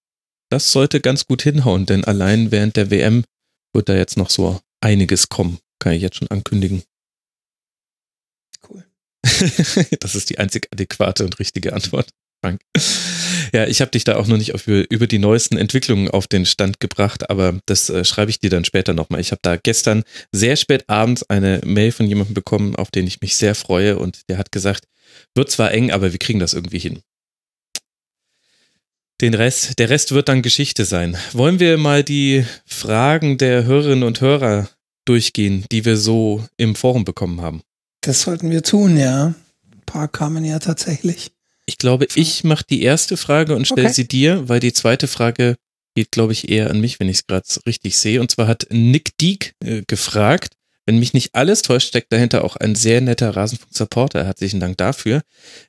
das 0.51 0.73
sollte 0.73 1.01
ganz 1.01 1.27
gut 1.27 1.43
hinhauen, 1.43 1.87
denn 1.87 2.05
allein 2.05 2.51
während 2.51 2.77
der 2.77 2.91
WM 2.91 3.25
wird 3.73 3.89
da 3.89 3.97
jetzt 3.97 4.17
noch 4.17 4.31
so 4.31 4.61
einiges 4.81 5.29
kommen. 5.29 5.59
Kann 5.79 5.93
ich 5.93 6.03
jetzt 6.03 6.17
schon 6.17 6.29
ankündigen. 6.29 6.83
Cool. 8.69 8.85
das 10.01 10.15
ist 10.15 10.31
die 10.31 10.39
einzig 10.39 10.69
adäquate 10.73 11.25
und 11.25 11.39
richtige 11.39 11.73
Antwort. 11.73 12.11
Frank. 12.45 12.61
Ja, 13.55 13.67
ich 13.67 13.81
habe 13.81 13.91
dich 13.91 14.05
da 14.05 14.17
auch 14.17 14.27
noch 14.27 14.37
nicht 14.37 14.55
auf, 14.55 14.67
über 14.67 15.07
die 15.07 15.19
neuesten 15.19 15.57
Entwicklungen 15.57 16.11
auf 16.11 16.27
den 16.27 16.45
Stand 16.45 16.81
gebracht, 16.81 17.31
aber 17.31 17.59
das 17.67 17.89
äh, 17.89 18.05
schreibe 18.05 18.31
ich 18.31 18.41
dir 18.41 18.51
dann 18.51 18.65
später 18.65 18.93
nochmal. 18.93 19.21
Ich 19.21 19.31
habe 19.31 19.41
da 19.43 19.57
gestern 19.57 20.03
sehr 20.33 20.57
spät 20.57 20.85
abends 20.89 21.23
eine 21.31 21.61
Mail 21.65 21.93
von 21.93 22.07
jemandem 22.07 22.35
bekommen, 22.35 22.77
auf 22.77 22.91
den 22.91 23.07
ich 23.07 23.21
mich 23.23 23.37
sehr 23.37 23.55
freue 23.55 23.99
und 23.99 24.29
der 24.29 24.37
hat 24.39 24.53
gesagt, 24.53 24.85
wird 25.35 25.51
zwar 25.51 25.73
eng, 25.73 25.91
aber 25.91 26.13
wir 26.13 26.19
kriegen 26.19 26.41
das 26.41 26.53
irgendwie 26.53 26.81
hin. 26.81 27.01
Den 29.21 29.35
Rest, 29.35 29.79
der 29.79 29.89
Rest 29.89 30.13
wird 30.13 30.29
dann 30.29 30.43
Geschichte 30.43 30.85
sein. 30.85 31.17
Wollen 31.33 31.61
wir 31.61 31.79
mal 31.79 32.03
die 32.03 32.45
Fragen 32.67 33.39
der 33.39 33.65
Hörerinnen 33.65 34.03
und 34.03 34.21
Hörer 34.21 34.69
durchgehen, 35.05 35.65
die 35.71 35.85
wir 35.85 35.97
so 35.97 36.45
im 36.57 36.75
Forum 36.75 37.05
bekommen 37.05 37.41
haben? 37.41 37.63
Das 38.01 38.23
sollten 38.23 38.51
wir 38.51 38.63
tun, 38.63 38.97
ja. 38.97 39.35
Ein 39.73 39.83
paar 39.87 40.09
kamen 40.09 40.45
ja 40.45 40.59
tatsächlich. 40.59 41.31
Ich 41.67 41.79
glaube, 41.79 42.07
ich 42.15 42.45
mache 42.45 42.65
die 42.69 42.83
erste 42.83 43.17
Frage 43.17 43.57
und 43.57 43.67
stelle 43.67 43.87
okay. 43.87 43.95
sie 43.95 44.09
dir, 44.09 44.49
weil 44.49 44.61
die 44.61 44.73
zweite 44.73 45.09
Frage 45.09 45.57
geht, 45.95 46.11
glaube 46.11 46.33
ich, 46.33 46.49
eher 46.49 46.71
an 46.71 46.81
mich, 46.81 47.01
wenn 47.01 47.09
ich 47.09 47.19
es 47.19 47.27
gerade 47.27 47.47
richtig 47.67 47.97
sehe. 47.97 48.21
Und 48.21 48.31
zwar 48.31 48.49
hat 48.49 48.67
Nick 48.71 49.17
Deek 49.19 49.55
äh, 49.65 49.83
gefragt, 49.87 50.55
wenn 50.87 50.99
mich 50.99 51.15
nicht 51.15 51.35
alles 51.35 51.63
täuscht, 51.63 51.89
steckt 51.89 52.13
dahinter 52.13 52.45
auch 52.45 52.57
ein 52.57 52.75
sehr 52.75 53.01
netter 53.01 53.35
Rasenfunk-Supporter. 53.35 54.25
Herzlichen 54.25 54.61
Dank 54.61 54.77
dafür. 54.77 55.23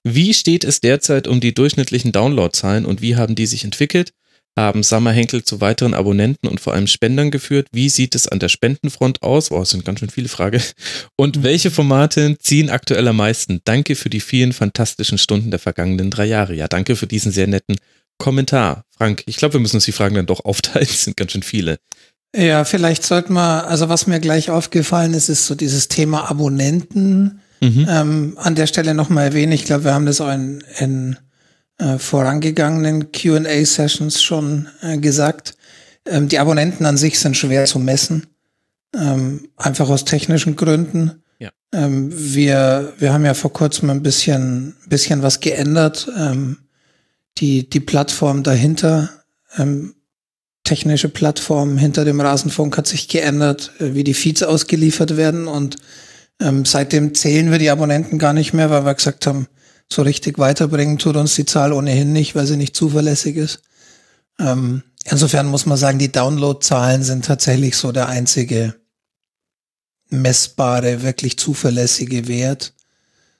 Wie 0.03 0.33
steht 0.33 0.65
es 0.65 0.81
derzeit 0.81 1.27
um 1.27 1.39
die 1.39 1.53
durchschnittlichen 1.53 2.11
Downloadzahlen 2.11 2.85
und 2.85 3.01
wie 3.01 3.15
haben 3.15 3.35
die 3.35 3.45
sich 3.45 3.63
entwickelt? 3.63 4.11
Haben 4.57 4.83
Summer 4.83 5.11
Henkel 5.11 5.43
zu 5.43 5.59
weiteren 5.59 5.93
Abonnenten 5.93 6.47
und 6.47 6.61
vor 6.61 6.73
allem 6.73 6.87
Spendern 6.87 7.29
geführt? 7.29 7.67
Wie 7.73 7.89
sieht 7.89 8.15
es 8.15 8.27
an 8.27 8.39
der 8.39 8.47
Spendenfront 8.47 9.21
aus? 9.21 9.51
Oh, 9.51 9.61
es 9.61 9.71
sind 9.71 9.83
ganz 9.83 9.99
schön 9.99 10.09
viele 10.09 10.29
Fragen. 10.29 10.61
Und 11.17 11.43
welche 11.43 11.71
Formate 11.71 12.37
ziehen 12.39 12.69
aktuell 12.69 13.07
am 13.07 13.17
meisten? 13.17 13.59
Danke 13.65 13.95
für 13.95 14.09
die 14.09 14.21
vielen 14.21 14.53
fantastischen 14.53 15.17
Stunden 15.17 15.51
der 15.51 15.59
vergangenen 15.59 16.09
drei 16.09 16.25
Jahre. 16.25 16.55
Ja, 16.55 16.69
danke 16.69 16.95
für 16.95 17.07
diesen 17.07 17.33
sehr 17.33 17.47
netten 17.47 17.75
Kommentar. 18.17 18.83
Frank, 18.97 19.23
ich 19.25 19.35
glaube, 19.35 19.55
wir 19.55 19.59
müssen 19.59 19.75
uns 19.75 19.85
die 19.85 19.91
Fragen 19.91 20.15
dann 20.15 20.25
doch 20.25 20.45
aufteilen. 20.45 20.87
Es 20.89 21.03
sind 21.03 21.17
ganz 21.17 21.33
schön 21.33 21.43
viele. 21.43 21.77
Ja, 22.33 22.63
vielleicht 22.65 23.03
sollten 23.03 23.33
wir, 23.33 23.67
also 23.67 23.89
was 23.89 24.07
mir 24.07 24.19
gleich 24.19 24.49
aufgefallen 24.49 25.13
ist, 25.13 25.29
ist 25.29 25.47
so 25.47 25.55
dieses 25.55 25.89
Thema 25.89 26.29
Abonnenten. 26.29 27.41
Mhm. 27.61 27.87
Ähm, 27.89 28.37
an 28.37 28.55
der 28.55 28.67
Stelle 28.67 28.93
nochmal 28.93 29.27
erwähnen. 29.27 29.53
Ich 29.53 29.65
glaube, 29.65 29.85
wir 29.85 29.93
haben 29.93 30.05
das 30.05 30.21
auch 30.21 30.31
in, 30.31 30.63
in 30.77 31.17
äh, 31.77 31.97
vorangegangenen 31.97 33.11
QA-Sessions 33.11 34.21
schon 34.21 34.67
äh, 34.81 34.97
gesagt. 34.97 35.55
Ähm, 36.05 36.27
die 36.27 36.39
Abonnenten 36.39 36.85
an 36.85 36.97
sich 36.97 37.19
sind 37.19 37.35
schwer 37.35 37.65
zu 37.65 37.79
messen. 37.79 38.27
Ähm, 38.95 39.49
einfach 39.57 39.89
aus 39.89 40.05
technischen 40.05 40.55
Gründen. 40.55 41.23
Ja. 41.39 41.51
Ähm, 41.73 42.11
wir, 42.13 42.93
wir 42.97 43.11
haben 43.11 43.25
ja 43.25 43.33
vor 43.33 43.51
kurzem 43.51 43.89
ein 43.89 44.03
bisschen, 44.03 44.75
bisschen 44.87 45.21
was 45.21 45.39
geändert. 45.39 46.09
Ähm, 46.17 46.59
die, 47.37 47.69
die 47.69 47.81
Plattform 47.81 48.43
dahinter, 48.43 49.09
ähm, 49.57 49.95
technische 50.63 51.09
Plattform 51.09 51.77
hinter 51.77 52.05
dem 52.05 52.21
Rasenfunk 52.21 52.77
hat 52.77 52.87
sich 52.87 53.07
geändert, 53.07 53.73
äh, 53.79 53.93
wie 53.93 54.03
die 54.03 54.13
Feeds 54.13 54.43
ausgeliefert 54.43 55.17
werden 55.17 55.47
und 55.47 55.77
ähm, 56.41 56.65
seitdem 56.65 57.15
zählen 57.15 57.51
wir 57.51 57.59
die 57.59 57.69
Abonnenten 57.69 58.19
gar 58.19 58.33
nicht 58.33 58.53
mehr, 58.53 58.69
weil 58.69 58.85
wir 58.85 58.93
gesagt 58.93 59.25
haben, 59.27 59.47
so 59.91 60.01
richtig 60.01 60.39
weiterbringen 60.39 60.97
tut 60.97 61.15
uns 61.15 61.35
die 61.35 61.45
Zahl 61.45 61.73
ohnehin 61.73 62.11
nicht, 62.11 62.35
weil 62.35 62.45
sie 62.45 62.57
nicht 62.57 62.75
zuverlässig 62.75 63.35
ist. 63.35 63.61
Ähm, 64.39 64.83
insofern 65.05 65.47
muss 65.47 65.65
man 65.65 65.77
sagen, 65.77 65.99
die 65.99 66.11
Downloadzahlen 66.11 67.03
sind 67.03 67.25
tatsächlich 67.25 67.77
so 67.77 67.91
der 67.91 68.09
einzige 68.09 68.75
messbare, 70.09 71.01
wirklich 71.01 71.37
zuverlässige 71.37 72.27
Wert. 72.27 72.73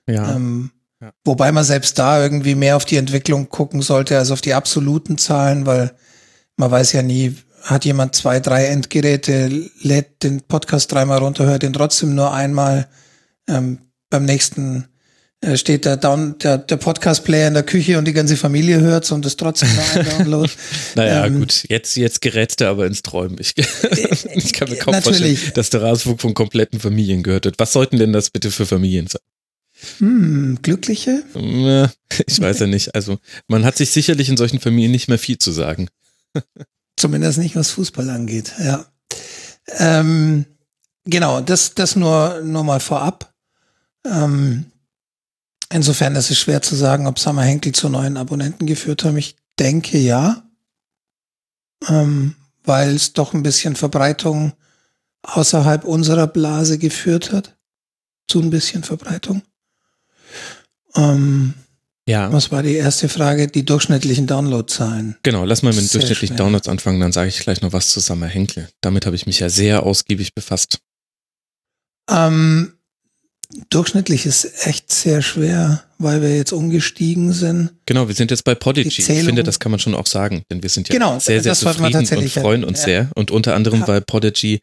Ja. 0.08 0.36
Ähm, 0.36 0.72
ja. 1.02 1.12
Wobei 1.24 1.52
man 1.52 1.64
selbst 1.64 2.00
da 2.00 2.22
irgendwie 2.22 2.56
mehr 2.56 2.78
auf 2.78 2.86
die 2.86 2.98
Entwicklung 2.98 3.50
gucken 3.50 3.82
sollte 3.82 4.18
als 4.18 4.32
auf 4.32 4.42
die 4.42 4.54
absoluten 4.54 5.18
Zahlen, 5.18 5.66
weil 5.66 5.94
man 6.58 6.72
weiß 6.72 6.94
ja 6.94 7.02
nie, 7.02 7.36
hat 7.64 7.84
jemand 7.84 8.16
zwei, 8.16 8.40
drei 8.40 8.68
Endgeräte, 8.68 9.70
lädt 9.82 10.24
den 10.24 10.42
Podcast 10.42 10.92
dreimal 10.92 11.18
runter, 11.18 11.46
hört 11.46 11.64
ihn 11.64 11.74
trotzdem 11.74 12.16
nur 12.16 12.32
einmal. 12.32 12.88
Ähm, 13.48 13.80
beim 14.10 14.26
nächsten 14.26 14.88
steht 15.56 15.86
der, 15.86 15.98
Down, 15.98 16.38
der, 16.40 16.58
der 16.58 16.78
Podcast-Player 16.78 17.48
in 17.48 17.54
der 17.54 17.64
Küche 17.64 17.98
und 17.98 18.06
die 18.06 18.14
ganze 18.14 18.38
Familie 18.38 18.80
hört 18.80 19.12
und 19.12 19.26
ist 19.26 19.40
trotzdem 19.40 19.70
Download. 20.18 20.50
naja, 20.96 21.26
ähm, 21.26 21.40
gut, 21.40 21.66
jetzt, 21.70 21.96
jetzt 21.96 22.22
gerät 22.22 22.60
er 22.62 22.70
aber 22.70 22.86
ins 22.86 23.02
Träumen. 23.02 23.38
Ich, 23.40 23.54
ich 24.34 24.54
kann 24.54 24.70
mir 24.70 24.78
kaum 24.78 24.94
natürlich. 24.94 25.40
vorstellen, 25.40 25.54
dass 25.56 25.70
der 25.70 25.82
Rasenfunk 25.82 26.22
von 26.22 26.34
kompletten 26.34 26.80
Familien 26.80 27.24
gehört 27.24 27.46
wird. 27.46 27.60
Was 27.60 27.74
sollten 27.74 27.98
denn 27.98 28.14
das 28.14 28.30
bitte 28.30 28.52
für 28.52 28.66
Familien 28.66 29.08
sein? 29.08 29.22
Hm, 30.00 30.60
glückliche? 30.62 31.24
Ich 32.28 32.40
weiß 32.40 32.60
ja 32.60 32.68
nicht. 32.68 32.96
Also, 32.96 33.18
man 33.48 33.66
hat 33.66 33.76
sich 33.76 33.90
sicherlich 33.90 34.30
in 34.30 34.38
solchen 34.38 34.62
Familien 34.62 34.92
nicht 34.92 35.10
mehr 35.10 35.20
viel 35.20 35.38
zu 35.38 35.52
sagen. 35.52 35.90
Zumindest 36.96 37.40
nicht, 37.40 37.58
was 37.58 37.72
Fußball 37.72 38.10
angeht, 38.10 38.54
ja. 38.58 38.86
Ähm, 39.80 40.46
genau, 41.04 41.42
das, 41.42 41.76
das 41.76 41.98
nur, 41.98 42.42
nur 42.42 42.64
mal 42.64 42.80
vorab. 42.80 43.34
Ähm, 44.06 44.66
insofern 45.76 46.16
ist 46.16 46.32
es 46.32 46.40
schwer 46.40 46.62
zu 46.62 46.76
sagen, 46.76 47.08
ob 47.08 47.20
Summer 47.20 47.44
Henkel 47.44 47.74
zu 47.74 47.90
neuen 47.90 48.18
Abonnenten 48.18 48.66
geführt 48.66 49.04
haben. 49.04 49.18
Ich 49.18 49.36
denke 49.60 49.98
ja. 49.98 50.44
Ähm, 51.88 52.36
weil 52.64 52.96
es 52.96 53.14
doch 53.14 53.34
ein 53.34 53.44
bisschen 53.44 53.76
Verbreitung 53.76 54.54
außerhalb 55.22 55.84
unserer 55.84 56.28
Blase 56.28 56.78
geführt 56.78 57.32
hat. 57.32 57.56
Zu 58.28 58.42
ein 58.42 58.50
bisschen 58.50 58.84
Verbreitung. 58.84 59.44
Ähm, 60.96 61.54
ja. 62.08 62.32
Was 62.32 62.52
war 62.52 62.64
die 62.64 62.76
erste 62.76 63.10
Frage? 63.10 63.48
Die 63.48 63.66
durchschnittlichen 63.66 64.28
Downloadzahlen. 64.28 65.18
Genau, 65.24 65.44
lass 65.44 65.64
mal 65.64 65.74
mit 65.74 65.82
den 65.82 65.90
durchschnittlichen 65.90 66.38
schwer. 66.38 66.46
Downloads 66.46 66.68
anfangen, 66.68 67.00
dann 67.00 67.12
sage 67.12 67.30
ich 67.30 67.40
gleich 67.40 67.62
noch 67.62 67.74
was 67.74 67.90
zu 67.90 68.00
Summer 68.00 68.28
Henkel. 68.28 68.70
Damit 68.82 69.06
habe 69.06 69.16
ich 69.16 69.26
mich 69.26 69.40
ja 69.40 69.50
sehr 69.50 69.84
ausgiebig 69.84 70.34
befasst. 70.34 70.80
Ähm, 72.10 72.74
durchschnittlich 73.70 74.26
ist 74.26 74.66
echt 74.66 74.92
sehr 74.92 75.22
schwer, 75.22 75.84
weil 75.98 76.22
wir 76.22 76.36
jetzt 76.36 76.52
umgestiegen 76.52 77.34
sind. 77.34 77.72
Genau, 77.86 78.08
wir 78.08 78.16
sind 78.16 78.32
jetzt 78.32 78.44
bei 78.44 78.56
Podigy. 78.56 79.02
Ich 79.02 79.06
finde, 79.06 79.44
das 79.44 79.60
kann 79.60 79.72
man 79.72 79.80
schon 79.80 79.96
auch 79.96 80.08
sagen, 80.08 80.44
denn 80.50 80.62
wir 80.64 80.70
sind 80.70 80.90
ja 80.90 80.94
genau, 80.94 81.20
sehr, 81.20 81.42
sehr 81.42 81.56
zufrieden 81.56 82.08
und 82.08 82.30
freuen 82.30 82.64
uns 82.64 82.80
ja. 82.80 82.86
sehr. 82.86 83.10
Und 83.16 83.32
unter 83.32 83.56
anderem, 83.56 83.82
ja. 83.82 83.88
weil 83.88 84.02
Podigy 84.02 84.62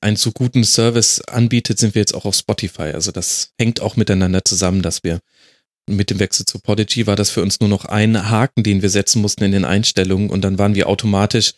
einen 0.00 0.16
so 0.16 0.32
guten 0.32 0.64
Service 0.64 1.20
anbietet, 1.22 1.78
sind 1.78 1.94
wir 1.94 2.00
jetzt 2.00 2.14
auch 2.14 2.24
auf 2.24 2.34
Spotify. 2.34 2.92
Also 2.92 3.10
das 3.10 3.50
hängt 3.58 3.80
auch 3.80 3.96
miteinander 3.96 4.44
zusammen, 4.44 4.82
dass 4.82 5.02
wir 5.02 5.20
mit 5.88 6.10
dem 6.10 6.18
Wechsel 6.18 6.46
zu 6.46 6.58
Podigy 6.58 7.06
war 7.06 7.16
das 7.16 7.30
für 7.30 7.42
uns 7.42 7.60
nur 7.60 7.68
noch 7.68 7.84
ein 7.84 8.30
Haken, 8.30 8.62
den 8.62 8.82
wir 8.82 8.90
setzen 8.90 9.20
mussten 9.20 9.44
in 9.44 9.52
den 9.52 9.64
Einstellungen 9.64 10.30
und 10.30 10.42
dann 10.42 10.58
waren 10.58 10.74
wir 10.74 10.88
automatisch 10.88 11.52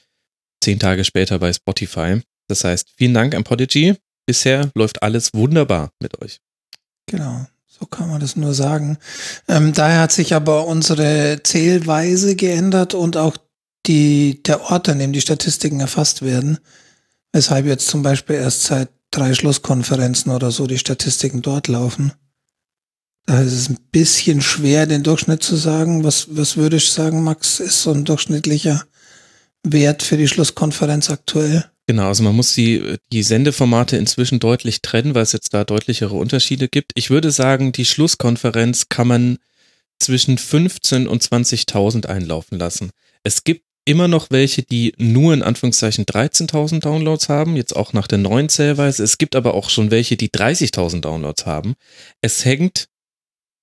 zehn 0.62 0.78
Tage 0.78 1.04
später 1.04 1.38
bei 1.38 1.52
Spotify. 1.52 2.20
Das 2.48 2.64
heißt, 2.64 2.88
vielen 2.96 3.14
Dank 3.14 3.34
an 3.34 3.44
Podigy. 3.44 3.94
Bisher 4.26 4.70
läuft 4.74 5.02
alles 5.02 5.32
wunderbar 5.34 5.90
mit 6.00 6.20
euch. 6.20 6.38
Genau, 7.06 7.46
so 7.66 7.86
kann 7.86 8.08
man 8.08 8.20
das 8.20 8.36
nur 8.36 8.52
sagen. 8.52 8.98
Ähm, 9.48 9.72
daher 9.72 10.00
hat 10.00 10.12
sich 10.12 10.34
aber 10.34 10.66
unsere 10.66 11.40
Zählweise 11.42 12.34
geändert 12.34 12.94
und 12.94 13.16
auch 13.16 13.36
die, 13.86 14.42
der 14.42 14.62
Ort, 14.62 14.88
an 14.88 14.98
dem 14.98 15.12
die 15.12 15.20
Statistiken 15.20 15.80
erfasst 15.80 16.22
werden. 16.22 16.58
Weshalb 17.32 17.66
jetzt 17.66 17.86
zum 17.86 18.02
Beispiel 18.02 18.36
erst 18.36 18.64
seit 18.64 18.88
drei 19.10 19.34
Schlusskonferenzen 19.34 20.32
oder 20.32 20.50
so 20.50 20.66
die 20.66 20.78
Statistiken 20.78 21.42
dort 21.42 21.68
laufen. 21.68 22.12
Da 23.26 23.40
ist 23.40 23.52
es 23.52 23.68
ein 23.68 23.78
bisschen 23.90 24.40
schwer, 24.40 24.86
den 24.86 25.02
Durchschnitt 25.02 25.42
zu 25.42 25.56
sagen. 25.56 26.04
Was, 26.04 26.36
was 26.36 26.56
würde 26.56 26.76
ich 26.76 26.90
sagen, 26.90 27.22
Max, 27.22 27.60
ist 27.60 27.82
so 27.82 27.92
ein 27.92 28.04
durchschnittlicher 28.04 28.84
Wert 29.62 30.02
für 30.02 30.16
die 30.16 30.28
Schlusskonferenz 30.28 31.10
aktuell? 31.10 31.70
Genau, 31.88 32.08
also 32.08 32.24
man 32.24 32.34
muss 32.34 32.54
die, 32.54 32.96
die 33.12 33.22
Sendeformate 33.22 33.96
inzwischen 33.96 34.40
deutlich 34.40 34.82
trennen, 34.82 35.14
weil 35.14 35.22
es 35.22 35.32
jetzt 35.32 35.54
da 35.54 35.64
deutlichere 35.64 36.16
Unterschiede 36.16 36.68
gibt. 36.68 36.92
Ich 36.96 37.10
würde 37.10 37.30
sagen, 37.30 37.70
die 37.70 37.84
Schlusskonferenz 37.84 38.88
kann 38.88 39.06
man 39.06 39.38
zwischen 40.00 40.36
15 40.36 41.06
und 41.06 41.22
20.000 41.22 42.06
einlaufen 42.06 42.58
lassen. 42.58 42.90
Es 43.22 43.44
gibt 43.44 43.62
immer 43.84 44.08
noch 44.08 44.30
welche, 44.30 44.62
die 44.62 44.94
nur 44.98 45.32
in 45.32 45.42
Anführungszeichen 45.42 46.06
13.000 46.06 46.80
Downloads 46.80 47.28
haben, 47.28 47.56
jetzt 47.56 47.74
auch 47.74 47.92
nach 47.92 48.08
der 48.08 48.18
neuen 48.18 48.48
Zählweise. 48.48 49.04
Es 49.04 49.16
gibt 49.16 49.36
aber 49.36 49.54
auch 49.54 49.70
schon 49.70 49.92
welche, 49.92 50.16
die 50.16 50.28
30.000 50.28 51.00
Downloads 51.00 51.46
haben. 51.46 51.74
Es 52.20 52.44
hängt 52.44 52.88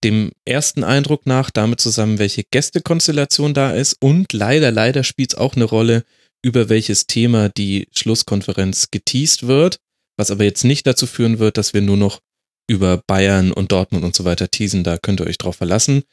dem 0.06 0.32
ersten 0.46 0.84
Eindruck 0.84 1.26
nach 1.26 1.52
damit 1.52 1.82
zusammen, 1.82 2.20
welche 2.20 2.44
Gästekonstellation 2.44 3.54
da 3.54 3.72
ist 3.72 3.98
und 4.02 4.32
leider, 4.34 4.72
leider 4.72 5.04
spielt 5.04 5.34
es 5.34 5.38
auch 5.38 5.56
eine 5.56 5.66
Rolle, 5.66 6.04
über 6.44 6.70
welches 6.70 7.08
Thema 7.08 7.50
die 7.50 7.88
Schlusskonferenz 7.96 8.90
geteased 8.92 9.48
wird, 9.48 9.78
was 10.18 10.30
aber 10.30 10.44
jetzt 10.44 10.64
nicht 10.64 10.86
dazu 10.86 11.08
führen 11.08 11.40
wird, 11.40 11.58
dass 11.58 11.74
wir 11.74 11.82
nur 11.82 11.98
noch 11.98 12.20
über 12.68 13.02
Bayern 13.08 13.52
und 13.52 13.72
Dortmund 13.72 14.04
und 14.04 14.16
so 14.16 14.26
weiter 14.26 14.50
teasen, 14.50 14.84
da 14.84 14.98
könnt 14.98 15.20
ihr 15.20 15.28
euch 15.28 15.38
drauf 15.38 15.56
verlassen. 15.56 16.04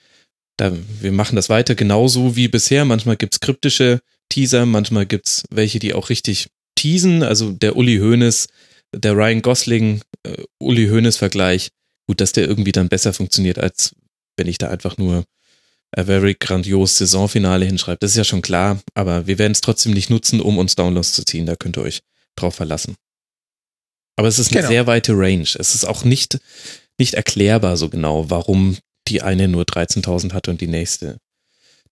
Da, 0.57 0.73
wir 1.01 1.13
machen 1.13 1.37
das 1.37 1.49
weiter 1.49 1.75
genauso 1.75 2.37
wie 2.37 2.49
bisher. 2.49 2.85
Manchmal 2.85 3.17
gibt's 3.17 3.41
kryptische 3.41 4.01
Teaser, 4.29 4.67
manchmal 4.67 5.07
gibt's 5.07 5.45
welche, 5.51 5.79
die 5.79 5.95
auch 5.95 6.11
richtig 6.11 6.49
teasen. 6.75 7.23
Also 7.23 7.53
der 7.53 7.77
Uli 7.77 7.99
Hoeneß, 7.99 8.49
der 8.95 9.13
Ryan 9.15 9.43
Gosling, 9.43 10.03
äh, 10.25 10.43
Uli 10.59 10.89
Hoeneß 10.89 11.17
Vergleich, 11.17 11.71
Gut, 12.11 12.21
dass 12.21 12.33
der 12.33 12.49
irgendwie 12.49 12.73
dann 12.73 12.89
besser 12.89 13.13
funktioniert, 13.13 13.61
als 13.61 13.95
wenn 14.37 14.49
ich 14.49 14.59
da 14.59 14.69
einfach 14.69 14.99
nur 14.99 15.27
a 15.97 16.05
very 16.05 16.37
grandios 16.39 16.99
Saisonfinale 16.99 17.65
hinschreibe. 17.65 17.99
Das 18.01 18.13
ist 18.13 18.17
ja 18.17 18.25
schon 18.25 18.43
klar, 18.43 18.81
aber 18.95 19.27
wir 19.27 19.39
werden 19.39 19.53
es 19.53 19.61
trotzdem 19.61 19.93
nicht 19.93 20.11
nutzen, 20.11 20.41
um 20.41 20.59
uns 20.59 20.77
Downloads 20.77 21.13
zu 21.13 21.25
ziehen. 21.25 21.47
Da 21.47 21.57
könnt 21.57 21.77
ihr 21.77 21.83
euch 21.83 22.01
drauf 22.37 22.55
verlassen. 22.55 22.97
Aber 24.17 24.29
es 24.29 24.39
ist 24.39 24.53
eine 24.53 24.61
genau. 24.61 24.69
sehr 24.69 24.87
weite 24.87 25.13
Range. 25.13 25.43
Es 25.43 25.75
ist 25.75 25.87
auch 25.87 26.05
nicht, 26.05 26.39
nicht 26.99 27.15
erklärbar 27.15 27.77
so 27.77 27.89
genau, 27.89 28.29
warum 28.29 28.77
die 29.09 29.23
eine 29.23 29.49
nur 29.49 29.65
13.000 29.65 30.33
hatte 30.33 30.51
und 30.51 30.61
die 30.61 30.67
nächste. 30.67 31.19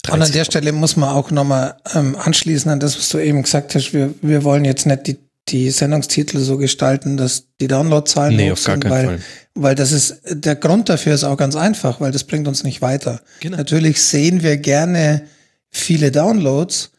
Und 0.09 0.23
an 0.23 0.33
der 0.33 0.45
Stelle 0.45 0.73
muss 0.73 0.97
man 0.97 1.11
auch 1.11 1.31
nochmal 1.31 1.77
ähm, 1.95 2.17
anschließen 2.17 2.71
an 2.71 2.81
das, 2.81 2.97
was 2.97 3.09
du 3.09 3.19
eben 3.19 3.43
gesagt 3.43 3.75
hast. 3.75 3.93
Wir, 3.93 4.15
wir 4.23 4.45
wollen 4.45 4.65
jetzt 4.65 4.87
nicht 4.87 5.07
die 5.07 5.17
die 5.51 5.71
Sendungstitel 5.71 6.39
so 6.39 6.57
gestalten, 6.57 7.17
dass 7.17 7.49
die 7.61 7.69
Downloadzahlen 7.69 8.37
nee, 8.37 8.51
hoch 8.51 8.57
sind, 8.57 8.89
weil, 8.89 9.05
Fall. 9.05 9.19
weil 9.55 9.75
das 9.75 9.93
ist, 9.93 10.21
der 10.31 10.57
Grund 10.57 10.89
dafür 10.89 11.15
ist 11.15 11.25
auch 11.25 11.37
ganz 11.37 11.57
einfach, 11.57 12.01
weil 12.01 12.13
das 12.13 12.25
bringt 12.25 12.49
uns 12.49 12.65
nicht 12.65 12.83
weiter. 12.83 13.21
Genau. 13.41 13.57
Natürlich 13.57 14.03
sehen 14.03 14.43
wir 14.43 14.57
gerne 14.57 15.23
viele 15.71 16.11
Downloads, 16.11 16.93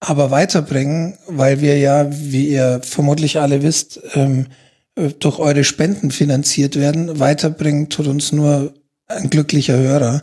aber 0.00 0.30
weiterbringen, 0.30 1.18
weil 1.26 1.60
wir 1.60 1.78
ja, 1.78 2.06
wie 2.10 2.48
ihr 2.48 2.80
vermutlich 2.82 3.38
alle 3.38 3.62
wisst, 3.62 4.00
ähm, 4.14 4.46
durch 5.18 5.38
eure 5.38 5.64
Spenden 5.64 6.10
finanziert 6.10 6.76
werden. 6.76 7.18
Weiterbringen 7.18 7.88
tut 7.88 8.06
uns 8.06 8.32
nur 8.32 8.72
ein 9.06 9.30
glücklicher 9.30 9.76
Hörer. 9.76 10.22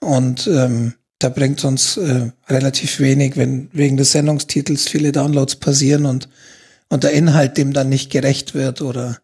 Und 0.00 0.46
ähm, 0.46 0.94
da 1.18 1.28
bringt 1.28 1.64
uns 1.64 1.96
äh, 1.96 2.30
relativ 2.48 3.00
wenig, 3.00 3.36
wenn 3.36 3.68
wegen 3.72 3.96
des 3.96 4.12
Sendungstitels 4.12 4.88
viele 4.88 5.12
Downloads 5.12 5.56
passieren 5.56 6.06
und, 6.06 6.28
und 6.88 7.04
der 7.04 7.12
Inhalt 7.12 7.56
dem 7.56 7.72
dann 7.72 7.88
nicht 7.88 8.10
gerecht 8.10 8.54
wird 8.54 8.80
oder 8.80 9.18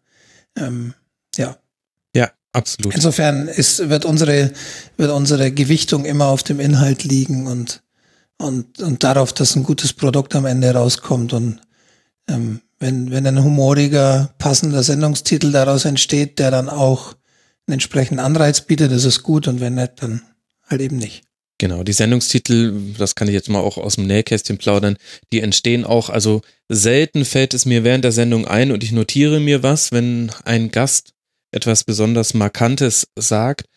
ähm, 0.57 0.93
ja. 1.35 1.57
Ja, 2.15 2.31
absolut. 2.53 2.93
Insofern 2.93 3.47
ist, 3.47 3.89
wird 3.89 4.05
unsere, 4.05 4.51
wird 4.97 5.11
unsere 5.11 5.51
Gewichtung 5.51 6.05
immer 6.05 6.27
auf 6.27 6.43
dem 6.43 6.59
Inhalt 6.59 7.03
liegen 7.03 7.47
und, 7.47 7.83
und, 8.37 8.81
und 8.81 9.03
darauf, 9.03 9.33
dass 9.33 9.55
ein 9.55 9.63
gutes 9.63 9.93
Produkt 9.93 10.35
am 10.35 10.45
Ende 10.45 10.73
rauskommt 10.73 11.33
und 11.33 11.61
ähm, 12.27 12.61
wenn, 12.79 13.11
wenn 13.11 13.25
ein 13.25 13.43
humoriger, 13.43 14.33
passender 14.37 14.83
Sendungstitel 14.83 15.51
daraus 15.51 15.85
entsteht, 15.85 16.39
der 16.39 16.51
dann 16.51 16.69
auch 16.69 17.15
einen 17.67 17.73
entsprechenden 17.73 18.19
Anreiz 18.19 18.61
bietet, 18.61 18.91
ist 18.91 19.05
es 19.05 19.23
gut 19.23 19.47
und 19.47 19.59
wenn 19.59 19.75
nicht, 19.75 19.93
dann 20.01 20.21
halt 20.67 20.81
eben 20.81 20.97
nicht. 20.97 21.24
Genau, 21.57 21.83
die 21.83 21.93
Sendungstitel, 21.93 22.73
das 22.97 23.15
kann 23.15 23.29
ich 23.29 23.33
jetzt 23.33 23.47
mal 23.47 23.61
auch 23.61 23.77
aus 23.77 23.95
dem 23.95 24.07
Nähkästchen 24.07 24.57
plaudern, 24.57 24.97
die 25.31 25.39
entstehen 25.39 25.85
auch, 25.85 26.09
also 26.09 26.41
selten 26.67 27.23
fällt 27.23 27.53
es 27.53 27.65
mir 27.65 27.85
während 27.85 28.03
der 28.03 28.11
Sendung 28.11 28.45
ein 28.45 28.73
und 28.73 28.83
ich 28.83 28.91
notiere 28.91 29.39
mir 29.39 29.63
was, 29.63 29.93
wenn 29.93 30.31
ein 30.43 30.71
Gast 30.71 31.13
etwas 31.51 31.85
besonders 31.85 32.33
Markantes 32.33 33.07
sagt. 33.15 33.67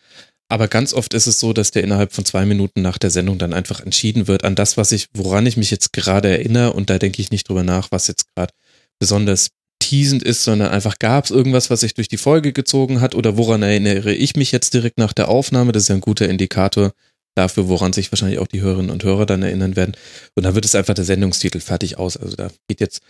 Aber 0.49 0.67
ganz 0.67 0.93
oft 0.93 1.13
ist 1.13 1.27
es 1.27 1.39
so, 1.39 1.53
dass 1.53 1.71
der 1.71 1.83
innerhalb 1.83 2.11
von 2.11 2.25
zwei 2.25 2.45
Minuten 2.45 2.81
nach 2.81 2.97
der 2.97 3.11
Sendung 3.11 3.37
dann 3.37 3.53
einfach 3.53 3.79
entschieden 3.79 4.27
wird 4.27 4.43
an 4.43 4.55
das, 4.55 4.75
was 4.75 4.91
ich, 4.91 5.07
woran 5.13 5.45
ich 5.45 5.55
mich 5.55 5.71
jetzt 5.71 5.93
gerade 5.93 6.27
erinnere 6.27 6.73
und 6.73 6.89
da 6.89 6.97
denke 6.97 7.21
ich 7.21 7.31
nicht 7.31 7.47
drüber 7.47 7.63
nach, 7.63 7.91
was 7.91 8.07
jetzt 8.07 8.25
gerade 8.35 8.53
besonders 8.97 9.51
teasend 9.79 10.23
ist, 10.23 10.43
sondern 10.43 10.69
einfach 10.69 10.99
gab 10.99 11.25
es 11.25 11.31
irgendwas, 11.31 11.69
was 11.69 11.79
sich 11.79 11.93
durch 11.93 12.09
die 12.09 12.17
Folge 12.17 12.51
gezogen 12.51 12.99
hat 12.99 13.15
oder 13.15 13.37
woran 13.37 13.63
erinnere 13.63 14.13
ich 14.13 14.35
mich 14.35 14.51
jetzt 14.51 14.73
direkt 14.73 14.97
nach 14.97 15.13
der 15.13 15.29
Aufnahme. 15.29 15.71
Das 15.71 15.83
ist 15.83 15.89
ja 15.89 15.95
ein 15.95 16.01
guter 16.01 16.27
Indikator 16.27 16.91
dafür, 17.39 17.69
woran 17.69 17.93
sich 17.93 18.11
wahrscheinlich 18.11 18.39
auch 18.39 18.47
die 18.47 18.61
Hörerinnen 18.61 18.91
und 18.91 19.03
Hörer 19.03 19.25
dann 19.25 19.41
erinnern 19.41 19.75
werden. 19.75 19.95
Und 20.35 20.43
dann 20.43 20.55
wird 20.55 20.65
es 20.65 20.75
einfach 20.75 20.93
der 20.93 21.05
Sendungstitel 21.05 21.59
fertig 21.59 21.97
aus. 21.97 22.17
Also 22.17 22.35
da 22.35 22.49
geht 22.67 22.81
jetzt, 22.81 23.01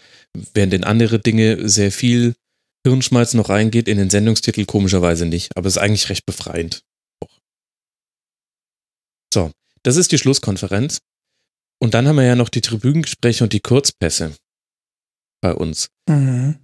während 0.54 0.74
in 0.74 0.84
andere 0.84 1.20
Dinge 1.20 1.68
sehr 1.68 1.92
viel 1.92 2.36
Hirnschmalz 2.86 3.34
noch 3.34 3.50
reingeht, 3.50 3.88
in 3.88 3.98
den 3.98 4.10
Sendungstitel 4.10 4.66
komischerweise 4.66 5.26
nicht. 5.26 5.58
Aber 5.58 5.68
es 5.68 5.76
ist 5.76 5.82
eigentlich 5.82 6.10
recht 6.10 6.26
befreiend. 6.26 6.84
So, 9.34 9.52
das 9.84 9.96
ist 9.96 10.12
die 10.12 10.18
Schlusskonferenz. 10.18 11.00
Und 11.82 11.94
dann 11.94 12.08
haben 12.08 12.18
wir 12.18 12.26
ja 12.26 12.36
noch 12.36 12.50
die 12.50 12.62
Tribünengespräche 12.62 13.44
und 13.44 13.54
die 13.54 13.62
Kurzpässe 13.62 14.36
bei 15.42 15.54
uns. 15.54 15.90
Mhm. 16.08 16.60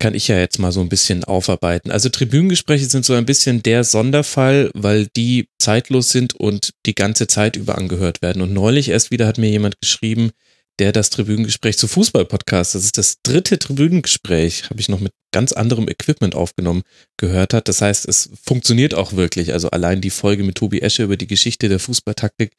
Kann 0.00 0.14
ich 0.14 0.28
ja 0.28 0.38
jetzt 0.38 0.58
mal 0.58 0.72
so 0.72 0.80
ein 0.80 0.88
bisschen 0.88 1.24
aufarbeiten. 1.24 1.90
Also 1.90 2.08
Tribünengespräche 2.08 2.86
sind 2.86 3.04
so 3.04 3.12
ein 3.12 3.26
bisschen 3.26 3.62
der 3.62 3.84
Sonderfall, 3.84 4.70
weil 4.74 5.06
die 5.14 5.48
zeitlos 5.58 6.08
sind 6.08 6.34
und 6.34 6.70
die 6.86 6.94
ganze 6.94 7.26
Zeit 7.26 7.56
über 7.56 7.76
angehört 7.76 8.22
werden. 8.22 8.40
Und 8.40 8.54
neulich 8.54 8.88
erst 8.88 9.10
wieder 9.10 9.26
hat 9.26 9.36
mir 9.36 9.50
jemand 9.50 9.78
geschrieben, 9.80 10.30
der 10.78 10.92
das 10.92 11.10
Tribünengespräch 11.10 11.76
zu 11.76 11.86
Fußball-Podcast, 11.86 12.74
das 12.74 12.84
ist 12.84 12.96
das 12.96 13.16
dritte 13.22 13.58
Tribünengespräch, 13.58 14.70
habe 14.70 14.80
ich 14.80 14.88
noch 14.88 15.00
mit 15.00 15.12
ganz 15.32 15.52
anderem 15.52 15.86
Equipment 15.86 16.34
aufgenommen, 16.34 16.82
gehört 17.18 17.52
hat. 17.52 17.68
Das 17.68 17.82
heißt, 17.82 18.08
es 18.08 18.30
funktioniert 18.42 18.94
auch 18.94 19.12
wirklich. 19.12 19.52
Also 19.52 19.70
allein 19.70 20.00
die 20.00 20.08
Folge 20.08 20.42
mit 20.42 20.56
Tobi 20.56 20.80
Esche 20.80 21.02
über 21.02 21.18
die 21.18 21.26
Geschichte 21.26 21.68
der 21.68 21.78
Fußballtaktik, 21.78 22.52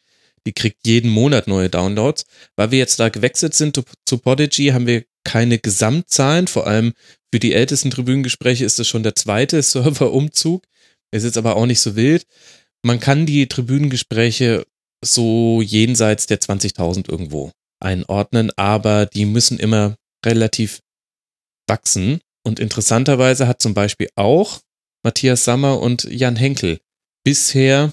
die 0.45 0.53
kriegt 0.53 0.85
jeden 0.85 1.09
Monat 1.09 1.47
neue 1.47 1.69
Downloads. 1.69 2.25
Weil 2.55 2.69
wir 2.69 2.77
jetzt 2.77 2.99
da 2.99 3.09
gewechselt 3.09 3.55
sind 3.55 3.75
zu, 3.75 3.83
zu 4.05 4.19
Podigy, 4.19 4.67
haben 4.67 4.85
wir 4.85 5.03
keine 5.23 5.57
Gesamtzahlen. 5.57 6.45
Vor 6.47 6.67
allem 6.67 6.93
für 7.33 7.39
die 7.39 7.53
ältesten 7.53 7.91
Tribünengespräche 7.91 8.65
ist 8.65 8.79
es 8.79 8.87
schon 8.87 9.03
der 9.03 9.15
zweite 9.15 9.61
Serverumzug. 9.61 10.63
Ist 11.11 11.23
jetzt 11.23 11.37
aber 11.37 11.55
auch 11.55 11.65
nicht 11.65 11.81
so 11.81 11.95
wild. 11.95 12.25
Man 12.83 12.99
kann 12.99 13.25
die 13.25 13.47
Tribünengespräche 13.47 14.65
so 15.03 15.61
jenseits 15.61 16.27
der 16.27 16.39
20.000 16.39 17.09
irgendwo 17.09 17.51
einordnen, 17.79 18.51
aber 18.55 19.05
die 19.05 19.25
müssen 19.25 19.59
immer 19.59 19.95
relativ 20.25 20.81
wachsen. 21.67 22.21
Und 22.43 22.59
interessanterweise 22.59 23.47
hat 23.47 23.61
zum 23.61 23.73
Beispiel 23.73 24.09
auch 24.15 24.61
Matthias 25.03 25.43
Sammer 25.43 25.79
und 25.79 26.03
Jan 26.03 26.35
Henkel 26.35 26.79
bisher 27.23 27.91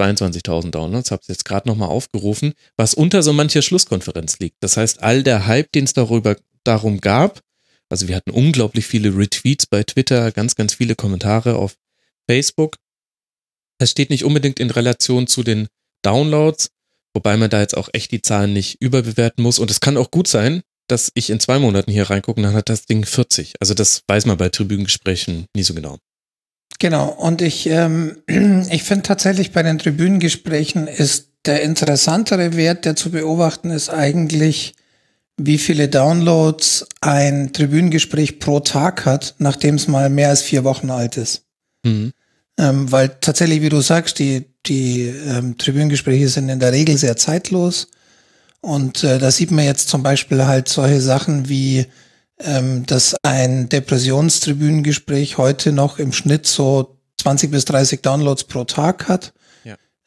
22.000 0.00 0.70
Downloads, 0.70 1.10
habe 1.10 1.22
es 1.22 1.28
jetzt 1.28 1.44
gerade 1.44 1.68
nochmal 1.68 1.88
aufgerufen, 1.88 2.54
was 2.76 2.94
unter 2.94 3.22
so 3.22 3.32
mancher 3.32 3.62
Schlusskonferenz 3.62 4.38
liegt. 4.38 4.56
Das 4.60 4.76
heißt, 4.76 5.02
all 5.02 5.22
der 5.22 5.46
Hype, 5.46 5.70
den 5.72 5.84
es 5.84 5.92
darüber 5.92 6.36
darum 6.64 7.00
gab, 7.00 7.40
also 7.92 8.08
wir 8.08 8.16
hatten 8.16 8.30
unglaublich 8.30 8.86
viele 8.86 9.16
Retweets 9.16 9.66
bei 9.66 9.82
Twitter, 9.82 10.32
ganz, 10.32 10.56
ganz 10.56 10.74
viele 10.74 10.96
Kommentare 10.96 11.56
auf 11.56 11.76
Facebook. 12.26 12.76
Das 13.78 13.90
steht 13.90 14.10
nicht 14.10 14.24
unbedingt 14.24 14.58
in 14.58 14.70
Relation 14.70 15.26
zu 15.26 15.42
den 15.42 15.68
Downloads, 16.02 16.70
wobei 17.14 17.36
man 17.36 17.50
da 17.50 17.60
jetzt 17.60 17.76
auch 17.76 17.90
echt 17.92 18.10
die 18.10 18.22
Zahlen 18.22 18.54
nicht 18.54 18.80
überbewerten 18.80 19.44
muss. 19.44 19.58
Und 19.58 19.70
es 19.70 19.80
kann 19.80 19.98
auch 19.98 20.10
gut 20.10 20.26
sein, 20.26 20.62
dass 20.88 21.12
ich 21.14 21.30
in 21.30 21.38
zwei 21.38 21.58
Monaten 21.58 21.92
hier 21.92 22.08
reingucke 22.08 22.40
und 22.40 22.44
dann 22.44 22.54
hat 22.54 22.70
das 22.70 22.86
Ding 22.86 23.04
40. 23.04 23.54
Also 23.60 23.74
das 23.74 24.02
weiß 24.08 24.24
man 24.26 24.38
bei 24.38 24.48
Tribünengesprächen 24.48 25.46
nie 25.54 25.62
so 25.62 25.74
genau. 25.74 25.98
Genau, 26.78 27.10
und 27.10 27.42
ich, 27.42 27.66
ähm, 27.66 28.22
ich 28.70 28.84
finde 28.84 29.02
tatsächlich 29.02 29.52
bei 29.52 29.62
den 29.62 29.78
Tribünengesprächen 29.78 30.88
ist 30.88 31.28
der 31.44 31.62
interessantere 31.62 32.56
Wert, 32.56 32.84
der 32.86 32.96
zu 32.96 33.10
beobachten 33.10 33.70
ist, 33.70 33.90
eigentlich, 33.90 34.74
wie 35.36 35.58
viele 35.58 35.88
Downloads 35.88 36.86
ein 37.00 37.52
Tribünengespräch 37.52 38.38
pro 38.38 38.60
Tag 38.60 39.06
hat, 39.06 39.34
nachdem 39.38 39.76
es 39.76 39.88
mal 39.88 40.10
mehr 40.10 40.28
als 40.28 40.42
vier 40.42 40.64
Wochen 40.64 40.90
alt 40.90 41.16
ist. 41.16 41.44
Mhm. 41.84 42.12
Ähm, 42.58 42.92
weil 42.92 43.08
tatsächlich, 43.20 43.62
wie 43.62 43.70
du 43.70 43.80
sagst, 43.80 44.18
die, 44.18 44.46
die 44.66 45.06
ähm, 45.06 45.56
Tribünengespräche 45.56 46.28
sind 46.28 46.48
in 46.48 46.60
der 46.60 46.72
Regel 46.72 46.96
sehr 46.96 47.16
zeitlos. 47.16 47.88
Und 48.60 49.02
äh, 49.02 49.18
da 49.18 49.30
sieht 49.30 49.50
man 49.50 49.64
jetzt 49.64 49.88
zum 49.88 50.02
Beispiel 50.02 50.44
halt 50.46 50.68
solche 50.68 51.00
Sachen 51.00 51.48
wie 51.48 51.86
ähm, 52.44 52.84
dass 52.86 53.14
ein 53.22 53.68
Depressionstribünengespräch 53.68 55.38
heute 55.38 55.72
noch 55.72 55.98
im 55.98 56.12
Schnitt 56.12 56.46
so 56.46 56.96
20 57.20 57.50
bis 57.50 57.64
30 57.66 58.02
Downloads 58.02 58.44
pro 58.44 58.64
Tag 58.64 59.08
hat. 59.08 59.32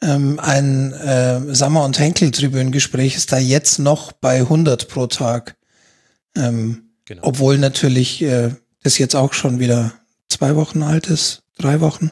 Ähm, 0.01 0.39
ein 0.39 0.93
äh, 0.93 1.55
Sammer- 1.55 1.85
und 1.85 1.99
Henkel-Tribünengespräch 1.99 3.15
ist 3.15 3.31
da 3.31 3.37
jetzt 3.37 3.79
noch 3.79 4.11
bei 4.11 4.39
100 4.39 4.87
pro 4.87 5.07
Tag. 5.07 5.55
Ähm, 6.35 6.85
Genau. 7.05 7.21
Obwohl 7.23 7.57
natürlich 7.57 8.21
äh, 8.23 8.51
das 8.83 8.97
jetzt 8.97 9.15
auch 9.15 9.33
schon 9.33 9.59
wieder 9.59 9.93
zwei 10.27 10.55
Wochen 10.55 10.81
alt 10.81 11.07
ist, 11.07 11.43
drei 11.57 11.79
Wochen. 11.79 12.11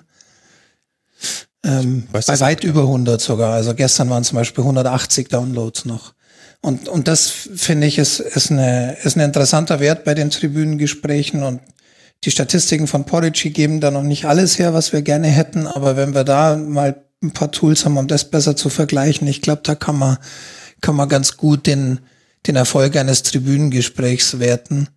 Ähm, 1.65 2.07
bei 2.11 2.21
weit 2.21 2.63
über 2.63 2.81
100 2.81 3.19
sogar. 3.19 3.53
Also 3.53 3.73
gestern 3.73 4.09
waren 4.09 4.23
zum 4.23 4.37
Beispiel 4.37 4.63
180 4.63 5.29
Downloads 5.29 5.85
noch. 5.85 6.13
Und, 6.61 6.87
und 6.87 7.07
das 7.07 7.29
finde 7.29 7.87
ich 7.87 7.97
ist, 7.97 8.19
ist, 8.19 8.51
eine, 8.51 8.97
ist 9.03 9.17
ein 9.17 9.21
interessanter 9.21 9.79
Wert 9.79 10.03
bei 10.03 10.13
den 10.13 10.29
Tribünengesprächen 10.29 11.43
und 11.43 11.61
die 12.23 12.31
Statistiken 12.31 12.87
von 12.87 13.05
Podigy 13.05 13.49
geben 13.49 13.81
da 13.81 13.91
noch 13.91 14.03
nicht 14.03 14.25
alles 14.25 14.57
her, 14.57 14.73
was 14.73 14.93
wir 14.93 15.01
gerne 15.01 15.27
hätten, 15.27 15.67
aber 15.67 15.97
wenn 15.97 16.13
wir 16.13 16.23
da 16.23 16.55
mal 16.55 17.02
ein 17.23 17.31
paar 17.31 17.51
Tools 17.51 17.85
haben, 17.85 17.97
um 17.97 18.07
das 18.07 18.29
besser 18.29 18.55
zu 18.55 18.69
vergleichen, 18.69 19.27
ich 19.27 19.41
glaube, 19.41 19.61
da 19.63 19.75
kann 19.75 19.97
man, 19.97 20.17
kann 20.81 20.95
man 20.95 21.09
ganz 21.09 21.37
gut 21.37 21.65
den, 21.65 21.99
den 22.45 22.55
Erfolg 22.55 22.95
eines 22.95 23.23
Tribünengesprächs 23.23 24.39
werten. 24.39 24.89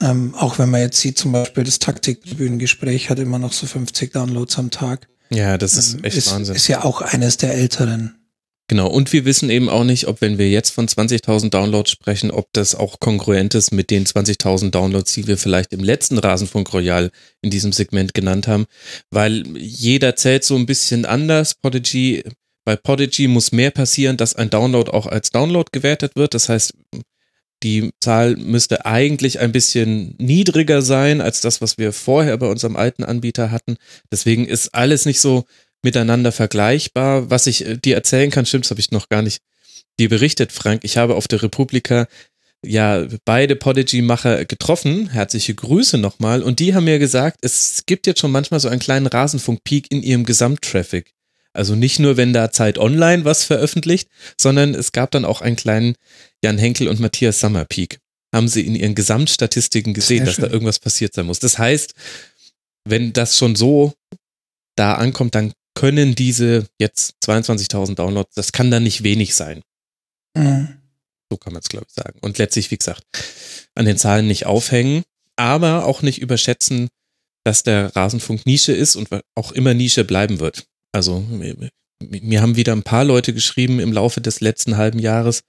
Ähm, 0.00 0.34
auch 0.34 0.58
wenn 0.58 0.70
man 0.70 0.80
jetzt 0.80 1.00
sieht, 1.00 1.18
zum 1.18 1.32
Beispiel 1.32 1.64
das 1.64 1.78
Taktik-Tribünengespräch 1.78 3.10
hat 3.10 3.18
immer 3.18 3.38
noch 3.38 3.52
so 3.52 3.66
50 3.66 4.12
Downloads 4.12 4.58
am 4.58 4.70
Tag. 4.70 5.08
Ja, 5.30 5.58
das 5.58 5.74
ist 5.74 5.94
Ähm, 5.94 6.04
echt 6.04 6.16
ist, 6.16 6.30
Wahnsinn. 6.32 6.56
Ist 6.56 6.68
ja 6.68 6.84
auch 6.84 7.00
eines 7.02 7.36
der 7.36 7.54
älteren. 7.54 8.21
Genau, 8.68 8.88
und 8.88 9.12
wir 9.12 9.24
wissen 9.24 9.50
eben 9.50 9.68
auch 9.68 9.84
nicht, 9.84 10.06
ob 10.06 10.20
wenn 10.20 10.38
wir 10.38 10.48
jetzt 10.48 10.70
von 10.70 10.88
20.000 10.88 11.50
Downloads 11.50 11.90
sprechen, 11.90 12.30
ob 12.30 12.46
das 12.52 12.74
auch 12.74 13.00
kongruent 13.00 13.54
ist 13.54 13.72
mit 13.72 13.90
den 13.90 14.06
20.000 14.06 14.70
Downloads, 14.70 15.12
die 15.12 15.26
wir 15.26 15.36
vielleicht 15.36 15.72
im 15.72 15.80
letzten 15.84 16.18
Rasenfunk 16.18 16.72
Royal 16.72 17.10
in 17.42 17.50
diesem 17.50 17.72
Segment 17.72 18.14
genannt 18.14 18.48
haben, 18.48 18.66
weil 19.10 19.44
jeder 19.58 20.16
zählt 20.16 20.44
so 20.44 20.56
ein 20.56 20.66
bisschen 20.66 21.04
anders. 21.04 21.54
Podigy, 21.54 22.22
bei 22.64 22.76
Podigy 22.76 23.28
muss 23.28 23.52
mehr 23.52 23.72
passieren, 23.72 24.16
dass 24.16 24.36
ein 24.36 24.48
Download 24.48 24.90
auch 24.90 25.06
als 25.06 25.30
Download 25.30 25.68
gewertet 25.72 26.12
wird. 26.14 26.32
Das 26.32 26.48
heißt, 26.48 26.72
die 27.62 27.90
Zahl 28.00 28.36
müsste 28.36 28.86
eigentlich 28.86 29.38
ein 29.38 29.52
bisschen 29.52 30.14
niedriger 30.18 30.82
sein 30.82 31.20
als 31.20 31.40
das, 31.40 31.60
was 31.60 31.78
wir 31.78 31.92
vorher 31.92 32.36
bei 32.38 32.46
unserem 32.46 32.76
alten 32.76 33.04
Anbieter 33.04 33.50
hatten. 33.50 33.76
Deswegen 34.10 34.46
ist 34.46 34.74
alles 34.74 35.06
nicht 35.06 35.20
so 35.20 35.44
miteinander 35.82 36.32
vergleichbar. 36.32 37.30
Was 37.30 37.46
ich 37.46 37.66
äh, 37.66 37.76
dir 37.76 37.94
erzählen 37.94 38.30
kann, 38.30 38.46
stimmt, 38.46 38.64
das 38.64 38.70
habe 38.70 38.80
ich 38.80 38.90
noch 38.90 39.08
gar 39.08 39.22
nicht 39.22 39.42
dir 39.98 40.08
berichtet, 40.08 40.52
Frank. 40.52 40.84
Ich 40.84 40.96
habe 40.96 41.14
auf 41.16 41.28
der 41.28 41.42
Republika 41.42 42.06
ja 42.64 43.06
beide 43.24 43.56
Podigy-Macher 43.56 44.44
getroffen. 44.44 45.08
Herzliche 45.10 45.54
Grüße 45.54 45.98
nochmal. 45.98 46.42
Und 46.42 46.60
die 46.60 46.74
haben 46.74 46.84
mir 46.84 46.98
gesagt, 46.98 47.38
es 47.42 47.82
gibt 47.86 48.06
jetzt 48.06 48.20
schon 48.20 48.30
manchmal 48.30 48.60
so 48.60 48.68
einen 48.68 48.80
kleinen 48.80 49.06
Rasenfunk-Peak 49.06 49.90
in 49.90 50.02
ihrem 50.02 50.24
Gesamttraffic. 50.24 51.12
Also 51.52 51.74
nicht 51.74 51.98
nur, 51.98 52.16
wenn 52.16 52.32
da 52.32 52.50
Zeit 52.50 52.78
Online 52.78 53.24
was 53.24 53.44
veröffentlicht, 53.44 54.08
sondern 54.40 54.74
es 54.74 54.92
gab 54.92 55.10
dann 55.10 55.24
auch 55.24 55.42
einen 55.42 55.56
kleinen 55.56 55.96
Jan 56.42 56.58
Henkel 56.58 56.88
und 56.88 57.00
Matthias 57.00 57.40
Sammer 57.40 57.64
Peak. 57.64 57.98
Haben 58.34 58.48
sie 58.48 58.66
in 58.66 58.74
ihren 58.74 58.94
Gesamtstatistiken 58.94 59.92
gesehen, 59.92 60.24
Sehr 60.24 60.26
dass 60.26 60.36
da 60.36 60.46
irgendwas 60.46 60.78
passiert 60.78 61.12
sein 61.12 61.26
muss. 61.26 61.40
Das 61.40 61.58
heißt, 61.58 61.92
wenn 62.84 63.12
das 63.12 63.36
schon 63.36 63.54
so 63.54 63.92
da 64.76 64.94
ankommt, 64.94 65.34
dann 65.34 65.52
können 65.74 66.14
diese 66.14 66.66
jetzt 66.78 67.16
22.000 67.24 67.94
Downloads, 67.94 68.34
das 68.34 68.52
kann 68.52 68.70
dann 68.70 68.82
nicht 68.82 69.02
wenig 69.02 69.34
sein. 69.34 69.62
Mhm. 70.36 70.76
So 71.30 71.36
kann 71.36 71.52
man 71.52 71.62
es, 71.62 71.68
glaube 71.68 71.86
ich, 71.88 71.94
sagen. 71.94 72.18
Und 72.20 72.38
letztlich, 72.38 72.70
wie 72.70 72.76
gesagt, 72.76 73.04
an 73.74 73.86
den 73.86 73.96
Zahlen 73.96 74.26
nicht 74.26 74.46
aufhängen, 74.46 75.02
aber 75.36 75.86
auch 75.86 76.02
nicht 76.02 76.20
überschätzen, 76.20 76.88
dass 77.44 77.62
der 77.62 77.96
Rasenfunk 77.96 78.46
Nische 78.46 78.72
ist 78.72 78.96
und 78.96 79.08
auch 79.34 79.52
immer 79.52 79.74
Nische 79.74 80.04
bleiben 80.04 80.40
wird. 80.40 80.66
Also 80.92 81.20
mir 82.00 82.42
haben 82.42 82.56
wieder 82.56 82.72
ein 82.72 82.82
paar 82.82 83.04
Leute 83.04 83.32
geschrieben 83.32 83.80
im 83.80 83.92
Laufe 83.92 84.20
des 84.20 84.40
letzten 84.40 84.76
halben 84.76 84.98
Jahres, 84.98 85.42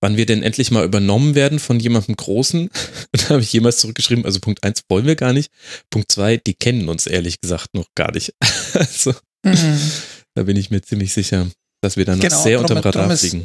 wann 0.00 0.16
wir 0.16 0.26
denn 0.26 0.42
endlich 0.42 0.70
mal 0.70 0.84
übernommen 0.84 1.34
werden 1.34 1.58
von 1.58 1.80
jemandem 1.80 2.16
Großen. 2.16 2.68
Und 2.68 2.70
da 3.22 3.30
habe 3.30 3.42
ich 3.42 3.52
jemals 3.52 3.78
zurückgeschrieben, 3.78 4.24
also 4.24 4.40
Punkt 4.40 4.62
eins 4.64 4.82
wollen 4.88 5.06
wir 5.06 5.16
gar 5.16 5.32
nicht. 5.32 5.50
Punkt 5.90 6.10
zwei, 6.12 6.36
die 6.36 6.54
kennen 6.54 6.88
uns 6.88 7.06
ehrlich 7.06 7.40
gesagt 7.40 7.74
noch 7.74 7.86
gar 7.94 8.12
nicht. 8.12 8.34
Also 8.74 9.14
Mhm. 9.42 9.78
da 10.34 10.42
bin 10.44 10.56
ich 10.56 10.70
mir 10.70 10.82
ziemlich 10.82 11.12
sicher, 11.12 11.46
dass 11.80 11.96
wir 11.96 12.04
dann 12.04 12.18
noch 12.18 12.22
Genau, 12.24 12.42
sehr 12.42 12.58
drum- 12.58 12.76
unterm 12.76 12.78
Radar 12.78 13.16
fliegen. 13.16 13.44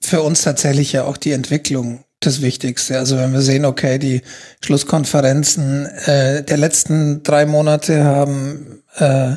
Für 0.00 0.22
uns 0.22 0.42
tatsächlich 0.42 0.92
ja 0.92 1.04
auch 1.04 1.16
die 1.16 1.32
Entwicklung 1.32 2.04
das 2.20 2.40
Wichtigste. 2.42 2.98
Also 2.98 3.16
wenn 3.16 3.32
wir 3.32 3.42
sehen, 3.42 3.64
okay, 3.64 3.98
die 3.98 4.22
Schlusskonferenzen 4.64 5.86
äh, 5.86 6.42
der 6.44 6.56
letzten 6.56 7.22
drei 7.22 7.46
Monate 7.46 8.04
haben, 8.04 8.82
äh, 8.96 9.36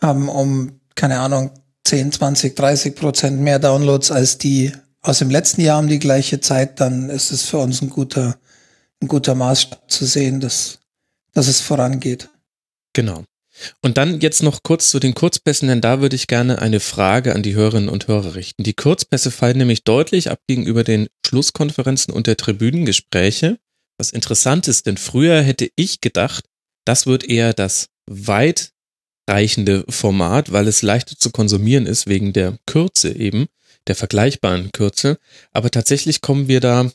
haben 0.00 0.28
um, 0.28 0.80
keine 0.94 1.18
Ahnung, 1.20 1.50
10, 1.84 2.12
20, 2.12 2.56
30 2.56 2.94
Prozent 2.96 3.40
mehr 3.40 3.58
Downloads 3.58 4.10
als 4.10 4.38
die 4.38 4.72
aus 5.00 5.18
dem 5.20 5.30
letzten 5.30 5.60
Jahr 5.62 5.78
um 5.78 5.88
die 5.88 5.98
gleiche 5.98 6.40
Zeit, 6.40 6.80
dann 6.80 7.08
ist 7.08 7.30
es 7.30 7.44
für 7.44 7.58
uns 7.58 7.80
ein 7.80 7.88
guter, 7.88 8.36
ein 9.00 9.08
guter 9.08 9.34
Maßstab 9.34 9.90
zu 9.90 10.04
sehen, 10.04 10.40
dass, 10.40 10.80
dass 11.32 11.46
es 11.46 11.60
vorangeht. 11.60 12.28
Genau. 12.92 13.24
Und 13.82 13.98
dann 13.98 14.20
jetzt 14.20 14.42
noch 14.42 14.62
kurz 14.62 14.90
zu 14.90 15.00
den 15.00 15.14
Kurzpässen, 15.14 15.68
denn 15.68 15.80
da 15.80 16.00
würde 16.00 16.16
ich 16.16 16.26
gerne 16.26 16.60
eine 16.60 16.80
Frage 16.80 17.34
an 17.34 17.42
die 17.42 17.54
Hörerinnen 17.54 17.88
und 17.88 18.08
Hörer 18.08 18.34
richten. 18.34 18.62
Die 18.62 18.74
Kurzpässe 18.74 19.30
fallen 19.30 19.58
nämlich 19.58 19.84
deutlich 19.84 20.30
ab 20.30 20.40
gegenüber 20.46 20.84
den 20.84 21.08
Schlusskonferenzen 21.26 22.12
und 22.12 22.26
der 22.26 22.36
Tribünengespräche. 22.36 23.58
Was 23.98 24.10
interessant 24.10 24.68
ist, 24.68 24.86
denn 24.86 24.96
früher 24.96 25.42
hätte 25.42 25.70
ich 25.74 26.00
gedacht, 26.00 26.44
das 26.84 27.06
wird 27.06 27.24
eher 27.24 27.52
das 27.52 27.88
weitreichende 28.06 29.84
Format, 29.88 30.52
weil 30.52 30.68
es 30.68 30.82
leichter 30.82 31.16
zu 31.16 31.30
konsumieren 31.30 31.86
ist 31.86 32.06
wegen 32.06 32.32
der 32.32 32.58
Kürze 32.66 33.14
eben, 33.14 33.46
der 33.88 33.96
vergleichbaren 33.96 34.72
Kürze. 34.72 35.18
Aber 35.52 35.70
tatsächlich 35.70 36.20
kommen 36.20 36.48
wir 36.48 36.60
da, 36.60 36.90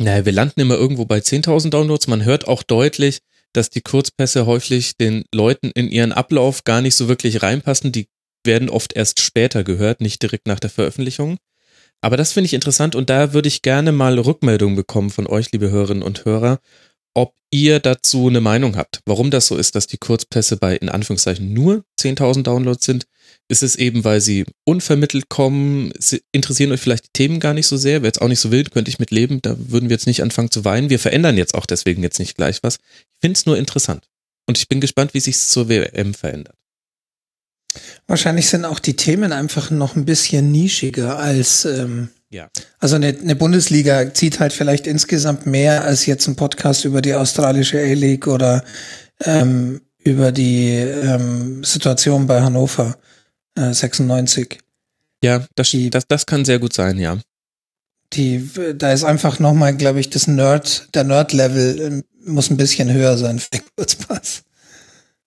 naja, 0.00 0.24
wir 0.24 0.32
landen 0.32 0.60
immer 0.60 0.74
irgendwo 0.74 1.04
bei 1.04 1.18
10.000 1.18 1.70
Downloads. 1.70 2.08
Man 2.08 2.24
hört 2.24 2.48
auch 2.48 2.62
deutlich, 2.64 3.20
dass 3.56 3.70
die 3.70 3.80
Kurzpässe 3.80 4.46
häufig 4.46 4.96
den 4.96 5.24
Leuten 5.32 5.70
in 5.74 5.90
ihren 5.90 6.12
Ablauf 6.12 6.64
gar 6.64 6.80
nicht 6.80 6.96
so 6.96 7.08
wirklich 7.08 7.42
reinpassen. 7.42 7.92
Die 7.92 8.08
werden 8.44 8.68
oft 8.68 8.92
erst 8.92 9.20
später 9.20 9.64
gehört, 9.64 10.00
nicht 10.00 10.22
direkt 10.22 10.46
nach 10.46 10.60
der 10.60 10.70
Veröffentlichung. 10.70 11.38
Aber 12.02 12.16
das 12.18 12.32
finde 12.32 12.46
ich 12.46 12.54
interessant 12.54 12.94
und 12.94 13.08
da 13.08 13.32
würde 13.32 13.48
ich 13.48 13.62
gerne 13.62 13.90
mal 13.90 14.18
Rückmeldung 14.18 14.76
bekommen 14.76 15.10
von 15.10 15.26
euch, 15.26 15.52
liebe 15.52 15.70
Hörerinnen 15.70 16.02
und 16.02 16.26
Hörer, 16.26 16.58
ob 17.14 17.34
ihr 17.50 17.80
dazu 17.80 18.28
eine 18.28 18.40
Meinung 18.42 18.76
habt. 18.76 19.00
Warum 19.06 19.30
das 19.30 19.46
so 19.46 19.56
ist, 19.56 19.74
dass 19.74 19.86
die 19.86 19.96
Kurzpässe 19.96 20.58
bei 20.58 20.76
in 20.76 20.90
Anführungszeichen 20.90 21.52
nur 21.52 21.84
10.000 21.98 22.42
Downloads 22.42 22.84
sind. 22.84 23.06
Ist 23.48 23.62
es 23.62 23.76
eben, 23.76 24.04
weil 24.04 24.22
sie 24.22 24.46
unvermittelt 24.64 25.28
kommen? 25.28 25.92
Sie 25.98 26.22
interessieren 26.32 26.72
euch 26.72 26.80
vielleicht 26.80 27.06
die 27.06 27.12
Themen 27.12 27.40
gar 27.40 27.52
nicht 27.52 27.66
so 27.66 27.76
sehr? 27.76 28.00
Wäre 28.00 28.08
jetzt 28.08 28.22
auch 28.22 28.28
nicht 28.28 28.40
so 28.40 28.50
wild, 28.50 28.70
könnte 28.70 28.88
ich 28.88 28.98
mit 28.98 29.10
leben. 29.10 29.42
Da 29.42 29.56
würden 29.58 29.90
wir 29.90 29.94
jetzt 29.94 30.06
nicht 30.06 30.22
anfangen 30.22 30.50
zu 30.50 30.64
weinen. 30.64 30.88
Wir 30.88 30.98
verändern 30.98 31.36
jetzt 31.36 31.54
auch 31.54 31.66
deswegen 31.66 32.02
jetzt 32.02 32.18
nicht 32.18 32.36
gleich 32.36 32.62
was. 32.62 32.76
Ich 32.76 33.20
finde 33.20 33.36
es 33.38 33.44
nur 33.44 33.58
interessant. 33.58 34.08
Und 34.46 34.56
ich 34.56 34.68
bin 34.68 34.80
gespannt, 34.80 35.12
wie 35.12 35.20
sich 35.20 35.38
zur 35.38 35.68
WM 35.68 36.14
verändert. 36.14 36.56
Wahrscheinlich 38.06 38.48
sind 38.48 38.64
auch 38.64 38.78
die 38.78 38.96
Themen 38.96 39.32
einfach 39.32 39.70
noch 39.70 39.96
ein 39.96 40.04
bisschen 40.04 40.50
nischiger 40.50 41.18
als 41.18 41.64
ähm, 41.64 42.08
Ja. 42.30 42.48
Also 42.78 42.96
eine, 42.96 43.08
eine 43.08 43.36
Bundesliga 43.36 44.14
zieht 44.14 44.40
halt 44.40 44.52
vielleicht 44.52 44.86
insgesamt 44.86 45.46
mehr 45.46 45.84
als 45.84 46.06
jetzt 46.06 46.26
ein 46.28 46.36
Podcast 46.36 46.84
über 46.84 47.02
die 47.02 47.14
australische 47.14 47.78
A-League 47.78 48.26
oder 48.26 48.64
ähm, 49.24 49.80
über 49.98 50.32
die 50.32 50.70
ähm, 50.70 51.64
Situation 51.64 52.26
bei 52.26 52.40
Hannover 52.42 52.96
äh, 53.56 53.72
96. 53.72 54.58
Ja, 55.22 55.46
das, 55.54 55.70
Die- 55.70 55.90
das, 55.90 56.06
das 56.08 56.26
kann 56.26 56.44
sehr 56.44 56.58
gut 56.58 56.72
sein, 56.72 56.98
ja. 56.98 57.18
Die, 58.12 58.48
da 58.76 58.92
ist 58.92 59.02
einfach 59.04 59.38
nochmal, 59.40 59.76
glaube 59.76 59.98
ich, 60.00 60.08
das 60.10 60.26
Nerd, 60.28 60.88
der 60.94 61.04
Nerd-Level 61.04 61.80
ähm, 61.80 62.04
muss 62.24 62.50
ein 62.50 62.56
bisschen 62.56 62.92
höher 62.92 63.16
sein 63.18 63.38
für 63.40 63.50
den 63.50 63.62
Kurzpass. 63.76 64.42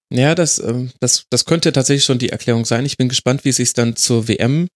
Ja, 0.09 0.35
das, 0.35 0.59
ähm, 0.59 0.91
das, 1.01 1.25
das 1.29 1.43
könnte 1.45 1.73
tatsächlich 1.73 2.05
schon 2.05 2.19
die 2.19 2.29
Erklärung 2.29 2.63
sein. 2.63 2.85
Ich 2.85 2.95
bin 2.95 3.09
gespannt, 3.09 3.43
wie 3.43 3.49
es 3.49 3.57
sich 3.57 3.73
dann 3.73 3.95
zur 3.97 4.27
WM 4.29 4.67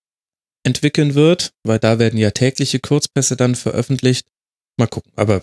entwickeln 0.63 1.15
wird, 1.15 1.53
weil 1.63 1.79
da 1.79 1.99
werden 1.99 2.19
ja 2.19 2.31
tägliche 2.31 2.79
Kurzpässe 2.79 3.37
dann 3.37 3.55
veröffentlicht. 3.55 4.27
Mal 4.77 4.87
gucken, 4.87 5.11
aber 5.15 5.41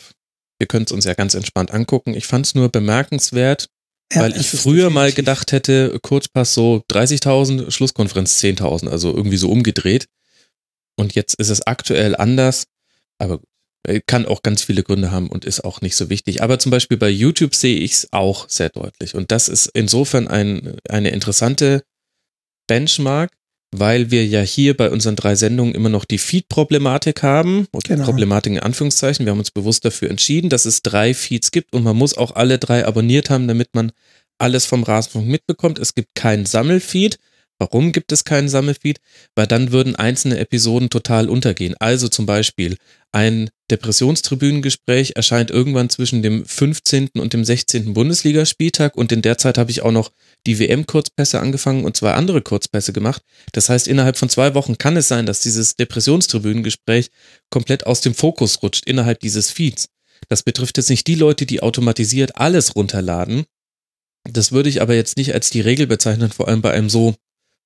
wir 0.58 0.66
können 0.66 0.84
es 0.84 0.92
uns 0.92 1.04
ja 1.04 1.14
ganz 1.14 1.34
entspannt 1.34 1.70
angucken. 1.70 2.12
Ich 2.14 2.26
fand 2.26 2.44
es 2.46 2.54
nur 2.54 2.68
bemerkenswert, 2.68 3.68
Ja, 4.12 4.22
weil 4.22 4.36
ich 4.36 4.48
früher 4.48 4.88
mal 4.90 5.12
gedacht 5.12 5.52
hätte, 5.52 5.98
Kurzpass 6.00 6.54
so 6.54 6.82
30.000, 6.90 7.70
Schlusskonferenz 7.70 8.40
10.000, 8.42 8.88
also 8.88 9.14
irgendwie 9.14 9.36
so 9.36 9.50
umgedreht. 9.50 10.06
Und 10.96 11.14
jetzt 11.14 11.34
ist 11.34 11.50
es 11.50 11.66
aktuell 11.66 12.16
anders, 12.16 12.64
aber 13.18 13.40
äh, 13.84 14.00
kann 14.06 14.26
auch 14.26 14.42
ganz 14.42 14.62
viele 14.62 14.82
Gründe 14.82 15.10
haben 15.10 15.28
und 15.28 15.44
ist 15.44 15.62
auch 15.64 15.80
nicht 15.80 15.96
so 15.96 16.08
wichtig. 16.08 16.42
Aber 16.42 16.58
zum 16.58 16.70
Beispiel 16.70 16.96
bei 16.96 17.10
YouTube 17.10 17.54
sehe 17.54 17.78
ich 17.78 17.92
es 17.92 18.12
auch 18.12 18.48
sehr 18.48 18.70
deutlich. 18.70 19.14
Und 19.14 19.30
das 19.30 19.48
ist 19.48 19.66
insofern 19.74 20.26
ein, 20.26 20.76
eine 20.88 21.10
interessante 21.10 21.82
Benchmark, 22.66 23.32
weil 23.70 24.10
wir 24.10 24.26
ja 24.26 24.40
hier 24.40 24.76
bei 24.76 24.90
unseren 24.90 25.16
drei 25.16 25.34
Sendungen 25.34 25.74
immer 25.74 25.88
noch 25.88 26.04
die 26.04 26.18
Feed-Problematik 26.18 27.22
haben. 27.22 27.66
Und 27.70 27.84
Genau. 27.84 28.04
Problematik 28.04 28.54
in 28.54 28.60
Anführungszeichen. 28.60 29.26
Wir 29.26 29.32
haben 29.32 29.38
uns 29.38 29.50
bewusst 29.50 29.84
dafür 29.84 30.10
entschieden, 30.10 30.48
dass 30.48 30.64
es 30.64 30.82
drei 30.82 31.14
Feeds 31.14 31.50
gibt 31.50 31.74
und 31.74 31.82
man 31.82 31.96
muss 31.96 32.16
auch 32.16 32.34
alle 32.34 32.58
drei 32.58 32.86
abonniert 32.86 33.30
haben, 33.30 33.46
damit 33.48 33.74
man 33.74 33.92
alles 34.38 34.66
vom 34.66 34.82
Rasenfunk 34.84 35.26
mitbekommt. 35.26 35.78
Es 35.78 35.94
gibt 35.94 36.14
keinen 36.14 36.46
Sammelfeed. 36.46 37.18
Warum 37.58 37.90
gibt 37.90 38.12
es 38.12 38.24
keinen 38.24 38.48
Sammelfeed? 38.48 39.00
Weil 39.34 39.48
dann 39.48 39.72
würden 39.72 39.96
einzelne 39.96 40.38
Episoden 40.38 40.90
total 40.90 41.28
untergehen. 41.28 41.74
Also 41.80 42.08
zum 42.08 42.24
Beispiel 42.24 42.76
ein 43.10 43.50
Depressionstribünengespräch 43.70 45.12
erscheint 45.16 45.50
irgendwann 45.50 45.90
zwischen 45.90 46.22
dem 46.22 46.44
15. 46.44 47.08
und 47.18 47.32
dem 47.32 47.44
16. 47.44 47.94
Bundesligaspieltag 47.94 48.96
und 48.96 49.10
in 49.10 49.22
der 49.22 49.38
Zeit 49.38 49.58
habe 49.58 49.70
ich 49.70 49.82
auch 49.82 49.90
noch 49.90 50.12
die 50.46 50.58
WM-Kurzpässe 50.58 51.40
angefangen 51.40 51.84
und 51.84 51.96
zwei 51.96 52.12
andere 52.12 52.42
Kurzpässe 52.42 52.92
gemacht. 52.92 53.22
Das 53.52 53.68
heißt, 53.68 53.88
innerhalb 53.88 54.16
von 54.16 54.28
zwei 54.28 54.54
Wochen 54.54 54.78
kann 54.78 54.96
es 54.96 55.08
sein, 55.08 55.26
dass 55.26 55.40
dieses 55.40 55.74
Depressionstribünengespräch 55.74 57.10
komplett 57.50 57.86
aus 57.86 58.00
dem 58.00 58.14
Fokus 58.14 58.62
rutscht 58.62 58.86
innerhalb 58.86 59.20
dieses 59.20 59.50
Feeds. 59.50 59.88
Das 60.28 60.42
betrifft 60.42 60.76
jetzt 60.76 60.90
nicht 60.90 61.06
die 61.06 61.14
Leute, 61.14 61.44
die 61.46 61.62
automatisiert 61.62 62.36
alles 62.36 62.76
runterladen. 62.76 63.44
Das 64.30 64.52
würde 64.52 64.68
ich 64.68 64.82
aber 64.82 64.94
jetzt 64.94 65.16
nicht 65.16 65.32
als 65.32 65.50
die 65.50 65.60
Regel 65.60 65.86
bezeichnen, 65.86 66.30
vor 66.30 66.48
allem 66.48 66.60
bei 66.60 66.72
einem 66.72 66.90
so 66.90 67.14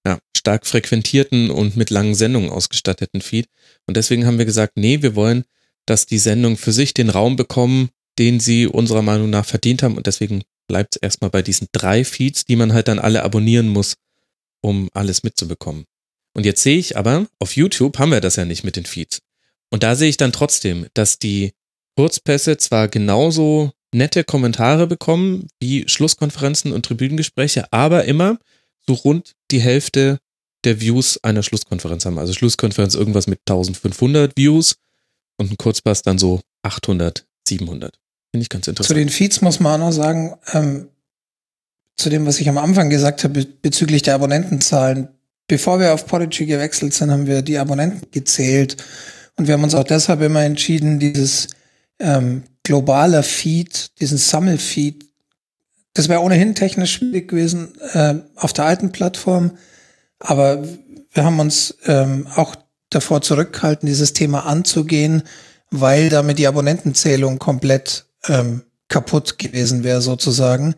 ja, 0.06 0.18
stark 0.36 0.66
frequentierten 0.66 1.50
und 1.50 1.76
mit 1.76 1.90
langen 1.90 2.14
Sendungen 2.14 2.50
ausgestatteten 2.50 3.20
Feed. 3.20 3.48
Und 3.86 3.96
deswegen 3.96 4.26
haben 4.26 4.38
wir 4.38 4.44
gesagt, 4.44 4.76
nee, 4.76 5.02
wir 5.02 5.14
wollen, 5.14 5.44
dass 5.86 6.06
die 6.06 6.18
Sendungen 6.18 6.56
für 6.56 6.72
sich 6.72 6.94
den 6.94 7.10
Raum 7.10 7.36
bekommen, 7.36 7.90
den 8.18 8.40
sie 8.40 8.66
unserer 8.66 9.02
Meinung 9.02 9.30
nach 9.30 9.46
verdient 9.46 9.82
haben. 9.82 9.96
Und 9.96 10.06
deswegen 10.06 10.42
bleibt 10.68 10.96
es 10.96 11.02
erstmal 11.02 11.30
bei 11.30 11.42
diesen 11.42 11.68
drei 11.72 12.04
Feeds, 12.04 12.44
die 12.44 12.56
man 12.56 12.72
halt 12.72 12.88
dann 12.88 12.98
alle 12.98 13.22
abonnieren 13.22 13.68
muss, 13.68 13.94
um 14.60 14.88
alles 14.92 15.22
mitzubekommen. 15.22 15.84
Und 16.34 16.46
jetzt 16.46 16.62
sehe 16.62 16.78
ich 16.78 16.96
aber, 16.96 17.26
auf 17.38 17.56
YouTube 17.56 17.98
haben 17.98 18.10
wir 18.10 18.20
das 18.20 18.36
ja 18.36 18.44
nicht 18.44 18.64
mit 18.64 18.76
den 18.76 18.86
Feeds. 18.86 19.20
Und 19.70 19.82
da 19.82 19.94
sehe 19.94 20.08
ich 20.08 20.16
dann 20.16 20.32
trotzdem, 20.32 20.86
dass 20.94 21.18
die 21.18 21.52
Kurzpässe 21.96 22.56
zwar 22.56 22.88
genauso 22.88 23.72
nette 23.94 24.24
Kommentare 24.24 24.86
bekommen 24.86 25.48
wie 25.60 25.86
Schlusskonferenzen 25.86 26.72
und 26.72 26.86
Tribünengespräche, 26.86 27.70
aber 27.72 28.04
immer 28.04 28.38
so 28.86 28.94
rund 28.94 29.32
die 29.50 29.60
Hälfte 29.60 30.18
der 30.64 30.80
Views 30.80 31.18
einer 31.24 31.42
Schlusskonferenz 31.42 32.04
haben. 32.06 32.18
Also 32.18 32.32
Schlusskonferenz 32.32 32.94
irgendwas 32.94 33.26
mit 33.26 33.40
1500 33.48 34.36
Views 34.36 34.76
und 35.38 35.50
ein 35.50 35.56
Kurzpass 35.56 36.02
dann 36.02 36.18
so 36.18 36.40
800, 36.62 37.26
700. 37.48 37.98
Finde 38.30 38.42
ich 38.42 38.48
ganz 38.48 38.64
Zu 38.64 38.70
interessant. 38.70 38.98
den 38.98 39.08
Feeds 39.08 39.40
muss 39.40 39.60
man 39.60 39.80
auch 39.80 39.86
noch 39.86 39.92
sagen, 39.92 40.36
ähm, 40.52 40.88
zu 41.96 42.08
dem, 42.10 42.26
was 42.26 42.40
ich 42.40 42.48
am 42.48 42.58
Anfang 42.58 42.90
gesagt 42.90 43.24
habe 43.24 43.42
be- 43.44 43.48
bezüglich 43.60 44.02
der 44.02 44.14
Abonnentenzahlen. 44.14 45.08
Bevor 45.48 45.80
wir 45.80 45.92
auf 45.92 46.06
Podigy 46.06 46.46
gewechselt 46.46 46.94
sind, 46.94 47.10
haben 47.10 47.26
wir 47.26 47.42
die 47.42 47.58
Abonnenten 47.58 48.06
gezählt. 48.10 48.82
Und 49.36 49.46
wir 49.48 49.54
haben 49.54 49.64
uns 49.64 49.74
auch 49.74 49.84
deshalb 49.84 50.22
immer 50.22 50.42
entschieden, 50.42 50.98
dieses 50.98 51.48
ähm, 51.98 52.44
globale 52.62 53.22
Feed, 53.22 53.90
diesen 54.00 54.18
Sammelfeed, 54.18 55.04
das 55.94 56.08
wäre 56.08 56.20
ohnehin 56.20 56.54
technisch 56.54 56.92
schwierig 56.94 57.28
gewesen 57.28 57.74
äh, 57.92 58.14
auf 58.36 58.52
der 58.52 58.64
alten 58.64 58.92
Plattform. 58.92 59.52
Aber 60.18 60.62
wir 61.12 61.24
haben 61.24 61.40
uns 61.40 61.76
ähm, 61.86 62.26
auch 62.34 62.54
davor 62.90 63.22
zurückgehalten, 63.22 63.86
dieses 63.86 64.12
Thema 64.12 64.46
anzugehen, 64.46 65.22
weil 65.70 66.08
damit 66.08 66.38
die 66.38 66.46
Abonnentenzählung 66.46 67.38
komplett 67.38 68.06
ähm, 68.28 68.62
kaputt 68.88 69.38
gewesen 69.38 69.84
wäre 69.84 70.02
sozusagen. 70.02 70.74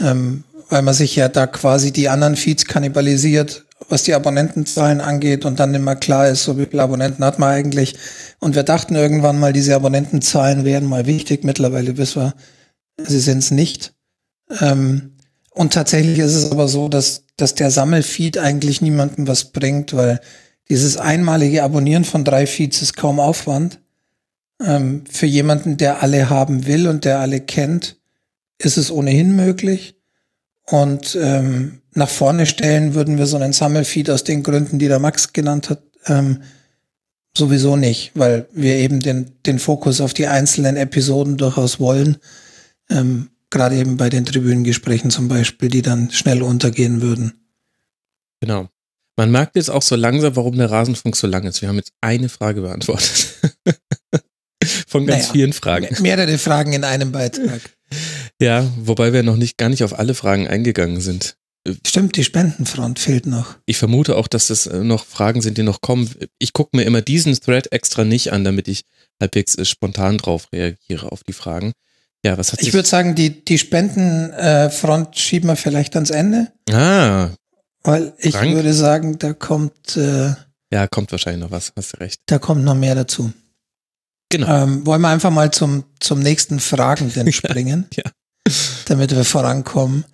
ähm, 0.00 0.44
weil 0.68 0.82
man 0.82 0.94
sich 0.94 1.16
ja 1.16 1.28
da 1.28 1.46
quasi 1.46 1.92
die 1.92 2.08
anderen 2.08 2.36
Feeds 2.36 2.64
kannibalisiert, 2.64 3.66
was 3.88 4.02
die 4.02 4.14
Abonnentenzahlen 4.14 5.00
angeht 5.00 5.44
und 5.44 5.60
dann 5.60 5.74
immer 5.74 5.96
klar 5.96 6.28
ist, 6.28 6.44
so 6.44 6.58
wie 6.58 6.66
viele 6.66 6.82
Abonnenten 6.82 7.24
hat 7.24 7.38
man 7.38 7.50
eigentlich. 7.50 7.94
Und 8.40 8.54
wir 8.54 8.62
dachten 8.62 8.96
irgendwann 8.96 9.38
mal, 9.38 9.52
diese 9.52 9.76
Abonnentenzahlen 9.76 10.64
wären 10.64 10.86
mal 10.86 11.06
wichtig. 11.06 11.44
Mittlerweile 11.44 11.96
wissen 11.96 12.22
wir, 12.22 12.34
sie 13.06 13.20
sind 13.20 13.38
es 13.38 13.50
nicht. 13.50 13.94
Ähm, 14.60 15.12
und 15.50 15.72
tatsächlich 15.72 16.18
ist 16.18 16.34
es 16.34 16.50
aber 16.50 16.68
so, 16.68 16.88
dass, 16.88 17.24
dass 17.36 17.54
der 17.54 17.70
Sammelfeed 17.70 18.38
eigentlich 18.38 18.82
niemandem 18.82 19.26
was 19.26 19.46
bringt, 19.46 19.94
weil 19.94 20.20
dieses 20.68 20.96
einmalige 20.96 21.62
Abonnieren 21.62 22.04
von 22.04 22.24
drei 22.24 22.46
Feeds 22.46 22.82
ist 22.82 22.96
kaum 22.96 23.20
Aufwand. 23.20 23.80
Ähm, 24.60 25.04
für 25.10 25.26
jemanden, 25.26 25.76
der 25.76 26.02
alle 26.02 26.28
haben 26.30 26.66
will 26.66 26.88
und 26.88 27.04
der 27.04 27.20
alle 27.20 27.40
kennt, 27.40 27.96
ist 28.58 28.76
es 28.76 28.90
ohnehin 28.90 29.36
möglich. 29.36 29.96
Und 30.64 31.16
ähm, 31.20 31.82
nach 31.92 32.08
vorne 32.08 32.46
stellen 32.46 32.94
würden 32.94 33.18
wir 33.18 33.26
so 33.26 33.36
einen 33.36 33.52
Sammelfeed 33.52 34.10
aus 34.10 34.24
den 34.24 34.42
Gründen, 34.42 34.78
die 34.78 34.88
der 34.88 34.98
Max 34.98 35.32
genannt 35.32 35.70
hat, 35.70 35.82
ähm, 36.06 36.42
sowieso 37.36 37.76
nicht, 37.76 38.12
weil 38.14 38.48
wir 38.52 38.76
eben 38.76 39.00
den, 39.00 39.32
den 39.44 39.58
Fokus 39.58 40.00
auf 40.00 40.14
die 40.14 40.26
einzelnen 40.26 40.76
Episoden 40.76 41.36
durchaus 41.36 41.78
wollen. 41.78 42.16
Ähm, 42.90 43.30
Gerade 43.50 43.76
eben 43.76 43.96
bei 43.96 44.08
den 44.08 44.24
Tribünengesprächen 44.24 45.10
zum 45.10 45.28
Beispiel, 45.28 45.68
die 45.68 45.82
dann 45.82 46.10
schnell 46.10 46.42
untergehen 46.42 47.00
würden. 47.00 47.46
Genau. 48.40 48.68
Man 49.16 49.30
merkt 49.30 49.56
jetzt 49.56 49.70
auch 49.70 49.82
so 49.82 49.96
langsam, 49.96 50.36
warum 50.36 50.56
der 50.58 50.70
Rasenfunk 50.70 51.16
so 51.16 51.26
lang 51.26 51.44
ist. 51.44 51.62
Wir 51.62 51.68
haben 51.68 51.76
jetzt 51.76 51.92
eine 52.00 52.28
Frage 52.28 52.60
beantwortet. 52.60 53.34
Von 54.88 55.06
ganz 55.06 55.22
Naja, 55.22 55.32
vielen 55.32 55.52
Fragen. 55.52 55.88
Mehrere 56.02 56.38
Fragen 56.38 56.72
in 56.72 56.84
einem 56.84 57.12
Beitrag. 57.12 57.60
Ja, 58.40 58.70
wobei 58.78 59.12
wir 59.12 59.22
noch 59.22 59.36
nicht 59.36 59.56
gar 59.56 59.68
nicht 59.68 59.84
auf 59.84 59.98
alle 59.98 60.14
Fragen 60.14 60.46
eingegangen 60.48 61.00
sind. 61.00 61.36
Stimmt, 61.86 62.16
die 62.16 62.24
Spendenfront 62.24 62.98
fehlt 62.98 63.26
noch. 63.26 63.56
Ich 63.66 63.78
vermute 63.78 64.16
auch, 64.16 64.28
dass 64.28 64.48
das 64.48 64.66
äh, 64.66 64.84
noch 64.84 65.04
Fragen 65.04 65.40
sind, 65.40 65.58
die 65.58 65.62
noch 65.62 65.80
kommen. 65.80 66.08
Ich 66.38 66.52
gucke 66.52 66.76
mir 66.76 66.84
immer 66.84 67.02
diesen 67.02 67.34
Thread 67.34 67.72
extra 67.72 68.04
nicht 68.04 68.32
an, 68.32 68.44
damit 68.44 68.68
ich 68.68 68.84
halbwegs 69.20 69.56
äh, 69.56 69.64
spontan 69.64 70.18
drauf 70.18 70.52
reagiere 70.52 71.10
auf 71.10 71.24
die 71.24 71.32
Fragen. 71.32 71.72
Ja, 72.26 72.36
was 72.38 72.52
hat 72.52 72.60
Ich 72.60 72.72
würde 72.74 72.88
sagen, 72.88 73.14
die, 73.14 73.44
die 73.44 73.56
Spendenfront 73.58 75.16
schieben 75.16 75.48
wir 75.48 75.56
vielleicht 75.56 75.94
ans 75.94 76.10
Ende, 76.10 76.52
ah, 76.70 77.30
weil 77.84 78.12
ich 78.18 78.34
Frank? 78.34 78.52
würde 78.54 78.72
sagen, 78.74 79.18
da 79.18 79.32
kommt, 79.32 79.96
äh, 79.96 80.34
ja, 80.72 80.86
kommt 80.88 81.12
wahrscheinlich 81.12 81.42
noch 81.42 81.50
was, 81.52 81.72
hast 81.76 81.92
du 81.94 81.96
recht. 81.98 82.20
da 82.26 82.38
kommt 82.38 82.64
noch 82.64 82.74
mehr 82.74 82.94
dazu. 82.96 83.32
Genau. 84.28 84.62
Ähm, 84.64 84.84
wollen 84.84 85.00
wir 85.02 85.08
einfach 85.08 85.30
mal 85.30 85.52
zum, 85.52 85.84
zum 86.00 86.18
nächsten 86.18 86.58
Fragenden 86.58 87.32
springen, 87.32 87.86
Ja. 87.94 88.02
damit 88.86 89.14
wir 89.14 89.24
vorankommen. 89.24 90.04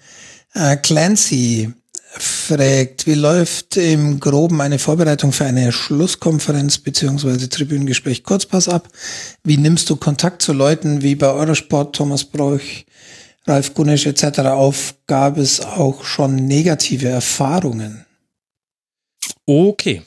Äh, 0.54 0.76
Clancy 0.76 1.72
fragt, 2.18 3.06
wie 3.06 3.14
läuft 3.14 3.76
im 3.76 4.20
Groben 4.20 4.60
eine 4.60 4.78
Vorbereitung 4.78 5.32
für 5.32 5.44
eine 5.44 5.72
Schlusskonferenz 5.72 6.78
beziehungsweise 6.78 7.48
Tribünengespräch 7.48 8.22
Kurzpass 8.22 8.68
ab? 8.68 8.88
Wie 9.44 9.56
nimmst 9.56 9.88
du 9.88 9.96
Kontakt 9.96 10.42
zu 10.42 10.52
Leuten 10.52 11.02
wie 11.02 11.14
bei 11.14 11.28
Eurosport, 11.28 11.96
Thomas 11.96 12.24
Broch, 12.24 12.60
Ralf 13.46 13.74
Gunisch 13.74 14.06
etc. 14.06 14.40
auf? 14.40 14.94
Gab 15.06 15.38
es 15.38 15.60
auch 15.60 16.04
schon 16.04 16.36
negative 16.36 17.08
Erfahrungen? 17.08 18.04
Okay, 19.46 20.02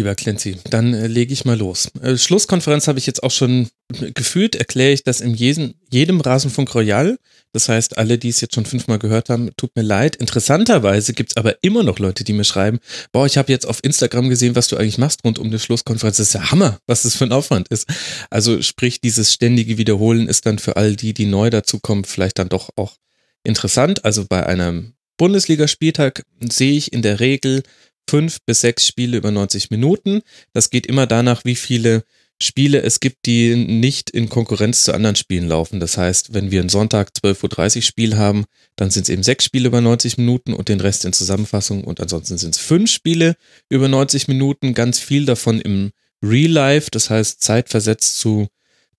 lieber 0.00 0.14
Clancy, 0.14 0.56
dann 0.70 0.94
äh, 0.94 1.06
lege 1.06 1.32
ich 1.32 1.44
mal 1.44 1.58
los. 1.58 1.90
Äh, 2.02 2.16
Schlusskonferenz 2.16 2.88
habe 2.88 2.98
ich 2.98 3.06
jetzt 3.06 3.22
auch 3.22 3.30
schon 3.30 3.68
gefühlt, 4.14 4.54
erkläre 4.54 4.92
ich 4.92 5.04
das 5.04 5.20
in 5.20 5.34
jedem, 5.34 5.74
jedem 5.90 6.20
Rasenfunk 6.20 6.74
Royal. 6.74 7.18
Das 7.52 7.68
heißt, 7.68 7.98
alle, 7.98 8.16
die 8.16 8.28
es 8.28 8.40
jetzt 8.40 8.54
schon 8.54 8.64
fünfmal 8.64 8.98
gehört 8.98 9.28
haben, 9.28 9.50
tut 9.56 9.74
mir 9.76 9.82
leid. 9.82 10.16
Interessanterweise 10.16 11.12
gibt 11.12 11.32
es 11.32 11.36
aber 11.36 11.62
immer 11.62 11.82
noch 11.82 11.98
Leute, 11.98 12.24
die 12.24 12.32
mir 12.32 12.44
schreiben, 12.44 12.78
boah, 13.12 13.26
ich 13.26 13.36
habe 13.36 13.52
jetzt 13.52 13.66
auf 13.66 13.80
Instagram 13.82 14.28
gesehen, 14.28 14.56
was 14.56 14.68
du 14.68 14.76
eigentlich 14.76 14.98
machst 14.98 15.24
rund 15.24 15.38
um 15.38 15.50
die 15.50 15.58
Schlusskonferenz. 15.58 16.16
Das 16.16 16.28
ist 16.28 16.34
ja 16.34 16.50
Hammer, 16.50 16.78
was 16.86 17.02
das 17.02 17.16
für 17.16 17.24
ein 17.24 17.32
Aufwand 17.32 17.68
ist. 17.68 17.86
Also 18.30 18.62
sprich, 18.62 19.00
dieses 19.00 19.32
ständige 19.32 19.78
Wiederholen 19.78 20.28
ist 20.28 20.46
dann 20.46 20.58
für 20.58 20.76
all 20.76 20.96
die, 20.96 21.12
die 21.12 21.26
neu 21.26 21.50
dazukommen, 21.50 22.04
vielleicht 22.04 22.38
dann 22.38 22.48
doch 22.48 22.70
auch 22.76 22.96
interessant. 23.44 24.04
Also 24.04 24.24
bei 24.26 24.46
einem 24.46 24.94
Bundesligaspieltag 25.18 26.22
sehe 26.40 26.72
ich 26.72 26.94
in 26.94 27.02
der 27.02 27.20
Regel 27.20 27.62
fünf 28.10 28.38
bis 28.44 28.60
sechs 28.60 28.86
Spiele 28.86 29.16
über 29.16 29.30
90 29.30 29.70
Minuten. 29.70 30.22
Das 30.52 30.70
geht 30.70 30.86
immer 30.86 31.06
danach, 31.06 31.44
wie 31.44 31.54
viele 31.54 32.04
Spiele 32.42 32.82
es 32.82 33.00
gibt, 33.00 33.26
die 33.26 33.54
nicht 33.54 34.10
in 34.10 34.28
Konkurrenz 34.28 34.84
zu 34.84 34.92
anderen 34.92 35.14
Spielen 35.14 35.46
laufen. 35.46 35.78
Das 35.78 35.96
heißt, 35.96 36.32
wenn 36.34 36.50
wir 36.50 36.60
einen 36.60 36.70
Sonntag 36.70 37.10
12.30 37.22 37.76
Uhr 37.76 37.82
Spiel 37.82 38.16
haben, 38.16 38.46
dann 38.76 38.90
sind 38.90 39.04
es 39.04 39.10
eben 39.10 39.22
sechs 39.22 39.44
Spiele 39.44 39.68
über 39.68 39.80
90 39.80 40.18
Minuten 40.18 40.54
und 40.54 40.68
den 40.68 40.80
Rest 40.80 41.04
in 41.04 41.12
Zusammenfassung 41.12 41.84
und 41.84 42.00
ansonsten 42.00 42.38
sind 42.38 42.54
es 42.56 42.60
fünf 42.60 42.90
Spiele 42.90 43.36
über 43.68 43.88
90 43.88 44.26
Minuten, 44.26 44.74
ganz 44.74 44.98
viel 44.98 45.26
davon 45.26 45.60
im 45.60 45.90
Real 46.24 46.50
Life, 46.50 46.90
das 46.90 47.10
heißt 47.10 47.42
zeitversetzt 47.42 48.18
zu 48.18 48.48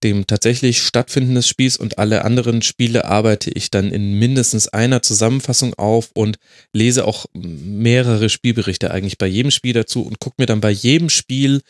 dem 0.04 0.28
tatsächlich 0.28 0.82
Stattfinden 0.82 1.36
des 1.36 1.48
Spiels 1.48 1.78
und 1.78 1.98
alle 1.98 2.26
anderen 2.26 2.62
Spiele 2.62 3.06
arbeite 3.06 3.52
ich 3.52 3.72
dann 3.72 3.92
in 3.92 4.18
mindestens 4.20 4.68
einer 4.68 5.02
Zusammenfassung 5.02 5.74
auf 5.76 6.12
und 6.14 6.38
lese 6.74 7.06
auch 7.06 7.26
mehrere 7.34 8.30
Spielberichte 8.30 8.92
eigentlich 8.92 9.18
bei 9.18 9.28
jedem 9.28 9.52
Spiel 9.52 9.74
dazu 9.74 10.04
und 10.04 10.20
gucke 10.20 10.36
mir 10.40 10.46
dann 10.46 10.62
bei 10.62 10.72
jedem 10.72 11.10
Spiel 11.10 11.62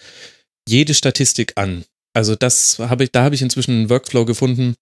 jede 0.67 0.93
Statistik 0.93 1.53
an. 1.55 1.83
Also 2.13 2.35
das 2.35 2.79
habe 2.79 3.03
ich, 3.03 3.11
da 3.11 3.23
habe 3.23 3.35
ich 3.35 3.41
inzwischen 3.41 3.71
einen 3.71 3.89
Workflow 3.89 4.25
gefunden. 4.25 4.75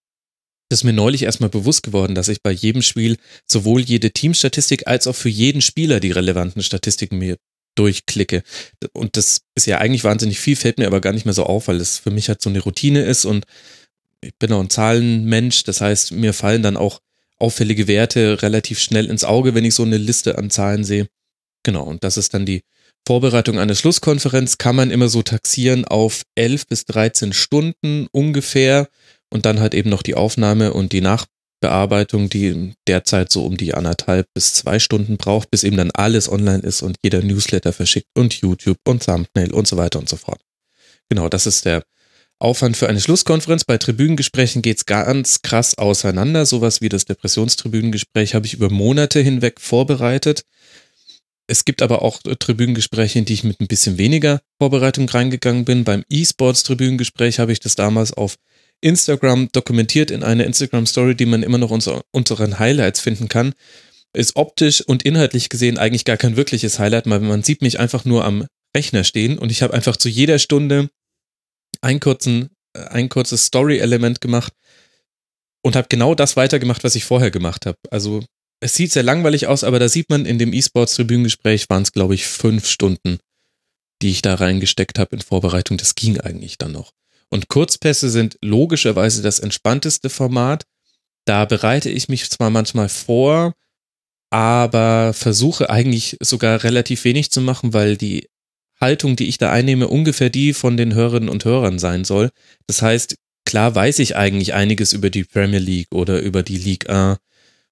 Das 0.68 0.80
ist 0.80 0.84
mir 0.84 0.92
neulich 0.92 1.24
erstmal 1.24 1.50
bewusst 1.50 1.82
geworden, 1.82 2.14
dass 2.14 2.28
ich 2.28 2.42
bei 2.42 2.52
jedem 2.52 2.82
Spiel 2.82 3.16
sowohl 3.46 3.80
jede 3.80 4.12
Teamstatistik 4.12 4.86
als 4.86 5.06
auch 5.06 5.16
für 5.16 5.28
jeden 5.28 5.62
Spieler 5.62 5.98
die 5.98 6.12
relevanten 6.12 6.62
Statistiken 6.62 7.18
mir 7.18 7.36
durchklicke. 7.74 8.42
Und 8.92 9.16
das 9.16 9.42
ist 9.54 9.66
ja 9.66 9.78
eigentlich 9.78 10.04
wahnsinnig 10.04 10.40
viel, 10.40 10.56
fällt 10.56 10.78
mir 10.78 10.86
aber 10.86 11.00
gar 11.00 11.12
nicht 11.12 11.24
mehr 11.24 11.34
so 11.34 11.44
auf, 11.44 11.68
weil 11.68 11.80
es 11.80 11.98
für 11.98 12.10
mich 12.10 12.28
halt 12.28 12.42
so 12.42 12.50
eine 12.50 12.60
Routine 12.60 13.02
ist 13.02 13.24
und 13.24 13.44
ich 14.22 14.34
bin 14.38 14.52
auch 14.52 14.60
ein 14.60 14.70
Zahlenmensch. 14.70 15.64
Das 15.64 15.80
heißt, 15.80 16.12
mir 16.12 16.34
fallen 16.34 16.62
dann 16.62 16.76
auch 16.76 17.00
auffällige 17.38 17.88
Werte 17.88 18.42
relativ 18.42 18.78
schnell 18.78 19.06
ins 19.06 19.24
Auge, 19.24 19.54
wenn 19.54 19.64
ich 19.64 19.74
so 19.74 19.82
eine 19.82 19.96
Liste 19.96 20.36
an 20.36 20.50
Zahlen 20.50 20.84
sehe. 20.84 21.08
Genau, 21.62 21.84
und 21.84 22.04
das 22.04 22.16
ist 22.16 22.34
dann 22.34 22.46
die 22.46 22.62
Vorbereitung 23.06 23.58
einer 23.58 23.74
Schlusskonferenz, 23.74 24.58
kann 24.58 24.76
man 24.76 24.90
immer 24.90 25.08
so 25.08 25.22
taxieren 25.22 25.84
auf 25.84 26.22
11 26.34 26.66
bis 26.66 26.84
13 26.84 27.32
Stunden 27.32 28.08
ungefähr 28.12 28.88
und 29.30 29.46
dann 29.46 29.60
halt 29.60 29.74
eben 29.74 29.90
noch 29.90 30.02
die 30.02 30.14
Aufnahme 30.14 30.74
und 30.74 30.92
die 30.92 31.00
Nachbearbeitung, 31.60 32.28
die 32.28 32.72
derzeit 32.86 33.30
so 33.30 33.44
um 33.44 33.56
die 33.56 33.74
anderthalb 33.74 34.26
bis 34.34 34.54
zwei 34.54 34.78
Stunden 34.78 35.16
braucht, 35.16 35.50
bis 35.50 35.64
eben 35.64 35.76
dann 35.76 35.90
alles 35.92 36.30
online 36.30 36.62
ist 36.62 36.82
und 36.82 36.96
jeder 37.02 37.22
Newsletter 37.22 37.72
verschickt 37.72 38.08
und 38.14 38.34
YouTube 38.34 38.78
und 38.86 39.04
Thumbnail 39.04 39.52
und 39.52 39.66
so 39.66 39.76
weiter 39.76 39.98
und 39.98 40.08
so 40.08 40.16
fort. 40.16 40.40
Genau, 41.08 41.28
das 41.28 41.46
ist 41.46 41.64
der 41.64 41.82
Aufwand 42.38 42.76
für 42.76 42.88
eine 42.88 43.00
Schlusskonferenz. 43.00 43.64
Bei 43.64 43.76
Tribünengesprächen 43.76 44.62
geht's 44.62 44.86
ganz 44.86 45.42
krass 45.42 45.76
auseinander. 45.76 46.46
Sowas 46.46 46.80
wie 46.80 46.88
das 46.88 47.04
Depressionstribünengespräch 47.04 48.34
habe 48.34 48.46
ich 48.46 48.54
über 48.54 48.70
Monate 48.70 49.20
hinweg 49.20 49.60
vorbereitet. 49.60 50.44
Es 51.46 51.64
gibt 51.64 51.82
aber 51.82 52.02
auch 52.02 52.20
Tribünengespräche, 52.22 53.18
in 53.18 53.24
die 53.24 53.34
ich 53.34 53.44
mit 53.44 53.60
ein 53.60 53.66
bisschen 53.66 53.98
weniger 53.98 54.40
Vorbereitung 54.58 55.08
reingegangen 55.08 55.64
bin. 55.64 55.84
Beim 55.84 56.04
E-Sports-Tribünengespräch 56.08 57.40
habe 57.40 57.52
ich 57.52 57.60
das 57.60 57.74
damals 57.74 58.12
auf 58.12 58.36
Instagram 58.80 59.50
dokumentiert 59.52 60.10
in 60.10 60.22
einer 60.22 60.44
Instagram-Story, 60.44 61.14
die 61.14 61.26
man 61.26 61.42
immer 61.42 61.58
noch 61.58 61.70
unter 61.70 62.02
unseren 62.12 62.58
Highlights 62.58 63.00
finden 63.00 63.28
kann. 63.28 63.52
Ist 64.12 64.36
optisch 64.36 64.80
und 64.80 65.04
inhaltlich 65.04 65.48
gesehen 65.48 65.78
eigentlich 65.78 66.04
gar 66.04 66.16
kein 66.16 66.36
wirkliches 66.36 66.78
Highlight, 66.78 67.08
weil 67.08 67.20
man 67.20 67.42
sieht 67.42 67.62
mich 67.62 67.78
einfach 67.78 68.04
nur 68.04 68.24
am 68.24 68.46
Rechner 68.76 69.04
stehen 69.04 69.38
und 69.38 69.50
ich 69.50 69.62
habe 69.62 69.74
einfach 69.74 69.96
zu 69.96 70.08
jeder 70.08 70.38
Stunde 70.38 70.90
ein, 71.80 72.00
kurzen, 72.00 72.50
ein 72.74 73.08
kurzes 73.08 73.46
Story-Element 73.46 74.20
gemacht 74.20 74.52
und 75.62 75.76
habe 75.76 75.88
genau 75.88 76.14
das 76.14 76.36
weitergemacht, 76.36 76.84
was 76.84 76.94
ich 76.94 77.04
vorher 77.04 77.30
gemacht 77.30 77.66
habe. 77.66 77.78
Also 77.90 78.24
es 78.60 78.74
sieht 78.74 78.92
sehr 78.92 79.02
langweilig 79.02 79.46
aus, 79.46 79.64
aber 79.64 79.78
da 79.78 79.88
sieht 79.88 80.10
man 80.10 80.26
in 80.26 80.38
dem 80.38 80.52
E-Sports-Tribünengespräch 80.52 81.68
waren 81.70 81.82
es, 81.82 81.92
glaube 81.92 82.14
ich, 82.14 82.26
fünf 82.26 82.66
Stunden, 82.66 83.18
die 84.02 84.10
ich 84.10 84.22
da 84.22 84.34
reingesteckt 84.34 84.98
habe 84.98 85.16
in 85.16 85.22
Vorbereitung. 85.22 85.78
Das 85.78 85.94
ging 85.94 86.20
eigentlich 86.20 86.58
dann 86.58 86.72
noch. 86.72 86.92
Und 87.30 87.48
Kurzpässe 87.48 88.10
sind 88.10 88.36
logischerweise 88.42 89.22
das 89.22 89.38
entspannteste 89.38 90.10
Format. 90.10 90.64
Da 91.24 91.44
bereite 91.44 91.90
ich 91.90 92.08
mich 92.08 92.28
zwar 92.28 92.50
manchmal 92.50 92.88
vor, 92.88 93.54
aber 94.30 95.12
versuche 95.12 95.70
eigentlich 95.70 96.16
sogar 96.20 96.62
relativ 96.64 97.04
wenig 97.04 97.30
zu 97.30 97.40
machen, 97.40 97.72
weil 97.72 97.96
die 97.96 98.28
Haltung, 98.80 99.16
die 99.16 99.28
ich 99.28 99.38
da 99.38 99.50
einnehme, 99.50 99.88
ungefähr 99.88 100.30
die 100.30 100.54
von 100.54 100.76
den 100.76 100.94
Hörerinnen 100.94 101.28
und 101.28 101.44
Hörern 101.44 101.78
sein 101.78 102.04
soll. 102.04 102.30
Das 102.66 102.82
heißt, 102.82 103.16
klar 103.44 103.74
weiß 103.74 103.98
ich 103.98 104.16
eigentlich 104.16 104.54
einiges 104.54 104.92
über 104.92 105.10
die 105.10 105.24
Premier 105.24 105.58
League 105.58 105.88
oder 105.92 106.20
über 106.20 106.42
die 106.42 106.56
League 106.56 106.88
1 106.88 107.18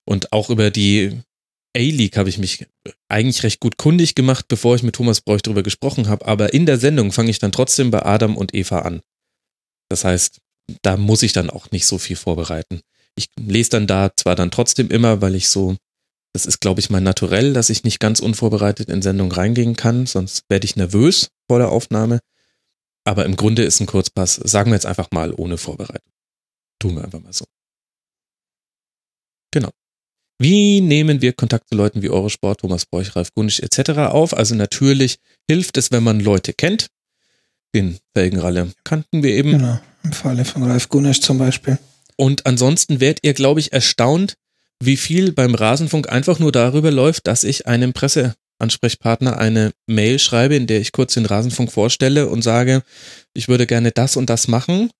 und 0.05 0.33
auch 0.33 0.51
über 0.51 0.71
die 0.71 1.21
A-League 1.77 2.17
habe 2.17 2.29
ich 2.29 2.39
mich 2.39 2.67
eigentlich 3.09 3.43
recht 3.43 3.61
gut 3.61 3.77
kundig 3.77 4.15
gemacht, 4.15 4.47
bevor 4.49 4.75
ich 4.75 4.83
mit 4.83 4.97
Thomas 4.97 5.21
Bräuch 5.21 5.43
darüber 5.43 5.63
gesprochen 5.63 6.09
habe. 6.09 6.27
Aber 6.27 6.53
in 6.53 6.67
der 6.67 6.79
Sendung 6.79 7.13
fange 7.13 7.31
ich 7.31 7.39
dann 7.39 7.53
trotzdem 7.53 7.91
bei 7.91 8.05
Adam 8.05 8.37
und 8.37 8.55
Eva 8.55 8.81
an. 8.81 9.01
Das 9.89 10.05
heißt, 10.05 10.39
da 10.83 10.97
muss 10.97 11.23
ich 11.23 11.33
dann 11.33 11.51
auch 11.51 11.71
nicht 11.71 11.87
so 11.87 11.99
viel 11.99 12.17
vorbereiten. 12.17 12.81
Ich 13.17 13.29
lese 13.39 13.71
dann 13.71 13.87
da 13.87 14.11
zwar 14.17 14.37
dann 14.37 14.51
trotzdem 14.51 14.91
immer, 14.91 15.21
weil 15.23 15.35
ich 15.35 15.49
so 15.49 15.77
Das 16.35 16.47
ist, 16.47 16.61
glaube 16.61 16.81
ich, 16.81 16.91
mein 16.91 17.03
Naturell, 17.03 17.53
dass 17.53 17.71
ich 17.71 17.85
nicht 17.85 18.01
ganz 18.01 18.21
unvorbereitet 18.21 18.89
in 18.89 19.03
Sendung 19.03 19.33
reingehen 19.33 19.77
kann, 19.77 20.07
sonst 20.07 20.45
werde 20.49 20.67
ich 20.67 20.77
nervös 20.77 21.31
vor 21.51 21.59
der 21.59 21.71
Aufnahme. 21.71 22.21
Aber 23.05 23.25
im 23.25 23.37
Grunde 23.37 23.65
ist 23.65 23.81
ein 23.81 23.87
Kurzpass, 23.87 24.35
sagen 24.35 24.71
wir 24.71 24.75
jetzt 24.77 24.87
einfach 24.87 25.11
mal, 25.11 25.33
ohne 25.35 25.57
Vorbereitung. 25.57 26.13
Tun 26.79 26.97
wir 26.97 27.05
einfach 27.05 27.21
mal 27.21 27.33
so. 27.33 27.45
Genau. 29.51 29.71
Wie 30.41 30.81
nehmen 30.81 31.23
wir 31.23 31.33
Kontakt 31.33 31.69
zu 31.69 31.75
Leuten 31.75 32.03
wie 32.03 32.11
Eurosport, 32.11 32.61
Thomas 32.61 32.87
Bräuch, 32.87 33.17
Ralf 33.17 33.33
Gunisch 33.35 33.61
etc. 33.61 33.91
auf? 34.13 34.35
Also 34.35 34.55
natürlich 34.55 35.17
hilft 35.51 35.77
es, 35.79 35.91
wenn 35.91 36.05
man 36.05 36.21
Leute 36.21 36.53
kennt. 36.53 36.87
Den 37.75 37.99
Felgenralle 38.15 38.73
kannten 38.85 39.23
wir 39.23 39.31
eben. 39.31 39.53
Genau, 39.53 39.79
im 40.05 40.13
Falle 40.13 40.45
von 40.45 40.63
Ralf 40.63 40.89
Gunisch 40.89 41.21
zum 41.21 41.39
Beispiel. 41.39 41.79
Und 42.17 42.47
ansonsten 42.47 43.01
werdet 43.01 43.21
ihr, 43.23 43.35
glaube 43.35 43.61
ich, 43.61 43.73
erstaunt, 43.73 44.35
wie 44.83 44.97
viel 44.97 45.33
beim 45.33 45.55
Rasenfunk 45.55 46.09
einfach 46.09 46.39
nur 46.39 46.53
darüber 46.53 46.91
läuft, 46.91 47.27
dass 47.27 47.45
ich 47.45 47.67
einem 47.67 47.93
Presseansprechpartner 47.93 49.39
eine 49.39 49.73
Mail 49.87 50.19
schreibe, 50.19 50.57
in 50.57 50.67
der 50.67 50.81
ich 50.81 50.93
kurz 50.93 51.15
den 51.15 51.27
Rasenfunk 51.27 51.71
vorstelle 51.71 52.29
und 52.29 52.43
sage, 52.43 52.83
ich 53.35 53.49
würde 53.49 53.67
gerne 53.67 53.91
das 53.91 54.17
und 54.17 54.31
das 54.31 54.49
machen. 54.49 54.91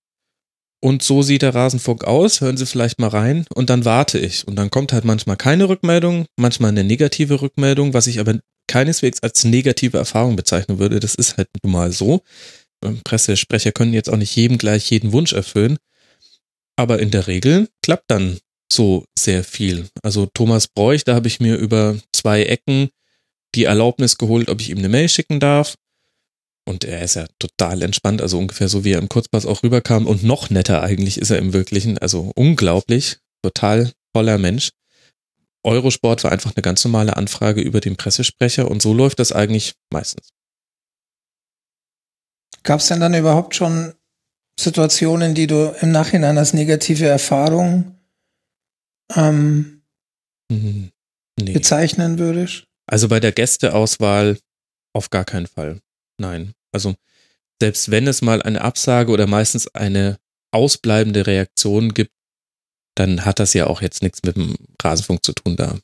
Und 0.81 1.03
so 1.03 1.21
sieht 1.21 1.41
der 1.41 1.55
Rasenfunk 1.55 2.05
aus, 2.05 2.39
hören 2.39 2.55
Sie 2.55 2.65
vielleicht 2.65 2.99
mal 2.99 3.09
rein 3.09 3.45
und 3.53 3.69
dann 3.69 3.83
warte 3.83 4.17
ich. 4.17 4.47
Und 4.47 4.55
dann 4.55 4.69
kommt 4.69 4.93
halt 4.93 5.03
manchmal 5.03 5.35
keine 5.35 5.67
Rückmeldung, 5.67 6.25
manchmal 6.37 6.69
eine 6.69 6.85
negative 6.85 7.41
Rückmeldung, 7.41 7.93
was 7.93 8.07
ich 8.07 8.19
aber 8.19 8.39
keineswegs 8.69 9.21
als 9.21 9.43
negative 9.43 9.97
Erfahrung 9.97 10.37
bezeichnen 10.37 10.79
würde. 10.79 11.01
Das 11.01 11.15
ist 11.15 11.35
halt 11.35 11.49
nun 11.63 11.73
mal 11.73 11.91
so. 11.91 12.21
Ähm, 12.85 13.01
Pressesprecher 13.03 13.73
können 13.73 13.93
jetzt 13.93 14.09
auch 14.09 14.17
nicht 14.17 14.35
jedem 14.35 14.57
gleich 14.57 14.89
jeden 14.89 15.11
Wunsch 15.11 15.33
erfüllen. 15.33 15.77
Aber 16.77 16.99
in 16.99 17.11
der 17.11 17.27
Regel 17.27 17.67
klappt 17.83 18.09
dann 18.09 18.39
so 18.71 19.03
sehr 19.17 19.43
viel. 19.43 19.89
Also 20.03 20.27
Thomas 20.27 20.67
Bräuch, 20.67 21.03
da 21.03 21.15
habe 21.15 21.27
ich 21.27 21.39
mir 21.39 21.57
über 21.57 21.97
zwei 22.13 22.43
Ecken 22.43 22.89
die 23.55 23.63
Erlaubnis 23.63 24.17
geholt, 24.17 24.49
ob 24.49 24.61
ich 24.61 24.69
ihm 24.69 24.77
eine 24.77 24.89
Mail 24.89 25.09
schicken 25.09 25.39
darf. 25.39 25.75
Und 26.65 26.83
er 26.83 27.01
ist 27.01 27.15
ja 27.15 27.25
total 27.39 27.81
entspannt, 27.81 28.21
also 28.21 28.37
ungefähr 28.37 28.69
so 28.69 28.83
wie 28.83 28.91
er 28.91 28.99
im 28.99 29.09
Kurzpass 29.09 29.47
auch 29.47 29.63
rüberkam 29.63 30.05
und 30.05 30.23
noch 30.23 30.51
netter 30.51 30.83
eigentlich 30.83 31.17
ist 31.17 31.31
er 31.31 31.39
im 31.39 31.51
Wirklichen. 31.51 31.97
Also 31.97 32.31
unglaublich, 32.35 33.17
total 33.41 33.91
toller 34.13 34.37
Mensch. 34.37 34.69
Eurosport 35.63 36.23
war 36.23 36.31
einfach 36.31 36.55
eine 36.55 36.61
ganz 36.61 36.83
normale 36.85 37.17
Anfrage 37.17 37.61
über 37.61 37.81
den 37.81 37.97
Pressesprecher 37.97 38.69
und 38.69 38.81
so 38.81 38.93
läuft 38.93 39.19
das 39.19 39.31
eigentlich 39.31 39.75
meistens. 39.91 40.29
Gab 42.63 42.79
es 42.79 42.87
denn 42.87 42.99
dann 42.99 43.13
überhaupt 43.13 43.55
schon 43.55 43.93
Situationen, 44.59 45.35
die 45.35 45.47
du 45.47 45.73
im 45.81 45.91
Nachhinein 45.91 46.37
als 46.37 46.53
negative 46.53 47.07
Erfahrung 47.07 47.97
ähm, 49.15 49.79
Hm, 50.51 50.91
nee. 51.39 51.53
bezeichnen 51.53 52.17
würdest? 52.19 52.65
Also 52.87 53.07
bei 53.07 53.19
der 53.19 53.31
Gästeauswahl 53.31 54.39
auf 54.93 55.09
gar 55.09 55.25
keinen 55.25 55.47
Fall. 55.47 55.79
Nein. 56.19 56.53
Also 56.71 56.95
selbst 57.61 57.91
wenn 57.91 58.07
es 58.07 58.21
mal 58.21 58.41
eine 58.41 58.61
Absage 58.61 59.11
oder 59.11 59.27
meistens 59.27 59.67
eine 59.67 60.17
ausbleibende 60.51 61.27
Reaktion 61.27 61.93
gibt, 61.93 62.11
dann 62.99 63.25
hat 63.25 63.39
das 63.39 63.53
ja 63.53 63.67
auch 63.67 63.81
jetzt 63.81 64.03
nichts 64.03 64.21
mit 64.23 64.35
dem 64.35 64.55
Rasenfunk 64.81 65.23
zu 65.23 65.33
tun. 65.33 65.55
Da 65.55 65.79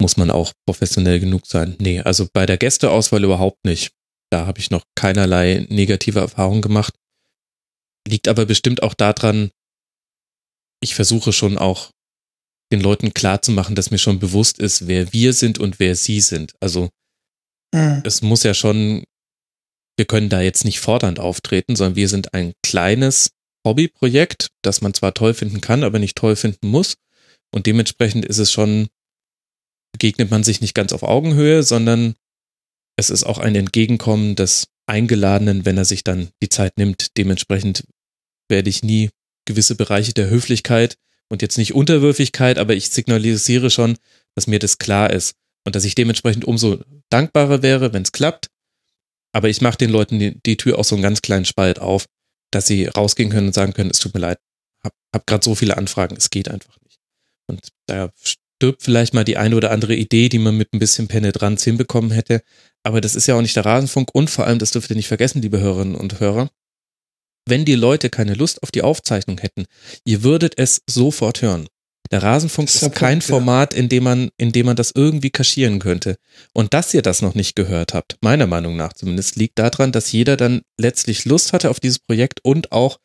muss 0.00 0.16
man 0.16 0.30
auch 0.30 0.52
professionell 0.66 1.18
genug 1.18 1.46
sein. 1.46 1.76
Nee, 1.80 2.00
also 2.00 2.28
bei 2.32 2.46
der 2.46 2.56
Gästeauswahl 2.56 3.24
überhaupt 3.24 3.64
nicht. 3.64 3.92
Da 4.30 4.46
habe 4.46 4.60
ich 4.60 4.70
noch 4.70 4.84
keinerlei 4.94 5.66
negative 5.68 6.20
Erfahrungen 6.20 6.62
gemacht. 6.62 6.94
Liegt 8.06 8.28
aber 8.28 8.46
bestimmt 8.46 8.82
auch 8.82 8.94
daran, 8.94 9.50
ich 10.80 10.94
versuche 10.94 11.32
schon 11.32 11.58
auch 11.58 11.90
den 12.72 12.80
Leuten 12.80 13.14
klarzumachen, 13.14 13.74
dass 13.74 13.90
mir 13.90 13.98
schon 13.98 14.18
bewusst 14.18 14.58
ist, 14.58 14.86
wer 14.86 15.12
wir 15.12 15.32
sind 15.32 15.58
und 15.58 15.78
wer 15.80 15.96
sie 15.96 16.20
sind. 16.20 16.54
Also 16.60 16.90
Hm. 17.74 18.02
es 18.04 18.22
muss 18.22 18.42
ja 18.42 18.54
schon, 18.54 19.04
wir 19.96 20.06
können 20.06 20.28
da 20.28 20.40
jetzt 20.40 20.64
nicht 20.64 20.80
fordernd 20.80 21.18
auftreten, 21.18 21.74
sondern 21.74 21.96
wir 21.96 22.08
sind 22.08 22.34
ein 22.34 22.52
kleines 22.64 23.30
Hobbyprojekt, 23.66 24.48
das 24.62 24.80
man 24.80 24.94
zwar 24.94 25.12
toll 25.12 25.34
finden 25.34 25.60
kann, 25.60 25.84
aber 25.84 25.98
nicht 25.98 26.16
toll 26.16 26.36
finden 26.36 26.68
muss. 26.68 26.96
Und 27.52 27.66
dementsprechend 27.66 28.24
ist 28.24 28.38
es 28.38 28.50
schon, 28.50 28.88
begegnet 29.92 30.30
man 30.30 30.42
sich 30.42 30.62
nicht 30.62 30.74
ganz 30.74 30.94
auf 30.94 31.02
Augenhöhe, 31.02 31.62
sondern 31.62 32.14
es 32.96 33.10
ist 33.10 33.24
auch 33.24 33.38
ein 33.38 33.54
Entgegenkommen 33.54 34.36
des 34.36 34.68
Eingeladenen, 34.86 35.66
wenn 35.66 35.76
er 35.76 35.84
sich 35.84 36.02
dann 36.02 36.30
die 36.42 36.48
Zeit 36.48 36.78
nimmt. 36.78 37.16
Dementsprechend 37.18 37.84
werde 38.48 38.70
ich 38.70 38.82
nie 38.82 39.10
gewisse 39.44 39.74
Bereiche 39.74 40.14
der 40.14 40.30
Höflichkeit 40.30 40.96
und 41.28 41.42
jetzt 41.42 41.58
nicht 41.58 41.74
Unterwürfigkeit, 41.74 42.58
aber 42.58 42.74
ich 42.74 42.90
signalisiere 42.90 43.70
schon, 43.70 43.98
dass 44.34 44.46
mir 44.46 44.58
das 44.58 44.78
klar 44.78 45.12
ist 45.12 45.34
und 45.64 45.74
dass 45.76 45.84
ich 45.84 45.94
dementsprechend 45.94 46.44
umso 46.44 46.80
dankbarer 47.10 47.62
wäre, 47.62 47.92
wenn 47.92 48.02
es 48.02 48.12
klappt. 48.12 48.48
Aber 49.32 49.48
ich 49.48 49.60
mache 49.60 49.78
den 49.78 49.90
Leuten 49.90 50.18
die, 50.18 50.40
die 50.40 50.56
Tür 50.56 50.78
auch 50.78 50.84
so 50.84 50.94
einen 50.94 51.02
ganz 51.02 51.20
kleinen 51.20 51.44
Spalt 51.44 51.78
auf, 51.78 52.06
dass 52.50 52.66
sie 52.66 52.86
rausgehen 52.86 53.30
können 53.30 53.48
und 53.48 53.54
sagen 53.54 53.72
können, 53.72 53.90
es 53.90 53.98
tut 53.98 54.14
mir 54.14 54.20
leid, 54.20 54.38
hab, 54.82 54.94
hab 55.14 55.26
gerade 55.26 55.44
so 55.44 55.54
viele 55.54 55.76
Anfragen, 55.76 56.16
es 56.16 56.30
geht 56.30 56.48
einfach 56.48 56.76
nicht. 56.82 56.98
Und 57.46 57.68
da 57.86 58.10
stirbt 58.22 58.82
vielleicht 58.82 59.14
mal 59.14 59.24
die 59.24 59.36
eine 59.36 59.56
oder 59.56 59.70
andere 59.70 59.94
Idee, 59.94 60.28
die 60.28 60.38
man 60.38 60.56
mit 60.56 60.72
ein 60.72 60.78
bisschen 60.78 61.08
Penetranz 61.08 61.64
hinbekommen 61.64 62.10
hätte. 62.10 62.42
Aber 62.82 63.00
das 63.00 63.14
ist 63.14 63.26
ja 63.26 63.34
auch 63.36 63.42
nicht 63.42 63.56
der 63.56 63.66
Rasenfunk 63.66 64.14
und 64.14 64.30
vor 64.30 64.46
allem, 64.46 64.58
das 64.58 64.70
dürft 64.70 64.90
ihr 64.90 64.96
nicht 64.96 65.08
vergessen, 65.08 65.42
liebe 65.42 65.60
Hörerinnen 65.60 65.94
und 65.94 66.20
Hörer, 66.20 66.50
wenn 67.48 67.64
die 67.64 67.74
Leute 67.74 68.10
keine 68.10 68.34
Lust 68.34 68.62
auf 68.62 68.70
die 68.70 68.82
Aufzeichnung 68.82 69.38
hätten, 69.38 69.66
ihr 70.04 70.22
würdet 70.22 70.58
es 70.58 70.82
sofort 70.88 71.42
hören. 71.42 71.68
Der 72.10 72.22
Rasenfunk 72.22 72.68
ist, 72.68 72.82
ist 72.82 72.94
kein 72.94 73.18
Punkt, 73.18 73.28
ja. 73.28 73.34
Format, 73.34 73.74
in 73.74 73.88
dem 73.88 74.04
man, 74.04 74.30
in 74.36 74.52
dem 74.52 74.66
man 74.66 74.76
das 74.76 74.92
irgendwie 74.94 75.30
kaschieren 75.30 75.78
könnte. 75.78 76.16
Und 76.52 76.74
dass 76.74 76.94
ihr 76.94 77.02
das 77.02 77.22
noch 77.22 77.34
nicht 77.34 77.56
gehört 77.56 77.94
habt, 77.94 78.16
meiner 78.20 78.46
Meinung 78.46 78.76
nach 78.76 78.92
zumindest, 78.92 79.36
liegt 79.36 79.58
daran, 79.58 79.92
dass 79.92 80.12
jeder 80.12 80.36
dann 80.36 80.62
letztlich 80.78 81.24
Lust 81.24 81.52
hatte 81.52 81.70
auf 81.70 81.80
dieses 81.80 81.98
Projekt 81.98 82.40
und 82.44 82.72
auch 82.72 82.98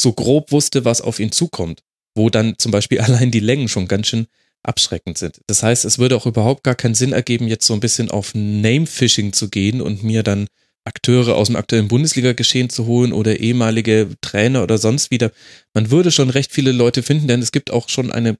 so 0.00 0.12
grob 0.12 0.52
wusste, 0.52 0.84
was 0.84 1.00
auf 1.00 1.20
ihn 1.20 1.32
zukommt. 1.32 1.82
Wo 2.14 2.30
dann 2.30 2.54
zum 2.58 2.72
Beispiel 2.72 3.00
allein 3.00 3.30
die 3.30 3.40
Längen 3.40 3.68
schon 3.68 3.88
ganz 3.88 4.08
schön 4.08 4.26
abschreckend 4.62 5.18
sind. 5.18 5.40
Das 5.46 5.62
heißt, 5.62 5.84
es 5.84 5.98
würde 5.98 6.16
auch 6.16 6.26
überhaupt 6.26 6.64
gar 6.64 6.74
keinen 6.74 6.94
Sinn 6.94 7.12
ergeben, 7.12 7.46
jetzt 7.46 7.66
so 7.66 7.74
ein 7.74 7.80
bisschen 7.80 8.10
auf 8.10 8.32
Name-Fishing 8.34 9.32
zu 9.32 9.48
gehen 9.48 9.80
und 9.80 10.02
mir 10.02 10.22
dann 10.22 10.48
Akteure 10.88 11.36
aus 11.36 11.46
dem 11.46 11.56
aktuellen 11.56 11.88
Bundesliga-Geschehen 11.88 12.70
zu 12.70 12.86
holen 12.86 13.12
oder 13.12 13.38
ehemalige 13.38 14.08
Trainer 14.20 14.62
oder 14.62 14.78
sonst 14.78 15.10
wieder. 15.10 15.30
Man 15.74 15.90
würde 15.90 16.10
schon 16.10 16.30
recht 16.30 16.52
viele 16.52 16.72
Leute 16.72 17.02
finden, 17.02 17.28
denn 17.28 17.40
es 17.40 17.52
gibt 17.52 17.70
auch 17.70 17.88
schon 17.88 18.10
eine 18.10 18.36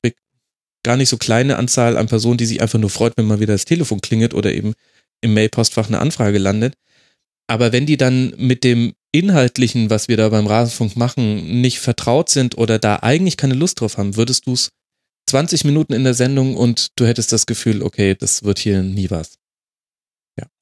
gar 0.85 0.97
nicht 0.97 1.09
so 1.09 1.17
kleine 1.17 1.57
Anzahl 1.57 1.97
an 1.97 2.07
Personen, 2.07 2.39
die 2.39 2.47
sich 2.47 2.61
einfach 2.63 2.79
nur 2.79 2.91
freut, 2.91 3.17
wenn 3.17 3.27
mal 3.27 3.41
wieder 3.41 3.55
das 3.55 3.65
Telefon 3.65 4.01
klingelt 4.01 4.35
oder 4.35 4.53
eben 4.53 4.75
im 5.21 5.35
Mailpostfach 5.35 5.89
eine 5.89 6.01
Anfrage 6.01 6.39
landet. 6.39 6.75
Aber 7.47 7.73
wenn 7.73 7.87
die 7.87 7.97
dann 7.97 8.35
mit 8.37 8.65
dem 8.65 8.95
Inhaltlichen, 9.13 9.91
was 9.91 10.09
wir 10.09 10.17
da 10.17 10.29
beim 10.29 10.47
Rasenfunk 10.47 10.97
machen, 10.97 11.61
nicht 11.61 11.81
vertraut 11.81 12.29
sind 12.29 12.59
oder 12.59 12.79
da 12.79 12.97
eigentlich 12.97 13.37
keine 13.37 13.55
Lust 13.55 13.81
drauf 13.81 13.97
haben, 13.99 14.17
würdest 14.17 14.47
du 14.47 14.53
es 14.53 14.71
20 15.29 15.65
Minuten 15.65 15.93
in 15.93 16.05
der 16.05 16.15
Sendung 16.15 16.57
und 16.57 16.89
du 16.97 17.07
hättest 17.07 17.33
das 17.33 17.47
Gefühl, 17.47 17.83
okay, 17.83 18.15
das 18.15 18.45
wird 18.45 18.59
hier 18.59 18.83
nie 18.83 19.11
was. 19.11 19.39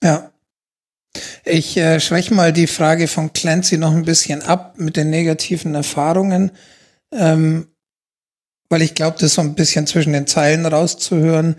Ja. 0.02 0.32
Ich 1.44 1.76
äh, 1.76 2.00
schwäche 2.00 2.34
mal 2.34 2.52
die 2.52 2.66
Frage 2.66 3.08
von 3.08 3.32
Clancy 3.32 3.78
noch 3.78 3.92
ein 3.92 4.04
bisschen 4.04 4.42
ab 4.42 4.74
mit 4.78 4.96
den 4.96 5.10
negativen 5.10 5.74
Erfahrungen, 5.74 6.50
ähm, 7.12 7.68
weil 8.68 8.82
ich 8.82 8.94
glaube, 8.94 9.16
das 9.20 9.34
so 9.34 9.42
ein 9.42 9.54
bisschen 9.54 9.86
zwischen 9.86 10.12
den 10.12 10.26
Zeilen 10.26 10.66
rauszuhören, 10.66 11.56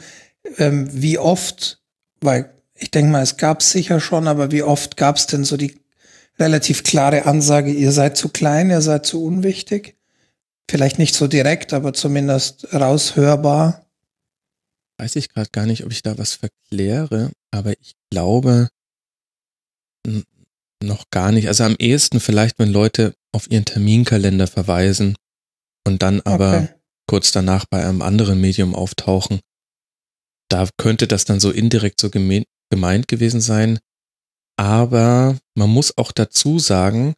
ähm, 0.58 0.90
wie 0.92 1.18
oft, 1.18 1.82
weil 2.22 2.54
ich 2.76 2.92
denke 2.92 3.12
mal, 3.12 3.24
es 3.24 3.38
gab 3.38 3.64
sicher 3.64 4.00
schon, 4.00 4.28
aber 4.28 4.52
wie 4.52 4.64
oft 4.64 4.98
gab 4.98 5.18
es 5.18 5.28
denn 5.28 5.44
so 5.44 5.58
die 5.58 5.80
relativ 6.40 6.84
klare 6.84 7.26
Ansage, 7.26 7.72
ihr 7.72 7.92
seid 7.92 8.18
zu 8.18 8.30
klein, 8.30 8.70
ihr 8.70 8.82
seid 8.82 9.06
zu 9.06 9.24
unwichtig? 9.24 9.96
Vielleicht 10.70 11.00
nicht 11.00 11.16
so 11.16 11.28
direkt, 11.28 11.74
aber 11.74 11.94
zumindest 11.94 12.74
raushörbar. 12.74 13.86
Weiß 15.00 15.16
ich 15.16 15.30
gerade 15.30 15.50
gar 15.52 15.66
nicht, 15.66 15.86
ob 15.86 15.92
ich 15.92 16.02
da 16.02 16.18
was 16.18 16.34
verkläre, 16.34 17.32
aber 17.52 17.72
ich 17.80 17.94
glaube 18.12 18.70
noch 20.84 21.10
gar 21.12 21.32
nicht. 21.32 21.48
Also 21.48 21.64
am 21.64 21.76
ehesten 21.80 22.20
vielleicht, 22.20 22.60
wenn 22.60 22.72
Leute 22.72 23.14
auf 23.34 23.50
ihren 23.50 23.66
Terminkalender 23.66 24.48
verweisen 24.48 25.16
und 25.86 26.02
dann 26.04 26.22
aber 26.22 26.58
Okay. 26.64 26.70
kurz 27.08 27.32
danach 27.32 27.66
bei 27.66 27.84
einem 27.84 28.02
anderen 28.02 28.40
Medium 28.42 28.76
auftauchen. 28.76 29.40
Da 30.50 30.68
könnte 30.78 31.08
das 31.08 31.26
dann 31.26 31.40
so 31.40 31.52
indirekt 31.52 32.00
so 32.00 32.08
geme- 32.08 32.46
gemeint 32.70 33.08
gewesen 33.08 33.42
sein. 33.42 33.80
Aber 34.60 35.38
man 35.56 35.70
muss 35.70 35.98
auch 35.98 36.12
dazu 36.12 36.60
sagen, 36.60 37.14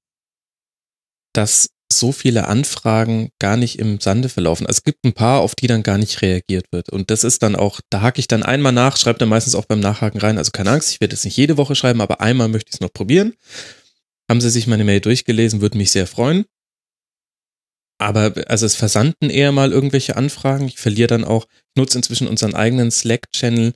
dass 1.34 1.70
so 1.91 2.11
viele 2.11 2.48
Anfragen 2.48 3.32
gar 3.40 3.57
nicht 3.57 3.80
im 3.80 3.99
Sande 3.99 4.30
verlaufen. 4.30 4.68
Also 4.68 4.80
es 4.80 4.84
gibt 4.84 5.03
ein 5.06 5.14
paar, 5.14 5.41
auf 5.41 5.56
die 5.56 5.68
dann 5.68 5.84
gar 5.84 5.98
nicht 5.98 6.22
reagiert 6.22 6.72
wird. 6.72 6.90
Und 6.90 7.10
das 7.10 7.24
ist 7.24 7.41
dann 7.41 7.56
auch, 7.56 7.82
da 7.90 8.02
hake 8.02 8.20
ich 8.20 8.28
dann 8.28 8.44
einmal 8.44 8.72
nach, 8.72 8.98
schreibe 8.98 9.20
dann 9.20 9.30
meistens 9.30 9.56
auch 9.56 9.66
beim 9.66 9.80
Nachhaken 9.80 10.20
rein. 10.20 10.38
Also 10.38 10.52
keine 10.52 10.72
Angst, 10.72 10.91
ich 10.91 11.02
werde 11.02 11.16
es 11.16 11.26
nicht 11.26 11.38
jede 11.38 11.57
Woche 11.57 11.76
schreiben, 11.76 12.02
aber 12.02 12.22
einmal 12.22 12.48
möchte 12.48 12.70
ich 12.70 12.76
es 12.76 12.82
noch 12.82 12.94
probieren. 12.94 13.34
Haben 14.30 14.41
Sie 14.41 14.52
sich 14.52 14.68
meine 14.68 14.84
Mail 14.84 15.02
durchgelesen, 15.02 15.61
würde 15.61 15.78
mich 15.78 15.91
sehr 15.91 16.06
freuen. 16.06 16.45
Aber 17.98 18.34
also 18.48 18.66
es 18.66 18.76
versandten 18.76 19.30
eher 19.30 19.52
mal 19.52 19.72
irgendwelche 19.72 20.16
Anfragen. 20.16 20.68
Ich 20.68 20.80
verliere 20.80 21.07
dann 21.07 21.26
auch, 21.26 21.48
nutze 21.76 21.98
inzwischen 21.98 22.28
unseren 22.28 22.53
eigenen 22.53 22.91
Slack-Channel 22.91 23.74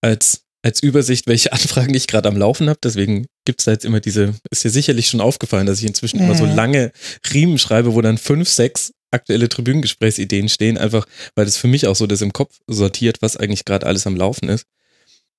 als, 0.00 0.46
als 0.62 0.82
Übersicht, 0.82 1.26
welche 1.26 1.52
Anfragen 1.52 1.94
ich 1.94 2.06
gerade 2.06 2.28
am 2.28 2.36
Laufen 2.36 2.68
habe. 2.68 2.78
Deswegen 2.82 3.26
gibt's 3.44 3.64
da 3.64 3.72
jetzt 3.72 3.84
immer 3.84 4.00
diese, 4.00 4.34
ist 4.50 4.64
dir 4.64 4.70
sicherlich 4.70 5.08
schon 5.08 5.20
aufgefallen, 5.20 5.66
dass 5.66 5.78
ich 5.80 5.86
inzwischen 5.86 6.20
immer 6.20 6.34
so 6.34 6.44
Mhm. 6.44 6.54
lange 6.54 6.92
Riemen 7.32 7.58
schreibe, 7.58 7.94
wo 7.94 8.00
dann 8.00 8.18
fünf, 8.18 8.48
sechs 8.48 8.92
aktuelle 9.12 9.48
Tribünengesprächsideen 9.48 10.48
stehen, 10.48 10.78
einfach 10.78 11.06
weil 11.34 11.44
das 11.44 11.56
für 11.56 11.66
mich 11.66 11.86
auch 11.88 11.96
so 11.96 12.06
das 12.06 12.20
im 12.20 12.32
Kopf 12.32 12.58
sortiert, 12.68 13.22
was 13.22 13.36
eigentlich 13.36 13.64
gerade 13.64 13.86
alles 13.86 14.06
am 14.06 14.16
Laufen 14.16 14.48
ist. 14.48 14.66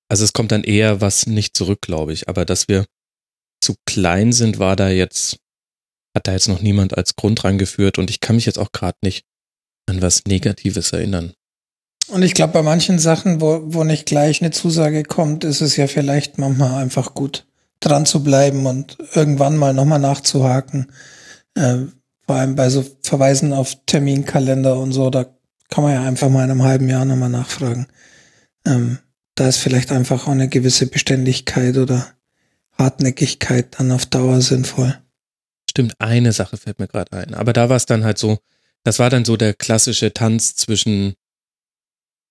Also 0.08 0.24
es 0.24 0.34
kommt 0.34 0.52
dann 0.52 0.64
eher 0.64 1.00
was 1.00 1.26
nicht 1.26 1.56
zurück, 1.56 1.80
glaube 1.80 2.12
ich. 2.12 2.28
Aber 2.28 2.44
dass 2.44 2.68
wir 2.68 2.84
zu 3.62 3.74
klein 3.86 4.32
sind, 4.32 4.58
war 4.58 4.76
da 4.76 4.90
jetzt, 4.90 5.38
hat 6.14 6.26
da 6.26 6.32
jetzt 6.32 6.48
noch 6.48 6.60
niemand 6.60 6.98
als 6.98 7.16
Grund 7.16 7.42
rangeführt 7.44 7.96
und 7.98 8.10
ich 8.10 8.20
kann 8.20 8.36
mich 8.36 8.44
jetzt 8.44 8.58
auch 8.58 8.72
gerade 8.72 8.98
nicht 9.02 9.24
an 9.86 10.02
was 10.02 10.24
Negatives 10.26 10.92
erinnern. 10.92 11.32
Und 12.12 12.22
ich 12.22 12.34
glaube, 12.34 12.52
bei 12.52 12.62
manchen 12.62 12.98
Sachen, 12.98 13.40
wo, 13.40 13.62
wo 13.64 13.84
nicht 13.84 14.04
gleich 14.04 14.42
eine 14.42 14.50
Zusage 14.50 15.02
kommt, 15.02 15.44
ist 15.44 15.62
es 15.62 15.76
ja 15.76 15.86
vielleicht 15.86 16.36
manchmal 16.36 16.82
einfach 16.82 17.14
gut, 17.14 17.46
dran 17.80 18.04
zu 18.04 18.22
bleiben 18.22 18.66
und 18.66 18.98
irgendwann 19.14 19.56
mal 19.56 19.72
nochmal 19.72 19.98
nachzuhaken. 19.98 20.92
Äh, 21.54 21.78
vor 22.26 22.36
allem 22.36 22.54
bei 22.54 22.68
so 22.68 22.84
Verweisen 23.00 23.54
auf 23.54 23.78
Terminkalender 23.86 24.78
und 24.78 24.92
so, 24.92 25.08
da 25.08 25.24
kann 25.70 25.84
man 25.84 25.94
ja 25.94 26.02
einfach 26.02 26.28
mal 26.28 26.44
in 26.44 26.50
einem 26.50 26.62
halben 26.62 26.86
Jahr 26.90 27.06
nochmal 27.06 27.30
nachfragen. 27.30 27.86
Ähm, 28.66 28.98
da 29.34 29.48
ist 29.48 29.56
vielleicht 29.56 29.90
einfach 29.90 30.26
auch 30.26 30.32
eine 30.32 30.48
gewisse 30.48 30.88
Beständigkeit 30.88 31.78
oder 31.78 32.08
Hartnäckigkeit 32.76 33.78
dann 33.78 33.90
auf 33.90 34.04
Dauer 34.04 34.42
sinnvoll. 34.42 34.98
Stimmt, 35.70 35.94
eine 35.98 36.32
Sache 36.32 36.58
fällt 36.58 36.78
mir 36.78 36.88
gerade 36.88 37.16
ein. 37.16 37.32
Aber 37.32 37.54
da 37.54 37.70
war 37.70 37.76
es 37.76 37.86
dann 37.86 38.04
halt 38.04 38.18
so, 38.18 38.38
das 38.84 38.98
war 38.98 39.08
dann 39.08 39.24
so 39.24 39.38
der 39.38 39.54
klassische 39.54 40.12
Tanz 40.12 40.56
zwischen 40.56 41.14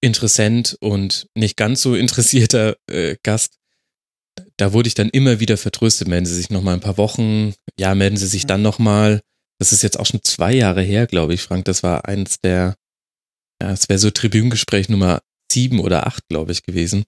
Interessent 0.01 0.77
und 0.79 1.27
nicht 1.35 1.57
ganz 1.57 1.81
so 1.81 1.95
interessierter 1.95 2.75
äh, 2.89 3.15
Gast. 3.23 3.57
Da 4.57 4.73
wurde 4.73 4.87
ich 4.87 4.95
dann 4.95 5.09
immer 5.09 5.39
wieder 5.39 5.57
vertröstet. 5.57 6.07
Melden 6.07 6.25
Sie 6.25 6.35
sich 6.35 6.49
noch 6.49 6.61
mal 6.61 6.73
ein 6.73 6.79
paar 6.79 6.97
Wochen. 6.97 7.53
Ja, 7.79 7.95
melden 7.95 8.17
Sie 8.17 8.27
sich 8.27 8.47
dann 8.47 8.61
noch 8.61 8.79
mal. 8.79 9.21
Das 9.59 9.73
ist 9.73 9.83
jetzt 9.83 9.99
auch 9.99 10.05
schon 10.05 10.23
zwei 10.23 10.53
Jahre 10.53 10.81
her, 10.81 11.05
glaube 11.05 11.33
ich, 11.33 11.43
Frank. 11.43 11.65
Das 11.65 11.83
war 11.83 12.05
eins 12.05 12.39
der, 12.39 12.75
ja, 13.61 13.71
es 13.71 13.89
wäre 13.89 13.99
so 13.99 14.09
Tribünengespräch 14.09 14.89
Nummer 14.89 15.21
sieben 15.51 15.79
oder 15.79 16.07
acht, 16.07 16.27
glaube 16.29 16.51
ich, 16.51 16.63
gewesen. 16.63 17.03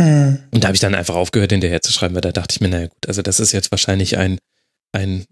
Hm. 0.00 0.38
Und 0.50 0.64
da 0.64 0.68
habe 0.68 0.76
ich 0.76 0.80
dann 0.80 0.94
einfach 0.94 1.16
aufgehört, 1.16 1.52
hinterher 1.52 1.82
zu 1.82 1.92
schreiben, 1.92 2.14
weil 2.14 2.22
da 2.22 2.32
dachte 2.32 2.54
ich 2.54 2.60
mir, 2.60 2.68
naja 2.68 2.86
gut, 2.86 3.06
also 3.06 3.20
das 3.20 3.38
ist 3.38 3.52
jetzt 3.52 3.70
wahrscheinlich 3.70 4.16
ein, 4.16 4.38
ein 4.92 5.26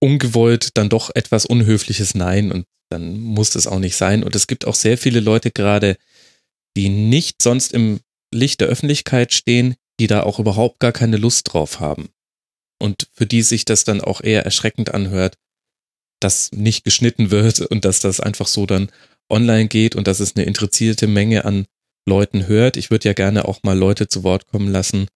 ungewollt, 0.00 0.76
dann 0.76 0.88
doch 0.88 1.10
etwas 1.14 1.46
unhöfliches 1.46 2.14
Nein 2.14 2.50
und 2.50 2.66
dann 2.90 3.20
muss 3.20 3.54
es 3.54 3.66
auch 3.66 3.78
nicht 3.78 3.96
sein. 3.96 4.22
Und 4.22 4.36
es 4.36 4.46
gibt 4.46 4.66
auch 4.66 4.74
sehr 4.74 4.98
viele 4.98 5.20
Leute 5.20 5.50
gerade, 5.50 5.96
die 6.76 6.88
nicht 6.88 7.40
sonst 7.40 7.72
im 7.72 8.00
Licht 8.32 8.60
der 8.60 8.68
Öffentlichkeit 8.68 9.32
stehen, 9.32 9.76
die 9.98 10.06
da 10.06 10.22
auch 10.22 10.38
überhaupt 10.38 10.80
gar 10.80 10.92
keine 10.92 11.16
Lust 11.16 11.52
drauf 11.52 11.80
haben. 11.80 12.10
Und 12.78 13.08
für 13.12 13.26
die 13.26 13.42
sich 13.42 13.64
das 13.64 13.84
dann 13.84 14.00
auch 14.00 14.20
eher 14.22 14.44
erschreckend 14.44 14.92
anhört, 14.92 15.36
dass 16.20 16.52
nicht 16.52 16.84
geschnitten 16.84 17.30
wird 17.30 17.60
und 17.70 17.84
dass 17.84 18.00
das 18.00 18.20
einfach 18.20 18.46
so 18.46 18.66
dann 18.66 18.90
online 19.28 19.68
geht 19.68 19.94
und 19.94 20.06
dass 20.06 20.20
es 20.20 20.36
eine 20.36 20.44
interessierte 20.44 21.06
Menge 21.06 21.44
an 21.44 21.66
Leuten 22.06 22.46
hört. 22.46 22.76
Ich 22.76 22.90
würde 22.90 23.08
ja 23.08 23.12
gerne 23.12 23.46
auch 23.46 23.62
mal 23.62 23.78
Leute 23.78 24.08
zu 24.08 24.24
Wort 24.24 24.46
kommen 24.46 24.72
lassen, 24.72 25.06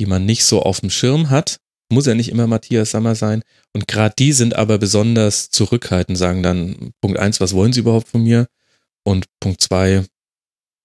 die 0.00 0.06
man 0.06 0.24
nicht 0.24 0.44
so 0.44 0.62
auf 0.62 0.80
dem 0.80 0.90
Schirm 0.90 1.30
hat. 1.30 1.60
Muss 1.90 2.06
ja 2.06 2.14
nicht 2.14 2.28
immer 2.28 2.46
Matthias 2.46 2.90
Sammer 2.90 3.14
sein. 3.14 3.42
Und 3.72 3.88
gerade 3.88 4.14
die 4.18 4.32
sind 4.32 4.54
aber 4.54 4.78
besonders 4.78 5.50
zurückhaltend, 5.50 6.18
sagen 6.18 6.42
dann 6.42 6.92
Punkt 7.00 7.18
eins, 7.18 7.40
was 7.40 7.54
wollen 7.54 7.72
sie 7.72 7.80
überhaupt 7.80 8.08
von 8.08 8.22
mir? 8.22 8.46
Und 9.04 9.26
Punkt 9.40 9.62
zwei, 9.62 10.04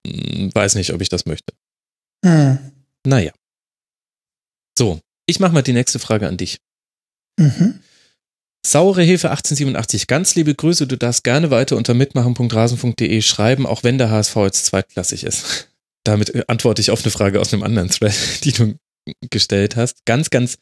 hm, 0.08 0.52
weiß 0.54 0.76
nicht, 0.76 0.94
ob 0.94 1.02
ich 1.02 1.10
das 1.10 1.26
möchte. 1.26 1.54
Hm. 2.26 2.58
Naja. 3.06 3.34
So, 4.78 5.02
ich 5.26 5.40
mache 5.40 5.54
mal 5.54 5.62
die 5.62 5.74
nächste 5.74 6.00
Frage 6.00 6.28
an 6.28 6.38
dich. 6.38 6.60
Mhm. 7.38 7.80
Saure 8.66 9.04
Hefe 9.04 9.30
1887, 9.30 10.08
ganz 10.08 10.36
liebe 10.36 10.56
Grüße, 10.56 10.88
du 10.88 10.98
darfst 10.98 11.26
gerne 11.26 11.52
weiter 11.52 11.76
unter 11.76 11.94
mitmachen.rasen.de 11.94 13.22
schreiben, 13.22 13.66
auch 13.66 13.84
wenn 13.84 13.98
der 13.98 14.10
HSV 14.10 14.36
jetzt 14.38 14.66
zweitklassig 14.66 15.26
ist. 15.26 15.70
Damit 16.06 16.34
äh, 16.34 16.46
antworte 16.48 16.82
ich 16.82 16.92
auf 16.92 17.04
eine 17.04 17.12
Frage 17.12 17.42
aus 17.42 17.54
einem 17.54 17.64
anderen 17.64 17.90
Thread, 17.90 18.16
die 18.44 18.54
du 18.54 18.76
gestellt 19.30 19.76
hast. 19.76 20.06
Ganz, 20.06 20.30
ganz 20.30 20.58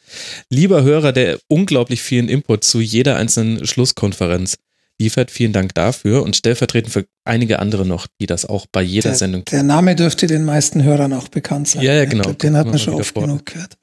lieber 0.50 0.84
Hörer, 0.84 1.12
der 1.12 1.40
unglaublich 1.48 2.02
vielen 2.02 2.30
Input 2.30 2.64
zu 2.64 2.80
jeder 2.80 3.16
einzelnen 3.16 3.66
Schlusskonferenz 3.66 4.58
liefert. 5.00 5.32
Vielen 5.32 5.54
Dank 5.54 5.74
dafür 5.74 6.24
und 6.24 6.36
stellvertretend 6.36 6.94
für 6.94 7.06
einige 7.26 7.60
andere 7.60 7.86
noch, 7.86 8.08
die 8.20 8.28
das 8.28 8.46
auch 8.46 8.66
bei 8.72 8.82
jeder 8.82 9.10
Der, 9.10 9.18
Sendung 9.18 9.46
der 9.46 9.64
Name 9.64 9.96
dürfte 9.96 10.28
den 10.28 10.46
meisten 10.46 10.84
Hörern 10.84 11.14
auch 11.14 11.28
bekannt 11.28 11.68
sein. 11.68 11.84
Ja, 11.84 11.94
ja, 11.94 12.06
genau. 12.06 12.24
glaub, 12.24 12.40
Den 12.40 12.56
hat 12.56 12.68
man 12.68 12.80
schon 12.80 12.96
oft 12.96 13.14
vor. 13.14 13.24
genug 13.24 13.46
gehört. 13.46 13.78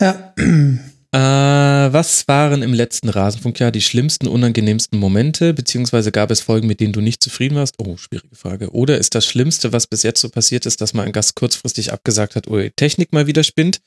Ja. 0.00 0.34
Äh, 1.14 1.92
was 1.92 2.26
waren 2.26 2.62
im 2.62 2.74
letzten 2.74 3.08
Rasenfunkjahr 3.08 3.70
die 3.70 3.82
schlimmsten, 3.82 4.26
unangenehmsten 4.26 4.98
Momente, 4.98 5.54
beziehungsweise 5.54 6.10
gab 6.10 6.32
es 6.32 6.40
Folgen, 6.40 6.66
mit 6.66 6.80
denen 6.80 6.92
du 6.92 7.00
nicht 7.00 7.22
zufrieden 7.22 7.54
warst? 7.54 7.76
Oh, 7.78 7.96
schwierige 7.96 8.34
Frage. 8.34 8.70
Oder 8.72 8.98
ist 8.98 9.14
das 9.14 9.24
Schlimmste, 9.24 9.72
was 9.72 9.86
bis 9.86 10.02
jetzt 10.02 10.20
so 10.20 10.28
passiert 10.28 10.66
ist, 10.66 10.80
dass 10.80 10.92
mal 10.92 11.04
ein 11.06 11.12
Gast 11.12 11.36
kurzfristig 11.36 11.92
abgesagt 11.92 12.34
hat, 12.34 12.48
oh, 12.48 12.58
die 12.58 12.70
Technik 12.70 13.12
mal 13.12 13.28
wieder 13.28 13.44
spinnt? 13.44 13.80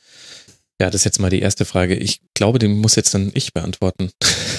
Ja, 0.79 0.87
das 0.89 1.01
ist 1.01 1.05
jetzt 1.05 1.19
mal 1.19 1.29
die 1.29 1.41
erste 1.41 1.65
Frage. 1.65 1.95
Ich 1.95 2.21
glaube, 2.33 2.59
den 2.59 2.77
muss 2.79 2.95
jetzt 2.95 3.13
dann 3.13 3.31
ich 3.33 3.51
beantworten. 3.53 4.09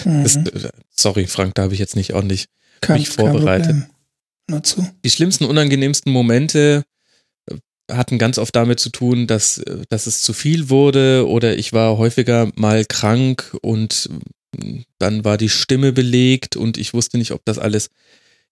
Das, 0.05 0.37
Mhm. 0.37 0.47
äh, 0.49 0.69
sorry, 0.95 1.27
Frank, 1.27 1.55
da 1.55 1.63
habe 1.63 1.73
ich 1.75 1.81
jetzt 1.81 1.97
nicht 1.97 2.13
ordentlich 2.13 2.49
Kein- 2.83 2.99
mich 2.99 3.09
vorbereitet. 3.09 3.77
Nur 4.51 4.63
zu. 4.63 4.87
die 5.05 5.11
schlimmsten, 5.11 5.45
unangenehmsten 5.45 6.13
Momente 6.13 6.85
hatten 7.91 8.19
ganz 8.19 8.39
oft 8.39 8.55
damit 8.55 8.81
zu 8.81 8.91
tun, 8.91 9.27
dass, 9.27 9.63
dass 9.89 10.07
es 10.07 10.23
zu 10.23 10.33
viel 10.33 10.69
wurde 10.69 11.27
oder 11.27 11.57
ich 11.57 11.73
war 11.73 11.99
häufiger 11.99 12.51
mal 12.55 12.85
krank 12.85 13.57
und 13.63 14.09
äh, 14.59 14.83
dann 14.99 15.25
war 15.25 15.37
die 15.37 15.49
Stimme 15.49 15.93
belegt 15.93 16.57
und 16.57 16.79
ich 16.79 16.95
wusste 16.95 17.19
nicht, 17.19 17.33
ob 17.33 17.45
das 17.45 17.59
alles 17.59 17.91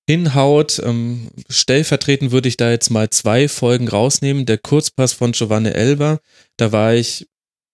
hinhaut. 0.08 0.80
Ähm, 0.84 1.28
stellvertretend 1.48 2.30
würde 2.30 2.48
ich 2.48 2.56
da 2.56 2.70
jetzt 2.70 2.90
mal 2.90 3.10
zwei 3.10 3.48
Folgen 3.48 3.88
rausnehmen. 3.88 4.46
Der 4.46 4.58
Kurzpass 4.58 5.12
von 5.12 5.32
Giovanni 5.32 5.70
Elber, 5.70 6.20
da 6.56 6.72
war 6.72 6.94
ich, 6.94 7.28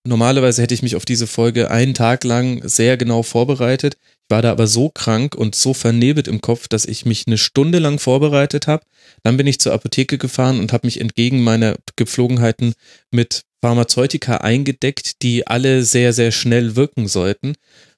normalerweise 0.06 0.62
hätte 0.62 0.74
ich 0.74 0.82
mich 0.82 0.96
auf 0.96 1.04
diese 1.04 1.26
Folge 1.26 1.70
einen 1.70 1.94
Tag 1.94 2.24
lang 2.24 2.66
sehr 2.66 2.96
genau 2.96 3.22
vorbereitet. 3.22 3.96
War 4.32 4.40
da 4.40 4.50
aber 4.50 4.66
so 4.66 4.88
krank 4.88 5.34
und 5.34 5.54
so 5.54 5.74
vernebelt 5.74 6.26
im 6.26 6.40
Kopf, 6.40 6.66
dass 6.66 6.86
ich 6.86 7.04
mich 7.04 7.26
eine 7.26 7.36
Stunde 7.36 7.78
lang 7.78 7.98
vorbereitet 7.98 8.66
habe. 8.66 8.82
Dann 9.22 9.36
bin 9.36 9.46
ich 9.46 9.60
zur 9.60 9.74
Apotheke 9.74 10.16
gefahren 10.16 10.58
und 10.58 10.72
habe 10.72 10.86
mich 10.86 11.02
entgegen 11.02 11.42
meiner 11.44 11.76
Gepflogenheiten 11.96 12.72
mit 13.10 13.42
Pharmazeutika 13.60 14.38
eingedeckt, 14.38 15.20
die 15.20 15.46
alle 15.46 15.84
sehr, 15.84 16.14
sehr 16.14 16.32
schnell 16.32 16.76
wirken 16.76 17.08
sollten. 17.08 17.56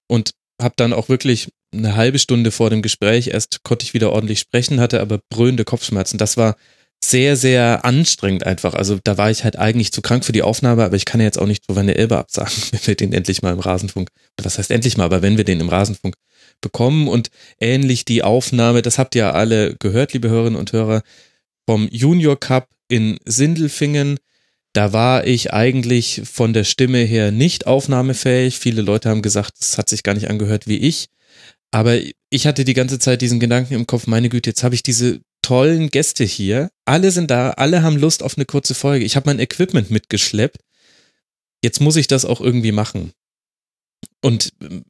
Und 0.08 0.32
habe 0.60 0.74
dann 0.76 0.92
auch 0.92 1.08
wirklich 1.08 1.52
eine 1.72 1.94
halbe 1.94 2.18
Stunde 2.18 2.50
vor 2.50 2.68
dem 2.68 2.82
Gespräch 2.82 3.28
erst 3.28 3.62
konnte 3.62 3.84
ich 3.84 3.94
wieder 3.94 4.10
ordentlich 4.10 4.40
sprechen, 4.40 4.80
hatte 4.80 5.00
aber 5.00 5.20
brüllende 5.30 5.64
Kopfschmerzen. 5.64 6.18
Das 6.18 6.36
war 6.36 6.56
sehr, 7.10 7.36
sehr 7.36 7.84
anstrengend 7.84 8.44
einfach. 8.44 8.74
Also 8.74 8.99
da 9.02 9.16
war 9.18 9.31
ich 9.31 9.44
halt 9.44 9.57
eigentlich 9.57 9.92
zu 9.92 10.02
krank 10.02 10.24
für 10.24 10.33
die 10.33 10.42
Aufnahme, 10.42 10.84
aber 10.84 10.97
ich 10.97 11.05
kann 11.05 11.20
ja 11.20 11.26
jetzt 11.26 11.39
auch 11.39 11.47
nicht 11.47 11.66
Giovanni 11.66 11.92
Elber 11.92 12.18
absagen, 12.18 12.52
wenn 12.70 12.86
wir 12.86 12.94
den 12.94 13.12
endlich 13.12 13.42
mal 13.42 13.52
im 13.52 13.60
Rasenfunk, 13.60 14.10
was 14.42 14.58
heißt 14.58 14.70
endlich 14.70 14.97
mal, 14.97 15.05
aber 15.05 15.23
wenn 15.23 15.36
wir 15.36 15.44
den 15.44 15.60
im 15.60 15.68
Rasenfunk 15.68 16.15
bekommen 16.60 17.08
und 17.08 17.31
ähnlich 17.60 18.05
die 18.05 18.23
Aufnahme, 18.23 18.83
das 18.83 18.99
habt 18.99 19.15
ihr 19.15 19.34
alle 19.34 19.76
gehört, 19.76 20.12
liebe 20.12 20.28
Hörerinnen 20.28 20.58
und 20.58 20.73
Hörer, 20.73 21.02
vom 21.66 21.89
Junior 21.91 22.39
Cup 22.39 22.68
in 22.89 23.18
Sindelfingen. 23.24 24.18
Da 24.73 24.92
war 24.92 25.26
ich 25.26 25.52
eigentlich 25.52 26.23
von 26.24 26.52
der 26.52 26.65
Stimme 26.65 26.99
her 26.99 27.31
nicht 27.31 27.66
aufnahmefähig. 27.66 28.58
Viele 28.58 28.83
Leute 28.83 29.08
haben 29.08 29.23
gesagt, 29.23 29.55
es 29.60 29.78
hat 29.78 29.89
sich 29.89 30.02
gar 30.02 30.15
nicht 30.15 30.28
angehört 30.28 30.66
wie 30.66 30.78
ich. 30.78 31.07
Aber 31.70 31.99
ich 32.31 32.47
hatte 32.47 32.65
die 32.65 32.74
ganze 32.74 32.99
Zeit 32.99 33.23
diesen 33.23 33.41
Gedanken 33.41 33.74
im 33.74 33.86
Kopf, 33.86 34.07
meine 34.07 34.28
Güte, 34.28 34.50
jetzt 34.50 34.62
habe 34.62 34.74
ich 34.74 34.83
diese 34.83 35.20
tollen 35.44 35.90
Gäste 35.90 36.24
hier. 36.24 36.70
Alle 36.86 37.10
sind 37.10 37.31
da, 37.31 37.50
alle 37.50 37.82
haben 37.82 37.98
Lust 37.98 38.23
auf 38.23 38.36
eine 38.36 38.47
kurze 38.47 38.74
Folge. 38.74 39.05
Ich 39.05 39.14
habe 39.14 39.28
mein 39.28 39.39
Equipment 39.39 39.90
mitgeschleppt. 39.90 40.58
Jetzt 41.62 41.81
muss 41.81 41.97
ich 41.97 42.06
das 42.06 42.24
auch 42.24 42.40
irgendwie 42.40 42.73
machen. 42.73 43.12
Und 44.23 44.52
ähm, 44.62 44.84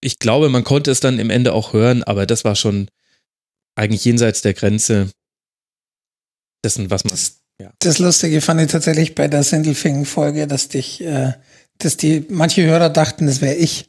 ich 0.00 0.18
glaube, 0.18 0.48
man 0.48 0.64
konnte 0.64 0.90
es 0.90 1.00
dann 1.00 1.18
im 1.18 1.30
Ende 1.30 1.52
auch 1.52 1.72
hören, 1.72 2.02
aber 2.02 2.26
das 2.26 2.44
war 2.44 2.56
schon 2.56 2.88
eigentlich 3.76 4.04
jenseits 4.04 4.42
der 4.42 4.54
Grenze 4.54 5.10
dessen, 6.64 6.90
was 6.90 7.04
man. 7.04 7.12
Das, 7.12 7.42
das 7.78 7.98
Lustige 7.98 8.40
fand 8.40 8.60
ich 8.60 8.70
tatsächlich 8.70 9.14
bei 9.14 9.28
der 9.28 9.42
Sindelfingen-Folge, 9.42 10.46
dass 10.46 10.68
dich, 10.68 11.00
äh, 11.00 11.32
dass 11.78 11.96
die, 11.96 12.24
manche 12.28 12.64
Hörer 12.64 12.90
dachten, 12.90 13.26
das 13.26 13.40
wäre 13.40 13.54
ich, 13.54 13.88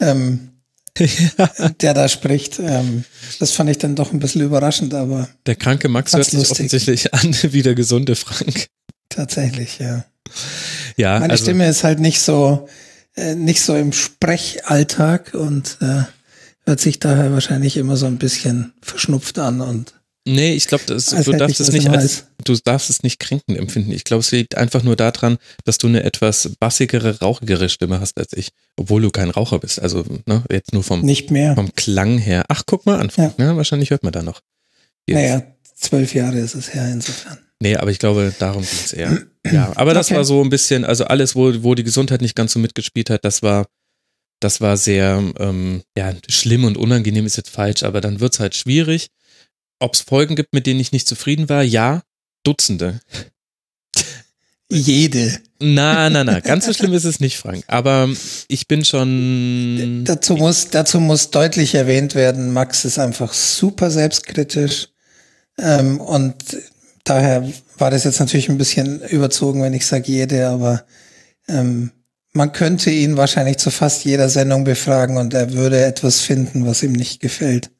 ähm, 0.00 0.57
der 1.80 1.94
da 1.94 2.08
spricht. 2.08 2.58
Ähm, 2.58 3.04
das 3.38 3.52
fand 3.52 3.70
ich 3.70 3.78
dann 3.78 3.94
doch 3.96 4.12
ein 4.12 4.18
bisschen 4.18 4.42
überraschend, 4.42 4.94
aber 4.94 5.28
Der 5.46 5.56
kranke 5.56 5.88
Max 5.88 6.12
hört 6.14 6.24
sich 6.24 6.34
lustig. 6.34 6.52
offensichtlich 6.52 7.14
an 7.14 7.34
wie 7.52 7.62
der 7.62 7.74
gesunde 7.74 8.16
Frank. 8.16 8.66
tatsächlich, 9.08 9.78
ja. 9.78 10.04
Ja, 10.96 11.20
Meine 11.20 11.32
also, 11.32 11.44
Stimme 11.44 11.68
ist 11.68 11.84
halt 11.84 12.00
nicht 12.00 12.20
so, 12.20 12.68
äh, 13.16 13.34
nicht 13.34 13.62
so 13.62 13.74
im 13.74 13.92
Sprechalltag 13.92 15.34
und 15.34 15.78
äh, 15.80 16.02
hört 16.66 16.80
sich 16.80 16.98
daher 16.98 17.32
wahrscheinlich 17.32 17.76
immer 17.76 17.96
so 17.96 18.06
ein 18.06 18.18
bisschen 18.18 18.72
verschnupft 18.82 19.38
an 19.38 19.60
und 19.60 19.94
Nee, 20.30 20.54
ich 20.54 20.66
glaube, 20.66 20.84
du 20.86 21.32
darfst 21.32 21.58
es 21.60 21.72
nicht 21.72 21.88
als, 21.88 22.24
du 22.44 22.54
darfst 22.62 22.90
es 22.90 23.02
nicht 23.02 23.18
kränkend 23.18 23.56
empfinden. 23.58 23.92
Ich 23.92 24.04
glaube, 24.04 24.20
es 24.20 24.30
liegt 24.30 24.56
einfach 24.56 24.82
nur 24.82 24.94
daran, 24.94 25.38
dass 25.64 25.78
du 25.78 25.86
eine 25.86 26.02
etwas 26.02 26.50
bassigere, 26.60 27.18
rauchigere 27.20 27.68
Stimme 27.68 27.98
hast 28.00 28.18
als 28.18 28.32
ich, 28.34 28.50
obwohl 28.76 29.00
du 29.02 29.10
kein 29.10 29.30
Raucher 29.30 29.58
bist. 29.58 29.80
Also, 29.80 30.04
ne, 30.26 30.44
jetzt 30.50 30.72
nur 30.74 30.82
vom, 30.84 31.00
Nicht 31.00 31.30
mehr. 31.30 31.54
vom 31.54 31.74
Klang 31.74 32.18
her. 32.18 32.44
Ach, 32.48 32.62
guck 32.66 32.84
mal 32.84 33.00
an, 33.00 33.10
Ja. 33.16 33.32
ne, 33.38 33.56
wahrscheinlich 33.56 33.90
hört 33.90 34.02
man 34.02 34.12
da 34.12 34.22
noch. 34.22 34.40
Jetzt. 35.06 35.16
Naja, 35.16 35.42
zwölf 35.74 36.14
Jahre 36.14 36.38
ist 36.38 36.54
es 36.54 36.74
her 36.74 36.86
insofern. 36.92 37.38
Nee, 37.60 37.76
aber 37.76 37.90
ich 37.90 37.98
glaube, 37.98 38.32
darum 38.38 38.62
ging 38.62 38.78
es 38.84 38.92
eher. 38.92 39.18
Ja, 39.50 39.72
aber 39.76 39.94
das 39.94 40.08
Okay. 40.08 40.16
war 40.16 40.24
so 40.26 40.42
ein 40.44 40.50
bisschen, 40.50 40.84
also 40.84 41.04
alles, 41.04 41.34
wo, 41.34 41.62
wo 41.62 41.74
die 41.74 41.84
Gesundheit 41.84 42.20
nicht 42.20 42.36
ganz 42.36 42.52
so 42.52 42.58
mitgespielt 42.58 43.08
hat, 43.08 43.24
das 43.24 43.42
war, 43.42 43.66
das 44.40 44.60
war 44.60 44.76
sehr, 44.76 45.22
ähm, 45.38 45.82
ja, 45.96 46.12
schlimm 46.28 46.64
und 46.64 46.76
unangenehm 46.76 47.24
ist 47.24 47.38
jetzt 47.38 47.48
falsch, 47.48 47.82
aber 47.82 48.02
dann 48.02 48.20
wird's 48.20 48.40
halt 48.40 48.54
schwierig. 48.54 49.06
Ob 49.78 49.94
es 49.94 50.00
Folgen 50.00 50.36
gibt, 50.36 50.54
mit 50.54 50.66
denen 50.66 50.80
ich 50.80 50.92
nicht 50.92 51.08
zufrieden 51.08 51.48
war? 51.48 51.62
Ja, 51.62 52.02
Dutzende. 52.42 53.00
Jede. 54.70 55.40
Na, 55.60 56.10
na, 56.10 56.24
na, 56.24 56.40
ganz 56.40 56.66
so 56.66 56.72
schlimm 56.74 56.92
ist 56.92 57.04
es 57.04 57.20
nicht, 57.20 57.38
Frank. 57.38 57.64
Aber 57.68 58.08
ich 58.48 58.68
bin 58.68 58.84
schon. 58.84 60.04
Dazu 60.04 60.36
muss, 60.36 60.68
dazu 60.68 61.00
muss 61.00 61.30
deutlich 61.30 61.74
erwähnt 61.74 62.14
werden, 62.14 62.52
Max 62.52 62.84
ist 62.84 62.98
einfach 62.98 63.32
super 63.32 63.90
selbstkritisch. 63.90 64.88
Ähm, 65.58 66.00
und 66.00 66.34
daher 67.04 67.50
war 67.78 67.90
das 67.90 68.04
jetzt 68.04 68.20
natürlich 68.20 68.48
ein 68.50 68.58
bisschen 68.58 69.00
überzogen, 69.02 69.62
wenn 69.62 69.72
ich 69.72 69.86
sage 69.86 70.12
jede, 70.12 70.48
aber 70.48 70.84
ähm, 71.48 71.90
man 72.32 72.52
könnte 72.52 72.90
ihn 72.90 73.16
wahrscheinlich 73.16 73.56
zu 73.56 73.70
fast 73.70 74.04
jeder 74.04 74.28
Sendung 74.28 74.64
befragen 74.64 75.16
und 75.16 75.32
er 75.34 75.54
würde 75.54 75.84
etwas 75.84 76.20
finden, 76.20 76.66
was 76.66 76.82
ihm 76.82 76.92
nicht 76.92 77.20
gefällt 77.20 77.70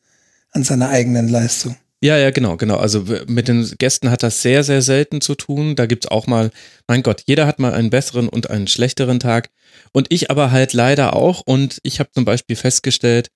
an 0.53 0.65
seiner 0.65 0.89
eigenen 0.89 1.29
Leistung. 1.29 1.77
Ja, 2.01 2.17
ja, 2.17 2.31
genau, 2.31 2.57
genau. 2.57 2.77
Also 2.77 3.05
mit 3.27 3.49
den 3.49 3.69
Gästen 3.79 4.11
hat 4.11 4.23
das 4.23 4.41
sehr, 4.41 4.63
sehr 4.63 4.83
selten 4.83 5.21
zu 5.21 5.35
tun. 5.35 5.75
Da 5.75 5.87
gibt's 5.87 6.07
auch 6.07 6.29
mal, 6.29 6.53
mein 6.87 7.03
Gott, 7.03 7.25
jeder 7.27 7.47
hat 7.47 7.59
mal 7.59 7.75
einen 7.75 7.91
besseren 7.91 8.29
und 8.29 8.51
einen 8.51 8.69
schlechteren 8.69 9.19
Tag. 9.19 9.51
Und 9.93 10.07
ich 10.11 10.31
aber 10.31 10.53
halt 10.53 10.73
leider 10.75 11.17
auch. 11.17 11.43
Und 11.45 11.81
ich 11.83 11.99
habe 11.99 12.11
zum 12.13 12.25
Beispiel 12.25 12.55
festgestellt, 12.55 13.31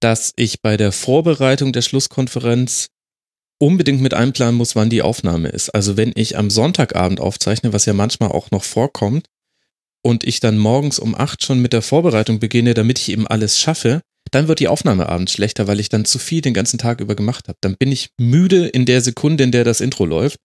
dass 0.00 0.32
ich 0.36 0.60
bei 0.60 0.76
der 0.76 0.92
Vorbereitung 0.92 1.72
der 1.72 1.82
Schlusskonferenz 1.82 2.88
unbedingt 3.58 4.02
mit 4.02 4.12
einplanen 4.12 4.56
muss, 4.56 4.76
wann 4.76 4.90
die 4.90 5.02
Aufnahme 5.02 5.48
ist. 5.48 5.70
Also 5.70 5.96
wenn 5.96 6.12
ich 6.14 6.36
am 6.36 6.50
Sonntagabend 6.50 7.20
aufzeichne, 7.20 7.72
was 7.72 7.86
ja 7.86 7.94
manchmal 7.94 8.30
auch 8.30 8.50
noch 8.50 8.64
vorkommt, 8.64 9.28
und 10.02 10.24
ich 10.24 10.40
dann 10.40 10.58
morgens 10.58 10.98
um 10.98 11.14
acht 11.14 11.44
schon 11.44 11.60
mit 11.60 11.72
der 11.72 11.80
Vorbereitung 11.80 12.40
beginne, 12.40 12.74
damit 12.74 12.98
ich 12.98 13.08
eben 13.10 13.26
alles 13.26 13.58
schaffe, 13.58 14.02
dann 14.32 14.48
wird 14.48 14.60
die 14.60 14.68
Aufnahme 14.68 15.08
abends 15.08 15.32
schlechter, 15.32 15.66
weil 15.66 15.78
ich 15.78 15.88
dann 15.88 16.04
zu 16.04 16.18
viel 16.18 16.40
den 16.40 16.54
ganzen 16.54 16.78
Tag 16.78 17.00
über 17.00 17.14
gemacht 17.14 17.48
habe. 17.48 17.58
Dann 17.60 17.76
bin 17.76 17.92
ich 17.92 18.10
müde 18.18 18.66
in 18.66 18.86
der 18.86 19.00
Sekunde, 19.00 19.44
in 19.44 19.52
der 19.52 19.64
das 19.64 19.80
Intro 19.80 20.06
läuft. 20.06 20.38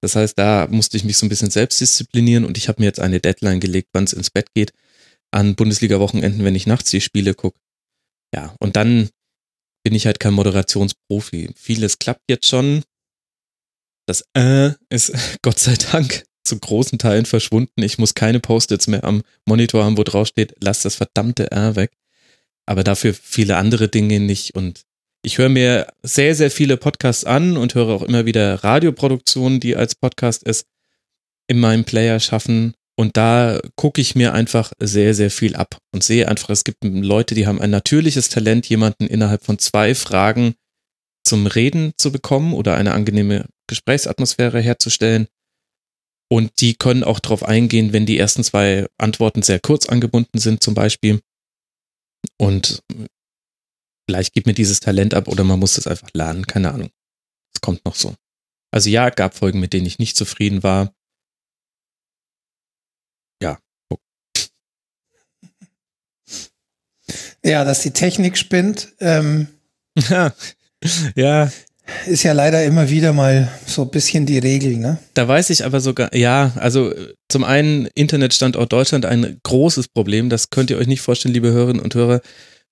Das 0.00 0.16
heißt, 0.16 0.38
da 0.38 0.66
musste 0.70 0.96
ich 0.96 1.04
mich 1.04 1.16
so 1.16 1.26
ein 1.26 1.28
bisschen 1.28 1.50
selbst 1.50 1.80
disziplinieren 1.80 2.44
und 2.44 2.58
ich 2.58 2.68
habe 2.68 2.80
mir 2.80 2.86
jetzt 2.86 3.00
eine 3.00 3.20
Deadline 3.20 3.60
gelegt, 3.60 3.90
wann 3.92 4.04
es 4.04 4.12
ins 4.12 4.30
Bett 4.30 4.48
geht, 4.54 4.72
an 5.30 5.54
Bundesliga-Wochenenden, 5.54 6.44
wenn 6.44 6.54
ich 6.54 6.66
nachts 6.66 6.90
die 6.90 7.00
Spiele 7.00 7.34
gucke. 7.34 7.58
Ja, 8.34 8.54
und 8.58 8.76
dann 8.76 9.10
bin 9.84 9.94
ich 9.94 10.06
halt 10.06 10.18
kein 10.18 10.34
Moderationsprofi. 10.34 11.50
Vieles 11.56 11.98
klappt 11.98 12.24
jetzt 12.28 12.46
schon. 12.46 12.82
Das 14.06 14.24
äh 14.34 14.72
ist 14.88 15.12
Gott 15.42 15.58
sei 15.58 15.74
Dank 15.74 16.24
zu 16.44 16.58
großen 16.58 16.98
Teilen 16.98 17.26
verschwunden. 17.26 17.82
Ich 17.82 17.98
muss 17.98 18.14
keine 18.14 18.40
Post-its 18.40 18.86
mehr 18.86 19.04
am 19.04 19.22
Monitor 19.46 19.84
haben, 19.84 19.98
wo 19.98 20.04
drauf 20.04 20.28
steht, 20.28 20.54
lass 20.60 20.82
das 20.82 20.94
verdammte 20.94 21.50
R 21.50 21.76
weg. 21.76 21.92
Aber 22.66 22.84
dafür 22.84 23.14
viele 23.14 23.56
andere 23.56 23.88
Dinge 23.88 24.20
nicht. 24.20 24.54
Und 24.54 24.82
ich 25.22 25.38
höre 25.38 25.48
mir 25.48 25.86
sehr, 26.02 26.34
sehr 26.34 26.50
viele 26.50 26.76
Podcasts 26.76 27.24
an 27.24 27.56
und 27.56 27.74
höre 27.74 27.88
auch 27.88 28.02
immer 28.02 28.26
wieder 28.26 28.62
Radioproduktionen, 28.62 29.60
die 29.60 29.76
als 29.76 29.94
Podcast 29.94 30.46
es 30.46 30.66
in 31.48 31.60
meinem 31.60 31.84
Player 31.84 32.20
schaffen. 32.20 32.74
Und 32.98 33.16
da 33.16 33.60
gucke 33.76 34.00
ich 34.00 34.14
mir 34.14 34.32
einfach 34.32 34.72
sehr, 34.80 35.14
sehr 35.14 35.30
viel 35.30 35.54
ab 35.54 35.78
und 35.92 36.02
sehe 36.02 36.28
einfach, 36.28 36.50
es 36.50 36.64
gibt 36.64 36.82
Leute, 36.82 37.34
die 37.34 37.46
haben 37.46 37.60
ein 37.60 37.70
natürliches 37.70 38.30
Talent, 38.30 38.68
jemanden 38.68 39.06
innerhalb 39.06 39.44
von 39.44 39.58
zwei 39.58 39.94
Fragen 39.94 40.54
zum 41.24 41.46
Reden 41.46 41.92
zu 41.98 42.10
bekommen 42.10 42.54
oder 42.54 42.76
eine 42.76 42.94
angenehme 42.94 43.46
Gesprächsatmosphäre 43.66 44.60
herzustellen. 44.60 45.26
Und 46.28 46.60
die 46.60 46.74
können 46.74 47.04
auch 47.04 47.20
darauf 47.20 47.44
eingehen, 47.44 47.92
wenn 47.92 48.06
die 48.06 48.18
ersten 48.18 48.42
zwei 48.42 48.86
Antworten 48.98 49.42
sehr 49.42 49.60
kurz 49.60 49.86
angebunden 49.86 50.38
sind, 50.38 50.62
zum 50.62 50.74
Beispiel. 50.74 51.20
Und 52.38 52.82
vielleicht 54.08 54.32
gibt 54.32 54.46
mir 54.46 54.54
dieses 54.54 54.80
Talent 54.80 55.14
ab 55.14 55.28
oder 55.28 55.44
man 55.44 55.58
muss 55.58 55.78
es 55.78 55.86
einfach 55.86 56.08
lernen, 56.12 56.46
keine 56.46 56.72
Ahnung. 56.72 56.90
Es 57.54 57.60
kommt 57.60 57.84
noch 57.84 57.94
so. 57.94 58.14
Also 58.72 58.90
ja, 58.90 59.10
gab 59.10 59.34
Folgen, 59.34 59.60
mit 59.60 59.72
denen 59.72 59.86
ich 59.86 59.98
nicht 59.98 60.16
zufrieden 60.16 60.62
war. 60.62 60.92
Ja. 63.42 63.58
Ja, 67.44 67.64
dass 67.64 67.82
die 67.82 67.92
Technik 67.92 68.36
spinnt, 68.36 68.94
ähm, 68.98 69.48
ja, 71.14 71.50
ist 72.06 72.22
ja 72.22 72.32
leider 72.32 72.64
immer 72.64 72.90
wieder 72.90 73.12
mal 73.12 73.48
so 73.66 73.82
ein 73.82 73.90
bisschen 73.90 74.26
die 74.26 74.38
Regel, 74.38 74.76
ne? 74.76 74.98
Da 75.14 75.28
weiß 75.28 75.50
ich 75.50 75.64
aber 75.64 75.80
sogar, 75.80 76.14
ja, 76.14 76.52
also 76.56 76.92
zum 77.28 77.44
einen 77.44 77.86
Internetstandort 77.94 78.72
Deutschland 78.72 79.06
ein 79.06 79.38
großes 79.42 79.88
Problem. 79.88 80.28
Das 80.28 80.50
könnt 80.50 80.70
ihr 80.70 80.78
euch 80.78 80.86
nicht 80.86 81.00
vorstellen, 81.00 81.34
liebe 81.34 81.52
Hörerinnen 81.52 81.82
und 81.82 81.94
Hörer, 81.94 82.20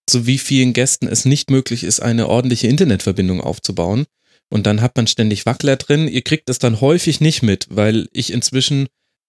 zu 0.07 0.27
wie 0.27 0.39
vielen 0.39 0.73
Gästen 0.73 1.07
es 1.07 1.25
nicht 1.25 1.51
möglich 1.51 1.85
ist, 1.85 2.01
eine 2.01 2.29
ordentliche 2.29 2.69
Internetverbindung 2.69 3.41
aufzubauen. 3.41 4.05
Und 4.51 4.67
dann 4.67 4.81
hat 4.81 4.97
man 4.97 5.07
ständig 5.07 5.47
Wackler 5.47 5.77
drin. 5.77 6.07
Ihr 6.07 6.23
kriegt 6.23 6.51
es 6.51 6.59
dann 6.59 6.81
häufig 6.81 7.21
nicht 7.21 7.43
mit, 7.43 7.67
weil 7.71 8.09
ich 8.13 8.33
inzwischen 8.33 8.89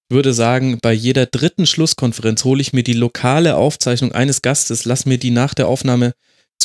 würde 0.10 0.34
sagen, 0.34 0.78
bei 0.82 0.94
jeder 0.94 1.26
dritten 1.26 1.66
Schlusskonferenz 1.66 2.44
hole 2.44 2.62
ich 2.62 2.74
mir 2.74 2.84
die 2.84 2.94
lokale 2.94 3.56
Aufzeichnung 3.56 4.12
eines 4.12 4.42
Gastes, 4.42 4.86
lass 4.86 5.06
mir 5.06 5.18
die 5.18 5.32
nach 5.32 5.54
der 5.54 5.68
Aufnahme 5.68 6.14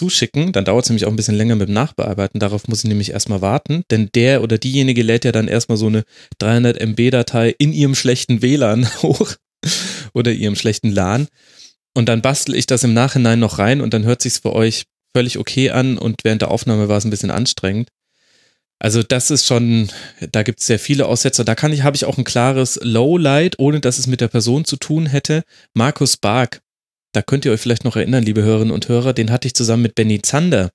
zuschicken. 0.01 0.53
Dann 0.53 0.65
dauert 0.65 0.85
es 0.85 0.89
nämlich 0.89 1.05
auch 1.05 1.11
ein 1.11 1.17
bisschen 1.17 1.37
länger 1.37 1.57
mit 1.57 1.69
dem 1.69 1.75
Nachbearbeiten. 1.75 2.41
Darauf 2.41 2.69
muss 2.69 2.83
ich 2.83 2.89
nämlich 2.89 3.11
erstmal 3.11 3.43
warten, 3.43 3.83
denn 3.91 4.09
der 4.15 4.43
oder 4.43 4.57
diejenige 4.57 5.03
lädt 5.03 5.27
ja 5.27 5.33
dann 5.33 5.47
erstmal 5.47 5.77
so 5.77 5.89
eine 5.89 6.05
300 6.39 6.81
MB-Datei 6.81 7.55
in 7.59 7.75
ihrem 7.75 7.95
schlechten 7.95 8.41
WLAN 8.41 8.89
hoch 9.03 9.35
oder 10.15 10.33
ihrem 10.33 10.57
schlechten 10.57 10.91
LAN. 10.91 11.29
Und 11.95 12.09
dann 12.09 12.23
bastel 12.23 12.55
ich 12.55 12.65
das 12.67 12.83
im 12.83 12.95
Nachhinein 12.95 13.41
noch 13.41 13.59
rein 13.59 13.83
und 13.83 13.93
dann 13.93 14.05
hört 14.05 14.23
sich's 14.23 14.39
für 14.39 14.55
euch 14.55 14.85
völlig 15.15 15.39
okay 15.39 15.71
an 15.71 15.99
und 15.99 16.25
während 16.25 16.41
der 16.41 16.51
Aufnahme 16.51 16.89
war 16.89 16.97
es 16.97 17.05
ein 17.05 17.11
bisschen 17.11 17.31
anstrengend. 17.31 17.91
Also 18.79 19.03
das 19.03 19.31
ist 19.31 19.47
schon, 19.47 19.91
da 20.33 20.43
gibt 20.43 20.61
es 20.61 20.67
sehr 20.67 20.79
viele 20.79 21.05
Aussetzer. 21.05 21.45
Da 21.45 21.55
kann 21.55 21.75
ich, 21.75 21.83
habe 21.83 21.97
ich 21.97 22.07
auch 22.07 22.17
ein 22.17 22.25
klares 22.25 22.81
Lowlight, 22.83 23.59
ohne 23.59 23.81
dass 23.81 23.99
es 23.99 24.07
mit 24.07 24.23
der 24.23 24.29
Person 24.29 24.65
zu 24.65 24.77
tun 24.77 25.05
hätte. 25.05 25.43
Markus 25.75 26.17
Bark, 26.17 26.63
da 27.13 27.23
könnt 27.23 27.45
ihr 27.45 27.53
euch 27.53 27.61
vielleicht 27.61 27.85
noch 27.85 27.97
erinnern, 27.97 28.25
liebe 28.25 28.43
Hörerinnen 28.43 28.73
und 28.75 28.89
Hörer, 28.89 29.13
den 29.13 29.31
hatte 29.31 29.47
ich 29.47 29.55
zusammen 29.55 29.83
mit 29.83 29.95
Benny 29.95 30.23
Zander 30.23 30.71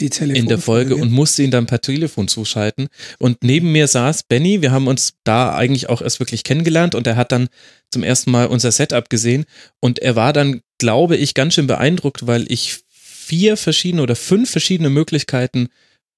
in 0.00 0.46
der 0.46 0.58
Folge 0.58 0.94
und 0.96 1.10
musste 1.10 1.42
ihn 1.42 1.50
dann 1.50 1.66
per 1.66 1.80
Telefon 1.80 2.28
zuschalten. 2.28 2.88
Und 3.18 3.42
neben 3.42 3.72
mir 3.72 3.88
saß 3.88 4.24
Benny, 4.24 4.62
wir 4.62 4.70
haben 4.70 4.86
uns 4.86 5.14
da 5.24 5.54
eigentlich 5.54 5.88
auch 5.88 6.02
erst 6.02 6.20
wirklich 6.20 6.44
kennengelernt 6.44 6.94
und 6.94 7.06
er 7.06 7.16
hat 7.16 7.32
dann 7.32 7.48
zum 7.90 8.04
ersten 8.04 8.30
Mal 8.30 8.46
unser 8.46 8.70
Setup 8.70 9.10
gesehen 9.10 9.44
und 9.80 9.98
er 9.98 10.14
war 10.14 10.32
dann, 10.32 10.60
glaube 10.78 11.16
ich, 11.16 11.34
ganz 11.34 11.54
schön 11.54 11.66
beeindruckt, 11.66 12.26
weil 12.26 12.50
ich 12.50 12.78
vier 12.88 13.56
verschiedene 13.56 14.02
oder 14.02 14.14
fünf 14.14 14.50
verschiedene 14.50 14.90
Möglichkeiten 14.90 15.68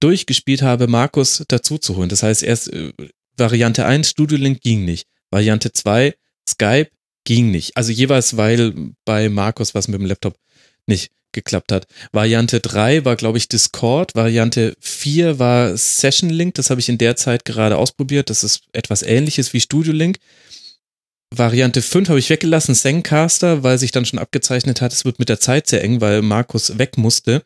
durchgespielt 0.01 0.63
habe, 0.63 0.87
Markus 0.87 1.45
dazu 1.49 1.79
zu 1.79 1.97
holen. 1.97 2.09
Das 2.09 2.23
heißt, 2.23 2.43
erst 2.43 2.73
äh, 2.73 2.93
Variante 3.37 3.87
1, 3.87 4.11
Studio 4.11 4.39
Link 4.39 4.61
ging 4.61 4.85
nicht. 4.85 5.07
Variante 5.31 5.73
2, 5.73 6.15
Skype 6.49 6.91
ging 7.25 7.51
nicht. 7.51 7.77
Also 7.77 7.93
jeweils, 7.93 8.37
weil 8.37 8.93
bei 9.05 9.29
Markus 9.29 9.75
was 9.75 9.89
mit 9.89 10.01
dem 10.01 10.07
Laptop 10.07 10.37
nicht 10.87 11.11
geklappt 11.33 11.71
hat. 11.73 11.87
Variante 12.13 12.61
3 12.61 13.05
war, 13.05 13.17
glaube 13.17 13.39
ich, 13.39 13.49
Discord. 13.49 14.15
Variante 14.15 14.75
4 14.81 15.39
war 15.39 15.77
Session 15.77 16.31
Link. 16.31 16.55
Das 16.55 16.71
habe 16.71 16.81
ich 16.81 16.89
in 16.89 16.99
der 16.99 17.17
Zeit 17.17 17.45
gerade 17.45 17.77
ausprobiert. 17.77 18.31
Das 18.31 18.43
ist 18.43 18.65
etwas 18.73 19.03
ähnliches 19.03 19.53
wie 19.53 19.61
Studio 19.61 19.93
Link. 19.93 20.19
Variante 21.33 21.81
5 21.81 22.09
habe 22.09 22.19
ich 22.19 22.29
weggelassen, 22.29 22.75
Zencaster, 22.75 23.63
weil 23.63 23.79
sich 23.79 23.93
dann 23.93 24.05
schon 24.05 24.19
abgezeichnet 24.19 24.81
hat, 24.81 24.93
es 24.93 25.05
wird 25.05 25.21
mit 25.21 25.29
der 25.29 25.39
Zeit 25.39 25.69
sehr 25.69 25.83
eng, 25.85 26.01
weil 26.01 26.23
Markus 26.23 26.77
weg 26.77 26.99
musste 26.99 27.45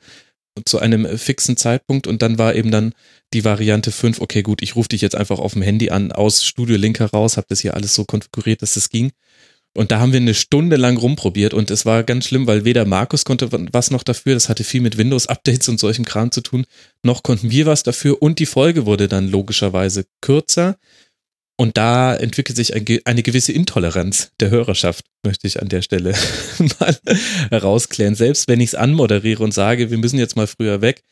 zu 0.65 0.79
einem 0.79 1.19
fixen 1.19 1.57
Zeitpunkt 1.57 2.07
und 2.07 2.23
dann 2.23 2.39
war 2.39 2.55
eben 2.55 2.71
dann 2.71 2.95
die 3.35 3.45
Variante 3.45 3.91
5, 3.91 4.21
okay 4.21 4.43
gut, 4.43 4.63
ich 4.63 4.77
rufe 4.77 4.89
dich 4.89 5.03
jetzt 5.03 5.17
einfach 5.17 5.39
auf 5.39 5.55
dem 5.55 5.63
Handy 5.63 5.91
an, 5.91 6.13
aus 6.13 6.45
Studio 6.45 6.77
Link 6.77 7.01
heraus, 7.01 7.37
habe 7.37 7.49
das 7.51 7.61
hier 7.61 7.75
alles 7.75 7.95
so 7.95 8.05
konfiguriert, 8.05 8.63
dass 8.63 8.77
es 8.77 8.89
ging. 8.89 9.11
Und 9.77 9.91
da 9.91 9.99
haben 9.99 10.13
wir 10.13 10.21
eine 10.21 10.35
Stunde 10.35 10.77
lang 10.77 10.97
rumprobiert 10.97 11.53
und 11.53 11.71
es 11.71 11.85
war 11.85 12.05
ganz 12.05 12.27
schlimm, 12.27 12.47
weil 12.47 12.65
weder 12.65 12.85
Markus 12.85 13.25
konnte 13.25 13.49
was 13.73 13.91
noch 13.91 14.05
dafür, 14.05 14.35
das 14.35 14.49
hatte 14.49 14.63
viel 14.63 14.81
mit 14.81 14.97
Windows-Updates 14.97 15.69
und 15.69 15.81
solchem 15.81 16.05
Kram 16.05 16.31
zu 16.31 16.43
tun, 16.43 16.65
noch 17.03 17.25
konnten 17.25 17.51
wir 17.51 17.67
was 17.67 17.83
dafür 17.83 18.23
und 18.23 18.39
die 18.39 18.47
Folge 18.47 18.87
wurde 18.87 19.09
dann 19.09 19.29
logischerweise 19.29 20.07
kürzer. 20.21 20.77
Und 21.57 21.77
da 21.77 22.17
entwickelt 22.17 22.57
sich 22.57 22.75
eine 22.75 23.23
gewisse 23.23 23.53
Intoleranz 23.53 24.33
der 24.41 24.51
Hörerschaft, 24.51 25.05
möchte 25.25 25.47
ich 25.47 25.63
an 25.63 25.69
der 25.69 25.83
Stelle 25.83 26.15
mal 26.81 26.99
herausklären. 27.51 28.17
Selbst 28.17 28.49
wenn 28.49 28.61
ich 28.61 28.71
es 28.71 28.75
anmoderiere 28.75 29.43
und 29.43 29.55
sage, 29.55 29.91
wir 29.91 29.99
müssen 29.99 30.19
jetzt 30.19 30.35
mal 30.35 30.49
früher 30.49 30.81
weg, 30.81 31.05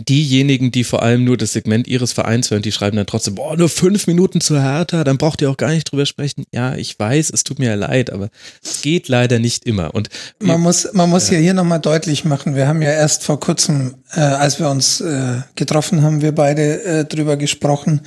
diejenigen, 0.00 0.72
die 0.72 0.82
vor 0.82 1.02
allem 1.02 1.24
nur 1.24 1.36
das 1.36 1.52
Segment 1.52 1.86
ihres 1.86 2.12
Vereins 2.12 2.50
hören, 2.50 2.62
die 2.62 2.72
schreiben 2.72 2.96
dann 2.96 3.06
trotzdem, 3.06 3.36
boah, 3.36 3.56
nur 3.56 3.68
fünf 3.68 4.06
Minuten 4.06 4.40
zu 4.40 4.60
Hertha, 4.60 5.04
dann 5.04 5.18
braucht 5.18 5.40
ihr 5.40 5.50
auch 5.50 5.56
gar 5.56 5.70
nicht 5.70 5.90
drüber 5.90 6.04
sprechen. 6.04 6.44
Ja, 6.52 6.74
ich 6.74 6.98
weiß, 6.98 7.30
es 7.30 7.44
tut 7.44 7.58
mir 7.58 7.70
ja 7.70 7.74
leid, 7.74 8.10
aber 8.10 8.30
es 8.62 8.82
geht 8.82 9.08
leider 9.08 9.38
nicht 9.38 9.64
immer. 9.66 9.94
Und 9.94 10.08
man 10.40 10.60
muss, 10.60 10.92
man 10.92 11.10
muss 11.10 11.30
ja, 11.30 11.38
hier 11.38 11.54
nochmal 11.54 11.80
deutlich 11.80 12.24
machen, 12.24 12.56
wir 12.56 12.66
haben 12.66 12.82
ja 12.82 12.90
erst 12.90 13.22
vor 13.22 13.38
kurzem, 13.38 13.94
äh, 14.12 14.20
als 14.20 14.58
wir 14.58 14.68
uns 14.68 15.00
äh, 15.00 15.42
getroffen 15.54 16.02
haben, 16.02 16.22
wir 16.22 16.32
beide 16.32 16.82
äh, 16.82 17.04
drüber 17.04 17.36
gesprochen, 17.36 18.00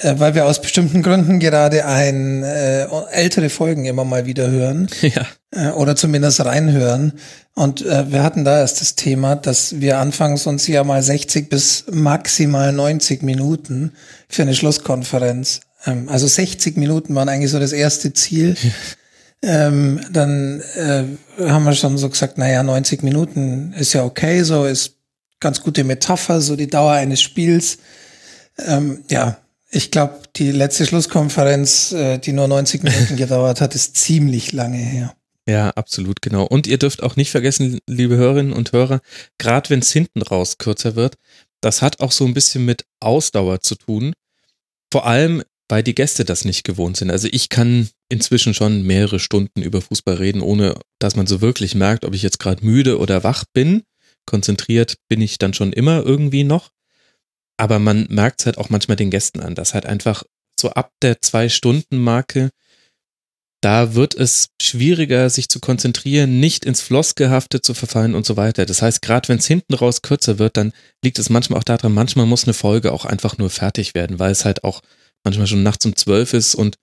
äh, 0.00 0.14
weil 0.18 0.34
wir 0.34 0.46
aus 0.46 0.60
bestimmten 0.60 1.02
Gründen 1.02 1.40
gerade 1.40 1.84
ein 1.86 2.42
äh, 2.42 2.86
ältere 3.10 3.50
Folgen 3.50 3.84
immer 3.84 4.04
mal 4.04 4.26
wieder 4.26 4.50
hören 4.50 4.88
Ja. 5.02 5.26
äh, 5.50 5.70
oder 5.72 5.96
zumindest 5.96 6.44
reinhören. 6.44 7.14
Und 7.54 7.84
äh, 7.84 8.10
wir 8.10 8.22
hatten 8.22 8.44
da 8.44 8.60
erst 8.60 8.80
das 8.80 8.94
Thema, 8.94 9.36
dass 9.36 9.80
wir 9.80 9.98
anfangs 9.98 10.46
uns 10.46 10.66
ja 10.66 10.84
mal 10.84 11.02
60 11.02 11.48
bis 11.48 11.84
maximal 11.90 12.72
90 12.72 13.22
Minuten 13.22 13.92
für 14.28 14.42
eine 14.42 14.54
Schlusskonferenz, 14.54 15.60
ähm, 15.86 16.08
also 16.08 16.26
60 16.26 16.76
Minuten 16.76 17.14
waren 17.14 17.28
eigentlich 17.28 17.50
so 17.50 17.58
das 17.58 17.72
erste 17.72 18.12
Ziel. 18.12 18.56
Ähm, 19.42 20.00
dann 20.10 20.62
äh, 20.76 21.04
haben 21.48 21.64
wir 21.64 21.72
schon 21.72 21.96
so 21.96 22.10
gesagt, 22.10 22.36
naja, 22.36 22.62
90 22.62 23.02
Minuten 23.02 23.72
ist 23.72 23.94
ja 23.94 24.04
okay, 24.04 24.42
so 24.42 24.66
ist 24.66 24.96
ganz 25.40 25.62
gute 25.62 25.82
Metapher, 25.84 26.40
so 26.42 26.56
die 26.56 26.68
Dauer 26.68 26.92
eines 26.92 27.22
Spiels. 27.22 27.78
Ähm, 28.58 29.02
ja, 29.08 29.38
ich 29.70 29.90
glaube, 29.90 30.20
die 30.36 30.50
letzte 30.50 30.86
Schlusskonferenz, 30.86 31.92
äh, 31.92 32.18
die 32.18 32.32
nur 32.32 32.48
90 32.48 32.82
Minuten 32.82 33.16
gedauert 33.16 33.60
hat, 33.60 33.74
ist 33.74 33.96
ziemlich 33.96 34.52
lange 34.52 34.78
her. 34.78 35.14
Ja, 35.48 35.70
absolut, 35.70 36.22
genau. 36.22 36.44
Und 36.44 36.66
ihr 36.66 36.78
dürft 36.78 37.02
auch 37.02 37.16
nicht 37.16 37.30
vergessen, 37.30 37.78
liebe 37.88 38.16
Hörerinnen 38.16 38.52
und 38.52 38.72
Hörer, 38.72 39.00
gerade 39.38 39.70
wenn 39.70 39.80
es 39.80 39.92
hinten 39.92 40.22
raus 40.22 40.58
kürzer 40.58 40.96
wird, 40.96 41.16
das 41.60 41.82
hat 41.82 42.00
auch 42.00 42.12
so 42.12 42.24
ein 42.24 42.34
bisschen 42.34 42.64
mit 42.64 42.84
Ausdauer 43.00 43.60
zu 43.60 43.74
tun. 43.74 44.12
Vor 44.92 45.06
allem, 45.06 45.42
weil 45.68 45.82
die 45.82 45.94
Gäste 45.94 46.24
das 46.24 46.44
nicht 46.44 46.64
gewohnt 46.64 46.96
sind. 46.96 47.10
Also 47.10 47.28
ich 47.30 47.48
kann 47.48 47.88
inzwischen 48.08 48.54
schon 48.54 48.82
mehrere 48.82 49.20
Stunden 49.20 49.62
über 49.62 49.80
Fußball 49.80 50.14
reden, 50.14 50.40
ohne 50.40 50.74
dass 50.98 51.16
man 51.16 51.26
so 51.26 51.40
wirklich 51.40 51.74
merkt, 51.74 52.04
ob 52.04 52.14
ich 52.14 52.22
jetzt 52.22 52.38
gerade 52.38 52.64
müde 52.64 52.98
oder 52.98 53.22
wach 53.24 53.44
bin. 53.52 53.82
Konzentriert 54.26 54.96
bin 55.08 55.20
ich 55.20 55.38
dann 55.38 55.54
schon 55.54 55.72
immer 55.72 56.02
irgendwie 56.04 56.44
noch. 56.44 56.70
Aber 57.60 57.78
man 57.78 58.06
merkt 58.08 58.40
es 58.40 58.46
halt 58.46 58.58
auch 58.58 58.70
manchmal 58.70 58.96
den 58.96 59.10
Gästen 59.10 59.40
an, 59.40 59.54
dass 59.54 59.74
halt 59.74 59.86
einfach 59.86 60.24
so 60.58 60.70
ab 60.70 60.92
der 61.02 61.20
Zwei-Stunden-Marke 61.20 62.50
da 63.62 63.94
wird 63.94 64.14
es 64.14 64.48
schwieriger, 64.60 65.28
sich 65.28 65.48
zu 65.48 65.60
konzentrieren, 65.60 66.40
nicht 66.40 66.64
ins 66.64 66.80
Floskelhafte 66.80 67.60
zu 67.60 67.74
verfallen 67.74 68.14
und 68.14 68.24
so 68.24 68.36
weiter. 68.36 68.64
Das 68.64 68.80
heißt, 68.80 69.02
gerade 69.02 69.28
wenn 69.28 69.38
es 69.38 69.46
hinten 69.46 69.74
raus 69.74 70.00
kürzer 70.00 70.38
wird, 70.38 70.56
dann 70.56 70.72
liegt 71.04 71.18
es 71.18 71.28
manchmal 71.28 71.58
auch 71.58 71.64
daran, 71.64 71.92
manchmal 71.92 72.24
muss 72.24 72.44
eine 72.44 72.54
Folge 72.54 72.92
auch 72.92 73.04
einfach 73.04 73.36
nur 73.36 73.50
fertig 73.50 73.94
werden, 73.94 74.18
weil 74.18 74.32
es 74.32 74.46
halt 74.46 74.64
auch 74.64 74.80
manchmal 75.24 75.46
schon 75.46 75.62
nachts 75.62 75.84
um 75.84 75.94
zwölf 75.94 76.32
ist 76.32 76.54
und 76.54 76.76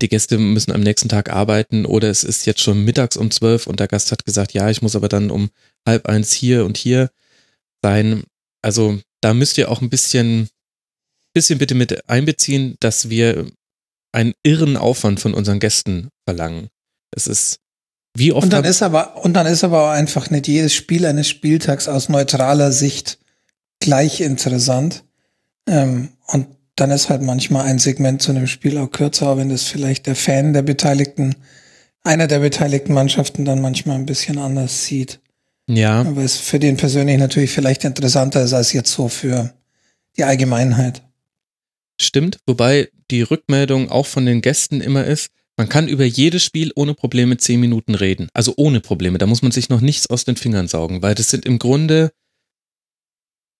die 0.00 0.08
Gäste 0.08 0.38
müssen 0.38 0.72
am 0.72 0.80
nächsten 0.80 1.08
Tag 1.10 1.30
arbeiten 1.30 1.84
oder 1.84 2.08
es 2.08 2.24
ist 2.24 2.46
jetzt 2.46 2.60
schon 2.60 2.84
mittags 2.84 3.16
um 3.16 3.30
zwölf 3.30 3.66
und 3.66 3.80
der 3.80 3.88
Gast 3.88 4.10
hat 4.12 4.24
gesagt, 4.24 4.52
ja, 4.54 4.70
ich 4.70 4.80
muss 4.80 4.96
aber 4.96 5.08
dann 5.08 5.30
um 5.30 5.50
halb 5.86 6.06
eins 6.06 6.32
hier 6.32 6.64
und 6.64 6.76
hier 6.78 7.10
sein. 7.82 8.24
Also 8.62 9.00
da 9.26 9.34
müsst 9.34 9.58
ihr 9.58 9.72
auch 9.72 9.82
ein 9.82 9.90
bisschen, 9.90 10.48
bisschen 11.34 11.58
bitte 11.58 11.74
mit 11.74 12.08
einbeziehen, 12.08 12.76
dass 12.78 13.10
wir 13.10 13.50
einen 14.12 14.34
irren 14.44 14.76
Aufwand 14.76 15.18
von 15.18 15.34
unseren 15.34 15.58
Gästen 15.58 16.10
verlangen. 16.24 16.68
Es 17.10 17.26
ist 17.26 17.58
wie 18.16 18.30
oft. 18.30 18.44
Und 18.44 18.52
dann 18.52 18.64
ist 18.64 18.84
aber, 18.84 19.24
und 19.24 19.32
dann 19.32 19.48
ist 19.48 19.64
aber 19.64 19.82
auch 19.82 19.90
einfach 19.90 20.30
nicht 20.30 20.46
jedes 20.46 20.74
Spiel 20.74 21.04
eines 21.04 21.28
Spieltags 21.28 21.88
aus 21.88 22.08
neutraler 22.08 22.70
Sicht 22.70 23.18
gleich 23.80 24.20
interessant. 24.20 25.02
Ähm, 25.68 26.10
und 26.28 26.46
dann 26.76 26.92
ist 26.92 27.10
halt 27.10 27.22
manchmal 27.22 27.66
ein 27.66 27.80
Segment 27.80 28.22
zu 28.22 28.30
einem 28.30 28.46
Spiel 28.46 28.78
auch 28.78 28.92
kürzer, 28.92 29.30
auch 29.30 29.38
wenn 29.38 29.48
das 29.48 29.64
vielleicht 29.64 30.06
der 30.06 30.14
Fan 30.14 30.52
der 30.52 30.62
Beteiligten, 30.62 31.34
einer 32.04 32.28
der 32.28 32.38
beteiligten 32.38 32.94
Mannschaften 32.94 33.44
dann 33.44 33.60
manchmal 33.60 33.96
ein 33.96 34.06
bisschen 34.06 34.38
anders 34.38 34.84
sieht. 34.84 35.18
Ja, 35.68 36.00
Aber 36.00 36.22
es 36.22 36.36
für 36.36 36.58
den 36.58 36.76
persönlich 36.76 37.18
natürlich 37.18 37.50
vielleicht 37.50 37.84
interessanter 37.84 38.42
ist 38.42 38.52
als 38.52 38.72
jetzt 38.72 38.92
so 38.92 39.08
für 39.08 39.52
die 40.16 40.24
Allgemeinheit. 40.24 41.02
Stimmt, 42.00 42.38
wobei 42.46 42.90
die 43.10 43.22
Rückmeldung 43.22 43.90
auch 43.90 44.06
von 44.06 44.26
den 44.26 44.42
Gästen 44.42 44.80
immer 44.80 45.04
ist, 45.04 45.30
man 45.56 45.68
kann 45.68 45.88
über 45.88 46.04
jedes 46.04 46.44
Spiel 46.44 46.70
ohne 46.74 46.92
Probleme 46.92 47.38
zehn 47.38 47.58
Minuten 47.60 47.94
reden. 47.94 48.28
Also 48.34 48.52
ohne 48.56 48.80
Probleme. 48.80 49.16
Da 49.16 49.26
muss 49.26 49.42
man 49.42 49.52
sich 49.52 49.70
noch 49.70 49.80
nichts 49.80 50.08
aus 50.08 50.24
den 50.24 50.36
Fingern 50.36 50.68
saugen, 50.68 51.00
weil 51.00 51.14
das 51.14 51.30
sind 51.30 51.46
im 51.46 51.58
Grunde 51.58 52.12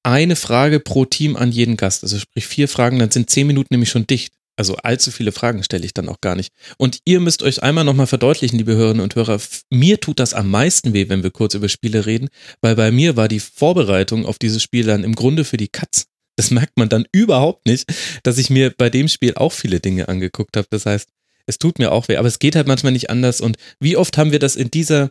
eine 0.02 0.36
Frage 0.36 0.78
pro 0.78 1.06
Team 1.06 1.36
an 1.36 1.50
jeden 1.50 1.76
Gast. 1.76 2.04
Also 2.04 2.18
sprich 2.18 2.46
vier 2.46 2.68
Fragen, 2.68 2.98
dann 2.98 3.10
sind 3.10 3.30
zehn 3.30 3.46
Minuten 3.46 3.72
nämlich 3.72 3.90
schon 3.90 4.06
dicht. 4.06 4.34
Also 4.56 4.76
allzu 4.76 5.10
viele 5.10 5.32
Fragen 5.32 5.62
stelle 5.62 5.84
ich 5.84 5.94
dann 5.94 6.08
auch 6.08 6.20
gar 6.20 6.34
nicht. 6.34 6.52
Und 6.78 7.00
ihr 7.04 7.20
müsst 7.20 7.42
euch 7.42 7.62
einmal 7.62 7.84
nochmal 7.84 8.06
verdeutlichen, 8.06 8.58
liebe 8.58 8.74
Hörerinnen 8.74 9.02
und 9.02 9.14
Hörer, 9.14 9.38
mir 9.70 10.00
tut 10.00 10.18
das 10.18 10.34
am 10.34 10.50
meisten 10.50 10.94
weh, 10.94 11.08
wenn 11.08 11.22
wir 11.22 11.30
kurz 11.30 11.54
über 11.54 11.68
Spiele 11.68 12.06
reden, 12.06 12.28
weil 12.62 12.74
bei 12.74 12.90
mir 12.90 13.16
war 13.16 13.28
die 13.28 13.40
Vorbereitung 13.40 14.24
auf 14.24 14.38
dieses 14.38 14.62
Spiel 14.62 14.84
dann 14.84 15.04
im 15.04 15.14
Grunde 15.14 15.44
für 15.44 15.58
die 15.58 15.68
Katz. 15.68 16.06
Das 16.36 16.50
merkt 16.50 16.76
man 16.76 16.88
dann 16.88 17.06
überhaupt 17.12 17.66
nicht, 17.66 17.86
dass 18.22 18.38
ich 18.38 18.50
mir 18.50 18.70
bei 18.76 18.90
dem 18.90 19.08
Spiel 19.08 19.34
auch 19.34 19.52
viele 19.52 19.80
Dinge 19.80 20.08
angeguckt 20.08 20.56
habe. 20.56 20.66
Das 20.70 20.86
heißt, 20.86 21.08
es 21.46 21.58
tut 21.58 21.78
mir 21.78 21.92
auch 21.92 22.08
weh, 22.08 22.16
aber 22.16 22.28
es 22.28 22.38
geht 22.38 22.56
halt 22.56 22.66
manchmal 22.66 22.92
nicht 22.92 23.10
anders. 23.10 23.40
Und 23.40 23.56
wie 23.78 23.96
oft 23.96 24.18
haben 24.18 24.32
wir 24.32 24.38
das 24.38 24.56
in 24.56 24.70
dieser 24.70 25.10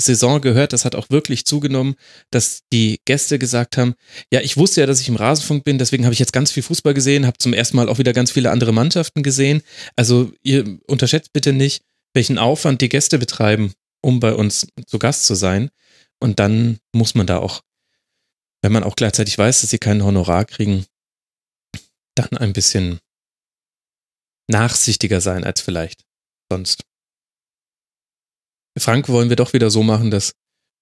Saison 0.00 0.40
gehört, 0.40 0.72
das 0.72 0.84
hat 0.84 0.94
auch 0.94 1.10
wirklich 1.10 1.44
zugenommen, 1.44 1.94
dass 2.30 2.62
die 2.72 3.00
Gäste 3.04 3.38
gesagt 3.38 3.76
haben, 3.76 3.94
ja, 4.32 4.40
ich 4.40 4.56
wusste 4.56 4.80
ja, 4.80 4.86
dass 4.86 5.00
ich 5.00 5.08
im 5.08 5.16
Rasenfunk 5.16 5.64
bin, 5.64 5.78
deswegen 5.78 6.04
habe 6.04 6.12
ich 6.12 6.18
jetzt 6.18 6.32
ganz 6.32 6.50
viel 6.52 6.62
Fußball 6.62 6.94
gesehen, 6.94 7.26
habe 7.26 7.38
zum 7.38 7.52
ersten 7.52 7.76
Mal 7.76 7.88
auch 7.88 7.98
wieder 7.98 8.12
ganz 8.12 8.30
viele 8.30 8.50
andere 8.50 8.72
Mannschaften 8.72 9.22
gesehen. 9.22 9.62
Also 9.96 10.32
ihr 10.42 10.78
unterschätzt 10.86 11.32
bitte 11.32 11.52
nicht, 11.52 11.82
welchen 12.14 12.38
Aufwand 12.38 12.80
die 12.80 12.88
Gäste 12.88 13.18
betreiben, 13.18 13.72
um 14.02 14.20
bei 14.20 14.34
uns 14.34 14.66
zu 14.86 14.98
Gast 14.98 15.24
zu 15.24 15.34
sein. 15.34 15.70
Und 16.20 16.38
dann 16.40 16.78
muss 16.92 17.14
man 17.14 17.26
da 17.26 17.38
auch, 17.38 17.62
wenn 18.62 18.72
man 18.72 18.84
auch 18.84 18.96
gleichzeitig 18.96 19.38
weiß, 19.38 19.60
dass 19.60 19.70
sie 19.70 19.78
kein 19.78 20.02
Honorar 20.02 20.44
kriegen, 20.44 20.84
dann 22.14 22.36
ein 22.36 22.52
bisschen 22.52 22.98
nachsichtiger 24.48 25.20
sein 25.20 25.44
als 25.44 25.60
vielleicht 25.60 26.04
sonst. 26.50 26.87
Frank, 28.80 29.08
wollen 29.08 29.28
wir 29.28 29.36
doch 29.36 29.52
wieder 29.52 29.70
so 29.70 29.82
machen, 29.82 30.10
dass 30.10 30.32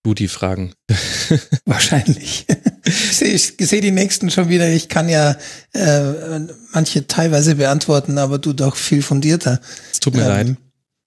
du 0.04 0.14
die 0.14 0.28
Fragen. 0.28 0.72
Wahrscheinlich. 1.64 2.46
ich 2.84 3.16
sehe 3.16 3.38
sehe 3.38 3.80
die 3.80 3.90
nächsten 3.90 4.30
schon 4.30 4.48
wieder. 4.48 4.68
Ich 4.68 4.88
kann 4.88 5.08
ja 5.08 5.36
äh, 5.72 6.40
manche 6.72 7.06
teilweise 7.06 7.56
beantworten, 7.56 8.18
aber 8.18 8.38
du 8.38 8.52
doch 8.52 8.76
viel 8.76 9.02
fundierter. 9.02 9.60
Es 9.90 10.00
tut 10.00 10.14
mir 10.14 10.28
leid. 10.28 10.46
Ähm, 10.46 10.56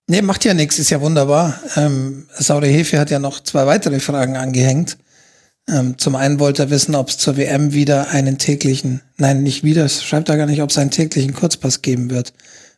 nee, 0.08 0.22
macht 0.22 0.44
ja 0.44 0.54
nichts, 0.54 0.80
ist 0.80 0.90
ja 0.90 1.00
wunderbar. 1.02 1.60
Ähm, 1.76 2.28
Saure 2.38 2.68
Hefe 2.68 3.00
hat 3.00 3.10
ja 3.10 3.20
noch 3.20 3.42
zwei 3.42 3.66
weitere 3.66 4.00
Fragen 4.00 4.36
angehängt. 4.36 4.98
Ähm, 5.70 5.98
zum 5.98 6.16
einen 6.16 6.40
wollte 6.40 6.64
er 6.64 6.70
wissen, 6.70 6.96
ob 6.96 7.10
es 7.10 7.18
zur 7.18 7.38
WM 7.38 7.74
wieder 7.74 8.10
einen 8.10 8.38
täglichen, 8.38 9.02
nein, 9.18 9.44
nicht 9.44 9.64
wieder, 9.64 9.86
es 9.86 10.04
schreibt 10.04 10.28
da 10.28 10.36
gar 10.36 10.48
nicht, 10.48 10.62
ob 10.62 10.72
es 10.72 10.78
einen 10.78 10.92
täglichen 10.92 11.34
Kurzpass 11.34 11.82
geben 11.82 12.10
wird. 12.10 12.34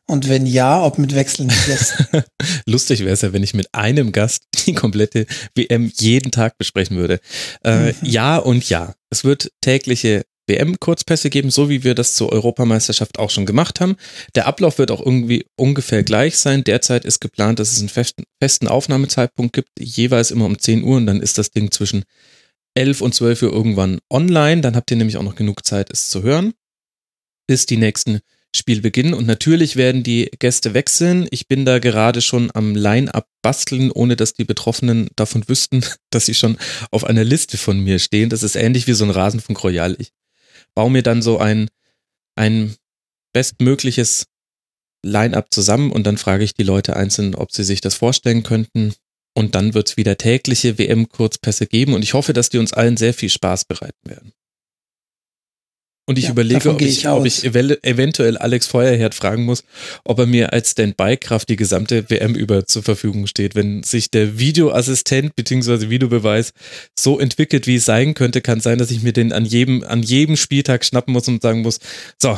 Und 0.07 0.27
wenn 0.27 0.45
ja, 0.45 0.83
ob 0.83 0.97
mit 0.97 1.15
wechselnden 1.15 1.57
Gästen. 1.65 2.23
Lustig 2.65 2.99
wäre 3.01 3.13
es 3.13 3.21
ja, 3.21 3.33
wenn 3.33 3.43
ich 3.43 3.53
mit 3.53 3.73
einem 3.73 4.11
Gast 4.11 4.43
die 4.65 4.73
komplette 4.73 5.25
WM 5.55 5.91
jeden 5.95 6.31
Tag 6.31 6.57
besprechen 6.57 6.97
würde. 6.97 7.19
Äh, 7.63 7.93
Ja 8.01 8.37
und 8.37 8.67
ja. 8.69 8.93
Es 9.09 9.23
wird 9.23 9.51
tägliche 9.61 10.23
WM-Kurzpässe 10.47 11.29
geben, 11.29 11.49
so 11.49 11.69
wie 11.69 11.83
wir 11.83 11.95
das 11.95 12.15
zur 12.15 12.31
Europameisterschaft 12.31 13.19
auch 13.19 13.29
schon 13.29 13.45
gemacht 13.45 13.79
haben. 13.79 13.95
Der 14.35 14.47
Ablauf 14.47 14.77
wird 14.77 14.91
auch 14.91 14.99
irgendwie 14.99 15.45
ungefähr 15.55 16.03
gleich 16.03 16.37
sein. 16.37 16.63
Derzeit 16.63 17.05
ist 17.05 17.19
geplant, 17.19 17.59
dass 17.59 17.71
es 17.71 17.79
einen 17.79 17.89
festen, 17.89 18.23
festen 18.41 18.67
Aufnahmezeitpunkt 18.67 19.53
gibt, 19.53 19.69
jeweils 19.79 20.31
immer 20.31 20.45
um 20.45 20.59
10 20.59 20.83
Uhr 20.83 20.97
und 20.97 21.05
dann 21.05 21.21
ist 21.21 21.37
das 21.37 21.51
Ding 21.51 21.71
zwischen 21.71 22.03
11 22.75 23.01
und 23.01 23.13
12 23.13 23.43
Uhr 23.43 23.53
irgendwann 23.53 23.99
online. 24.09 24.61
Dann 24.61 24.75
habt 24.75 24.91
ihr 24.91 24.97
nämlich 24.97 25.17
auch 25.17 25.23
noch 25.23 25.35
genug 25.35 25.65
Zeit, 25.65 25.89
es 25.91 26.09
zu 26.09 26.23
hören, 26.23 26.53
bis 27.47 27.65
die 27.65 27.77
nächsten 27.77 28.19
Spiel 28.55 28.81
beginnen. 28.81 29.13
Und 29.13 29.25
natürlich 29.25 29.75
werden 29.75 30.03
die 30.03 30.29
Gäste 30.39 30.73
wechseln. 30.73 31.27
Ich 31.31 31.47
bin 31.47 31.65
da 31.65 31.79
gerade 31.79 32.21
schon 32.21 32.51
am 32.53 32.75
Line-Up 32.75 33.27
basteln, 33.41 33.91
ohne 33.91 34.15
dass 34.15 34.33
die 34.33 34.43
Betroffenen 34.43 35.09
davon 35.15 35.47
wüssten, 35.47 35.83
dass 36.09 36.25
sie 36.25 36.33
schon 36.33 36.57
auf 36.91 37.03
einer 37.03 37.23
Liste 37.23 37.57
von 37.57 37.79
mir 37.79 37.99
stehen. 37.99 38.29
Das 38.29 38.43
ist 38.43 38.55
ähnlich 38.55 38.87
wie 38.87 38.93
so 38.93 39.05
ein 39.05 39.11
Rasenfunk 39.11 39.63
Royal. 39.63 39.95
Ich 39.99 40.11
baue 40.75 40.91
mir 40.91 41.03
dann 41.03 41.21
so 41.21 41.37
ein, 41.37 41.69
ein 42.35 42.75
bestmögliches 43.33 44.25
Line-Up 45.03 45.51
zusammen 45.51 45.91
und 45.91 46.05
dann 46.05 46.17
frage 46.17 46.43
ich 46.43 46.53
die 46.53 46.63
Leute 46.63 46.95
einzeln, 46.95 47.35
ob 47.35 47.51
sie 47.51 47.63
sich 47.63 47.81
das 47.81 47.95
vorstellen 47.95 48.43
könnten. 48.43 48.93
Und 49.33 49.55
dann 49.55 49.73
wird 49.73 49.89
es 49.89 49.97
wieder 49.97 50.17
tägliche 50.17 50.77
WM-Kurzpässe 50.77 51.65
geben 51.65 51.93
und 51.93 52.03
ich 52.03 52.13
hoffe, 52.13 52.33
dass 52.33 52.49
die 52.49 52.57
uns 52.57 52.73
allen 52.73 52.97
sehr 52.97 53.13
viel 53.13 53.29
Spaß 53.29 53.63
bereiten 53.63 54.09
werden. 54.09 54.33
Und 56.07 56.17
ich 56.17 56.25
Ja, 56.25 56.31
überlege, 56.31 56.69
ob 56.69 56.81
ich, 56.81 56.99
ich 56.99 57.07
ob 57.07 57.25
ich 57.25 57.45
eventuell 57.45 58.37
Alex 58.37 58.65
Feuerherd 58.67 59.13
fragen 59.13 59.45
muss, 59.45 59.63
ob 60.03 60.19
er 60.19 60.25
mir 60.25 60.51
als 60.51 60.71
Standby-Kraft 60.71 61.47
die 61.47 61.55
gesamte 61.55 62.09
WM 62.09 62.35
über 62.35 62.65
zur 62.65 62.83
Verfügung 62.83 63.27
steht. 63.27 63.55
Wenn 63.55 63.83
sich 63.83 64.09
der 64.09 64.39
Videoassistent 64.39 65.35
bzw. 65.35 65.89
Videobeweis 65.89 66.53
so 66.97 67.19
entwickelt, 67.19 67.67
wie 67.67 67.75
es 67.75 67.85
sein 67.85 68.13
könnte, 68.15 68.41
kann 68.41 68.57
es 68.57 68.63
sein, 68.63 68.79
dass 68.79 68.91
ich 68.91 69.03
mir 69.03 69.13
den 69.13 69.31
an 69.31 69.45
jedem, 69.45 69.83
an 69.83 70.01
jedem 70.01 70.37
Spieltag 70.37 70.83
schnappen 70.83 71.13
muss 71.13 71.27
und 71.27 71.41
sagen 71.41 71.61
muss, 71.61 71.79
so, 72.19 72.37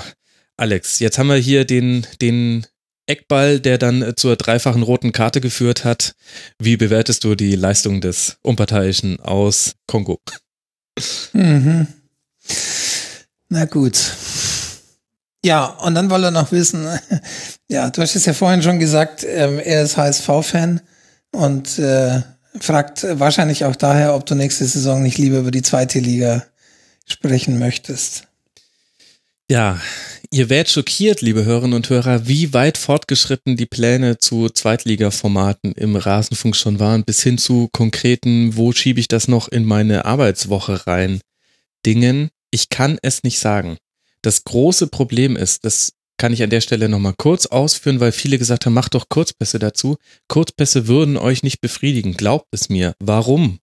Alex, 0.57 0.99
jetzt 0.99 1.17
haben 1.17 1.27
wir 1.27 1.37
hier 1.37 1.65
den, 1.65 2.05
den 2.21 2.67
Eckball, 3.07 3.59
der 3.59 3.77
dann 3.77 4.13
zur 4.15 4.35
dreifachen 4.35 4.83
roten 4.83 5.11
Karte 5.13 5.41
geführt 5.41 5.83
hat. 5.83 6.15
Wie 6.59 6.77
bewertest 6.77 7.23
du 7.23 7.35
die 7.35 7.55
Leistung 7.55 8.01
des 8.01 8.37
Unparteiischen 8.41 9.19
aus 9.19 9.75
Kongo? 9.87 10.19
Mhm. 11.33 11.87
Na 13.53 13.65
gut. 13.65 13.99
Ja, 15.45 15.65
und 15.65 15.93
dann 15.93 16.09
wollte 16.09 16.25
er 16.25 16.31
noch 16.31 16.51
wissen, 16.51 16.87
ja, 17.69 17.91
du 17.91 18.01
hast 18.01 18.15
es 18.15 18.25
ja 18.25 18.33
vorhin 18.33 18.63
schon 18.63 18.79
gesagt, 18.79 19.23
ähm, 19.23 19.59
er 19.59 19.83
ist 19.83 19.95
HSV-Fan 19.95 20.81
und 21.31 21.77
äh, 21.77 22.23
fragt 22.59 23.05
wahrscheinlich 23.07 23.65
auch 23.65 23.75
daher, 23.75 24.15
ob 24.15 24.25
du 24.25 24.33
nächste 24.33 24.65
Saison 24.65 25.03
nicht 25.03 25.19
lieber 25.19 25.37
über 25.37 25.51
die 25.51 25.61
zweite 25.61 25.99
Liga 25.99 26.43
sprechen 27.05 27.59
möchtest. 27.59 28.23
Ja, 29.47 29.79
ihr 30.31 30.49
werdet 30.49 30.71
schockiert, 30.71 31.21
liebe 31.21 31.45
Hörerinnen 31.45 31.75
und 31.75 31.91
Hörer, 31.91 32.27
wie 32.27 32.53
weit 32.55 32.79
fortgeschritten 32.79 33.55
die 33.55 33.67
Pläne 33.67 34.17
zu 34.17 34.49
Zweitliga-Formaten 34.49 35.73
im 35.73 35.95
Rasenfunk 35.95 36.55
schon 36.55 36.79
waren, 36.79 37.03
bis 37.03 37.21
hin 37.21 37.37
zu 37.37 37.69
konkreten, 37.71 38.57
wo 38.57 38.71
schiebe 38.71 38.99
ich 38.99 39.09
das 39.09 39.27
noch 39.27 39.47
in 39.47 39.63
meine 39.63 40.05
Arbeitswoche 40.05 40.87
rein, 40.87 41.21
Dingen. 41.85 42.31
Ich 42.53 42.69
kann 42.69 42.99
es 43.01 43.23
nicht 43.23 43.39
sagen. 43.39 43.77
Das 44.21 44.43
große 44.43 44.85
Problem 44.85 45.35
ist, 45.35 45.65
das 45.65 45.93
kann 46.17 46.33
ich 46.33 46.43
an 46.43 46.51
der 46.51 46.61
Stelle 46.61 46.87
nochmal 46.87 47.15
kurz 47.17 47.47
ausführen, 47.47 47.99
weil 47.99 48.11
viele 48.11 48.37
gesagt 48.37 48.67
haben, 48.67 48.75
macht 48.75 48.93
doch 48.93 49.09
Kurzpässe 49.09 49.57
dazu. 49.57 49.97
Kurzpässe 50.27 50.87
würden 50.87 51.17
euch 51.17 51.41
nicht 51.41 51.61
befriedigen, 51.61 52.13
glaubt 52.13 52.45
es 52.51 52.69
mir. 52.69 52.93
Warum? 52.99 53.57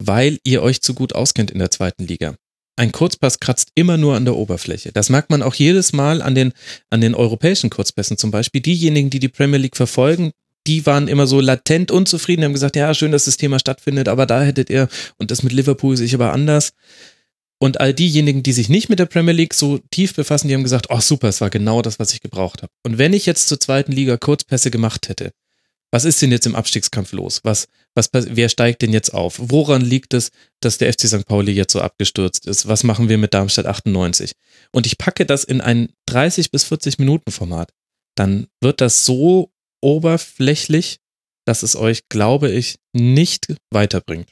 Weil 0.00 0.40
ihr 0.42 0.60
euch 0.60 0.82
zu 0.82 0.92
gut 0.92 1.14
auskennt 1.14 1.52
in 1.52 1.60
der 1.60 1.70
zweiten 1.70 2.04
Liga. 2.04 2.34
Ein 2.74 2.90
Kurzpass 2.90 3.38
kratzt 3.38 3.68
immer 3.76 3.96
nur 3.96 4.16
an 4.16 4.24
der 4.24 4.34
Oberfläche. 4.34 4.90
Das 4.90 5.08
merkt 5.08 5.30
man 5.30 5.42
auch 5.42 5.54
jedes 5.54 5.92
Mal 5.92 6.20
an 6.20 6.34
den, 6.34 6.52
an 6.90 7.00
den 7.00 7.14
europäischen 7.14 7.70
Kurzpässen 7.70 8.16
zum 8.16 8.32
Beispiel. 8.32 8.60
Diejenigen, 8.60 9.08
die 9.08 9.20
die 9.20 9.28
Premier 9.28 9.58
League 9.60 9.76
verfolgen, 9.76 10.32
die 10.66 10.84
waren 10.84 11.06
immer 11.06 11.28
so 11.28 11.40
latent 11.40 11.92
unzufrieden, 11.92 12.44
haben 12.44 12.54
gesagt, 12.54 12.74
ja, 12.74 12.92
schön, 12.92 13.12
dass 13.12 13.26
das 13.26 13.36
Thema 13.36 13.60
stattfindet, 13.60 14.08
aber 14.08 14.26
da 14.26 14.42
hättet 14.42 14.68
ihr, 14.68 14.88
und 15.18 15.30
das 15.30 15.44
mit 15.44 15.52
Liverpool 15.52 15.96
sehe 15.96 16.06
ich 16.06 16.14
aber 16.14 16.32
anders. 16.32 16.72
Und 17.62 17.78
all 17.80 17.94
diejenigen, 17.94 18.42
die 18.42 18.52
sich 18.52 18.68
nicht 18.68 18.88
mit 18.88 18.98
der 18.98 19.06
Premier 19.06 19.32
League 19.32 19.54
so 19.54 19.78
tief 19.92 20.16
befassen, 20.16 20.48
die 20.48 20.54
haben 20.54 20.64
gesagt, 20.64 20.88
oh 20.90 20.98
super, 20.98 21.28
es 21.28 21.40
war 21.40 21.48
genau 21.48 21.80
das, 21.80 22.00
was 22.00 22.12
ich 22.12 22.20
gebraucht 22.20 22.60
habe. 22.60 22.72
Und 22.82 22.98
wenn 22.98 23.12
ich 23.12 23.24
jetzt 23.24 23.46
zur 23.46 23.60
zweiten 23.60 23.92
Liga 23.92 24.16
Kurzpässe 24.16 24.72
gemacht 24.72 25.08
hätte, 25.08 25.30
was 25.92 26.04
ist 26.04 26.20
denn 26.20 26.32
jetzt 26.32 26.46
im 26.46 26.56
Abstiegskampf 26.56 27.12
los? 27.12 27.38
Was, 27.44 27.68
was, 27.94 28.10
wer 28.12 28.48
steigt 28.48 28.82
denn 28.82 28.92
jetzt 28.92 29.14
auf? 29.14 29.36
Woran 29.38 29.80
liegt 29.80 30.12
es, 30.12 30.32
dass 30.58 30.78
der 30.78 30.92
FC 30.92 31.02
St. 31.02 31.24
Pauli 31.24 31.52
jetzt 31.52 31.72
so 31.72 31.80
abgestürzt 31.80 32.48
ist? 32.48 32.66
Was 32.66 32.82
machen 32.82 33.08
wir 33.08 33.16
mit 33.16 33.32
Darmstadt 33.32 33.66
98? 33.66 34.32
Und 34.72 34.84
ich 34.88 34.98
packe 34.98 35.24
das 35.24 35.44
in 35.44 35.60
ein 35.60 35.90
30 36.06 36.50
bis 36.50 36.64
40 36.64 36.98
Minuten 36.98 37.30
Format. 37.30 37.70
Dann 38.16 38.48
wird 38.60 38.80
das 38.80 39.04
so 39.04 39.52
oberflächlich, 39.80 40.98
dass 41.44 41.62
es 41.62 41.76
euch, 41.76 42.08
glaube 42.08 42.50
ich, 42.50 42.80
nicht 42.92 43.54
weiterbringt. 43.70 44.30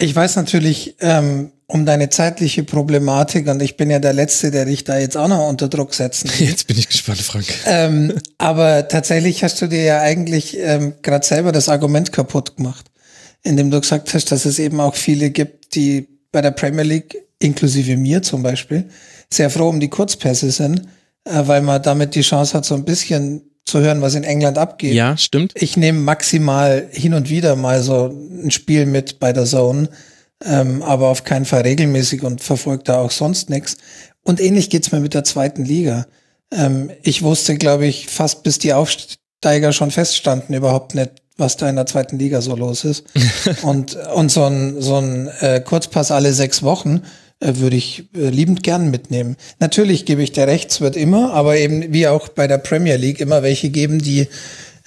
Ich 0.00 0.14
weiß 0.14 0.36
natürlich 0.36 0.94
ähm, 1.00 1.50
um 1.70 1.84
deine 1.84 2.08
zeitliche 2.08 2.64
Problematik 2.64 3.46
und 3.46 3.62
ich 3.62 3.76
bin 3.76 3.90
ja 3.90 3.98
der 3.98 4.14
Letzte, 4.14 4.50
der 4.50 4.64
dich 4.64 4.84
da 4.84 4.98
jetzt 4.98 5.18
auch 5.18 5.28
noch 5.28 5.46
unter 5.46 5.68
Druck 5.68 5.92
setzen 5.94 6.30
will. 6.30 6.48
Jetzt 6.48 6.66
bin 6.66 6.78
ich 6.78 6.88
gespannt, 6.88 7.20
Frank. 7.20 7.44
ähm, 7.66 8.14
aber 8.38 8.88
tatsächlich 8.88 9.44
hast 9.44 9.60
du 9.60 9.66
dir 9.66 9.82
ja 9.82 10.00
eigentlich 10.00 10.56
ähm, 10.58 10.94
gerade 11.02 11.26
selber 11.26 11.52
das 11.52 11.68
Argument 11.68 12.10
kaputt 12.10 12.56
gemacht, 12.56 12.86
indem 13.42 13.70
du 13.70 13.80
gesagt 13.80 14.14
hast, 14.14 14.32
dass 14.32 14.46
es 14.46 14.58
eben 14.58 14.80
auch 14.80 14.94
viele 14.94 15.30
gibt, 15.30 15.74
die 15.74 16.08
bei 16.32 16.40
der 16.40 16.52
Premier 16.52 16.84
League, 16.84 17.18
inklusive 17.38 17.98
mir 17.98 18.22
zum 18.22 18.42
Beispiel, 18.42 18.88
sehr 19.30 19.50
froh 19.50 19.68
um 19.68 19.78
die 19.78 19.90
Kurzpässe 19.90 20.50
sind, 20.50 20.84
äh, 21.24 21.42
weil 21.44 21.60
man 21.60 21.82
damit 21.82 22.14
die 22.14 22.22
Chance 22.22 22.54
hat, 22.54 22.64
so 22.64 22.76
ein 22.76 22.86
bisschen 22.86 23.42
zu 23.66 23.80
hören, 23.80 24.00
was 24.00 24.14
in 24.14 24.24
England 24.24 24.56
abgeht. 24.56 24.94
Ja, 24.94 25.18
stimmt. 25.18 25.52
Ich 25.54 25.76
nehme 25.76 26.00
maximal 26.00 26.88
hin 26.90 27.12
und 27.12 27.28
wieder 27.28 27.56
mal 27.56 27.82
so 27.82 28.06
ein 28.06 28.50
Spiel 28.50 28.86
mit 28.86 29.18
bei 29.18 29.34
der 29.34 29.44
Zone, 29.44 29.90
ähm, 30.44 30.82
aber 30.82 31.08
auf 31.08 31.24
keinen 31.24 31.44
Fall 31.44 31.62
regelmäßig 31.62 32.22
und 32.22 32.42
verfolge 32.42 32.84
da 32.84 32.98
auch 33.00 33.10
sonst 33.10 33.50
nichts. 33.50 33.76
Und 34.22 34.40
ähnlich 34.40 34.70
geht's 34.70 34.92
mir 34.92 35.00
mit 35.00 35.14
der 35.14 35.24
zweiten 35.24 35.64
Liga. 35.64 36.06
Ähm, 36.52 36.90
ich 37.02 37.22
wusste, 37.22 37.56
glaube 37.56 37.86
ich, 37.86 38.06
fast 38.06 38.42
bis 38.42 38.58
die 38.58 38.72
Aufsteiger 38.72 39.72
schon 39.72 39.90
feststanden, 39.90 40.54
überhaupt 40.54 40.94
nicht, 40.94 41.10
was 41.36 41.56
da 41.56 41.68
in 41.68 41.76
der 41.76 41.86
zweiten 41.86 42.18
Liga 42.18 42.40
so 42.40 42.54
los 42.56 42.84
ist. 42.84 43.04
und, 43.62 43.96
und 44.14 44.30
so 44.30 44.44
ein, 44.44 44.80
so 44.80 44.96
ein 44.96 45.28
äh, 45.40 45.60
Kurzpass 45.60 46.10
alle 46.10 46.32
sechs 46.32 46.62
Wochen 46.62 47.02
äh, 47.40 47.56
würde 47.56 47.76
ich 47.76 48.08
äh, 48.14 48.30
liebend 48.30 48.62
gern 48.62 48.90
mitnehmen. 48.90 49.36
Natürlich 49.60 50.04
gebe 50.04 50.22
ich 50.22 50.32
dir 50.32 50.46
recht, 50.46 50.70
es 50.70 50.80
wird 50.80 50.96
immer, 50.96 51.32
aber 51.32 51.56
eben 51.56 51.92
wie 51.92 52.08
auch 52.08 52.28
bei 52.28 52.46
der 52.46 52.58
Premier 52.58 52.96
League 52.96 53.20
immer 53.20 53.42
welche 53.42 53.70
geben, 53.70 54.00
die 54.00 54.28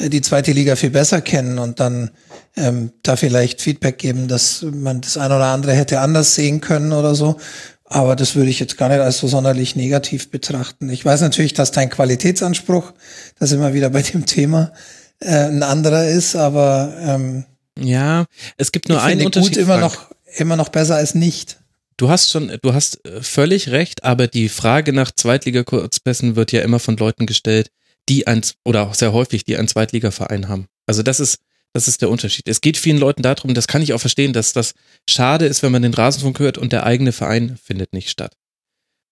die 0.09 0.21
zweite 0.21 0.51
Liga 0.51 0.75
viel 0.75 0.89
besser 0.89 1.21
kennen 1.21 1.59
und 1.59 1.79
dann 1.79 2.11
ähm, 2.55 2.91
da 3.03 3.15
vielleicht 3.15 3.61
Feedback 3.61 3.97
geben, 3.97 4.27
dass 4.27 4.63
man 4.63 5.01
das 5.01 5.17
eine 5.17 5.35
oder 5.35 5.45
andere 5.47 5.73
hätte 5.73 5.99
anders 5.99 6.35
sehen 6.35 6.61
können 6.61 6.91
oder 6.93 7.15
so. 7.15 7.37
Aber 7.85 8.15
das 8.15 8.35
würde 8.35 8.49
ich 8.49 8.59
jetzt 8.59 8.77
gar 8.77 8.87
nicht 8.89 8.99
als 9.01 9.17
so 9.17 9.27
sonderlich 9.27 9.75
negativ 9.75 10.31
betrachten. 10.31 10.89
Ich 10.89 11.03
weiß 11.03 11.21
natürlich, 11.21 11.53
dass 11.53 11.71
dein 11.71 11.89
Qualitätsanspruch, 11.89 12.93
das 13.39 13.51
immer 13.51 13.73
wieder 13.73 13.89
bei 13.89 14.01
dem 14.01 14.25
Thema, 14.25 14.71
äh, 15.19 15.27
ein 15.35 15.61
anderer 15.63 16.07
ist, 16.07 16.35
aber 16.35 16.93
ähm, 17.01 17.43
Ja, 17.77 18.25
es 18.57 18.71
gibt 18.71 18.87
nur 18.89 18.97
ich 18.97 19.03
einen 19.03 19.19
finde 19.21 19.25
Unterschied. 19.39 19.55
gut 19.55 19.63
immer 19.63 19.79
Frank. 19.79 19.93
noch, 19.93 20.11
immer 20.39 20.55
noch 20.55 20.69
besser 20.69 20.95
als 20.95 21.15
nicht. 21.15 21.57
Du 21.97 22.09
hast 22.09 22.31
schon, 22.31 22.57
du 22.61 22.73
hast 22.73 23.05
äh, 23.05 23.21
völlig 23.21 23.69
recht, 23.69 24.03
aber 24.05 24.27
die 24.27 24.49
Frage 24.49 24.93
nach 24.93 25.11
Zweitliga-Kurzpässen 25.11 26.35
wird 26.35 26.51
ja 26.53 26.61
immer 26.61 26.79
von 26.79 26.97
Leuten 26.97 27.25
gestellt, 27.25 27.69
die 28.09 28.27
ein, 28.27 28.41
oder 28.65 28.83
auch 28.87 28.93
sehr 28.95 29.13
häufig, 29.13 29.43
die 29.45 29.57
einen 29.57 29.67
Zweitligaverein 29.67 30.47
haben. 30.49 30.65
Also 30.85 31.03
das 31.03 31.19
ist, 31.19 31.37
das 31.73 31.87
ist 31.87 32.01
der 32.01 32.09
Unterschied. 32.09 32.47
Es 32.47 32.61
geht 32.61 32.77
vielen 32.77 32.97
Leuten 32.97 33.21
darum, 33.21 33.53
das 33.53 33.67
kann 33.67 33.81
ich 33.81 33.93
auch 33.93 34.01
verstehen, 34.01 34.33
dass 34.33 34.53
das 34.53 34.73
schade 35.09 35.45
ist, 35.45 35.63
wenn 35.63 35.71
man 35.71 35.81
den 35.81 35.93
Rasenfunk 35.93 36.39
hört 36.39 36.57
und 36.57 36.73
der 36.73 36.85
eigene 36.85 37.11
Verein 37.11 37.57
findet 37.63 37.93
nicht 37.93 38.09
statt. 38.09 38.33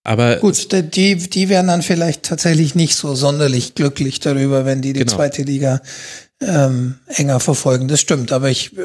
Aber 0.04 0.38
Gut, 0.38 0.70
die, 0.96 1.16
die 1.18 1.50
wären 1.50 1.68
dann 1.68 1.82
vielleicht 1.82 2.24
tatsächlich 2.24 2.74
nicht 2.74 2.96
so 2.96 3.16
sonderlich 3.16 3.76
glücklich 3.76 4.20
darüber, 4.20 4.66
wenn 4.66 4.82
die 4.82 4.94
die 4.94 5.00
Genau. 5.02 5.14
zweite 5.14 5.44
Liga 5.44 5.82
ähm, 6.42 6.96
enger 7.08 7.40
verfolgen. 7.40 7.88
Das 7.90 8.00
stimmt, 8.00 8.32
aber 8.32 8.50
ich, 8.50 8.76
äh, 8.78 8.82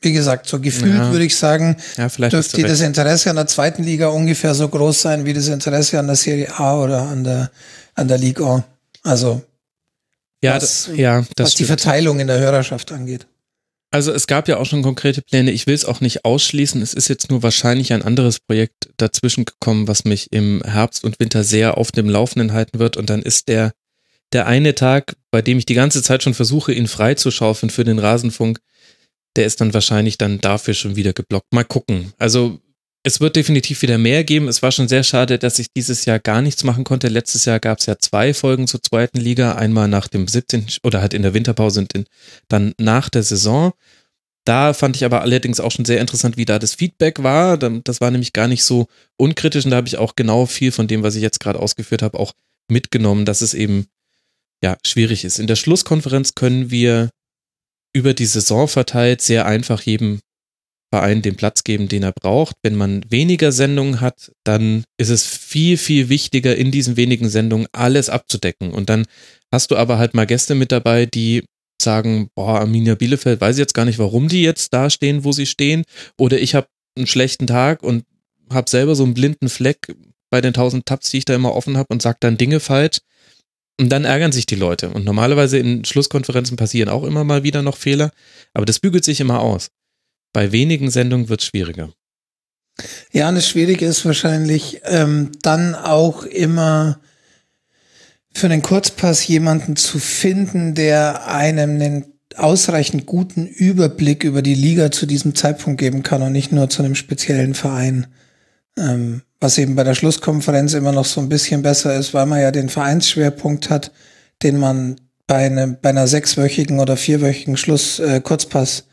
wie 0.00 0.12
gesagt, 0.12 0.48
so 0.48 0.60
gefühlt 0.60 0.94
Ja. 0.96 1.12
würde 1.12 1.24
ich 1.24 1.36
sagen, 1.36 1.76
ja, 1.96 2.08
dürfte 2.08 2.62
das. 2.62 2.80
Interesse 2.80 3.30
an 3.30 3.36
der 3.36 3.46
zweiten 3.46 3.82
Liga 3.84 4.08
ungefähr 4.08 4.54
so 4.54 4.68
groß 4.68 5.00
sein 5.00 5.24
wie 5.24 5.32
das 5.32 5.48
Interesse 5.48 5.98
an 5.98 6.06
der 6.08 6.16
Serie 6.16 6.52
A 6.58 6.76
oder 6.82 7.02
an 7.02 7.24
der 7.24 7.50
an 7.94 8.08
der 8.08 8.18
Liga. 8.18 8.54
1. 8.54 8.64
Also 9.02 9.42
Ja, 10.42 10.56
was- 10.56 10.86
das, 10.86 10.96
ja, 10.96 11.24
das 11.36 11.46
was 11.48 11.54
die. 11.54 11.64
Verteilung 11.64 12.20
in 12.20 12.26
der 12.26 12.38
Hörerschaft 12.38 12.92
angeht. 12.92 13.26
Also 13.90 14.12
es 14.12 14.26
gab 14.26 14.48
ja 14.48 14.58
auch 14.58 14.66
schon 14.66 14.82
konkrete 14.82 15.22
Pläne. 15.22 15.50
Ich 15.50 15.66
will 15.66 15.74
es 15.74 15.86
auch 15.86 16.02
nicht 16.02 16.24
ausschließen. 16.26 16.82
Es 16.82 16.92
ist 16.92 17.08
jetzt 17.08 17.30
nur 17.30 17.42
wahrscheinlich 17.42 17.92
ein 17.94 18.02
anderes 18.02 18.38
Projekt 18.38 18.90
dazwischen 18.98 19.46
gekommen, 19.46 19.88
was 19.88 20.04
mich 20.04 20.30
im 20.30 20.62
Herbst 20.62 21.04
und 21.04 21.18
Winter 21.20 21.42
sehr 21.42 21.78
auf 21.78 21.90
dem 21.90 22.08
Laufenden 22.10 22.52
halten 22.52 22.78
wird. 22.78 22.98
Und 22.98 23.08
dann 23.08 23.22
ist 23.22 23.48
der, 23.48 23.72
der 24.34 24.46
eine 24.46 24.74
Tag, 24.74 25.16
bei 25.30 25.40
dem 25.40 25.56
ich 25.56 25.64
die 25.64 25.72
ganze 25.74 26.02
Zeit 26.02 26.22
schon 26.22 26.34
versuche, 26.34 26.72
ihn 26.74 26.86
freizuschaufeln 26.86 27.70
für 27.70 27.84
den 27.84 27.98
Rasenfunk, 27.98 28.60
der 29.36 29.46
ist 29.46 29.60
dann 29.62 29.72
wahrscheinlich 29.72 30.18
dann 30.18 30.38
dafür 30.38 30.74
schon 30.74 30.96
wieder 30.96 31.14
geblockt. 31.14 31.50
Mal 31.54 31.64
gucken. 31.64 32.12
Also 32.18 32.60
es 33.04 33.20
wird 33.20 33.36
definitiv 33.36 33.80
wieder 33.82 33.96
mehr 33.98 34.24
geben. 34.24 34.48
Es 34.48 34.62
war 34.62 34.72
schon 34.72 34.88
sehr 34.88 35.02
schade, 35.04 35.38
dass 35.38 35.58
ich 35.58 35.68
dieses 35.74 36.04
Jahr 36.04 36.18
gar 36.18 36.42
nichts 36.42 36.64
machen 36.64 36.84
konnte. 36.84 37.08
Letztes 37.08 37.44
Jahr 37.44 37.60
gab 37.60 37.78
es 37.78 37.86
ja 37.86 37.96
zwei 37.98 38.34
Folgen 38.34 38.66
zur 38.66 38.82
zweiten 38.82 39.18
Liga. 39.18 39.54
Einmal 39.54 39.88
nach 39.88 40.08
dem 40.08 40.26
17. 40.28 40.66
oder 40.82 41.00
halt 41.00 41.14
in 41.14 41.22
der 41.22 41.32
Winterpause 41.34 41.80
und 41.80 41.92
dann 42.48 42.74
nach 42.78 43.08
der 43.08 43.22
Saison. 43.22 43.72
Da 44.44 44.72
fand 44.72 44.96
ich 44.96 45.04
aber 45.04 45.20
allerdings 45.22 45.60
auch 45.60 45.70
schon 45.70 45.84
sehr 45.84 46.00
interessant, 46.00 46.36
wie 46.36 46.44
da 46.44 46.58
das 46.58 46.74
Feedback 46.74 47.22
war. 47.22 47.56
Da- 47.56 47.80
Das 47.84 48.00
war 48.00 48.10
nämlich 48.10 48.32
gar 48.32 48.48
nicht 48.48 48.64
so 48.64 48.86
unkritisch 49.16 49.64
und 49.64 49.70
da 49.70 49.76
habe 49.76 49.88
ich 49.88 49.98
auch 49.98 50.16
genau 50.16 50.46
viel 50.46 50.72
von 50.72 50.88
dem, 50.88 51.02
was 51.02 51.14
ich 51.14 51.22
jetzt 51.22 51.40
gerade 51.40 51.60
ausgeführt 51.60 52.02
habe, 52.02 52.18
auch 52.18 52.32
mitgenommen, 52.70 53.24
dass 53.24 53.40
es 53.42 53.54
eben 53.54 53.86
ja 54.62 54.76
schwierig 54.86 55.24
ist. 55.24 55.38
In 55.38 55.46
der 55.46 55.56
Schlusskonferenz 55.56 56.34
können 56.34 56.70
wir 56.70 57.10
über 57.94 58.12
die 58.12 58.26
Saison 58.26 58.68
verteilt 58.68 59.22
sehr 59.22 59.46
einfach 59.46 59.82
jedem 59.82 60.20
Verein 60.90 61.22
den 61.22 61.36
Platz 61.36 61.64
geben, 61.64 61.88
den 61.88 62.02
er 62.02 62.12
braucht. 62.12 62.56
Wenn 62.62 62.74
man 62.74 63.04
weniger 63.08 63.52
Sendungen 63.52 64.00
hat, 64.00 64.32
dann 64.44 64.84
ist 64.96 65.10
es 65.10 65.26
viel, 65.26 65.76
viel 65.76 66.08
wichtiger, 66.08 66.56
in 66.56 66.70
diesen 66.70 66.96
wenigen 66.96 67.28
Sendungen 67.28 67.66
alles 67.72 68.08
abzudecken. 68.08 68.72
Und 68.72 68.88
dann 68.88 69.06
hast 69.52 69.70
du 69.70 69.76
aber 69.76 69.98
halt 69.98 70.14
mal 70.14 70.26
Gäste 70.26 70.54
mit 70.54 70.72
dabei, 70.72 71.06
die 71.06 71.44
sagen, 71.80 72.28
boah, 72.34 72.60
Arminia 72.60 72.94
Bielefeld, 72.94 73.40
weiß 73.40 73.56
ich 73.56 73.60
jetzt 73.60 73.74
gar 73.74 73.84
nicht, 73.84 73.98
warum 73.98 74.28
die 74.28 74.42
jetzt 74.42 74.72
da 74.72 74.90
stehen, 74.90 75.24
wo 75.24 75.32
sie 75.32 75.46
stehen. 75.46 75.84
Oder 76.18 76.38
ich 76.38 76.54
habe 76.54 76.66
einen 76.96 77.06
schlechten 77.06 77.46
Tag 77.46 77.82
und 77.82 78.04
habe 78.50 78.68
selber 78.70 78.94
so 78.94 79.04
einen 79.04 79.14
blinden 79.14 79.48
Fleck. 79.48 79.94
bei 80.30 80.40
den 80.42 80.52
tausend 80.52 80.84
Tabs, 80.86 81.10
die 81.10 81.18
ich 81.18 81.24
da 81.24 81.34
immer 81.34 81.54
offen 81.54 81.78
habe 81.78 81.86
und 81.90 82.02
sage 82.02 82.18
dann 82.20 82.36
Dinge 82.36 82.60
falsch. 82.60 82.98
Und 83.80 83.90
dann 83.90 84.04
ärgern 84.04 84.32
sich 84.32 84.44
die 84.44 84.56
Leute. 84.56 84.90
Und 84.90 85.04
normalerweise 85.04 85.58
in 85.58 85.84
Schlusskonferenzen 85.84 86.56
passieren 86.56 86.88
auch 86.88 87.04
immer 87.04 87.24
mal 87.24 87.44
wieder 87.44 87.62
noch 87.62 87.76
Fehler, 87.76 88.10
aber 88.52 88.66
das 88.66 88.80
bügelt 88.80 89.04
sich 89.04 89.20
immer 89.20 89.40
aus. 89.40 89.68
Bei 90.38 90.52
wenigen 90.52 90.88
Sendungen 90.88 91.28
wird 91.28 91.40
es 91.40 91.48
schwieriger. 91.48 91.90
Ja, 93.10 93.28
und 93.28 93.34
das 93.34 93.48
Schwierige 93.48 93.86
ist 93.86 94.04
wahrscheinlich 94.04 94.82
ähm, 94.84 95.32
dann 95.42 95.74
auch 95.74 96.22
immer 96.22 97.00
für 98.32 98.46
einen 98.46 98.62
Kurzpass 98.62 99.26
jemanden 99.26 99.74
zu 99.74 99.98
finden, 99.98 100.76
der 100.76 101.26
einem 101.26 101.70
einen 101.70 102.04
ausreichend 102.36 103.04
guten 103.04 103.48
Überblick 103.48 104.22
über 104.22 104.40
die 104.40 104.54
Liga 104.54 104.92
zu 104.92 105.06
diesem 105.06 105.34
Zeitpunkt 105.34 105.80
geben 105.80 106.04
kann 106.04 106.22
und 106.22 106.30
nicht 106.30 106.52
nur 106.52 106.70
zu 106.70 106.84
einem 106.84 106.94
speziellen 106.94 107.54
Verein. 107.54 108.06
Ähm, 108.78 109.22
was 109.40 109.58
eben 109.58 109.74
bei 109.74 109.82
der 109.82 109.96
Schlusskonferenz 109.96 110.72
immer 110.74 110.92
noch 110.92 111.06
so 111.06 111.20
ein 111.20 111.28
bisschen 111.28 111.62
besser 111.62 111.96
ist, 111.96 112.14
weil 112.14 112.26
man 112.26 112.40
ja 112.40 112.52
den 112.52 112.68
Vereinsschwerpunkt 112.68 113.70
hat, 113.70 113.90
den 114.44 114.56
man 114.56 115.00
bei, 115.26 115.46
einem, 115.46 115.78
bei 115.82 115.88
einer 115.88 116.06
sechswöchigen 116.06 116.78
oder 116.78 116.96
vierwöchigen 116.96 117.56
Schluss 117.56 117.98
äh, 117.98 118.20
Kurzpass 118.20 118.87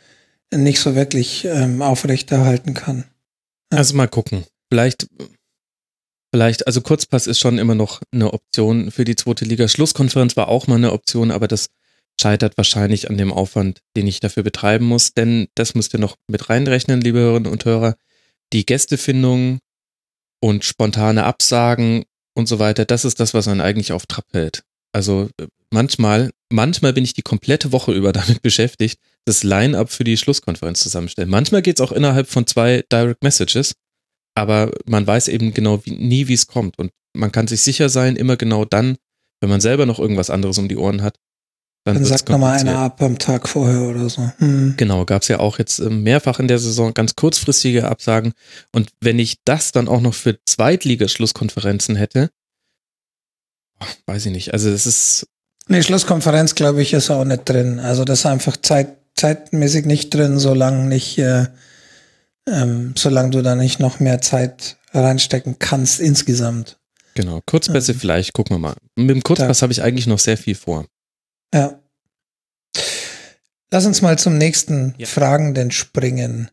nicht 0.53 0.79
so 0.79 0.95
wirklich 0.95 1.45
ähm, 1.45 1.81
aufrechterhalten 1.81 2.73
kann. 2.73 3.05
Also 3.69 3.95
mal 3.95 4.07
gucken. 4.07 4.45
Vielleicht, 4.71 5.07
vielleicht, 6.33 6.67
also 6.67 6.81
Kurzpass 6.81 7.27
ist 7.27 7.39
schon 7.39 7.57
immer 7.57 7.75
noch 7.75 8.01
eine 8.11 8.33
Option 8.33 8.91
für 8.91 9.05
die 9.05 9.15
zweite 9.15 9.45
Liga. 9.45 9.67
Schlusskonferenz 9.67 10.37
war 10.37 10.47
auch 10.47 10.67
mal 10.67 10.75
eine 10.75 10.91
Option, 10.91 11.31
aber 11.31 11.47
das 11.47 11.67
scheitert 12.19 12.57
wahrscheinlich 12.57 13.09
an 13.09 13.17
dem 13.17 13.33
Aufwand, 13.33 13.81
den 13.95 14.07
ich 14.07 14.19
dafür 14.19 14.43
betreiben 14.43 14.85
muss, 14.85 15.13
denn 15.13 15.47
das 15.55 15.75
müsst 15.75 15.93
ihr 15.93 15.99
noch 15.99 16.15
mit 16.27 16.49
reinrechnen, 16.49 17.01
liebe 17.01 17.19
Hörerinnen 17.19 17.51
und 17.51 17.65
Hörer. 17.65 17.95
Die 18.53 18.65
Gästefindung 18.65 19.59
und 20.39 20.63
spontane 20.63 21.25
Absagen 21.25 22.05
und 22.33 22.47
so 22.47 22.59
weiter, 22.59 22.85
das 22.85 23.05
ist 23.05 23.19
das, 23.19 23.33
was 23.33 23.47
einen 23.47 23.61
eigentlich 23.61 23.91
auf 23.91 24.05
Trab 24.05 24.25
hält. 24.31 24.63
Also 24.93 25.29
äh, 25.37 25.47
manchmal, 25.71 26.31
manchmal 26.49 26.93
bin 26.93 27.03
ich 27.03 27.13
die 27.13 27.21
komplette 27.21 27.71
Woche 27.71 27.91
über 27.91 28.13
damit 28.13 28.41
beschäftigt, 28.41 28.99
das 29.25 29.43
Line-up 29.43 29.91
für 29.91 30.03
die 30.03 30.17
Schlusskonferenz 30.17 30.79
zusammenstellen. 30.81 31.29
Manchmal 31.29 31.61
geht 31.61 31.79
es 31.79 31.81
auch 31.81 31.91
innerhalb 31.91 32.27
von 32.27 32.47
zwei 32.47 32.83
Direct 32.91 33.23
Messages, 33.23 33.73
aber 34.35 34.71
man 34.85 35.05
weiß 35.05 35.27
eben 35.27 35.53
genau 35.53 35.83
wie, 35.85 35.91
nie, 35.91 36.27
wie 36.27 36.33
es 36.33 36.47
kommt. 36.47 36.77
Und 36.77 36.91
man 37.13 37.31
kann 37.31 37.47
sich 37.47 37.61
sicher 37.61 37.89
sein, 37.89 38.15
immer 38.15 38.37
genau 38.37 38.65
dann, 38.65 38.97
wenn 39.41 39.49
man 39.49 39.61
selber 39.61 39.85
noch 39.85 39.99
irgendwas 39.99 40.29
anderes 40.29 40.57
um 40.57 40.67
die 40.67 40.77
Ohren 40.77 41.01
hat. 41.01 41.17
Dann, 41.85 41.95
dann 41.95 42.05
sagt 42.05 42.29
nochmal 42.29 42.59
einer 42.59 42.79
ab 42.79 42.99
am 43.03 43.19
Tag 43.19 43.47
vorher 43.47 43.81
oder 43.81 44.09
so. 44.09 44.31
Hm. 44.39 44.73
Genau, 44.75 45.05
gab 45.05 45.21
es 45.21 45.27
ja 45.27 45.39
auch 45.39 45.59
jetzt 45.59 45.77
ähm, 45.77 46.01
mehrfach 46.01 46.39
in 46.39 46.47
der 46.47 46.57
Saison 46.57 46.95
ganz 46.95 47.15
kurzfristige 47.15 47.87
Absagen. 47.87 48.33
Und 48.71 48.89
wenn 49.01 49.19
ich 49.19 49.37
das 49.45 49.71
dann 49.71 49.87
auch 49.87 50.01
noch 50.01 50.15
für 50.15 50.39
Zweitligaschlusskonferenzen 50.45 51.95
hätte, 51.95 52.31
weiß 54.07 54.25
ich 54.25 54.31
nicht. 54.31 54.53
Also 54.53 54.69
es 54.69 54.87
ist. 54.87 55.27
Nee, 55.67 55.83
Schlusskonferenz, 55.83 56.55
glaube 56.55 56.81
ich, 56.81 56.93
ist 56.93 57.11
auch 57.11 57.23
nicht 57.23 57.47
drin. 57.47 57.79
Also 57.79 58.03
das 58.03 58.19
ist 58.19 58.25
einfach 58.25 58.57
Zeit, 58.57 58.97
zeitmäßig 59.15 59.85
nicht 59.85 60.13
drin, 60.13 60.39
solange 60.39 60.85
nicht, 60.85 61.17
äh, 61.17 61.47
ähm, 62.47 62.93
solange 62.97 63.31
du 63.31 63.41
da 63.41 63.55
nicht 63.55 63.79
noch 63.79 63.99
mehr 63.99 64.21
Zeit 64.21 64.77
reinstecken 64.93 65.57
kannst 65.59 65.99
insgesamt. 65.99 66.77
Genau, 67.15 67.41
Kurzpässe 67.45 67.93
ähm, 67.93 67.99
vielleicht, 67.99 68.33
gucken 68.33 68.55
wir 68.55 68.59
mal. 68.59 68.75
Mit 68.95 69.09
dem 69.09 69.23
Kurzpass 69.23 69.61
habe 69.61 69.71
ich 69.71 69.81
eigentlich 69.81 70.07
noch 70.07 70.19
sehr 70.19 70.37
viel 70.37 70.55
vor. 70.55 70.85
Ja. 71.53 71.79
Lass 73.71 73.85
uns 73.85 74.01
mal 74.01 74.19
zum 74.19 74.37
nächsten 74.37 74.93
ja. 74.97 75.07
Fragenden 75.07 75.71
springen. 75.71 76.51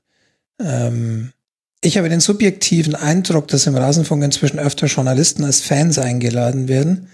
Ähm, 0.60 1.32
ich 1.80 1.98
habe 1.98 2.08
den 2.08 2.20
subjektiven 2.20 2.94
Eindruck, 2.94 3.48
dass 3.48 3.66
im 3.66 3.76
Rasenfunk 3.76 4.22
inzwischen 4.22 4.60
öfter 4.60 4.86
Journalisten 4.86 5.44
als 5.44 5.60
Fans 5.60 5.98
eingeladen 5.98 6.68
werden. 6.68 7.08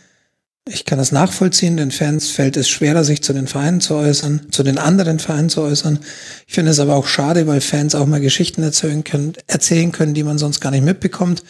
Ich 0.70 0.84
kann 0.84 0.98
das 0.98 1.12
nachvollziehen, 1.12 1.78
den 1.78 1.90
Fans 1.90 2.28
fällt 2.28 2.58
es 2.58 2.68
schwerer, 2.68 3.02
sich 3.02 3.22
zu 3.22 3.32
den 3.32 3.46
Vereinen 3.46 3.80
zu 3.80 3.94
äußern, 3.94 4.48
zu 4.50 4.62
den 4.62 4.76
anderen 4.76 5.18
Vereinen 5.18 5.48
zu 5.48 5.62
äußern. 5.62 5.98
Ich 6.46 6.54
finde 6.54 6.72
es 6.72 6.78
aber 6.78 6.94
auch 6.94 7.06
schade, 7.06 7.46
weil 7.46 7.62
Fans 7.62 7.94
auch 7.94 8.06
mal 8.06 8.20
Geschichten 8.20 8.62
erzählen 8.62 9.02
können, 9.02 9.32
erzählen 9.46 9.92
können, 9.92 10.12
die 10.12 10.24
man 10.24 10.36
sonst 10.36 10.60
gar 10.60 10.70
nicht 10.70 10.84
mitbekommt. 10.84 11.42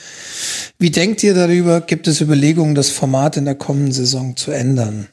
Wie 0.79 0.91
denkt 0.91 1.25
ihr 1.25 1.35
darüber? 1.35 1.81
Gibt 1.81 2.07
es 2.07 2.21
Überlegungen, 2.21 2.77
das 2.77 2.91
Format 2.91 3.37
in 3.37 3.45
der 3.45 3.57
kommenden 3.57 3.93
Saison 3.93 4.37
zu 4.37 4.53
ändern? 4.53 5.09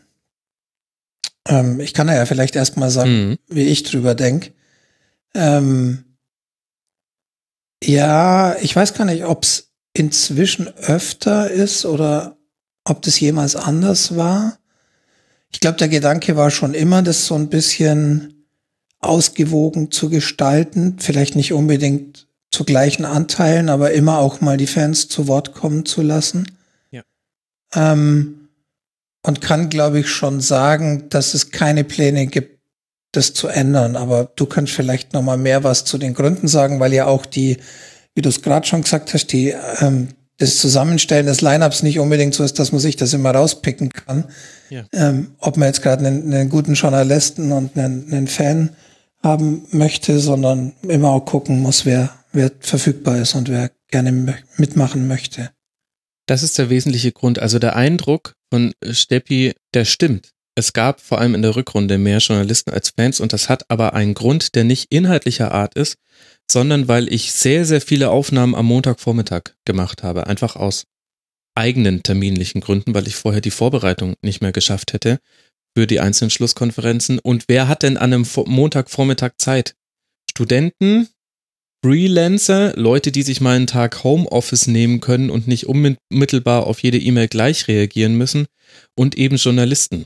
Ähm, 1.48 1.80
ich 1.80 1.94
kann 1.96 2.08
ja 2.08 2.26
vielleicht 2.28 2.56
erstmal 2.56 2.92
sagen, 2.92 3.30
mhm. 3.30 3.38
wie 3.48 3.64
ich 3.64 3.84
drüber 3.84 4.14
denke. 4.14 4.52
Ähm, 5.34 6.04
ja, 7.84 8.56
ich 8.62 8.76
weiß 8.76 8.94
gar 8.94 9.06
nicht, 9.06 9.26
ob 9.26 9.44
es 9.44 9.72
inzwischen 9.94 10.68
öfter 10.68 11.50
ist 11.50 11.86
oder 11.86 12.38
ob 12.86 13.02
das 13.02 13.20
jemals 13.20 13.56
anders 13.56 14.16
war. 14.16 14.58
Ich 15.52 15.60
glaube, 15.60 15.78
der 15.78 15.90
Gedanke 15.90 16.36
war 16.38 16.52
schon 16.52 16.74
immer, 16.74 17.02
das 17.02 17.26
so 17.26 17.36
ein 17.36 17.50
bisschen 17.50 18.46
ausgewogen 19.00 19.92
zu 19.92 20.10
gestalten. 20.10 20.98
Vielleicht 21.00 21.36
nicht 21.36 21.54
unbedingt 21.54 22.28
zu 22.52 22.64
gleichen 22.64 23.06
Anteilen, 23.06 23.70
aber 23.70 23.92
immer 23.92 24.20
auch 24.20 24.42
mal 24.42 24.58
die 24.58 24.68
Fans 24.68 25.08
zu 25.08 25.28
Wort 25.28 25.54
kommen 25.54 25.86
zu 25.86 26.02
lassen. 26.02 26.58
Ja. 26.92 27.04
Ähm, 27.74 28.50
und 29.24 29.42
kann, 29.42 29.70
glaube 29.70 30.00
ich, 30.00 30.10
schon 30.10 30.40
sagen, 30.40 31.10
dass 31.10 31.34
es 31.34 31.52
keine 31.52 31.84
Pläne 31.84 32.28
gibt, 32.28 32.60
das 33.12 33.34
zu 33.34 33.48
ändern. 33.48 33.96
Aber 33.96 34.32
du 34.36 34.46
kannst 34.46 34.74
vielleicht 34.74 35.14
noch 35.14 35.24
mal 35.24 35.38
mehr 35.38 35.64
was 35.64 35.84
zu 35.84 35.98
den 35.98 36.14
Gründen 36.14 36.48
sagen, 36.48 36.80
weil 36.80 36.94
ja 36.94 37.08
auch 37.08 37.26
die, 37.26 37.58
wie 38.14 38.22
du 38.22 38.30
es 38.30 38.42
gerade 38.42 38.68
schon 38.68 38.84
gesagt 38.84 39.14
hast, 39.14 39.28
die 39.28 39.56
ähm, 39.80 40.10
das 40.38 40.58
Zusammenstellen 40.58 41.26
des 41.26 41.42
Lineups 41.42 41.84
nicht 41.84 42.00
unbedingt 42.00 42.34
so 42.34 42.44
ist, 42.44 42.60
dass 42.60 42.72
man 42.72 42.82
sich 42.82 42.96
das 42.96 43.14
immer 43.14 43.32
rauspicken 43.32 43.90
kann. 43.90 44.26
Ja. 44.70 44.86
Ähm, 44.92 45.36
ob 45.40 45.58
man 45.58 45.68
jetzt 45.68 45.82
gerade 45.82 46.06
einen, 46.06 46.34
einen, 46.34 46.50
guten 46.50 46.74
Journalisten 46.74 47.52
und 47.52 47.78
einen, 47.78 48.12
einen, 48.12 48.28
Fan 48.28 48.76
haben 49.24 49.66
möchte, 49.72 50.20
sondern 50.20 50.74
immer 50.88 51.10
auch 51.10 51.26
gucken 51.26 51.62
muss, 51.62 51.86
wer, 51.86 52.10
wer 52.34 52.52
verfügbar 52.60 53.18
ist 53.18 53.36
und 53.36 53.50
wer 53.50 53.72
gerne 53.90 54.36
mitmachen 54.58 55.08
möchte. 55.08 55.52
Das 56.26 56.44
ist 56.44 56.58
der 56.58 56.70
wesentliche 56.70 57.12
Grund. 57.12 57.40
Also 57.40 57.60
der 57.60 57.76
Eindruck 57.76 58.36
von 58.52 58.74
Steppi, 58.84 59.54
der 59.74 59.86
stimmt. 59.86 60.32
Es 60.56 60.74
gab 60.74 61.02
vor 61.02 61.20
allem 61.20 61.36
in 61.36 61.42
der 61.42 61.56
Rückrunde 61.56 61.98
mehr 61.98 62.20
Journalisten 62.20 62.72
als 62.72 62.94
Fans 62.96 63.20
und 63.20 63.34
das 63.34 63.50
hat 63.50 63.70
aber 63.70 63.94
einen 63.94 64.14
Grund, 64.14 64.56
der 64.56 64.64
nicht 64.64 64.92
inhaltlicher 64.92 65.52
Art 65.52 65.76
ist, 65.76 65.98
sondern 66.50 66.88
weil 66.88 67.12
ich 67.12 67.32
sehr, 67.32 67.66
sehr 67.66 67.82
viele 67.82 68.10
Aufnahmen 68.12 68.56
am 68.56 68.66
Montagvormittag 68.66 69.56
gemacht 69.66 70.04
habe. 70.04 70.28
Einfach 70.28 70.56
aus 70.56 70.86
eigenen 71.56 72.04
terminlichen 72.04 72.62
Gründen, 72.62 72.94
weil 72.94 73.08
ich 73.08 73.16
vorher 73.16 73.42
die 73.42 73.52
Vorbereitung 73.52 74.16
nicht 74.22 74.42
mehr 74.42 74.52
geschafft 74.52 74.94
hätte 74.94 75.20
für 75.76 75.88
die 75.88 76.00
einzelnen 76.00 76.30
Schlusskonferenzen. 76.30 77.20
Und 77.20 77.46
wer 77.48 77.68
hat 77.68 77.84
denn 77.84 77.98
an 77.98 78.14
einem 78.14 78.28
Montagvormittag 78.46 79.34
Zeit? 79.38 79.76
Studenten, 80.30 81.08
Freelancer, 81.84 82.74
Leute, 82.76 83.12
die 83.12 83.24
sich 83.24 83.42
mal 83.42 83.56
einen 83.56 83.68
Tag 83.68 84.04
Homeoffice 84.04 84.68
nehmen 84.68 85.02
können 85.02 85.30
und 85.30 85.48
nicht 85.48 85.68
unmittelbar 85.68 86.68
auf 86.68 86.80
jede 86.80 86.98
E-Mail 86.98 87.28
gleich 87.28 87.68
reagieren 87.68 88.16
müssen 88.16 88.48
und 88.98 89.18
eben 89.18 89.38
Journalisten. 89.38 90.06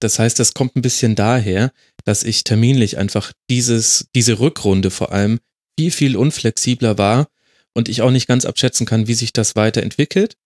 Das 0.00 0.18
heißt, 0.18 0.38
das 0.38 0.54
kommt 0.54 0.76
ein 0.76 0.82
bisschen 0.82 1.14
daher, 1.14 1.72
dass 2.04 2.24
ich 2.24 2.42
terminlich 2.42 2.96
einfach 2.96 3.32
dieses, 3.50 4.08
diese 4.14 4.40
Rückrunde 4.40 4.90
vor 4.90 5.12
allem 5.12 5.40
viel, 5.80 5.90
viel 5.90 6.16
unflexibler 6.16 6.98
war 6.98 7.28
und 7.72 7.88
ich 7.88 8.02
auch 8.02 8.10
nicht 8.10 8.26
ganz 8.26 8.44
abschätzen 8.44 8.84
kann, 8.84 9.06
wie 9.06 9.14
sich 9.14 9.32
das 9.32 9.56
weiterentwickelt. 9.56 10.36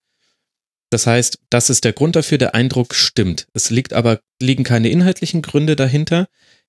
Das 0.89 1.07
heißt, 1.07 1.39
das 1.49 1.69
ist 1.69 1.83
der 1.83 1.91
Grund 1.91 2.15
dafür, 2.15 2.37
der 2.37 2.55
Eindruck 2.55 2.95
stimmt. 2.95 3.47
Es 3.53 3.69
liegt 3.69 3.91
aber, 3.91 4.21
liegen 4.41 4.63
keine 4.63 4.89
inhaltlichen 4.89 5.41
Gründe 5.41 5.75
dahinter. 5.75 6.27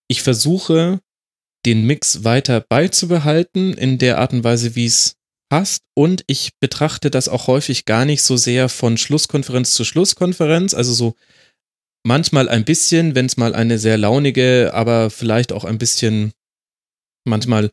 Ich 0.08 0.22
versuche 0.22 1.00
den 1.64 1.84
Mix 1.84 2.24
weiter 2.24 2.60
beizubehalten 2.60 3.74
in 3.74 3.98
der 3.98 4.18
Art 4.18 4.32
und 4.32 4.42
Weise, 4.42 4.74
wie 4.74 4.86
es 4.86 5.14
passt. 5.48 5.82
Und 5.94 6.24
ich 6.26 6.58
betrachte 6.58 7.10
das 7.10 7.28
auch 7.28 7.46
häufig 7.46 7.84
gar 7.84 8.04
nicht 8.04 8.22
so 8.22 8.36
sehr 8.36 8.68
von 8.68 8.96
Schlusskonferenz 8.96 9.74
zu 9.74 9.84
Schlusskonferenz, 9.84 10.74
also 10.74 10.92
so 10.92 11.14
manchmal 12.04 12.48
ein 12.48 12.64
bisschen, 12.64 13.14
wenn 13.14 13.26
es 13.26 13.36
mal 13.36 13.54
eine 13.54 13.78
sehr 13.78 13.98
launige, 13.98 14.72
aber 14.72 15.10
vielleicht 15.10 15.52
auch 15.52 15.64
ein 15.64 15.78
bisschen 15.78 16.32
manchmal 17.24 17.70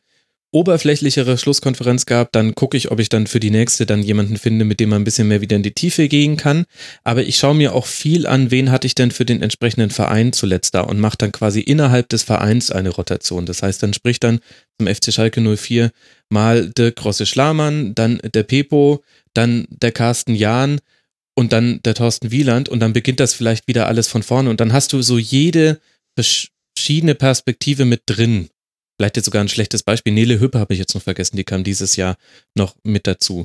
oberflächlichere 0.54 1.36
Schlusskonferenz 1.36 2.06
gab, 2.06 2.30
dann 2.30 2.54
gucke 2.54 2.76
ich, 2.76 2.92
ob 2.92 3.00
ich 3.00 3.08
dann 3.08 3.26
für 3.26 3.40
die 3.40 3.50
nächste 3.50 3.86
dann 3.86 4.02
jemanden 4.02 4.36
finde, 4.36 4.64
mit 4.64 4.78
dem 4.78 4.90
man 4.90 5.02
ein 5.02 5.04
bisschen 5.04 5.26
mehr 5.26 5.40
wieder 5.40 5.56
in 5.56 5.64
die 5.64 5.74
Tiefe 5.74 6.08
gehen 6.08 6.36
kann. 6.36 6.64
Aber 7.02 7.24
ich 7.24 7.36
schaue 7.36 7.56
mir 7.56 7.74
auch 7.74 7.86
viel 7.86 8.26
an, 8.26 8.52
wen 8.52 8.70
hatte 8.70 8.86
ich 8.86 8.94
denn 8.94 9.10
für 9.10 9.24
den 9.24 9.42
entsprechenden 9.42 9.90
Verein 9.90 10.32
zuletzt 10.32 10.74
da 10.74 10.82
und 10.82 11.00
mache 11.00 11.18
dann 11.18 11.32
quasi 11.32 11.60
innerhalb 11.60 12.08
des 12.08 12.22
Vereins 12.22 12.70
eine 12.70 12.90
Rotation. 12.90 13.46
Das 13.46 13.64
heißt, 13.64 13.82
dann 13.82 13.92
spricht 13.92 14.22
dann 14.22 14.38
zum 14.78 14.86
FC 14.86 15.12
Schalke 15.12 15.40
04 15.40 15.90
mal 16.30 16.70
der 16.70 16.92
Grosse 16.92 17.26
Schlamann, 17.26 17.96
dann 17.96 18.20
der 18.22 18.44
Pepo, 18.44 19.02
dann 19.34 19.66
der 19.70 19.90
Carsten 19.90 20.36
Jahn 20.36 20.78
und 21.34 21.52
dann 21.52 21.80
der 21.84 21.94
Thorsten 21.94 22.30
Wieland 22.30 22.68
und 22.68 22.78
dann 22.78 22.92
beginnt 22.92 23.18
das 23.18 23.34
vielleicht 23.34 23.66
wieder 23.66 23.88
alles 23.88 24.06
von 24.06 24.22
vorne 24.22 24.50
und 24.50 24.60
dann 24.60 24.72
hast 24.72 24.92
du 24.92 25.02
so 25.02 25.18
jede 25.18 25.80
verschiedene 26.16 27.16
Perspektive 27.16 27.84
mit 27.84 28.02
drin 28.06 28.50
Vielleicht 29.04 29.16
jetzt 29.16 29.26
sogar 29.26 29.44
ein 29.44 29.48
schlechtes 29.48 29.82
Beispiel. 29.82 30.14
Nele 30.14 30.40
Hüppe 30.40 30.58
habe 30.58 30.72
ich 30.72 30.78
jetzt 30.78 30.94
noch 30.94 31.02
vergessen, 31.02 31.36
die 31.36 31.44
kam 31.44 31.62
dieses 31.62 31.96
Jahr 31.96 32.16
noch 32.54 32.74
mit 32.84 33.06
dazu. 33.06 33.44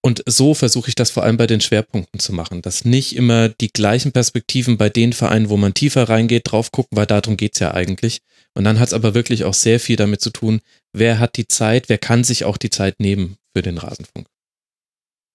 Und 0.00 0.22
so 0.26 0.54
versuche 0.54 0.88
ich 0.88 0.94
das 0.94 1.10
vor 1.10 1.24
allem 1.24 1.36
bei 1.36 1.48
den 1.48 1.60
Schwerpunkten 1.60 2.20
zu 2.20 2.32
machen, 2.32 2.62
dass 2.62 2.84
nicht 2.84 3.16
immer 3.16 3.48
die 3.48 3.72
gleichen 3.72 4.12
Perspektiven 4.12 4.78
bei 4.78 4.88
den 4.88 5.12
Vereinen, 5.12 5.48
wo 5.48 5.56
man 5.56 5.74
tiefer 5.74 6.08
reingeht, 6.08 6.52
drauf 6.52 6.70
gucken, 6.70 6.96
weil 6.96 7.06
darum 7.06 7.36
geht's 7.36 7.58
ja 7.58 7.74
eigentlich. 7.74 8.20
Und 8.54 8.62
dann 8.62 8.78
hat 8.78 8.86
es 8.86 8.94
aber 8.94 9.14
wirklich 9.14 9.42
auch 9.42 9.54
sehr 9.54 9.80
viel 9.80 9.96
damit 9.96 10.20
zu 10.20 10.30
tun, 10.30 10.60
wer 10.92 11.18
hat 11.18 11.36
die 11.36 11.48
Zeit, 11.48 11.88
wer 11.88 11.98
kann 11.98 12.22
sich 12.22 12.44
auch 12.44 12.56
die 12.56 12.70
Zeit 12.70 13.00
nehmen 13.00 13.38
für 13.56 13.62
den 13.62 13.78
Rasenfunk. 13.78 14.28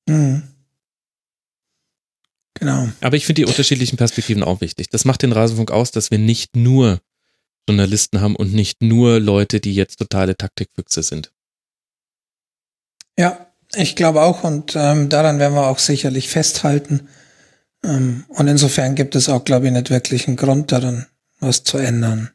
Mhm. 0.07 0.43
Genau. 2.53 2.89
Aber 3.01 3.17
ich 3.17 3.25
finde 3.25 3.41
die 3.41 3.47
unterschiedlichen 3.47 3.97
Perspektiven 3.97 4.43
auch 4.43 4.61
wichtig. 4.61 4.88
Das 4.91 5.03
macht 5.03 5.23
den 5.23 5.33
Rasenfunk 5.33 5.71
aus, 5.71 5.91
dass 5.91 6.09
wir 6.09 6.19
nicht 6.19 6.55
nur 6.55 7.01
Journalisten 7.67 8.22
haben 8.22 8.35
und 8.35 8.53
nicht 8.53 8.81
nur 8.81 9.19
Leute, 9.19 9.59
die 9.59 9.73
jetzt 9.73 9.98
totale 9.98 10.35
Taktikfüchse 10.35 11.03
sind. 11.03 11.31
Ja, 13.17 13.48
ich 13.75 13.95
glaube 13.95 14.22
auch 14.22 14.43
und 14.43 14.75
ähm, 14.75 15.09
daran 15.09 15.40
werden 15.40 15.53
wir 15.53 15.67
auch 15.67 15.80
sicherlich 15.80 16.30
festhalten. 16.30 17.07
Ähm, 17.83 18.25
und 18.30 18.48
insofern 18.48 18.95
gibt 18.95 19.15
es 19.15 19.30
auch, 19.30 19.43
glaube 19.43 19.67
ich, 19.67 19.73
nicht 19.73 19.90
wirklich 19.90 20.27
einen 20.27 20.38
Grund 20.38 20.72
daran, 20.72 21.07
was 21.40 21.64
zu 21.64 21.77
ändern. 21.77 22.31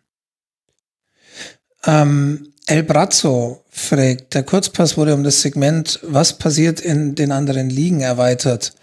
Ähm, 1.85 2.53
El 2.67 2.83
Brazzo 2.83 3.65
fragt, 3.69 4.35
der 4.35 4.43
Kurzpass 4.43 4.97
wurde 4.97 5.15
um 5.15 5.23
das 5.23 5.41
Segment, 5.43 6.01
was 6.03 6.39
passiert 6.39 6.81
in 6.81 7.15
den 7.15 7.31
anderen 7.31 7.71
Ligen 7.71 8.01
erweitert. 8.01 8.75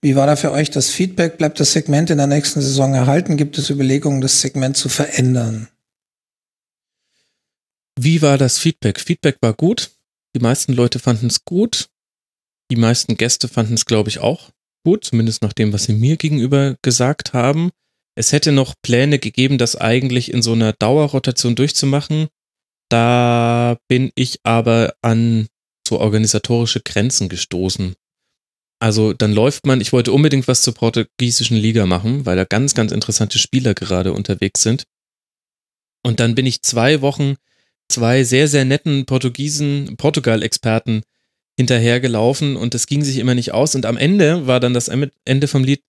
Wie 0.00 0.16
war 0.16 0.26
da 0.26 0.36
für 0.36 0.52
euch 0.52 0.70
das 0.70 0.90
Feedback? 0.90 1.38
Bleibt 1.38 1.60
das 1.60 1.72
Segment 1.72 2.10
in 2.10 2.18
der 2.18 2.26
nächsten 2.26 2.60
Saison 2.60 2.94
erhalten? 2.94 3.36
Gibt 3.36 3.58
es 3.58 3.70
Überlegungen, 3.70 4.20
das 4.20 4.40
Segment 4.40 4.76
zu 4.76 4.88
verändern? 4.88 5.68
Wie 8.00 8.22
war 8.22 8.38
das 8.38 8.60
Feedback? 8.60 9.00
Feedback 9.00 9.38
war 9.40 9.54
gut. 9.54 9.90
Die 10.36 10.40
meisten 10.40 10.72
Leute 10.72 11.00
fanden 11.00 11.26
es 11.26 11.44
gut. 11.44 11.88
Die 12.70 12.76
meisten 12.76 13.16
Gäste 13.16 13.48
fanden 13.48 13.74
es, 13.74 13.86
glaube 13.86 14.08
ich, 14.08 14.20
auch 14.20 14.50
gut, 14.84 15.04
zumindest 15.04 15.42
nach 15.42 15.52
dem, 15.52 15.72
was 15.72 15.84
sie 15.84 15.94
mir 15.94 16.16
gegenüber 16.16 16.76
gesagt 16.80 17.32
haben. 17.32 17.70
Es 18.14 18.30
hätte 18.30 18.52
noch 18.52 18.74
Pläne 18.82 19.18
gegeben, 19.18 19.58
das 19.58 19.74
eigentlich 19.74 20.32
in 20.32 20.42
so 20.42 20.52
einer 20.52 20.74
Dauerrotation 20.74 21.56
durchzumachen. 21.56 22.28
Da 22.88 23.78
bin 23.88 24.12
ich 24.14 24.38
aber 24.44 24.94
an 25.02 25.48
so 25.86 25.98
organisatorische 25.98 26.80
Grenzen 26.80 27.28
gestoßen. 27.28 27.96
Also 28.80 29.12
dann 29.12 29.32
läuft 29.32 29.66
man, 29.66 29.80
ich 29.80 29.92
wollte 29.92 30.12
unbedingt 30.12 30.46
was 30.46 30.62
zur 30.62 30.74
portugiesischen 30.74 31.56
Liga 31.56 31.84
machen, 31.84 32.26
weil 32.26 32.36
da 32.36 32.44
ganz, 32.44 32.74
ganz 32.74 32.92
interessante 32.92 33.40
Spieler 33.40 33.74
gerade 33.74 34.12
unterwegs 34.12 34.62
sind. 34.62 34.84
Und 36.04 36.20
dann 36.20 36.36
bin 36.36 36.46
ich 36.46 36.62
zwei 36.62 37.00
Wochen 37.00 37.34
zwei 37.88 38.24
sehr, 38.24 38.48
sehr 38.48 38.64
netten 38.64 39.06
Portugiesen, 39.06 39.96
Portugal-Experten 39.96 41.02
hinterhergelaufen 41.56 42.56
und 42.56 42.74
das 42.74 42.86
ging 42.86 43.02
sich 43.02 43.18
immer 43.18 43.34
nicht 43.34 43.52
aus. 43.52 43.74
Und 43.74 43.86
am 43.86 43.96
Ende 43.96 44.46
war 44.46 44.60
dann 44.60 44.74
das 44.74 44.88
Ende 44.88 45.48
vom 45.48 45.64
Lied, 45.64 45.82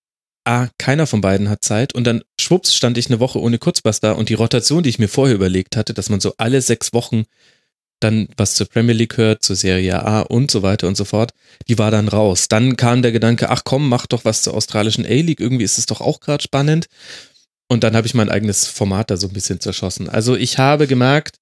ah, 0.44 0.68
keiner 0.78 1.06
von 1.06 1.20
beiden 1.20 1.48
hat 1.48 1.62
Zeit. 1.62 1.94
Und 1.94 2.04
dann 2.04 2.22
schwupps 2.40 2.74
stand 2.74 2.98
ich 2.98 3.06
eine 3.06 3.20
Woche 3.20 3.40
ohne 3.40 3.58
Kurzbass 3.58 4.00
da 4.00 4.12
und 4.12 4.28
die 4.28 4.34
Rotation, 4.34 4.82
die 4.82 4.90
ich 4.90 4.98
mir 4.98 5.08
vorher 5.08 5.34
überlegt 5.34 5.76
hatte, 5.76 5.94
dass 5.94 6.08
man 6.08 6.20
so 6.20 6.34
alle 6.38 6.60
sechs 6.60 6.92
Wochen 6.92 7.24
dann 8.00 8.28
was 8.36 8.54
zur 8.54 8.66
Premier 8.66 8.94
League 8.94 9.16
hört, 9.18 9.44
zur 9.44 9.56
Serie 9.56 10.02
A 10.02 10.22
und 10.22 10.50
so 10.50 10.62
weiter 10.62 10.88
und 10.88 10.96
so 10.96 11.04
fort, 11.04 11.32
die 11.68 11.78
war 11.78 11.90
dann 11.90 12.08
raus. 12.08 12.48
Dann 12.48 12.76
kam 12.76 13.02
der 13.02 13.12
Gedanke, 13.12 13.50
ach 13.50 13.62
komm, 13.64 13.88
mach 13.88 14.06
doch 14.06 14.24
was 14.24 14.42
zur 14.42 14.54
australischen 14.54 15.04
A-League, 15.04 15.40
irgendwie 15.40 15.64
ist 15.64 15.78
es 15.78 15.86
doch 15.86 16.00
auch 16.00 16.20
gerade 16.20 16.42
spannend. 16.42 16.86
Und 17.68 17.84
dann 17.84 17.94
habe 17.94 18.06
ich 18.06 18.14
mein 18.14 18.30
eigenes 18.30 18.66
Format 18.66 19.10
da 19.10 19.16
so 19.16 19.28
ein 19.28 19.32
bisschen 19.34 19.60
zerschossen. 19.60 20.08
Also 20.08 20.34
ich 20.34 20.58
habe 20.58 20.86
gemerkt, 20.86 21.36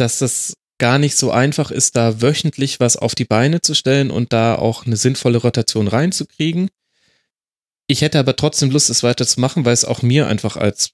dass 0.00 0.18
das 0.18 0.54
gar 0.78 0.98
nicht 0.98 1.16
so 1.16 1.30
einfach 1.30 1.70
ist, 1.70 1.94
da 1.94 2.22
wöchentlich 2.22 2.80
was 2.80 2.96
auf 2.96 3.14
die 3.14 3.26
Beine 3.26 3.60
zu 3.60 3.74
stellen 3.74 4.10
und 4.10 4.32
da 4.32 4.54
auch 4.54 4.86
eine 4.86 4.96
sinnvolle 4.96 5.38
Rotation 5.38 5.88
reinzukriegen. 5.88 6.70
Ich 7.86 8.00
hätte 8.00 8.18
aber 8.18 8.34
trotzdem 8.36 8.70
Lust, 8.70 8.88
es 8.88 9.02
weiterzumachen, 9.02 9.64
weil 9.64 9.74
es 9.74 9.84
auch 9.84 10.02
mir 10.02 10.26
einfach 10.26 10.56
als, 10.56 10.92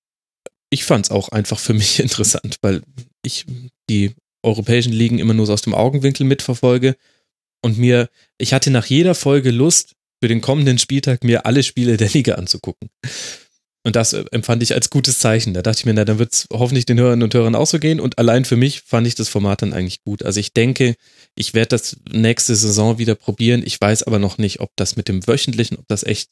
ich 0.71 0.85
fand 0.85 1.07
es 1.07 1.11
auch 1.11 1.29
einfach 1.29 1.59
für 1.59 1.75
mich 1.75 2.01
interessant, 2.01 2.59
weil 2.63 2.83
ich 3.25 3.47
die 3.89 4.15
europäischen 4.43 4.93
Ligen 4.93 5.19
immer 5.19 5.35
nur 5.35 5.47
so 5.47 5.53
aus 5.53 5.63
dem 5.63 5.75
Augenwinkel 5.75 6.27
mitverfolge 6.27 6.97
und 7.63 7.79
mir, 7.79 8.09
ich 8.39 8.53
hatte 8.53 8.71
nach 8.71 8.87
jeder 8.87 9.15
Folge 9.15 9.51
Lust, 9.51 9.97
für 10.23 10.29
den 10.29 10.41
kommenden 10.41 10.79
Spieltag 10.79 11.25
mir 11.25 11.47
alle 11.47 11.63
Spiele 11.63 11.97
der 11.97 12.09
Liga 12.09 12.37
anzugucken. 12.37 12.89
Und 13.87 13.95
das 13.95 14.15
äh, 14.15 14.25
empfand 14.33 14.65
ich 14.65 14.75
als 14.75 14.91
gutes 14.91 15.21
Zeichen. 15.21 15.55
Da 15.55 15.63
dachte 15.63 15.79
ich 15.79 15.87
mir, 15.87 15.95
na, 15.95 16.05
dann 16.05 16.19
wird 16.19 16.33
es 16.33 16.49
hoffentlich 16.53 16.87
den 16.87 16.99
Hörern 16.99 17.23
und 17.23 17.33
Hörern 17.33 17.55
auch 17.55 17.69
so 17.69 17.79
gehen. 17.79 18.01
Und 18.01 18.19
allein 18.19 18.45
für 18.45 18.57
mich 18.57 18.81
fand 18.81 19.07
ich 19.07 19.15
das 19.15 19.29
Format 19.29 19.63
dann 19.63 19.73
eigentlich 19.73 20.03
gut. 20.03 20.25
Also 20.25 20.41
ich 20.41 20.53
denke, 20.53 20.97
ich 21.37 21.55
werde 21.55 21.69
das 21.69 21.97
nächste 22.11 22.57
Saison 22.57 22.99
wieder 22.99 23.15
probieren. 23.15 23.63
Ich 23.65 23.81
weiß 23.81 24.03
aber 24.03 24.19
noch 24.19 24.39
nicht, 24.39 24.59
ob 24.59 24.73
das 24.75 24.97
mit 24.97 25.07
dem 25.07 25.25
wöchentlichen, 25.29 25.79
ob 25.79 25.87
das 25.87 26.03
echt 26.03 26.31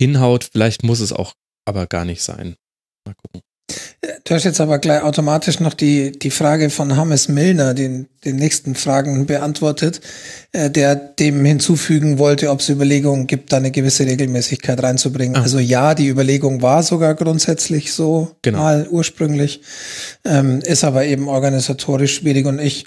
hinhaut. 0.00 0.44
Vielleicht 0.44 0.84
muss 0.84 1.00
es 1.00 1.12
auch 1.12 1.34
aber 1.64 1.88
gar 1.88 2.04
nicht 2.04 2.22
sein. 2.22 2.54
Mal 3.04 3.16
gucken. 3.16 3.42
Du 4.24 4.34
hast 4.34 4.44
jetzt 4.44 4.60
aber 4.60 4.78
gleich 4.78 5.02
automatisch 5.02 5.60
noch 5.60 5.74
die, 5.74 6.12
die 6.12 6.30
Frage 6.30 6.70
von 6.70 6.96
Hammes 6.96 7.28
Milner, 7.28 7.74
den, 7.74 8.08
den 8.24 8.36
nächsten 8.36 8.74
Fragen 8.74 9.26
beantwortet, 9.26 10.00
äh, 10.52 10.70
der 10.70 10.94
dem 10.94 11.44
hinzufügen 11.44 12.18
wollte, 12.18 12.50
ob 12.50 12.60
es 12.60 12.68
Überlegungen 12.68 13.26
gibt, 13.26 13.52
da 13.52 13.58
eine 13.58 13.70
gewisse 13.70 14.06
Regelmäßigkeit 14.06 14.82
reinzubringen. 14.82 15.36
Ah. 15.36 15.42
Also 15.42 15.58
ja, 15.58 15.94
die 15.94 16.08
Überlegung 16.08 16.62
war 16.62 16.82
sogar 16.82 17.14
grundsätzlich 17.14 17.92
so 17.92 18.30
genau. 18.42 18.58
mal 18.58 18.88
ursprünglich, 18.90 19.62
ähm, 20.24 20.60
ist 20.60 20.84
aber 20.84 21.04
eben 21.06 21.28
organisatorisch 21.28 22.16
schwierig 22.16 22.46
und 22.46 22.58
ich 22.58 22.84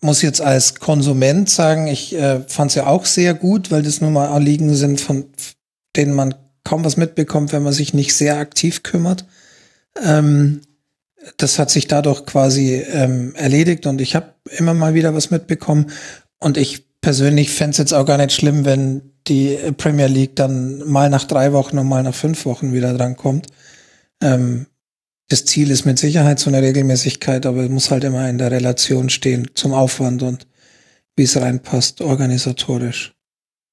muss 0.00 0.22
jetzt 0.22 0.40
als 0.40 0.76
Konsument 0.76 1.50
sagen, 1.50 1.86
ich 1.86 2.14
äh, 2.14 2.40
fand 2.46 2.70
es 2.70 2.76
ja 2.76 2.86
auch 2.86 3.04
sehr 3.04 3.34
gut, 3.34 3.70
weil 3.70 3.82
das 3.82 4.00
nun 4.00 4.12
mal 4.12 4.28
Anliegen 4.28 4.74
sind, 4.74 5.00
von 5.00 5.26
denen 5.96 6.14
man 6.14 6.34
kaum 6.64 6.84
was 6.84 6.96
mitbekommt, 6.96 7.52
wenn 7.52 7.62
man 7.62 7.72
sich 7.72 7.94
nicht 7.94 8.14
sehr 8.14 8.38
aktiv 8.38 8.82
kümmert. 8.82 9.24
Ähm, 10.02 10.60
das 11.36 11.58
hat 11.58 11.70
sich 11.70 11.86
dadurch 11.88 12.24
quasi 12.26 12.74
ähm, 12.74 13.34
erledigt 13.34 13.86
und 13.86 14.00
ich 14.00 14.14
habe 14.14 14.34
immer 14.56 14.74
mal 14.74 14.94
wieder 14.94 15.14
was 15.14 15.30
mitbekommen. 15.30 15.90
Und 16.38 16.56
ich 16.56 16.86
persönlich 17.00 17.50
fände 17.50 17.72
es 17.72 17.78
jetzt 17.78 17.92
auch 17.92 18.06
gar 18.06 18.18
nicht 18.18 18.32
schlimm, 18.32 18.64
wenn 18.64 19.12
die 19.26 19.58
Premier 19.76 20.06
League 20.06 20.36
dann 20.36 20.88
mal 20.88 21.10
nach 21.10 21.24
drei 21.24 21.52
Wochen 21.52 21.78
und 21.78 21.88
mal 21.88 22.02
nach 22.02 22.14
fünf 22.14 22.44
Wochen 22.44 22.72
wieder 22.72 22.94
drankommt. 22.94 23.46
Ähm, 24.22 24.66
das 25.28 25.44
Ziel 25.44 25.70
ist 25.70 25.84
mit 25.84 25.98
Sicherheit 25.98 26.40
so 26.40 26.48
eine 26.48 26.62
Regelmäßigkeit, 26.62 27.44
aber 27.44 27.64
es 27.64 27.70
muss 27.70 27.90
halt 27.90 28.04
immer 28.04 28.28
in 28.28 28.38
der 28.38 28.50
Relation 28.50 29.10
stehen 29.10 29.50
zum 29.54 29.74
Aufwand 29.74 30.22
und 30.22 30.46
wie 31.16 31.24
es 31.24 31.36
reinpasst, 31.36 32.00
organisatorisch. 32.00 33.12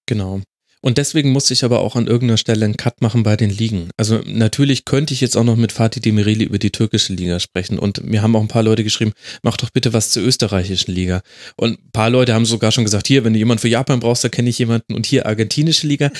Genau. 0.05 0.41
Und 0.85 0.99
deswegen 0.99 1.31
musste 1.31 1.51
ich 1.51 1.63
aber 1.63 1.79
auch 1.79 1.95
an 1.95 2.05
irgendeiner 2.05 2.37
Stelle 2.37 2.63
einen 2.63 2.77
Cut 2.77 3.01
machen 3.01 3.23
bei 3.23 3.35
den 3.35 3.49
Ligen. 3.49 3.89
Also 3.97 4.21
natürlich 4.23 4.85
könnte 4.85 5.15
ich 5.15 5.21
jetzt 5.21 5.35
auch 5.35 5.43
noch 5.43 5.55
mit 5.55 5.71
Fatih 5.71 5.99
Demireli 5.99 6.43
über 6.43 6.59
die 6.59 6.69
türkische 6.69 7.11
Liga 7.11 7.39
sprechen. 7.39 7.79
Und 7.79 8.03
mir 8.03 8.21
haben 8.21 8.35
auch 8.35 8.41
ein 8.41 8.47
paar 8.47 8.61
Leute 8.61 8.83
geschrieben, 8.83 9.13
mach 9.41 9.57
doch 9.57 9.71
bitte 9.71 9.93
was 9.93 10.11
zur 10.11 10.21
österreichischen 10.21 10.93
Liga. 10.93 11.23
Und 11.55 11.79
ein 11.79 11.91
paar 11.91 12.11
Leute 12.11 12.35
haben 12.35 12.45
sogar 12.45 12.71
schon 12.71 12.83
gesagt, 12.83 13.07
hier, 13.07 13.23
wenn 13.23 13.33
du 13.33 13.39
jemanden 13.39 13.61
für 13.61 13.67
Japan 13.67 13.99
brauchst, 13.99 14.23
da 14.23 14.29
kenne 14.29 14.51
ich 14.51 14.59
jemanden. 14.59 14.93
Und 14.93 15.07
hier 15.07 15.25
argentinische 15.25 15.87
Liga. 15.87 16.11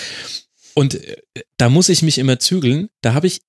Und 0.74 0.96
äh, 0.96 1.18
da 1.58 1.70
muss 1.70 1.90
ich 1.90 2.02
mich 2.02 2.18
immer 2.18 2.40
zügeln. 2.40 2.90
Da 3.02 3.14
habe 3.14 3.28
ich 3.28 3.42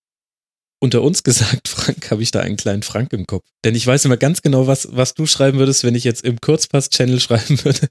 unter 0.86 1.02
uns 1.02 1.22
gesagt, 1.22 1.68
Frank, 1.68 2.10
habe 2.10 2.22
ich 2.22 2.30
da 2.30 2.40
einen 2.40 2.56
kleinen 2.56 2.82
Frank 2.82 3.12
im 3.12 3.26
Kopf. 3.26 3.44
Denn 3.64 3.74
ich 3.74 3.86
weiß 3.86 4.04
immer 4.04 4.16
ganz 4.16 4.40
genau, 4.40 4.66
was, 4.66 4.88
was 4.92 5.14
du 5.14 5.26
schreiben 5.26 5.58
würdest, 5.58 5.84
wenn 5.84 5.94
ich 5.94 6.04
jetzt 6.04 6.24
im 6.24 6.40
Kurzpass-Channel 6.40 7.20
schreiben 7.20 7.62
würde. 7.64 7.88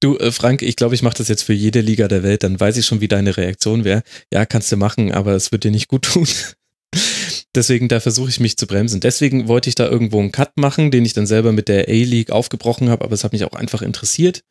Du, 0.00 0.18
äh, 0.18 0.30
Frank, 0.30 0.62
ich 0.62 0.76
glaube, 0.76 0.94
ich 0.94 1.02
mache 1.02 1.16
das 1.18 1.28
jetzt 1.28 1.42
für 1.42 1.54
jede 1.54 1.80
Liga 1.80 2.06
der 2.06 2.22
Welt, 2.22 2.42
dann 2.42 2.60
weiß 2.60 2.76
ich 2.76 2.86
schon, 2.86 3.00
wie 3.00 3.08
deine 3.08 3.36
Reaktion 3.36 3.84
wäre. 3.84 4.02
Ja, 4.32 4.46
kannst 4.46 4.70
du 4.70 4.76
machen, 4.76 5.10
aber 5.10 5.32
es 5.32 5.50
wird 5.50 5.64
dir 5.64 5.70
nicht 5.70 5.88
gut 5.88 6.02
tun. 6.02 6.28
Deswegen, 7.54 7.88
da 7.88 8.00
versuche 8.00 8.30
ich 8.30 8.40
mich 8.40 8.56
zu 8.56 8.66
bremsen. 8.66 9.00
Deswegen 9.00 9.48
wollte 9.48 9.68
ich 9.68 9.74
da 9.74 9.88
irgendwo 9.88 10.20
einen 10.20 10.32
Cut 10.32 10.56
machen, 10.56 10.90
den 10.90 11.04
ich 11.04 11.12
dann 11.12 11.26
selber 11.26 11.52
mit 11.52 11.68
der 11.68 11.88
A-League 11.88 12.30
aufgebrochen 12.30 12.88
habe, 12.88 13.04
aber 13.04 13.14
es 13.14 13.24
hat 13.24 13.32
mich 13.32 13.44
auch 13.44 13.52
einfach 13.52 13.82
interessiert. 13.82 14.42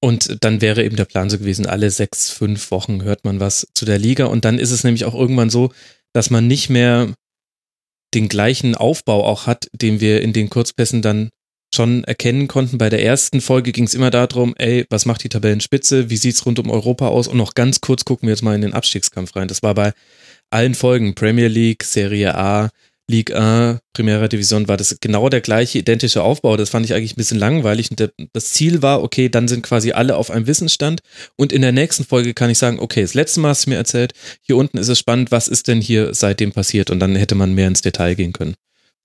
Und 0.00 0.38
dann 0.44 0.60
wäre 0.60 0.84
eben 0.84 0.96
der 0.96 1.04
Plan 1.04 1.28
so 1.28 1.38
gewesen, 1.38 1.66
alle 1.66 1.90
sechs, 1.90 2.30
fünf 2.30 2.70
Wochen 2.70 3.02
hört 3.02 3.24
man 3.24 3.40
was 3.40 3.66
zu 3.74 3.84
der 3.84 3.98
Liga. 3.98 4.26
Und 4.26 4.44
dann 4.44 4.58
ist 4.58 4.70
es 4.70 4.84
nämlich 4.84 5.04
auch 5.04 5.14
irgendwann 5.14 5.50
so, 5.50 5.72
dass 6.12 6.30
man 6.30 6.46
nicht 6.46 6.70
mehr 6.70 7.12
den 8.14 8.28
gleichen 8.28 8.74
Aufbau 8.74 9.24
auch 9.24 9.46
hat, 9.46 9.68
den 9.72 10.00
wir 10.00 10.22
in 10.22 10.32
den 10.32 10.50
Kurzpässen 10.50 11.02
dann 11.02 11.30
schon 11.72 12.02
erkennen 12.04 12.48
konnten. 12.48 12.78
Bei 12.78 12.88
der 12.88 13.04
ersten 13.04 13.40
Folge 13.40 13.70
ging 13.72 13.84
es 13.84 13.94
immer 13.94 14.10
darum, 14.10 14.54
ey, 14.58 14.84
was 14.90 15.06
macht 15.06 15.22
die 15.22 15.28
Tabellenspitze? 15.28 16.10
Wie 16.10 16.16
sieht's 16.16 16.44
rund 16.44 16.58
um 16.58 16.68
Europa 16.68 17.08
aus? 17.08 17.28
Und 17.28 17.36
noch 17.36 17.54
ganz 17.54 17.80
kurz 17.80 18.04
gucken 18.04 18.26
wir 18.26 18.34
jetzt 18.34 18.42
mal 18.42 18.56
in 18.56 18.62
den 18.62 18.74
Abstiegskampf 18.74 19.36
rein. 19.36 19.46
Das 19.46 19.62
war 19.62 19.74
bei 19.74 19.92
allen 20.50 20.74
Folgen, 20.74 21.14
Premier 21.14 21.46
League, 21.46 21.84
Serie 21.84 22.34
A, 22.34 22.70
Ligue 23.10 23.36
1, 23.36 23.80
Primera 23.92 24.28
Division, 24.28 24.68
war 24.68 24.76
das 24.76 24.96
genau 25.00 25.28
der 25.28 25.40
gleiche 25.40 25.78
identische 25.78 26.22
Aufbau. 26.22 26.56
Das 26.56 26.70
fand 26.70 26.86
ich 26.86 26.94
eigentlich 26.94 27.12
ein 27.14 27.16
bisschen 27.16 27.38
langweilig. 27.38 27.90
Und 27.90 28.10
das 28.32 28.52
Ziel 28.52 28.82
war, 28.82 29.02
okay, 29.02 29.28
dann 29.28 29.48
sind 29.48 29.62
quasi 29.62 29.92
alle 29.92 30.16
auf 30.16 30.30
einem 30.30 30.46
Wissensstand. 30.46 31.00
Und 31.36 31.52
in 31.52 31.62
der 31.62 31.72
nächsten 31.72 32.04
Folge 32.04 32.32
kann 32.34 32.50
ich 32.50 32.58
sagen, 32.58 32.78
okay, 32.78 33.02
das 33.02 33.14
letzte 33.14 33.40
Mal 33.40 33.50
hast 33.50 33.66
du 33.66 33.70
mir 33.70 33.76
erzählt, 33.76 34.12
hier 34.42 34.56
unten 34.56 34.78
ist 34.78 34.88
es 34.88 34.98
spannend, 34.98 35.30
was 35.30 35.48
ist 35.48 35.68
denn 35.68 35.80
hier 35.80 36.14
seitdem 36.14 36.52
passiert? 36.52 36.90
Und 36.90 37.00
dann 37.00 37.16
hätte 37.16 37.34
man 37.34 37.52
mehr 37.52 37.68
ins 37.68 37.82
Detail 37.82 38.14
gehen 38.14 38.32
können. 38.32 38.54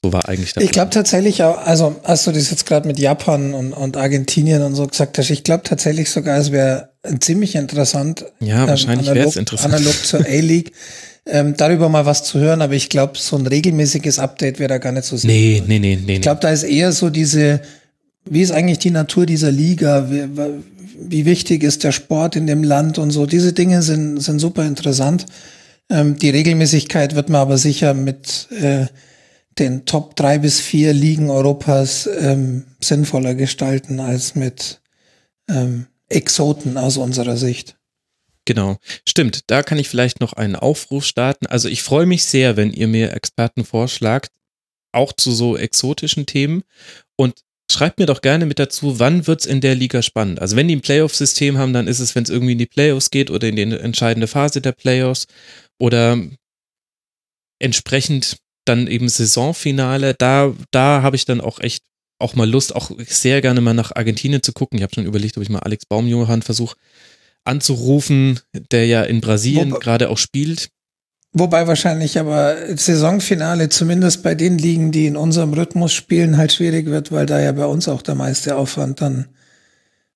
So 0.04 0.14
war 0.14 0.30
eigentlich 0.30 0.54
der 0.54 0.62
Ich 0.62 0.72
glaube 0.72 0.92
tatsächlich 0.92 1.42
auch, 1.42 1.58
also 1.58 1.96
als 2.04 2.26
du 2.26 2.32
das 2.32 2.52
jetzt 2.52 2.68
gerade 2.68 2.88
mit 2.88 3.00
Japan 3.00 3.56
und, 3.56 3.74
und 3.74 3.98
Argentinien 3.98 4.62
und 4.62 4.76
so 4.76 4.86
gesagt 4.86 5.18
hast, 5.18 5.32
ich 5.32 5.44
glaube 5.44 5.64
tatsächlich 5.64 6.12
sogar, 6.12 6.38
es 6.38 6.52
wäre 6.52 6.90
ziemlich 7.22 7.56
interessant. 7.56 8.24
Ja, 8.40 8.64
ähm, 8.64 8.68
wahrscheinlich 8.70 9.08
wäre 9.08 9.28
es 9.28 9.36
interessant. 9.36 9.74
Analog 9.74 10.06
zur 10.06 10.20
A-League. 10.20 10.74
ähm, 11.26 11.56
darüber 11.58 11.90
mal 11.90 12.06
was 12.06 12.24
zu 12.24 12.40
hören, 12.40 12.62
aber 12.62 12.74
ich 12.74 12.90
glaube, 12.90 13.18
so 13.18 13.36
ein 13.36 13.48
regelmäßiges 13.48 14.20
Update 14.20 14.60
wäre 14.60 14.70
da 14.70 14.78
gar 14.78 14.92
nicht 14.92 15.06
so 15.06 15.18
sinnvoll. 15.18 15.38
Nee, 15.38 15.64
nee, 15.68 15.80
nee, 15.80 16.00
nee. 16.06 16.16
Ich 16.16 16.22
glaube, 16.22 16.42
da 16.42 16.50
ist 16.50 16.64
eher 16.64 16.92
so 16.92 17.10
diese, 17.10 17.62
wie 18.30 18.42
ist 18.42 18.52
eigentlich 18.52 18.80
die 18.80 18.92
Natur 18.92 19.26
dieser 19.26 19.52
Liga? 19.52 20.10
Wie, 20.12 20.28
wie 21.00 21.26
wichtig 21.26 21.64
ist 21.64 21.84
der 21.84 21.92
Sport 21.92 22.36
in 22.36 22.48
dem 22.48 22.64
Land 22.64 22.98
und 23.00 23.12
so? 23.12 23.26
Diese 23.26 23.54
Dinge 23.54 23.82
sind, 23.82 24.22
sind 24.22 24.40
super 24.40 24.66
interessant. 24.66 25.26
Ähm, 25.90 26.18
die 26.18 26.30
Regelmäßigkeit 26.30 27.16
wird 27.16 27.30
man 27.30 27.42
aber 27.42 27.58
sicher 27.58 27.94
mit 27.94 28.48
äh, 28.52 28.86
den 29.58 29.86
Top 29.86 30.16
drei 30.16 30.38
bis 30.38 30.60
vier 30.60 30.94
Ligen 30.94 31.30
Europas 31.30 32.10
ähm, 32.20 32.66
sinnvoller 32.82 33.36
gestalten 33.36 34.00
als 34.00 34.36
mit 34.36 34.82
ähm, 35.50 35.88
Exoten 36.10 36.78
aus 36.78 36.98
unserer 36.98 37.38
Sicht. 37.38 37.75
Genau, 38.46 38.78
stimmt. 39.08 39.42
Da 39.48 39.64
kann 39.64 39.80
ich 39.80 39.90
vielleicht 39.90 40.20
noch 40.22 40.34
einen 40.34 40.56
Aufruf 40.56 41.06
starten. 41.06 41.48
Also 41.48 41.68
ich 41.68 41.82
freue 41.82 42.06
mich 42.06 42.26
sehr, 42.26 42.58
wenn 42.58 42.72
ihr 42.72 42.88
mir 42.88 43.12
Experten 43.14 43.66
vorschlagt, 43.66 44.32
auch 44.92 45.14
zu 45.14 45.32
so 45.32 45.58
exotischen 45.58 46.28
Themen. 46.28 46.64
Und 47.16 47.42
schreibt 47.72 47.98
mir 48.00 48.06
doch 48.06 48.22
gerne 48.22 48.46
mit 48.46 48.60
dazu, 48.60 49.00
wann 49.00 49.26
wird's 49.26 49.48
in 49.48 49.62
der 49.62 49.74
Liga 49.74 50.04
spannend. 50.04 50.40
Also 50.40 50.56
wenn 50.56 50.68
die 50.68 50.76
ein 50.76 50.82
Playoff-System 50.82 51.58
haben, 51.58 51.74
dann 51.74 51.88
ist 51.88 52.00
es, 52.00 52.14
wenn 52.14 52.24
es 52.24 52.30
irgendwie 52.30 52.54
in 52.54 52.60
die 52.60 52.68
Playoffs 52.68 53.10
geht 53.10 53.32
oder 53.32 53.48
in 53.48 53.56
die 53.56 53.64
entscheidende 53.64 54.28
Phase 54.28 54.62
der 54.62 54.74
Playoffs 54.74 55.26
oder 55.80 56.22
entsprechend 57.60 58.38
dann 58.66 58.86
eben 58.86 59.10
Saisonfinale. 59.10 60.14
Da, 60.14 60.54
da 60.70 61.02
habe 61.02 61.16
ich 61.16 61.26
dann 61.26 61.42
auch 61.42 61.60
echt 61.60 61.84
auch 62.20 62.36
mal 62.36 62.50
Lust, 62.50 62.76
auch 62.76 62.92
sehr 63.08 63.42
gerne 63.42 63.60
mal 63.62 63.74
nach 63.74 63.92
Argentinien 63.96 64.44
zu 64.44 64.54
gucken. 64.54 64.78
Ich 64.78 64.84
habe 64.84 64.94
schon 64.94 65.06
überlegt, 65.06 65.36
ob 65.36 65.44
ich 65.44 65.50
mal 65.50 65.60
Alex 65.60 65.86
Baumjohann 65.86 66.44
versuche 66.44 66.78
anzurufen, 67.46 68.40
der 68.72 68.86
ja 68.86 69.04
in 69.04 69.22
Brasilien 69.22 69.72
gerade 69.72 70.10
auch 70.10 70.18
spielt. 70.18 70.70
Wobei 71.38 71.68
wahrscheinlich 71.68 72.18
aber 72.18 72.56
Saisonfinale 72.78 73.68
zumindest 73.70 74.24
bei 74.24 74.36
den 74.36 74.58
Ligen, 74.58 74.92
die 74.92 75.06
in 75.06 75.18
unserem 75.18 75.54
Rhythmus 75.54 75.92
spielen, 75.94 76.38
halt 76.38 76.54
schwierig 76.54 76.86
wird, 76.86 77.12
weil 77.12 77.26
da 77.26 77.42
ja 77.42 77.52
bei 77.52 77.66
uns 77.66 77.90
auch 77.90 78.02
der 78.02 78.16
meiste 78.16 78.56
Aufwand 78.56 79.02
dann 79.02 79.28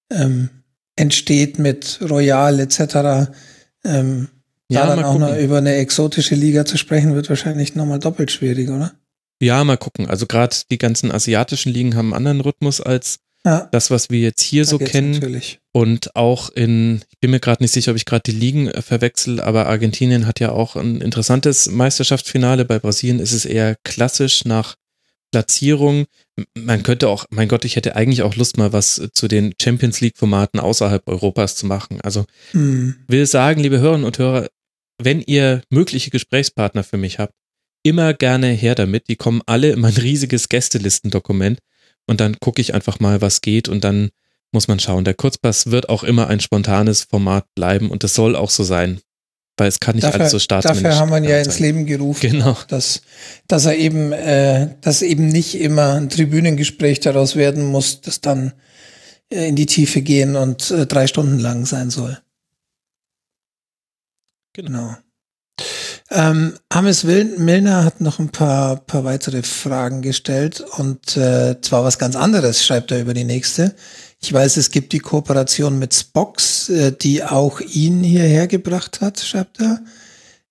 ähm, 0.09 0.49
entsteht 0.95 1.59
mit 1.59 1.99
Royal 2.09 2.59
etc. 2.61 3.31
Ähm, 3.83 4.29
ja, 4.69 4.85
da 4.85 4.95
dann 4.95 5.03
auch 5.05 5.17
noch 5.17 5.35
über 5.35 5.57
eine 5.57 5.75
exotische 5.75 6.35
Liga 6.35 6.63
zu 6.63 6.77
sprechen, 6.77 7.15
wird 7.15 7.27
wahrscheinlich 7.27 7.75
nochmal 7.75 7.99
doppelt 7.99 8.31
schwierig, 8.31 8.69
oder? 8.69 8.93
Ja, 9.41 9.63
mal 9.63 9.77
gucken. 9.77 10.07
Also 10.07 10.25
gerade 10.25 10.55
die 10.69 10.77
ganzen 10.77 11.11
asiatischen 11.11 11.73
Ligen 11.73 11.95
haben 11.95 12.13
einen 12.13 12.27
anderen 12.27 12.41
Rhythmus 12.41 12.79
als 12.79 13.19
ja. 13.45 13.67
das, 13.71 13.91
was 13.91 14.09
wir 14.09 14.19
jetzt 14.19 14.41
hier 14.41 14.63
da 14.63 14.69
so 14.69 14.77
kennen. 14.77 15.11
Natürlich. 15.11 15.59
Und 15.71 16.15
auch 16.15 16.49
in, 16.49 17.01
ich 17.09 17.19
bin 17.19 17.31
mir 17.31 17.39
gerade 17.39 17.63
nicht 17.63 17.71
sicher, 17.71 17.91
ob 17.91 17.97
ich 17.97 18.05
gerade 18.05 18.23
die 18.25 18.37
Ligen 18.37 18.67
äh, 18.67 18.81
verwechsel, 18.81 19.39
aber 19.39 19.67
Argentinien 19.67 20.25
hat 20.27 20.39
ja 20.39 20.51
auch 20.51 20.75
ein 20.75 21.01
interessantes 21.01 21.69
Meisterschaftsfinale. 21.69 22.65
Bei 22.65 22.79
Brasilien 22.79 23.19
ist 23.19 23.33
es 23.33 23.45
eher 23.45 23.75
klassisch 23.83 24.45
nach 24.45 24.75
Platzierung. 25.31 26.05
Man 26.55 26.83
könnte 26.83 27.09
auch, 27.09 27.25
mein 27.29 27.47
Gott, 27.47 27.65
ich 27.65 27.75
hätte 27.75 27.95
eigentlich 27.95 28.23
auch 28.23 28.35
Lust, 28.35 28.57
mal 28.57 28.73
was 28.73 29.09
zu 29.13 29.27
den 29.27 29.53
Champions 29.61 30.01
League-Formaten 30.01 30.59
außerhalb 30.59 31.07
Europas 31.07 31.55
zu 31.55 31.65
machen. 31.65 32.01
Also 32.01 32.25
hm. 32.51 32.95
will 33.07 33.25
sagen, 33.25 33.61
liebe 33.61 33.79
Hörerinnen 33.79 34.05
und 34.05 34.17
Hörer, 34.17 34.47
wenn 35.01 35.21
ihr 35.21 35.61
mögliche 35.69 36.09
Gesprächspartner 36.09 36.83
für 36.83 36.97
mich 36.97 37.19
habt, 37.19 37.33
immer 37.83 38.13
gerne 38.13 38.47
her 38.47 38.75
damit. 38.75 39.07
Die 39.07 39.15
kommen 39.15 39.41
alle 39.45 39.71
in 39.71 39.79
mein 39.79 39.93
riesiges 39.93 40.49
Gästelistendokument 40.49 41.59
und 42.09 42.19
dann 42.19 42.39
gucke 42.39 42.59
ich 42.59 42.73
einfach 42.73 42.99
mal, 42.99 43.21
was 43.21 43.41
geht 43.41 43.69
und 43.69 43.83
dann 43.83 44.09
muss 44.51 44.67
man 44.67 44.79
schauen. 44.79 45.03
Der 45.03 45.13
Kurzpass 45.13 45.69
wird 45.69 45.89
auch 45.89 46.03
immer 46.03 46.27
ein 46.27 46.39
spontanes 46.39 47.03
Format 47.03 47.45
bleiben 47.53 47.91
und 47.91 48.03
das 48.03 48.15
soll 48.15 48.35
auch 48.35 48.49
so 48.49 48.63
sein. 48.63 48.99
Weil 49.57 49.67
es 49.67 49.79
kann 49.79 49.95
nicht 49.95 50.05
dafür, 50.05 50.21
alles 50.21 50.31
so 50.31 50.39
staatsmännisch 50.39 50.81
Dafür 50.81 50.97
haben 50.97 51.11
wir 51.11 51.29
ja 51.29 51.39
ins 51.39 51.59
Leben 51.59 51.85
gerufen. 51.85 52.31
Genau. 52.31 52.57
Dass, 52.67 53.01
dass 53.47 53.65
er 53.65 53.75
eben, 53.75 54.11
äh, 54.11 54.69
dass 54.81 55.03
eben 55.03 55.27
nicht 55.27 55.59
immer 55.59 55.93
ein 55.95 56.09
Tribünengespräch 56.09 56.99
daraus 56.99 57.35
werden 57.35 57.65
muss, 57.65 58.01
das 58.01 58.21
dann 58.21 58.53
äh, 59.31 59.47
in 59.47 59.55
die 59.55 59.67
Tiefe 59.67 60.01
gehen 60.01 60.35
und 60.35 60.71
äh, 60.71 60.87
drei 60.87 61.05
Stunden 61.05 61.37
lang 61.37 61.67
sein 61.67 61.91
soll. 61.91 62.17
Genau. 64.53 64.95
Ähm, 66.11 66.55
Ames 66.69 67.03
Milner 67.03 67.85
hat 67.85 68.01
noch 68.01 68.17
ein 68.17 68.29
paar, 68.29 68.77
paar 68.77 69.03
weitere 69.03 69.43
Fragen 69.43 70.01
gestellt 70.01 70.61
und 70.77 71.15
äh, 71.15 71.61
zwar 71.61 71.83
was 71.83 71.99
ganz 71.99 72.15
anderes, 72.15 72.65
schreibt 72.65 72.91
er 72.91 73.01
über 73.01 73.13
die 73.13 73.25
nächste. 73.25 73.75
Ich 74.19 74.33
weiß, 74.33 74.57
es 74.57 74.71
gibt 74.71 74.91
die 74.91 74.99
Kooperation 74.99 75.77
mit 75.77 75.93
Spox, 75.93 76.69
äh, 76.69 76.91
die 76.91 77.23
auch 77.23 77.61
ihn 77.61 78.03
hierher 78.03 78.47
gebracht 78.47 79.01
hat, 79.01 79.19
schreibt 79.19 79.59
er. 79.61 79.81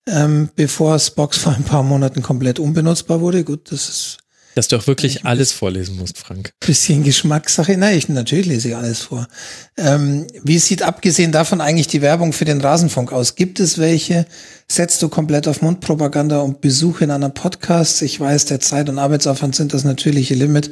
Ähm, 0.07 0.49
bevor 0.55 0.99
Spox 0.99 1.39
vor 1.43 1.55
ein 1.55 1.65
paar 1.65 1.83
Monaten 1.83 2.23
komplett 2.23 2.61
unbenutzbar 2.61 3.20
wurde. 3.20 3.43
Gut, 3.43 3.73
das 3.73 3.89
ist 3.89 4.19
dass 4.55 4.68
du 4.68 4.77
auch 4.77 4.86
wirklich 4.86 5.25
alles 5.25 5.52
vorlesen 5.52 5.97
musst, 5.97 6.18
Frank. 6.18 6.52
Bisschen 6.60 7.05
Geschmackssache. 7.05 7.77
Nein, 7.77 7.97
ich, 7.97 8.09
natürlich 8.09 8.47
lese 8.47 8.68
ich 8.68 8.77
alles 8.77 9.01
vor. 9.02 9.28
Ähm, 9.77 10.27
wie 10.43 10.59
sieht 10.59 10.83
abgesehen 10.83 11.33
davon 11.33 11.60
eigentlich 11.60 11.86
die 11.86 12.02
Werbung 12.02 12.33
für 12.33 12.44
den 12.44 12.60
Rasenfunk 12.60 13.12
aus? 13.12 13.36
Gibt 13.36 13.60
es 13.60 13.78
welche? 13.78 14.27
Setzt 14.70 15.01
du 15.02 15.09
komplett 15.09 15.49
auf 15.49 15.62
Mundpropaganda 15.62 16.41
und 16.41 16.60
Besuche 16.60 17.05
in 17.05 17.10
einer 17.10 17.31
Podcast? 17.31 18.02
Ich 18.02 18.18
weiß, 18.18 18.47
der 18.47 18.60
Zeit- 18.60 18.89
und 18.89 18.99
Arbeitsaufwand 18.99 19.55
sind 19.55 19.75
das 19.75 19.85
natürliche 19.85 20.35
Limit. 20.35 20.70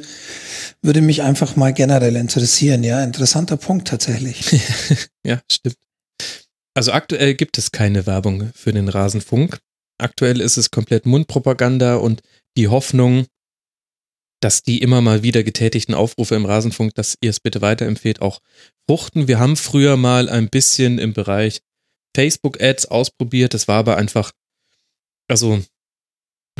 Würde 0.81 1.01
mich 1.01 1.23
einfach 1.23 1.55
mal 1.55 1.73
generell 1.73 2.15
interessieren. 2.15 2.83
Ja, 2.83 3.03
interessanter 3.03 3.57
Punkt 3.57 3.87
tatsächlich. 3.87 4.59
ja, 5.25 5.39
stimmt. 5.51 5.77
Also 6.75 6.91
aktuell 6.91 7.33
gibt 7.33 7.57
es 7.57 7.71
keine 7.71 8.05
Werbung 8.05 8.51
für 8.53 8.71
den 8.71 8.87
Rasenfunk. 8.87 9.57
Aktuell 9.97 10.41
ist 10.41 10.57
es 10.57 10.69
komplett 10.69 11.07
Mundpropaganda 11.07 11.95
und 11.95 12.21
die 12.55 12.67
Hoffnung, 12.67 13.25
dass 14.39 14.61
die 14.61 14.81
immer 14.81 15.01
mal 15.01 15.23
wieder 15.23 15.43
getätigten 15.43 15.95
Aufrufe 15.95 16.35
im 16.35 16.45
Rasenfunk, 16.45 16.93
dass 16.95 17.15
ihr 17.21 17.29
es 17.29 17.39
bitte 17.39 17.61
weiterempfehlt, 17.61 18.21
auch 18.21 18.39
fruchten. 18.89 19.27
Wir 19.27 19.39
haben 19.39 19.55
früher 19.55 19.97
mal 19.97 20.29
ein 20.29 20.49
bisschen 20.49 20.99
im 20.99 21.13
Bereich 21.13 21.61
Facebook-Ads 22.15 22.85
ausprobiert. 22.85 23.53
Das 23.53 23.67
war 23.67 23.77
aber 23.77 23.97
einfach, 23.97 24.31
also 25.27 25.59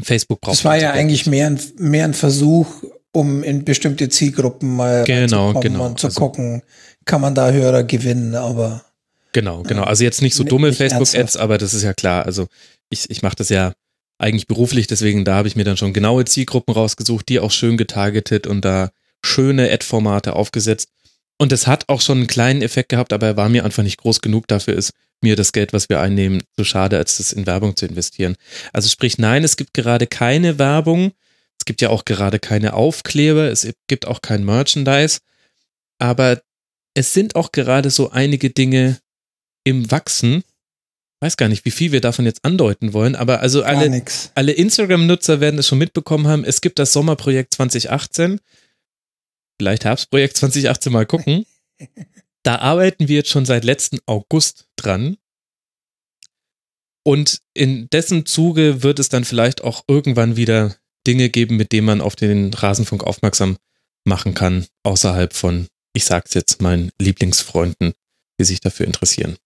Facebook 0.02 0.42
braucht. 0.42 0.58
Das 0.58 0.66
war 0.66 0.78
ja 0.78 0.92
eigentlich 0.92 1.28
mehr 1.28 1.48
ein, 1.48 1.60
mehr 1.78 2.06
ein 2.06 2.14
Versuch, 2.14 2.84
um 3.12 3.44
in 3.44 3.64
bestimmte 3.64 4.10
Zielgruppen 4.10 4.76
mal 4.76 5.04
genau, 5.04 5.54
genau. 5.60 5.86
und 5.86 6.00
zu 6.00 6.08
also, 6.08 6.20
gucken, 6.20 6.64
kann 7.06 7.22
man 7.22 7.36
da 7.36 7.52
Hörer 7.52 7.84
gewinnen, 7.84 8.36
aber. 8.36 8.84
Genau, 9.34 9.62
genau. 9.64 9.84
Also 9.84 10.04
jetzt 10.04 10.22
nicht 10.22 10.36
so 10.36 10.44
dumme 10.44 10.74
Facebook-Ads, 10.74 11.38
aber 11.38 11.58
das 11.58 11.74
ist 11.74 11.84
ja 11.84 11.94
klar. 11.94 12.26
Also 12.26 12.48
ich, 12.90 13.10
ich 13.10 13.22
mache 13.22 13.36
das 13.36 13.50
ja 13.50 13.74
eigentlich 14.20 14.48
beruflich, 14.48 14.88
deswegen 14.88 15.26
da 15.26 15.36
habe 15.36 15.48
ich 15.48 15.56
mir 15.56 15.64
dann 15.64 15.78
schon 15.78 15.94
genaue 15.94 16.26
Zielgruppen 16.26 16.74
rausgesucht, 16.74 17.30
die 17.30 17.40
auch 17.40 17.52
schön 17.52 17.78
getargetet 17.78 18.48
und 18.48 18.66
da 18.66 18.90
schöne 19.24 19.72
Ad-Formate 19.72 20.34
aufgesetzt. 20.34 20.90
Und 21.38 21.52
es 21.52 21.68
hat 21.68 21.88
auch 21.88 22.02
schon 22.02 22.20
einen 22.20 22.28
kleinen 22.28 22.62
Effekt 22.62 22.90
gehabt, 22.90 23.14
aber 23.14 23.28
er 23.28 23.38
war 23.38 23.50
mir 23.50 23.64
einfach 23.64 23.84
nicht 23.84 24.00
groß 24.00 24.22
genug. 24.22 24.48
Dafür 24.48 24.76
ist 24.76 24.94
mir 25.22 25.36
das 25.36 25.52
Geld, 25.52 25.74
was 25.74 25.90
wir 25.90 26.00
einnehmen, 26.00 26.44
zu 26.56 26.64
schade, 26.64 26.98
als 26.98 27.18
das 27.18 27.32
in 27.32 27.46
Werbung 27.46 27.76
zu 27.76 27.86
investieren. 27.86 28.36
Also 28.74 28.90
sprich, 28.90 29.18
nein, 29.18 29.44
es 29.44 29.56
gibt 29.56 29.74
gerade 29.74 30.08
keine 30.08 30.58
Werbung. 30.58 31.12
Es 31.60 31.66
gibt 31.66 31.82
ja 31.82 31.90
auch 31.90 32.06
gerade 32.06 32.40
keine 32.40 32.74
Aufkleber. 32.74 33.50
Es 33.52 33.68
gibt 33.88 34.08
auch 34.08 34.22
kein 34.22 34.44
Merchandise. 34.46 35.20
Aber 36.00 36.42
es 36.96 37.14
sind 37.14 37.36
auch 37.36 37.52
gerade 37.52 37.92
so 37.92 38.10
einige 38.10 38.50
Dinge 38.50 39.00
im 39.64 39.92
Wachsen, 39.92 40.44
weiß 41.20 41.38
gar 41.38 41.50
nicht, 41.50 41.66
wie 41.66 41.72
viel 41.72 41.92
wir 41.92 42.02
davon 42.02 42.26
jetzt 42.26 42.46
andeuten 42.46 42.94
wollen, 42.94 43.16
aber 43.16 43.40
also 43.40 43.64
alle, 43.64 44.04
alle 44.36 44.52
Instagram-Nutzer 44.52 45.40
werden 45.40 45.60
es 45.60 45.68
schon 45.68 45.80
mitbekommen 45.80 46.28
haben. 46.28 46.44
Es 46.44 46.62
gibt 46.62 46.80
das 46.80 46.94
Sommerprojekt 46.94 47.54
2018. 47.56 48.40
Vielleicht 49.60 49.86
Herbstprojekt 49.86 50.38
2018 50.38 50.94
mal 50.94 51.06
gucken. 51.06 51.46
da 52.44 52.58
arbeiten 52.60 53.08
wir 53.08 53.18
jetzt 53.18 53.30
schon 53.30 53.46
seit 53.46 53.64
letzten 53.64 54.00
August 54.06 54.68
dran. 54.76 55.18
Und 57.04 57.40
in 57.54 57.90
dessen 57.90 58.26
Zuge 58.26 58.84
wird 58.84 59.00
es 59.00 59.10
dann 59.10 59.24
vielleicht 59.24 59.64
auch 59.64 59.84
irgendwann 59.88 60.36
wieder 60.36 60.76
Dinge 61.08 61.30
geben, 61.30 61.56
mit 61.56 61.72
denen 61.72 61.88
man 61.88 62.02
auf 62.02 62.16
den 62.16 62.54
Rasenfunk 62.54 63.04
aufmerksam 63.04 63.58
machen 64.04 64.34
kann, 64.34 64.68
außerhalb 64.84 65.34
von, 65.34 65.68
ich 65.94 66.06
sag's 66.06 66.34
jetzt, 66.34 66.62
meinen 66.62 66.92
Lieblingsfreunden, 67.00 67.94
die 68.40 68.44
sich 68.46 68.60
dafür 68.60 68.86
interessieren. 68.86 69.38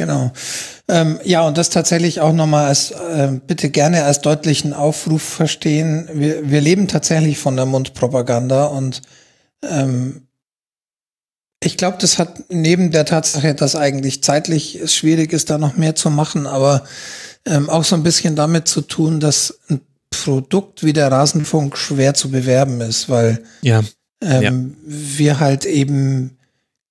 Genau. 0.00 0.32
Ähm, 0.88 1.20
ja, 1.24 1.46
und 1.46 1.58
das 1.58 1.68
tatsächlich 1.68 2.22
auch 2.22 2.32
nochmal 2.32 2.68
als, 2.68 2.90
äh, 2.90 3.38
bitte 3.46 3.68
gerne 3.68 4.04
als 4.04 4.22
deutlichen 4.22 4.72
Aufruf 4.72 5.22
verstehen. 5.22 6.08
Wir, 6.14 6.48
wir 6.48 6.62
leben 6.62 6.88
tatsächlich 6.88 7.38
von 7.38 7.54
der 7.54 7.66
Mundpropaganda 7.66 8.64
und 8.64 9.02
ähm, 9.62 10.22
ich 11.62 11.76
glaube, 11.76 11.98
das 12.00 12.18
hat 12.18 12.44
neben 12.48 12.92
der 12.92 13.04
Tatsache, 13.04 13.54
dass 13.54 13.76
eigentlich 13.76 14.22
zeitlich 14.22 14.76
es 14.76 14.94
schwierig 14.94 15.34
ist, 15.34 15.50
da 15.50 15.58
noch 15.58 15.76
mehr 15.76 15.94
zu 15.94 16.08
machen, 16.08 16.46
aber 16.46 16.84
ähm, 17.44 17.68
auch 17.68 17.84
so 17.84 17.94
ein 17.94 18.02
bisschen 18.02 18.34
damit 18.36 18.66
zu 18.66 18.80
tun, 18.80 19.20
dass 19.20 19.58
Produkt 20.08 20.82
wie 20.82 20.94
der 20.94 21.12
Rasenfunk 21.12 21.76
schwer 21.76 22.14
zu 22.14 22.30
bewerben 22.30 22.80
ist, 22.80 23.10
weil 23.10 23.42
Ja, 23.60 23.82
ähm, 24.22 24.42
Ja. 24.42 24.52
wir 24.86 25.40
halt 25.40 25.66
eben 25.66 26.38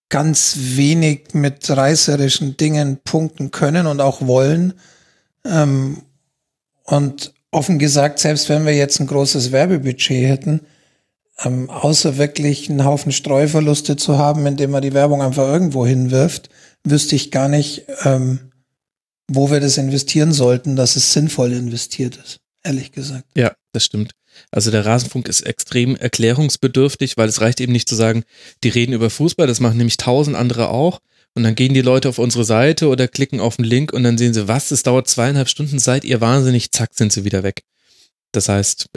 ganz 0.10 0.58
wenig 0.58 1.34
mit 1.34 1.70
reißerischen 1.70 2.58
Dingen 2.58 2.98
punkten 3.04 3.52
können 3.52 3.88
und 3.88 4.02
auch 4.02 4.26
wollen. 4.26 4.74
Ähm, 5.46 6.04
und 6.84 7.34
offen 7.52 7.80
gesagt, 7.80 8.20
selbst 8.20 8.50
wenn 8.50 8.66
wir 8.66 8.76
jetzt 8.76 9.00
ein 9.00 9.08
großes 9.08 9.52
Werbebudget 9.52 10.28
hätten, 10.28 10.62
ähm, 11.44 11.70
außer 11.70 12.18
wirklich 12.18 12.70
einen 12.70 12.84
Haufen 12.84 13.12
Streuverluste 13.12 13.96
zu 13.96 14.18
haben, 14.18 14.46
indem 14.46 14.72
man 14.72 14.82
die 14.82 14.94
Werbung 14.94 15.22
einfach 15.22 15.48
irgendwo 15.48 15.86
hinwirft, 15.86 16.50
wüsste 16.84 17.16
ich 17.16 17.32
gar 17.32 17.48
nicht, 17.48 17.86
ähm, 18.04 18.52
wo 19.28 19.52
wir 19.52 19.60
das 19.60 19.78
investieren 19.78 20.32
sollten, 20.32 20.76
dass 20.76 20.96
es 20.96 21.14
sinnvoll 21.14 21.54
investiert 21.54 22.18
ist, 22.18 22.40
ehrlich 22.64 22.92
gesagt. 22.92 23.26
Ja, 23.36 23.54
das 23.72 23.86
stimmt. 23.86 24.12
Also 24.52 24.72
der 24.72 24.86
Rasenfunk 24.86 25.28
ist 25.28 25.42
extrem 25.42 25.96
erklärungsbedürftig, 25.96 27.18
weil 27.18 27.30
es 27.30 27.42
reicht 27.42 27.62
eben 27.62 27.74
nicht 27.74 27.90
zu 27.90 27.96
sagen, 27.96 28.24
die 28.64 28.70
reden 28.70 28.94
über 28.94 29.10
Fußball, 29.10 29.48
das 29.48 29.60
machen 29.60 29.78
nämlich 29.78 29.98
tausend 29.98 30.36
andere 30.36 30.70
auch. 30.70 31.00
Und 31.36 31.44
dann 31.44 31.56
gehen 31.56 31.74
die 31.74 31.82
Leute 31.82 32.10
auf 32.10 32.18
unsere 32.18 32.44
Seite 32.44 32.88
oder 32.88 33.08
klicken 33.08 33.40
auf 33.40 33.58
den 33.58 33.66
Link 33.66 33.94
und 33.94 34.04
dann 34.04 34.18
sehen 34.18 34.34
sie, 34.34 34.48
was, 34.48 34.72
es 34.72 34.84
dauert 34.84 35.08
zweieinhalb 35.08 35.48
Stunden, 35.48 35.80
seid 35.80 36.04
ihr 36.04 36.22
wahnsinnig, 36.22 36.72
zack, 36.72 36.90
sind 36.94 37.14
sie 37.14 37.24
wieder 37.24 37.44
weg. 37.44 37.64
Das 38.32 38.50
heißt, 38.50 38.88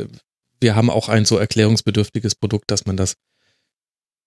wir 0.60 0.74
haben 0.74 0.90
auch 0.90 1.08
ein 1.08 1.24
so 1.24 1.36
erklärungsbedürftiges 1.36 2.34
Produkt, 2.34 2.70
dass 2.70 2.86
man 2.86 2.96
das, 2.96 3.14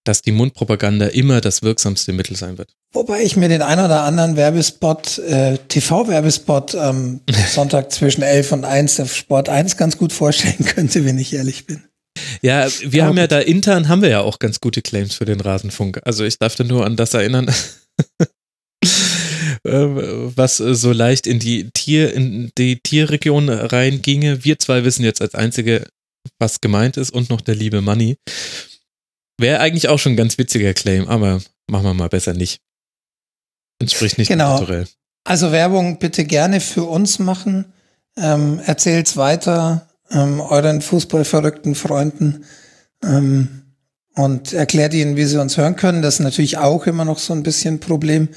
dass 0.06 0.22
die 0.22 0.32
Mundpropaganda 0.32 1.08
immer 1.08 1.42
das 1.42 1.62
wirksamste 1.62 2.14
Mittel 2.14 2.38
sein 2.38 2.58
wird. 2.58 2.74
Wobei 2.94 3.24
ich 3.24 3.36
mir 3.36 3.50
den 3.50 3.62
ein 3.62 3.80
oder 3.80 4.04
anderen 4.04 4.38
Werbespot, 4.38 5.18
äh, 5.20 5.58
TV-Werbespot 5.68 6.76
am 6.76 7.22
Sonntag 7.50 7.92
zwischen 7.92 8.22
11 8.22 8.52
und 8.54 8.66
1 8.66 9.00
auf 9.02 9.16
Sport 9.16 9.50
1 9.50 9.76
ganz 9.78 9.98
gut 9.98 10.14
vorstellen 10.14 10.66
könnte, 10.66 11.04
wenn 11.06 11.18
ich 11.18 11.34
ehrlich 11.34 11.66
bin. 11.66 11.84
Ja, 12.42 12.68
wir 12.82 13.04
Aber 13.04 13.10
haben 13.10 13.18
ja 13.18 13.28
da 13.28 13.40
intern 13.40 13.90
haben 13.90 14.02
wir 14.02 14.10
ja 14.10 14.22
auch 14.22 14.40
ganz 14.40 14.62
gute 14.62 14.82
Claims 14.82 15.16
für 15.16 15.26
den 15.26 15.42
Rasenfunk. 15.42 16.00
Also 16.06 16.24
ich 16.24 16.38
darf 16.40 16.56
da 16.56 16.64
nur 16.64 16.86
an 16.86 16.96
das 16.96 17.14
erinnern, 17.14 17.50
äh, 18.22 18.30
was 19.64 20.58
so 20.58 20.94
leicht 20.94 21.28
in 21.28 21.40
die 21.40 21.72
Tier, 21.72 22.14
in 22.14 22.52
die 22.58 22.80
Tierregion 22.80 23.50
reinginge. 23.50 24.46
Wir 24.46 24.60
zwei 24.60 24.86
wissen 24.86 25.04
jetzt 25.04 25.22
als 25.22 25.36
einzige, 25.36 25.88
was 26.40 26.62
gemeint 26.62 26.96
ist 26.98 27.12
und 27.12 27.30
noch 27.30 27.42
der 27.42 27.56
liebe 27.56 27.82
Money. 27.82 28.18
Wäre 29.38 29.60
eigentlich 29.60 29.90
auch 29.90 30.00
schon 30.00 30.14
ein 30.14 30.18
ganz 30.18 30.38
witziger 30.38 30.74
Claim, 30.74 31.08
aber 31.08 31.42
machen 31.68 31.86
wir 31.86 31.94
mal 31.94 32.10
besser 32.10 32.34
nicht. 32.34 32.62
Entspricht 33.80 34.18
nicht 34.18 34.30
Genau. 34.30 34.58
kulturell. 34.58 34.88
Also 35.24 35.52
Werbung 35.52 36.00
bitte 36.00 36.24
gerne 36.24 36.62
für 36.62 36.84
uns 36.84 37.20
machen. 37.20 37.66
Ähm, 38.18 38.60
erzählt's 38.66 39.18
weiter 39.18 39.88
ähm, 40.12 40.40
euren 40.40 40.82
fußballverrückten 40.82 41.76
Freunden 41.76 42.46
ähm, 43.04 43.64
und 44.16 44.54
erklärt 44.54 44.94
ihnen, 44.94 45.18
wie 45.18 45.26
sie 45.26 45.42
uns 45.42 45.58
hören 45.58 45.76
können. 45.76 46.02
Das 46.02 46.16
ist 46.16 46.20
natürlich 46.22 46.58
auch 46.58 46.86
immer 46.88 47.04
noch 47.04 47.18
so 47.20 47.34
ein 47.34 47.44
bisschen 47.44 47.76
ein 47.76 47.80
Problem. 47.80 48.30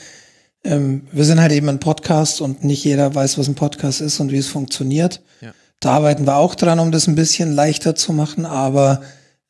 Ähm, 0.64 1.06
wir 1.12 1.24
sind 1.24 1.40
halt 1.40 1.52
eben 1.52 1.68
ein 1.68 1.78
Podcast 1.78 2.40
und 2.40 2.64
nicht 2.64 2.82
jeder 2.84 3.14
weiß, 3.14 3.38
was 3.38 3.46
ein 3.46 3.54
Podcast 3.54 4.00
ist 4.00 4.18
und 4.18 4.32
wie 4.32 4.38
es 4.38 4.48
funktioniert. 4.48 5.20
Ja. 5.40 5.52
Da 5.78 5.92
arbeiten 5.92 6.26
wir 6.26 6.36
auch 6.36 6.56
dran, 6.56 6.80
um 6.80 6.90
das 6.90 7.06
ein 7.06 7.14
bisschen 7.14 7.52
leichter 7.52 7.94
zu 7.94 8.12
machen, 8.12 8.44
aber 8.46 9.02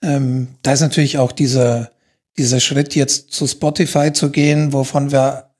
ähm, 0.02 0.48
da 0.62 0.72
ist 0.72 0.80
natürlich 0.80 1.18
auch 1.18 1.32
dieser, 1.32 1.90
dieser 2.36 2.60
Schritt 2.60 2.94
jetzt 2.94 3.32
zu 3.32 3.46
Spotify 3.46 4.12
zu 4.12 4.30
gehen, 4.30 4.72
wovon 4.72 5.10
wir 5.12 5.50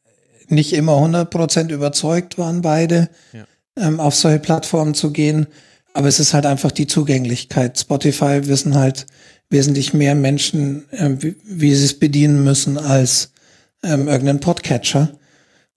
nicht 0.49 0.73
immer 0.73 0.93
100% 0.95 1.71
überzeugt 1.73 2.39
waren 2.39 2.63
beide, 2.63 3.09
Ja. 3.33 3.45
ähm, 3.77 4.01
auf 4.01 4.15
solche 4.15 4.39
Plattformen 4.39 4.95
zu 4.95 5.13
gehen. 5.13 5.47
Aber 5.93 6.09
es 6.09 6.21
ist 6.21 6.35
halt 6.35 6.47
einfach 6.47 6.71
die 6.71 6.87
Zugänglichkeit. 6.87 7.79
Spotify 7.79 8.47
wissen 8.47 8.77
halt 8.77 9.07
wesentlich 9.51 9.95
mehr 9.95 10.15
Menschen, 10.15 10.85
ähm, 10.93 11.23
wie, 11.23 11.37
wie 11.45 11.75
sie 11.75 11.85
es 11.87 11.99
bedienen 11.99 12.45
müssen 12.45 12.79
als 12.79 13.33
ähm, 13.83 14.09
irgendein 14.09 14.41
Podcatcher. 14.41 15.11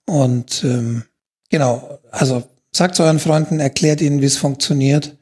Und 0.05 0.63
ähm, 0.63 1.03
genau, 1.49 1.99
also 2.11 2.43
sagt 2.71 2.99
euren 2.99 3.19
Freunden, 3.19 3.59
erklärt 3.59 4.01
ihnen, 4.01 4.21
wie 4.21 4.25
es 4.25 4.37
funktioniert. 4.37 5.17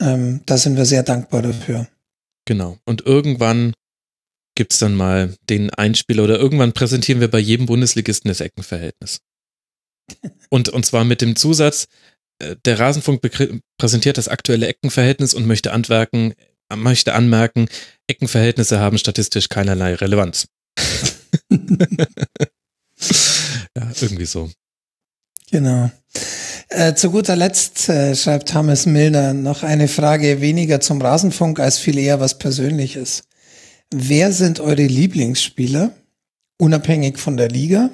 Ähm, 0.00 0.40
da 0.46 0.56
sind 0.56 0.76
wir 0.76 0.84
sehr 0.86 1.02
dankbar 1.02 1.42
dafür. 1.42 1.86
Genau. 2.44 2.78
Und 2.84 3.06
irgendwann 3.06 3.74
gibt's 4.54 4.78
dann 4.78 4.94
mal 4.94 5.34
den 5.48 5.70
Einspieler 5.70 6.24
oder 6.24 6.38
irgendwann 6.38 6.72
präsentieren 6.72 7.20
wir 7.20 7.28
bei 7.28 7.38
jedem 7.38 7.66
Bundesligisten 7.66 8.28
das 8.28 8.40
Eckenverhältnis. 8.40 9.20
Und, 10.50 10.68
und 10.68 10.84
zwar 10.84 11.04
mit 11.04 11.22
dem 11.22 11.34
Zusatz, 11.34 11.86
äh, 12.38 12.56
der 12.66 12.78
Rasenfunk 12.78 13.22
präsentiert 13.78 14.18
das 14.18 14.28
aktuelle 14.28 14.68
Eckenverhältnis 14.68 15.32
und 15.32 15.46
möchte 15.46 15.72
anmerken, 15.72 16.34
möchte 16.74 17.14
anmerken, 17.14 17.68
Eckenverhältnisse 18.06 18.78
haben 18.78 18.98
statistisch 18.98 19.48
keinerlei 19.48 19.94
Relevanz. 19.94 20.46
ja, 21.50 22.06
irgendwie 24.00 24.26
so. 24.26 24.50
Genau. 25.50 25.90
Äh, 26.76 26.96
zu 26.96 27.12
guter 27.12 27.36
Letzt 27.36 27.88
äh, 27.88 28.16
schreibt 28.16 28.48
Thomas 28.48 28.84
Milner 28.84 29.32
noch 29.32 29.62
eine 29.62 29.86
Frage 29.86 30.40
weniger 30.40 30.80
zum 30.80 31.00
Rasenfunk 31.00 31.60
als 31.60 31.78
viel 31.78 31.96
eher 31.98 32.18
was 32.18 32.38
Persönliches. 32.38 33.22
Wer 33.94 34.32
sind 34.32 34.58
eure 34.58 34.82
Lieblingsspieler, 34.82 35.92
unabhängig 36.58 37.18
von 37.18 37.36
der 37.36 37.48
Liga? 37.48 37.90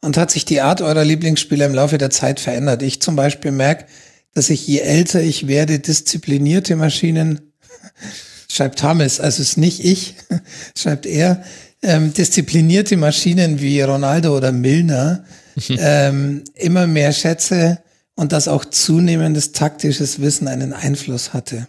Und 0.00 0.16
hat 0.16 0.30
sich 0.30 0.46
die 0.46 0.62
Art 0.62 0.80
eurer 0.80 1.04
Lieblingsspieler 1.04 1.66
im 1.66 1.74
Laufe 1.74 1.98
der 1.98 2.08
Zeit 2.08 2.40
verändert? 2.40 2.82
Ich 2.82 3.02
zum 3.02 3.16
Beispiel 3.16 3.50
merke, 3.50 3.84
dass 4.32 4.48
ich 4.48 4.66
je 4.66 4.78
älter 4.78 5.20
ich 5.20 5.46
werde, 5.46 5.78
disziplinierte 5.78 6.74
Maschinen, 6.74 7.52
schreibt 8.50 8.78
Thomas, 8.78 9.20
also 9.20 9.42
es 9.42 9.50
ist 9.50 9.58
nicht 9.58 9.84
ich, 9.84 10.14
schreibt 10.74 11.04
er, 11.04 11.44
ähm, 11.82 12.14
disziplinierte 12.14 12.96
Maschinen 12.96 13.60
wie 13.60 13.82
Ronaldo 13.82 14.34
oder 14.34 14.52
Milner 14.52 15.24
ähm, 15.68 16.44
immer 16.54 16.86
mehr 16.86 17.12
schätze 17.12 17.80
und 18.16 18.32
dass 18.32 18.48
auch 18.48 18.64
zunehmendes 18.64 19.52
taktisches 19.52 20.20
Wissen 20.20 20.48
einen 20.48 20.72
Einfluss 20.72 21.32
hatte. 21.32 21.68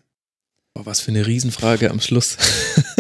Boah, 0.74 0.86
was 0.86 1.02
für 1.02 1.12
eine 1.12 1.28
Riesenfrage 1.28 1.92
am 1.92 2.02
Schluss. 2.02 2.38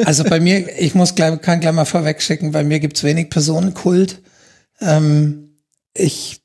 Also 0.06 0.24
bei 0.24 0.40
mir, 0.40 0.80
ich 0.80 0.93
muss 0.93 1.16
gleich, 1.16 1.42
kann 1.42 1.59
gleich 1.59 1.74
mal 1.74 1.85
vorweg 1.85 2.22
schicken, 2.22 2.51
bei 2.51 2.64
mir 2.64 2.80
gibt's 2.80 3.03
wenig 3.03 3.32
Personenkult. 3.32 4.22
Ähm, 4.80 5.58
ich 5.95 6.43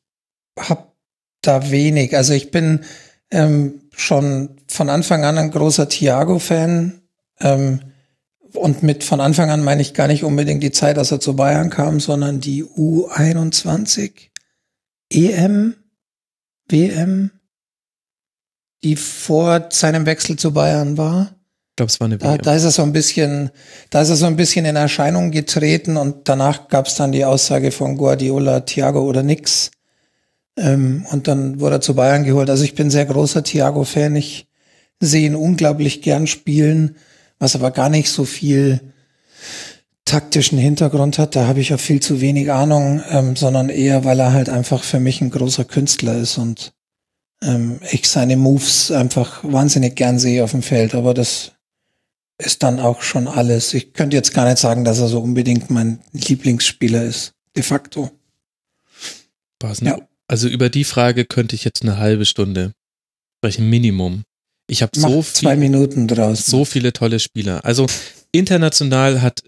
habe 0.59 0.87
da 1.43 1.71
wenig. 1.71 2.17
Also 2.17 2.33
ich 2.33 2.51
bin 2.51 2.81
ähm, 3.31 3.83
schon 3.95 4.57
von 4.69 4.89
Anfang 4.89 5.27
an 5.27 5.37
ein 5.37 5.51
großer 5.51 5.87
Thiago-Fan. 5.87 7.03
Ähm, 7.41 7.81
und 8.55 8.83
mit 8.83 9.05
von 9.05 9.21
Anfang 9.21 9.51
an 9.51 9.63
meine 9.63 9.83
ich 9.83 9.93
gar 9.93 10.09
nicht 10.09 10.25
unbedingt 10.25 10.63
die 10.63 10.73
Zeit, 10.73 10.97
als 10.97 11.11
er 11.11 11.21
zu 11.21 11.37
Bayern 11.37 11.69
kam, 11.69 12.01
sondern 12.01 12.41
die 12.41 12.65
U21 12.65 14.13
EM, 15.11 15.75
WM, 16.73 17.31
die 18.83 18.97
vor 18.97 19.69
seinem 19.71 20.07
Wechsel 20.07 20.37
zu 20.37 20.53
Bayern 20.53 20.97
war. 20.99 21.37
Ich 21.71 21.77
glaube, 21.77 21.91
es 21.91 22.01
war 22.01 22.07
eine 22.07 22.19
Da, 22.19 22.33
WM. 22.33 22.43
da 22.43 22.55
ist 22.55 22.65
er 22.65 22.71
so 22.71 22.83
ein 22.83 22.93
bisschen, 22.93 23.51
da 23.91 24.03
ist 24.03 24.09
er 24.11 24.17
so 24.17 24.27
ein 24.27 24.37
bisschen 24.37 24.65
in 24.65 24.77
Erscheinung 24.77 25.31
getreten 25.31 25.97
und 25.97 26.29
danach 26.29 26.69
gab 26.69 26.87
es 26.87 26.97
dann 26.97 27.13
die 27.13 27.25
Aussage 27.25 27.71
von 27.71 27.97
Guardiola, 27.97 28.61
Thiago 28.61 29.03
oder 29.03 29.23
nix. 29.23 29.71
Ähm, 30.57 31.07
und 31.11 31.29
dann 31.29 31.61
wurde 31.61 31.77
er 31.77 31.81
zu 31.81 31.95
Bayern 31.95 32.25
geholt. 32.25 32.51
Also 32.51 32.65
ich 32.65 32.75
bin 32.75 32.91
sehr 32.91 33.07
großer 33.07 33.43
Thiago-Fan. 33.43 34.17
Ich 34.17 34.49
sehe 35.01 35.27
ihn 35.27 35.35
unglaublich 35.35 36.03
gern 36.03 36.27
spielen, 36.27 36.97
was 37.39 37.55
aber 37.55 37.71
gar 37.71 37.89
nicht 37.89 38.11
so 38.11 38.25
viel 38.25 38.81
taktischen 40.05 40.59
Hintergrund 40.59 41.19
hat. 41.19 41.37
Da 41.37 41.47
habe 41.47 41.61
ich 41.61 41.73
auch 41.73 41.81
viel 41.81 42.01
zu 42.01 42.21
wenig 42.21 42.53
Ahnung, 42.53 43.03
ähm, 43.09 43.37
sondern 43.37 43.69
eher, 43.69 44.05
weil 44.05 44.21
er 44.21 44.33
halt 44.33 44.49
einfach 44.49 44.83
für 44.83 45.01
mich 45.01 45.21
ein 45.21 45.31
großer 45.31 45.65
Künstler 45.65 46.17
ist 46.17 46.39
und 46.39 46.73
ähm, 47.43 47.81
ich 47.91 48.09
seine 48.09 48.37
Moves 48.37 48.91
einfach 48.91 49.43
wahnsinnig 49.45 49.97
gern 49.97 50.19
sehe 50.19 50.45
auf 50.45 50.53
dem 50.53 50.63
Feld. 50.63 50.95
Aber 50.95 51.15
das 51.15 51.53
ist 52.39 52.63
dann 52.63 52.81
auch 52.81 53.03
schon 53.03 53.29
alles. 53.29 53.75
Ich 53.75 53.93
könnte 53.93 54.17
jetzt 54.17 54.35
gar 54.35 54.49
nicht 54.49 54.59
sagen, 54.59 54.85
dass 54.85 54.99
er 54.99 55.09
so 55.09 55.21
unbedingt 55.21 55.71
mein 55.71 56.01
Lieblingsspieler 56.13 57.05
ist. 57.05 57.33
De 57.57 57.63
facto. 57.63 58.11
Passen. 59.59 59.87
Ja. 59.87 59.99
Also 60.27 60.49
über 60.49 60.71
die 60.71 60.85
Frage 60.85 61.25
könnte 61.25 61.55
ich 61.55 61.65
jetzt 61.65 61.83
eine 61.83 61.99
halbe 61.99 62.25
Stunde 62.25 62.73
sprechen, 63.39 63.69
Minimum. 63.69 64.23
Ich 64.69 64.83
habe 64.83 64.93
so 64.99 65.23
zwei 65.23 65.51
viel, 65.51 65.59
Minuten 65.59 66.09
draus. 66.09 66.47
so 66.47 66.65
viele 66.65 66.93
tolle 66.93 67.19
Spieler. 67.19 67.65
Also 67.65 67.87
international 68.33 69.23
hat 69.23 69.43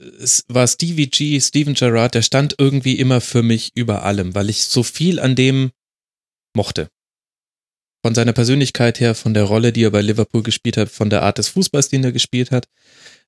war 0.48 0.68
Stevie 0.68 1.08
G, 1.08 1.40
Steven 1.40 1.74
Gerrard, 1.74 2.14
der 2.14 2.22
stand 2.22 2.54
irgendwie 2.58 2.98
immer 2.98 3.20
für 3.20 3.42
mich 3.42 3.72
über 3.74 4.04
allem, 4.04 4.34
weil 4.34 4.50
ich 4.50 4.64
so 4.64 4.82
viel 4.82 5.18
an 5.18 5.34
dem 5.34 5.72
mochte. 6.54 6.88
Von 8.04 8.14
seiner 8.14 8.34
Persönlichkeit 8.34 9.00
her, 9.00 9.14
von 9.14 9.32
der 9.32 9.44
Rolle, 9.44 9.72
die 9.72 9.82
er 9.82 9.90
bei 9.90 10.02
Liverpool 10.02 10.42
gespielt 10.42 10.76
hat, 10.76 10.90
von 10.90 11.08
der 11.08 11.22
Art 11.22 11.38
des 11.38 11.48
Fußballs, 11.48 11.88
den 11.88 12.04
er 12.04 12.12
gespielt 12.12 12.50
hat. 12.50 12.68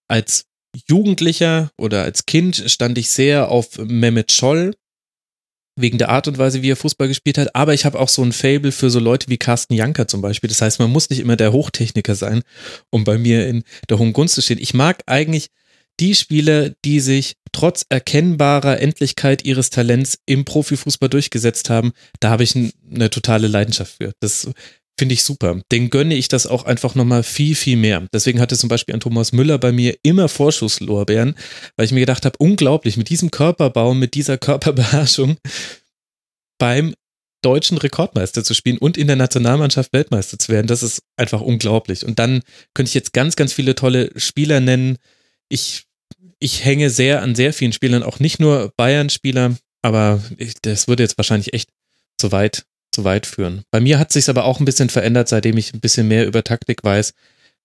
Als 0.07 0.44
Jugendlicher 0.86 1.70
oder 1.78 2.02
als 2.02 2.26
Kind 2.26 2.62
stand 2.67 2.99
ich 2.99 3.09
sehr 3.09 3.51
auf 3.51 3.78
Mehmet 3.78 4.33
Scholl, 4.33 4.75
wegen 5.76 5.98
der 5.98 6.08
Art 6.08 6.26
und 6.26 6.38
Weise, 6.38 6.62
wie 6.62 6.70
er 6.70 6.76
Fußball 6.76 7.08
gespielt 7.08 7.38
hat. 7.38 7.55
Aber 7.55 7.74
ich 7.74 7.84
habe 7.84 8.00
auch 8.00 8.08
so 8.08 8.22
ein 8.22 8.32
Fable 8.32 8.72
für 8.72 8.90
so 8.90 8.98
Leute 8.98 9.28
wie 9.28 9.36
Carsten 9.36 9.74
Janker 9.74 10.08
zum 10.08 10.22
Beispiel. 10.22 10.48
Das 10.48 10.62
heißt, 10.62 10.78
man 10.78 10.90
muss 10.90 11.10
nicht 11.10 11.20
immer 11.20 11.36
der 11.36 11.52
Hochtechniker 11.52 12.14
sein, 12.14 12.42
um 12.90 13.05
bei 13.05 13.18
mir 13.18 13.46
in 13.46 13.62
der 13.88 13.98
hohen 13.98 14.12
Gunst 14.12 14.34
zu 14.34 14.42
stehen. 14.42 14.58
Ich 14.58 14.74
mag 14.74 15.02
eigentlich 15.06 15.48
die 16.00 16.14
Spieler, 16.14 16.70
die 16.84 17.00
sich 17.00 17.36
trotz 17.52 17.86
erkennbarer 17.88 18.80
Endlichkeit 18.80 19.44
ihres 19.44 19.70
Talents 19.70 20.18
im 20.26 20.44
Profifußball 20.44 21.08
durchgesetzt 21.08 21.70
haben. 21.70 21.92
Da 22.20 22.30
habe 22.30 22.42
ich 22.42 22.55
eine 22.55 23.10
totale 23.10 23.48
Leidenschaft 23.48 23.96
für. 23.98 24.12
Das 24.20 24.50
finde 24.99 25.15
ich 25.15 25.25
super. 25.25 25.60
Den 25.70 25.91
gönne 25.91 26.15
ich 26.15 26.28
das 26.28 26.47
auch 26.47 26.65
einfach 26.65 26.94
nochmal 26.94 27.23
viel, 27.23 27.55
viel 27.55 27.76
mehr. 27.76 28.07
Deswegen 28.12 28.41
hatte 28.41 28.57
zum 28.57 28.68
Beispiel 28.68 28.94
ein 28.94 29.00
Thomas 29.00 29.33
Müller 29.33 29.58
bei 29.58 29.73
mir 29.73 29.97
immer 30.02 30.28
Vorschusslorbeeren, 30.28 31.34
weil 31.76 31.86
ich 31.86 31.92
mir 31.92 32.00
gedacht 32.00 32.25
habe, 32.25 32.39
unglaublich, 32.39 32.97
mit 32.97 33.08
diesem 33.08 33.31
Körperbau, 33.31 33.94
mit 33.94 34.15
dieser 34.15 34.39
Körperbeherrschung 34.39 35.36
beim 36.58 36.94
deutschen 37.42 37.78
Rekordmeister 37.78 38.42
zu 38.42 38.55
spielen 38.55 38.78
und 38.78 38.97
in 38.97 39.07
der 39.07 39.16
Nationalmannschaft 39.16 39.92
Weltmeister 39.92 40.39
zu 40.39 40.50
werden, 40.50 40.66
das 40.66 40.83
ist 40.83 41.02
einfach 41.16 41.41
unglaublich. 41.41 42.05
Und 42.05 42.18
dann 42.18 42.42
könnte 42.75 42.89
ich 42.89 42.94
jetzt 42.94 43.12
ganz, 43.12 43.36
ganz 43.36 43.52
viele 43.52 43.75
tolle 43.75 44.10
Spieler 44.16 44.60
nennen. 44.60 44.97
Ich, 45.49 45.84
ich 46.41 46.65
hänge 46.65 46.91
sehr 46.91 47.23
an 47.23 47.34
sehr 47.34 47.52
vielen 47.52 47.73
Spielern, 47.73 48.02
auch 48.02 48.18
nicht 48.18 48.41
nur 48.41 48.73
Bayern-Spieler, 48.76 49.57
aber 49.83 50.23
ich, 50.39 50.55
das 50.62 50.89
würde 50.89 51.02
jetzt 51.02 51.18
wahrscheinlich 51.18 51.52
echt 51.52 51.68
zu 52.18 52.33
weit 52.33 52.65
zu 52.97 53.05
weit 53.05 53.26
führen. 53.26 53.62
Bei 53.70 53.78
mir 53.78 53.99
hat 53.99 54.10
sich 54.10 54.28
aber 54.31 54.44
auch 54.44 54.58
ein 54.58 54.65
bisschen 54.65 54.89
verändert, 54.89 55.28
seitdem 55.28 55.58
ich 55.58 55.75
ein 55.75 55.81
bisschen 55.81 56.08
mehr 56.08 56.26
über 56.26 56.42
Taktik 56.42 56.83
weiß, 56.83 57.12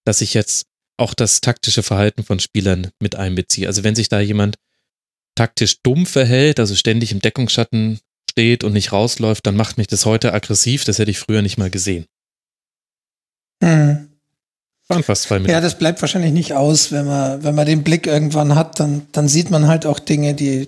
dass 0.03 0.19
ich 0.19 0.33
jetzt 0.33 0.65
auch 0.97 1.13
das 1.13 1.39
taktische 1.39 1.83
Verhalten 1.83 2.23
von 2.23 2.39
Spielern 2.39 2.91
mit 3.01 3.15
einbeziehe. 3.15 3.67
Also 3.67 3.85
wenn 3.85 3.95
sich 3.95 4.09
da 4.09 4.19
jemand 4.19 4.57
taktisch 5.35 5.81
dumm 5.83 6.05
verhält, 6.05 6.59
also 6.59 6.75
ständig 6.75 7.13
im 7.13 7.21
Deckungsschatten 7.21 7.99
steht 8.29 8.65
und 8.65 8.73
nicht 8.73 8.91
rausläuft, 8.91 9.47
dann 9.47 9.55
macht 9.55 9.77
mich 9.77 9.87
das 9.87 10.05
heute 10.05 10.33
aggressiv. 10.33 10.83
Das 10.83 10.99
hätte 10.99 11.11
ich 11.11 11.19
früher 11.19 11.41
nicht 11.41 11.57
mal 11.57 11.69
gesehen. 11.69 12.05
Hm. 13.63 14.09
Waren 14.89 15.03
fast 15.03 15.23
zwei 15.23 15.35
Minuten. 15.35 15.51
Ja, 15.51 15.61
das 15.61 15.77
bleibt 15.77 16.01
wahrscheinlich 16.01 16.33
nicht 16.33 16.53
aus, 16.53 16.91
wenn 16.91 17.05
man, 17.05 17.41
wenn 17.43 17.55
man 17.55 17.65
den 17.65 17.83
Blick 17.83 18.05
irgendwann 18.05 18.55
hat, 18.55 18.81
dann, 18.81 19.07
dann 19.13 19.29
sieht 19.29 19.49
man 19.49 19.67
halt 19.67 19.85
auch 19.85 19.99
Dinge, 19.99 20.33
die, 20.33 20.67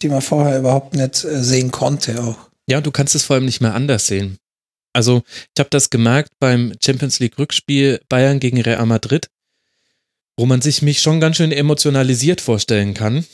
die 0.00 0.08
man 0.08 0.22
vorher 0.22 0.60
überhaupt 0.60 0.94
nicht 0.94 1.24
äh, 1.24 1.42
sehen 1.42 1.72
konnte 1.72 2.22
auch. 2.22 2.46
Ja, 2.66 2.78
und 2.78 2.86
du 2.86 2.90
kannst 2.90 3.14
es 3.14 3.24
vor 3.24 3.34
allem 3.34 3.44
nicht 3.44 3.60
mehr 3.60 3.74
anders 3.74 4.06
sehen. 4.06 4.38
Also, 4.92 5.22
ich 5.54 5.60
habe 5.60 5.70
das 5.70 5.90
gemerkt 5.90 6.32
beim 6.38 6.72
Champions 6.84 7.20
League 7.20 7.38
Rückspiel 7.38 8.00
Bayern 8.08 8.40
gegen 8.40 8.60
Real 8.60 8.86
Madrid, 8.86 9.28
wo 10.36 10.46
man 10.46 10.62
sich 10.62 10.82
mich 10.82 11.00
schon 11.00 11.20
ganz 11.20 11.36
schön 11.36 11.52
emotionalisiert 11.52 12.40
vorstellen 12.40 12.94
kann. 12.94 13.26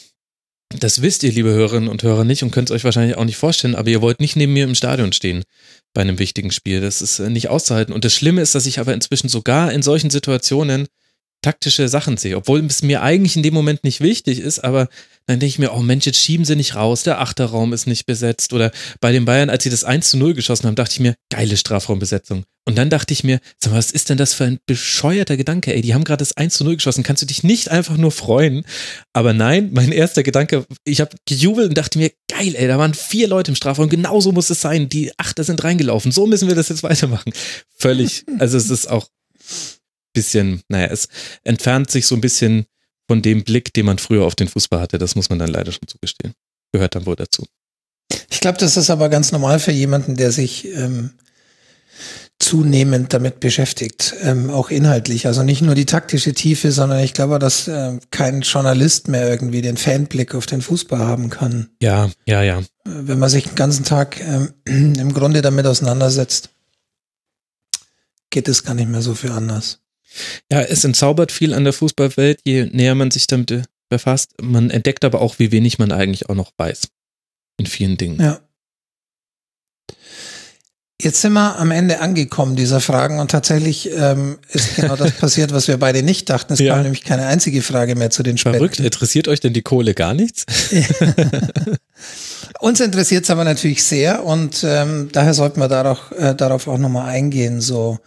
Das 0.79 1.03
wisst 1.03 1.23
ihr, 1.23 1.33
liebe 1.33 1.51
Hörerinnen 1.51 1.89
und 1.89 2.03
Hörer, 2.03 2.25
nicht 2.25 2.43
und 2.43 2.51
könnt 2.51 2.71
es 2.71 2.75
euch 2.75 2.85
wahrscheinlich 2.85 3.17
auch 3.17 3.25
nicht 3.25 3.37
vorstellen, 3.37 3.75
aber 3.75 3.91
ihr 3.91 4.03
wollt 4.03 4.21
nicht 4.21 4.37
neben 4.37 4.55
mir 4.55 4.65
im 4.65 4.75
Stadion 4.75 5.13
stehen 5.13 5.45
bei 5.93 6.01
einem 6.01 6.19
wichtigen 6.19 6.51
Spiel. 6.51 6.81
Das 6.81 7.03
ist 7.03 7.19
äh, 7.19 7.31
nicht 7.31 7.49
auszuhalten. 7.49 7.95
Und 7.95 8.05
das 8.05 8.15
Schlimme 8.15 8.41
ist, 8.41 8.55
dass 8.55 8.67
ich 8.67 8.79
aber 8.81 8.95
inzwischen 8.95 9.29
sogar 9.29 9.73
in 9.73 9.83
solchen 9.83 10.11
Situationen 10.11 10.89
taktische 11.43 11.89
Sachen 11.89 12.17
sehe, 12.17 12.37
obwohl 12.37 12.65
es 12.65 12.83
mir 12.83 13.03
eigentlich 13.03 13.37
in 13.37 13.43
dem 13.43 13.55
Moment 13.55 13.85
nicht 13.85 14.01
wichtig 14.01 14.39
ist, 14.39 14.61
aber 14.61 14.89
dann 15.27 15.41
denke 15.41 15.47
ich 15.47 15.59
mir, 15.59 15.73
oh 15.73 15.81
Mensch, 15.81 16.07
jetzt 16.07 16.19
schieben 16.19 16.45
sie 16.45 16.57
nicht 16.57 16.75
raus, 16.75 17.03
der 17.03 17.21
Achterraum 17.21 17.73
ist 17.73 17.87
nicht 17.87 18.07
besetzt. 18.07 18.53
Oder 18.53 18.71
bei 19.01 19.13
den 19.13 19.25
Bayern, 19.25 19.51
als 19.51 19.65
sie 19.65 19.71
das 19.71 19.85
1 19.85 20.11
zu 20.11 20.17
0 20.17 20.35
geschossen 20.35 20.67
haben, 20.67 20.75
dachte 20.75 20.93
ich 20.93 21.01
mir, 21.01 21.15
geile 21.31 21.57
Strafraumbesetzung. 21.57 22.45
Und 22.65 22.79
dann 22.79 22.91
dachte 22.91 23.13
ich 23.13 23.25
mir, 23.25 23.41
sag 23.59 23.73
mal, 23.73 23.79
was 23.79 23.91
ist 23.91 24.09
denn 24.09 24.19
das 24.19 24.35
für 24.35 24.45
ein 24.45 24.59
bescheuerter 24.67 25.37
Gedanke, 25.37 25.75
ey? 25.75 25.83
Die 25.83 25.95
haben 25.95 26.05
gerade 26.05 26.21
das 26.21 26.37
1 26.37 26.55
zu 26.55 26.65
0 26.65 26.77
geschossen, 26.77 27.03
kannst 27.03 27.23
du 27.23 27.27
dich 27.27 27.43
nicht 27.43 27.71
einfach 27.71 27.97
nur 27.97 28.13
freuen? 28.13 28.65
Aber 29.13 29.33
nein, 29.33 29.71
mein 29.73 29.91
erster 29.91 30.23
Gedanke, 30.23 30.65
ich 30.85 31.01
habe 31.01 31.17
gejubelt 31.27 31.71
und 31.71 31.79
dachte 31.79 31.99
mir, 31.99 32.13
geil, 32.29 32.55
ey, 32.57 32.69
da 32.69 32.79
waren 32.79 32.95
vier 32.95 33.27
Leute 33.27 33.51
im 33.51 33.57
Strafraum, 33.57 33.89
genauso 33.89 34.33
muss 34.33 34.51
es 34.51 34.61
sein, 34.61 34.89
die 34.89 35.11
Achter 35.19 35.43
sind 35.43 35.63
reingelaufen, 35.65 36.13
so 36.13 36.27
müssen 36.27 36.49
wir 36.49 36.55
das 36.55 36.69
jetzt 36.69 36.83
weitermachen. 36.85 37.33
Völlig, 37.77 38.25
also 38.39 38.57
es 38.57 38.71
ist 38.71 38.89
auch 38.89 39.09
bisschen, 40.13 40.63
naja, 40.69 40.89
es 40.89 41.09
entfernt 41.43 41.91
sich 41.91 42.07
so 42.07 42.15
ein 42.15 42.21
bisschen 42.21 42.67
von 43.09 43.23
dem 43.23 43.45
Blick, 43.45 43.73
den 43.75 43.87
man 43.87 43.99
früher 43.99 44.25
auf 44.25 44.35
den 44.35 44.49
Fußball 44.49 44.81
hatte. 44.81 44.99
Das 44.99 45.15
muss 45.15 45.29
man 45.29 45.39
dann 45.39 45.49
leider 45.49 45.73
schon 45.73 45.87
zugestehen. 45.87 46.35
Gehört 46.73 46.95
dann 46.95 47.07
wohl 47.07 47.17
dazu. 47.17 47.47
Ich 48.31 48.41
glaube, 48.41 48.59
das 48.59 48.77
ist 48.77 48.91
aber 48.91 49.09
ganz 49.09 49.33
normal 49.33 49.59
für 49.59 49.73
jemanden, 49.73 50.17
der 50.17 50.33
sich 50.33 50.67
ähm, 50.75 51.11
zunehmend 52.39 53.13
damit 53.13 53.41
beschäftigt, 53.41 54.15
ähm, 54.23 54.51
auch 54.51 54.71
inhaltlich. 54.71 55.27
Also 55.27 55.43
nicht 55.43 55.63
nur 55.63 55.75
die 55.75 55.87
taktische 55.87 56.35
Tiefe, 56.35 56.73
sondern 56.73 56.99
ich 57.01 57.15
glaube, 57.15 57.39
dass 57.39 57.69
äh, 57.69 57.99
kein 58.11 58.41
Journalist 58.41 59.09
mehr 59.09 59.29
irgendwie 59.29 59.63
den 59.63 59.77
Fanblick 59.77 60.35
auf 60.35 60.47
den 60.47 60.61
Fußball 60.61 60.99
haben 60.99 61.31
kann. 61.31 61.69
Ja, 61.81 62.11
ja, 62.27 62.43
ja. 62.43 62.63
Wenn 62.85 63.19
man 63.19 63.29
sich 63.29 63.45
den 63.45 63.55
ganzen 63.55 63.85
Tag 63.85 64.21
ähm, 64.21 64.53
im 64.65 65.15
Grunde 65.15 65.41
damit 65.41 65.67
auseinandersetzt, 65.67 66.51
geht 68.31 68.49
es 68.49 68.65
gar 68.65 68.75
nicht 68.75 68.89
mehr 68.89 69.03
so 69.03 69.15
viel 69.15 69.31
anders. 69.31 69.79
Ja, 70.51 70.61
es 70.61 70.85
entzaubert 70.85 71.33
viel 71.33 71.55
an 71.55 71.65
der 71.65 71.73
Fußballwelt, 71.73 72.41
je 72.45 72.67
näher 72.67 72.95
man 72.95 73.11
sich 73.11 73.27
damit 73.27 73.65
befasst. 73.89 74.35
Man 74.41 74.71
entdeckt 74.71 75.05
aber 75.05 75.21
auch, 75.21 75.39
wie 75.39 75.53
wenig 75.53 75.79
man 75.79 75.93
eigentlich 75.93 76.29
auch 76.29 76.35
noch 76.35 76.53
weiß. 76.57 76.89
In 77.59 77.67
vielen 77.67 77.97
Dingen. 77.97 78.21
Ja. 78.21 78.41
Jetzt 81.03 81.21
sind 81.21 81.33
wir 81.33 81.59
am 81.59 81.73
Ende 81.73 82.01
angekommen 82.01 82.55
dieser 82.55 82.81
Fragen 82.81 83.19
und 83.19 83.31
tatsächlich 83.31 83.91
ähm, 83.93 84.39
ist 84.51 84.77
genau 84.77 84.95
das 84.95 85.11
passiert, 85.19 85.53
was 85.53 85.67
wir 85.67 85.77
beide 85.77 86.05
nicht 86.05 86.31
dachten. 86.31 86.53
Es 86.53 86.61
ja. 86.61 86.75
kam 86.75 86.85
nämlich 86.85 87.03
keine 87.03 87.27
einzige 87.27 87.61
Frage 87.61 87.97
mehr 87.97 88.11
zu 88.11 88.23
den 88.23 88.39
Spenden. 88.39 88.59
Verrückt, 88.59 88.79
interessiert 88.79 89.27
euch 89.27 89.41
denn 89.41 89.53
die 89.53 89.63
Kohle 89.63 89.95
gar 89.95 90.15
nichts? 90.15 90.47
Uns 92.61 92.79
interessiert 92.79 93.25
es 93.25 93.31
aber 93.31 93.43
natürlich 93.43 93.83
sehr 93.83 94.25
und 94.25 94.65
ähm, 94.65 95.09
daher 95.11 95.35
sollten 95.35 95.59
wir 95.59 95.67
darauf, 95.67 96.13
äh, 96.17 96.37
darauf 96.37 96.69
auch 96.69 96.79
nochmal 96.79 97.09
eingehen. 97.09 97.61
So, 97.61 97.99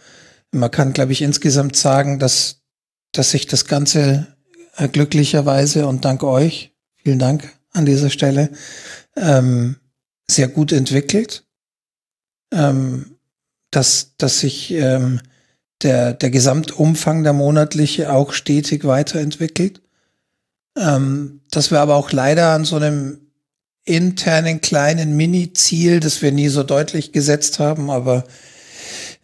man 0.56 0.70
kann, 0.70 0.92
glaube 0.92 1.12
ich, 1.12 1.22
insgesamt 1.22 1.76
sagen, 1.76 2.18
dass, 2.18 2.62
dass 3.12 3.30
sich 3.30 3.46
das 3.46 3.66
Ganze 3.66 4.26
äh, 4.76 4.88
glücklicherweise 4.88 5.86
und 5.86 6.04
dank 6.04 6.22
euch, 6.22 6.74
vielen 6.96 7.18
Dank 7.18 7.52
an 7.72 7.86
dieser 7.86 8.10
Stelle, 8.10 8.50
ähm, 9.16 9.76
sehr 10.28 10.48
gut 10.48 10.72
entwickelt. 10.72 11.44
Ähm, 12.52 13.16
dass, 13.70 14.16
dass 14.16 14.40
sich 14.40 14.70
ähm, 14.72 15.20
der, 15.82 16.14
der 16.14 16.30
Gesamtumfang 16.30 17.22
der 17.22 17.32
monatliche 17.32 18.12
auch 18.12 18.32
stetig 18.32 18.84
weiterentwickelt. 18.84 19.82
Ähm, 20.78 21.42
dass 21.50 21.70
wir 21.70 21.80
aber 21.80 21.96
auch 21.96 22.12
leider 22.12 22.52
an 22.52 22.64
so 22.64 22.76
einem 22.76 23.20
internen 23.84 24.60
kleinen 24.60 25.16
Mini-Ziel, 25.16 26.00
das 26.00 26.22
wir 26.22 26.32
nie 26.32 26.48
so 26.48 26.62
deutlich 26.62 27.12
gesetzt 27.12 27.58
haben, 27.58 27.90
aber 27.90 28.24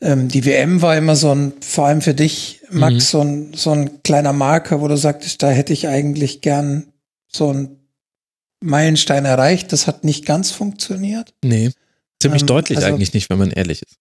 ähm, 0.02 0.28
die 0.28 0.44
WM 0.44 0.82
war 0.82 0.96
immer 0.96 1.14
so 1.14 1.32
ein, 1.32 1.52
vor 1.60 1.86
allem 1.86 2.00
für 2.00 2.12
dich, 2.12 2.60
Max, 2.70 2.94
mhm. 2.94 3.00
so, 3.00 3.20
ein, 3.20 3.54
so 3.54 3.70
ein 3.70 4.02
kleiner 4.02 4.32
Marker, 4.32 4.80
wo 4.80 4.88
du 4.88 4.96
sagtest, 4.96 5.42
da 5.42 5.50
hätte 5.50 5.72
ich 5.72 5.86
eigentlich 5.86 6.40
gern 6.40 6.88
so 7.28 7.52
ein 7.52 7.76
Meilenstein 8.60 9.24
erreicht. 9.24 9.72
Das 9.72 9.86
hat 9.86 10.02
nicht 10.04 10.26
ganz 10.26 10.50
funktioniert. 10.50 11.32
Nee, 11.44 11.70
ziemlich 12.20 12.42
ähm, 12.42 12.46
deutlich 12.48 12.78
also, 12.78 12.88
eigentlich 12.88 13.14
nicht, 13.14 13.30
wenn 13.30 13.38
man 13.38 13.52
ehrlich 13.52 13.82
ist. 13.82 13.96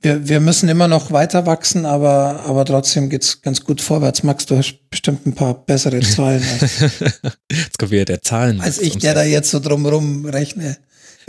Wir, 0.00 0.28
wir 0.28 0.40
müssen 0.40 0.68
immer 0.68 0.88
noch 0.88 1.12
weiter 1.12 1.46
wachsen, 1.46 1.86
aber, 1.86 2.44
aber 2.46 2.64
trotzdem 2.64 3.08
geht's 3.08 3.42
ganz 3.42 3.64
gut 3.64 3.80
vorwärts. 3.80 4.22
Max, 4.22 4.46
du 4.46 4.56
hast 4.56 4.90
bestimmt 4.90 5.26
ein 5.26 5.34
paar 5.34 5.54
bessere 5.54 6.00
Zahlen. 6.00 6.42
jetzt 7.50 7.78
kommt 7.78 7.90
wieder 7.90 8.04
der 8.04 8.22
Zahlen. 8.22 8.60
Als 8.60 8.78
ich, 8.78 8.98
der 8.98 9.14
da 9.14 9.24
jetzt 9.24 9.50
so 9.50 9.60
drumrum 9.60 10.24
rechne. 10.26 10.76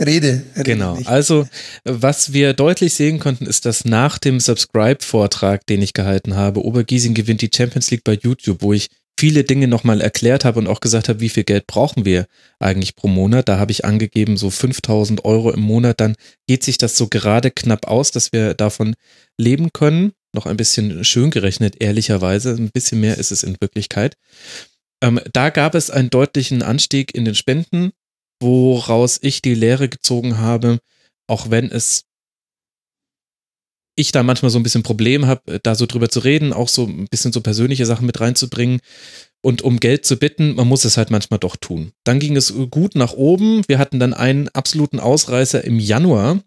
Rede. 0.00 0.42
rede 0.56 0.64
genau. 0.64 0.96
Nicht. 0.96 1.08
Also, 1.08 1.48
was 1.84 2.32
wir 2.32 2.52
deutlich 2.52 2.94
sehen 2.94 3.18
konnten, 3.18 3.46
ist, 3.46 3.64
dass 3.64 3.84
nach 3.84 4.18
dem 4.18 4.40
Subscribe-Vortrag, 4.40 5.66
den 5.66 5.82
ich 5.82 5.92
gehalten 5.92 6.36
habe, 6.36 6.64
Obergiesing 6.64 7.14
gewinnt 7.14 7.42
die 7.42 7.50
Champions 7.54 7.90
League 7.90 8.04
bei 8.04 8.14
YouTube, 8.14 8.62
wo 8.62 8.72
ich 8.72 8.88
viele 9.18 9.44
Dinge 9.44 9.66
nochmal 9.66 10.00
erklärt 10.00 10.44
habe 10.44 10.58
und 10.58 10.66
auch 10.66 10.80
gesagt 10.80 11.08
habe, 11.08 11.20
wie 11.20 11.28
viel 11.28 11.44
Geld 11.44 11.66
brauchen 11.66 12.04
wir 12.04 12.26
eigentlich 12.58 12.96
pro 12.96 13.08
Monat. 13.08 13.48
Da 13.48 13.58
habe 13.58 13.72
ich 13.72 13.84
angegeben, 13.84 14.36
so 14.36 14.50
5000 14.50 15.24
Euro 15.24 15.50
im 15.50 15.60
Monat. 15.60 16.00
Dann 16.00 16.16
geht 16.46 16.62
sich 16.62 16.78
das 16.78 16.96
so 16.96 17.08
gerade 17.08 17.50
knapp 17.50 17.86
aus, 17.86 18.10
dass 18.10 18.32
wir 18.32 18.54
davon 18.54 18.94
leben 19.38 19.72
können. 19.72 20.12
Noch 20.34 20.46
ein 20.46 20.56
bisschen 20.56 21.02
schön 21.04 21.30
gerechnet, 21.30 21.76
ehrlicherweise. 21.80 22.50
Ein 22.50 22.70
bisschen 22.70 23.00
mehr 23.00 23.16
ist 23.16 23.32
es 23.32 23.42
in 23.42 23.56
Wirklichkeit. 23.60 24.16
Ähm, 25.02 25.20
da 25.32 25.50
gab 25.50 25.74
es 25.74 25.90
einen 25.90 26.10
deutlichen 26.10 26.62
Anstieg 26.62 27.14
in 27.14 27.24
den 27.24 27.34
Spenden 27.34 27.92
woraus 28.40 29.18
ich 29.22 29.42
die 29.42 29.54
Lehre 29.54 29.88
gezogen 29.88 30.38
habe, 30.38 30.78
auch 31.26 31.50
wenn 31.50 31.70
es 31.70 32.04
ich 33.98 34.12
da 34.12 34.22
manchmal 34.22 34.50
so 34.50 34.58
ein 34.58 34.62
bisschen 34.62 34.82
Problem 34.82 35.26
habe, 35.26 35.58
da 35.62 35.74
so 35.74 35.86
drüber 35.86 36.10
zu 36.10 36.20
reden, 36.20 36.52
auch 36.52 36.68
so 36.68 36.84
ein 36.84 37.06
bisschen 37.08 37.32
so 37.32 37.40
persönliche 37.40 37.86
Sachen 37.86 38.06
mit 38.06 38.20
reinzubringen 38.20 38.80
und 39.42 39.62
um 39.62 39.80
Geld 39.80 40.04
zu 40.04 40.16
bitten, 40.16 40.54
man 40.54 40.68
muss 40.68 40.84
es 40.84 40.96
halt 40.96 41.10
manchmal 41.10 41.38
doch 41.38 41.56
tun. 41.56 41.92
Dann 42.04 42.18
ging 42.18 42.36
es 42.36 42.52
gut 42.70 42.94
nach 42.94 43.14
oben. 43.14 43.62
Wir 43.68 43.78
hatten 43.78 43.98
dann 43.98 44.12
einen 44.12 44.48
absoluten 44.48 45.00
Ausreißer 45.00 45.64
im 45.64 45.78
Januar, 45.78 46.42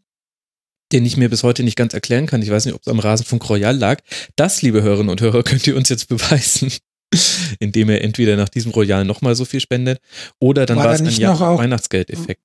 den 0.91 1.05
ich 1.05 1.17
mir 1.17 1.29
bis 1.29 1.43
heute 1.43 1.63
nicht 1.63 1.75
ganz 1.75 1.93
erklären 1.93 2.25
kann. 2.25 2.41
Ich 2.41 2.51
weiß 2.51 2.65
nicht, 2.65 2.75
ob 2.75 2.81
es 2.81 2.87
am 2.87 2.99
Rasenfunk 2.99 3.49
Royal 3.49 3.77
lag. 3.77 4.01
Das, 4.35 4.61
liebe 4.61 4.81
Hörerinnen 4.83 5.09
und 5.09 5.21
Hörer, 5.21 5.43
könnt 5.43 5.65
ihr 5.65 5.75
uns 5.75 5.89
jetzt 5.89 6.07
beweisen. 6.09 6.71
indem 7.59 7.89
er 7.89 8.03
entweder 8.03 8.35
nach 8.35 8.49
diesem 8.49 8.71
Royal 8.71 9.05
nochmal 9.05 9.35
so 9.35 9.45
viel 9.45 9.59
spendet 9.59 9.99
oder 10.39 10.65
dann 10.65 10.77
war, 10.77 10.85
war 10.85 10.93
es 10.93 11.01
ein 11.01 11.09
ja 11.09 11.39
Weihnachtsgeldeffekt. 11.39 12.41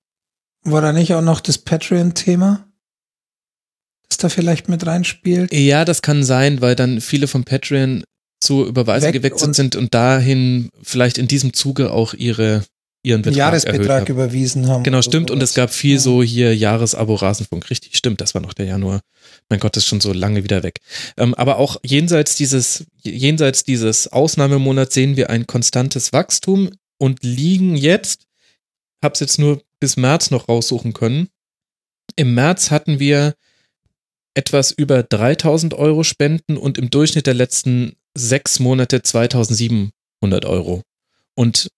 War 0.63 0.81
da 0.81 0.93
nicht 0.93 1.13
auch 1.13 1.23
noch 1.23 1.41
das 1.41 1.59
Patreon-Thema? 1.59 2.67
Das 4.09 4.19
da 4.19 4.29
vielleicht 4.29 4.69
mit 4.69 4.87
reinspielt? 4.87 5.53
Ja, 5.53 5.85
das 5.85 6.01
kann 6.01 6.25
sein, 6.25 6.61
weil 6.61 6.75
dann 6.75 7.01
viele 7.01 7.27
vom 7.27 7.45
Patreon 7.45 8.05
zu 8.41 8.67
Überweisung 8.67 9.13
gewechselt 9.13 9.55
sind 9.55 9.77
und 9.77 9.95
dahin 9.95 10.71
vielleicht 10.83 11.19
in 11.19 11.29
diesem 11.29 11.53
Zuge 11.53 11.93
auch 11.93 12.15
ihre, 12.15 12.65
ihren 13.05 13.23
Betrag 13.23 13.37
Jahresbetrag 13.37 14.09
überwiesen 14.09 14.67
haben. 14.67 14.83
Genau, 14.83 15.03
stimmt. 15.03 15.31
Und 15.31 15.43
es 15.43 15.55
gab 15.55 15.71
viel 15.71 15.95
Ja. 15.95 16.01
so 16.01 16.23
hier 16.23 16.57
Jahresabo 16.57 17.15
Rasenfunk. 17.15 17.69
Richtig, 17.71 17.97
stimmt. 17.97 18.21
Das 18.21 18.35
war 18.35 18.41
noch 18.41 18.55
der 18.55 18.67
Januar. 18.67 19.01
Mein 19.49 19.61
Gott, 19.61 19.77
ist 19.77 19.87
schon 19.87 20.01
so 20.01 20.13
lange 20.13 20.43
wieder 20.43 20.63
weg. 20.63 20.81
Ähm, 21.17 21.35
aber 21.35 21.59
auch 21.59 21.77
jenseits 21.85 22.35
dieses, 22.37 22.87
jenseits 23.03 23.65
dieses 23.65 24.09
Ausnahmemonats 24.09 24.95
sehen 24.95 25.17
wir 25.17 25.31
ein 25.31 25.47
konstantes 25.47 26.13
Wachstum 26.13 26.71
und 26.99 27.23
liegen 27.23 27.77
jetzt, 27.77 28.25
hab's 29.03 29.21
jetzt 29.21 29.39
nur 29.39 29.63
bis 29.81 29.97
März 29.97 30.31
noch 30.31 30.49
raussuchen 30.49 30.95
können. 30.95 31.29
Im 32.17 32.35
März 32.35 32.71
hatten 32.71 32.99
wir 32.99 33.35
etwas 34.33 34.71
über 34.71 35.03
3000 35.03 35.75
Euro 35.75 36.05
Spenden 36.05 36.57
und 36.57 36.79
im 36.79 36.91
Durchschnitt 36.91 37.27
der 37.27 37.35
letzten 37.35 37.97
sechs 38.17 38.61
Monate 38.61 39.03
2700 39.03 40.45
Euro. 40.47 40.83
Und 41.35 41.69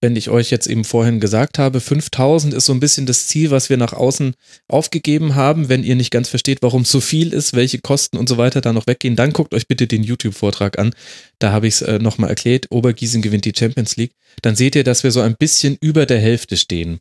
wenn 0.00 0.14
ich 0.14 0.30
euch 0.30 0.50
jetzt 0.50 0.68
eben 0.68 0.84
vorhin 0.84 1.18
gesagt 1.18 1.58
habe, 1.58 1.80
5000 1.80 2.54
ist 2.54 2.66
so 2.66 2.72
ein 2.72 2.78
bisschen 2.78 3.06
das 3.06 3.26
Ziel, 3.26 3.50
was 3.50 3.68
wir 3.68 3.76
nach 3.76 3.92
außen 3.92 4.34
aufgegeben 4.68 5.34
haben. 5.34 5.68
Wenn 5.68 5.82
ihr 5.82 5.96
nicht 5.96 6.12
ganz 6.12 6.28
versteht, 6.28 6.62
warum 6.62 6.82
es 6.82 6.90
so 6.90 7.00
viel 7.00 7.32
ist, 7.32 7.54
welche 7.54 7.80
Kosten 7.80 8.16
und 8.16 8.28
so 8.28 8.38
weiter 8.38 8.60
da 8.60 8.72
noch 8.72 8.86
weggehen, 8.86 9.16
dann 9.16 9.32
guckt 9.32 9.54
euch 9.54 9.66
bitte 9.66 9.88
den 9.88 10.04
YouTube-Vortrag 10.04 10.78
an. 10.78 10.94
Da 11.40 11.52
habe 11.52 11.66
ich 11.66 11.74
es 11.74 11.82
äh, 11.82 11.98
nochmal 11.98 12.30
erklärt. 12.30 12.66
Obergießen 12.70 13.22
gewinnt 13.22 13.44
die 13.44 13.54
Champions 13.56 13.96
League. 13.96 14.12
Dann 14.42 14.54
seht 14.54 14.76
ihr, 14.76 14.84
dass 14.84 15.02
wir 15.02 15.10
so 15.10 15.20
ein 15.20 15.36
bisschen 15.36 15.76
über 15.80 16.06
der 16.06 16.20
Hälfte 16.20 16.56
stehen. 16.56 17.00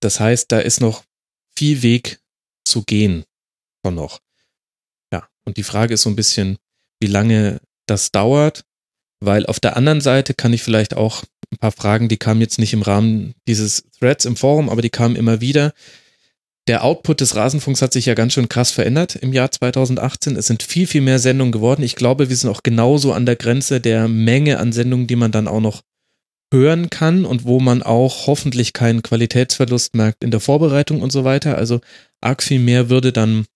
Das 0.00 0.18
heißt, 0.18 0.50
da 0.50 0.60
ist 0.60 0.80
noch 0.80 1.04
viel 1.54 1.82
Weg 1.82 2.20
zu 2.64 2.84
gehen. 2.84 3.24
Schon 3.84 3.96
noch. 3.96 4.20
Ja, 5.12 5.28
und 5.44 5.58
die 5.58 5.62
Frage 5.62 5.94
ist 5.94 6.02
so 6.02 6.10
ein 6.10 6.16
bisschen, 6.16 6.56
wie 7.00 7.06
lange 7.06 7.60
das 7.84 8.12
dauert, 8.12 8.64
weil 9.20 9.44
auf 9.44 9.60
der 9.60 9.76
anderen 9.76 10.00
Seite 10.00 10.32
kann 10.32 10.54
ich 10.54 10.62
vielleicht 10.62 10.96
auch 10.96 11.22
ein 11.52 11.58
paar 11.58 11.72
Fragen, 11.72 12.08
die 12.08 12.16
kamen 12.16 12.40
jetzt 12.40 12.58
nicht 12.58 12.72
im 12.72 12.82
Rahmen 12.82 13.34
dieses 13.48 13.84
Threads 13.98 14.24
im 14.24 14.36
Forum, 14.36 14.68
aber 14.68 14.82
die 14.82 14.90
kamen 14.90 15.16
immer 15.16 15.40
wieder. 15.40 15.72
Der 16.66 16.84
Output 16.84 17.20
des 17.20 17.34
Rasenfunks 17.34 17.82
hat 17.82 17.92
sich 17.92 18.06
ja 18.06 18.14
ganz 18.14 18.34
schön 18.34 18.48
krass 18.48 18.70
verändert 18.70 19.16
im 19.16 19.32
Jahr 19.32 19.50
2018. 19.50 20.36
Es 20.36 20.46
sind 20.46 20.62
viel, 20.62 20.86
viel 20.86 21.00
mehr 21.00 21.18
Sendungen 21.18 21.52
geworden. 21.52 21.82
Ich 21.82 21.96
glaube, 21.96 22.28
wir 22.28 22.36
sind 22.36 22.50
auch 22.50 22.62
genauso 22.62 23.12
an 23.12 23.26
der 23.26 23.36
Grenze 23.36 23.80
der 23.80 24.06
Menge 24.06 24.58
an 24.58 24.72
Sendungen, 24.72 25.06
die 25.06 25.16
man 25.16 25.32
dann 25.32 25.48
auch 25.48 25.60
noch 25.60 25.82
hören 26.52 26.90
kann 26.90 27.24
und 27.24 27.44
wo 27.44 27.60
man 27.60 27.82
auch 27.82 28.26
hoffentlich 28.26 28.72
keinen 28.72 29.02
Qualitätsverlust 29.02 29.94
merkt 29.94 30.22
in 30.22 30.30
der 30.30 30.40
Vorbereitung 30.40 31.00
und 31.00 31.10
so 31.10 31.24
weiter. 31.24 31.56
Also 31.56 31.80
arg 32.20 32.42
viel 32.42 32.60
mehr 32.60 32.90
würde 32.90 33.12
dann, 33.12 33.46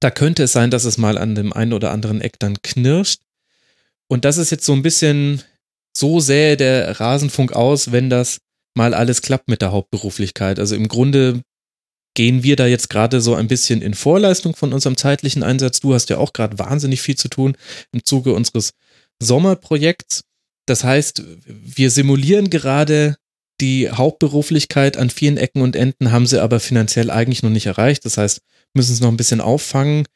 da 0.00 0.10
könnte 0.10 0.44
es 0.44 0.52
sein, 0.52 0.70
dass 0.70 0.84
es 0.84 0.96
mal 0.96 1.18
an 1.18 1.34
dem 1.34 1.52
einen 1.52 1.72
oder 1.72 1.90
anderen 1.90 2.20
Eck 2.20 2.38
dann 2.38 2.62
knirscht. 2.62 3.20
Und 4.08 4.24
das 4.24 4.38
ist 4.38 4.50
jetzt 4.50 4.64
so 4.64 4.72
ein 4.72 4.82
bisschen, 4.82 5.42
so 5.96 6.20
sähe 6.20 6.56
der 6.56 7.00
Rasenfunk 7.00 7.52
aus, 7.52 7.92
wenn 7.92 8.10
das 8.10 8.38
mal 8.74 8.94
alles 8.94 9.22
klappt 9.22 9.48
mit 9.48 9.62
der 9.62 9.72
Hauptberuflichkeit. 9.72 10.58
Also 10.58 10.76
im 10.76 10.88
Grunde 10.88 11.42
gehen 12.14 12.42
wir 12.42 12.56
da 12.56 12.66
jetzt 12.66 12.90
gerade 12.90 13.20
so 13.20 13.34
ein 13.34 13.48
bisschen 13.48 13.82
in 13.82 13.94
Vorleistung 13.94 14.56
von 14.56 14.72
unserem 14.72 14.96
zeitlichen 14.96 15.42
Einsatz. 15.42 15.80
Du 15.80 15.94
hast 15.94 16.10
ja 16.10 16.18
auch 16.18 16.32
gerade 16.32 16.58
wahnsinnig 16.58 17.00
viel 17.02 17.16
zu 17.16 17.28
tun 17.28 17.56
im 17.92 18.04
Zuge 18.04 18.34
unseres 18.34 18.72
Sommerprojekts. 19.22 20.22
Das 20.66 20.84
heißt, 20.84 21.22
wir 21.46 21.90
simulieren 21.90 22.50
gerade 22.50 23.16
die 23.60 23.90
Hauptberuflichkeit 23.90 24.96
an 24.96 25.10
vielen 25.10 25.36
Ecken 25.36 25.62
und 25.62 25.76
Enden, 25.76 26.12
haben 26.12 26.26
sie 26.26 26.42
aber 26.42 26.60
finanziell 26.60 27.10
eigentlich 27.10 27.42
noch 27.42 27.50
nicht 27.50 27.66
erreicht. 27.66 28.04
Das 28.04 28.16
heißt, 28.16 28.40
müssen 28.74 28.92
es 28.92 29.00
noch 29.00 29.08
ein 29.08 29.16
bisschen 29.16 29.40
auffangen. 29.40 30.06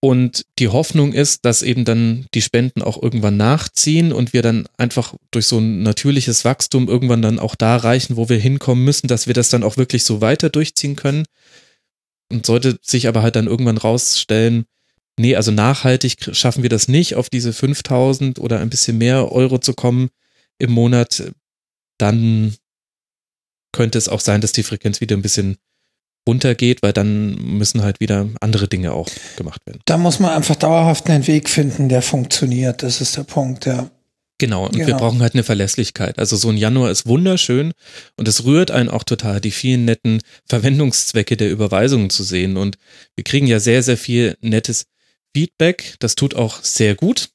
Und 0.00 0.44
die 0.58 0.68
Hoffnung 0.68 1.12
ist, 1.12 1.44
dass 1.44 1.62
eben 1.62 1.84
dann 1.84 2.26
die 2.34 2.42
Spenden 2.42 2.82
auch 2.82 3.02
irgendwann 3.02 3.36
nachziehen 3.36 4.12
und 4.12 4.32
wir 4.32 4.42
dann 4.42 4.68
einfach 4.76 5.14
durch 5.30 5.46
so 5.46 5.58
ein 5.58 5.82
natürliches 5.82 6.44
Wachstum 6.44 6.88
irgendwann 6.88 7.22
dann 7.22 7.38
auch 7.38 7.54
da 7.54 7.76
reichen, 7.76 8.16
wo 8.16 8.28
wir 8.28 8.38
hinkommen 8.38 8.84
müssen, 8.84 9.08
dass 9.08 9.26
wir 9.26 9.34
das 9.34 9.48
dann 9.48 9.62
auch 9.64 9.76
wirklich 9.78 10.04
so 10.04 10.20
weiter 10.20 10.50
durchziehen 10.50 10.96
können. 10.96 11.24
Und 12.30 12.44
sollte 12.44 12.78
sich 12.82 13.08
aber 13.08 13.22
halt 13.22 13.36
dann 13.36 13.46
irgendwann 13.46 13.78
rausstellen, 13.78 14.66
nee, 15.18 15.34
also 15.34 15.50
nachhaltig 15.50 16.16
schaffen 16.32 16.62
wir 16.62 16.70
das 16.70 16.88
nicht, 16.88 17.14
auf 17.14 17.30
diese 17.30 17.52
5000 17.52 18.38
oder 18.38 18.60
ein 18.60 18.70
bisschen 18.70 18.98
mehr 18.98 19.32
Euro 19.32 19.58
zu 19.58 19.74
kommen 19.74 20.10
im 20.58 20.72
Monat, 20.72 21.32
dann 21.98 22.54
könnte 23.72 23.98
es 23.98 24.08
auch 24.08 24.20
sein, 24.20 24.40
dass 24.40 24.52
die 24.52 24.62
Frequenz 24.62 25.00
wieder 25.00 25.16
ein 25.16 25.22
bisschen 25.22 25.56
runtergeht, 26.26 26.82
weil 26.82 26.92
dann 26.92 27.34
müssen 27.36 27.82
halt 27.82 28.00
wieder 28.00 28.28
andere 28.40 28.68
Dinge 28.68 28.92
auch 28.92 29.08
gemacht 29.36 29.62
werden. 29.66 29.80
Da 29.84 29.96
muss 29.96 30.18
man 30.18 30.30
einfach 30.32 30.56
dauerhaft 30.56 31.08
einen 31.08 31.26
Weg 31.26 31.48
finden, 31.48 31.88
der 31.88 32.02
funktioniert. 32.02 32.82
Das 32.82 33.00
ist 33.00 33.16
der 33.16 33.22
Punkt, 33.24 33.66
ja. 33.66 33.90
Genau, 34.38 34.66
und 34.66 34.76
wir 34.76 34.84
Genau. 34.84 34.98
brauchen 34.98 35.22
halt 35.22 35.32
eine 35.34 35.44
Verlässlichkeit. 35.44 36.18
Also 36.18 36.36
so 36.36 36.50
ein 36.50 36.58
Januar 36.58 36.90
ist 36.90 37.06
wunderschön 37.06 37.72
und 38.16 38.28
es 38.28 38.44
rührt 38.44 38.70
einen 38.70 38.90
auch 38.90 39.04
total, 39.04 39.40
die 39.40 39.50
vielen 39.50 39.86
netten 39.86 40.20
Verwendungszwecke 40.46 41.38
der 41.38 41.50
Überweisungen 41.50 42.10
zu 42.10 42.22
sehen. 42.22 42.58
Und 42.58 42.76
wir 43.14 43.24
kriegen 43.24 43.46
ja 43.46 43.60
sehr, 43.60 43.82
sehr 43.82 43.96
viel 43.96 44.36
nettes 44.42 44.84
Feedback. 45.34 45.94
Das 46.00 46.16
tut 46.16 46.34
auch 46.34 46.62
sehr 46.62 46.94
gut. 46.94 47.30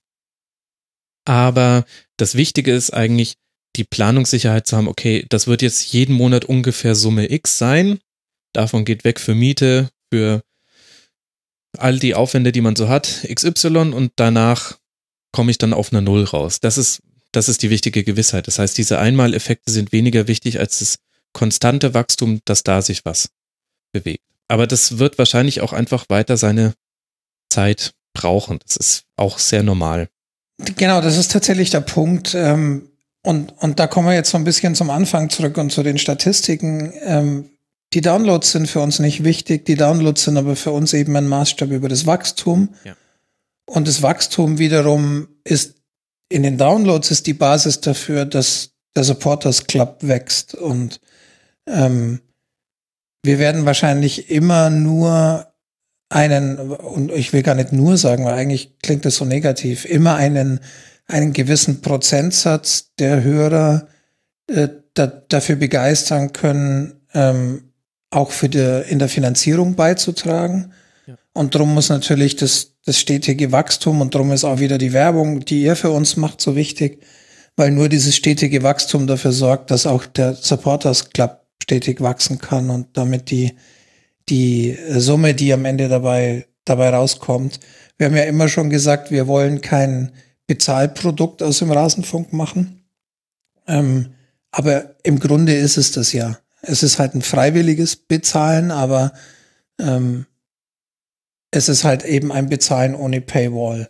Aber 1.26 1.86
das 2.18 2.36
Wichtige 2.36 2.74
ist 2.74 2.92
eigentlich, 2.92 3.36
die 3.78 3.84
Planungssicherheit 3.84 4.68
zu 4.68 4.76
haben, 4.76 4.88
okay, 4.88 5.26
das 5.30 5.48
wird 5.48 5.62
jetzt 5.62 5.94
jeden 5.94 6.14
Monat 6.14 6.46
ungefähr 6.46 6.94
Summe 6.94 7.32
X 7.32 7.58
sein. 7.58 8.00
Davon 8.54 8.86
geht 8.86 9.04
weg 9.04 9.20
für 9.20 9.36
Miete, 9.36 9.90
für 10.12 10.44
all 11.78 12.00
die 12.00 12.16
Aufwände, 12.16 12.52
die 12.52 12.62
man 12.62 12.76
so 12.76 12.90
hat, 12.90 13.26
XY 13.34 13.94
und 13.94 14.12
danach 14.16 14.78
komme 15.32 15.52
ich 15.52 15.58
dann 15.58 15.74
auf 15.74 15.92
einer 15.92 16.02
Null 16.02 16.24
raus. 16.26 16.60
Das 16.60 16.78
ist, 16.78 17.02
das 17.32 17.48
ist 17.48 17.62
die 17.64 17.70
wichtige 17.70 18.04
Gewissheit. 18.04 18.48
Das 18.48 18.60
heißt, 18.60 18.78
diese 18.78 19.00
Einmaleffekte 19.00 19.72
sind 19.72 19.92
weniger 19.92 20.28
wichtig 20.28 20.60
als 20.60 20.80
das 20.80 20.98
konstante 21.34 21.94
Wachstum, 21.94 22.42
dass 22.46 22.64
da 22.64 22.82
sich 22.82 23.06
was 23.06 23.30
bewegt. 23.94 24.26
Aber 24.50 24.68
das 24.68 24.98
wird 24.98 25.18
wahrscheinlich 25.18 25.62
auch 25.62 25.72
einfach 25.72 26.06
weiter 26.10 26.36
seine 26.36 26.74
Zeit 27.50 27.94
brauchen. 28.14 28.60
Das 28.66 28.76
ist 28.76 29.04
auch 29.16 29.40
sehr 29.40 29.64
normal. 29.64 30.10
Genau, 30.76 31.02
das 31.02 31.18
ist 31.18 31.32
tatsächlich 31.32 31.70
der 31.70 31.82
Punkt. 31.82 32.34
Ähm, 32.36 32.90
und, 33.24 33.54
und 33.60 33.80
da 33.80 33.88
kommen 33.88 34.08
wir 34.08 34.16
jetzt 34.16 34.32
so 34.32 34.38
ein 34.38 34.44
bisschen 34.44 34.76
zum 34.76 34.90
Anfang 34.90 35.30
zurück 35.30 35.58
und 35.58 35.72
zu 35.72 35.84
den 35.84 35.98
Statistiken. 35.98 36.92
Ähm, 37.02 37.50
die 37.94 38.02
Downloads 38.02 38.52
sind 38.52 38.68
für 38.68 38.80
uns 38.80 39.00
nicht 39.00 39.24
wichtig, 39.24 39.66
die 39.66 39.76
Downloads 39.76 40.24
sind 40.24 40.38
aber 40.38 40.56
für 40.56 40.72
uns 40.72 40.94
eben 40.94 41.16
ein 41.16 41.28
Maßstab 41.28 41.72
über 41.72 41.90
das 41.90 42.06
Wachstum. 42.06 42.70
Ja. 42.84 42.96
Und 43.66 43.88
das 43.88 44.02
Wachstum 44.02 44.58
wiederum 44.60 45.28
ist 45.44 45.76
in 46.30 46.44
den 46.44 46.58
Downloads 46.58 47.12
ist 47.12 47.28
die 47.28 47.34
Basis 47.34 47.82
dafür, 47.82 48.26
dass 48.26 48.72
der 48.96 49.04
Supporters 49.04 49.68
Club 49.68 49.98
wächst. 50.02 50.56
Und 50.56 51.02
ähm, 51.68 52.22
wir 53.24 53.38
werden 53.38 53.66
wahrscheinlich 53.66 54.30
immer 54.30 54.70
nur 54.70 55.48
einen, 56.10 56.58
und 56.58 57.12
ich 57.12 57.34
will 57.34 57.44
gar 57.44 57.56
nicht 57.56 57.74
nur 57.74 57.98
sagen, 57.98 58.26
weil 58.26 58.34
eigentlich 58.34 58.80
klingt 58.80 59.06
das 59.06 59.18
so 59.18 59.26
negativ, 59.26 59.86
immer 59.86 60.16
einen, 60.16 60.60
einen 61.08 61.34
gewissen 61.34 61.82
Prozentsatz 61.82 62.92
der 62.98 63.24
Hörer 63.24 63.88
äh, 64.48 64.70
da, 64.94 65.08
dafür 65.08 65.58
begeistern 65.58 66.34
können, 66.34 67.02
ähm, 67.14 67.71
auch 68.12 68.32
für 68.32 68.50
die, 68.50 68.84
in 68.90 69.00
der 69.00 69.10
Finanzierung 69.10 69.76
beizutragen. 69.76 70.74
Ja. 71.08 71.16
Und 71.34 71.56
darum 71.56 71.74
muss 71.74 71.90
natürlich 71.90 72.36
das, 72.36 72.74
das 72.86 73.00
stetige 73.00 73.52
Wachstum 73.52 74.02
und 74.02 74.14
darum 74.14 74.32
ist 74.32 74.44
auch 74.44 74.60
wieder 74.60 74.78
die 74.78 74.94
Werbung, 74.94 75.44
die 75.46 75.64
ihr 75.64 75.76
für 75.76 75.90
uns 75.92 76.18
macht, 76.18 76.42
so 76.42 76.56
wichtig, 76.56 77.04
weil 77.56 77.72
nur 77.72 77.90
dieses 77.90 78.16
stetige 78.16 78.64
Wachstum 78.64 79.08
dafür 79.08 79.32
sorgt, 79.32 79.72
dass 79.72 79.88
auch 79.88 80.06
der 80.06 80.36
Supporters 80.36 81.10
Club 81.10 81.42
stetig 81.64 82.02
wachsen 82.02 82.40
kann 82.40 82.70
und 82.70 82.98
damit 82.98 83.32
die, 83.32 83.54
die 84.30 84.78
Summe, 84.98 85.34
die 85.34 85.54
am 85.54 85.66
Ende 85.66 85.88
dabei, 85.88 86.48
dabei 86.66 86.90
rauskommt. 86.90 87.60
Wir 87.98 88.08
haben 88.08 88.16
ja 88.16 88.24
immer 88.24 88.50
schon 88.50 88.70
gesagt, 88.70 89.12
wir 89.12 89.28
wollen 89.28 89.62
kein 89.62 90.12
Bezahlprodukt 90.48 91.44
aus 91.44 91.60
dem 91.60 91.72
Rasenfunk 91.72 92.34
machen. 92.34 92.84
Ähm, 93.68 94.08
aber 94.52 94.96
im 95.04 95.20
Grunde 95.20 95.56
ist 95.56 95.78
es 95.78 95.92
das 95.92 96.12
ja. 96.12 96.38
Es 96.62 96.84
ist 96.84 97.00
halt 97.00 97.16
ein 97.16 97.22
freiwilliges 97.22 97.96
Bezahlen, 97.96 98.72
aber 98.72 99.14
ähm, 99.80 100.26
es 101.52 101.70
ist 101.70 101.84
halt 101.84 102.06
eben 102.06 102.32
ein 102.32 102.50
Bezahlen 102.50 102.96
ohne 102.96 103.22
Paywall. 103.22 103.90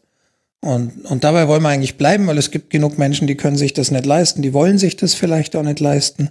Und, 0.62 1.06
und 1.06 1.24
dabei 1.24 1.48
wollen 1.48 1.64
wir 1.64 1.70
eigentlich 1.70 1.98
bleiben, 1.98 2.28
weil 2.28 2.38
es 2.38 2.52
gibt 2.52 2.70
genug 2.70 2.98
Menschen, 2.98 3.28
die 3.28 3.36
können 3.36 3.58
sich 3.58 3.74
das 3.74 3.92
nicht 3.92 4.06
leisten, 4.06 4.42
die 4.42 4.54
wollen 4.54 4.78
sich 4.78 4.96
das 4.96 5.16
vielleicht 5.16 5.56
auch 5.56 5.64
nicht 5.64 5.80
leisten. 5.80 6.30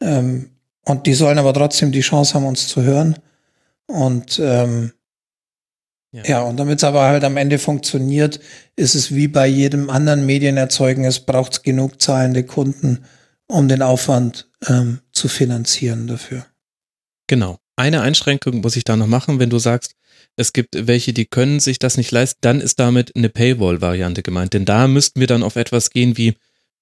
Ähm, 0.00 0.50
und 0.84 1.06
die 1.06 1.14
sollen 1.14 1.38
aber 1.38 1.52
trotzdem 1.52 1.92
die 1.92 2.00
Chance 2.00 2.34
haben, 2.34 2.46
uns 2.46 2.68
zu 2.68 2.82
hören. 2.82 3.16
Und 3.86 4.38
ähm, 4.42 4.92
Ja. 6.12 6.22
ja. 6.24 6.42
und 6.42 6.56
damit 6.56 6.78
es 6.78 6.84
aber 6.84 7.02
halt 7.02 7.24
am 7.24 7.36
Ende 7.36 7.58
funktioniert, 7.58 8.38
ist 8.76 8.94
es 8.94 9.14
wie 9.14 9.28
bei 9.28 9.46
jedem 9.46 9.90
anderen 9.90 10.24
Medienerzeugnis, 10.24 11.20
braucht 11.20 11.52
es 11.52 11.62
genug 11.62 12.00
zahlende 12.00 12.44
Kunden, 12.44 13.04
um 13.48 13.66
den 13.68 13.82
Aufwand 13.82 14.48
ähm, 14.66 15.00
zu 15.12 15.28
finanzieren 15.28 16.06
dafür. 16.06 16.46
Genau. 17.26 17.58
Eine 17.76 18.02
Einschränkung 18.02 18.60
muss 18.60 18.76
ich 18.76 18.84
da 18.84 18.96
noch 18.96 19.08
machen, 19.08 19.40
wenn 19.40 19.50
du 19.50 19.58
sagst, 19.58 19.94
es 20.36 20.52
gibt 20.52 20.86
welche, 20.86 21.12
die 21.12 21.26
können 21.26 21.60
sich 21.60 21.78
das 21.78 21.96
nicht 21.96 22.10
leisten, 22.12 22.38
dann 22.40 22.60
ist 22.60 22.78
damit 22.78 23.14
eine 23.16 23.28
Paywall-Variante 23.28 24.22
gemeint. 24.22 24.52
Denn 24.52 24.64
da 24.64 24.86
müssten 24.86 25.20
wir 25.20 25.26
dann 25.26 25.42
auf 25.42 25.56
etwas 25.56 25.90
gehen 25.90 26.16
wie 26.16 26.34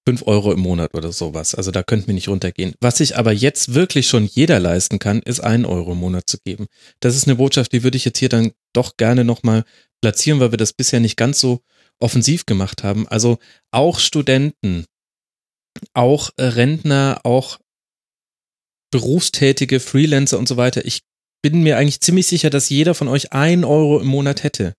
5 0.07 0.27
Euro 0.27 0.52
im 0.52 0.61
Monat 0.61 0.94
oder 0.94 1.12
sowas. 1.12 1.55
Also 1.55 1.70
da 1.70 1.83
könnten 1.83 2.09
wir 2.09 2.15
nicht 2.15 2.28
runtergehen. 2.28 2.75
Was 2.81 2.99
sich 2.99 3.17
aber 3.17 3.33
jetzt 3.33 3.75
wirklich 3.75 4.09
schon 4.09 4.25
jeder 4.27 4.59
leisten 4.59 4.99
kann, 4.99 5.20
ist 5.23 5.41
1 5.41 5.67
Euro 5.67 5.93
im 5.93 5.99
Monat 5.99 6.28
zu 6.28 6.39
geben. 6.44 6.67
Das 7.01 7.15
ist 7.15 7.27
eine 7.27 7.36
Botschaft, 7.36 7.73
die 7.73 7.83
würde 7.83 7.97
ich 7.97 8.05
jetzt 8.05 8.19
hier 8.19 8.28
dann 8.28 8.52
doch 8.73 8.97
gerne 8.97 9.25
nochmal 9.25 9.65
platzieren, 10.01 10.41
weil 10.41 10.51
wir 10.51 10.59
das 10.59 10.73
bisher 10.73 11.01
nicht 11.01 11.17
ganz 11.17 11.39
so 11.39 11.61
offensiv 12.01 12.47
gemacht 12.47 12.83
haben. 12.83 13.07
Also 13.09 13.39
auch 13.70 14.01
Studenten, 14.01 14.86
auch 15.94 16.31
Rentner, 16.39 17.20
auch 17.23 17.59
berufstätige 18.92 19.80
Freelancer 19.80 20.38
und 20.38 20.46
so 20.46 20.56
weiter. 20.56 20.84
Ich 20.84 21.00
bin 21.42 21.62
mir 21.62 21.76
eigentlich 21.76 22.00
ziemlich 22.00 22.28
sicher, 22.28 22.50
dass 22.50 22.68
jeder 22.68 22.94
von 22.94 23.08
euch 23.08 23.32
ein 23.32 23.64
Euro 23.64 23.98
im 23.98 24.06
Monat 24.06 24.44
hätte. 24.44 24.74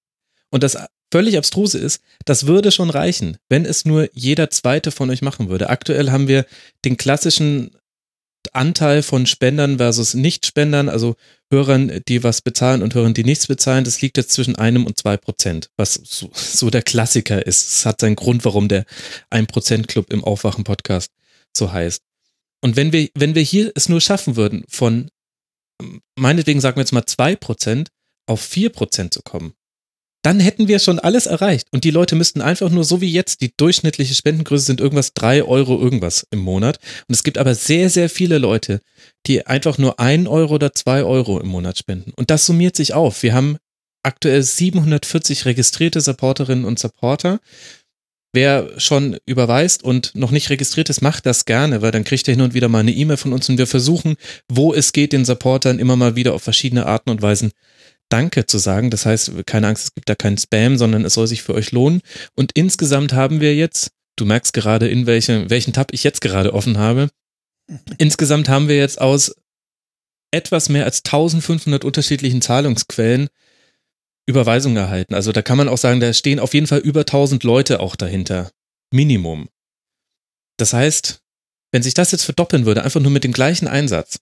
Und 0.50 0.64
das 0.64 0.78
völlig 1.12 1.38
abstruse 1.38 1.78
ist, 1.78 2.02
das 2.24 2.48
würde 2.48 2.72
schon 2.72 2.90
reichen, 2.90 3.38
wenn 3.50 3.66
es 3.66 3.84
nur 3.84 4.08
jeder 4.14 4.50
zweite 4.50 4.92
von 4.92 5.10
euch 5.10 5.22
machen 5.22 5.50
würde. 5.50 5.70
Aktuell 5.70 6.12
haben 6.12 6.30
wir 6.30 6.46
den 6.86 6.96
klassischen 6.96 7.76
Anteil 8.52 9.04
von 9.04 9.26
Spendern 9.26 9.78
versus 9.78 10.14
Nichtspendern, 10.14 10.90
also 10.90 11.16
Hörern, 11.52 12.02
die 12.08 12.24
was 12.24 12.42
bezahlen 12.42 12.82
und 12.82 12.94
Hörern, 12.94 13.14
die 13.14 13.24
nichts 13.24 13.48
bezahlen, 13.48 13.84
das 13.84 14.02
liegt 14.02 14.18
jetzt 14.18 14.32
zwischen 14.32 14.56
einem 14.56 14.86
und 14.86 14.98
zwei 14.98 15.18
Prozent, 15.18 15.70
was 15.78 15.94
so, 15.94 16.30
so 16.34 16.70
der 16.70 16.82
Klassiker 16.82 17.46
ist. 17.46 17.68
Es 17.68 17.86
hat 17.86 18.02
seinen 18.02 18.16
Grund, 18.16 18.44
warum 18.46 18.68
der 18.68 18.86
ein 19.30 19.48
Prozent 19.48 19.88
Club 19.88 20.12
im 20.12 20.24
Aufwachen-Podcast 20.24 21.10
so 21.56 21.72
heißt. 21.72 22.02
Und 22.64 22.78
wenn 22.78 22.94
wir, 22.94 23.10
wenn 23.14 23.36
wir 23.36 23.42
hier 23.42 23.74
es 23.76 23.90
nur 23.90 24.00
schaffen 24.00 24.38
würden, 24.38 24.64
von 24.70 25.10
meinetwegen 26.16 26.62
sagen 26.62 26.78
wir 26.78 26.82
jetzt 26.82 26.94
mal 26.94 27.06
zwei 27.06 27.36
Prozent 27.36 27.90
auf 28.26 28.40
vier 28.40 28.70
Prozent 28.70 29.14
zu 29.14 29.22
kommen, 29.22 29.54
dann 30.24 30.40
hätten 30.40 30.70
wir 30.70 30.80
schon 30.80 31.00
alles 31.00 31.26
erreicht. 31.26 31.68
Und 31.72 31.84
die 31.84 31.92
Leute 31.92 32.16
müssten 32.16 32.40
einfach 32.40 32.70
nur 32.70 32.86
so 32.86 33.02
wie 33.02 33.12
jetzt, 33.12 33.42
die 33.42 33.52
durchschnittliche 33.58 34.16
Spendengröße 34.16 34.66
sind 34.66 34.80
irgendwas 34.80 35.14
drei 35.14 35.44
Euro 35.44 35.78
irgendwas 35.78 36.26
im 36.32 36.40
Monat. 36.40 36.80
Und 37.10 37.14
es 37.14 37.24
gibt 37.24 37.38
aber 37.38 37.54
sehr, 37.54 37.90
sehr 37.90 38.10
viele 38.10 38.38
Leute, 38.38 38.80
die 39.28 39.46
einfach 39.46 39.78
nur 39.78 40.00
ein 40.00 40.26
Euro 40.26 40.56
oder 40.56 40.72
zwei 40.72 41.04
Euro 41.04 41.42
im 41.42 41.50
Monat 41.50 41.78
spenden. 41.78 42.14
Und 42.16 42.30
das 42.30 42.46
summiert 42.46 42.78
sich 42.78 42.94
auf. 42.94 43.22
Wir 43.24 43.34
haben 43.34 43.58
aktuell 44.04 44.42
740 44.42 45.44
registrierte 45.44 46.00
Supporterinnen 46.00 46.64
und 46.64 46.80
Supporter. 46.80 47.42
Wer 48.34 48.72
schon 48.78 49.18
überweist 49.28 49.84
und 49.84 50.16
noch 50.16 50.32
nicht 50.32 50.50
registriert 50.50 50.90
ist, 50.90 51.02
macht 51.02 51.28
das 51.28 51.46
gerne, 51.46 51.84
weil 51.84 51.92
dann 51.92 52.04
kriegt 52.04 52.28
er 52.28 52.34
hin 52.34 52.42
und 52.42 52.56
wieder 52.56 52.68
mal 52.68 52.80
eine 52.80 52.92
E-Mail 52.92 53.18
von 53.18 53.32
uns 53.32 53.48
und 53.48 53.60
wir 53.60 53.68
versuchen, 53.68 54.16
wo 54.50 54.74
es 54.74 54.92
geht, 54.92 55.14
den 55.14 55.24
Supportern 55.24 55.78
immer 55.78 55.96
mal 55.96 56.16
wieder 56.16 56.34
auf 56.34 56.42
verschiedene 56.42 56.88
Arten 56.88 57.12
und 57.12 57.22
Weisen 57.22 57.52
Danke 58.10 58.46
zu 58.46 58.58
sagen. 58.58 58.90
Das 58.90 59.06
heißt, 59.06 59.46
keine 59.46 59.68
Angst, 59.68 59.86
es 59.86 59.94
gibt 59.94 60.10
da 60.10 60.16
keinen 60.16 60.38
Spam, 60.38 60.78
sondern 60.78 61.06
es 61.06 61.14
soll 61.14 61.28
sich 61.28 61.44
für 61.44 61.54
euch 61.54 61.72
lohnen. 61.72 62.02
Und 62.36 62.52
insgesamt 62.54 63.14
haben 63.14 63.40
wir 63.40 63.56
jetzt, 63.56 63.92
du 64.18 64.26
merkst 64.26 64.54
gerade, 64.54 64.88
in 64.88 65.06
welche, 65.06 65.50
welchen 65.50 65.74
Tab 65.74 65.94
ich 65.94 66.04
jetzt 66.04 66.22
gerade 66.22 66.54
offen 66.54 66.78
habe. 66.78 67.10
Insgesamt 67.98 68.50
haben 68.50 68.68
wir 68.68 68.78
jetzt 68.78 69.00
aus 69.00 69.36
etwas 70.32 70.70
mehr 70.70 70.86
als 70.86 71.04
1500 71.06 71.86
unterschiedlichen 71.86 72.42
Zahlungsquellen 72.42 73.30
Überweisungen 74.26 74.78
erhalten. 74.78 75.14
Also 75.14 75.32
da 75.32 75.42
kann 75.42 75.58
man 75.58 75.68
auch 75.68 75.78
sagen, 75.78 76.00
da 76.00 76.14
stehen 76.14 76.40
auf 76.40 76.54
jeden 76.54 76.68
Fall 76.68 76.80
über 76.80 77.02
1000 77.02 77.44
Leute 77.44 77.80
auch 77.80 77.96
dahinter. 77.96 78.52
Minimum. 78.92 79.50
Das 80.58 80.74
heißt, 80.74 81.20
wenn 81.72 81.84
sich 81.84 81.94
das 81.94 82.12
jetzt 82.12 82.24
verdoppeln 82.24 82.66
würde, 82.66 82.84
einfach 82.84 83.02
nur 83.02 83.12
mit 83.12 83.24
dem 83.24 83.34
gleichen 83.34 83.68
Einsatz, 83.68 84.20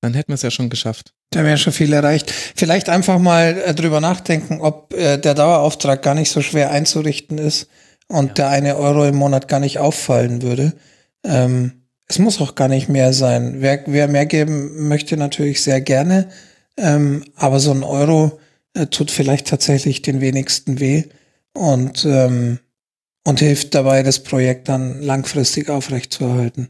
dann 0.00 0.14
hätten 0.14 0.28
wir 0.28 0.36
es 0.36 0.42
ja 0.42 0.50
schon 0.50 0.70
geschafft. 0.70 1.12
Da 1.30 1.44
wäre 1.44 1.58
schon 1.58 1.72
viel 1.72 1.92
erreicht. 1.92 2.30
Vielleicht 2.30 2.88
einfach 2.88 3.18
mal 3.18 3.58
äh, 3.58 3.74
drüber 3.74 4.00
nachdenken, 4.00 4.60
ob 4.60 4.94
äh, 4.94 5.18
der 5.18 5.34
Dauerauftrag 5.34 6.02
gar 6.02 6.14
nicht 6.14 6.30
so 6.30 6.40
schwer 6.40 6.70
einzurichten 6.70 7.36
ist 7.36 7.68
und 8.06 8.28
ja. 8.28 8.34
der 8.34 8.48
eine 8.50 8.76
Euro 8.76 9.04
im 9.04 9.16
Monat 9.16 9.48
gar 9.48 9.60
nicht 9.60 9.78
auffallen 9.78 10.42
würde. 10.42 10.72
Ähm, 11.24 11.82
es 12.06 12.18
muss 12.18 12.40
auch 12.40 12.54
gar 12.54 12.68
nicht 12.68 12.88
mehr 12.88 13.12
sein. 13.12 13.56
Wer, 13.58 13.82
wer 13.86 14.08
mehr 14.08 14.24
geben 14.24 14.88
möchte, 14.88 15.16
natürlich 15.16 15.62
sehr 15.62 15.82
gerne. 15.82 16.30
Ähm, 16.78 17.24
aber 17.36 17.60
so 17.60 17.72
ein 17.72 17.82
Euro 17.82 18.40
tut 18.90 19.10
vielleicht 19.10 19.48
tatsächlich 19.48 20.02
den 20.02 20.20
wenigsten 20.20 20.80
weh 20.80 21.04
und, 21.54 22.04
ähm, 22.04 22.60
und 23.24 23.40
hilft 23.40 23.74
dabei, 23.74 24.02
das 24.02 24.22
Projekt 24.22 24.68
dann 24.68 25.02
langfristig 25.02 25.68
aufrechtzuerhalten. 25.68 26.68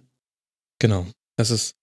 Genau. 0.78 1.06
Das 1.36 1.50
ist 1.50 1.78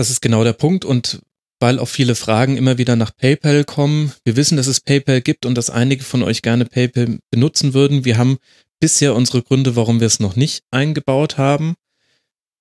das 0.00 0.08
ist 0.08 0.22
genau 0.22 0.44
der 0.44 0.54
Punkt 0.54 0.86
und 0.86 1.20
weil 1.58 1.78
auch 1.78 1.88
viele 1.88 2.14
Fragen 2.14 2.56
immer 2.56 2.78
wieder 2.78 2.96
nach 2.96 3.14
PayPal 3.14 3.64
kommen. 3.64 4.14
Wir 4.24 4.34
wissen, 4.34 4.56
dass 4.56 4.66
es 4.66 4.80
PayPal 4.80 5.20
gibt 5.20 5.44
und 5.44 5.54
dass 5.56 5.68
einige 5.68 6.04
von 6.04 6.22
euch 6.22 6.40
gerne 6.40 6.64
PayPal 6.64 7.18
benutzen 7.30 7.74
würden. 7.74 8.06
Wir 8.06 8.16
haben 8.16 8.38
bisher 8.80 9.14
unsere 9.14 9.42
Gründe, 9.42 9.76
warum 9.76 10.00
wir 10.00 10.06
es 10.06 10.18
noch 10.18 10.36
nicht 10.36 10.64
eingebaut 10.70 11.36
haben. 11.36 11.74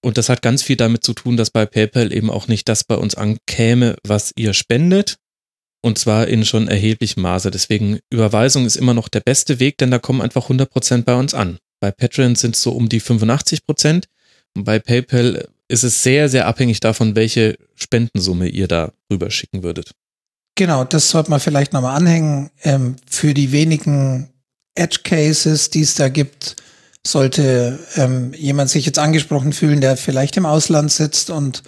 Und 0.03 0.17
das 0.17 0.27
hat 0.27 0.41
ganz 0.41 0.63
viel 0.63 0.75
damit 0.75 1.05
zu 1.05 1.13
tun, 1.13 1.37
dass 1.37 1.49
bei 1.49 1.65
PayPal 1.65 2.11
eben 2.11 2.29
auch 2.29 2.49
nicht 2.49 2.67
das 2.67 2.83
bei 2.83 2.95
uns 2.95 3.15
ankäme, 3.15 3.95
was 4.05 4.33
ihr 4.35 4.53
spendet. 4.53 5.15
Und 5.81 5.97
zwar 5.97 6.27
in 6.27 6.43
schon 6.43 6.67
erheblichem 6.67 7.23
Maße. 7.23 7.51
Deswegen 7.51 7.99
Überweisung 8.09 8.65
ist 8.65 8.75
immer 8.75 8.93
noch 8.93 9.07
der 9.07 9.21
beste 9.21 9.59
Weg, 9.59 9.77
denn 9.77 9.91
da 9.91 9.99
kommen 9.99 10.21
einfach 10.21 10.43
100 10.43 10.69
Prozent 10.69 11.05
bei 11.05 11.15
uns 11.15 11.33
an. 11.33 11.57
Bei 11.79 11.91
Patreon 11.91 12.35
sind 12.35 12.55
es 12.55 12.61
so 12.61 12.71
um 12.71 12.89
die 12.89 12.99
85 12.99 13.65
Prozent 13.65 14.07
und 14.55 14.65
bei 14.65 14.79
PayPal 14.79 15.47
ist 15.69 15.83
es 15.83 16.03
sehr, 16.03 16.27
sehr 16.27 16.47
abhängig 16.47 16.79
davon, 16.79 17.15
welche 17.15 17.57
Spendensumme 17.75 18.49
ihr 18.49 18.67
da 18.67 18.91
rüberschicken 19.11 19.63
würdet. 19.63 19.91
Genau, 20.55 20.83
das 20.83 21.09
sollte 21.09 21.29
man 21.29 21.39
vielleicht 21.39 21.71
nochmal 21.71 21.95
anhängen. 21.95 22.49
Ähm, 22.63 22.97
für 23.09 23.33
die 23.33 23.53
wenigen 23.53 24.29
Edge 24.75 24.99
Cases, 25.03 25.69
die 25.69 25.81
es 25.81 25.95
da 25.95 26.09
gibt, 26.09 26.57
sollte 27.05 27.79
ähm, 27.95 28.33
jemand 28.33 28.69
sich 28.69 28.85
jetzt 28.85 28.99
angesprochen 28.99 29.53
fühlen, 29.53 29.79
der 29.79 29.95
vielleicht 29.95 30.35
im 30.35 30.45
Ausland 30.45 30.91
sitzt 30.91 31.29
und 31.29 31.63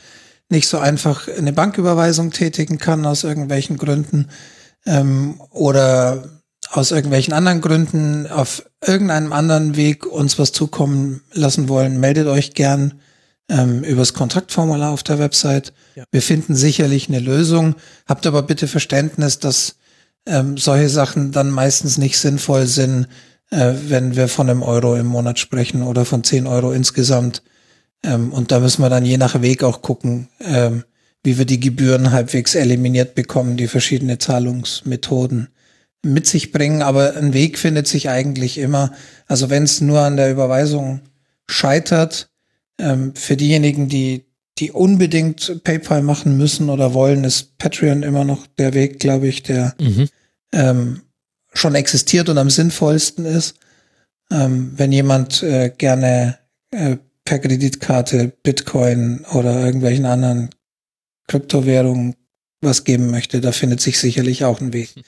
nicht 0.52 0.68
so 0.68 0.78
einfach 0.78 1.28
eine 1.28 1.54
Banküberweisung 1.54 2.32
tätigen 2.32 2.78
kann 2.78 3.06
aus 3.06 3.24
irgendwelchen 3.24 3.78
Gründen 3.78 4.28
ähm, 4.86 5.42
oder 5.50 6.42
aus 6.70 6.92
irgendwelchen 6.92 7.34
anderen 7.34 7.62
Gründen 7.62 8.28
auf 8.28 8.64
irgendeinem 8.86 9.34
anderen 9.34 9.76
Weg 9.76 10.06
uns 10.06 10.40
was 10.40 10.52
zukommen 10.52 11.22
lassen 11.34 11.68
wollen, 11.68 12.00
meldet 12.00 12.28
euch 12.28 12.54
gern 12.54 13.02
ähm, 13.50 13.84
übers 13.84 14.14
Kontaktformular 14.14 14.92
auf 14.92 15.04
der 15.04 15.20
Website. 15.20 15.74
Ja. 15.96 16.06
Wir 16.12 16.22
finden 16.22 16.56
sicherlich 16.56 17.10
eine 17.10 17.20
Lösung. 17.20 17.76
Habt 18.08 18.26
aber 18.26 18.44
bitte 18.44 18.68
Verständnis, 18.68 19.40
dass 19.40 19.76
ähm, 20.26 20.58
solche 20.58 20.90
Sachen 20.90 21.32
dann 21.32 21.50
meistens 21.50 21.98
nicht 21.98 22.18
sinnvoll 22.18 22.68
sind, 22.68 23.08
äh, 23.50 23.74
wenn 23.88 24.16
wir 24.16 24.28
von 24.30 24.50
einem 24.50 24.64
Euro 24.64 24.96
im 24.96 25.08
Monat 25.08 25.40
sprechen 25.40 25.84
oder 25.84 26.06
von 26.06 26.24
10 26.24 26.48
Euro 26.48 26.72
insgesamt. 26.72 27.44
Ähm, 28.04 28.32
und 28.34 28.52
da 28.52 28.60
müssen 28.60 28.82
wir 28.82 28.90
dann 28.90 29.06
je 29.06 29.18
nach 29.18 29.42
Weg 29.42 29.64
auch 29.64 29.82
gucken, 29.82 30.30
ähm, 30.40 30.84
wie 31.24 31.38
wir 31.38 31.46
die 31.46 31.60
Gebühren 31.60 32.12
halbwegs 32.12 32.56
eliminiert 32.56 33.16
bekommen, 33.16 33.58
die 33.58 33.68
verschiedene 33.68 34.18
Zahlungsmethoden 34.18 35.50
mit 36.04 36.26
sich 36.28 36.52
bringen. 36.52 36.82
Aber 36.82 37.16
ein 37.16 37.34
Weg 37.34 37.60
findet 37.60 37.88
sich 37.88 38.10
eigentlich 38.10 38.58
immer. 38.58 38.92
Also 39.28 39.50
wenn 39.50 39.64
es 39.64 39.82
nur 39.82 40.00
an 40.00 40.18
der 40.18 40.32
Überweisung 40.32 41.02
scheitert, 41.48 42.30
ähm, 42.80 43.14
für 43.16 43.38
diejenigen, 43.38 43.88
die, 43.88 44.26
die 44.58 44.72
unbedingt 44.72 45.64
PayPal 45.64 46.02
machen 46.02 46.38
müssen 46.38 46.70
oder 46.70 46.94
wollen, 46.94 47.24
ist 47.24 47.58
Patreon 47.58 48.04
immer 48.04 48.24
noch 48.24 48.48
der 48.58 48.74
Weg, 48.74 49.00
glaube 49.00 49.28
ich, 49.28 49.44
der 49.44 49.76
mhm. 49.80 50.08
ähm, 50.54 51.02
schon 51.54 51.76
existiert 51.76 52.30
und 52.30 52.38
am 52.38 52.50
sinnvollsten 52.50 53.26
ist. 53.26 53.56
Ähm, 54.32 54.74
wenn 54.78 54.92
jemand 54.92 55.44
äh, 55.44 55.70
gerne 55.70 56.40
äh, 56.72 56.98
per 57.26 57.40
Kreditkarte 57.40 58.34
Bitcoin 58.44 59.26
oder 59.34 59.64
irgendwelchen 59.66 60.06
anderen 60.06 60.50
Kryptowährungen 61.28 62.16
was 62.62 62.84
geben 62.84 63.10
möchte, 63.10 63.42
da 63.42 63.52
findet 63.52 63.82
sich 63.82 63.98
sicherlich 64.00 64.46
auch 64.46 64.62
ein 64.62 64.74
Weg. 64.74 64.94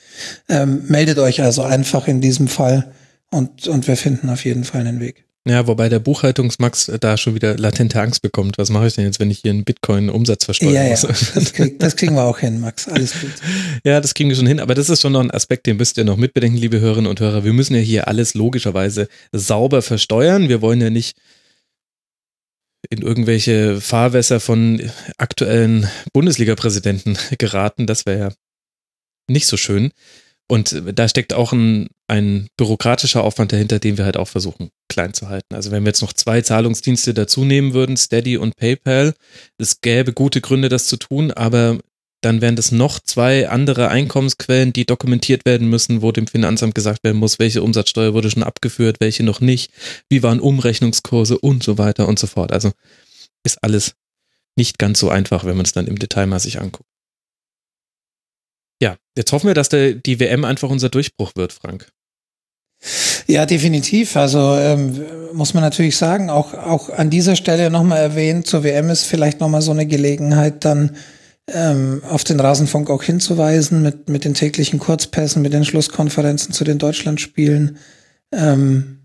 Ähm, 0.48 0.84
meldet 0.88 1.18
euch 1.18 1.42
also 1.42 1.62
einfach 1.62 2.06
in 2.06 2.20
diesem 2.20 2.48
Fall 2.48 2.92
und, 3.30 3.66
und 3.66 3.88
wir 3.88 3.96
finden 3.96 4.28
auf 4.28 4.44
jeden 4.44 4.64
Fall 4.64 4.86
einen 4.86 5.00
Weg. 5.00 5.24
Ja, 5.46 5.66
wobei 5.66 5.90
der 5.90 5.98
Buchhaltungsmax 5.98 6.90
da 7.00 7.18
schon 7.18 7.34
wieder 7.34 7.58
latente 7.58 8.00
Angst 8.00 8.22
bekommt. 8.22 8.56
Was 8.56 8.70
mache 8.70 8.86
ich 8.86 8.94
denn 8.94 9.04
jetzt, 9.04 9.20
wenn 9.20 9.30
ich 9.30 9.40
hier 9.40 9.50
einen 9.50 9.64
Bitcoin-Umsatz 9.64 10.46
versteuern 10.46 10.74
ja, 10.74 10.90
muss? 10.90 11.02
Ja, 11.02 11.08
das, 11.34 11.52
krieg, 11.52 11.78
das 11.78 11.96
kriegen 11.96 12.14
wir 12.14 12.24
auch 12.24 12.38
hin, 12.38 12.60
Max. 12.60 12.88
Alles 12.88 13.12
gut. 13.20 13.30
ja, 13.84 14.00
das 14.00 14.14
kriegen 14.14 14.30
wir 14.30 14.36
schon 14.36 14.46
hin. 14.46 14.58
Aber 14.58 14.74
das 14.74 14.88
ist 14.88 15.02
schon 15.02 15.12
noch 15.12 15.20
ein 15.20 15.30
Aspekt, 15.30 15.66
den 15.66 15.76
müsst 15.76 15.98
ihr 15.98 16.04
noch 16.04 16.16
mitbedenken, 16.16 16.58
liebe 16.58 16.80
Hörerinnen 16.80 17.10
und 17.10 17.20
Hörer. 17.20 17.44
Wir 17.44 17.52
müssen 17.52 17.74
ja 17.74 17.80
hier 17.80 18.08
alles 18.08 18.32
logischerweise 18.32 19.08
sauber 19.32 19.82
versteuern. 19.82 20.48
Wir 20.48 20.62
wollen 20.62 20.80
ja 20.80 20.88
nicht 20.88 21.18
in 22.90 23.02
irgendwelche 23.02 23.80
Fahrwässer 23.80 24.40
von 24.40 24.80
aktuellen 25.18 25.88
Bundesliga-Präsidenten 26.12 27.16
geraten. 27.38 27.86
Das 27.86 28.06
wäre 28.06 28.18
ja 28.18 28.28
nicht 29.28 29.46
so 29.46 29.56
schön. 29.56 29.92
Und 30.46 30.82
da 30.94 31.08
steckt 31.08 31.32
auch 31.32 31.52
ein, 31.52 31.88
ein 32.06 32.48
bürokratischer 32.58 33.24
Aufwand 33.24 33.52
dahinter, 33.52 33.78
den 33.78 33.96
wir 33.96 34.04
halt 34.04 34.18
auch 34.18 34.28
versuchen 34.28 34.68
klein 34.88 35.14
zu 35.14 35.28
halten. 35.28 35.54
Also 35.54 35.70
wenn 35.70 35.84
wir 35.84 35.88
jetzt 35.88 36.02
noch 36.02 36.12
zwei 36.12 36.42
Zahlungsdienste 36.42 37.14
dazu 37.14 37.44
nehmen 37.44 37.72
würden, 37.72 37.96
Steady 37.96 38.36
und 38.36 38.56
PayPal, 38.56 39.14
es 39.56 39.80
gäbe 39.80 40.12
gute 40.12 40.42
Gründe, 40.42 40.68
das 40.68 40.86
zu 40.86 40.98
tun, 40.98 41.30
aber 41.30 41.78
dann 42.24 42.40
wären 42.40 42.56
das 42.56 42.72
noch 42.72 43.00
zwei 43.00 43.48
andere 43.48 43.88
Einkommensquellen, 43.88 44.72
die 44.72 44.86
dokumentiert 44.86 45.44
werden 45.44 45.68
müssen, 45.68 46.02
wo 46.02 46.12
dem 46.12 46.26
Finanzamt 46.26 46.74
gesagt 46.74 47.04
werden 47.04 47.18
muss, 47.18 47.38
welche 47.38 47.62
Umsatzsteuer 47.62 48.14
wurde 48.14 48.30
schon 48.30 48.42
abgeführt, 48.42 48.96
welche 49.00 49.22
noch 49.22 49.40
nicht, 49.40 49.70
wie 50.08 50.22
waren 50.22 50.40
Umrechnungskurse 50.40 51.38
und 51.38 51.62
so 51.62 51.78
weiter 51.78 52.08
und 52.08 52.18
so 52.18 52.26
fort. 52.26 52.52
Also 52.52 52.72
ist 53.44 53.62
alles 53.62 53.94
nicht 54.56 54.78
ganz 54.78 54.98
so 54.98 55.10
einfach, 55.10 55.44
wenn 55.44 55.56
man 55.56 55.66
es 55.66 55.72
dann 55.72 55.86
im 55.86 55.98
Detail 55.98 56.26
mal 56.26 56.40
sich 56.40 56.60
anguckt. 56.60 56.88
Ja, 58.80 58.96
jetzt 59.16 59.32
hoffen 59.32 59.46
wir, 59.46 59.54
dass 59.54 59.68
der, 59.68 59.94
die 59.94 60.20
WM 60.20 60.44
einfach 60.44 60.70
unser 60.70 60.88
Durchbruch 60.88 61.32
wird, 61.36 61.52
Frank. 61.52 61.90
Ja, 63.26 63.46
definitiv. 63.46 64.16
Also 64.16 64.56
ähm, 64.56 65.00
muss 65.32 65.54
man 65.54 65.62
natürlich 65.62 65.96
sagen, 65.96 66.28
auch, 66.30 66.54
auch 66.54 66.90
an 66.90 67.10
dieser 67.10 67.36
Stelle 67.36 67.70
nochmal 67.70 68.00
erwähnt, 68.00 68.46
zur 68.46 68.62
WM 68.62 68.90
ist 68.90 69.04
vielleicht 69.04 69.40
nochmal 69.40 69.62
so 69.62 69.70
eine 69.70 69.86
Gelegenheit, 69.86 70.64
dann 70.64 70.96
ähm, 71.52 72.02
auf 72.08 72.24
den 72.24 72.40
Rasenfunk 72.40 72.90
auch 72.90 73.02
hinzuweisen 73.02 73.82
mit, 73.82 74.08
mit 74.08 74.24
den 74.24 74.34
täglichen 74.34 74.78
Kurzpässen, 74.78 75.42
mit 75.42 75.52
den 75.52 75.64
Schlusskonferenzen 75.64 76.52
zu 76.52 76.64
den 76.64 76.78
Deutschlandspielen. 76.78 77.78
Ähm, 78.32 79.00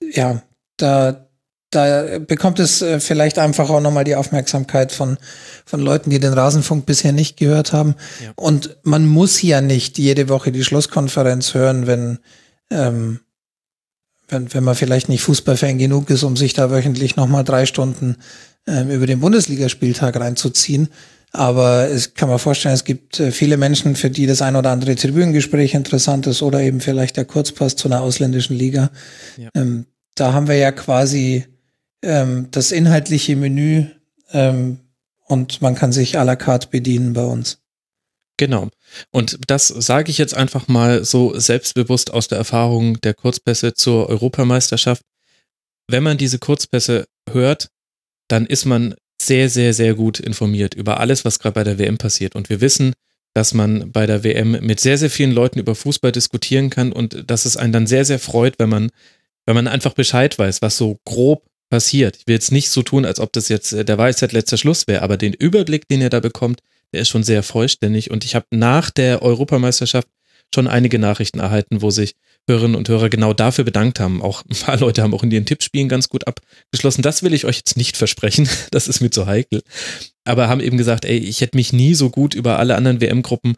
ja, 0.00 0.42
da, 0.76 1.28
da 1.70 2.18
bekommt 2.18 2.58
es 2.60 2.82
äh, 2.82 2.98
vielleicht 2.98 3.38
einfach 3.38 3.68
auch 3.68 3.80
nochmal 3.80 4.04
die 4.04 4.16
Aufmerksamkeit 4.16 4.92
von, 4.92 5.18
von 5.66 5.80
Leuten, 5.80 6.10
die 6.10 6.18
den 6.18 6.32
Rasenfunk 6.32 6.86
bisher 6.86 7.12
nicht 7.12 7.36
gehört 7.36 7.72
haben. 7.72 7.94
Ja. 8.22 8.32
Und 8.36 8.76
man 8.82 9.06
muss 9.06 9.42
ja 9.42 9.60
nicht 9.60 9.98
jede 9.98 10.28
Woche 10.28 10.50
die 10.50 10.64
Schlusskonferenz 10.64 11.52
hören, 11.52 11.86
wenn, 11.86 12.18
ähm, 12.70 13.20
wenn, 14.28 14.52
wenn 14.54 14.64
man 14.64 14.74
vielleicht 14.74 15.10
nicht 15.10 15.22
Fußballfan 15.22 15.76
genug 15.76 16.08
ist, 16.08 16.22
um 16.22 16.38
sich 16.38 16.54
da 16.54 16.70
wöchentlich 16.70 17.16
nochmal 17.16 17.44
drei 17.44 17.66
Stunden 17.66 18.16
ähm, 18.66 18.90
über 18.90 19.06
den 19.06 19.20
Bundesligaspieltag 19.20 20.18
reinzuziehen. 20.18 20.88
Aber 21.34 21.88
es 21.88 22.12
kann 22.12 22.28
man 22.28 22.38
vorstellen, 22.38 22.74
es 22.74 22.84
gibt 22.84 23.18
äh, 23.18 23.32
viele 23.32 23.56
Menschen, 23.56 23.96
für 23.96 24.10
die 24.10 24.26
das 24.26 24.42
ein 24.42 24.54
oder 24.54 24.70
andere 24.70 24.94
Tribünengespräch 24.94 25.72
interessant 25.72 26.26
ist 26.26 26.42
oder 26.42 26.60
eben 26.60 26.80
vielleicht 26.80 27.16
der 27.16 27.24
Kurzpass 27.24 27.74
zu 27.74 27.88
einer 27.88 28.02
ausländischen 28.02 28.56
Liga. 28.56 28.90
Ja. 29.38 29.48
Ähm, 29.54 29.86
da 30.14 30.34
haben 30.34 30.46
wir 30.46 30.56
ja 30.56 30.72
quasi 30.72 31.46
ähm, 32.02 32.48
das 32.50 32.70
inhaltliche 32.70 33.34
Menü 33.34 33.86
ähm, 34.32 34.80
und 35.26 35.62
man 35.62 35.74
kann 35.74 35.92
sich 35.92 36.18
à 36.18 36.24
la 36.24 36.36
carte 36.36 36.68
bedienen 36.70 37.14
bei 37.14 37.24
uns. 37.24 37.58
Genau. 38.36 38.68
Und 39.10 39.38
das 39.46 39.68
sage 39.68 40.10
ich 40.10 40.18
jetzt 40.18 40.34
einfach 40.34 40.68
mal 40.68 41.04
so 41.04 41.38
selbstbewusst 41.38 42.12
aus 42.12 42.28
der 42.28 42.38
Erfahrung 42.38 43.00
der 43.00 43.14
Kurzpässe 43.14 43.72
zur 43.72 44.08
Europameisterschaft. 44.10 45.02
Wenn 45.88 46.02
man 46.02 46.18
diese 46.18 46.38
Kurzpässe 46.38 47.06
hört, 47.30 47.68
dann 48.28 48.46
ist 48.46 48.64
man 48.64 48.94
sehr, 49.26 49.48
sehr, 49.48 49.74
sehr 49.74 49.94
gut 49.94 50.20
informiert 50.20 50.74
über 50.74 51.00
alles, 51.00 51.24
was 51.24 51.38
gerade 51.38 51.54
bei 51.54 51.64
der 51.64 51.78
WM 51.78 51.98
passiert. 51.98 52.34
Und 52.34 52.48
wir 52.48 52.60
wissen, 52.60 52.92
dass 53.34 53.54
man 53.54 53.90
bei 53.92 54.06
der 54.06 54.24
WM 54.24 54.52
mit 54.60 54.80
sehr, 54.80 54.98
sehr 54.98 55.10
vielen 55.10 55.32
Leuten 55.32 55.58
über 55.58 55.74
Fußball 55.74 56.12
diskutieren 56.12 56.70
kann 56.70 56.92
und 56.92 57.30
dass 57.30 57.46
es 57.46 57.56
einen 57.56 57.72
dann 57.72 57.86
sehr, 57.86 58.04
sehr 58.04 58.18
freut, 58.18 58.58
wenn 58.58 58.68
man, 58.68 58.90
wenn 59.46 59.54
man 59.54 59.68
einfach 59.68 59.94
Bescheid 59.94 60.38
weiß, 60.38 60.62
was 60.62 60.76
so 60.76 60.98
grob 61.04 61.46
passiert. 61.70 62.16
Ich 62.18 62.26
will 62.26 62.34
jetzt 62.34 62.52
nicht 62.52 62.68
so 62.68 62.82
tun, 62.82 63.06
als 63.06 63.18
ob 63.18 63.32
das 63.32 63.48
jetzt 63.48 63.72
äh, 63.72 63.84
der 63.84 63.96
Weisheit 63.96 64.32
letzter 64.32 64.58
Schluss 64.58 64.86
wäre, 64.86 65.02
aber 65.02 65.16
den 65.16 65.32
Überblick, 65.32 65.88
den 65.88 66.02
ihr 66.02 66.10
da 66.10 66.20
bekommt, 66.20 66.60
der 66.92 67.00
ist 67.00 67.08
schon 67.08 67.22
sehr 67.22 67.42
vollständig. 67.42 68.10
Und 68.10 68.24
ich 68.24 68.34
habe 68.34 68.44
nach 68.50 68.90
der 68.90 69.22
Europameisterschaft 69.22 70.08
schon 70.54 70.68
einige 70.68 70.98
Nachrichten 70.98 71.40
erhalten, 71.40 71.80
wo 71.80 71.90
sich 71.90 72.14
Hörerinnen 72.48 72.76
und 72.76 72.88
Hörer 72.88 73.08
genau 73.08 73.32
dafür 73.32 73.64
bedankt 73.64 74.00
haben. 74.00 74.20
Auch 74.20 74.42
ein 74.44 74.56
paar 74.56 74.76
Leute 74.80 75.02
haben 75.02 75.14
auch 75.14 75.22
in 75.22 75.30
ihren 75.30 75.46
Tippspielen 75.46 75.88
ganz 75.88 76.08
gut 76.08 76.26
abgeschlossen. 76.26 77.02
Das 77.02 77.22
will 77.22 77.34
ich 77.34 77.44
euch 77.44 77.58
jetzt 77.58 77.76
nicht 77.76 77.96
versprechen. 77.96 78.48
Das 78.70 78.88
ist 78.88 79.00
mir 79.00 79.10
zu 79.10 79.26
heikel. 79.26 79.62
Aber 80.24 80.48
haben 80.48 80.60
eben 80.60 80.78
gesagt, 80.78 81.04
ey, 81.04 81.18
ich 81.18 81.40
hätte 81.40 81.56
mich 81.56 81.72
nie 81.72 81.94
so 81.94 82.10
gut 82.10 82.34
über 82.34 82.58
alle 82.58 82.74
anderen 82.74 83.00
WM-Gruppen 83.00 83.56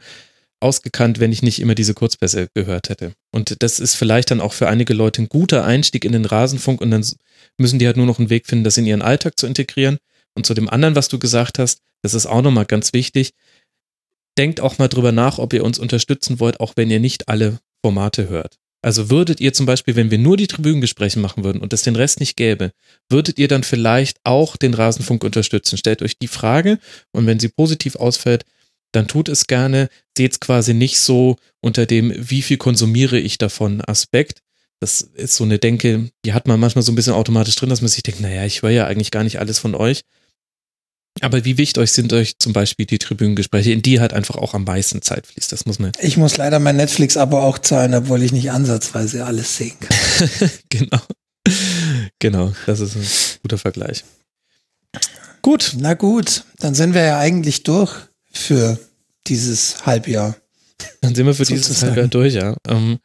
ausgekannt, 0.60 1.20
wenn 1.20 1.30
ich 1.30 1.42
nicht 1.42 1.60
immer 1.60 1.74
diese 1.74 1.94
Kurzpässe 1.94 2.48
gehört 2.54 2.88
hätte. 2.88 3.12
Und 3.30 3.62
das 3.62 3.78
ist 3.80 3.94
vielleicht 3.94 4.30
dann 4.30 4.40
auch 4.40 4.52
für 4.52 4.68
einige 4.68 4.94
Leute 4.94 5.22
ein 5.22 5.28
guter 5.28 5.64
Einstieg 5.64 6.04
in 6.04 6.12
den 6.12 6.24
Rasenfunk 6.24 6.80
und 6.80 6.90
dann 6.90 7.04
müssen 7.58 7.78
die 7.78 7.86
halt 7.86 7.96
nur 7.96 8.06
noch 8.06 8.18
einen 8.18 8.30
Weg 8.30 8.46
finden, 8.46 8.64
das 8.64 8.76
in 8.76 8.86
ihren 8.86 9.02
Alltag 9.02 9.38
zu 9.38 9.46
integrieren. 9.46 9.98
Und 10.36 10.46
zu 10.46 10.54
dem 10.54 10.68
anderen, 10.68 10.96
was 10.96 11.08
du 11.08 11.18
gesagt 11.18 11.58
hast, 11.58 11.80
das 12.02 12.14
ist 12.14 12.26
auch 12.26 12.42
nochmal 12.42 12.66
ganz 12.66 12.92
wichtig. 12.92 13.32
Denkt 14.36 14.60
auch 14.60 14.78
mal 14.78 14.88
drüber 14.88 15.12
nach, 15.12 15.38
ob 15.38 15.52
ihr 15.52 15.62
uns 15.62 15.78
unterstützen 15.78 16.40
wollt, 16.40 16.58
auch 16.60 16.72
wenn 16.76 16.90
ihr 16.90 16.98
nicht 16.98 17.28
alle 17.28 17.58
Formate 17.84 18.28
hört. 18.28 18.58
Also 18.84 19.08
würdet 19.08 19.40
ihr 19.40 19.54
zum 19.54 19.64
Beispiel, 19.64 19.96
wenn 19.96 20.10
wir 20.10 20.18
nur 20.18 20.36
die 20.36 20.46
Tribünengespräche 20.46 21.18
machen 21.18 21.42
würden 21.42 21.62
und 21.62 21.72
es 21.72 21.82
den 21.82 21.96
Rest 21.96 22.20
nicht 22.20 22.36
gäbe, 22.36 22.70
würdet 23.08 23.38
ihr 23.38 23.48
dann 23.48 23.62
vielleicht 23.62 24.18
auch 24.24 24.58
den 24.58 24.74
Rasenfunk 24.74 25.24
unterstützen? 25.24 25.78
Stellt 25.78 26.02
euch 26.02 26.18
die 26.18 26.28
Frage 26.28 26.78
und 27.10 27.26
wenn 27.26 27.40
sie 27.40 27.48
positiv 27.48 27.96
ausfällt, 27.96 28.44
dann 28.92 29.08
tut 29.08 29.30
es 29.30 29.46
gerne. 29.46 29.88
Seht 30.14 30.32
es 30.32 30.40
quasi 30.40 30.74
nicht 30.74 31.00
so 31.00 31.36
unter 31.62 31.86
dem, 31.86 32.12
wie 32.14 32.42
viel 32.42 32.58
konsumiere 32.58 33.18
ich 33.18 33.38
davon 33.38 33.80
Aspekt, 33.80 34.40
das 34.80 35.00
ist 35.00 35.36
so 35.36 35.44
eine 35.44 35.58
Denke, 35.58 36.10
die 36.26 36.34
hat 36.34 36.46
man 36.46 36.60
manchmal 36.60 36.82
so 36.82 36.92
ein 36.92 36.94
bisschen 36.94 37.14
automatisch 37.14 37.56
drin, 37.56 37.70
dass 37.70 37.80
man 37.80 37.88
sich 37.88 38.02
denkt, 38.02 38.20
naja, 38.20 38.44
ich 38.44 38.60
höre 38.60 38.68
ja 38.68 38.86
eigentlich 38.86 39.10
gar 39.10 39.24
nicht 39.24 39.38
alles 39.38 39.58
von 39.58 39.74
euch. 39.74 40.02
Aber 41.20 41.44
wie 41.44 41.58
wichtig 41.58 41.80
euch 41.80 41.92
sind 41.92 42.12
euch 42.12 42.38
zum 42.38 42.52
Beispiel 42.52 42.86
die 42.86 42.98
Tribünengespräche, 42.98 43.72
in 43.72 43.82
die 43.82 44.00
halt 44.00 44.12
einfach 44.12 44.36
auch 44.36 44.54
am 44.54 44.64
meisten 44.64 45.00
Zeit 45.00 45.26
fließt. 45.26 45.52
Das 45.52 45.64
muss 45.64 45.78
man. 45.78 45.92
Ich 46.00 46.16
muss 46.16 46.36
leider 46.36 46.58
mein 46.58 46.76
Netflix-Abo 46.76 47.38
auch 47.38 47.58
zahlen, 47.58 47.94
obwohl 47.94 48.22
ich 48.22 48.32
nicht 48.32 48.50
ansatzweise 48.50 49.24
alles 49.24 49.56
sehen 49.56 49.76
kann. 49.80 50.50
genau. 50.68 51.00
Genau, 52.18 52.52
das 52.66 52.80
ist 52.80 52.96
ein 52.96 53.06
guter 53.42 53.58
Vergleich. 53.58 54.04
Gut. 55.42 55.74
Na 55.78 55.94
gut, 55.94 56.44
dann 56.58 56.74
sind 56.74 56.94
wir 56.94 57.02
ja 57.02 57.18
eigentlich 57.18 57.62
durch 57.64 57.92
für 58.32 58.78
dieses 59.26 59.86
Halbjahr. 59.86 60.36
Dann 61.00 61.14
sind 61.14 61.26
wir 61.26 61.34
für 61.34 61.44
dieses 61.44 61.82
Halbjahr 61.82 62.08
durch, 62.08 62.34
ja. 62.34 62.56
Ähm, 62.66 62.98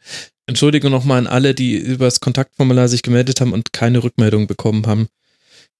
Entschuldigung 0.47 0.89
nochmal 0.89 1.19
an 1.19 1.27
alle, 1.27 1.53
die 1.53 1.75
übers 1.75 2.21
Kontaktformular 2.21 2.87
sich 2.87 3.03
gemeldet 3.03 3.41
haben 3.41 3.53
und 3.53 3.73
keine 3.73 4.03
Rückmeldung 4.03 4.47
bekommen 4.47 4.87
haben. 4.87 5.09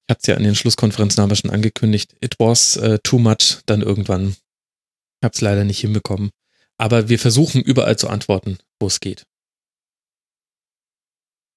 Ich 0.10 0.12
hatte 0.12 0.22
es 0.22 0.28
ja 0.28 0.38
an 0.38 0.44
den 0.44 0.56
Schlusskonferenzen 0.56 1.24
aber 1.24 1.36
schon 1.36 1.52
angekündigt. 1.52 2.16
It 2.20 2.40
was 2.40 2.78
uh, 2.78 2.98
too 3.04 3.20
much 3.20 3.60
dann 3.68 3.84
irgendwann. 3.84 4.30
Ich 4.30 5.24
habe 5.24 5.34
es 5.36 5.42
leider 5.42 5.64
nicht 5.66 5.82
hinbekommen. 5.82 6.32
Aber 6.80 7.10
wir 7.10 7.20
versuchen 7.20 7.62
überall 7.62 7.96
zu 7.96 8.08
antworten, 8.10 8.58
wo 8.80 8.88
es 8.88 9.02
geht. 9.02 9.28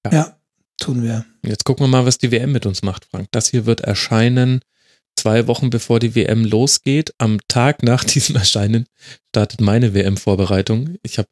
Ja. 0.05 0.13
ja, 0.13 0.41
tun 0.77 1.03
wir. 1.03 1.25
Jetzt 1.43 1.65
gucken 1.65 1.85
wir 1.85 1.89
mal, 1.89 2.05
was 2.05 2.19
die 2.19 2.31
WM 2.31 2.53
mit 2.53 2.67
uns 2.67 2.83
macht, 2.83 3.07
Frank. 3.07 3.29
Das 3.31 3.49
hier 3.49 3.65
wird 3.65 3.81
erscheinen 3.81 4.61
zwei 5.17 5.47
Wochen 5.47 5.71
bevor 5.71 5.99
die 5.99 6.15
WM 6.15 6.45
losgeht. 6.45 7.15
Am 7.17 7.39
Tag 7.49 7.83
nach 7.83 8.05
diesem 8.05 8.37
Erscheinen 8.37 8.85
startet 9.31 9.63
meine 9.63 9.95
WM-Vorbereitung. 9.95 10.97
Ich 11.03 11.17
habe 11.17 11.29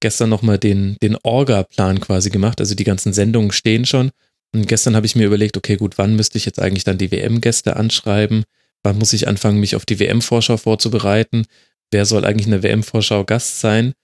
gestern 0.00 0.28
nochmal 0.28 0.58
den, 0.58 0.98
den 1.02 1.16
Orga-Plan 1.22 1.98
quasi 2.00 2.28
gemacht. 2.28 2.60
Also 2.60 2.74
die 2.74 2.84
ganzen 2.84 3.14
Sendungen 3.14 3.52
stehen 3.52 3.86
schon. 3.86 4.10
Und 4.54 4.68
gestern 4.68 4.96
habe 4.96 5.06
ich 5.06 5.16
mir 5.16 5.26
überlegt, 5.26 5.56
okay, 5.56 5.76
gut, 5.76 5.98
wann 5.98 6.14
müsste 6.14 6.38
ich 6.38 6.44
jetzt 6.44 6.60
eigentlich 6.60 6.84
dann 6.84 6.98
die 6.98 7.10
WM-Gäste 7.10 7.76
anschreiben? 7.76 8.44
Wann 8.82 8.98
muss 8.98 9.12
ich 9.12 9.28
anfangen, 9.28 9.60
mich 9.60 9.76
auf 9.76 9.86
die 9.86 9.98
WM-Vorschau 9.98 10.56
vorzubereiten? 10.56 11.46
Wer 11.90 12.04
soll 12.04 12.24
eigentlich 12.24 12.46
in 12.46 12.52
der 12.52 12.62
WM-Vorschau 12.62 13.24
Gast 13.24 13.60
sein? 13.60 13.94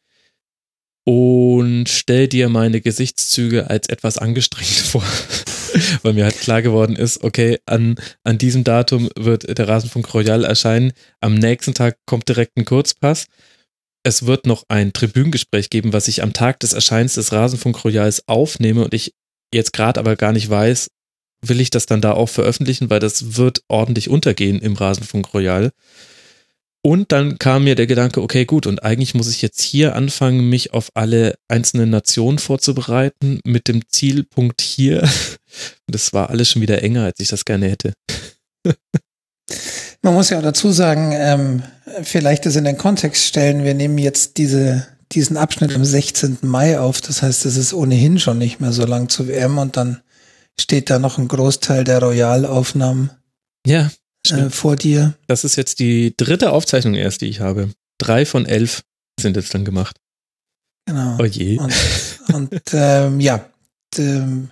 Und 1.05 1.89
stell 1.89 2.29
dir 2.29 2.49
meine 2.49 2.81
Gesichtszüge 2.81 3.69
als 3.71 3.89
etwas 3.89 4.19
angestrengt 4.19 4.69
vor. 4.69 5.05
Weil 6.03 6.15
mir 6.15 6.25
halt 6.25 6.41
klar 6.41 6.63
geworden 6.63 6.97
ist, 6.97 7.23
okay, 7.25 7.59
an, 7.67 7.97
an 8.25 8.39
diesem 8.39 8.65
Datum 8.65 9.09
wird 9.17 9.59
der 9.59 9.69
Rasenfunk 9.69 10.13
Royal 10.15 10.45
erscheinen. 10.45 10.93
Am 11.21 11.35
nächsten 11.35 11.75
Tag 11.75 11.99
kommt 12.07 12.29
direkt 12.29 12.57
ein 12.57 12.65
Kurzpass 12.65 13.27
es 14.09 14.27
wird 14.27 14.47
noch 14.47 14.65
ein 14.69 14.93
Tribünengespräch 14.93 15.71
geben, 15.71 15.93
was 15.93 16.09
ich 16.09 16.23
am 16.23 16.33
Tag 16.33 16.61
des 16.61 16.73
Erscheins 16.73 17.15
des 17.15 17.33
Rasenfunk 17.33 17.85
Royals 17.85 18.27
aufnehme 18.27 18.85
und 18.85 18.95
ich 18.95 19.15
jetzt 19.53 19.73
gerade 19.73 20.01
aber 20.01 20.17
gar 20.17 20.33
nicht 20.33 20.49
weiß, 20.49 20.89
will 21.43 21.61
ich 21.61 21.71
das 21.71 21.87
dann 21.87 22.01
da 22.01 22.13
auch 22.13 22.29
veröffentlichen, 22.29 22.91
weil 22.91 23.01
das 23.01 23.37
wird 23.37 23.63
ordentlich 23.69 24.11
untergehen 24.11 24.61
im 24.61 24.75
Rasenfunk 24.75 25.33
Royal. 25.35 25.71
Und 26.83 27.11
dann 27.13 27.39
kam 27.39 27.65
mir 27.65 27.75
der 27.75 27.87
Gedanke, 27.87 28.23
okay, 28.23 28.45
gut, 28.45 28.67
und 28.67 28.83
eigentlich 28.85 29.15
muss 29.15 29.29
ich 29.29 29.43
jetzt 29.43 29.61
hier 29.61 29.97
anfangen, 29.97 30.49
mich 30.49 30.73
auf 30.73 30.91
alle 30.95 31.35
einzelnen 31.49 31.91
Nationen 31.91 32.39
vorzubereiten, 32.39 33.41
mit 33.45 33.69
dem 33.69 33.83
Zielpunkt 33.89 34.61
hier. 34.61 35.09
Das 35.91 36.13
war 36.13 36.29
alles 36.29 36.51
schon 36.51 36.61
wieder 36.61 36.83
enger, 36.83 37.05
als 37.05 37.19
ich 37.21 37.29
das 37.29 37.47
gerne 37.47 37.69
hätte. 37.69 37.95
Man 40.03 40.13
muss 40.13 40.29
ja 40.29 40.39
auch 40.39 40.43
dazu 40.43 40.71
sagen, 40.71 41.13
ähm, 41.15 41.63
vielleicht 42.03 42.45
das 42.45 42.55
in 42.55 42.65
den 42.65 42.77
Kontext 42.77 43.25
stellen, 43.25 43.65
wir 43.65 43.73
nehmen 43.73 43.97
jetzt 43.97 44.37
diese, 44.37 44.87
diesen 45.13 45.37
Abschnitt 45.37 45.75
am 45.75 45.85
16. 45.85 46.39
Mai 46.43 46.79
auf. 46.79 47.01
Das 47.01 47.23
heißt, 47.23 47.47
es 47.47 47.57
ist 47.57 47.73
ohnehin 47.73 48.19
schon 48.19 48.39
nicht 48.39 48.61
mehr 48.61 48.73
so 48.73 48.85
lang 48.85 49.09
zu 49.09 49.29
WM 49.29 49.59
und 49.59 49.77
dann 49.77 50.03
steht 50.61 50.91
da 50.91 50.99
noch 50.99 51.19
ein 51.19 51.29
Großteil 51.29 51.85
der 51.85 52.01
Royalaufnahmen 52.01 53.11
ja, 53.67 53.91
äh, 54.29 54.51
vor 54.51 54.77
dir. 54.77 55.15
Das 55.27 55.45
ist 55.45 55.57
jetzt 55.57 55.79
die 55.79 56.15
dritte 56.17 56.53
Aufzeichnung 56.53 56.95
erst, 56.95 57.21
die 57.21 57.27
ich 57.27 57.41
habe. 57.41 57.71
Drei 57.99 58.27
von 58.27 58.47
elf 58.47 58.83
sind 59.19 59.37
jetzt 59.37 59.55
dann 59.55 59.65
gemacht. 59.65 59.97
Genau. 60.87 61.17
Oh 61.21 61.25
je. 61.25 61.59
Und, 61.59 61.75
und 62.33 62.63
ähm, 62.73 63.21
ja, 63.21 63.49
ähm, 63.97 64.51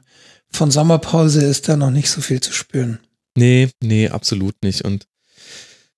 von 0.51 0.71
Sommerpause 0.71 1.45
ist 1.45 1.69
da 1.69 1.77
noch 1.77 1.91
nicht 1.91 2.11
so 2.11 2.21
viel 2.21 2.41
zu 2.41 2.53
spüren. 2.53 2.99
Nee, 3.37 3.71
nee, 3.83 4.09
absolut 4.09 4.55
nicht. 4.63 4.83
Und 4.83 5.07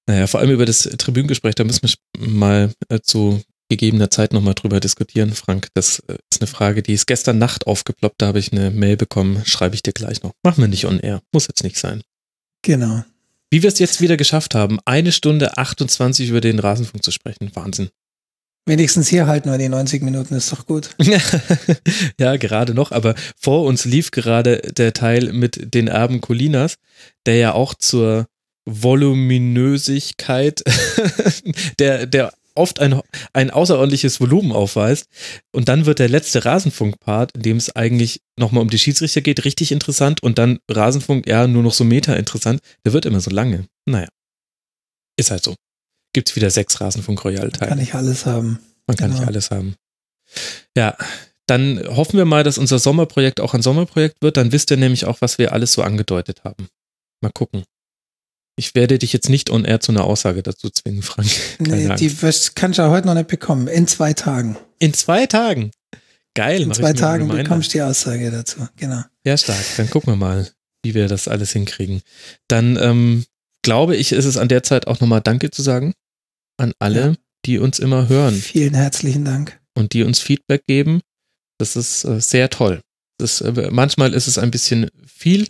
Naja, 0.06 0.26
vor 0.26 0.40
allem 0.40 0.50
über 0.50 0.66
das 0.66 0.82
Tribünengespräch, 0.82 1.54
da 1.54 1.64
müssen 1.64 1.82
wir 1.82 2.28
mal 2.28 2.72
äh, 2.88 3.00
zu 3.00 3.42
gegebener 3.68 4.10
Zeit 4.10 4.32
nochmal 4.32 4.54
drüber 4.54 4.80
diskutieren, 4.80 5.32
Frank. 5.32 5.68
Das 5.74 6.00
äh, 6.08 6.18
ist 6.30 6.40
eine 6.40 6.48
Frage, 6.48 6.82
die 6.82 6.94
ist 6.94 7.06
gestern 7.06 7.38
Nacht 7.38 7.66
aufgeploppt, 7.66 8.20
da 8.20 8.28
habe 8.28 8.38
ich 8.38 8.52
eine 8.52 8.70
Mail 8.70 8.96
bekommen, 8.96 9.42
schreibe 9.44 9.74
ich 9.74 9.82
dir 9.82 9.92
gleich 9.92 10.22
noch. 10.22 10.32
Machen 10.42 10.62
wir 10.62 10.68
nicht 10.68 10.86
on 10.86 11.00
air, 11.00 11.20
muss 11.32 11.46
jetzt 11.48 11.62
nicht 11.62 11.78
sein. 11.78 12.02
Genau. 12.62 13.04
Wie 13.50 13.62
wir 13.62 13.68
es 13.68 13.78
jetzt 13.78 14.00
wieder 14.00 14.16
geschafft 14.16 14.54
haben, 14.54 14.78
eine 14.84 15.12
Stunde 15.12 15.56
28 15.56 16.28
über 16.28 16.40
den 16.40 16.58
Rasenfunk 16.58 17.02
zu 17.02 17.10
sprechen. 17.10 17.50
Wahnsinn. 17.54 17.88
Wenigstens 18.66 19.08
hier 19.08 19.26
halten 19.26 19.50
wir 19.50 19.56
die 19.56 19.70
90 19.70 20.02
Minuten, 20.02 20.34
ist 20.34 20.52
doch 20.52 20.66
gut. 20.66 20.90
ja, 22.20 22.36
gerade 22.36 22.74
noch, 22.74 22.92
aber 22.92 23.14
vor 23.40 23.64
uns 23.64 23.86
lief 23.86 24.10
gerade 24.10 24.58
der 24.60 24.92
Teil 24.92 25.32
mit 25.32 25.74
den 25.74 25.88
Erben 25.88 26.20
Colinas, 26.20 26.74
der 27.24 27.36
ja 27.36 27.52
auch 27.54 27.74
zur 27.74 28.26
Voluminösigkeit 28.66 30.62
der, 31.78 32.04
der 32.04 32.34
oft 32.58 32.80
ein, 32.80 33.00
ein 33.32 33.50
außerordentliches 33.50 34.20
Volumen 34.20 34.52
aufweist. 34.52 35.06
Und 35.52 35.68
dann 35.68 35.86
wird 35.86 35.98
der 35.98 36.08
letzte 36.08 36.44
Rasenfunk-Part, 36.44 37.32
in 37.36 37.42
dem 37.42 37.56
es 37.56 37.74
eigentlich 37.74 38.20
nochmal 38.38 38.62
um 38.62 38.70
die 38.70 38.78
Schiedsrichter 38.78 39.20
geht, 39.20 39.44
richtig 39.44 39.72
interessant. 39.72 40.22
Und 40.22 40.38
dann 40.38 40.58
Rasenfunk, 40.70 41.26
ja, 41.26 41.46
nur 41.46 41.62
noch 41.62 41.72
so 41.72 41.84
meta 41.84 42.14
interessant. 42.14 42.60
Der 42.84 42.92
wird 42.92 43.06
immer 43.06 43.20
so 43.20 43.30
lange. 43.30 43.66
Naja. 43.86 44.08
Ist 45.16 45.30
halt 45.30 45.42
so. 45.42 45.54
Gibt's 46.12 46.36
wieder 46.36 46.50
sechs 46.50 46.80
Rasenfunk-Royal-Teile. 46.80 47.70
Kann 47.70 47.80
ich 47.80 47.94
alles 47.94 48.26
haben. 48.26 48.58
Man 48.86 48.96
kann 48.96 49.10
Genau. 49.10 49.20
nicht 49.20 49.28
alles 49.28 49.50
haben. 49.50 49.74
Ja, 50.76 50.96
dann 51.46 51.82
hoffen 51.88 52.18
wir 52.18 52.24
mal, 52.24 52.44
dass 52.44 52.58
unser 52.58 52.78
Sommerprojekt 52.78 53.40
auch 53.40 53.54
ein 53.54 53.62
Sommerprojekt 53.62 54.20
wird. 54.20 54.36
Dann 54.36 54.52
wisst 54.52 54.70
ihr 54.70 54.76
nämlich 54.76 55.06
auch, 55.06 55.20
was 55.20 55.38
wir 55.38 55.52
alles 55.52 55.72
so 55.72 55.82
angedeutet 55.82 56.44
haben. 56.44 56.68
Mal 57.20 57.32
gucken. 57.32 57.64
Ich 58.58 58.74
werde 58.74 58.98
dich 58.98 59.12
jetzt 59.12 59.28
nicht 59.28 59.50
on 59.50 59.64
air 59.64 59.80
zu 59.80 59.92
einer 59.92 60.04
Aussage 60.04 60.42
dazu 60.42 60.68
zwingen, 60.68 61.02
Frank. 61.02 61.28
Keine 61.58 61.76
Nee, 61.76 61.86
Angst. 61.88 62.02
die 62.02 62.50
kannst 62.54 62.78
du 62.78 62.82
ja 62.82 62.90
heute 62.90 63.06
noch 63.06 63.14
nicht 63.14 63.28
bekommen. 63.28 63.68
In 63.68 63.86
zwei 63.86 64.12
Tagen. 64.12 64.56
In 64.80 64.92
zwei 64.94 65.26
Tagen. 65.26 65.70
Geil. 66.34 66.62
In 66.62 66.72
zwei 66.74 66.92
Tagen 66.92 67.28
bekommst 67.28 67.68
du 67.72 67.78
die 67.78 67.82
Aussage 67.82 68.30
dazu. 68.30 68.66
Genau. 68.76 69.02
Ja, 69.24 69.36
stark. 69.36 69.64
Dann 69.76 69.88
gucken 69.90 70.12
wir 70.12 70.16
mal, 70.16 70.50
wie 70.82 70.94
wir 70.94 71.08
das 71.08 71.28
alles 71.28 71.52
hinkriegen. 71.52 72.02
Dann 72.48 72.76
ähm, 72.80 73.24
glaube 73.62 73.96
ich, 73.96 74.12
ist 74.12 74.24
es 74.24 74.36
an 74.36 74.48
der 74.48 74.62
Zeit 74.62 74.86
auch 74.86 75.00
nochmal 75.00 75.20
Danke 75.20 75.50
zu 75.50 75.62
sagen 75.62 75.94
an 76.60 76.72
alle, 76.80 77.00
Ja. 77.00 77.14
die 77.46 77.58
uns 77.58 77.78
immer 77.78 78.08
hören 78.08 78.34
Vielen 78.34 78.74
herzlichen 78.74 79.24
Dank. 79.24 79.58
und 79.76 79.92
die 79.92 80.02
uns 80.02 80.18
Feedback 80.18 80.64
geben. 80.66 81.00
Das 81.58 81.76
ist 81.76 82.04
äh, 82.04 82.20
sehr 82.20 82.50
toll. 82.50 82.80
Das, 83.18 83.40
äh, 83.40 83.68
manchmal 83.70 84.14
ist 84.14 84.26
es 84.26 84.38
ein 84.38 84.50
bisschen 84.50 84.90
viel, 85.06 85.48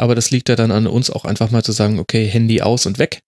aber 0.00 0.14
das 0.14 0.30
liegt 0.30 0.48
ja 0.48 0.56
dann 0.56 0.70
an 0.70 0.86
uns 0.86 1.10
auch 1.10 1.26
einfach 1.26 1.50
mal 1.50 1.62
zu 1.62 1.72
sagen, 1.72 1.98
okay, 1.98 2.26
Handy 2.26 2.62
aus 2.62 2.86
und 2.86 2.98
weg 2.98 3.20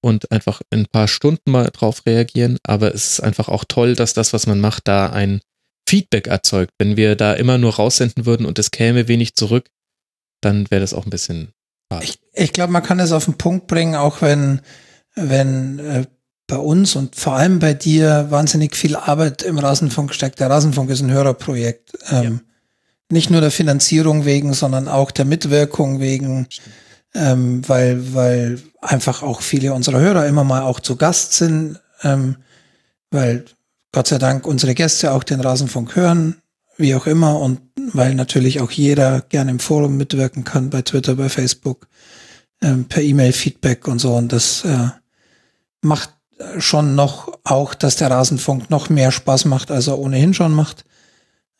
und 0.00 0.30
einfach 0.30 0.62
in 0.70 0.80
ein 0.80 0.86
paar 0.86 1.08
Stunden 1.08 1.50
mal 1.50 1.68
drauf 1.72 2.06
reagieren. 2.06 2.58
Aber 2.62 2.94
es 2.94 3.14
ist 3.14 3.20
einfach 3.20 3.48
auch 3.48 3.64
toll, 3.66 3.96
dass 3.96 4.14
das, 4.14 4.32
was 4.32 4.46
man 4.46 4.60
macht, 4.60 4.86
da 4.86 5.10
ein 5.10 5.40
Feedback 5.88 6.28
erzeugt. 6.28 6.74
Wenn 6.78 6.96
wir 6.96 7.16
da 7.16 7.32
immer 7.32 7.58
nur 7.58 7.74
raussenden 7.74 8.24
würden 8.24 8.46
und 8.46 8.60
es 8.60 8.70
käme 8.70 9.08
wenig 9.08 9.34
zurück, 9.34 9.68
dann 10.40 10.70
wäre 10.70 10.80
das 10.80 10.94
auch 10.94 11.04
ein 11.04 11.10
bisschen 11.10 11.52
hart. 11.92 12.04
Ich, 12.04 12.20
ich 12.32 12.52
glaube, 12.52 12.72
man 12.72 12.84
kann 12.84 13.00
es 13.00 13.10
auf 13.10 13.24
den 13.24 13.34
Punkt 13.34 13.66
bringen, 13.66 13.96
auch 13.96 14.22
wenn, 14.22 14.60
wenn 15.16 15.80
äh, 15.80 16.06
bei 16.46 16.56
uns 16.56 16.94
und 16.94 17.16
vor 17.16 17.34
allem 17.34 17.58
bei 17.58 17.74
dir 17.74 18.26
wahnsinnig 18.30 18.76
viel 18.76 18.94
Arbeit 18.94 19.42
im 19.42 19.58
Rasenfunk 19.58 20.14
steckt. 20.14 20.38
Der 20.38 20.50
Rasenfunk 20.50 20.88
ist 20.90 21.00
ein 21.00 21.10
Hörerprojekt. 21.10 21.98
Ähm, 22.10 22.42
Nicht 23.12 23.28
nur 23.28 23.42
der 23.42 23.50
Finanzierung 23.50 24.24
wegen, 24.24 24.54
sondern 24.54 24.88
auch 24.88 25.10
der 25.10 25.26
Mitwirkung 25.26 26.00
wegen, 26.00 26.46
ähm, 27.12 27.60
weil, 27.68 28.14
weil 28.14 28.58
einfach 28.80 29.22
auch 29.22 29.42
viele 29.42 29.74
unserer 29.74 30.00
Hörer 30.00 30.26
immer 30.26 30.44
mal 30.44 30.62
auch 30.62 30.80
zu 30.80 30.96
Gast 30.96 31.34
sind, 31.34 31.78
ähm, 32.02 32.36
weil 33.10 33.44
Gott 33.92 34.06
sei 34.06 34.16
Dank 34.16 34.46
unsere 34.46 34.74
Gäste 34.74 35.12
auch 35.12 35.24
den 35.24 35.42
Rasenfunk 35.42 35.94
hören, 35.94 36.36
wie 36.78 36.94
auch 36.94 37.06
immer, 37.06 37.38
und 37.38 37.60
weil 37.92 38.14
natürlich 38.14 38.62
auch 38.62 38.70
jeder 38.70 39.20
gerne 39.20 39.50
im 39.50 39.58
Forum 39.58 39.98
mitwirken 39.98 40.44
kann, 40.44 40.70
bei 40.70 40.80
Twitter, 40.80 41.16
bei 41.16 41.28
Facebook, 41.28 41.88
ähm, 42.62 42.86
per 42.86 43.02
E-Mail 43.02 43.34
Feedback 43.34 43.88
und 43.88 43.98
so. 43.98 44.14
Und 44.14 44.32
das 44.32 44.64
äh, 44.64 44.88
macht 45.82 46.14
schon 46.56 46.94
noch 46.94 47.30
auch, 47.44 47.74
dass 47.74 47.96
der 47.96 48.10
Rasenfunk 48.10 48.70
noch 48.70 48.88
mehr 48.88 49.12
Spaß 49.12 49.44
macht, 49.44 49.70
als 49.70 49.86
er 49.86 49.98
ohnehin 49.98 50.32
schon 50.32 50.54
macht, 50.54 50.86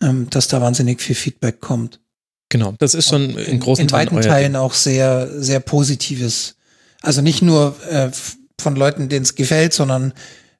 ähm, 0.02 0.28
dass 0.30 0.48
da 0.48 0.60
wahnsinnig 0.60 1.00
viel 1.00 1.14
Feedback 1.14 1.60
kommt. 1.60 2.00
Genau, 2.48 2.74
das 2.78 2.94
ist 2.94 3.08
schon 3.08 3.30
in 3.38 3.60
großen 3.60 3.82
in 3.82 3.88
Teilen 3.88 4.06
weiten 4.08 4.16
euer 4.16 4.22
Teilen 4.22 4.56
auch 4.56 4.74
sehr, 4.74 5.40
sehr 5.40 5.60
positives. 5.60 6.56
Also 7.00 7.22
nicht 7.22 7.40
nur 7.40 7.74
äh, 7.88 8.10
von 8.60 8.76
Leuten, 8.76 9.08
denen 9.08 9.22
es 9.22 9.34
gefällt, 9.34 9.72
sondern 9.72 10.12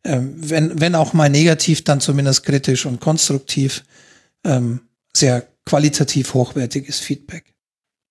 ähm, 0.05 0.35
wenn, 0.37 0.81
wenn 0.81 0.95
auch 0.95 1.13
mal 1.13 1.29
negativ, 1.29 1.85
dann 1.85 2.01
zumindest 2.01 2.45
kritisch 2.45 2.87
und 2.87 3.01
konstruktiv. 3.01 3.85
Ähm, 4.45 4.81
sehr 5.15 5.47
qualitativ 5.67 6.35
hochwertiges 6.35 6.99
Feedback. 6.99 7.55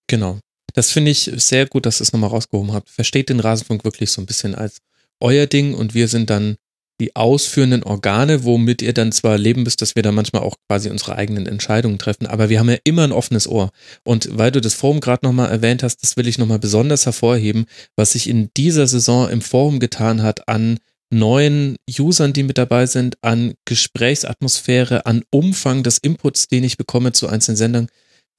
Genau. 0.08 0.40
Das 0.74 0.92
finde 0.92 1.12
ich 1.12 1.30
sehr 1.36 1.66
gut, 1.66 1.86
dass 1.86 2.00
ihr 2.00 2.04
es 2.04 2.14
nochmal 2.14 2.30
rausgehoben 2.30 2.74
habt. 2.74 2.90
Versteht 2.90 3.30
den 3.30 3.40
Rasenfunk 3.40 3.84
wirklich 3.84 4.12
so 4.12 4.22
ein 4.22 4.26
bisschen 4.26 4.56
als 4.56 4.78
euer 5.20 5.48
Ding 5.48 5.74
und 5.74 5.94
wir 5.94 6.08
sind 6.08 6.30
dann 6.30 6.58
die 7.02 7.16
ausführenden 7.16 7.84
Organe, 7.84 8.44
womit 8.44 8.84
ihr 8.84 8.94
dann 8.94 9.12
zwar 9.12 9.38
leben 9.38 9.64
müsst, 9.64 9.82
dass 9.82 9.96
wir 9.96 10.04
da 10.04 10.12
manchmal 10.12 10.44
auch 10.44 10.56
quasi 10.70 10.90
unsere 10.90 11.16
eigenen 11.16 11.48
Entscheidungen 11.48 11.98
treffen, 11.98 12.28
aber 12.28 12.50
wir 12.50 12.60
haben 12.60 12.70
ja 12.70 12.78
immer 12.84 13.04
ein 13.04 13.12
offenes 13.12 13.48
Ohr. 13.48 13.72
Und 14.04 14.30
weil 14.38 14.52
du 14.52 14.62
das 14.62 14.76
Forum 14.76 15.00
gerade 15.00 15.26
nochmal 15.26 15.50
erwähnt 15.50 15.82
hast, 15.82 16.04
das 16.04 16.16
will 16.16 16.28
ich 16.28 16.38
nochmal 16.38 16.60
besonders 16.60 17.06
hervorheben, 17.06 17.66
was 17.98 18.12
sich 18.12 18.30
in 18.30 18.52
dieser 18.56 18.86
Saison 18.86 19.30
im 19.30 19.42
Forum 19.42 19.80
getan 19.80 20.22
hat 20.22 20.48
an 20.48 20.78
neuen 21.12 21.76
Usern, 22.00 22.34
die 22.34 22.44
mit 22.44 22.60
dabei 22.60 22.86
sind, 22.86 23.18
an 23.22 23.56
Gesprächsatmosphäre, 23.66 25.08
an 25.08 25.24
Umfang 25.32 25.82
des 25.82 25.98
Inputs, 25.98 26.48
den 26.48 26.64
ich 26.64 26.78
bekomme 26.78 27.14
zu 27.14 27.28
einzelnen 27.28 27.58
Sendern, 27.58 27.88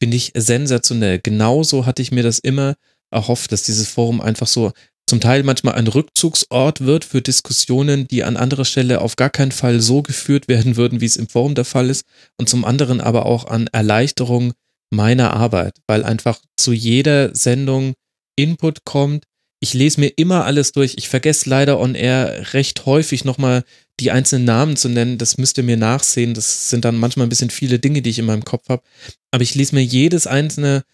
finde 0.00 0.16
ich 0.16 0.32
sensationell. 0.36 1.20
Genauso 1.20 1.84
hatte 1.84 2.00
ich 2.00 2.12
mir 2.12 2.22
das 2.22 2.38
immer 2.38 2.76
erhofft, 3.10 3.52
dass 3.52 3.64
dieses 3.64 3.88
Forum 3.88 4.20
einfach 4.20 4.46
so 4.46 4.72
zum 5.06 5.20
Teil 5.20 5.42
manchmal 5.42 5.74
ein 5.74 5.88
Rückzugsort 5.88 6.80
wird 6.82 7.04
für 7.04 7.20
Diskussionen, 7.20 8.08
die 8.08 8.24
an 8.24 8.36
anderer 8.36 8.64
Stelle 8.64 9.00
auf 9.00 9.16
gar 9.16 9.30
keinen 9.30 9.52
Fall 9.52 9.80
so 9.80 10.02
geführt 10.02 10.48
werden 10.48 10.76
würden, 10.76 11.00
wie 11.00 11.06
es 11.06 11.16
im 11.16 11.28
Forum 11.28 11.54
der 11.54 11.64
Fall 11.64 11.90
ist, 11.90 12.04
und 12.38 12.48
zum 12.48 12.64
anderen 12.64 13.00
aber 13.00 13.26
auch 13.26 13.46
an 13.46 13.66
Erleichterung 13.72 14.52
meiner 14.90 15.34
Arbeit, 15.34 15.78
weil 15.86 16.04
einfach 16.04 16.38
zu 16.56 16.72
jeder 16.72 17.34
Sendung 17.34 17.94
Input 18.36 18.84
kommt. 18.84 19.24
Ich 19.60 19.74
lese 19.74 20.00
mir 20.00 20.12
immer 20.16 20.44
alles 20.44 20.72
durch. 20.72 20.94
Ich 20.96 21.08
vergesse 21.08 21.48
leider 21.48 21.78
on 21.78 21.94
air 21.94 22.52
recht 22.52 22.86
häufig 22.86 23.24
nochmal 23.24 23.64
die 24.00 24.10
einzelnen 24.10 24.44
Namen 24.44 24.76
zu 24.76 24.88
nennen. 24.88 25.18
Das 25.18 25.38
müsst 25.38 25.58
ihr 25.58 25.64
mir 25.64 25.76
nachsehen. 25.76 26.34
Das 26.34 26.68
sind 26.68 26.84
dann 26.84 26.96
manchmal 26.96 27.26
ein 27.26 27.30
bisschen 27.30 27.50
viele 27.50 27.78
Dinge, 27.78 28.02
die 28.02 28.10
ich 28.10 28.18
in 28.18 28.24
meinem 28.24 28.44
Kopf 28.44 28.68
habe. 28.68 28.82
Aber 29.30 29.42
ich 29.42 29.54
lese 29.54 29.74
mir 29.74 29.84
jedes 29.84 30.26
einzelne 30.26 30.84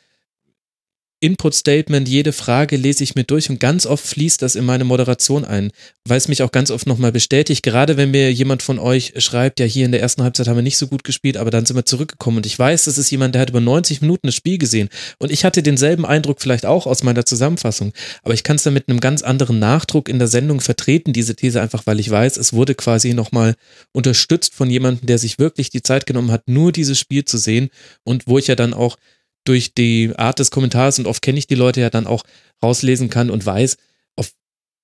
Input-Statement, 1.20 2.08
jede 2.08 2.32
Frage 2.32 2.76
lese 2.76 3.02
ich 3.02 3.16
mir 3.16 3.24
durch 3.24 3.50
und 3.50 3.58
ganz 3.58 3.86
oft 3.86 4.06
fließt 4.06 4.40
das 4.40 4.54
in 4.54 4.64
meine 4.64 4.84
Moderation 4.84 5.44
ein, 5.44 5.72
weil 6.06 6.16
es 6.16 6.28
mich 6.28 6.44
auch 6.44 6.52
ganz 6.52 6.70
oft 6.70 6.86
nochmal 6.86 7.10
bestätigt, 7.10 7.64
gerade 7.64 7.96
wenn 7.96 8.12
mir 8.12 8.32
jemand 8.32 8.62
von 8.62 8.78
euch 8.78 9.14
schreibt, 9.18 9.58
ja 9.58 9.66
hier 9.66 9.84
in 9.84 9.90
der 9.90 10.00
ersten 10.00 10.22
Halbzeit 10.22 10.46
haben 10.46 10.54
wir 10.56 10.62
nicht 10.62 10.78
so 10.78 10.86
gut 10.86 11.02
gespielt, 11.02 11.36
aber 11.36 11.50
dann 11.50 11.66
sind 11.66 11.74
wir 11.74 11.84
zurückgekommen. 11.84 12.36
Und 12.36 12.46
ich 12.46 12.56
weiß, 12.56 12.84
das 12.84 12.98
ist 12.98 13.10
jemand, 13.10 13.34
der 13.34 13.42
hat 13.42 13.50
über 13.50 13.60
90 13.60 14.00
Minuten 14.00 14.28
das 14.28 14.36
Spiel 14.36 14.58
gesehen. 14.58 14.88
Und 15.18 15.32
ich 15.32 15.44
hatte 15.44 15.62
denselben 15.62 16.06
Eindruck 16.06 16.40
vielleicht 16.40 16.66
auch 16.66 16.86
aus 16.86 17.02
meiner 17.02 17.24
Zusammenfassung, 17.24 17.92
aber 18.22 18.34
ich 18.34 18.44
kann 18.44 18.56
es 18.56 18.62
dann 18.62 18.74
mit 18.74 18.88
einem 18.88 19.00
ganz 19.00 19.22
anderen 19.22 19.58
Nachdruck 19.58 20.08
in 20.08 20.20
der 20.20 20.28
Sendung 20.28 20.60
vertreten, 20.60 21.12
diese 21.12 21.34
These 21.34 21.60
einfach, 21.60 21.84
weil 21.86 21.98
ich 21.98 22.08
weiß, 22.08 22.36
es 22.36 22.52
wurde 22.52 22.76
quasi 22.76 23.12
nochmal 23.12 23.56
unterstützt 23.92 24.54
von 24.54 24.70
jemandem, 24.70 25.06
der 25.06 25.18
sich 25.18 25.40
wirklich 25.40 25.70
die 25.70 25.82
Zeit 25.82 26.06
genommen 26.06 26.30
hat, 26.30 26.46
nur 26.46 26.70
dieses 26.70 27.00
Spiel 27.00 27.24
zu 27.24 27.38
sehen 27.38 27.70
und 28.04 28.28
wo 28.28 28.38
ich 28.38 28.46
ja 28.46 28.54
dann 28.54 28.72
auch 28.72 28.96
durch 29.44 29.74
die 29.74 30.12
Art 30.16 30.38
des 30.38 30.50
Kommentars 30.50 30.98
und 30.98 31.06
oft 31.06 31.22
kenne 31.22 31.38
ich 31.38 31.46
die 31.46 31.54
Leute 31.54 31.80
ja 31.80 31.90
dann 31.90 32.06
auch 32.06 32.24
rauslesen 32.62 33.08
kann 33.08 33.30
und 33.30 33.46
weiß, 33.46 33.76
auf 34.16 34.32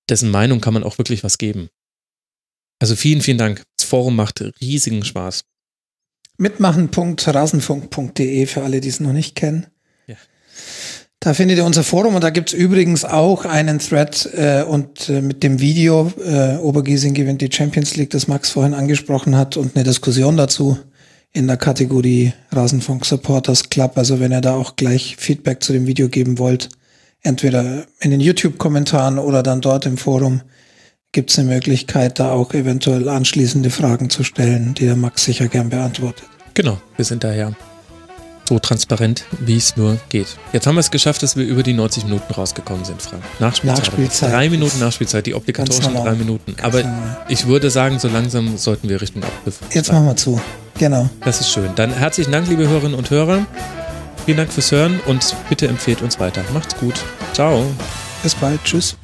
dessen 0.08 0.31
Meinung 0.31 0.60
kann 0.60 0.74
man 0.74 0.84
auch 0.84 0.99
wirklich 0.99 1.24
was 1.24 1.39
geben. 1.39 1.68
Also 2.81 2.97
vielen, 2.97 3.20
vielen 3.20 3.39
Dank. 3.39 3.62
Das 3.76 3.86
Forum 3.86 4.16
macht 4.16 4.42
riesigen 4.60 5.05
Spaß. 5.05 5.44
Mitmachen.rasenfunk.de 6.36 8.47
für 8.47 8.62
alle, 8.62 8.81
die 8.81 8.89
es 8.89 8.99
noch 9.00 9.12
nicht 9.12 9.36
kennen. 9.36 9.66
Ja. 10.07 10.16
Da 11.20 11.34
findet 11.34 11.58
ihr 11.58 11.65
unser 11.65 11.84
Forum 11.84 12.16
und 12.16 12.24
da 12.24 12.31
gibt's 12.31 12.52
übrigens 12.52 13.05
auch 13.05 13.44
einen 13.44 13.78
Thread 13.78 14.28
äh, 14.34 14.65
und 14.65 15.08
äh, 15.08 15.20
mit 15.20 15.44
dem 15.44 15.60
Video 15.60 16.12
äh, 16.24 16.57
Obergiesing 16.57 17.15
gewinnt 17.15 17.41
die 17.41 17.52
Champions 17.52 17.94
League, 17.97 18.10
das 18.10 18.26
Max 18.26 18.50
vorhin 18.50 18.74
angesprochen 18.74 19.36
hat 19.36 19.57
und 19.57 19.76
eine 19.76 19.84
Diskussion 19.84 20.36
dazu 20.36 20.76
in 21.34 21.48
der 21.48 21.56
Kategorie 21.58 22.32
Rasenfunk 22.52 23.04
Supporters 23.04 23.68
Club. 23.68 23.98
Also 23.98 24.20
wenn 24.20 24.32
ihr 24.32 24.40
da 24.40 24.54
auch 24.54 24.76
gleich 24.76 25.16
Feedback 25.16 25.62
zu 25.62 25.72
dem 25.72 25.86
Video 25.86 26.08
geben 26.08 26.38
wollt, 26.38 26.70
entweder 27.22 27.86
in 28.00 28.12
den 28.12 28.20
YouTube-Kommentaren 28.20 29.18
oder 29.18 29.42
dann 29.42 29.60
dort 29.60 29.84
im 29.84 29.98
Forum, 29.98 30.40
gibt's 31.12 31.38
eine 31.38 31.48
Möglichkeit, 31.48 32.18
da 32.18 32.32
auch 32.32 32.54
eventuell 32.54 33.08
anschließende 33.08 33.70
Fragen 33.70 34.10
zu 34.10 34.24
stellen, 34.24 34.74
die 34.74 34.86
der 34.86 34.96
Max 34.96 35.24
sicher 35.24 35.48
gern 35.48 35.70
beantwortet. 35.70 36.24
Genau, 36.54 36.80
wir 36.96 37.04
sind 37.04 37.24
daher. 37.24 37.54
So 38.47 38.58
transparent, 38.58 39.24
wie 39.40 39.56
es 39.56 39.74
nur 39.76 39.98
geht. 40.10 40.26
Jetzt 40.52 40.66
haben 40.66 40.74
wir 40.74 40.81
es 40.81 40.90
geschafft, 40.90 41.23
dass 41.23 41.34
wir 41.34 41.44
über 41.44 41.62
die 41.62 41.73
90 41.73 42.05
Minuten 42.05 42.31
rausgekommen 42.32 42.84
sind, 42.84 43.00
Frank. 43.00 43.23
Nachspielzeit. 43.39 43.78
Nachspielzeit. 43.78 44.32
Drei 44.32 44.50
Minuten 44.50 44.78
Nachspielzeit, 44.81 45.24
die 45.24 45.34
obligatorischen 45.34 45.94
drei 45.94 46.12
Minuten. 46.14 46.55
Aber 46.62 46.82
ich 47.28 47.47
würde 47.47 47.70
sagen, 47.70 47.98
so 47.98 48.08
langsam 48.08 48.58
sollten 48.58 48.90
wir 48.90 49.00
Richtung 49.00 49.23
Abpfiff. 49.23 49.60
Jetzt 49.73 49.90
machen 49.90 50.06
wir 50.06 50.16
zu. 50.16 50.39
Genau. 50.78 51.08
Das 51.24 51.40
ist 51.40 51.50
schön. 51.50 51.70
Dann 51.74 51.90
herzlichen 51.90 52.32
Dank, 52.32 52.48
liebe 52.48 52.68
Hörerinnen 52.68 52.94
und 52.94 53.08
Hörer. 53.08 53.47
Vielen 54.26 54.36
Dank 54.36 54.52
fürs 54.52 54.70
Hören 54.70 55.00
und 55.06 55.34
bitte 55.48 55.66
empfehlt 55.66 56.02
uns 56.02 56.20
weiter. 56.20 56.42
Macht's 56.52 56.76
gut. 56.76 56.94
Ciao. 57.32 57.64
Bis 58.23 58.34
bald. 58.34 58.62
Tschüss. 58.64 58.97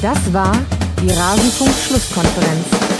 Das 0.00 0.32
war 0.32 0.56
die 1.02 1.10
Rasenfunk-Schlusskonferenz. 1.10 2.99